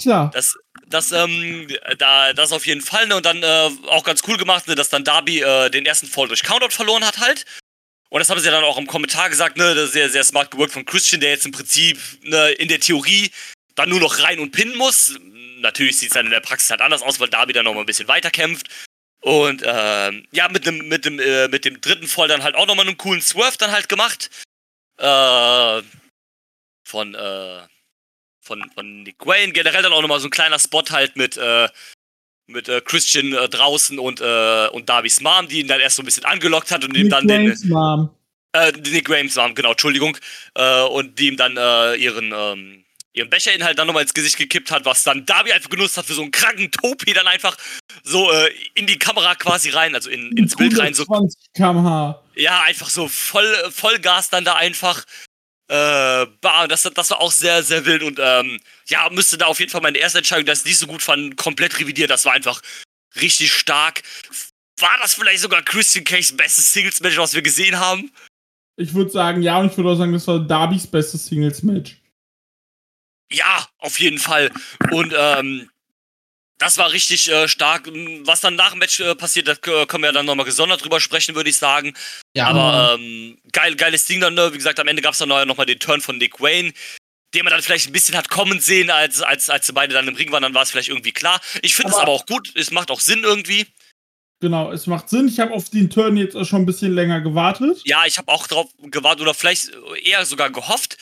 Klar. 0.00 0.30
Das, 0.32 0.54
das, 0.88 1.12
ähm, 1.12 1.68
da, 1.98 2.32
das 2.32 2.52
auf 2.52 2.66
jeden 2.66 2.80
Fall, 2.80 3.06
ne, 3.06 3.16
und 3.16 3.26
dann 3.26 3.42
äh, 3.42 3.70
auch 3.88 4.02
ganz 4.02 4.22
cool 4.26 4.38
gemacht, 4.38 4.66
ne, 4.66 4.74
dass 4.74 4.88
dann 4.88 5.04
Darby 5.04 5.40
äh, 5.42 5.70
den 5.70 5.84
ersten 5.86 6.06
Fall 6.06 6.26
durch 6.26 6.42
Countout 6.42 6.70
verloren 6.70 7.04
hat 7.04 7.18
halt. 7.18 7.44
Und 8.10 8.18
das 8.20 8.30
haben 8.30 8.40
sie 8.40 8.50
dann 8.50 8.64
auch 8.64 8.78
im 8.78 8.86
Kommentar 8.86 9.28
gesagt, 9.28 9.56
ne, 9.56 9.74
das 9.74 9.86
ist 9.86 9.92
sehr, 9.92 10.08
sehr 10.10 10.24
smart 10.24 10.50
geworkt 10.50 10.72
von 10.72 10.84
Christian, 10.86 11.20
der 11.20 11.30
jetzt 11.30 11.44
im 11.46 11.52
Prinzip, 11.52 11.98
ne, 12.22 12.50
in 12.52 12.68
der 12.68 12.80
Theorie 12.80 13.30
dann 13.74 13.88
nur 13.88 14.00
noch 14.00 14.22
rein 14.22 14.38
und 14.38 14.52
pinnen 14.52 14.76
muss. 14.76 15.18
Natürlich 15.58 15.98
sieht 15.98 16.10
es 16.10 16.14
dann 16.14 16.26
in 16.26 16.32
der 16.32 16.40
Praxis 16.40 16.70
halt 16.70 16.80
anders 16.80 17.02
aus, 17.02 17.20
weil 17.20 17.28
Darby 17.28 17.52
dann 17.52 17.64
noch 17.64 17.74
mal 17.74 17.80
ein 17.80 17.86
bisschen 17.86 18.08
weiter 18.08 18.30
kämpft. 18.30 18.68
Und 19.20 19.62
ähm, 19.64 20.26
ja, 20.32 20.48
mit 20.48 20.66
dem, 20.66 20.86
mit 20.88 21.04
dem, 21.06 21.18
äh, 21.18 21.48
mit 21.48 21.64
dem 21.64 21.80
dritten 21.80 22.06
Fall 22.06 22.28
dann 22.28 22.42
halt 22.42 22.54
auch 22.54 22.66
nochmal 22.66 22.86
einen 22.86 22.98
coolen 22.98 23.22
Swerve 23.22 23.56
dann 23.58 23.72
halt 23.72 23.88
gemacht. 23.88 24.30
Äh, 24.98 25.82
von, 26.84 27.14
äh, 27.14 27.62
von, 28.40 28.70
von 28.74 29.02
Nick 29.02 29.26
Wayne. 29.26 29.52
Generell 29.52 29.82
dann 29.82 29.92
auch 29.92 30.02
nochmal 30.02 30.20
so 30.20 30.28
ein 30.28 30.30
kleiner 30.30 30.58
Spot 30.58 30.84
halt 30.90 31.16
mit, 31.16 31.36
äh, 31.38 31.68
mit 32.46 32.68
äh, 32.68 32.82
Christian 32.82 33.32
äh, 33.32 33.48
draußen 33.48 33.98
und, 33.98 34.20
äh, 34.20 34.68
und 34.68 34.88
Darby's 34.88 35.20
Mom, 35.20 35.48
die 35.48 35.60
ihn 35.60 35.68
dann 35.68 35.80
erst 35.80 35.96
so 35.96 36.02
ein 36.02 36.04
bisschen 36.04 36.26
angelockt 36.26 36.70
hat 36.70 36.84
und 36.84 36.94
ihm 36.94 37.08
dann 37.08 37.26
den. 37.26 37.46
Waynes 37.46 37.64
Mom. 37.64 38.14
Äh, 38.52 38.72
Nick 38.72 39.08
Wayne's 39.08 39.36
Mom, 39.36 39.54
genau, 39.54 39.70
Entschuldigung. 39.70 40.16
Äh, 40.54 40.82
und 40.82 41.18
die 41.18 41.28
ihm 41.28 41.36
dann 41.36 41.56
äh, 41.56 41.96
ihren, 41.96 42.32
ähm, 42.36 42.83
ihren 43.14 43.30
Becher-Inhalt 43.30 43.78
dann 43.78 43.86
nochmal 43.86 44.02
ins 44.02 44.12
Gesicht 44.12 44.36
gekippt 44.36 44.70
hat, 44.70 44.84
was 44.84 45.04
dann 45.04 45.24
Darby 45.24 45.52
einfach 45.52 45.70
genutzt 45.70 45.96
hat 45.96 46.04
für 46.04 46.14
so 46.14 46.22
einen 46.22 46.32
kranken 46.32 46.70
Topi 46.70 47.12
dann 47.14 47.26
einfach 47.26 47.56
so 48.02 48.30
äh, 48.30 48.50
in 48.74 48.86
die 48.86 48.98
Kamera 48.98 49.36
quasi 49.36 49.70
rein, 49.70 49.94
also 49.94 50.10
in, 50.10 50.36
ins 50.36 50.56
Bild 50.56 50.78
rein, 50.78 50.94
so 50.94 51.04
20 51.04 51.52
km/h. 51.54 52.22
ja, 52.34 52.62
einfach 52.62 52.90
so 52.90 53.08
voll, 53.08 53.46
Vollgas 53.70 54.28
dann 54.30 54.44
da 54.44 54.54
einfach. 54.54 55.04
Äh, 55.68 56.26
bah, 56.42 56.66
das, 56.68 56.82
das 56.82 57.10
war 57.10 57.20
auch 57.22 57.32
sehr, 57.32 57.62
sehr 57.62 57.86
wild 57.86 58.02
und 58.02 58.18
ähm, 58.20 58.60
ja, 58.86 59.08
müsste 59.10 59.38
da 59.38 59.46
auf 59.46 59.60
jeden 59.60 59.70
Fall 59.70 59.80
meine 59.80 59.96
erste 59.96 60.18
Entscheidung, 60.18 60.44
dass 60.44 60.58
ich 60.58 60.66
nicht 60.66 60.78
so 60.78 60.86
gut 60.86 61.00
fand, 61.00 61.36
komplett 61.36 61.80
revidiert. 61.80 62.10
Das 62.10 62.26
war 62.26 62.34
einfach 62.34 62.60
richtig 63.18 63.50
stark. 63.50 64.02
War 64.78 64.98
das 65.00 65.14
vielleicht 65.14 65.40
sogar 65.40 65.62
Christian 65.62 66.04
Cage's 66.04 66.36
bestes 66.36 66.72
Singles-Match, 66.72 67.16
was 67.16 67.32
wir 67.32 67.40
gesehen 67.40 67.78
haben? 67.78 68.10
Ich 68.76 68.92
würde 68.92 69.10
sagen, 69.10 69.40
ja, 69.40 69.58
und 69.58 69.70
ich 69.70 69.76
würde 69.78 69.90
auch 69.90 69.96
sagen, 69.96 70.12
das 70.12 70.26
war 70.26 70.40
Darbys 70.40 70.86
bestes 70.86 71.26
Singles-Match. 71.26 71.96
Ja, 73.34 73.66
auf 73.78 73.98
jeden 74.00 74.18
Fall. 74.18 74.50
Und 74.90 75.12
ähm, 75.16 75.70
das 76.58 76.78
war 76.78 76.92
richtig 76.92 77.28
äh, 77.30 77.48
stark. 77.48 77.88
Was 78.24 78.40
dann 78.40 78.54
nach 78.54 78.70
dem 78.70 78.78
Match 78.78 79.00
äh, 79.00 79.14
passiert, 79.14 79.48
da 79.48 79.52
äh, 79.52 79.86
können 79.86 80.02
wir 80.04 80.08
ja 80.08 80.12
dann 80.12 80.26
nochmal 80.26 80.44
gesondert 80.46 80.84
drüber 80.84 81.00
sprechen, 81.00 81.34
würde 81.34 81.50
ich 81.50 81.56
sagen. 81.56 81.94
Ja, 82.36 82.46
Aber 82.46 82.94
ähm, 82.94 83.38
geil, 83.52 83.74
geiles 83.74 84.06
Ding 84.06 84.20
dann, 84.20 84.34
ne? 84.34 84.52
Wie 84.52 84.58
gesagt, 84.58 84.78
am 84.78 84.86
Ende 84.88 85.02
gab 85.02 85.12
es 85.12 85.18
dann 85.18 85.28
nochmal 85.28 85.66
den 85.66 85.80
Turn 85.80 86.00
von 86.00 86.16
Nick 86.18 86.40
Wayne, 86.40 86.72
den 87.34 87.44
man 87.44 87.50
dann 87.52 87.62
vielleicht 87.62 87.88
ein 87.88 87.92
bisschen 87.92 88.16
hat 88.16 88.30
kommen 88.30 88.60
sehen, 88.60 88.88
als, 88.90 89.20
als, 89.20 89.50
als 89.50 89.66
sie 89.66 89.72
beide 89.72 89.94
dann 89.94 90.06
im 90.06 90.14
Ring 90.14 90.30
waren, 90.30 90.42
dann 90.44 90.54
war 90.54 90.62
es 90.62 90.70
vielleicht 90.70 90.88
irgendwie 90.88 91.12
klar. 91.12 91.40
Ich 91.62 91.74
finde 91.74 91.90
es 91.90 91.98
Aber- 91.98 92.12
auch 92.12 92.24
gut, 92.26 92.52
es 92.54 92.70
macht 92.70 92.90
auch 92.92 93.00
Sinn 93.00 93.24
irgendwie. 93.24 93.66
Genau, 94.40 94.70
es 94.72 94.86
macht 94.86 95.08
Sinn. 95.08 95.26
Ich 95.26 95.40
habe 95.40 95.52
auf 95.52 95.70
den 95.70 95.88
Turn 95.90 96.16
jetzt 96.16 96.36
auch 96.36 96.44
schon 96.44 96.62
ein 96.62 96.66
bisschen 96.66 96.92
länger 96.94 97.20
gewartet. 97.20 97.80
Ja, 97.84 98.04
ich 98.06 98.18
habe 98.18 98.30
auch 98.30 98.46
drauf 98.46 98.70
gewartet 98.82 99.22
oder 99.22 99.32
vielleicht 99.34 99.70
eher 100.02 100.24
sogar 100.26 100.50
gehofft, 100.50 100.98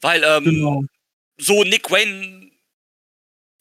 weil 0.00 0.24
ähm, 0.24 0.44
Genau. 0.44 0.82
So 1.38 1.64
Nick 1.64 1.90
Wayne, 1.90 2.50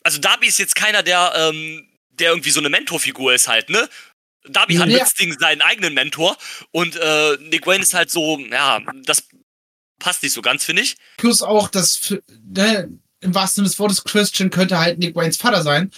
also 0.03 0.19
Darby 0.19 0.47
ist 0.47 0.59
jetzt 0.59 0.75
keiner, 0.75 1.03
der, 1.03 1.33
ähm, 1.35 1.87
der 2.11 2.29
irgendwie 2.29 2.51
so 2.51 2.59
eine 2.59 2.69
Mentorfigur 2.69 3.33
ist 3.33 3.47
halt, 3.47 3.69
ne? 3.69 3.89
Darby 4.47 4.75
hat 4.75 4.87
Ja. 4.89 4.99
mit 4.99 5.07
Sting 5.07 5.35
seinen 5.39 5.61
eigenen 5.61 5.93
Mentor 5.93 6.37
und 6.71 6.95
äh, 6.95 7.37
Nick 7.41 7.65
Wayne 7.65 7.83
ist 7.83 7.93
halt 7.95 8.11
so, 8.11 8.37
ja, 8.39 8.79
das 9.05 9.23
passt 9.99 10.21
nicht 10.23 10.33
so 10.33 10.41
ganz, 10.41 10.63
finde 10.63 10.83
ich. 10.83 10.95
plus 11.17 11.41
auch 11.41 11.67
das, 11.69 11.95
für- 11.95 12.23
ne, 12.43 12.89
im 13.21 13.33
wahrsten 13.33 13.55
Sinne 13.63 13.69
des 13.69 13.79
Wortes, 13.79 14.03
Christian 14.03 14.51
könnte 14.51 14.77
halt 14.77 14.99
Nick 14.99 15.15
Waynes 15.15 15.37
Vater 15.37 15.63
sein. 15.63 15.91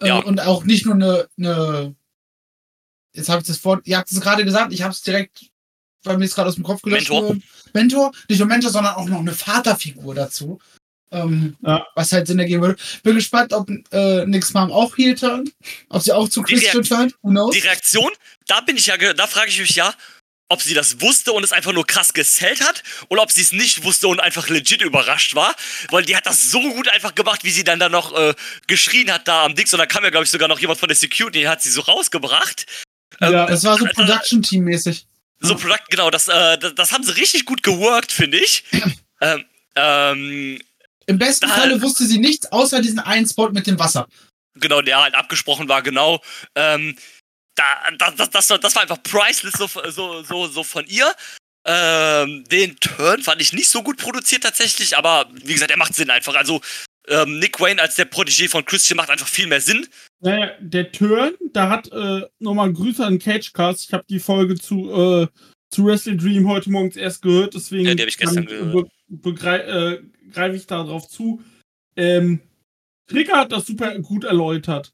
Äh, 0.00 0.08
Ja. 0.08 0.16
Und 0.18 0.40
auch 0.40 0.64
nicht 0.64 0.86
nur 0.86 0.94
eine, 0.94 1.28
eine 1.36 1.94
jetzt 3.12 3.28
habe 3.28 3.42
ich 3.42 3.46
das 3.48 3.62
Wort, 3.64 3.86
ihr 3.86 3.98
habt 3.98 4.10
es 4.10 4.20
gerade 4.20 4.44
gesagt, 4.44 4.72
ich 4.72 4.82
habe 4.82 4.92
es 4.92 5.02
direkt 5.02 5.46
bei 6.02 6.16
mir 6.16 6.24
ist 6.24 6.34
gerade 6.34 6.48
aus 6.48 6.54
dem 6.54 6.64
Kopf 6.64 6.80
gelöscht. 6.80 7.10
Mentor. 7.10 7.36
Mentor, 7.74 8.12
nicht 8.30 8.38
nur 8.38 8.48
Mentor, 8.48 8.70
sondern 8.70 8.94
auch 8.94 9.06
noch 9.06 9.18
eine 9.18 9.34
Vaterfigur 9.34 10.14
dazu. 10.14 10.58
Ähm, 11.12 11.56
Ja. 11.62 11.84
Was 11.94 12.12
halt 12.12 12.26
Sinn 12.26 12.38
ergeben 12.38 12.62
würde. 12.62 12.80
Bin 13.02 13.16
gespannt, 13.16 13.52
ob 13.52 13.68
äh, 13.92 14.24
Nicks 14.26 14.52
Mom 14.54 14.70
auch 14.70 14.96
heel 14.96 15.14
turnt. 15.14 15.50
Ob 15.88 16.02
sie 16.02 16.12
auch 16.12 16.28
zu 16.28 16.42
Christian 16.42 16.82
turnt. 16.84 17.14
Who 17.22 17.30
knows? 17.30 17.52
Die 17.54 17.60
Reaktion, 17.60 18.10
da 18.46 18.60
bin 18.60 18.76
ich 18.76 18.86
ja, 18.86 18.96
ge- 18.96 19.14
da 19.14 19.26
frage 19.26 19.48
ich 19.50 19.58
mich 19.60 19.74
ja, 19.74 19.92
ob 20.48 20.62
sie 20.62 20.74
das 20.74 21.00
wusste 21.00 21.32
und 21.32 21.44
es 21.44 21.52
einfach 21.52 21.72
nur 21.72 21.86
krass 21.86 22.12
gesellt 22.12 22.60
hat 22.60 22.82
oder 23.08 23.22
ob 23.22 23.30
sie 23.30 23.40
es 23.42 23.52
nicht 23.52 23.84
wusste 23.84 24.08
und 24.08 24.18
einfach 24.20 24.48
legit 24.48 24.82
überrascht 24.82 25.36
war, 25.36 25.54
weil 25.90 26.04
die 26.04 26.16
hat 26.16 26.26
das 26.26 26.50
so 26.50 26.60
gut 26.60 26.88
einfach 26.88 27.14
gemacht, 27.14 27.44
wie 27.44 27.50
sie 27.50 27.62
dann 27.62 27.78
da 27.78 27.88
noch 27.88 28.12
äh, 28.18 28.34
geschrien 28.66 29.12
hat 29.12 29.28
da 29.28 29.44
am 29.44 29.54
Dix 29.54 29.72
und 29.72 29.78
dann 29.78 29.86
kam 29.88 30.02
ja 30.02 30.10
glaube 30.10 30.24
ich 30.24 30.30
sogar 30.30 30.48
noch 30.48 30.58
jemand 30.58 30.80
von 30.80 30.88
der 30.88 30.96
Security, 30.96 31.42
hat 31.42 31.62
sie 31.62 31.70
so 31.70 31.82
rausgebracht. 31.82 32.66
Ja, 33.20 33.28
Ähm, 33.28 33.46
Das 33.48 33.62
war 33.64 33.78
so 33.78 33.84
also- 33.84 33.94
Production-Team-mäßig. 33.94 35.06
So 35.42 35.54
Product, 35.56 35.84
genau, 35.88 36.10
das, 36.10 36.28
äh, 36.28 36.58
das, 36.58 36.74
das 36.74 36.92
haben 36.92 37.02
sie 37.04 37.12
richtig 37.16 37.44
gut 37.46 37.62
geworkt, 37.62 38.10
finde 38.12 38.38
ich. 38.38 38.64
ähm, 39.22 39.44
ähm, 39.76 40.58
Im 41.10 41.18
besten 41.18 41.46
Da- 41.48 41.54
Falle 41.54 41.82
wusste 41.82 42.04
sie 42.06 42.18
nichts, 42.18 42.50
außer 42.52 42.80
diesen 42.80 42.98
einen 43.00 43.26
Spot 43.28 43.50
mit 43.50 43.66
dem 43.66 43.78
Wasser. 43.78 44.06
genau, 44.54 44.80
der 44.82 45.02
halt 45.02 45.14
abgesprochen 45.14 45.68
war, 45.68 45.82
genau. 45.82 46.20
Ähm, 46.54 46.96
da, 47.56 47.64
da, 47.98 48.10
das, 48.12 48.30
das, 48.30 48.50
war- 48.50 48.58
das 48.58 48.74
war 48.74 48.82
einfach 48.82 49.02
priceless 49.02 49.54
so, 49.54 49.66
so, 49.90 50.22
so, 50.22 50.46
so 50.46 50.62
von 50.64 50.86
ihr. 50.86 51.12
Ähm, 51.66 52.44
den 52.50 52.76
Turn 52.80 53.22
fand 53.22 53.42
ich 53.42 53.52
nicht 53.52 53.68
so 53.68 53.82
gut 53.82 53.98
produziert 53.98 54.42
tatsächlich, 54.42 54.96
aber 54.96 55.28
wie 55.44 55.52
gesagt, 55.52 55.70
er 55.70 55.76
macht 55.76 55.94
Sinn 55.94 56.08
einfach. 56.10 56.34
Also 56.34 56.60
ähm, 57.08 57.38
Nick 57.38 57.60
Wayne 57.60 57.80
als 57.82 57.96
der 57.96 58.10
Protégé 58.10 58.48
von 58.48 58.64
Christian 58.64 58.96
macht 58.96 59.10
einfach 59.10 59.28
viel 59.28 59.46
mehr 59.46 59.60
Sinn. 59.60 59.86
Naja, 60.20 60.52
der 60.60 60.90
Turn, 60.92 61.34
da 61.52 61.68
hat 61.68 61.90
äh, 61.92 62.22
nochmal 62.38 62.72
Grüße 62.72 63.04
an 63.04 63.18
Cagecast. 63.18 63.86
Ich 63.88 63.92
habe 63.92 64.04
die 64.08 64.20
Folge 64.20 64.54
zu, 64.56 64.90
äh, 64.90 65.26
zu 65.74 65.84
Wrestling 65.84 66.18
Dream 66.18 66.48
heute 66.48 66.70
morgens 66.70 66.96
erst 66.96 67.20
gehört, 67.22 67.54
deswegen 67.54 67.86
Ja, 67.88 67.94
die 67.94 68.02
hab 68.02 68.08
ich 68.08 68.16
gestern 68.18 68.46
gehört. 68.46 68.88
Äh, 69.10 70.02
greife 70.32 70.56
ich 70.56 70.66
da 70.66 70.84
drauf 70.84 71.08
zu. 71.08 71.42
Ähm, 71.96 72.40
Trigger 73.06 73.38
hat 73.38 73.52
das 73.52 73.66
super 73.66 73.98
gut 73.98 74.24
erläutert. 74.24 74.92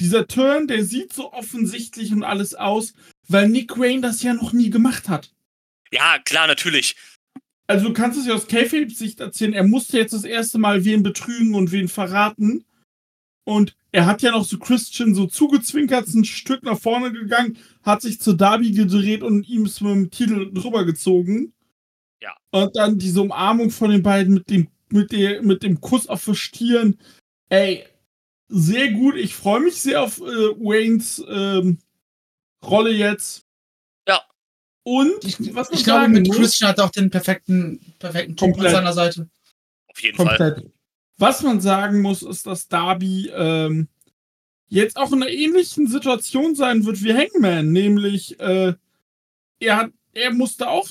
Dieser 0.00 0.26
Turn, 0.26 0.66
der 0.66 0.84
sieht 0.84 1.12
so 1.12 1.32
offensichtlich 1.32 2.12
und 2.12 2.24
alles 2.24 2.54
aus, 2.54 2.94
weil 3.28 3.48
Nick 3.48 3.78
Wayne 3.78 4.00
das 4.00 4.22
ja 4.22 4.34
noch 4.34 4.52
nie 4.52 4.70
gemacht 4.70 5.08
hat. 5.08 5.32
Ja, 5.90 6.18
klar, 6.24 6.46
natürlich. 6.46 6.96
Also 7.66 7.88
du 7.88 7.92
kannst 7.94 8.18
es 8.18 8.26
ja 8.26 8.34
aus 8.34 8.46
Kayfabe-Sicht 8.46 9.20
erzählen, 9.20 9.54
er 9.54 9.64
musste 9.64 9.96
jetzt 9.96 10.12
das 10.12 10.24
erste 10.24 10.58
Mal 10.58 10.84
wen 10.84 11.02
betrügen 11.02 11.54
und 11.54 11.72
wen 11.72 11.88
verraten. 11.88 12.64
Und 13.44 13.76
er 13.92 14.06
hat 14.06 14.22
ja 14.22 14.32
noch 14.32 14.44
so 14.44 14.58
Christian 14.58 15.14
so 15.14 15.26
zugezwinkert, 15.26 16.06
ist 16.06 16.14
ein 16.14 16.24
Stück 16.24 16.62
nach 16.62 16.78
vorne 16.78 17.12
gegangen, 17.12 17.58
hat 17.82 18.02
sich 18.02 18.20
zu 18.20 18.32
Darby 18.34 18.72
gedreht 18.72 19.22
und 19.22 19.48
ihm 19.48 19.66
ist 19.66 19.80
mit 19.80 19.92
dem 19.92 20.10
Titel 20.10 20.52
drüber 20.52 20.84
gezogen. 20.84 21.53
Ja. 22.24 22.34
Und 22.52 22.74
dann 22.74 22.98
diese 22.98 23.20
Umarmung 23.20 23.70
von 23.70 23.90
den 23.90 24.02
beiden 24.02 24.32
mit 24.32 24.48
dem, 24.48 24.68
mit 24.88 25.12
der, 25.12 25.42
mit 25.42 25.62
dem 25.62 25.78
Kuss 25.82 26.06
auf 26.08 26.24
die 26.24 26.34
Stirn. 26.34 26.98
Ey, 27.50 27.84
sehr 28.48 28.92
gut. 28.92 29.16
Ich 29.16 29.34
freue 29.34 29.60
mich 29.60 29.74
sehr 29.82 30.02
auf 30.02 30.18
äh, 30.20 30.22
Waynes 30.24 31.22
ähm, 31.28 31.78
Rolle 32.64 32.92
jetzt. 32.92 33.44
Ja. 34.08 34.22
Und 34.84 35.22
Ich, 35.22 35.54
was 35.54 35.68
ich 35.70 35.84
glaube, 35.84 36.08
mit 36.08 36.26
muss- 36.28 36.36
Christian 36.38 36.70
hat 36.70 36.78
er 36.78 36.86
auch 36.86 36.90
den 36.90 37.10
perfekten, 37.10 37.78
perfekten 37.98 38.36
Typ 38.36 38.46
an 38.48 38.52
Komplett. 38.54 38.72
seiner 38.72 38.92
Seite. 38.94 39.28
Auf 39.88 40.02
jeden 40.02 40.16
Fall. 40.16 40.26
Komplett. 40.38 40.70
Was 41.18 41.42
man 41.42 41.60
sagen 41.60 42.00
muss, 42.00 42.22
ist, 42.22 42.46
dass 42.46 42.68
Darby 42.68 43.30
ähm, 43.34 43.88
jetzt 44.68 44.96
auch 44.96 45.12
in 45.12 45.22
einer 45.22 45.30
ähnlichen 45.30 45.88
Situation 45.88 46.54
sein 46.54 46.86
wird 46.86 47.04
wie 47.04 47.12
Hangman, 47.12 47.70
nämlich 47.70 48.40
äh, 48.40 48.72
er 49.60 49.76
hat, 49.76 49.90
er 50.14 50.32
musste 50.32 50.68
auch 50.70 50.88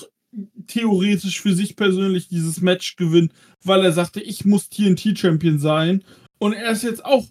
theoretisch 0.68 1.42
für 1.42 1.54
sich 1.54 1.76
persönlich 1.76 2.28
dieses 2.28 2.62
Match 2.62 2.96
gewinnen, 2.96 3.34
weil 3.64 3.84
er 3.84 3.92
sagte, 3.92 4.22
ich 4.22 4.46
muss 4.46 4.70
TNT 4.70 5.18
Champion 5.18 5.60
sein. 5.60 6.04
Und 6.40 6.54
er 6.54 6.72
ist 6.72 6.84
jetzt 6.84 7.06
auch, 7.06 7.26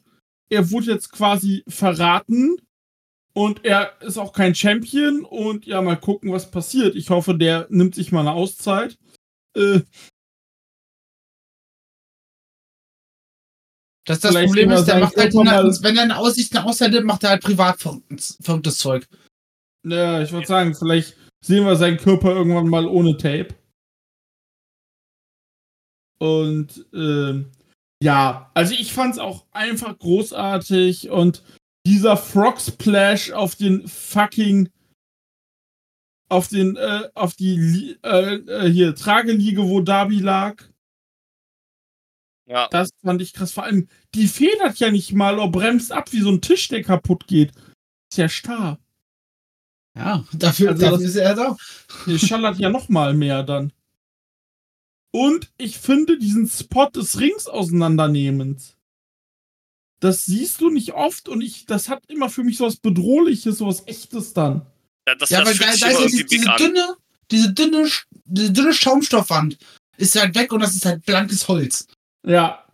er 0.49 0.70
wurde 0.70 0.93
jetzt 0.93 1.12
quasi 1.12 1.65
verraten 1.69 2.57
und 3.35 3.65
er 3.65 4.01
ist 4.03 4.19
auch 4.19 4.33
kein 4.33 4.55
Champion 4.55 5.24
und 5.24 5.66
ja, 5.66 5.83
mal 5.83 5.97
gucken, 5.97 6.33
was 6.33 6.51
passiert. 6.51 6.97
Ich 6.97 7.11
hoffe, 7.11 7.35
der 7.35 7.66
nimmt 7.70 7.95
sich 7.95 8.12
mal 8.12 8.20
eine 8.20 8.33
Auszeit. 8.33 8.99
Äh, 9.57 9.81
Das, 14.05 14.19
das 14.19 14.33
Vielleicht 14.33 14.49
Problem 14.49 14.70
ist, 14.73 14.87
der 14.87 14.99
macht 14.99 15.16
halt, 15.16 15.37
eine, 15.37 15.79
wenn 15.81 15.97
er 15.97 16.03
eine 16.03 16.19
Aussicht 16.19 16.57
eine 16.57 16.66
Auszeit 16.66 16.91
nimmt, 16.91 17.07
macht 17.07 17.23
er 17.23 17.31
halt 17.31 17.43
privat 17.43 17.81
verrücktes, 17.81 18.37
verrücktes 18.41 18.79
Zeug. 18.79 19.07
Ja, 19.85 20.20
ich 20.20 20.33
würde 20.33 20.47
sagen, 20.47 20.74
vielleicht 20.74 21.16
sehen 21.43 21.66
wir 21.66 21.77
seinen 21.77 21.98
Körper 21.98 22.31
irgendwann 22.31 22.69
mal 22.69 22.86
ohne 22.86 23.16
Tape. 23.16 23.55
Und 26.19 26.87
ähm, 26.95 27.51
ja, 28.03 28.51
also 28.54 28.74
ich 28.74 28.93
fand's 28.93 29.19
auch 29.19 29.45
einfach 29.51 29.98
großartig 29.98 31.11
und 31.11 31.43
dieser 31.87 32.16
Frog 32.16 32.61
Splash 32.61 33.32
auf 33.32 33.56
den 33.56 33.87
fucking 33.88 34.71
auf 36.29 36.48
den 36.48 36.77
äh, 36.77 37.09
auf 37.14 37.35
die 37.35 37.98
äh, 38.04 38.35
äh, 38.37 38.71
hier 38.71 38.95
Trageliege, 38.95 39.69
wo 39.69 39.80
Darby 39.80 40.21
lag, 40.21 40.62
Ja. 42.48 42.69
das 42.69 42.90
fand 43.03 43.21
ich 43.21 43.32
krass. 43.32 43.53
Vor 43.53 43.64
allem, 43.64 43.88
die 44.14 44.29
federt 44.29 44.79
ja 44.79 44.90
nicht 44.90 45.12
mal 45.12 45.35
oder 45.38 45.48
bremst 45.48 45.93
ab, 45.93 46.12
wie 46.12 46.21
so 46.21 46.30
ein 46.30 46.40
Tisch, 46.40 46.69
der 46.69 46.82
kaputt 46.82 47.27
geht. 47.27 47.53
Ist 48.11 48.16
ja 48.19 48.29
starr. 48.29 48.79
Ja, 49.96 50.24
dafür, 50.32 50.71
Also 50.71 50.80
dafür 50.82 50.98
das- 50.98 51.06
ist 51.06 51.16
er 51.16 51.35
da. 51.35 51.56
Die 52.06 52.19
schallert 52.19 52.59
ja 52.59 52.71
noch 52.71 52.88
mal 52.88 53.12
mehr 53.14 53.43
dann. 53.43 53.72
Und 55.14 55.51
ich 55.59 55.79
finde 55.79 56.19
diesen 56.19 56.48
Spot 56.48 56.87
des 56.88 57.21
Rings 57.21 57.46
auseinandernehmens. 57.46 58.77
Das 60.01 60.24
siehst 60.24 60.61
du 60.61 60.71
nicht 60.71 60.95
oft 60.95 61.29
und 61.29 61.43
ich, 61.43 61.66
das 61.66 61.88
hat 61.88 62.03
immer 62.09 62.30
für 62.30 62.43
mich 62.43 62.56
so 62.56 62.64
was 62.64 62.77
Bedrohliches, 62.77 63.59
so 63.59 63.66
was 63.66 63.87
Echtes 63.87 64.32
dann. 64.32 64.66
Ja, 65.06 65.14
das, 65.14 65.30
Ja, 65.30 65.40
das 65.45 65.48
weil 65.51 65.59
da, 65.59 65.64
da 65.66 65.72
ist 66.04 66.14
ja 66.14 66.22
diese 66.24 66.51
an. 66.51 66.56
dünne, 66.59 66.96
diese 67.30 67.53
dünne, 67.53 67.88
diese 68.24 68.53
dünne 68.53 68.72
Schaumstoffwand 68.72 69.59
ist 69.98 70.16
halt 70.19 70.35
weg 70.35 70.53
und 70.53 70.61
das 70.61 70.74
ist 70.74 70.87
halt 70.87 71.04
blankes 71.04 71.46
Holz. 71.48 71.87
Ja, 72.27 72.66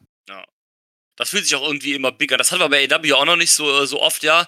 Das 1.17 1.31
fühlt 1.31 1.45
sich 1.45 1.57
auch 1.57 1.67
irgendwie 1.67 1.95
immer 1.95 2.13
big 2.13 2.31
an. 2.31 2.39
Das 2.39 2.53
hatten 2.53 2.63
wir 2.63 2.69
bei 2.69 2.89
AW 2.89 3.13
auch 3.15 3.25
noch 3.25 3.35
nicht 3.37 3.51
so, 3.51 3.85
so 3.87 4.01
oft, 4.01 4.23
ja. 4.23 4.47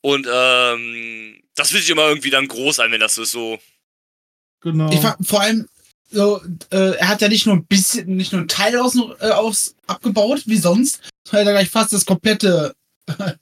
Und 0.00 0.26
ähm, 0.30 1.40
das 1.54 1.70
fühlt 1.70 1.82
sich 1.82 1.90
immer 1.90 2.08
irgendwie 2.08 2.30
dann 2.30 2.48
groß 2.48 2.78
an, 2.80 2.92
wenn 2.92 3.00
das 3.00 3.14
so 3.16 3.22
ist. 3.22 3.32
So. 3.32 3.58
genau. 4.60 4.90
Ich 4.92 5.00
fand 5.00 5.26
vor 5.26 5.40
allem, 5.40 5.68
so, 6.10 6.40
äh, 6.70 6.96
er 6.96 7.08
hat 7.08 7.20
ja 7.20 7.28
nicht 7.28 7.46
nur 7.46 7.56
ein 7.56 7.66
bisschen, 7.66 8.16
nicht 8.16 8.32
nur 8.32 8.42
ein 8.42 8.48
Teil 8.48 8.78
aus, 8.78 8.96
äh, 9.20 9.30
aus 9.30 9.74
abgebaut, 9.86 10.42
wie 10.46 10.56
sonst, 10.56 11.02
sondern 11.26 11.48
er 11.48 11.52
hat 11.52 11.60
gleich 11.60 11.70
fast 11.70 11.92
das 11.92 12.06
komplette 12.06 12.74
äh, 13.06 13.34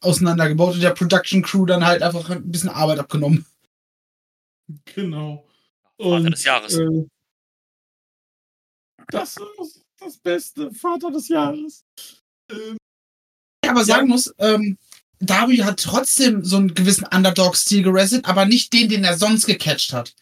auseinandergebaut 0.00 0.74
und 0.74 0.80
der 0.80 0.90
Production 0.90 1.42
Crew 1.42 1.66
dann 1.66 1.84
halt 1.84 2.02
einfach 2.02 2.28
ein 2.30 2.50
bisschen 2.50 2.70
Arbeit 2.70 2.98
abgenommen. 2.98 3.46
genau. 4.84 5.46
Vater 5.98 6.14
Und, 6.14 6.32
des 6.32 6.44
Jahres. 6.44 6.74
Äh, 6.78 7.06
das 9.08 9.36
ist 9.36 9.82
das 9.98 10.16
Beste. 10.16 10.72
Vater 10.72 11.10
des 11.10 11.28
Jahres. 11.28 11.84
Ähm, 12.50 12.76
Ja, 13.64 13.72
aber 13.72 13.84
sagen 13.84 14.08
muss, 14.08 14.32
ähm, 14.38 14.78
Darby 15.20 15.58
hat 15.58 15.80
trotzdem 15.80 16.44
so 16.44 16.56
einen 16.56 16.74
gewissen 16.74 17.06
Underdog-Stil 17.06 17.82
gerestet, 17.82 18.24
aber 18.24 18.46
nicht 18.46 18.72
den, 18.72 18.88
den 18.88 19.04
er 19.04 19.18
sonst 19.18 19.46
gecatcht 19.46 19.92
hat. 19.92 20.14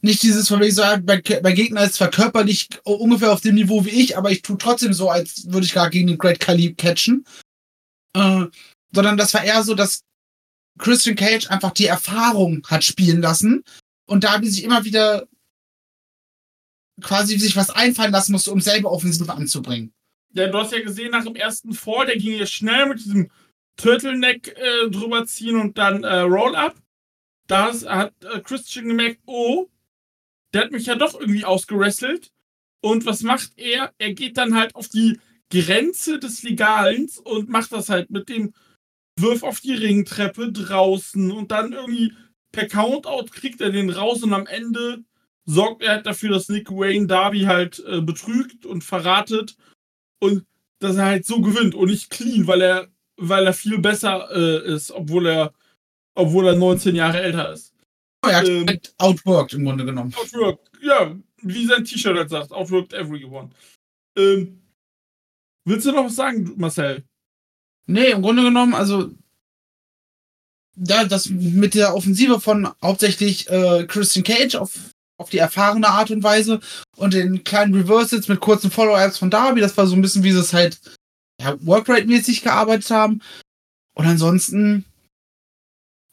Nicht 0.00 0.22
dieses 0.22 0.48
von 0.48 0.60
wegen 0.60 0.74
so, 0.74 0.82
mein, 0.82 1.22
mein 1.42 1.54
Gegner 1.54 1.82
ist 1.82 1.94
zwar 1.94 2.10
körperlich 2.10 2.68
ungefähr 2.84 3.32
auf 3.32 3.40
dem 3.40 3.56
Niveau 3.56 3.84
wie 3.84 3.90
ich, 3.90 4.16
aber 4.16 4.30
ich 4.30 4.42
tue 4.42 4.58
trotzdem 4.58 4.92
so, 4.92 5.10
als 5.10 5.50
würde 5.50 5.66
ich 5.66 5.72
gar 5.72 5.90
gegen 5.90 6.06
den 6.06 6.18
Great 6.18 6.38
Khali 6.38 6.74
catchen. 6.74 7.24
Äh, 8.14 8.44
sondern 8.92 9.16
das 9.16 9.34
war 9.34 9.42
eher 9.42 9.62
so, 9.64 9.74
dass 9.74 10.02
Christian 10.78 11.16
Cage 11.16 11.50
einfach 11.50 11.72
die 11.72 11.86
Erfahrung 11.86 12.64
hat 12.68 12.84
spielen 12.84 13.20
lassen 13.20 13.64
und 14.06 14.24
Darby 14.24 14.48
sich 14.48 14.62
immer 14.62 14.84
wieder 14.84 15.26
quasi 17.00 17.38
sich 17.38 17.56
was 17.56 17.70
einfallen 17.70 18.12
lassen 18.12 18.32
musste, 18.32 18.52
um 18.52 18.60
selber 18.60 18.92
Offensive 18.92 19.32
anzubringen. 19.32 19.92
Ja, 20.32 20.48
du 20.48 20.58
hast 20.58 20.72
ja 20.72 20.82
gesehen, 20.82 21.10
nach 21.10 21.24
dem 21.24 21.34
ersten 21.34 21.72
Fall, 21.72 22.06
der 22.06 22.16
ging 22.16 22.38
ja 22.38 22.46
schnell 22.46 22.86
mit 22.86 22.98
diesem 22.98 23.30
Turtleneck 23.78 24.48
äh, 24.56 24.90
drüber 24.90 25.24
ziehen 25.24 25.56
und 25.56 25.78
dann 25.78 26.04
äh, 26.04 26.20
Roll-Up. 26.20 26.76
Da 27.46 27.72
hat 27.72 28.12
äh, 28.22 28.40
Christian 28.40 28.88
gemerkt, 28.88 29.20
oh, 29.24 29.68
der 30.52 30.64
hat 30.64 30.72
mich 30.72 30.86
ja 30.86 30.96
doch 30.96 31.18
irgendwie 31.18 31.46
ausgerestelt. 31.46 32.30
Und 32.80 33.06
was 33.06 33.22
macht 33.22 33.52
er? 33.56 33.92
Er 33.98 34.12
geht 34.12 34.36
dann 34.36 34.54
halt 34.54 34.74
auf 34.74 34.88
die 34.88 35.18
Grenze 35.50 36.18
des 36.18 36.42
Legalen 36.42 37.10
und 37.24 37.48
macht 37.48 37.72
das 37.72 37.88
halt 37.88 38.10
mit 38.10 38.28
dem 38.28 38.52
Wirf 39.18 39.42
auf 39.42 39.60
die 39.60 39.74
Ringtreppe 39.74 40.52
draußen 40.52 41.30
und 41.32 41.50
dann 41.50 41.72
irgendwie 41.72 42.12
per 42.52 42.68
Countout 42.68 43.30
kriegt 43.32 43.60
er 43.60 43.70
den 43.70 43.90
raus 43.90 44.22
und 44.22 44.32
am 44.32 44.46
Ende 44.46 45.04
sorgt 45.44 45.82
er 45.82 45.94
halt 45.94 46.06
dafür, 46.06 46.30
dass 46.30 46.48
Nick 46.48 46.70
Wayne 46.70 47.06
Darby 47.06 47.42
halt 47.42 47.82
äh, 47.86 48.00
betrügt 48.00 48.66
und 48.66 48.84
verratet 48.84 49.56
und 50.20 50.44
dass 50.78 50.96
er 50.96 51.06
halt 51.06 51.26
so 51.26 51.40
gewinnt 51.40 51.74
und 51.74 51.88
nicht 51.88 52.10
clean, 52.10 52.46
weil 52.46 52.60
er, 52.60 52.88
weil 53.18 53.46
er 53.46 53.52
viel 53.52 53.78
besser 53.78 54.28
äh, 54.32 54.72
ist, 54.72 54.90
obwohl 54.90 55.26
er, 55.26 55.52
obwohl 56.14 56.46
er 56.46 56.56
19 56.56 56.94
Jahre 56.94 57.20
älter 57.20 57.52
ist. 57.52 57.74
Er 58.26 58.38
hat 58.38 58.48
Ähm. 58.48 58.66
outworked 58.98 59.52
im 59.54 59.64
Grunde 59.64 59.84
genommen. 59.84 60.14
Outworked, 60.14 60.70
ja, 60.82 61.14
wie 61.42 61.66
sein 61.66 61.84
T-Shirt 61.84 62.16
halt 62.16 62.30
sagt, 62.30 62.52
outworked 62.52 62.92
everyone. 62.92 63.50
Ähm, 64.16 64.60
willst 65.64 65.86
du 65.86 65.92
noch 65.92 66.06
was 66.06 66.16
sagen, 66.16 66.52
Marcel? 66.56 67.04
Nee, 67.86 68.10
im 68.10 68.22
Grunde 68.22 68.42
genommen, 68.42 68.74
also 68.74 69.10
ja, 70.76 71.04
das 71.04 71.28
mit 71.28 71.74
der 71.74 71.94
Offensive 71.94 72.40
von 72.40 72.68
hauptsächlich 72.82 73.48
äh, 73.50 73.84
Christian 73.86 74.24
Cage 74.24 74.54
auf, 74.56 74.92
auf 75.18 75.30
die 75.30 75.38
erfahrene 75.38 75.88
Art 75.88 76.10
und 76.10 76.22
Weise 76.22 76.60
und 76.96 77.14
den 77.14 77.42
kleinen 77.42 77.74
Reversals 77.74 78.28
mit 78.28 78.40
kurzen 78.40 78.70
Follow-ups 78.70 79.18
von 79.18 79.30
Darby, 79.30 79.60
das 79.60 79.76
war 79.76 79.86
so 79.86 79.96
ein 79.96 80.02
bisschen, 80.02 80.22
wie 80.22 80.32
sie 80.32 80.38
es 80.38 80.52
halt 80.52 80.78
ja, 81.40 81.56
Workrate-mäßig 81.60 82.42
gearbeitet 82.42 82.90
haben. 82.90 83.22
Und 83.94 84.06
ansonsten, 84.06 84.84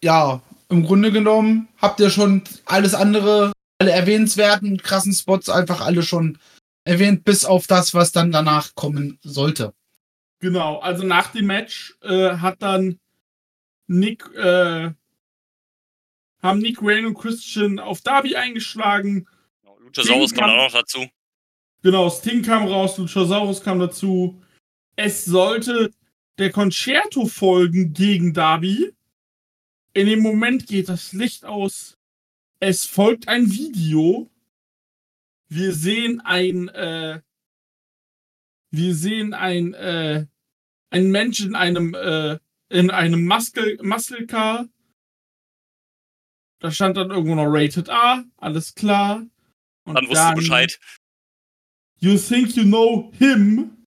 ja, 0.04 0.42
im 0.70 0.84
Grunde 0.86 1.12
genommen 1.12 1.68
habt 1.82 2.00
ihr 2.00 2.10
schon 2.10 2.44
alles 2.66 2.94
andere, 2.94 3.52
alle 3.80 3.92
erwähnenswerten, 3.92 4.78
krassen 4.82 5.14
Spots 5.14 5.50
einfach 5.50 5.82
alle 5.82 6.04
schon 6.04 6.38
erwähnt, 6.84 7.24
bis 7.24 7.46
auf 7.46 7.68
das, 7.68 7.94
was 7.94 8.12
dann 8.12 8.32
danach 8.32 8.74
kommen 8.76 9.20
sollte. 9.24 9.74
Genau, 10.40 10.80
also 10.80 11.04
nach 11.06 11.32
dem 11.32 11.48
Match 11.48 11.96
äh, 12.02 12.38
hat 12.38 12.62
dann 12.62 13.00
Nick, 13.88 14.26
äh, 14.36 14.92
haben 16.42 16.60
Nick 16.60 16.82
Wayne 16.84 17.08
und 17.08 17.18
Christian 17.18 17.80
auf 17.80 18.02
Darby 18.02 18.36
eingeschlagen. 18.36 19.28
Luchasaurus 19.80 20.30
Sting 20.32 20.40
kam 20.40 20.50
kam- 20.50 20.60
auch 20.60 20.66
noch 20.66 20.74
dazu. 20.74 21.08
Genau, 21.82 22.10
Sting 22.10 22.42
kam 22.42 22.68
raus, 22.68 22.98
Luchasaurus 22.98 23.62
kam 23.62 23.80
dazu. 23.80 24.42
Es 24.96 25.26
sollte 25.26 25.92
der 26.38 26.52
Concerto 26.52 27.26
folgen 27.26 27.94
gegen 27.94 28.34
Darby. 28.34 28.94
In 29.94 30.08
dem 30.08 30.20
Moment 30.20 30.68
geht 30.68 30.90
das 30.90 31.14
Licht 31.14 31.46
aus. 31.46 31.98
Es 32.60 32.86
folgt 32.86 33.28
ein 33.28 33.50
Video. 33.52 34.30
Wir 35.48 35.74
sehen 35.74 36.22
ein, 36.22 36.70
äh, 36.70 37.22
wir 38.72 38.96
sehen 38.96 39.34
ein, 39.34 39.74
äh, 39.74 40.26
ein 40.90 41.12
Mensch 41.12 41.42
in 41.42 41.56
einem, 41.56 41.94
äh, 41.94 42.40
in 42.70 42.90
einem 42.90 43.26
Muscle, 43.26 43.78
Muscle 43.82 44.26
Car. 44.26 44.68
Da 46.60 46.72
stand 46.72 46.98
dann 46.98 47.12
irgendwo 47.12 47.36
noch 47.36 47.48
Rated 47.48 47.90
A, 47.90 48.24
alles 48.38 48.74
klar. 48.74 49.26
Und 49.84 49.96
Dann 49.96 50.08
wusste 50.08 50.34
Bescheid. 50.36 50.80
You 52.00 52.18
Think 52.18 52.56
You 52.56 52.64
Know 52.64 53.12
Him, 53.18 53.85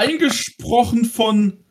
eingesprochen 0.00 1.04
von 1.04 1.64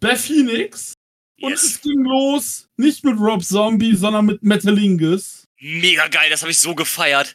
Beth 0.00 0.18
Phoenix. 0.18 0.94
Und 1.40 1.50
Yes. 1.50 1.64
es 1.64 1.80
ging 1.82 2.02
los, 2.04 2.68
nicht 2.76 3.04
mit 3.04 3.18
Rob 3.18 3.44
Zombie, 3.44 3.94
sondern 3.94 4.26
mit 4.26 4.42
Metalingus. 4.42 5.44
Mega 5.60 6.08
geil, 6.08 6.30
das 6.30 6.40
habe 6.42 6.50
ich 6.50 6.58
so 6.58 6.74
gefeiert. 6.74 7.34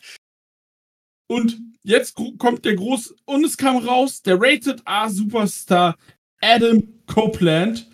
Und 1.28 1.60
jetzt 1.84 2.16
kommt 2.16 2.66
der 2.66 2.76
groß 2.76 3.16
und 3.26 3.46
es 3.46 3.58
kam 3.58 3.78
raus, 3.78 4.22
der 4.22 4.38
Rated 4.42 4.82
A 4.86 5.08
Superstar 5.10 5.96
Adam 6.42 6.82
Copeland. 7.06 7.88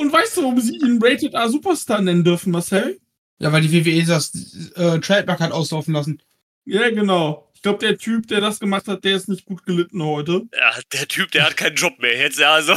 Und 0.00 0.12
weißt 0.12 0.36
du, 0.36 0.42
warum 0.42 0.60
sie 0.60 0.76
ihn 0.76 1.00
Rated 1.02 1.34
A 1.34 1.48
Superstar 1.48 2.00
nennen 2.00 2.22
dürfen, 2.24 2.52
Marcel? 2.52 3.00
Ja, 3.40 3.52
weil 3.52 3.62
die 3.62 3.72
WWE 3.84 4.04
das 4.04 4.32
äh, 4.76 5.00
Trademark 5.00 5.40
hat 5.40 5.52
auslaufen 5.52 5.92
lassen. 5.94 6.22
Ja, 6.64 6.88
genau. 6.90 7.47
Ich 7.58 7.62
glaube, 7.62 7.80
der 7.80 7.98
Typ, 7.98 8.28
der 8.28 8.40
das 8.40 8.60
gemacht 8.60 8.86
hat, 8.86 9.02
der 9.02 9.16
ist 9.16 9.28
nicht 9.28 9.44
gut 9.44 9.64
gelitten 9.64 10.00
heute. 10.00 10.46
Ja, 10.54 10.78
der 10.92 11.08
Typ, 11.08 11.32
der 11.32 11.44
hat 11.44 11.56
keinen 11.56 11.74
Job 11.74 11.98
mehr 11.98 12.16
jetzt, 12.16 12.38
ja, 12.38 12.54
also. 12.54 12.76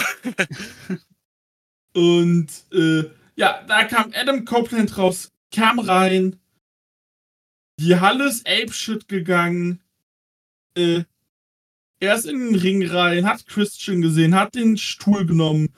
Und 1.93 2.47
äh, 2.73 3.03
ja, 3.35 3.61
da 3.67 3.83
kam 3.83 4.11
Adam 4.15 4.43
Copeland 4.43 4.97
raus, 4.97 5.29
kam 5.53 5.77
rein. 5.77 6.39
Die 7.79 7.99
Halle 7.99 8.27
ist 8.27 8.47
apeshit 8.47 9.07
gegangen. 9.07 9.83
Äh, 10.75 11.03
er 11.99 12.15
ist 12.15 12.25
in 12.25 12.39
den 12.39 12.55
Ring 12.55 12.83
rein, 12.87 13.27
hat 13.27 13.45
Christian 13.45 14.01
gesehen, 14.01 14.33
hat 14.33 14.55
den 14.55 14.77
Stuhl 14.77 15.27
genommen, 15.27 15.75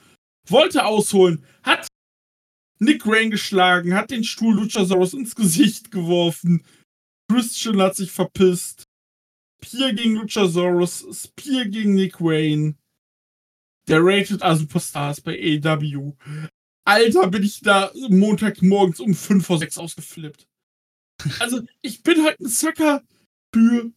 wollte 0.48 0.86
ausholen, 0.86 1.44
hat 1.62 1.88
Nick 2.78 3.06
Rain 3.06 3.30
geschlagen, 3.30 3.92
hat 3.92 4.10
den 4.10 4.24
Stuhl 4.24 4.54
Luchasaurus 4.54 5.12
ins 5.12 5.34
Gesicht 5.34 5.90
geworfen. 5.90 6.64
Christian 7.30 7.82
hat 7.82 7.96
sich 7.96 8.10
verpisst. 8.10 8.83
Spear 9.64 9.92
gegen 9.92 10.16
Luchasaurus, 10.16 11.06
Spear 11.12 11.66
gegen 11.66 11.94
Nick 11.94 12.20
Wayne. 12.20 12.74
Der 13.88 14.00
Rated 14.02 14.42
A 14.42 14.56
Superstar 14.56 15.10
ist 15.10 15.22
bei 15.22 15.60
AEW. 15.62 16.12
Alter, 16.86 17.28
bin 17.28 17.42
ich 17.42 17.60
da 17.60 17.90
Montagmorgens 18.08 19.00
um 19.00 19.14
5 19.14 19.44
vor 19.44 19.58
6 19.58 19.78
ausgeflippt. 19.78 20.46
Also, 21.38 21.62
ich 21.80 22.02
bin 22.02 22.22
halt 22.24 22.40
ein 22.40 22.48
Sucker 22.48 23.02
für 23.54 23.90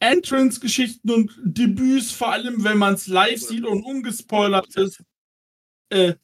Entrance-Geschichten 0.00 1.10
und 1.10 1.32
Debüts, 1.42 2.12
vor 2.12 2.32
allem 2.32 2.64
wenn 2.64 2.78
man 2.78 2.94
es 2.94 3.08
live 3.08 3.40
sieht 3.40 3.64
und 3.64 3.82
ungespoilert 3.82 4.74
ist. 4.76 5.02
Äh, 5.90 6.14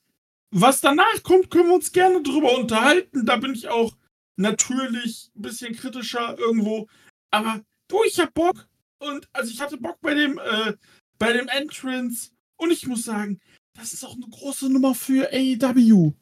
was 0.50 0.80
danach 0.80 1.22
kommt, 1.22 1.50
können 1.50 1.68
wir 1.68 1.74
uns 1.74 1.90
gerne 1.90 2.22
drüber 2.22 2.56
unterhalten. 2.56 3.26
Da 3.26 3.36
bin 3.36 3.54
ich 3.54 3.68
auch 3.68 3.96
natürlich 4.36 5.30
ein 5.34 5.42
bisschen 5.42 5.74
kritischer 5.74 6.38
irgendwo. 6.38 6.86
Aber 7.32 7.60
du, 7.94 8.04
ich 8.06 8.18
hab 8.20 8.34
Bock. 8.34 8.66
Und 8.98 9.28
also 9.32 9.50
ich 9.50 9.60
hatte 9.60 9.76
Bock 9.76 9.98
bei 10.00 10.14
dem, 10.14 10.38
äh, 10.38 10.74
bei 11.18 11.32
dem 11.32 11.48
Entrance. 11.48 12.30
Und 12.56 12.70
ich 12.70 12.86
muss 12.86 13.04
sagen, 13.04 13.40
das 13.76 13.92
ist 13.92 14.04
auch 14.04 14.14
eine 14.14 14.28
große 14.30 14.70
Nummer 14.70 14.94
für 14.94 15.28
AEW. 15.32 16.12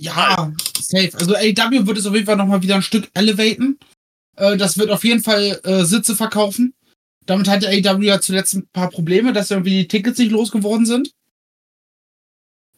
Ja, 0.00 0.52
safe. 0.80 1.10
Also 1.14 1.34
AEW 1.34 1.86
wird 1.86 1.98
es 1.98 2.06
auf 2.06 2.14
jeden 2.14 2.26
Fall 2.26 2.36
nochmal 2.36 2.62
wieder 2.62 2.76
ein 2.76 2.82
Stück 2.82 3.10
elevaten. 3.14 3.78
Äh, 4.36 4.56
das 4.56 4.78
wird 4.78 4.90
auf 4.90 5.04
jeden 5.04 5.22
Fall 5.22 5.60
äh, 5.64 5.84
Sitze 5.84 6.16
verkaufen. 6.16 6.74
Damit 7.26 7.48
hatte 7.48 7.68
AEW 7.68 8.02
ja 8.02 8.20
zuletzt 8.20 8.54
ein 8.54 8.68
paar 8.72 8.88
Probleme, 8.88 9.32
dass 9.32 9.50
irgendwie 9.50 9.82
die 9.82 9.88
Tickets 9.88 10.18
nicht 10.18 10.30
losgeworden 10.30 10.86
sind. 10.86 11.12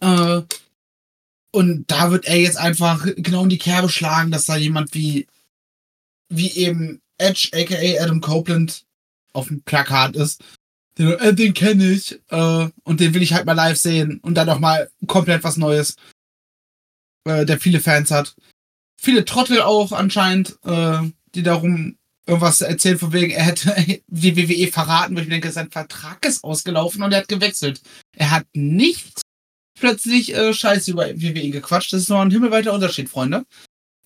Äh, 0.00 0.42
und 1.52 1.90
da 1.90 2.10
wird 2.10 2.26
er 2.26 2.38
jetzt 2.38 2.56
einfach 2.56 3.06
genau 3.16 3.44
in 3.44 3.48
die 3.48 3.58
Kerbe 3.58 3.88
schlagen, 3.88 4.30
dass 4.30 4.46
da 4.46 4.56
jemand 4.56 4.94
wie, 4.94 5.26
wie 6.28 6.50
eben 6.52 7.00
Edge, 7.20 7.50
aka 7.52 8.02
Adam 8.02 8.20
Copeland, 8.20 8.84
auf 9.32 9.48
dem 9.48 9.62
Plakat 9.62 10.16
ist. 10.16 10.42
Den, 10.98 11.12
äh, 11.12 11.34
den 11.34 11.54
kenne 11.54 11.92
ich. 11.92 12.20
Äh, 12.28 12.68
und 12.84 13.00
den 13.00 13.14
will 13.14 13.22
ich 13.22 13.32
halt 13.32 13.46
mal 13.46 13.52
live 13.52 13.78
sehen. 13.78 14.18
Und 14.22 14.34
dann 14.34 14.46
noch 14.46 14.58
mal 14.58 14.90
komplett 15.06 15.44
was 15.44 15.56
Neues 15.56 15.96
äh, 17.24 17.44
der 17.44 17.60
viele 17.60 17.80
Fans 17.80 18.10
hat. 18.10 18.34
Viele 19.00 19.24
Trottel 19.24 19.62
auch 19.62 19.92
anscheinend, 19.92 20.58
äh, 20.64 21.00
die 21.34 21.42
darum 21.42 21.96
irgendwas 22.26 22.60
erzählen 22.60 22.98
von 22.98 23.12
wegen, 23.12 23.32
er 23.32 23.44
hätte 23.44 23.74
die 24.06 24.36
WWE 24.36 24.70
verraten, 24.70 25.16
weil 25.16 25.24
ich 25.24 25.28
denke, 25.28 25.50
sein 25.50 25.70
Vertrag 25.70 26.24
ist 26.26 26.44
ausgelaufen 26.44 27.02
und 27.02 27.12
er 27.12 27.20
hat 27.20 27.28
gewechselt. 27.28 27.82
Er 28.16 28.30
hat 28.30 28.46
nicht 28.52 29.22
plötzlich 29.78 30.34
äh, 30.34 30.52
Scheiße 30.52 30.90
über 30.90 31.08
WWE 31.08 31.50
gequatscht. 31.50 31.92
Das 31.92 32.02
ist 32.02 32.08
noch 32.08 32.20
ein 32.20 32.30
himmelweiter 32.30 32.72
Unterschied, 32.72 33.08
Freunde. 33.08 33.44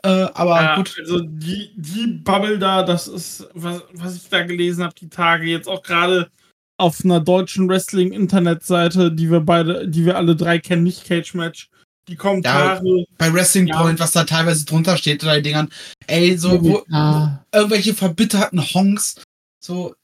Äh, 0.04 0.28
aber 0.34 0.62
Ja, 0.62 0.76
gut. 0.76 0.94
Also 0.98 1.20
die, 1.20 1.72
die 1.76 2.06
Bubble 2.22 2.58
da, 2.58 2.82
das 2.82 3.08
ist, 3.08 3.48
was, 3.54 3.82
was 3.94 4.16
ich 4.16 4.28
da 4.28 4.42
gelesen 4.42 4.84
habe, 4.84 4.94
die 4.94 5.08
Tage, 5.08 5.46
jetzt 5.46 5.66
auch 5.66 5.82
gerade 5.82 6.30
auf 6.76 7.02
einer 7.04 7.20
deutschen 7.20 7.68
Wrestling-Internetseite, 7.68 9.10
die 9.12 9.30
wir 9.30 9.40
beide, 9.40 9.88
die 9.88 10.04
wir 10.04 10.16
alle 10.18 10.36
drei 10.36 10.58
kennen, 10.58 10.82
nicht 10.82 11.04
Cage 11.06 11.32
Match. 11.34 11.70
Die 12.08 12.16
Kommentare. 12.16 12.82
Bei 13.16 13.32
Wrestling 13.32 13.66
Ja. 13.66 13.80
Point, 13.80 13.98
was 13.98 14.12
da 14.12 14.24
teilweise 14.24 14.66
drunter 14.66 14.98
steht, 14.98 15.22
drei 15.22 15.40
Dingern. 15.40 15.70
Ey, 16.06 16.36
so, 16.36 16.62
wo, 16.62 16.84
Ah. 16.92 17.42
irgendwelche 17.50 17.94
verbitterten 17.94 18.60
Honks. 18.74 19.22
So. 19.64 19.94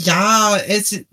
Ja, 0.00 0.56
es, 0.66 1.04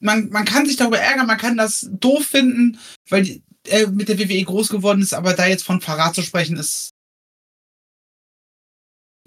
man, 0.00 0.30
man 0.30 0.46
kann 0.46 0.64
sich 0.64 0.76
darüber 0.76 0.98
ärgern, 0.98 1.26
man 1.26 1.36
kann 1.36 1.58
das 1.58 1.90
doof 1.92 2.24
finden, 2.24 2.78
weil 3.10 3.24
die, 3.24 3.42
er 3.66 3.88
mit 3.88 4.08
der 4.08 4.18
WWE 4.18 4.42
groß 4.44 4.68
geworden 4.68 5.02
ist, 5.02 5.14
aber 5.14 5.34
da 5.34 5.46
jetzt 5.46 5.64
von 5.64 5.80
Verrat 5.80 6.14
zu 6.14 6.22
sprechen, 6.22 6.56
ist. 6.56 6.90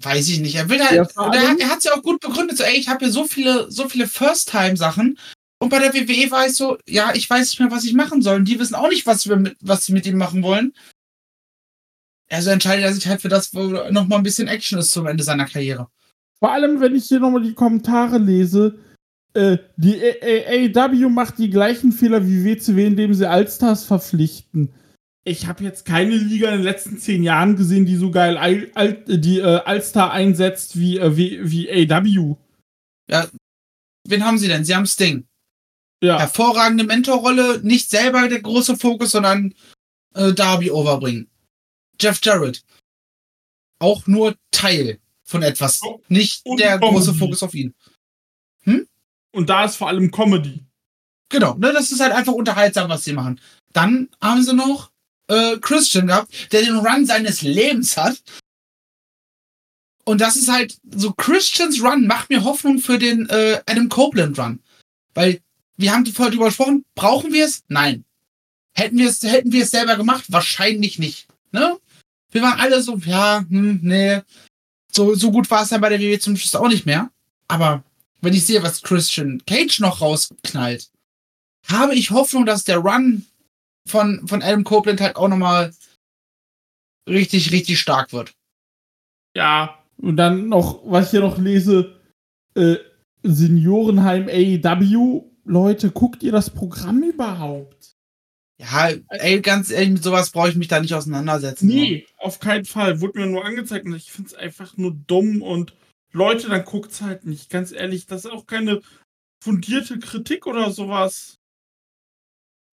Weiß 0.02 0.28
ich 0.28 0.40
nicht. 0.40 0.54
Er 0.56 0.68
will 0.68 0.84
halt, 0.84 1.10
Ja, 1.16 1.32
er, 1.32 1.58
er 1.58 1.70
hat 1.70 1.78
es 1.78 1.84
ja 1.84 1.94
auch 1.94 2.02
gut 2.02 2.20
begründet, 2.20 2.58
so, 2.58 2.64
ey, 2.64 2.76
ich 2.76 2.88
habe 2.88 3.04
hier 3.04 3.12
so 3.12 3.24
viele, 3.24 3.70
so 3.70 3.88
viele 3.88 4.06
First-Time-Sachen. 4.06 5.18
Und 5.58 5.70
bei 5.70 5.78
der 5.78 5.94
WWE 5.94 6.30
war 6.30 6.46
ich 6.46 6.54
so, 6.54 6.76
ja, 6.86 7.14
ich 7.14 7.28
weiß 7.28 7.48
nicht 7.48 7.60
mehr, 7.60 7.70
was 7.70 7.84
ich 7.84 7.94
machen 7.94 8.20
soll. 8.20 8.36
Und 8.36 8.44
die 8.44 8.58
wissen 8.58 8.74
auch 8.74 8.90
nicht, 8.90 9.06
was 9.06 9.26
wir 9.26 9.36
mit, 9.36 9.56
was 9.60 9.86
sie 9.86 9.92
mit 9.92 10.04
ihm 10.04 10.18
machen 10.18 10.42
wollen. 10.42 10.74
Also 12.28 12.50
entscheidet 12.50 12.84
er 12.84 12.92
sich 12.92 13.06
halt 13.06 13.22
für 13.22 13.28
das, 13.28 13.54
wo 13.54 13.62
noch 13.90 14.06
mal 14.06 14.16
ein 14.16 14.22
bisschen 14.22 14.48
Action 14.48 14.78
ist 14.78 14.90
zum 14.90 15.06
Ende 15.06 15.24
seiner 15.24 15.46
Karriere. 15.46 15.88
Vor 16.40 16.52
allem, 16.52 16.80
wenn 16.80 16.94
ich 16.94 17.06
hier 17.06 17.20
nochmal 17.20 17.42
die 17.42 17.54
Kommentare 17.54 18.18
lese, 18.18 18.78
äh, 19.36 19.58
die 19.76 20.00
AEW 20.74 21.08
macht 21.08 21.38
die 21.38 21.50
gleichen 21.50 21.92
Fehler 21.92 22.26
wie 22.26 22.44
WCW, 22.44 22.86
indem 22.86 23.14
sie 23.14 23.28
Allstars 23.28 23.84
verpflichten. 23.84 24.72
Ich 25.24 25.46
habe 25.46 25.64
jetzt 25.64 25.84
keine 25.84 26.16
Liga 26.16 26.48
in 26.48 26.58
den 26.58 26.62
letzten 26.62 26.98
zehn 26.98 27.22
Jahren 27.22 27.56
gesehen, 27.56 27.84
die 27.84 27.96
so 27.96 28.10
geil 28.10 28.38
All, 28.38 28.70
All, 28.74 28.94
die 29.06 29.38
äh, 29.38 29.60
Allstar 29.64 30.12
einsetzt 30.12 30.78
wie, 30.78 30.98
äh, 30.98 31.16
wie, 31.16 31.50
wie 31.50 31.90
AEW. 31.90 32.36
Wen 34.08 34.24
haben 34.24 34.38
sie 34.38 34.48
denn? 34.48 34.64
Sie 34.64 34.74
haben 34.74 34.86
Sting. 34.86 35.26
Ja, 36.02 36.18
Hervorragende 36.18 36.84
Mentorrolle, 36.84 37.60
nicht 37.62 37.90
selber 37.90 38.28
der 38.28 38.40
große 38.40 38.76
Fokus, 38.76 39.12
sondern 39.12 39.54
äh, 40.14 40.32
Darby 40.32 40.70
overbringen. 40.70 41.28
Jeff 42.00 42.20
Jarrett. 42.22 42.62
Auch 43.78 44.06
nur 44.06 44.36
Teil 44.50 45.00
von 45.24 45.42
etwas. 45.42 45.80
Nicht 46.08 46.44
der 46.58 46.78
große 46.78 47.14
Fokus 47.14 47.42
auf 47.42 47.54
ihn. 47.54 47.74
Und 49.36 49.50
da 49.50 49.64
ist 49.64 49.76
vor 49.76 49.88
allem 49.88 50.10
Comedy. 50.10 50.64
Genau, 51.28 51.54
ne, 51.54 51.72
das 51.72 51.92
ist 51.92 52.00
halt 52.00 52.12
einfach 52.12 52.32
unterhaltsam, 52.32 52.88
was 52.88 53.04
sie 53.04 53.12
machen. 53.12 53.40
Dann 53.72 54.08
haben 54.20 54.42
sie 54.42 54.54
noch 54.54 54.90
äh, 55.28 55.58
Christian 55.58 56.06
gehabt, 56.06 56.52
der 56.52 56.62
den 56.62 56.76
Run 56.76 57.04
seines 57.04 57.42
Lebens 57.42 57.96
hat. 57.96 58.22
Und 60.04 60.20
das 60.20 60.36
ist 60.36 60.48
halt 60.48 60.78
so 60.90 61.12
Christians 61.12 61.82
Run 61.82 62.06
macht 62.06 62.30
mir 62.30 62.44
Hoffnung 62.44 62.78
für 62.78 62.98
den 62.98 63.28
äh, 63.28 63.60
Adam 63.66 63.88
Copeland 63.88 64.38
Run. 64.38 64.60
Weil 65.14 65.40
wir 65.76 65.92
haben 65.92 66.06
vorher 66.06 66.30
drüber 66.30 66.46
gesprochen, 66.46 66.84
brauchen 66.94 67.32
wir 67.32 67.44
es? 67.44 67.64
Nein. 67.68 68.04
Hätten 68.72 68.98
wir 68.98 69.08
es, 69.08 69.22
hätten 69.22 69.52
wir 69.52 69.64
es 69.64 69.70
selber 69.70 69.96
gemacht? 69.96 70.24
Wahrscheinlich 70.28 70.98
nicht. 70.98 71.26
Ne? 71.50 71.76
Wir 72.30 72.42
waren 72.42 72.60
alle 72.60 72.82
so, 72.82 72.96
ja, 73.04 73.44
hm, 73.48 73.80
nee. 73.82 74.20
So, 74.92 75.14
so 75.14 75.30
gut 75.30 75.50
war 75.50 75.62
es 75.62 75.70
dann 75.70 75.80
bei 75.80 75.88
der 75.88 76.00
WWE 76.00 76.18
zum 76.20 76.36
Schluss 76.36 76.54
auch 76.54 76.68
nicht 76.68 76.86
mehr. 76.86 77.10
Aber 77.48 77.82
wenn 78.26 78.34
ich 78.34 78.44
sehe, 78.44 78.62
was 78.62 78.82
Christian 78.82 79.40
Cage 79.46 79.78
noch 79.78 80.00
rausknallt, 80.00 80.90
habe 81.68 81.94
ich 81.94 82.10
Hoffnung, 82.10 82.44
dass 82.44 82.64
der 82.64 82.78
Run 82.78 83.24
von, 83.88 84.26
von 84.26 84.42
Adam 84.42 84.64
Copeland 84.64 85.00
halt 85.00 85.14
auch 85.14 85.28
nochmal 85.28 85.72
richtig, 87.08 87.52
richtig 87.52 87.78
stark 87.78 88.12
wird. 88.12 88.34
Ja, 89.36 89.78
und 89.98 90.16
dann 90.16 90.48
noch, 90.48 90.82
was 90.84 91.06
ich 91.06 91.10
hier 91.12 91.20
noch 91.20 91.38
lese, 91.38 92.00
äh, 92.56 92.76
Seniorenheim 93.22 94.28
AEW. 94.28 95.30
Leute, 95.44 95.92
guckt 95.92 96.24
ihr 96.24 96.32
das 96.32 96.50
Programm 96.50 97.04
überhaupt? 97.04 97.94
Ja, 98.58 98.90
ey, 99.10 99.40
ganz 99.40 99.70
ehrlich, 99.70 99.90
mit 99.90 100.02
sowas 100.02 100.30
brauche 100.30 100.48
ich 100.48 100.56
mich 100.56 100.66
da 100.66 100.80
nicht 100.80 100.94
auseinandersetzen. 100.94 101.68
Nee, 101.68 102.06
auf 102.18 102.40
keinen 102.40 102.64
Fall. 102.64 103.00
Wurde 103.00 103.20
mir 103.20 103.26
nur 103.26 103.44
angezeigt 103.44 103.86
und 103.86 103.94
ich 103.94 104.10
finde 104.10 104.30
es 104.30 104.34
einfach 104.34 104.76
nur 104.76 104.96
dumm 105.06 105.42
und 105.42 105.74
Leute, 106.16 106.48
dann 106.48 106.64
guckt's 106.64 107.02
halt 107.02 107.26
nicht. 107.26 107.50
Ganz 107.50 107.72
ehrlich, 107.72 108.06
das 108.06 108.24
ist 108.24 108.30
auch 108.30 108.46
keine 108.46 108.80
fundierte 109.44 109.98
Kritik 109.98 110.46
oder 110.46 110.70
sowas. 110.70 111.36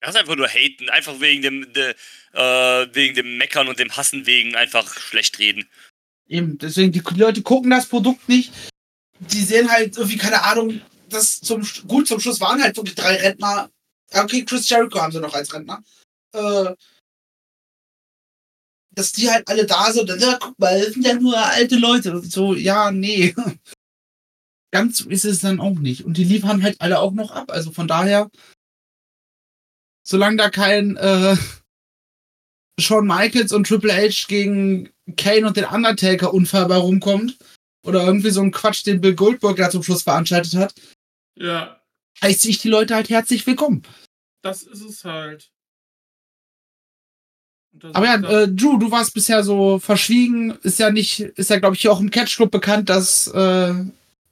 Das 0.00 0.14
ist 0.14 0.20
einfach 0.20 0.36
nur 0.36 0.48
haten, 0.48 0.88
einfach 0.90 1.20
wegen 1.20 1.42
dem, 1.42 1.72
de, 1.72 1.94
äh, 2.32 2.94
wegen 2.94 3.14
dem 3.14 3.38
Meckern 3.38 3.68
und 3.68 3.78
dem 3.78 3.96
Hassen 3.96 4.26
wegen 4.26 4.54
einfach 4.54 4.92
schlecht 4.94 5.38
reden. 5.38 5.68
Eben, 6.28 6.56
deswegen, 6.58 6.92
die 6.92 7.02
Leute 7.16 7.42
gucken 7.42 7.70
das 7.70 7.86
Produkt 7.86 8.28
nicht. 8.28 8.52
Die 9.18 9.42
sehen 9.42 9.70
halt 9.70 9.96
irgendwie, 9.96 10.18
keine 10.18 10.42
Ahnung, 10.44 10.80
das 11.08 11.40
zum, 11.40 11.66
gut, 11.86 12.06
zum 12.06 12.20
Schluss 12.20 12.40
waren 12.40 12.62
halt 12.62 12.76
wirklich 12.76 12.94
drei 12.94 13.16
Rentner. 13.16 13.70
Okay, 14.12 14.44
Chris 14.44 14.68
Jericho 14.68 15.00
haben 15.00 15.12
sie 15.12 15.20
noch 15.20 15.34
als 15.34 15.52
Rentner. 15.52 15.82
Äh, 16.32 16.74
dass 18.94 19.12
die 19.12 19.30
halt 19.30 19.48
alle 19.48 19.66
da 19.66 19.92
sind 19.92 20.08
ja, 20.20 20.38
guck 20.40 20.58
mal, 20.58 20.80
das 20.80 20.94
sind 20.94 21.04
ja 21.04 21.14
nur 21.14 21.36
alte 21.36 21.76
Leute. 21.76 22.12
Und 22.12 22.30
so, 22.30 22.54
ja, 22.54 22.90
nee. 22.90 23.34
Ganz 24.72 24.98
so 24.98 25.10
ist 25.10 25.24
es 25.24 25.40
dann 25.40 25.60
auch 25.60 25.78
nicht. 25.78 26.04
Und 26.04 26.16
die 26.16 26.24
liefern 26.24 26.62
halt 26.62 26.80
alle 26.80 26.98
auch 27.00 27.12
noch 27.12 27.30
ab. 27.30 27.50
Also 27.50 27.72
von 27.72 27.88
daher, 27.88 28.30
solange 30.06 30.36
da 30.36 30.50
kein 30.50 30.96
äh, 30.96 31.36
Shawn 32.80 33.06
Michaels 33.06 33.52
und 33.52 33.66
Triple 33.66 33.92
H 33.94 34.26
gegen 34.28 34.90
Kane 35.16 35.46
und 35.46 35.56
den 35.56 35.66
Undertaker 35.66 36.32
Unfall 36.32 36.66
bei 36.66 36.76
rumkommt, 36.76 37.38
oder 37.84 38.04
irgendwie 38.04 38.30
so 38.30 38.40
ein 38.40 38.52
Quatsch, 38.52 38.86
den 38.86 39.00
Bill 39.00 39.14
Goldberg 39.14 39.56
da 39.56 39.68
zum 39.68 39.82
Schluss 39.82 40.02
veranstaltet 40.04 40.54
hat, 40.54 40.74
Ja, 41.36 41.82
heiße 42.22 42.48
ich 42.48 42.58
die 42.58 42.68
Leute 42.68 42.94
halt 42.94 43.10
herzlich 43.10 43.46
willkommen. 43.46 43.82
das 44.42 44.62
ist 44.62 44.82
es 44.82 45.04
halt. 45.04 45.50
Aber 47.94 48.06
ja, 48.06 48.14
äh, 48.16 48.48
Drew, 48.48 48.76
du 48.78 48.90
warst 48.90 49.14
bisher 49.14 49.42
so 49.42 49.78
verschwiegen. 49.78 50.56
Ist 50.62 50.78
ja 50.78 50.90
nicht, 50.90 51.20
ist 51.20 51.50
ja, 51.50 51.58
glaube 51.58 51.74
ich, 51.74 51.82
hier 51.82 51.92
auch 51.92 52.00
im 52.00 52.10
Catch 52.10 52.36
Club 52.36 52.50
bekannt, 52.50 52.88
dass 52.88 53.26
äh, 53.28 53.74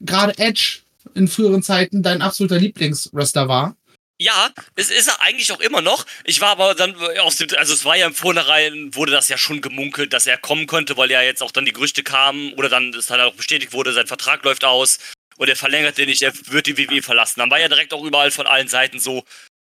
gerade 0.00 0.38
Edge 0.38 0.80
in 1.14 1.28
früheren 1.28 1.62
Zeiten 1.62 2.02
dein 2.02 2.22
absoluter 2.22 2.58
Lieblingswrestler 2.58 3.48
war. 3.48 3.76
Ja, 4.18 4.50
es 4.76 4.90
ist 4.90 5.08
er 5.08 5.22
eigentlich 5.22 5.50
auch 5.50 5.60
immer 5.60 5.80
noch. 5.80 6.04
Ich 6.24 6.42
war 6.42 6.50
aber 6.50 6.74
dann 6.74 6.94
aus 7.22 7.36
dem, 7.36 7.48
also 7.56 7.72
es 7.72 7.86
war 7.86 7.96
ja 7.96 8.06
im 8.06 8.14
Vornherein, 8.14 8.94
wurde 8.94 9.12
das 9.12 9.28
ja 9.28 9.38
schon 9.38 9.62
gemunkelt, 9.62 10.12
dass 10.12 10.26
er 10.26 10.36
kommen 10.36 10.66
könnte, 10.66 10.98
weil 10.98 11.10
ja 11.10 11.22
jetzt 11.22 11.42
auch 11.42 11.52
dann 11.52 11.64
die 11.64 11.72
Gerüchte 11.72 12.02
kamen 12.02 12.52
oder 12.52 12.68
dann 12.68 12.92
es 12.92 13.08
halt 13.08 13.22
auch 13.22 13.32
bestätigt 13.32 13.72
wurde, 13.72 13.94
sein 13.94 14.06
Vertrag 14.06 14.44
läuft 14.44 14.62
aus 14.62 14.98
und 15.38 15.48
er 15.48 15.56
verlängert 15.56 15.96
den 15.96 16.10
nicht, 16.10 16.20
er 16.20 16.34
wird 16.50 16.66
die 16.66 16.76
WWE 16.76 17.00
verlassen. 17.00 17.40
Dann 17.40 17.50
war 17.50 17.60
ja 17.60 17.68
direkt 17.68 17.94
auch 17.94 18.04
überall 18.04 18.30
von 18.30 18.46
allen 18.46 18.68
Seiten 18.68 18.98
so, 18.98 19.24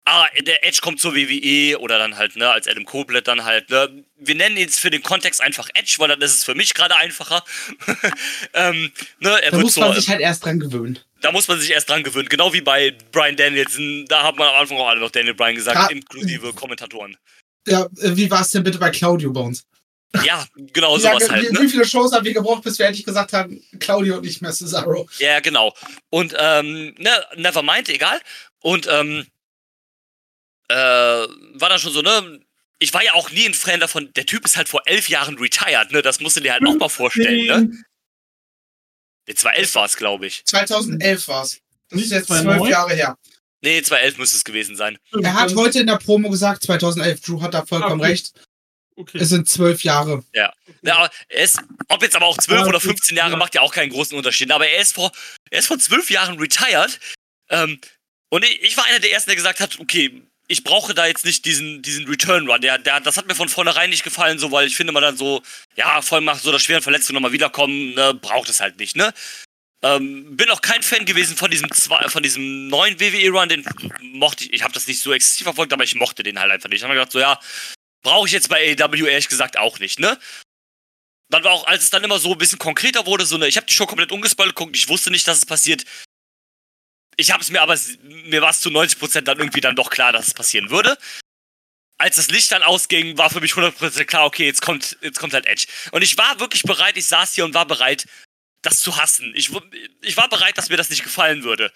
ah, 0.08 0.26
der 0.42 0.66
Edge 0.66 0.80
kommt 0.82 1.00
zur 1.02 1.14
WWE 1.16 1.78
oder 1.80 1.98
dann 2.00 2.18
halt, 2.18 2.36
ne, 2.36 2.50
als 2.50 2.68
Adam 2.68 2.86
Copeland 2.86 3.28
dann 3.28 3.44
halt, 3.46 3.70
ne. 3.70 4.04
Wir 4.18 4.36
nennen 4.36 4.56
ihn 4.58 4.64
jetzt 4.64 4.80
für 4.80 4.90
den 4.90 5.04
Kontext 5.04 5.42
einfach 5.42 5.70
Edge, 5.76 5.96
weil 6.00 6.08
dann 6.08 6.22
ist 6.22 6.34
es 6.36 6.44
für 6.44 6.56
mich 6.56 6.74
gerade 6.74 6.96
einfacher. 6.96 7.44
ähm, 8.54 8.92
ne, 9.20 9.42
er 9.44 9.52
Da 9.52 9.58
muss 9.58 9.74
so, 9.76 9.82
man 9.82 9.94
sich 9.94 10.10
halt 10.10 10.22
erst 10.22 10.46
dran 10.46 10.60
gewöhnen. 10.60 11.00
da 11.22 11.32
muss 11.32 11.48
man 11.48 11.60
sich 11.60 11.72
erst 11.72 11.90
dran 11.90 12.04
gewöhnen. 12.04 12.30
Genau 12.30 12.54
wie 12.54 12.62
bei 12.62 12.96
Brian 13.12 13.36
Danielson. 13.36 14.06
Da 14.08 14.24
hat 14.24 14.38
man 14.38 14.48
am 14.50 14.56
Anfang 14.56 14.78
auch 14.78 14.88
alle 14.88 15.00
noch 15.00 15.12
Daniel 15.12 15.36
Bryan 15.36 15.56
gesagt, 15.56 15.78
Ja. 15.78 15.88
inklusive 15.96 16.54
Kommentatoren. 16.54 17.16
Ja, 17.68 17.84
äh, 18.02 18.16
wie 18.16 18.30
war 18.32 18.42
es 18.42 18.52
denn 18.52 18.64
bitte 18.64 18.78
bei 18.80 18.90
Claudio 18.92 19.32
bei 19.32 19.42
uns? 19.42 19.64
Ja, 20.24 20.46
genau 20.56 20.96
Wie, 20.98 21.02
sowas 21.02 21.30
halt. 21.30 21.50
wie, 21.50 21.54
Ne? 21.54 21.60
wie 21.64 21.68
viele 21.70 21.86
Shows 21.86 22.14
haben 22.14 22.24
wir 22.26 22.34
gebraucht, 22.34 22.64
bis 22.64 22.80
wir 22.80 22.86
endlich 22.86 23.06
gesagt 23.06 23.34
haben, 23.34 23.62
Claudio 23.80 24.16
und 24.16 24.24
nicht 24.26 24.42
mehr 24.42 24.54
Cesaro? 24.54 25.08
Ja, 25.20 25.42
genau. 25.42 25.74
Und, 26.10 26.34
ähm, 26.40 26.96
ne, 26.98 27.12
Nevermind, 27.36 27.90
egal. 27.90 28.20
Und, 28.62 28.88
ähm, 28.90 29.28
äh, 30.70 30.76
war 30.76 31.70
dann 31.70 31.80
schon 31.80 31.94
so, 31.94 32.02
ne, 32.02 32.40
ich 32.80 32.94
war 32.94 33.04
ja 33.04 33.14
auch 33.14 33.32
nie 33.32 33.46
ein 33.48 33.54
Fan 33.54 33.80
davon, 33.80 34.12
der 34.14 34.26
Typ 34.26 34.46
ist 34.46 34.58
halt 34.58 34.70
vor 34.70 34.82
elf 34.86 35.10
Jahren 35.10 35.38
retired, 35.40 35.92
ne, 35.92 36.02
das 36.02 36.20
musst 36.20 36.36
du 36.38 36.42
dir 36.42 36.54
halt 36.54 36.66
auch 36.68 36.76
mal 36.76 36.90
vorstellen, 36.90 37.46
ne. 37.46 37.84
Nee, 39.28 39.34
2011 39.36 39.76
war 39.76 39.86
es, 39.86 39.98
glaube 39.98 40.28
ich. 40.28 40.46
2011 40.46 41.28
war's. 41.28 41.60
Das 41.90 41.98
Nicht 41.98 42.06
ist 42.06 42.12
jetzt 42.12 42.28
2009? 42.28 42.60
zwölf 42.60 42.72
Jahre 42.72 42.94
her. 42.94 43.18
Nee, 43.62 43.82
2011 43.82 44.18
müsste 44.20 44.38
es 44.38 44.44
gewesen 44.44 44.76
sein. 44.76 44.98
Er 45.22 45.34
hat 45.34 45.54
heute 45.56 45.80
in 45.80 45.88
der 45.88 45.98
Promo 45.98 46.30
gesagt, 46.30 46.64
2011, 46.64 47.22
Drew 47.22 47.42
hat 47.42 47.54
da 47.54 47.66
vollkommen 47.66 48.00
Ah, 48.02 48.04
okay. 48.04 48.12
recht. 48.14 48.32
Okay. 48.96 49.18
Es 49.20 49.30
sind 49.30 49.48
zwölf 49.50 49.84
Jahre. 49.84 50.24
Ja, 50.34 50.54
aber 50.90 51.12
er 51.30 51.44
ist, 51.44 51.60
ob 51.90 52.02
jetzt 52.02 52.16
aber 52.16 52.26
auch 52.26 52.38
12 52.38 52.62
Ja, 52.62 52.68
oder 52.68 52.78
okay. 52.78 52.88
15 52.88 53.18
Jahre 53.18 53.32
Ja. 53.32 53.38
macht 53.38 53.54
ja 53.54 53.62
auch 53.62 53.74
keinen 53.74 53.92
großen 53.92 54.18
Unterschied. 54.18 54.50
Aber 54.52 54.68
er 54.68 54.82
ist 54.82 54.94
vor, 54.94 55.12
er 55.52 55.60
ist 55.60 55.68
vor 55.68 55.78
12 55.78 56.10
Jahren 56.10 56.40
retired. 56.40 57.00
Ähm, 57.50 57.80
und 58.30 58.44
ich, 58.46 58.62
ich 58.64 58.78
war 58.78 58.86
einer 58.86 59.00
der 59.00 59.12
ersten, 59.12 59.30
der 59.30 59.36
gesagt 59.36 59.60
hat, 59.60 59.80
okay, 59.80 60.24
ich 60.48 60.64
brauche 60.64 60.94
da 60.94 61.06
jetzt 61.06 61.26
nicht 61.26 61.46
diesen, 61.46 61.82
diesen 61.82 62.08
Return 62.08 62.50
Run. 62.50 62.62
Der, 62.62 62.78
der, 62.78 63.02
das 63.02 63.18
hat 63.18 63.28
mir 63.28 63.36
von 63.36 63.50
vornherein 63.50 63.90
nicht 63.90 64.04
gefallen, 64.04 64.40
so, 64.40 64.52
weil 64.52 64.68
ich 64.68 64.76
finde, 64.76 64.94
man 64.94 65.04
dann 65.04 65.18
so, 65.18 65.42
ja, 65.76 66.02
voll 66.02 66.22
macht 66.22 66.42
so, 66.42 66.52
dass 66.52 66.64
schweren 66.64 66.82
Verletzungen 66.82 67.16
nochmal 67.16 67.34
wiederkommen, 67.34 67.94
ne, 67.94 68.14
braucht 68.14 68.50
es 68.50 68.62
halt 68.62 68.78
nicht, 68.80 68.96
ne? 68.96 69.14
Ähm, 69.84 70.36
bin 70.36 70.50
auch 70.50 70.62
kein 70.62 70.82
Fan 70.82 71.06
gewesen 71.06 71.38
von 71.38 71.52
diesem 71.52 71.72
zwei, 71.72 72.10
von 72.10 72.24
diesem 72.24 72.68
neuen 72.68 73.00
WWE 73.00 73.30
Run, 73.30 73.50
den 73.50 73.64
mochte 74.02 74.46
ich, 74.46 74.54
ich 74.54 74.64
habe 74.64 74.74
das 74.74 74.88
nicht 74.88 75.02
so 75.02 75.14
exzessiv 75.14 75.44
verfolgt, 75.44 75.72
aber 75.72 75.84
ich 75.84 75.94
mochte 75.96 76.24
den 76.24 76.40
halt 76.40 76.52
einfach 76.52 76.70
nicht. 76.70 76.78
Ich 76.78 76.84
habe 76.84 76.94
mir 76.94 77.00
gedacht, 77.00 77.12
so, 77.12 77.20
ja, 77.20 77.40
brauche 78.02 78.26
ich 78.26 78.34
jetzt 78.34 78.50
bei 78.50 78.76
AEW 78.80 79.06
ehrlich 79.06 79.30
gesagt 79.30 79.58
auch 79.58 79.80
nicht, 79.80 80.00
ne? 80.00 80.18
Dann 81.30 81.44
war 81.44 81.52
auch, 81.52 81.68
als 81.68 81.84
es 81.84 81.90
dann 81.90 82.06
immer 82.06 82.20
so 82.20 82.32
ein 82.32 82.38
bisschen 82.38 82.58
konkreter 82.58 83.06
wurde, 83.06 83.26
so 83.26 83.36
eine, 83.36 83.48
ich 83.48 83.58
habe 83.58 83.68
die 83.68 83.74
Show 83.74 83.86
komplett 83.86 84.14
ungespoilt 84.14 84.56
geguckt, 84.56 84.76
ich 84.76 84.88
wusste 84.88 85.12
nicht, 85.12 85.28
dass 85.28 85.40
es 85.40 85.46
passiert. 85.46 85.84
Ich 87.18 87.32
habe 87.32 87.42
es 87.42 87.50
mir 87.50 87.62
aber, 87.62 87.78
mir 88.04 88.42
war 88.42 88.52
es 88.52 88.62
zu 88.62 88.70
90% 88.70 89.22
dann 89.22 89.40
irgendwie 89.40 89.62
dann 89.62 89.76
doch 89.76 89.90
klar, 89.90 90.14
dass 90.14 90.28
es 90.28 90.34
passieren 90.34 90.70
würde. 90.70 90.98
Als 92.00 92.16
das 92.18 92.28
Licht 92.30 92.52
dann 92.52 92.62
ausging, 92.62 93.18
war 93.18 93.32
für 93.32 93.42
mich 93.42 93.54
100% 93.54 94.06
klar, 94.06 94.26
okay, 94.26 94.46
jetzt 94.46 94.62
kommt, 94.62 94.98
jetzt 95.02 95.18
kommt 95.20 95.34
halt 95.34 95.48
Edge. 95.48 95.66
Und 95.92 96.04
ich 96.04 96.16
war 96.18 96.40
wirklich 96.40 96.62
bereit, 96.62 96.96
ich 96.96 97.08
saß 97.08 97.34
hier 97.34 97.44
und 97.46 97.56
war 97.56 97.66
bereit, 97.66 98.06
das 98.62 98.80
zu 98.80 98.98
hassen. 98.98 99.34
Ich, 99.36 99.50
ich 100.02 100.16
war 100.16 100.30
bereit, 100.30 100.58
dass 100.60 100.70
mir 100.70 100.78
das 100.78 100.92
nicht 100.92 101.04
gefallen 101.04 101.44
würde. 101.44 101.74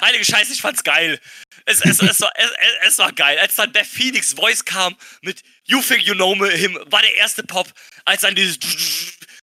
Heilige 0.00 0.24
Scheiße, 0.24 0.52
ich 0.52 0.60
fand's 0.60 0.82
geil. 0.84 1.20
Es, 1.66 1.80
es, 1.80 2.00
es, 2.00 2.20
war, 2.20 2.32
es, 2.36 2.50
es- 2.82 2.98
war 2.98 3.12
geil. 3.12 3.38
Als 3.38 3.56
dann 3.56 3.72
Beth 3.72 3.86
Phoenix 3.86 4.32
Voice 4.34 4.64
kam 4.64 4.96
mit 5.22 5.42
You 5.64 5.80
Think 5.82 6.02
You 6.02 6.14
Know 6.14 6.34
Me 6.34 6.50
Him, 6.50 6.78
war 6.86 7.00
der 7.00 7.14
erste 7.16 7.42
Pop. 7.42 7.72
Als 8.04 8.22
dann 8.22 8.34
dieses 8.34 8.58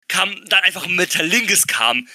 kam, 0.08 0.44
dann 0.46 0.64
einfach 0.64 0.86
Metalingus 0.88 1.66
kam. 1.68 2.08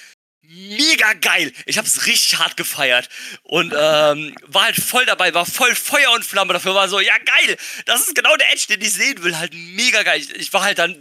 Mega 0.46 1.12
geil. 1.14 1.52
Ich 1.66 1.78
hab's 1.78 2.06
richtig 2.06 2.38
hart 2.38 2.56
gefeiert. 2.56 3.08
Und 3.42 3.72
ähm, 3.76 4.34
war 4.46 4.64
halt 4.64 4.76
voll 4.76 5.06
dabei, 5.06 5.34
war 5.34 5.46
voll 5.46 5.74
Feuer 5.74 6.12
und 6.12 6.24
Flamme 6.24 6.52
dafür. 6.52 6.74
War 6.74 6.88
so, 6.88 7.00
ja 7.00 7.16
geil, 7.18 7.56
das 7.86 8.02
ist 8.02 8.14
genau 8.14 8.36
der 8.36 8.52
Edge, 8.52 8.66
den 8.68 8.80
ich 8.80 8.92
sehen 8.92 9.22
will. 9.22 9.38
Halt 9.38 9.54
mega 9.54 10.02
geil. 10.02 10.20
Ich, 10.20 10.30
ich 10.34 10.52
war 10.52 10.62
halt 10.62 10.78
dann 10.78 10.98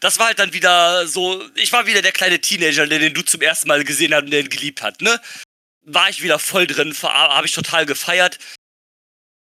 das 0.00 0.18
war 0.18 0.26
halt 0.26 0.38
dann 0.38 0.52
wieder 0.52 1.06
so, 1.06 1.46
ich 1.54 1.72
war 1.72 1.86
wieder 1.86 2.02
der 2.02 2.12
kleine 2.12 2.40
Teenager, 2.40 2.86
der 2.86 2.98
den 2.98 3.14
du 3.14 3.22
zum 3.22 3.42
ersten 3.42 3.68
Mal 3.68 3.84
gesehen 3.84 4.14
hast 4.14 4.24
und 4.24 4.30
den 4.30 4.48
geliebt 4.48 4.82
hat, 4.82 5.00
ne? 5.02 5.20
War 5.82 6.08
ich 6.08 6.22
wieder 6.22 6.38
voll 6.38 6.66
drin, 6.66 6.94
habe 7.02 7.46
ich 7.46 7.52
total 7.52 7.86
gefeiert. 7.86 8.38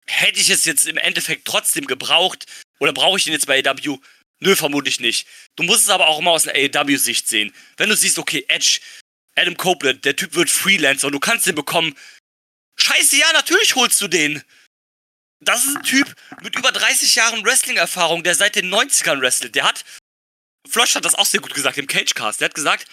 Hätte 0.07 0.39
ich 0.39 0.49
es 0.49 0.65
jetzt 0.65 0.87
im 0.87 0.97
Endeffekt 0.97 1.45
trotzdem 1.45 1.85
gebraucht 1.85 2.45
oder 2.79 2.93
brauche 2.93 3.17
ich 3.17 3.27
ihn 3.27 3.33
jetzt 3.33 3.47
bei 3.47 3.63
AW? 3.63 3.99
Nö, 4.39 4.55
vermutlich 4.55 4.99
nicht. 4.99 5.27
Du 5.55 5.63
musst 5.63 5.83
es 5.83 5.89
aber 5.89 6.07
auch 6.07 6.19
immer 6.19 6.31
aus 6.31 6.47
einer 6.47 6.79
AW-Sicht 6.79 7.27
sehen. 7.27 7.53
Wenn 7.75 7.89
du 7.89 7.95
siehst, 7.95 8.19
okay, 8.19 8.45
Edge, 8.47 8.79
Adam 9.37 9.55
Copeland, 9.55 10.03
der 10.03 10.15
Typ 10.15 10.35
wird 10.35 10.49
Freelancer 10.49 11.07
und 11.07 11.13
du 11.13 11.19
kannst 11.19 11.45
den 11.45 11.55
bekommen. 11.55 11.95
Scheiße, 12.75 13.17
ja, 13.17 13.31
natürlich 13.33 13.75
holst 13.75 14.01
du 14.01 14.07
den. 14.07 14.43
Das 15.39 15.65
ist 15.65 15.77
ein 15.77 15.83
Typ 15.83 16.13
mit 16.41 16.55
über 16.55 16.71
30 16.71 17.15
Jahren 17.15 17.45
Wrestling-Erfahrung, 17.45 18.23
der 18.23 18.35
seit 18.35 18.55
den 18.55 18.73
90ern 18.73 19.21
wrestelt. 19.21 19.55
Der 19.55 19.65
hat 19.65 19.85
Flosch 20.67 20.95
hat 20.95 21.05
das 21.05 21.15
auch 21.15 21.25
sehr 21.25 21.39
gut 21.39 21.53
gesagt 21.53 21.77
im 21.77 21.87
Cagecast. 21.87 22.41
Der 22.41 22.45
hat 22.45 22.55
gesagt, 22.55 22.87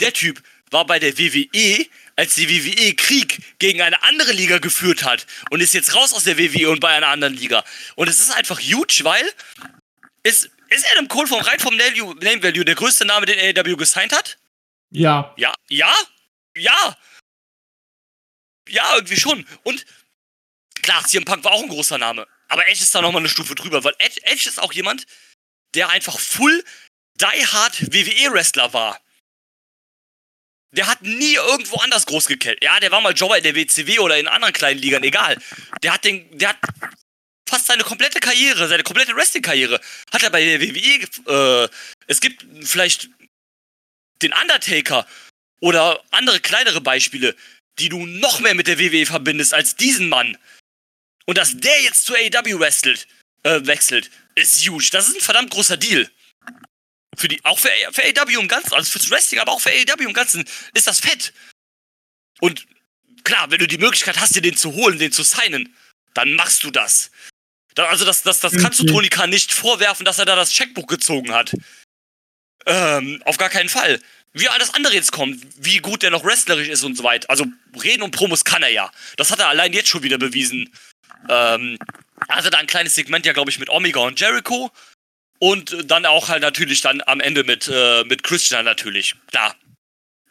der 0.00 0.12
Typ 0.12 0.42
war 0.70 0.86
bei 0.86 0.98
der 0.98 1.18
WWE 1.18 1.86
als 2.16 2.34
die 2.34 2.48
WWE 2.48 2.94
Krieg 2.94 3.40
gegen 3.58 3.80
eine 3.80 4.02
andere 4.02 4.32
Liga 4.32 4.58
geführt 4.58 5.04
hat 5.04 5.26
und 5.50 5.60
ist 5.60 5.72
jetzt 5.72 5.94
raus 5.94 6.12
aus 6.12 6.24
der 6.24 6.36
WWE 6.36 6.70
und 6.70 6.80
bei 6.80 6.88
einer 6.88 7.08
anderen 7.08 7.34
Liga. 7.34 7.64
Und 7.94 8.08
es 8.08 8.18
ist 8.18 8.30
einfach 8.30 8.60
huge, 8.60 9.00
weil 9.02 9.24
ist, 10.24 10.50
ist 10.68 10.86
Adam 10.92 11.08
Cole 11.08 11.28
vom 11.28 11.40
rein 11.40 11.58
vom 11.58 11.76
Name 11.76 12.42
Value 12.42 12.64
der 12.64 12.74
größte 12.74 13.04
Name, 13.04 13.26
den 13.26 13.56
AEW 13.56 13.76
gesigned 13.76 14.12
hat? 14.12 14.36
Ja. 14.90 15.34
Ja, 15.36 15.54
ja, 15.68 15.94
ja. 16.56 16.96
Ja, 18.68 18.94
irgendwie 18.96 19.18
schon. 19.18 19.46
Und 19.62 19.84
klar, 20.82 21.04
CM 21.04 21.24
Punk 21.24 21.44
war 21.44 21.52
auch 21.52 21.62
ein 21.62 21.68
großer 21.68 21.98
Name. 21.98 22.26
Aber 22.48 22.66
Edge 22.66 22.82
ist 22.82 22.94
da 22.94 23.02
nochmal 23.02 23.22
eine 23.22 23.28
Stufe 23.28 23.54
drüber, 23.54 23.84
weil 23.84 23.94
Edge, 23.98 24.20
Edge 24.24 24.48
ist 24.48 24.60
auch 24.60 24.72
jemand, 24.72 25.06
der 25.74 25.90
einfach 25.90 26.18
full 26.18 26.64
die 27.20 27.46
Hard 27.46 27.92
WWE-Wrestler 27.92 28.72
war. 28.72 29.00
Der 30.72 30.86
hat 30.86 31.02
nie 31.02 31.34
irgendwo 31.34 31.76
anders 31.76 32.06
groß 32.06 32.26
gekellt. 32.26 32.62
Ja, 32.62 32.78
der 32.78 32.90
war 32.90 33.00
mal 33.00 33.14
Jobber 33.14 33.38
in 33.38 33.42
der 33.42 33.54
WCW 33.54 33.98
oder 34.00 34.18
in 34.18 34.28
anderen 34.28 34.52
kleinen 34.52 34.80
Ligern, 34.80 35.02
egal. 35.02 35.38
Der 35.82 35.94
hat 35.94 36.04
den, 36.04 36.38
der 36.38 36.50
hat 36.50 36.58
fast 37.48 37.66
seine 37.66 37.84
komplette 37.84 38.20
Karriere, 38.20 38.68
seine 38.68 38.82
komplette 38.82 39.16
Wrestling-Karriere 39.16 39.80
hat 40.12 40.22
er 40.22 40.30
bei 40.30 40.44
der 40.44 40.60
WWE. 40.60 41.64
Äh, 41.64 41.68
es 42.06 42.20
gibt 42.20 42.44
vielleicht 42.62 43.08
den 44.22 44.32
Undertaker 44.32 45.06
oder 45.60 46.02
andere 46.10 46.40
kleinere 46.40 46.80
Beispiele, 46.80 47.34
die 47.78 47.88
du 47.88 48.06
noch 48.06 48.40
mehr 48.40 48.54
mit 48.54 48.66
der 48.66 48.78
WWE 48.78 49.06
verbindest 49.06 49.54
als 49.54 49.76
diesen 49.76 50.08
Mann. 50.08 50.36
Und 51.26 51.38
dass 51.38 51.56
der 51.56 51.82
jetzt 51.82 52.04
zu 52.04 52.14
AEW 52.14 52.58
wrestelt, 52.58 53.06
äh, 53.42 53.60
wechselt, 53.64 54.10
ist 54.34 54.66
huge. 54.66 54.88
Das 54.92 55.08
ist 55.08 55.16
ein 55.16 55.20
verdammt 55.20 55.50
großer 55.50 55.76
Deal. 55.76 56.10
Für 57.16 57.28
die, 57.28 57.44
auch 57.44 57.58
für, 57.58 57.70
für 57.92 58.02
AEW 58.02 58.40
im 58.40 58.48
Ganzen, 58.48 58.72
also 58.72 58.90
fürs 58.90 59.10
Wrestling, 59.10 59.40
aber 59.40 59.52
auch 59.52 59.60
für 59.60 59.70
AEW 59.70 60.04
im 60.04 60.12
Ganzen 60.12 60.44
ist 60.74 60.86
das 60.86 61.00
fett. 61.00 61.32
Und 62.40 62.66
klar, 63.24 63.50
wenn 63.50 63.58
du 63.58 63.66
die 63.66 63.78
Möglichkeit 63.78 64.18
hast, 64.18 64.34
dir 64.34 64.42
den 64.42 64.56
zu 64.56 64.72
holen, 64.72 64.98
den 64.98 65.12
zu 65.12 65.22
signen, 65.22 65.74
dann 66.14 66.34
machst 66.34 66.64
du 66.64 66.70
das. 66.70 67.10
Da, 67.74 67.86
also 67.86 68.04
das, 68.04 68.22
das, 68.22 68.40
das 68.40 68.56
kannst 68.56 68.80
du 68.80 68.84
Okay. 68.84 68.92
Tony 68.92 69.08
Khan 69.08 69.30
nicht 69.30 69.52
vorwerfen, 69.52 70.04
dass 70.04 70.18
er 70.18 70.24
da 70.24 70.34
das 70.34 70.50
Checkbuch 70.50 70.86
gezogen 70.86 71.32
hat. 71.32 71.52
Ähm, 72.66 73.22
auf 73.24 73.36
gar 73.38 73.48
keinen 73.48 73.68
Fall. 73.68 74.00
Wie 74.34 74.48
alles 74.48 74.74
andere 74.74 74.94
jetzt 74.94 75.10
kommt, 75.12 75.40
wie 75.56 75.78
gut 75.78 76.02
der 76.02 76.10
noch 76.10 76.24
wrestlerisch 76.24 76.68
ist 76.68 76.84
und 76.84 76.96
so 76.96 77.02
weiter. 77.02 77.28
Also 77.30 77.46
reden 77.82 78.02
und 78.02 78.10
Promos 78.10 78.44
kann 78.44 78.62
er 78.62 78.68
ja. 78.68 78.90
Das 79.16 79.30
hat 79.30 79.38
er 79.40 79.48
allein 79.48 79.72
jetzt 79.72 79.88
schon 79.88 80.02
wieder 80.02 80.18
bewiesen. 80.18 80.72
Ähm, 81.28 81.78
also 82.28 82.50
da 82.50 82.58
ein 82.58 82.66
kleines 82.66 82.94
Segment 82.94 83.24
ja, 83.26 83.32
glaube 83.32 83.50
ich, 83.50 83.58
mit 83.58 83.70
Omega 83.70 84.00
und 84.00 84.20
Jericho. 84.20 84.70
Und 85.40 85.90
dann 85.90 86.04
auch 86.04 86.28
halt 86.28 86.42
natürlich 86.42 86.80
dann 86.80 87.00
am 87.06 87.20
Ende 87.20 87.44
mit, 87.44 87.68
äh, 87.72 88.04
mit 88.04 88.22
Christian 88.22 88.64
natürlich. 88.64 89.14
Klar. 89.30 89.54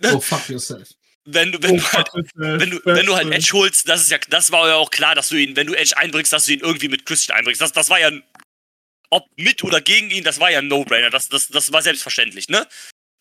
Oh, 0.03 0.19
fuck 0.19 0.47
yourself. 0.49 0.89
Wenn 1.25 1.51
du, 1.51 1.61
wenn, 1.61 1.71
Oh, 1.71 1.77
du 1.77 1.91
halt, 1.91 2.09
wenn, 2.35 2.69
du, 2.69 2.81
wenn 2.85 3.05
du 3.05 3.15
halt 3.15 3.31
Edge 3.33 3.49
holst, 3.53 3.89
das 3.89 4.01
ist 4.01 4.11
ja, 4.11 4.17
das 4.29 4.51
war 4.51 4.67
ja 4.67 4.75
auch 4.75 4.91
klar, 4.91 5.15
dass 5.15 5.27
du 5.29 5.35
ihn, 5.35 5.55
wenn 5.55 5.67
du 5.67 5.73
Edge 5.73 5.97
einbringst, 5.97 6.31
dass 6.31 6.45
du 6.45 6.53
ihn 6.53 6.59
irgendwie 6.61 6.87
mit 6.87 7.05
Christian 7.05 7.37
einbringst. 7.37 7.59
Das, 7.59 7.73
das 7.73 7.89
war 7.89 7.99
ja, 7.99 8.07
ein- 8.07 8.23
ob 9.09 9.25
mit 9.37 9.63
oder 9.63 9.81
gegen 9.81 10.09
ihn, 10.11 10.23
das 10.23 10.39
war 10.39 10.51
ja 10.51 10.59
ein 10.59 10.67
No-Brainer. 10.67 11.09
Das, 11.09 11.29
das, 11.29 11.47
das 11.47 11.71
war 11.71 11.81
selbstverständlich, 11.81 12.49
ne? 12.49 12.67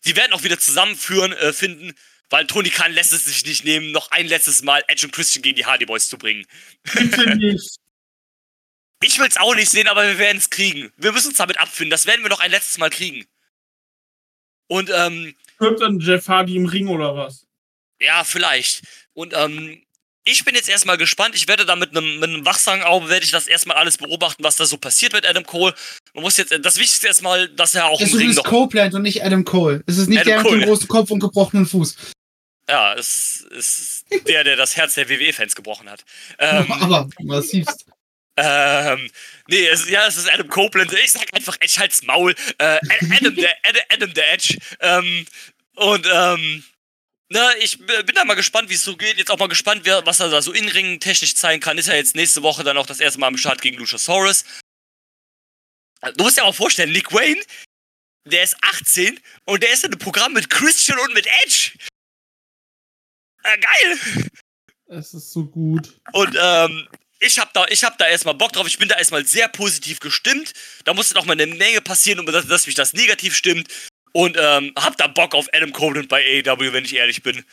Sie 0.01 0.15
werden 0.15 0.33
auch 0.33 0.43
wieder 0.43 0.59
zusammenführen, 0.59 1.33
äh, 1.33 1.53
finden, 1.53 1.93
weil 2.29 2.45
Tony 2.47 2.69
Khan 2.69 2.91
lässt 2.93 3.13
es 3.13 3.25
sich 3.25 3.45
nicht 3.45 3.63
nehmen, 3.63 3.91
noch 3.91 4.11
ein 4.11 4.27
letztes 4.27 4.61
Mal 4.61 4.83
Edge 4.87 5.05
und 5.05 5.11
Christian 5.11 5.41
gegen 5.41 5.55
die 5.55 5.65
Hardy 5.65 5.85
Boys 5.85 6.09
zu 6.09 6.17
bringen. 6.17 6.45
Bitte 6.93 7.35
nicht. 7.35 7.77
Ich 9.03 9.19
will's 9.19 9.37
auch 9.37 9.53
nicht 9.53 9.69
sehen, 9.69 9.87
aber 9.87 10.07
wir 10.07 10.17
werden 10.17 10.39
es 10.39 10.49
kriegen. 10.49 10.91
Wir 10.97 11.11
müssen 11.11 11.27
uns 11.27 11.37
damit 11.37 11.59
abfinden. 11.59 11.91
Das 11.91 12.07
werden 12.07 12.23
wir 12.23 12.29
noch 12.31 12.39
ein 12.39 12.49
letztes 12.49 12.79
Mal 12.79 12.89
kriegen. 12.89 13.27
Und 14.65 14.89
ähm, 14.91 15.35
Hört 15.59 15.81
dann 15.81 15.99
Jeff 15.99 16.27
Hardy 16.27 16.55
im 16.55 16.65
Ring 16.65 16.87
oder 16.87 17.15
was? 17.15 17.45
ja, 17.99 18.23
vielleicht. 18.23 18.81
Und 19.13 19.33
ähm, 19.35 19.85
ich 20.27 20.43
bin 20.43 20.55
jetzt 20.55 20.67
erstmal 20.67 20.97
gespannt. 20.97 21.35
Ich 21.35 21.47
werde 21.47 21.65
da 21.65 21.75
mit 21.75 21.95
einem, 21.95 22.19
mit 22.19 22.29
einem 22.29 22.45
wachsamen 22.45 22.83
Auge 22.83 23.07
werde 23.07 23.25
ich 23.25 23.31
das 23.31 23.47
erstmal 23.47 23.77
alles 23.77 23.97
beobachten, 23.97 24.43
was 24.43 24.57
da 24.57 24.65
so 24.65 24.77
passiert 24.77 25.13
mit 25.13 25.25
Adam 25.25 25.45
Cole. 25.45 25.73
Man 26.13 26.23
muss 26.23 26.35
jetzt, 26.37 26.53
das 26.61 26.77
Wichtigste 26.77 27.07
erstmal, 27.07 27.47
dass 27.49 27.73
er 27.75 27.85
auch 27.85 28.01
Es 28.01 28.11
im 28.11 28.17
Ring 28.17 28.29
ist 28.31 28.35
noch. 28.35 28.43
Copeland 28.43 28.93
und 28.93 29.03
nicht 29.03 29.23
Adam 29.23 29.45
Cole. 29.45 29.83
Es 29.87 29.97
ist 29.97 30.09
nicht 30.09 30.19
Adam 30.19 30.27
der 30.29 30.37
mit 30.39 30.47
Cole. 30.47 30.59
dem 30.59 30.67
großen 30.67 30.87
Kopf 30.87 31.11
und 31.11 31.19
gebrochenen 31.21 31.65
Fuß. 31.65 31.95
Ja, 32.69 32.93
es 32.95 33.47
ist 33.51 34.05
der, 34.27 34.43
der 34.43 34.57
das 34.57 34.75
Herz 34.75 34.95
der 34.95 35.09
WWE-Fans 35.09 35.55
gebrochen 35.55 35.89
hat. 35.89 36.03
Ähm, 36.39 36.69
Aber 36.71 37.09
massivst. 37.21 37.85
Ähm, 38.35 39.09
nee, 39.47 39.65
es, 39.67 39.89
ja, 39.89 40.07
es 40.07 40.17
ist 40.17 40.31
Adam 40.31 40.49
Copeland. 40.49 40.91
Ich 40.93 41.13
sag 41.13 41.33
einfach 41.33 41.55
Edge 41.61 41.75
halt's 41.79 42.03
Maul. 42.03 42.35
Äh, 42.57 42.79
Adam, 43.15 43.33
der, 43.35 43.55
Adam, 43.63 43.81
Adam 43.89 44.13
der 44.13 44.33
Edge. 44.33 44.57
Ähm, 44.81 45.25
und, 45.75 46.05
ähm, 46.13 46.63
na, 47.29 47.55
ich 47.57 47.77
b- 47.77 48.03
bin 48.03 48.15
da 48.15 48.23
mal 48.25 48.35
gespannt, 48.35 48.69
wie 48.69 48.75
es 48.75 48.83
so 48.83 48.95
geht. 48.95 49.17
Jetzt 49.17 49.29
auch 49.31 49.37
mal 49.39 49.47
gespannt, 49.49 49.85
was 49.85 50.19
er 50.19 50.29
da 50.29 50.41
so 50.41 50.51
in 50.53 50.67
Ringen 50.69 50.99
technisch 50.99 51.35
zeigen 51.35 51.61
kann. 51.61 51.77
Ist 51.77 51.87
ja 51.87 51.95
jetzt 51.95 52.15
nächste 52.15 52.41
Woche 52.43 52.63
dann 52.63 52.77
auch 52.77 52.85
das 52.85 52.99
erste 52.99 53.19
Mal 53.19 53.27
am 53.27 53.37
Start 53.37 53.61
gegen 53.61 53.77
Luchasaurus. 53.77 54.45
Du 56.15 56.23
musst 56.23 56.37
dir 56.37 56.45
auch 56.45 56.55
vorstellen, 56.55 56.91
Nick 56.91 57.11
Wayne, 57.11 57.41
der 58.25 58.43
ist 58.43 58.55
18 58.61 59.19
und 59.45 59.63
der 59.63 59.71
ist 59.71 59.83
in 59.83 59.91
einem 59.91 59.99
Programm 59.99 60.33
mit 60.33 60.49
Christian 60.49 60.99
und 60.99 61.13
mit 61.13 61.27
Edge. 61.43 61.71
Äh, 63.43 63.57
geil! 63.57 63.99
Es 64.89 65.13
ist 65.13 65.31
so 65.33 65.45
gut. 65.45 65.99
Und 66.13 66.37
ähm, 66.39 66.87
ich 67.19 67.39
hab 67.39 67.53
da, 67.53 67.65
ich 67.67 67.83
hab 67.83 67.97
da 67.97 68.07
erstmal 68.07 68.35
Bock 68.35 68.53
drauf. 68.53 68.67
Ich 68.67 68.77
bin 68.77 68.87
da 68.87 68.95
erstmal 68.95 69.25
sehr 69.25 69.49
positiv 69.49 69.99
gestimmt. 69.99 70.53
Da 70.85 70.93
musste 70.93 71.13
noch 71.15 71.25
mal 71.25 71.33
eine 71.33 71.47
Menge 71.47 71.81
passieren, 71.81 72.19
um 72.19 72.25
dass, 72.25 72.47
dass 72.47 72.67
mich 72.67 72.75
das 72.75 72.93
negativ 72.93 73.35
stimmt. 73.35 73.67
Und 74.17 74.35
ähm, 74.35 74.71
hab 74.75 74.97
da 74.97 75.05
Bock 75.05 75.35
auf 75.35 75.47
Adam 75.53 75.71
Cole 75.71 76.03
bei 76.07 76.23
AEW, 76.43 76.73
wenn 76.73 76.85
ich 76.85 76.95
ehrlich 76.95 77.21
bin. 77.21 77.43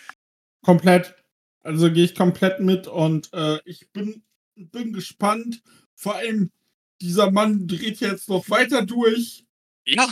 Komplett. 0.65 1.15
Also 1.63 1.93
gehe 1.93 2.07
ich 2.07 2.15
komplett 2.15 2.61
mit 2.61 2.87
und 2.87 3.31
äh, 3.35 3.59
ich 3.67 3.91
bin, 3.93 4.23
bin 4.57 4.95
gespannt. 4.95 5.63
Vor 5.95 6.15
allem, 6.15 6.51
dieser 7.03 7.31
Mann 7.31 7.67
dreht 7.67 8.01
jetzt 8.01 8.31
noch 8.31 8.49
weiter 8.49 8.87
durch. 8.87 9.45
Ja, 9.85 10.09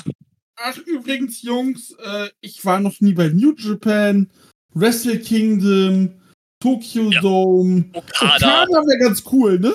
Ach, 0.56 0.76
übrigens, 0.76 1.40
Jungs, 1.40 1.96
äh, 2.04 2.28
ich 2.42 2.62
war 2.66 2.80
noch 2.80 3.00
nie 3.00 3.14
bei 3.14 3.28
New 3.28 3.54
Japan, 3.56 4.30
Wrestle 4.74 5.20
Kingdom, 5.20 6.20
Tokyo 6.60 7.10
Ja. 7.12 7.20
Dome. 7.22 7.86
Okada. 7.94 8.64
Okada 8.64 8.86
wäre 8.86 8.98
ganz 8.98 9.24
cool, 9.32 9.58
ne? 9.58 9.74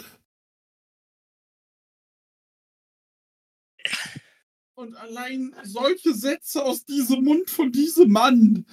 Und 4.88 4.96
allein 4.96 5.54
solche 5.64 6.14
Sätze 6.14 6.64
aus 6.64 6.86
diesem 6.86 7.26
Mund 7.26 7.50
von 7.50 7.74
diesem 7.74 8.10
Mann. 8.10 8.66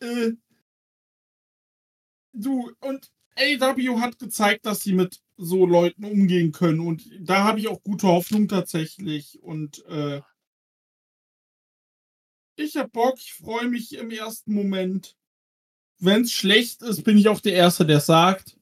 Äh, 0.00 0.32
du, 2.32 2.72
und 2.80 3.12
AW 3.36 4.00
hat 4.00 4.18
gezeigt, 4.18 4.66
dass 4.66 4.80
sie 4.80 4.92
mit 4.92 5.20
so 5.36 5.64
Leuten 5.64 6.04
umgehen 6.04 6.50
können. 6.50 6.80
Und 6.80 7.08
da 7.20 7.44
habe 7.44 7.60
ich 7.60 7.68
auch 7.68 7.80
gute 7.84 8.08
Hoffnung 8.08 8.48
tatsächlich. 8.48 9.40
Und 9.40 9.86
äh, 9.86 10.20
ich 12.56 12.76
hab 12.76 12.90
Bock, 12.90 13.14
ich 13.20 13.32
freue 13.32 13.68
mich 13.68 13.92
im 13.94 14.10
ersten 14.10 14.54
Moment. 14.54 15.16
Wenn 16.00 16.22
es 16.22 16.32
schlecht 16.32 16.82
ist, 16.82 17.04
bin 17.04 17.16
ich 17.18 17.28
auch 17.28 17.38
der 17.38 17.54
Erste, 17.54 17.86
der 17.86 18.00
sagt. 18.00 18.58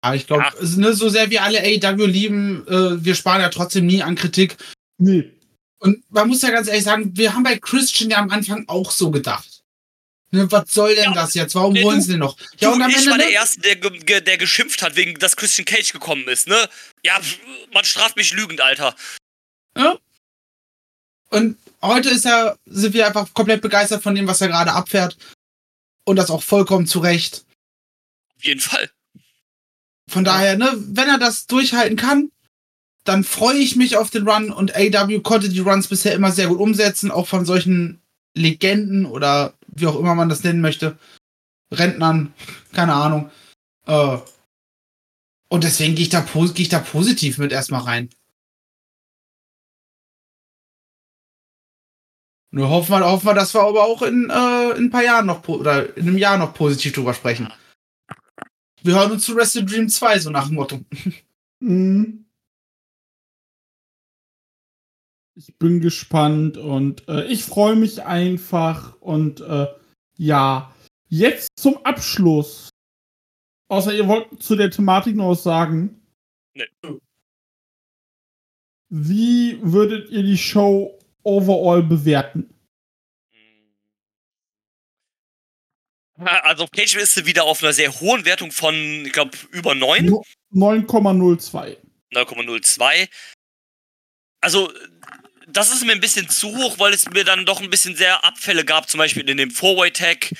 Aber 0.00 0.16
ich 0.16 0.26
glaube, 0.26 0.44
Ja. 0.44 0.76
ne, 0.78 0.94
so 0.94 1.10
sehr 1.10 1.28
wir 1.28 1.42
alle 1.42 1.60
AEW 1.60 2.06
lieben, 2.06 2.66
äh, 2.68 3.04
wir 3.04 3.14
sparen 3.14 3.42
ja 3.42 3.50
trotzdem 3.50 3.84
nie 3.84 4.02
an 4.02 4.14
Kritik. 4.14 4.56
Nee. 4.96 5.35
Und 5.78 6.02
man 6.10 6.28
muss 6.28 6.42
ja 6.42 6.50
ganz 6.50 6.68
ehrlich 6.68 6.84
sagen, 6.84 7.16
wir 7.16 7.34
haben 7.34 7.42
bei 7.42 7.58
Christian 7.58 8.10
ja 8.10 8.18
am 8.18 8.30
Anfang 8.30 8.64
auch 8.68 8.90
so 8.90 9.10
gedacht. 9.10 9.62
Ne, 10.32 10.50
was 10.50 10.72
soll 10.72 10.94
denn 10.94 11.04
Ja, 11.04 11.12
das 11.14 11.34
jetzt? 11.34 11.54
Warum 11.54 11.72
nee, 11.72 11.84
wollen 11.84 12.00
sie 12.00 12.12
denn 12.12 12.20
noch? 12.20 12.36
Ja, 12.58 12.70
und 12.70 12.82
am 12.82 12.90
ich 12.90 12.96
Ende, 12.96 13.10
war 13.10 13.18
der 13.18 13.28
ne, 13.28 13.32
Erste, 13.32 13.60
der, 13.60 13.76
ge- 13.76 14.20
der 14.20 14.38
geschimpft 14.38 14.82
hat, 14.82 14.96
wegen 14.96 15.18
dass 15.18 15.36
Christian 15.36 15.64
Cage 15.64 15.92
gekommen 15.92 16.26
ist, 16.26 16.48
ne? 16.48 16.68
Ja, 17.04 17.20
man 17.72 17.84
straft 17.84 18.16
mich 18.16 18.32
lügend, 18.32 18.60
Alter. 18.60 18.96
Ja. 19.76 19.98
Und 21.28 21.58
heute 21.82 22.08
ist 22.10 22.24
er, 22.26 22.58
sind 22.66 22.92
wir 22.94 23.06
einfach 23.06 23.32
komplett 23.34 23.60
begeistert 23.62 24.02
von 24.02 24.14
dem, 24.14 24.26
was 24.26 24.40
er 24.40 24.48
gerade 24.48 24.72
abfährt. 24.72 25.16
Und 26.04 26.16
das 26.16 26.30
auch 26.30 26.42
vollkommen 26.42 26.86
zu 26.86 26.98
Recht. 27.00 27.44
Auf 28.36 28.44
jeden 28.44 28.60
Fall. 28.60 28.90
Von 30.08 30.24
daher, 30.24 30.56
ne, 30.56 30.72
wenn 30.76 31.08
er 31.08 31.18
das 31.18 31.46
durchhalten 31.46 31.96
kann, 31.96 32.30
dann 33.08 33.24
freue 33.24 33.58
ich 33.58 33.76
mich 33.76 33.96
auf 33.96 34.10
den 34.10 34.28
Run 34.28 34.50
und 34.50 34.74
AW 34.74 35.20
konnte 35.20 35.48
die 35.48 35.60
Runs 35.60 35.88
bisher 35.88 36.14
immer 36.14 36.32
sehr 36.32 36.48
gut 36.48 36.58
umsetzen, 36.58 37.10
auch 37.10 37.26
von 37.26 37.44
solchen 37.44 38.00
Legenden 38.34 39.06
oder 39.06 39.54
wie 39.68 39.86
auch 39.86 39.98
immer 39.98 40.14
man 40.14 40.28
das 40.28 40.42
nennen 40.42 40.60
möchte. 40.60 40.98
Rentnern, 41.72 42.34
keine 42.72 42.94
Ahnung. 42.94 43.30
Äh, 43.86 44.18
und 45.48 45.64
deswegen 45.64 45.94
gehe 45.94 46.04
ich, 46.04 46.10
da 46.10 46.26
geh 46.32 46.62
ich 46.62 46.68
da 46.68 46.80
positiv 46.80 47.38
mit 47.38 47.52
erstmal 47.52 47.82
rein. 47.82 48.10
Nur 52.50 52.70
hoffen 52.70 52.90
wir, 52.90 53.04
hoffen 53.04 53.26
wir, 53.26 53.34
dass 53.34 53.54
wir 53.54 53.62
aber 53.62 53.84
auch 53.84 54.02
in, 54.02 54.30
äh, 54.30 54.70
in 54.76 54.86
ein 54.86 54.90
paar 54.90 55.04
Jahren 55.04 55.26
noch 55.26 55.46
oder 55.48 55.96
in 55.96 56.08
einem 56.08 56.18
Jahr 56.18 56.38
noch 56.38 56.54
positiv 56.54 56.92
drüber 56.92 57.14
sprechen. 57.14 57.52
Wir 58.82 58.94
hören 58.94 59.12
uns 59.12 59.24
zu 59.24 59.34
Wrestle 59.36 59.64
Dream 59.64 59.88
2, 59.88 60.20
so 60.20 60.30
nach 60.30 60.46
dem 60.46 60.54
Motto. 60.54 60.80
Mhm. 61.60 62.25
Ich 65.36 65.56
bin 65.58 65.80
gespannt 65.80 66.56
und 66.56 67.06
äh, 67.08 67.24
ich 67.26 67.44
freue 67.44 67.76
mich 67.76 68.02
einfach 68.02 69.00
und 69.00 69.40
äh, 69.40 69.66
ja, 70.16 70.74
Jetzt 71.08 71.50
zum 71.56 71.78
Abschluss. 71.84 72.70
Außer 73.68 73.94
ihr 73.94 74.06
wollt 74.06 74.42
zu 74.42 74.56
der 74.56 74.70
Thematik 74.70 75.16
noch 75.16 75.30
was 75.30 75.42
sagen. 75.42 76.00
Nee. 76.54 76.68
Wie 78.88 79.58
würdet 79.62 80.10
ihr 80.10 80.22
die 80.22 80.38
Show 80.38 80.98
overall 81.22 81.82
bewerten? 81.82 82.52
Also 86.18 86.66
Cage 86.66 86.96
ist 86.96 87.14
sie 87.14 87.26
wieder 87.26 87.44
auf 87.44 87.62
einer 87.62 87.72
sehr 87.72 88.00
hohen 88.00 88.24
Wertung 88.24 88.50
von, 88.50 88.74
ich 88.74 89.12
glaube, 89.12 89.36
über 89.50 89.74
9. 89.74 90.08
9,02. 90.52 91.76
9,02. 92.12 93.08
Also, 94.40 94.72
das 95.56 95.72
ist 95.72 95.84
mir 95.84 95.92
ein 95.92 96.00
bisschen 96.00 96.28
zu 96.28 96.54
hoch, 96.54 96.78
weil 96.78 96.92
es 96.92 97.08
mir 97.08 97.24
dann 97.24 97.46
doch 97.46 97.60
ein 97.60 97.70
bisschen 97.70 97.96
sehr 97.96 98.24
Abfälle 98.24 98.64
gab, 98.64 98.90
zum 98.90 98.98
Beispiel 98.98 99.28
in 99.28 99.38
dem 99.38 99.50
Four-Way-Tag 99.50 100.32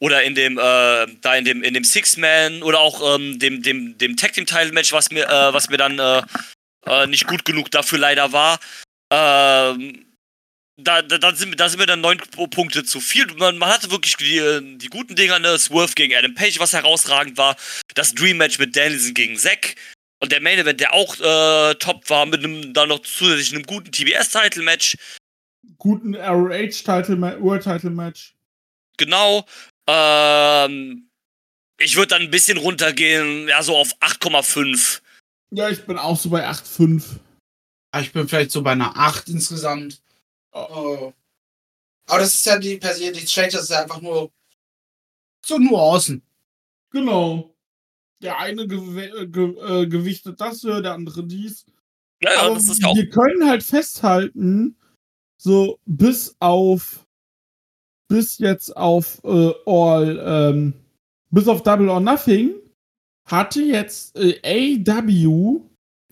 oder 0.00 0.22
in 0.22 0.34
dem, 0.34 0.58
äh, 0.58 1.06
da 1.20 1.34
in 1.34 1.44
dem, 1.44 1.62
in 1.64 1.74
dem 1.74 1.82
Six-Man 1.82 2.62
oder 2.62 2.78
auch 2.78 3.16
ähm, 3.16 3.38
dem, 3.38 3.62
dem, 3.62 3.98
dem 3.98 4.16
Tag-Team-Title-Match, 4.16 4.92
was 4.92 5.10
mir, 5.10 5.28
äh, 5.28 5.52
was 5.52 5.70
mir 5.70 5.76
dann 5.76 5.98
äh, 5.98 6.22
äh, 6.86 7.06
nicht 7.08 7.26
gut 7.26 7.44
genug 7.44 7.70
dafür 7.72 7.98
leider 7.98 8.32
war. 8.32 8.60
Ähm, 9.12 10.06
da, 10.76 11.02
da, 11.02 11.18
da, 11.18 11.34
sind, 11.34 11.58
da 11.58 11.68
sind 11.68 11.80
mir 11.80 11.86
dann 11.86 12.00
neun 12.00 12.18
Punkte 12.18 12.84
zu 12.84 13.00
viel. 13.00 13.26
Man, 13.34 13.58
man 13.58 13.70
hatte 13.70 13.90
wirklich 13.90 14.16
die, 14.16 14.78
die 14.78 14.88
guten 14.88 15.16
Dinger, 15.16 15.38
ne? 15.38 15.58
Swerve 15.58 15.94
gegen 15.94 16.14
Adam 16.14 16.34
Page, 16.34 16.58
was 16.58 16.72
herausragend 16.72 17.36
war. 17.38 17.56
Das 17.94 18.14
Dream 18.14 18.38
Match 18.38 18.58
mit 18.58 18.74
Danielson 18.74 19.14
gegen 19.14 19.36
Zack. 19.36 19.76
Und 20.24 20.32
der 20.32 20.40
Main 20.40 20.58
Event, 20.58 20.80
der 20.80 20.94
auch 20.94 21.20
äh, 21.20 21.74
top 21.74 22.08
war, 22.08 22.24
mit 22.24 22.42
einem 22.42 22.72
dann 22.72 22.88
noch 22.88 23.00
zusätzlich 23.00 23.52
einem 23.52 23.64
guten 23.64 23.92
TBS-Title-Match. 23.92 24.96
Guten 25.76 26.14
ROH-Title, 26.14 27.20
World-Title-Match. 27.42 28.34
Genau. 28.96 29.44
Ähm, 29.86 31.10
ich 31.76 31.96
würde 31.96 32.06
dann 32.06 32.22
ein 32.22 32.30
bisschen 32.30 32.56
runtergehen, 32.56 33.48
ja, 33.48 33.62
so 33.62 33.76
auf 33.76 33.92
8,5. 34.00 35.02
Ja, 35.50 35.68
ich 35.68 35.84
bin 35.84 35.98
auch 35.98 36.18
so 36.18 36.30
bei 36.30 36.48
8,5. 36.48 37.04
Ah, 37.90 38.00
Ich 38.00 38.10
bin 38.10 38.26
vielleicht 38.26 38.50
so 38.50 38.62
bei 38.62 38.72
einer 38.72 38.96
8 38.96 39.28
insgesamt. 39.28 40.00
Oh. 40.52 41.12
Aber 42.06 42.18
das 42.20 42.32
ist 42.32 42.46
ja 42.46 42.58
die 42.58 42.78
per 42.78 42.94
se 42.94 43.10
nichts 43.10 43.30
Schlechtes, 43.30 43.60
das 43.60 43.64
ist 43.64 43.70
ja 43.72 43.82
einfach 43.82 44.00
nur 44.00 44.32
so 45.44 45.58
Nuancen. 45.58 46.22
Genau. 46.92 47.53
Der 48.24 48.38
eine 48.38 48.66
gew 48.66 48.98
äh, 48.98 49.26
ge 49.26 49.54
äh, 49.58 49.86
gewichtet 49.86 50.40
das 50.40 50.62
höher, 50.62 50.82
der 50.82 50.94
andere 50.94 51.24
dies. 51.24 51.66
Ja, 52.22 52.32
ja, 52.32 52.40
Aber 52.42 52.54
das 52.54 52.68
ist 52.68 52.82
ja 52.82 52.88
auch. 52.88 52.96
wir 52.96 53.08
können 53.10 53.46
halt 53.46 53.62
festhalten, 53.62 54.76
so 55.36 55.78
bis 55.84 56.34
auf 56.40 57.06
bis 58.08 58.38
jetzt 58.38 58.76
auf 58.76 59.20
äh, 59.24 59.52
All, 59.66 60.22
ähm, 60.24 60.74
bis 61.30 61.48
auf 61.48 61.62
Double 61.62 61.88
or 61.88 62.00
Nothing 62.00 62.54
hatte 63.26 63.62
jetzt 63.62 64.16
äh, 64.16 64.78
AW 64.78 65.60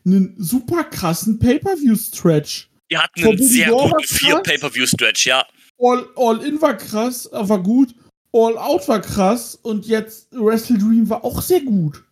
einen 0.05 0.34
super 0.39 0.84
krassen 0.84 1.39
Pay-Per-View-Stretch. 1.39 2.70
Die 2.91 2.99
hatten 2.99 3.24
einen 3.24 3.39
sehr 3.39 3.68
guten 3.70 3.92
war's 3.92 4.10
vier 4.10 4.34
krass. 4.34 4.42
Pay-Per-View-Stretch, 4.44 5.26
ja. 5.26 5.47
All, 5.78 6.08
All 6.16 6.44
In 6.44 6.60
war 6.60 6.76
krass, 6.76 7.28
war 7.32 7.62
gut. 7.62 7.94
All 8.35 8.57
Out 8.57 8.89
war 8.89 9.01
krass 9.01 9.55
und 9.57 9.86
jetzt 9.86 10.28
Wrestle 10.33 10.78
Dream 10.78 11.09
war 11.11 11.25
auch 11.25 11.43
sehr 11.43 11.61
gut. 11.61 12.05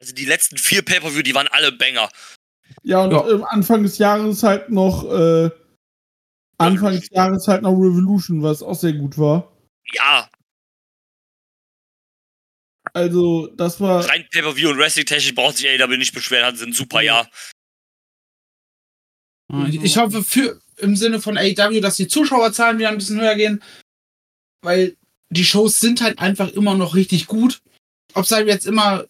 Also 0.00 0.14
die 0.14 0.26
letzten 0.26 0.58
vier 0.58 0.82
Pay-Per-View, 0.82 1.22
die 1.22 1.34
waren 1.34 1.48
alle 1.48 1.72
Banger. 1.72 2.10
Ja, 2.82 3.04
und 3.04 3.12
Ja. 3.12 3.46
Anfang 3.46 3.82
des 3.82 3.98
Jahres 3.98 4.42
halt 4.42 4.70
noch, 4.70 5.04
äh, 5.10 5.50
Anfang 6.58 6.92
des 6.92 7.08
Jahres 7.10 7.48
halt 7.48 7.62
noch 7.62 7.72
Revolution, 7.72 8.42
was 8.42 8.62
auch 8.62 8.74
sehr 8.74 8.92
gut 8.92 9.16
war. 9.18 9.56
Ja, 9.94 10.28
Also, 12.94 13.46
das 13.48 13.80
war. 13.80 14.08
rein 14.08 14.26
Pay-Per-View 14.30 14.70
und 14.70 14.78
Wrestling-technisch 14.78 15.34
braucht 15.34 15.56
sich 15.58 15.68
AEW 15.68 15.96
nicht 15.98 16.14
beschweren, 16.14 16.56
sie 16.56 16.64
ein 16.66 16.72
super 16.72 17.00
Jahr. 17.02 17.30
Ich, 19.68 19.82
ich 19.82 19.96
hoffe 19.96 20.22
für 20.22 20.60
im 20.76 20.94
Sinne 20.96 21.20
von 21.20 21.36
AEW, 21.38 21.80
dass 21.80 21.96
die 21.96 22.08
Zuschauerzahlen 22.08 22.78
wieder 22.78 22.88
ein 22.90 22.98
bisschen 22.98 23.20
höher 23.20 23.34
gehen, 23.34 23.62
weil 24.62 24.96
die 25.30 25.44
Shows 25.44 25.78
sind 25.80 26.00
halt 26.00 26.18
einfach 26.18 26.48
immer 26.48 26.74
noch 26.74 26.94
richtig 26.94 27.26
gut. 27.26 27.60
Ob 28.14 28.24
es 28.24 28.30
halt 28.32 28.46
jetzt 28.46 28.66
immer 28.66 29.04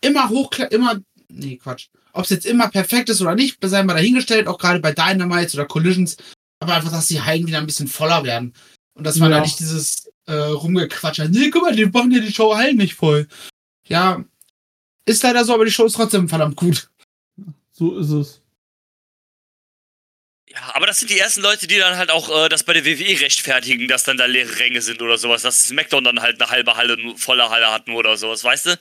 immer 0.00 0.28
hoch 0.28 0.50
immer 0.70 1.00
nee 1.28 1.56
Quatsch, 1.56 1.88
ob 2.12 2.24
es 2.24 2.30
jetzt 2.30 2.46
immer 2.46 2.68
perfekt 2.68 3.08
ist 3.08 3.20
oder 3.20 3.34
nicht, 3.34 3.58
sei 3.62 3.82
mal 3.82 3.94
dahingestellt, 3.94 4.46
auch 4.46 4.58
gerade 4.58 4.80
bei 4.80 4.92
Dynamites 4.92 5.54
oder 5.54 5.66
Collisions, 5.66 6.16
aber 6.60 6.74
einfach, 6.74 6.90
dass 6.92 7.08
die 7.08 7.20
Hallen 7.20 7.46
wieder 7.46 7.58
ein 7.58 7.66
bisschen 7.66 7.88
voller 7.88 8.22
werden 8.24 8.54
und 8.94 9.04
dass 9.04 9.16
man 9.16 9.30
Ja. 9.30 9.38
da 9.38 9.42
nicht 9.42 9.58
dieses 9.58 10.08
äh, 10.26 10.32
rumgequatscht 10.34 11.20
hat. 11.20 11.30
Nee, 11.30 11.50
guck 11.50 11.62
mal, 11.62 11.74
die 11.74 11.86
machen 11.86 12.10
ja 12.12 12.20
die 12.20 12.32
Show 12.32 12.54
Hallen 12.56 12.76
nicht 12.76 12.94
voll. 12.94 13.26
Ja, 13.88 14.24
ist 15.04 15.22
leider 15.22 15.44
so, 15.44 15.54
aber 15.54 15.64
die 15.64 15.70
Show 15.70 15.84
ist 15.84 15.94
trotzdem 15.94 16.28
verdammt 16.28 16.56
gut. 16.56 16.90
So 17.72 17.98
ist 17.98 18.10
es. 18.10 18.40
Ja, 20.56 20.74
aber 20.74 20.86
das 20.86 20.98
sind 20.98 21.10
die 21.10 21.18
ersten 21.18 21.42
Leute, 21.42 21.66
die 21.66 21.76
dann 21.78 21.96
halt 21.98 22.10
auch 22.10 22.44
äh, 22.44 22.48
das 22.48 22.64
bei 22.64 22.72
der 22.72 22.84
WWE 22.86 23.20
rechtfertigen, 23.20 23.88
dass 23.88 24.04
dann 24.04 24.16
da 24.16 24.24
leere 24.24 24.58
Ränge 24.58 24.80
sind 24.80 25.02
oder 25.02 25.18
sowas, 25.18 25.42
dass 25.42 25.64
SmackDown 25.68 26.02
dann 26.04 26.22
halt 26.22 26.40
eine 26.40 26.50
halbe 26.50 26.76
Halle, 26.76 26.96
volle 27.16 27.50
Halle 27.50 27.70
hatten 27.70 27.92
oder 27.92 28.16
sowas, 28.16 28.42
weißt 28.42 28.66
du? 28.66 28.78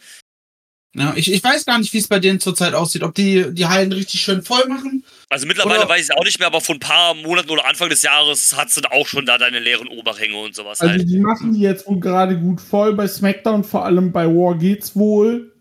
Ja, 0.97 1.11
ich, 1.17 1.29
ich 1.29 1.43
weiß 1.43 1.65
gar 1.65 1.77
nicht, 1.77 1.91
wie 1.91 1.97
es 1.97 2.07
bei 2.07 2.19
denen 2.19 2.39
zurzeit 2.39 2.73
aussieht, 2.73 3.03
ob 3.03 3.13
die 3.13 3.47
die 3.53 3.65
Hallen 3.65 3.91
richtig 3.91 4.21
schön 4.21 4.41
voll 4.43 4.65
machen. 4.69 5.03
Also 5.29 5.45
mittlerweile 5.45 5.79
Oder- 5.79 5.89
weiß 5.89 6.05
ich 6.09 6.15
auch 6.17 6.23
nicht 6.23 6.39
mehr, 6.39 6.47
aber 6.47 6.61
vor 6.61 6.75
ein 6.75 6.79
paar 6.79 7.13
Monaten 7.15 7.49
oder 7.49 7.65
Anfang 7.65 7.89
des 7.89 8.01
Jahres 8.01 8.55
hattest 8.55 8.77
du 8.85 8.89
auch 8.93 9.05
schon 9.05 9.25
da 9.25 9.37
deine 9.37 9.59
leeren 9.59 9.89
Oberränge 9.89 10.37
und 10.37 10.55
sowas 10.55 10.79
Also, 10.79 10.93
halt. 10.93 11.09
die 11.09 11.19
machen 11.19 11.53
die 11.53 11.59
jetzt 11.59 11.85
wohl 11.87 11.99
gerade 11.99 12.39
gut 12.39 12.61
voll. 12.61 12.93
Bei 12.93 13.09
SmackDown, 13.09 13.65
vor 13.65 13.83
allem 13.83 14.13
bei 14.13 14.25
War 14.25 14.57
geht's 14.57 14.95
wohl. 14.95 15.51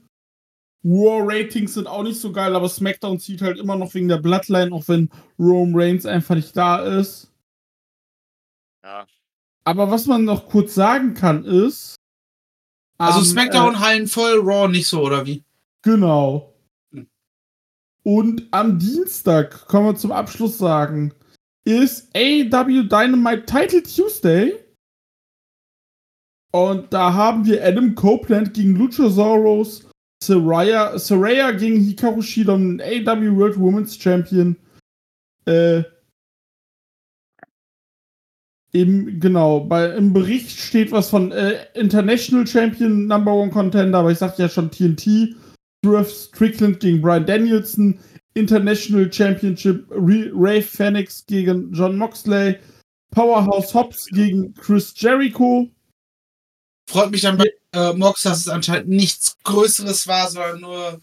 War-Ratings 0.84 1.74
sind 1.74 1.86
auch 1.86 2.02
nicht 2.02 2.20
so 2.20 2.30
geil, 2.30 2.54
aber 2.54 2.68
SmackDown 2.68 3.18
zieht 3.18 3.40
halt 3.40 3.58
immer 3.58 3.76
noch 3.76 3.94
wegen 3.94 4.08
der 4.08 4.18
Bloodline, 4.18 4.72
auch 4.72 4.86
wenn 4.86 5.10
Rome 5.38 5.72
Reigns 5.74 6.04
einfach 6.04 6.34
nicht 6.34 6.54
da 6.56 6.84
ist. 6.84 7.32
Ja. 8.84 9.06
Aber 9.64 9.90
was 9.90 10.06
man 10.06 10.24
noch 10.24 10.46
kurz 10.46 10.74
sagen 10.74 11.14
kann, 11.14 11.44
ist. 11.44 11.96
Also 12.98 13.20
am, 13.20 13.24
Smackdown 13.24 13.80
Hallen 13.80 14.06
voll, 14.06 14.40
Raw 14.40 14.68
nicht 14.68 14.86
so, 14.86 15.00
oder 15.00 15.24
wie? 15.24 15.42
Genau. 15.82 16.54
Hm. 16.92 17.08
Und 18.02 18.46
am 18.50 18.78
Dienstag, 18.78 19.66
können 19.68 19.86
wir 19.86 19.96
zum 19.96 20.12
Abschluss 20.12 20.58
sagen, 20.58 21.14
ist 21.64 22.14
AEW 22.14 22.82
Dynamite 22.88 23.46
Title 23.46 23.82
Tuesday. 23.82 24.60
Und 26.52 26.92
da 26.92 27.14
haben 27.14 27.46
wir 27.46 27.64
Adam 27.64 27.94
Copeland 27.94 28.52
gegen 28.52 28.76
Luchasaurus, 28.76 29.88
Saraya, 30.26 30.98
Saraya 30.98 31.52
gegen 31.52 31.80
Hikaru 31.80 32.22
Shida 32.22 32.56
den 32.56 32.80
AEW 32.80 33.36
World 33.36 33.58
Women's 33.58 33.96
Champion. 33.96 34.56
Äh, 35.46 35.82
im, 38.72 39.20
genau, 39.20 39.60
bei, 39.60 39.94
im 39.96 40.12
Bericht 40.12 40.50
steht 40.50 40.90
was 40.90 41.08
von 41.08 41.30
äh, 41.30 41.66
International 41.74 42.46
Champion 42.46 43.06
Number 43.06 43.32
One 43.32 43.50
Contender, 43.50 43.98
aber 43.98 44.10
ich 44.10 44.18
sagte 44.18 44.42
ja 44.42 44.48
schon 44.48 44.70
TNT. 44.70 45.36
Swerve 45.84 46.10
Strickland 46.10 46.80
gegen 46.80 47.00
Brian 47.00 47.26
Danielson. 47.26 48.00
International 48.34 49.12
Championship 49.12 49.86
Re 49.90 50.30
Ray 50.34 50.60
Phoenix 50.60 51.24
gegen 51.26 51.72
John 51.72 51.96
Moxley. 51.96 52.58
Powerhouse 53.12 53.72
Hobbs 53.72 54.06
gegen 54.06 54.52
Chris 54.54 54.92
Jericho. 54.96 55.70
Freut 56.90 57.12
mich 57.12 57.22
dann 57.22 57.36
bei 57.36 57.48
äh, 57.74 57.92
Mox, 57.94 58.22
dass 58.22 58.38
es 58.40 58.48
anscheinend 58.48 58.88
nichts 58.88 59.36
Größeres 59.44 60.06
war, 60.06 60.30
sondern 60.30 60.60
nur 60.60 61.00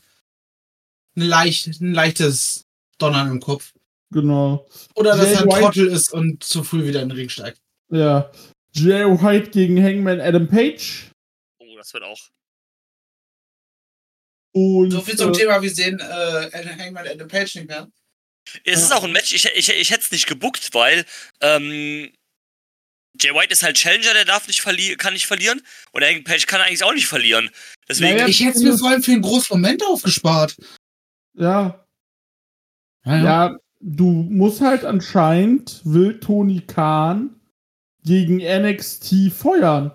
ein, 1.18 1.22
leicht, 1.22 1.68
ein 1.68 1.94
leichtes 1.94 2.66
Donnern 2.98 3.30
im 3.30 3.40
Kopf. 3.40 3.74
Genau. 4.12 4.68
Oder 4.96 5.16
dass 5.16 5.26
Jay 5.28 5.34
er 5.34 5.42
ein 5.42 5.48
White- 5.48 5.60
Trottel 5.62 5.88
ist 5.88 6.12
und 6.14 6.44
zu 6.44 6.64
früh 6.64 6.86
wieder 6.86 7.02
in 7.02 7.10
den 7.10 7.18
Ring 7.18 7.30
steigt. 7.30 7.62
Ja. 7.90 8.32
Jay 8.74 9.04
White 9.06 9.52
gegen 9.52 9.82
Hangman 9.84 10.20
Adam 10.22 10.48
Page. 10.48 11.12
Oh, 11.60 11.76
das 11.78 11.94
wird 11.94 12.04
auch. 12.04 12.20
Und, 14.54 14.92
So 14.92 15.02
viel 15.02 15.18
zum 15.18 15.30
äh, 15.32 15.38
Thema, 15.38 15.62
wir 15.62 15.70
sehen 15.74 16.00
äh, 16.00 16.50
Hangman 16.78 17.08
Adam 17.08 17.28
Page 17.28 17.56
nicht 17.56 17.68
mehr. 17.68 17.90
Es 18.66 18.84
ist 18.84 18.90
Ja. 18.90 18.98
auch 18.98 19.04
ein 19.04 19.12
Match, 19.14 19.34
ich, 19.34 19.46
ich, 19.56 19.70
ich 19.70 19.92
hätte 19.92 20.02
es 20.02 20.12
nicht 20.12 20.28
gebuckt, 20.28 20.74
weil 20.74 21.06
ähm, 21.42 22.12
Jay 23.20 23.34
White 23.34 23.52
ist 23.52 23.64
halt 23.64 23.76
Challenger, 23.78 24.14
der 24.14 24.26
darf 24.26 24.48
nicht 24.48 24.62
verlieren, 24.62 24.98
kann 24.98 25.14
nicht 25.14 25.28
verlieren. 25.28 25.62
Und 25.92 26.04
Hangman 26.04 26.24
Page 26.24 26.46
kann 26.48 26.62
eigentlich 26.62 26.84
auch 26.84 26.94
nicht 26.94 27.08
verlieren. 27.08 27.50
Deswegen, 27.90 28.16
Naja, 28.16 28.28
Ich 28.28 28.44
hätte 28.44 28.58
es 28.58 28.64
mir 28.64 28.78
vor 28.78 28.90
allem 28.90 29.04
für 29.04 29.12
einen 29.12 29.22
großen 29.22 29.48
Moment 29.50 29.84
aufgespart. 29.86 30.56
Ja, 31.34 31.86
Ja, 33.06 33.58
du 33.80 34.06
musst 34.06 34.62
halt 34.62 34.86
anscheinend, 34.86 35.82
will 35.84 36.20
Tony 36.20 36.62
Khan 36.62 37.36
gegen 38.04 38.38
NXT 38.38 39.32
feuern. 39.34 39.92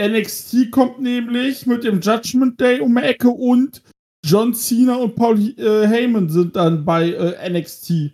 NXT 0.00 0.70
kommt 0.70 1.00
nämlich 1.00 1.66
mit 1.66 1.84
dem 1.84 2.00
Judgment 2.00 2.60
Day 2.60 2.80
um 2.80 2.94
die 2.94 3.02
Ecke 3.02 3.28
und 3.28 3.82
John 4.24 4.54
Cena 4.54 4.96
und 4.96 5.16
Paul 5.16 5.38
äh, 5.58 5.86
Heyman 5.86 6.28
sind 6.28 6.56
dann 6.56 6.84
bei 6.84 7.10
äh, 7.10 7.50
NXT. 7.50 8.12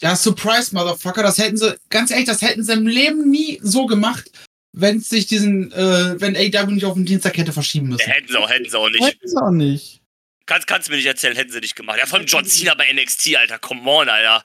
Ja, 0.00 0.16
Surprise, 0.16 0.74
Motherfucker, 0.74 1.22
das 1.22 1.38
hätten 1.38 1.56
sie, 1.58 1.76
ganz 1.90 2.10
ehrlich, 2.10 2.26
das 2.26 2.40
hätten 2.42 2.64
sie 2.64 2.72
im 2.72 2.86
Leben 2.86 3.28
nie 3.30 3.58
so 3.62 3.86
gemacht. 3.86 4.30
wenn 4.72 5.00
sich 5.00 5.26
diesen, 5.26 5.72
äh, 5.72 6.20
wenn 6.20 6.36
AW 6.36 6.72
nicht 6.72 6.84
auf 6.84 6.94
den 6.94 7.04
Dienstag 7.04 7.36
hätte 7.36 7.52
verschieben 7.52 7.88
müssen. 7.88 8.08
Ja, 8.08 8.14
hätten 8.14 8.28
sie 8.28 8.38
auch, 8.38 8.48
hätten 8.48 8.70
sie 8.70 8.78
auch 8.78 8.88
nicht. 8.88 9.02
Hätten 9.04 9.28
sie 9.28 9.36
auch 9.42 9.50
nicht. 9.50 10.00
Kannst, 10.46 10.68
kannst 10.68 10.86
du 10.86 10.92
mir 10.92 10.98
nicht 10.98 11.06
erzählen, 11.06 11.34
hätten 11.36 11.50
sie 11.50 11.58
nicht 11.58 11.74
gemacht. 11.74 11.98
Ja, 11.98 12.06
von 12.06 12.24
John 12.24 12.44
Cena 12.44 12.74
bei 12.74 12.86
NXT, 12.92 13.34
Alter, 13.36 13.58
come 13.58 13.82
on, 13.90 14.08
Alter. 14.08 14.44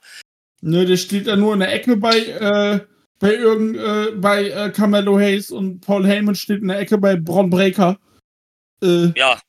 Nö, 0.62 0.84
der 0.84 0.96
steht 0.96 1.28
da 1.28 1.36
nur 1.36 1.54
in 1.54 1.60
der 1.60 1.72
Ecke 1.72 1.96
bei, 1.96 2.18
äh, 2.18 2.80
bei 3.20 3.34
irgend, 3.34 3.76
äh, 3.76 4.12
bei 4.16 4.48
äh, 4.50 4.70
Carmelo 4.70 5.16
Hayes 5.16 5.52
und 5.52 5.80
Paul 5.80 6.04
Heyman 6.04 6.34
steht 6.34 6.60
in 6.60 6.68
der 6.68 6.80
Ecke 6.80 6.98
bei 6.98 7.14
Braun 7.14 7.48
Breaker. 7.48 7.98
Äh, 8.82 9.12
Ja. 9.16 9.40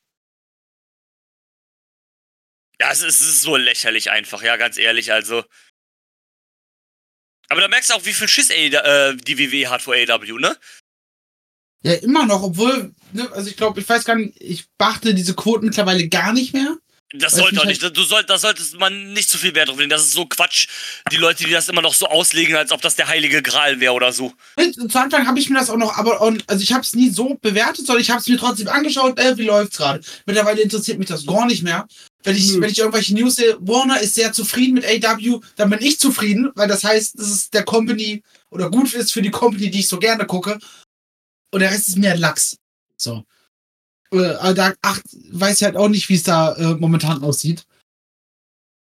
Ja, 2.80 2.92
es 2.92 3.02
ist, 3.02 3.20
es 3.20 3.28
ist 3.28 3.42
so 3.42 3.56
lächerlich 3.56 4.12
einfach, 4.12 4.42
ja, 4.44 4.56
ganz 4.56 4.78
ehrlich, 4.78 5.12
also. 5.12 5.42
Aber 7.48 7.60
da 7.60 7.68
merkst 7.68 7.90
du 7.90 7.94
auch, 7.94 8.04
wie 8.04 8.12
viel 8.12 8.28
Schiss 8.28 8.50
äh, 8.50 9.16
die 9.16 9.38
WWE 9.38 9.70
hat 9.70 9.82
vor 9.82 9.94
AW, 9.94 10.38
ne? 10.38 10.56
Ja, 11.82 11.94
immer 11.94 12.26
noch, 12.26 12.42
obwohl, 12.42 12.92
ne, 13.12 13.30
also 13.32 13.48
ich 13.48 13.56
glaube, 13.56 13.80
ich 13.80 13.88
weiß 13.88 14.04
gar 14.04 14.16
nicht, 14.16 14.40
ich 14.40 14.68
beachte 14.76 15.14
diese 15.14 15.34
Quoten 15.34 15.66
mittlerweile 15.66 16.08
gar 16.08 16.32
nicht 16.32 16.52
mehr. 16.52 16.76
Das 17.14 17.32
sollte 17.32 17.54
mich 17.54 17.60
auch 17.60 17.64
nicht. 17.64 17.96
Du 17.96 18.02
soll, 18.02 18.22
da 18.24 18.36
solltest 18.36 18.78
man 18.78 19.14
nicht 19.14 19.30
zu 19.30 19.38
viel 19.38 19.54
Wert 19.54 19.70
drauf 19.70 19.78
legen. 19.78 19.88
Das 19.88 20.02
ist 20.02 20.12
so 20.12 20.26
Quatsch. 20.26 20.68
Die 21.10 21.16
Leute, 21.16 21.44
die 21.44 21.50
das 21.50 21.68
immer 21.70 21.80
noch 21.80 21.94
so 21.94 22.06
auslegen, 22.06 22.54
als 22.56 22.70
ob 22.70 22.82
das 22.82 22.96
der 22.96 23.08
heilige 23.08 23.42
Gral 23.42 23.80
wäre 23.80 23.94
oder 23.94 24.12
so. 24.12 24.34
Und 24.56 24.92
Zu 24.92 25.00
Anfang 25.00 25.26
habe 25.26 25.38
ich 25.38 25.48
mir 25.48 25.58
das 25.58 25.70
auch 25.70 25.78
noch, 25.78 25.96
aber 25.96 26.20
und, 26.20 26.44
also 26.48 26.62
ich 26.62 26.72
habe 26.72 26.82
es 26.82 26.94
nie 26.94 27.08
so 27.08 27.38
bewertet, 27.40 27.86
sondern 27.86 28.02
ich 28.02 28.10
habe 28.10 28.20
es 28.20 28.26
mir 28.26 28.36
trotzdem 28.36 28.68
angeschaut, 28.68 29.18
äh, 29.18 29.38
wie 29.38 29.44
läuft's 29.44 29.78
gerade. 29.78 30.02
Mittlerweile 30.26 30.60
interessiert 30.60 30.98
mich 30.98 31.08
das 31.08 31.24
gar 31.24 31.46
nicht 31.46 31.62
mehr. 31.62 31.86
Wenn 32.24 32.36
ich, 32.36 32.60
wenn 32.60 32.68
ich 32.70 32.78
irgendwelche 32.78 33.14
News 33.14 33.36
sehe, 33.36 33.56
Warner 33.60 34.00
ist 34.00 34.14
sehr 34.14 34.32
zufrieden 34.34 34.74
mit 34.74 34.84
AW, 34.84 35.40
dann 35.56 35.70
bin 35.70 35.80
ich 35.80 35.98
zufrieden, 35.98 36.50
weil 36.56 36.68
das 36.68 36.84
heißt, 36.84 37.18
dass 37.18 37.28
es 37.28 37.48
der 37.48 37.64
Company 37.64 38.22
oder 38.50 38.70
gut 38.70 38.92
ist 38.92 39.12
für 39.12 39.22
die 39.22 39.30
Company, 39.30 39.70
die 39.70 39.80
ich 39.80 39.88
so 39.88 39.98
gerne 39.98 40.26
gucke. 40.26 40.58
Und 41.52 41.60
der 41.60 41.70
Rest 41.70 41.88
ist 41.88 41.96
mir 41.96 42.14
Lachs. 42.16 42.56
So. 42.98 43.24
Äh, 44.12 44.34
aber 44.36 44.54
da 44.54 44.74
ach, 44.82 45.00
weiß 45.30 45.60
ich 45.60 45.64
halt 45.64 45.76
auch 45.76 45.88
nicht, 45.88 46.08
wie 46.08 46.14
es 46.14 46.22
da 46.22 46.54
äh, 46.54 46.74
momentan 46.74 47.22
aussieht. 47.22 47.64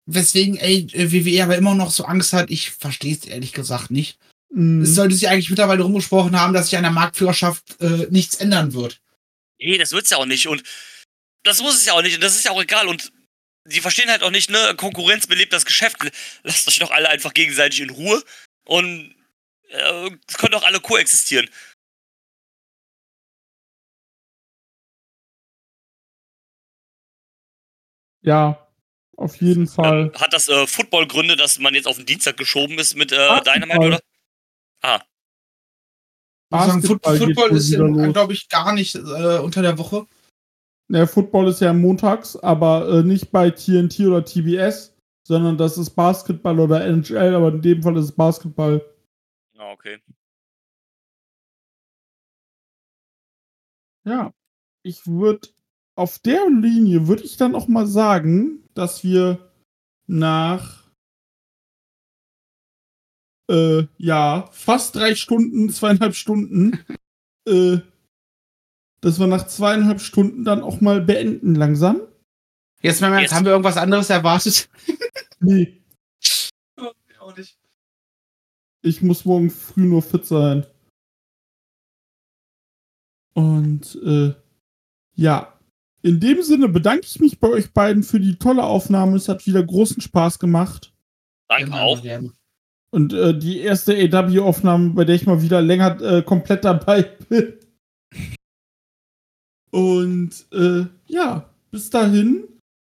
Weswegen 0.06 0.56
ey, 0.56 0.86
äh, 0.92 1.12
WWE 1.12 1.44
aber 1.44 1.56
immer 1.56 1.74
noch 1.74 1.90
so 1.90 2.04
Angst 2.04 2.32
hat, 2.32 2.50
ich 2.50 2.70
verstehe 2.70 3.14
es 3.14 3.24
ehrlich 3.26 3.52
gesagt 3.52 3.90
nicht. 3.90 4.18
mh. 4.50 4.84
Es 4.84 4.94
sollte 4.94 5.14
sich 5.14 5.28
eigentlich 5.28 5.50
mittlerweile 5.50 5.82
rumgesprochen 5.82 6.38
haben, 6.38 6.52
dass 6.54 6.66
sich 6.66 6.76
an 6.76 6.82
der 6.84 6.92
Marktführerschaft 6.92 7.80
äh, 7.80 8.06
nichts 8.10 8.36
ändern 8.36 8.72
wird. 8.72 9.00
Nee, 9.58 9.78
das 9.78 9.92
wird's 9.92 10.10
ja 10.10 10.16
auch 10.16 10.26
nicht. 10.26 10.46
Und 10.48 10.62
das 11.44 11.60
muss 11.60 11.76
es 11.76 11.86
ja 11.86 11.92
auch 11.94 12.02
nicht. 12.02 12.14
Und 12.14 12.22
das 12.22 12.34
ist 12.36 12.44
ja 12.44 12.50
auch 12.50 12.62
egal. 12.62 12.88
Und 12.88 13.12
die 13.66 13.80
verstehen 13.80 14.10
halt 14.10 14.22
auch 14.22 14.30
nicht, 14.30 14.50
ne? 14.50 14.74
Konkurrenz 14.76 15.26
belebt 15.26 15.52
das 15.52 15.66
Geschäft. 15.66 15.96
Lasst 16.42 16.66
euch 16.66 16.78
doch 16.78 16.90
alle 16.90 17.08
einfach 17.10 17.34
gegenseitig 17.34 17.80
in 17.80 17.90
Ruhe. 17.90 18.22
Und 18.64 19.14
äh, 19.68 20.10
es 20.26 20.38
können 20.38 20.52
doch 20.52 20.64
alle 20.64 20.80
koexistieren. 20.80 21.48
Ja, 28.30 28.68
auf 29.16 29.36
jeden 29.40 29.66
Fall. 29.66 30.12
Hat 30.14 30.32
das 30.32 30.48
äh, 30.48 30.66
Football-Gründe, 30.66 31.36
dass 31.36 31.58
man 31.58 31.74
jetzt 31.74 31.86
auf 31.88 31.96
den 31.96 32.06
Dienstag 32.06 32.36
geschoben 32.36 32.78
ist 32.78 32.94
mit 32.96 33.10
äh. 33.12 33.40
Dynamite, 33.42 33.78
oder? 33.80 34.00
Ah, 34.82 35.00
sagen, 36.50 36.82
Foot- 36.82 37.02
Basketball 37.02 37.18
geht 37.18 37.36
Football 37.36 37.56
ist, 37.56 37.72
wieder 37.72 37.88
los. 37.88 38.12
glaube 38.12 38.32
ich, 38.32 38.48
gar 38.48 38.72
nicht 38.72 38.94
äh, 38.94 39.38
unter 39.38 39.62
der 39.62 39.78
Woche. 39.78 40.06
Ja, 40.88 41.06
Football 41.06 41.48
ist 41.48 41.60
ja 41.60 41.72
montags, 41.72 42.36
aber 42.36 42.88
äh, 42.88 43.02
nicht 43.02 43.30
bei 43.30 43.50
TNT 43.50 44.00
oder 44.00 44.24
TBS, 44.24 44.96
sondern 45.26 45.56
das 45.58 45.76
ist 45.78 45.90
Basketball 45.90 46.58
oder 46.58 46.84
NHL, 46.84 47.34
aber 47.34 47.48
in 47.48 47.62
dem 47.62 47.82
Fall 47.82 47.96
ist 47.96 48.04
es 48.06 48.12
Basketball. 48.12 48.84
ah 49.58 49.72
okay. 49.72 49.98
Ja, 54.04 54.32
ich 54.82 55.06
würde 55.06 55.48
auf 56.00 56.18
der 56.18 56.48
Linie 56.48 57.06
würde 57.06 57.22
ich 57.24 57.36
dann 57.36 57.54
auch 57.54 57.68
mal 57.68 57.86
sagen, 57.86 58.64
dass 58.74 59.04
wir 59.04 59.52
nach 60.06 60.90
äh, 63.50 63.86
ja 63.98 64.48
fast 64.52 64.96
drei 64.96 65.14
Stunden, 65.14 65.70
zweieinhalb 65.70 66.14
Stunden, 66.14 66.78
äh, 67.46 67.78
dass 69.02 69.18
wir 69.20 69.26
nach 69.26 69.46
zweieinhalb 69.46 70.00
Stunden 70.00 70.44
dann 70.44 70.62
auch 70.62 70.80
mal 70.80 71.00
beenden 71.00 71.54
langsam. 71.54 72.00
Jetzt, 72.82 73.00
mal, 73.02 73.20
Jetzt- 73.20 73.32
haben 73.34 73.44
wir 73.44 73.52
irgendwas 73.52 73.76
anderes 73.76 74.10
erwartet? 74.10 74.68
Nee, 75.42 75.82
Auch 77.18 77.34
nicht. 77.34 77.58
ich 78.82 79.00
muss 79.00 79.24
morgen 79.24 79.48
früh 79.50 79.86
nur 79.86 80.02
fit 80.02 80.26
sein. 80.26 80.66
Und 83.32 83.94
äh, 84.04 84.34
ja, 85.14 85.58
in 86.02 86.20
dem 86.20 86.42
Sinne 86.42 86.68
bedanke 86.68 87.06
ich 87.06 87.20
mich 87.20 87.38
bei 87.38 87.48
euch 87.48 87.72
beiden 87.72 88.02
für 88.02 88.20
die 88.20 88.36
tolle 88.36 88.64
Aufnahme. 88.64 89.16
Es 89.16 89.28
hat 89.28 89.46
wieder 89.46 89.62
großen 89.62 90.00
Spaß 90.00 90.38
gemacht. 90.38 90.92
Danke 91.48 91.74
auch. 91.74 92.02
Und 92.90 93.12
äh, 93.12 93.38
die 93.38 93.60
erste 93.60 93.94
AW-Aufnahme, 93.94 94.90
bei 94.90 95.04
der 95.04 95.14
ich 95.14 95.26
mal 95.26 95.42
wieder 95.42 95.60
länger 95.62 96.00
äh, 96.00 96.22
komplett 96.22 96.64
dabei 96.64 97.02
bin. 97.28 97.54
Und 99.70 100.46
äh, 100.52 100.86
ja, 101.06 101.48
bis 101.70 101.90
dahin. 101.90 102.44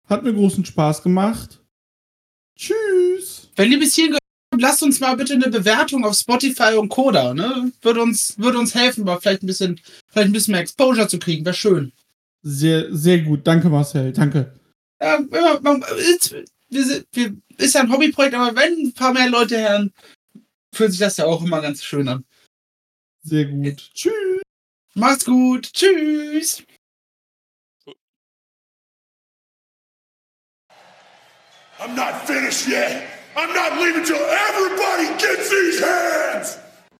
Hat 0.08 0.24
mir 0.24 0.34
großen 0.34 0.64
Spaß 0.64 1.04
gemacht. 1.04 1.60
Tschüss. 2.58 3.50
Wenn 3.56 3.72
ihr 3.72 3.80
bis 3.80 3.96
hierhin 3.96 4.12
gehört 4.12 4.22
habt, 4.54 4.62
lasst 4.62 4.84
uns 4.84 5.00
mal 5.00 5.16
bitte 5.18 5.34
eine 5.34 5.50
Bewertung 5.50 6.06
auf 6.06 6.16
Spotify 6.16 6.76
und 6.78 6.90
Coda, 6.90 7.34
ne? 7.34 7.72
Würde 7.82 8.02
uns, 8.02 8.38
würde 8.38 8.58
uns 8.58 8.74
helfen, 8.74 9.04
mal 9.04 9.20
vielleicht 9.20 9.44
ein 9.44 9.48
bisschen, 9.48 9.82
vielleicht 10.08 10.30
ein 10.30 10.34
bisschen 10.34 10.54
mehr 10.54 10.62
Exposure 10.62 11.08
zu 11.08 11.20
kriegen. 11.20 11.44
Wäre 11.44 11.56
schön. 11.56 11.92
Sehr, 12.50 12.96
sehr 12.96 13.20
gut. 13.24 13.46
Danke, 13.46 13.68
Marcel. 13.68 14.14
Danke. 14.14 14.58
Ja, 15.02 15.16
immer, 15.18 15.60
man, 15.60 15.82
ist, 15.98 16.34
wir, 16.70 16.86
sind- 16.86 17.06
wir, 17.12 17.36
ist 17.58 17.76
ja 17.76 17.82
ein 17.82 17.92
Hobbyprojekt, 17.92 18.36
aber 18.36 18.56
wenn 18.56 18.88
ein 18.88 18.94
paar 18.94 19.12
mehr 19.12 19.30
Leute 19.30 19.60
hören, 19.60 19.94
fühlt 20.74 20.92
sich 20.92 21.00
das 21.02 21.18
ja 21.18 21.26
auch 21.26 21.44
immer 21.44 21.62
ganz 21.62 21.84
schön 21.84 22.08
an. 22.08 22.24
Sehr 23.24 23.46
gut. 23.46 23.92
Tschüss. 23.94 24.42
Macht's 24.94 25.26
gut. 25.26 25.74
Tschüss. 25.74 26.64
I'm 31.80 31.96
not 31.96 32.26
finished 32.26 32.68
yet. 32.68 33.08
I'm 33.36 33.54
not 33.54 33.78
leaving 33.80 34.06
till 34.06 34.16
everybody 34.16 35.08
gets 35.20 35.50
these 35.50 35.80
hands. 35.82 36.58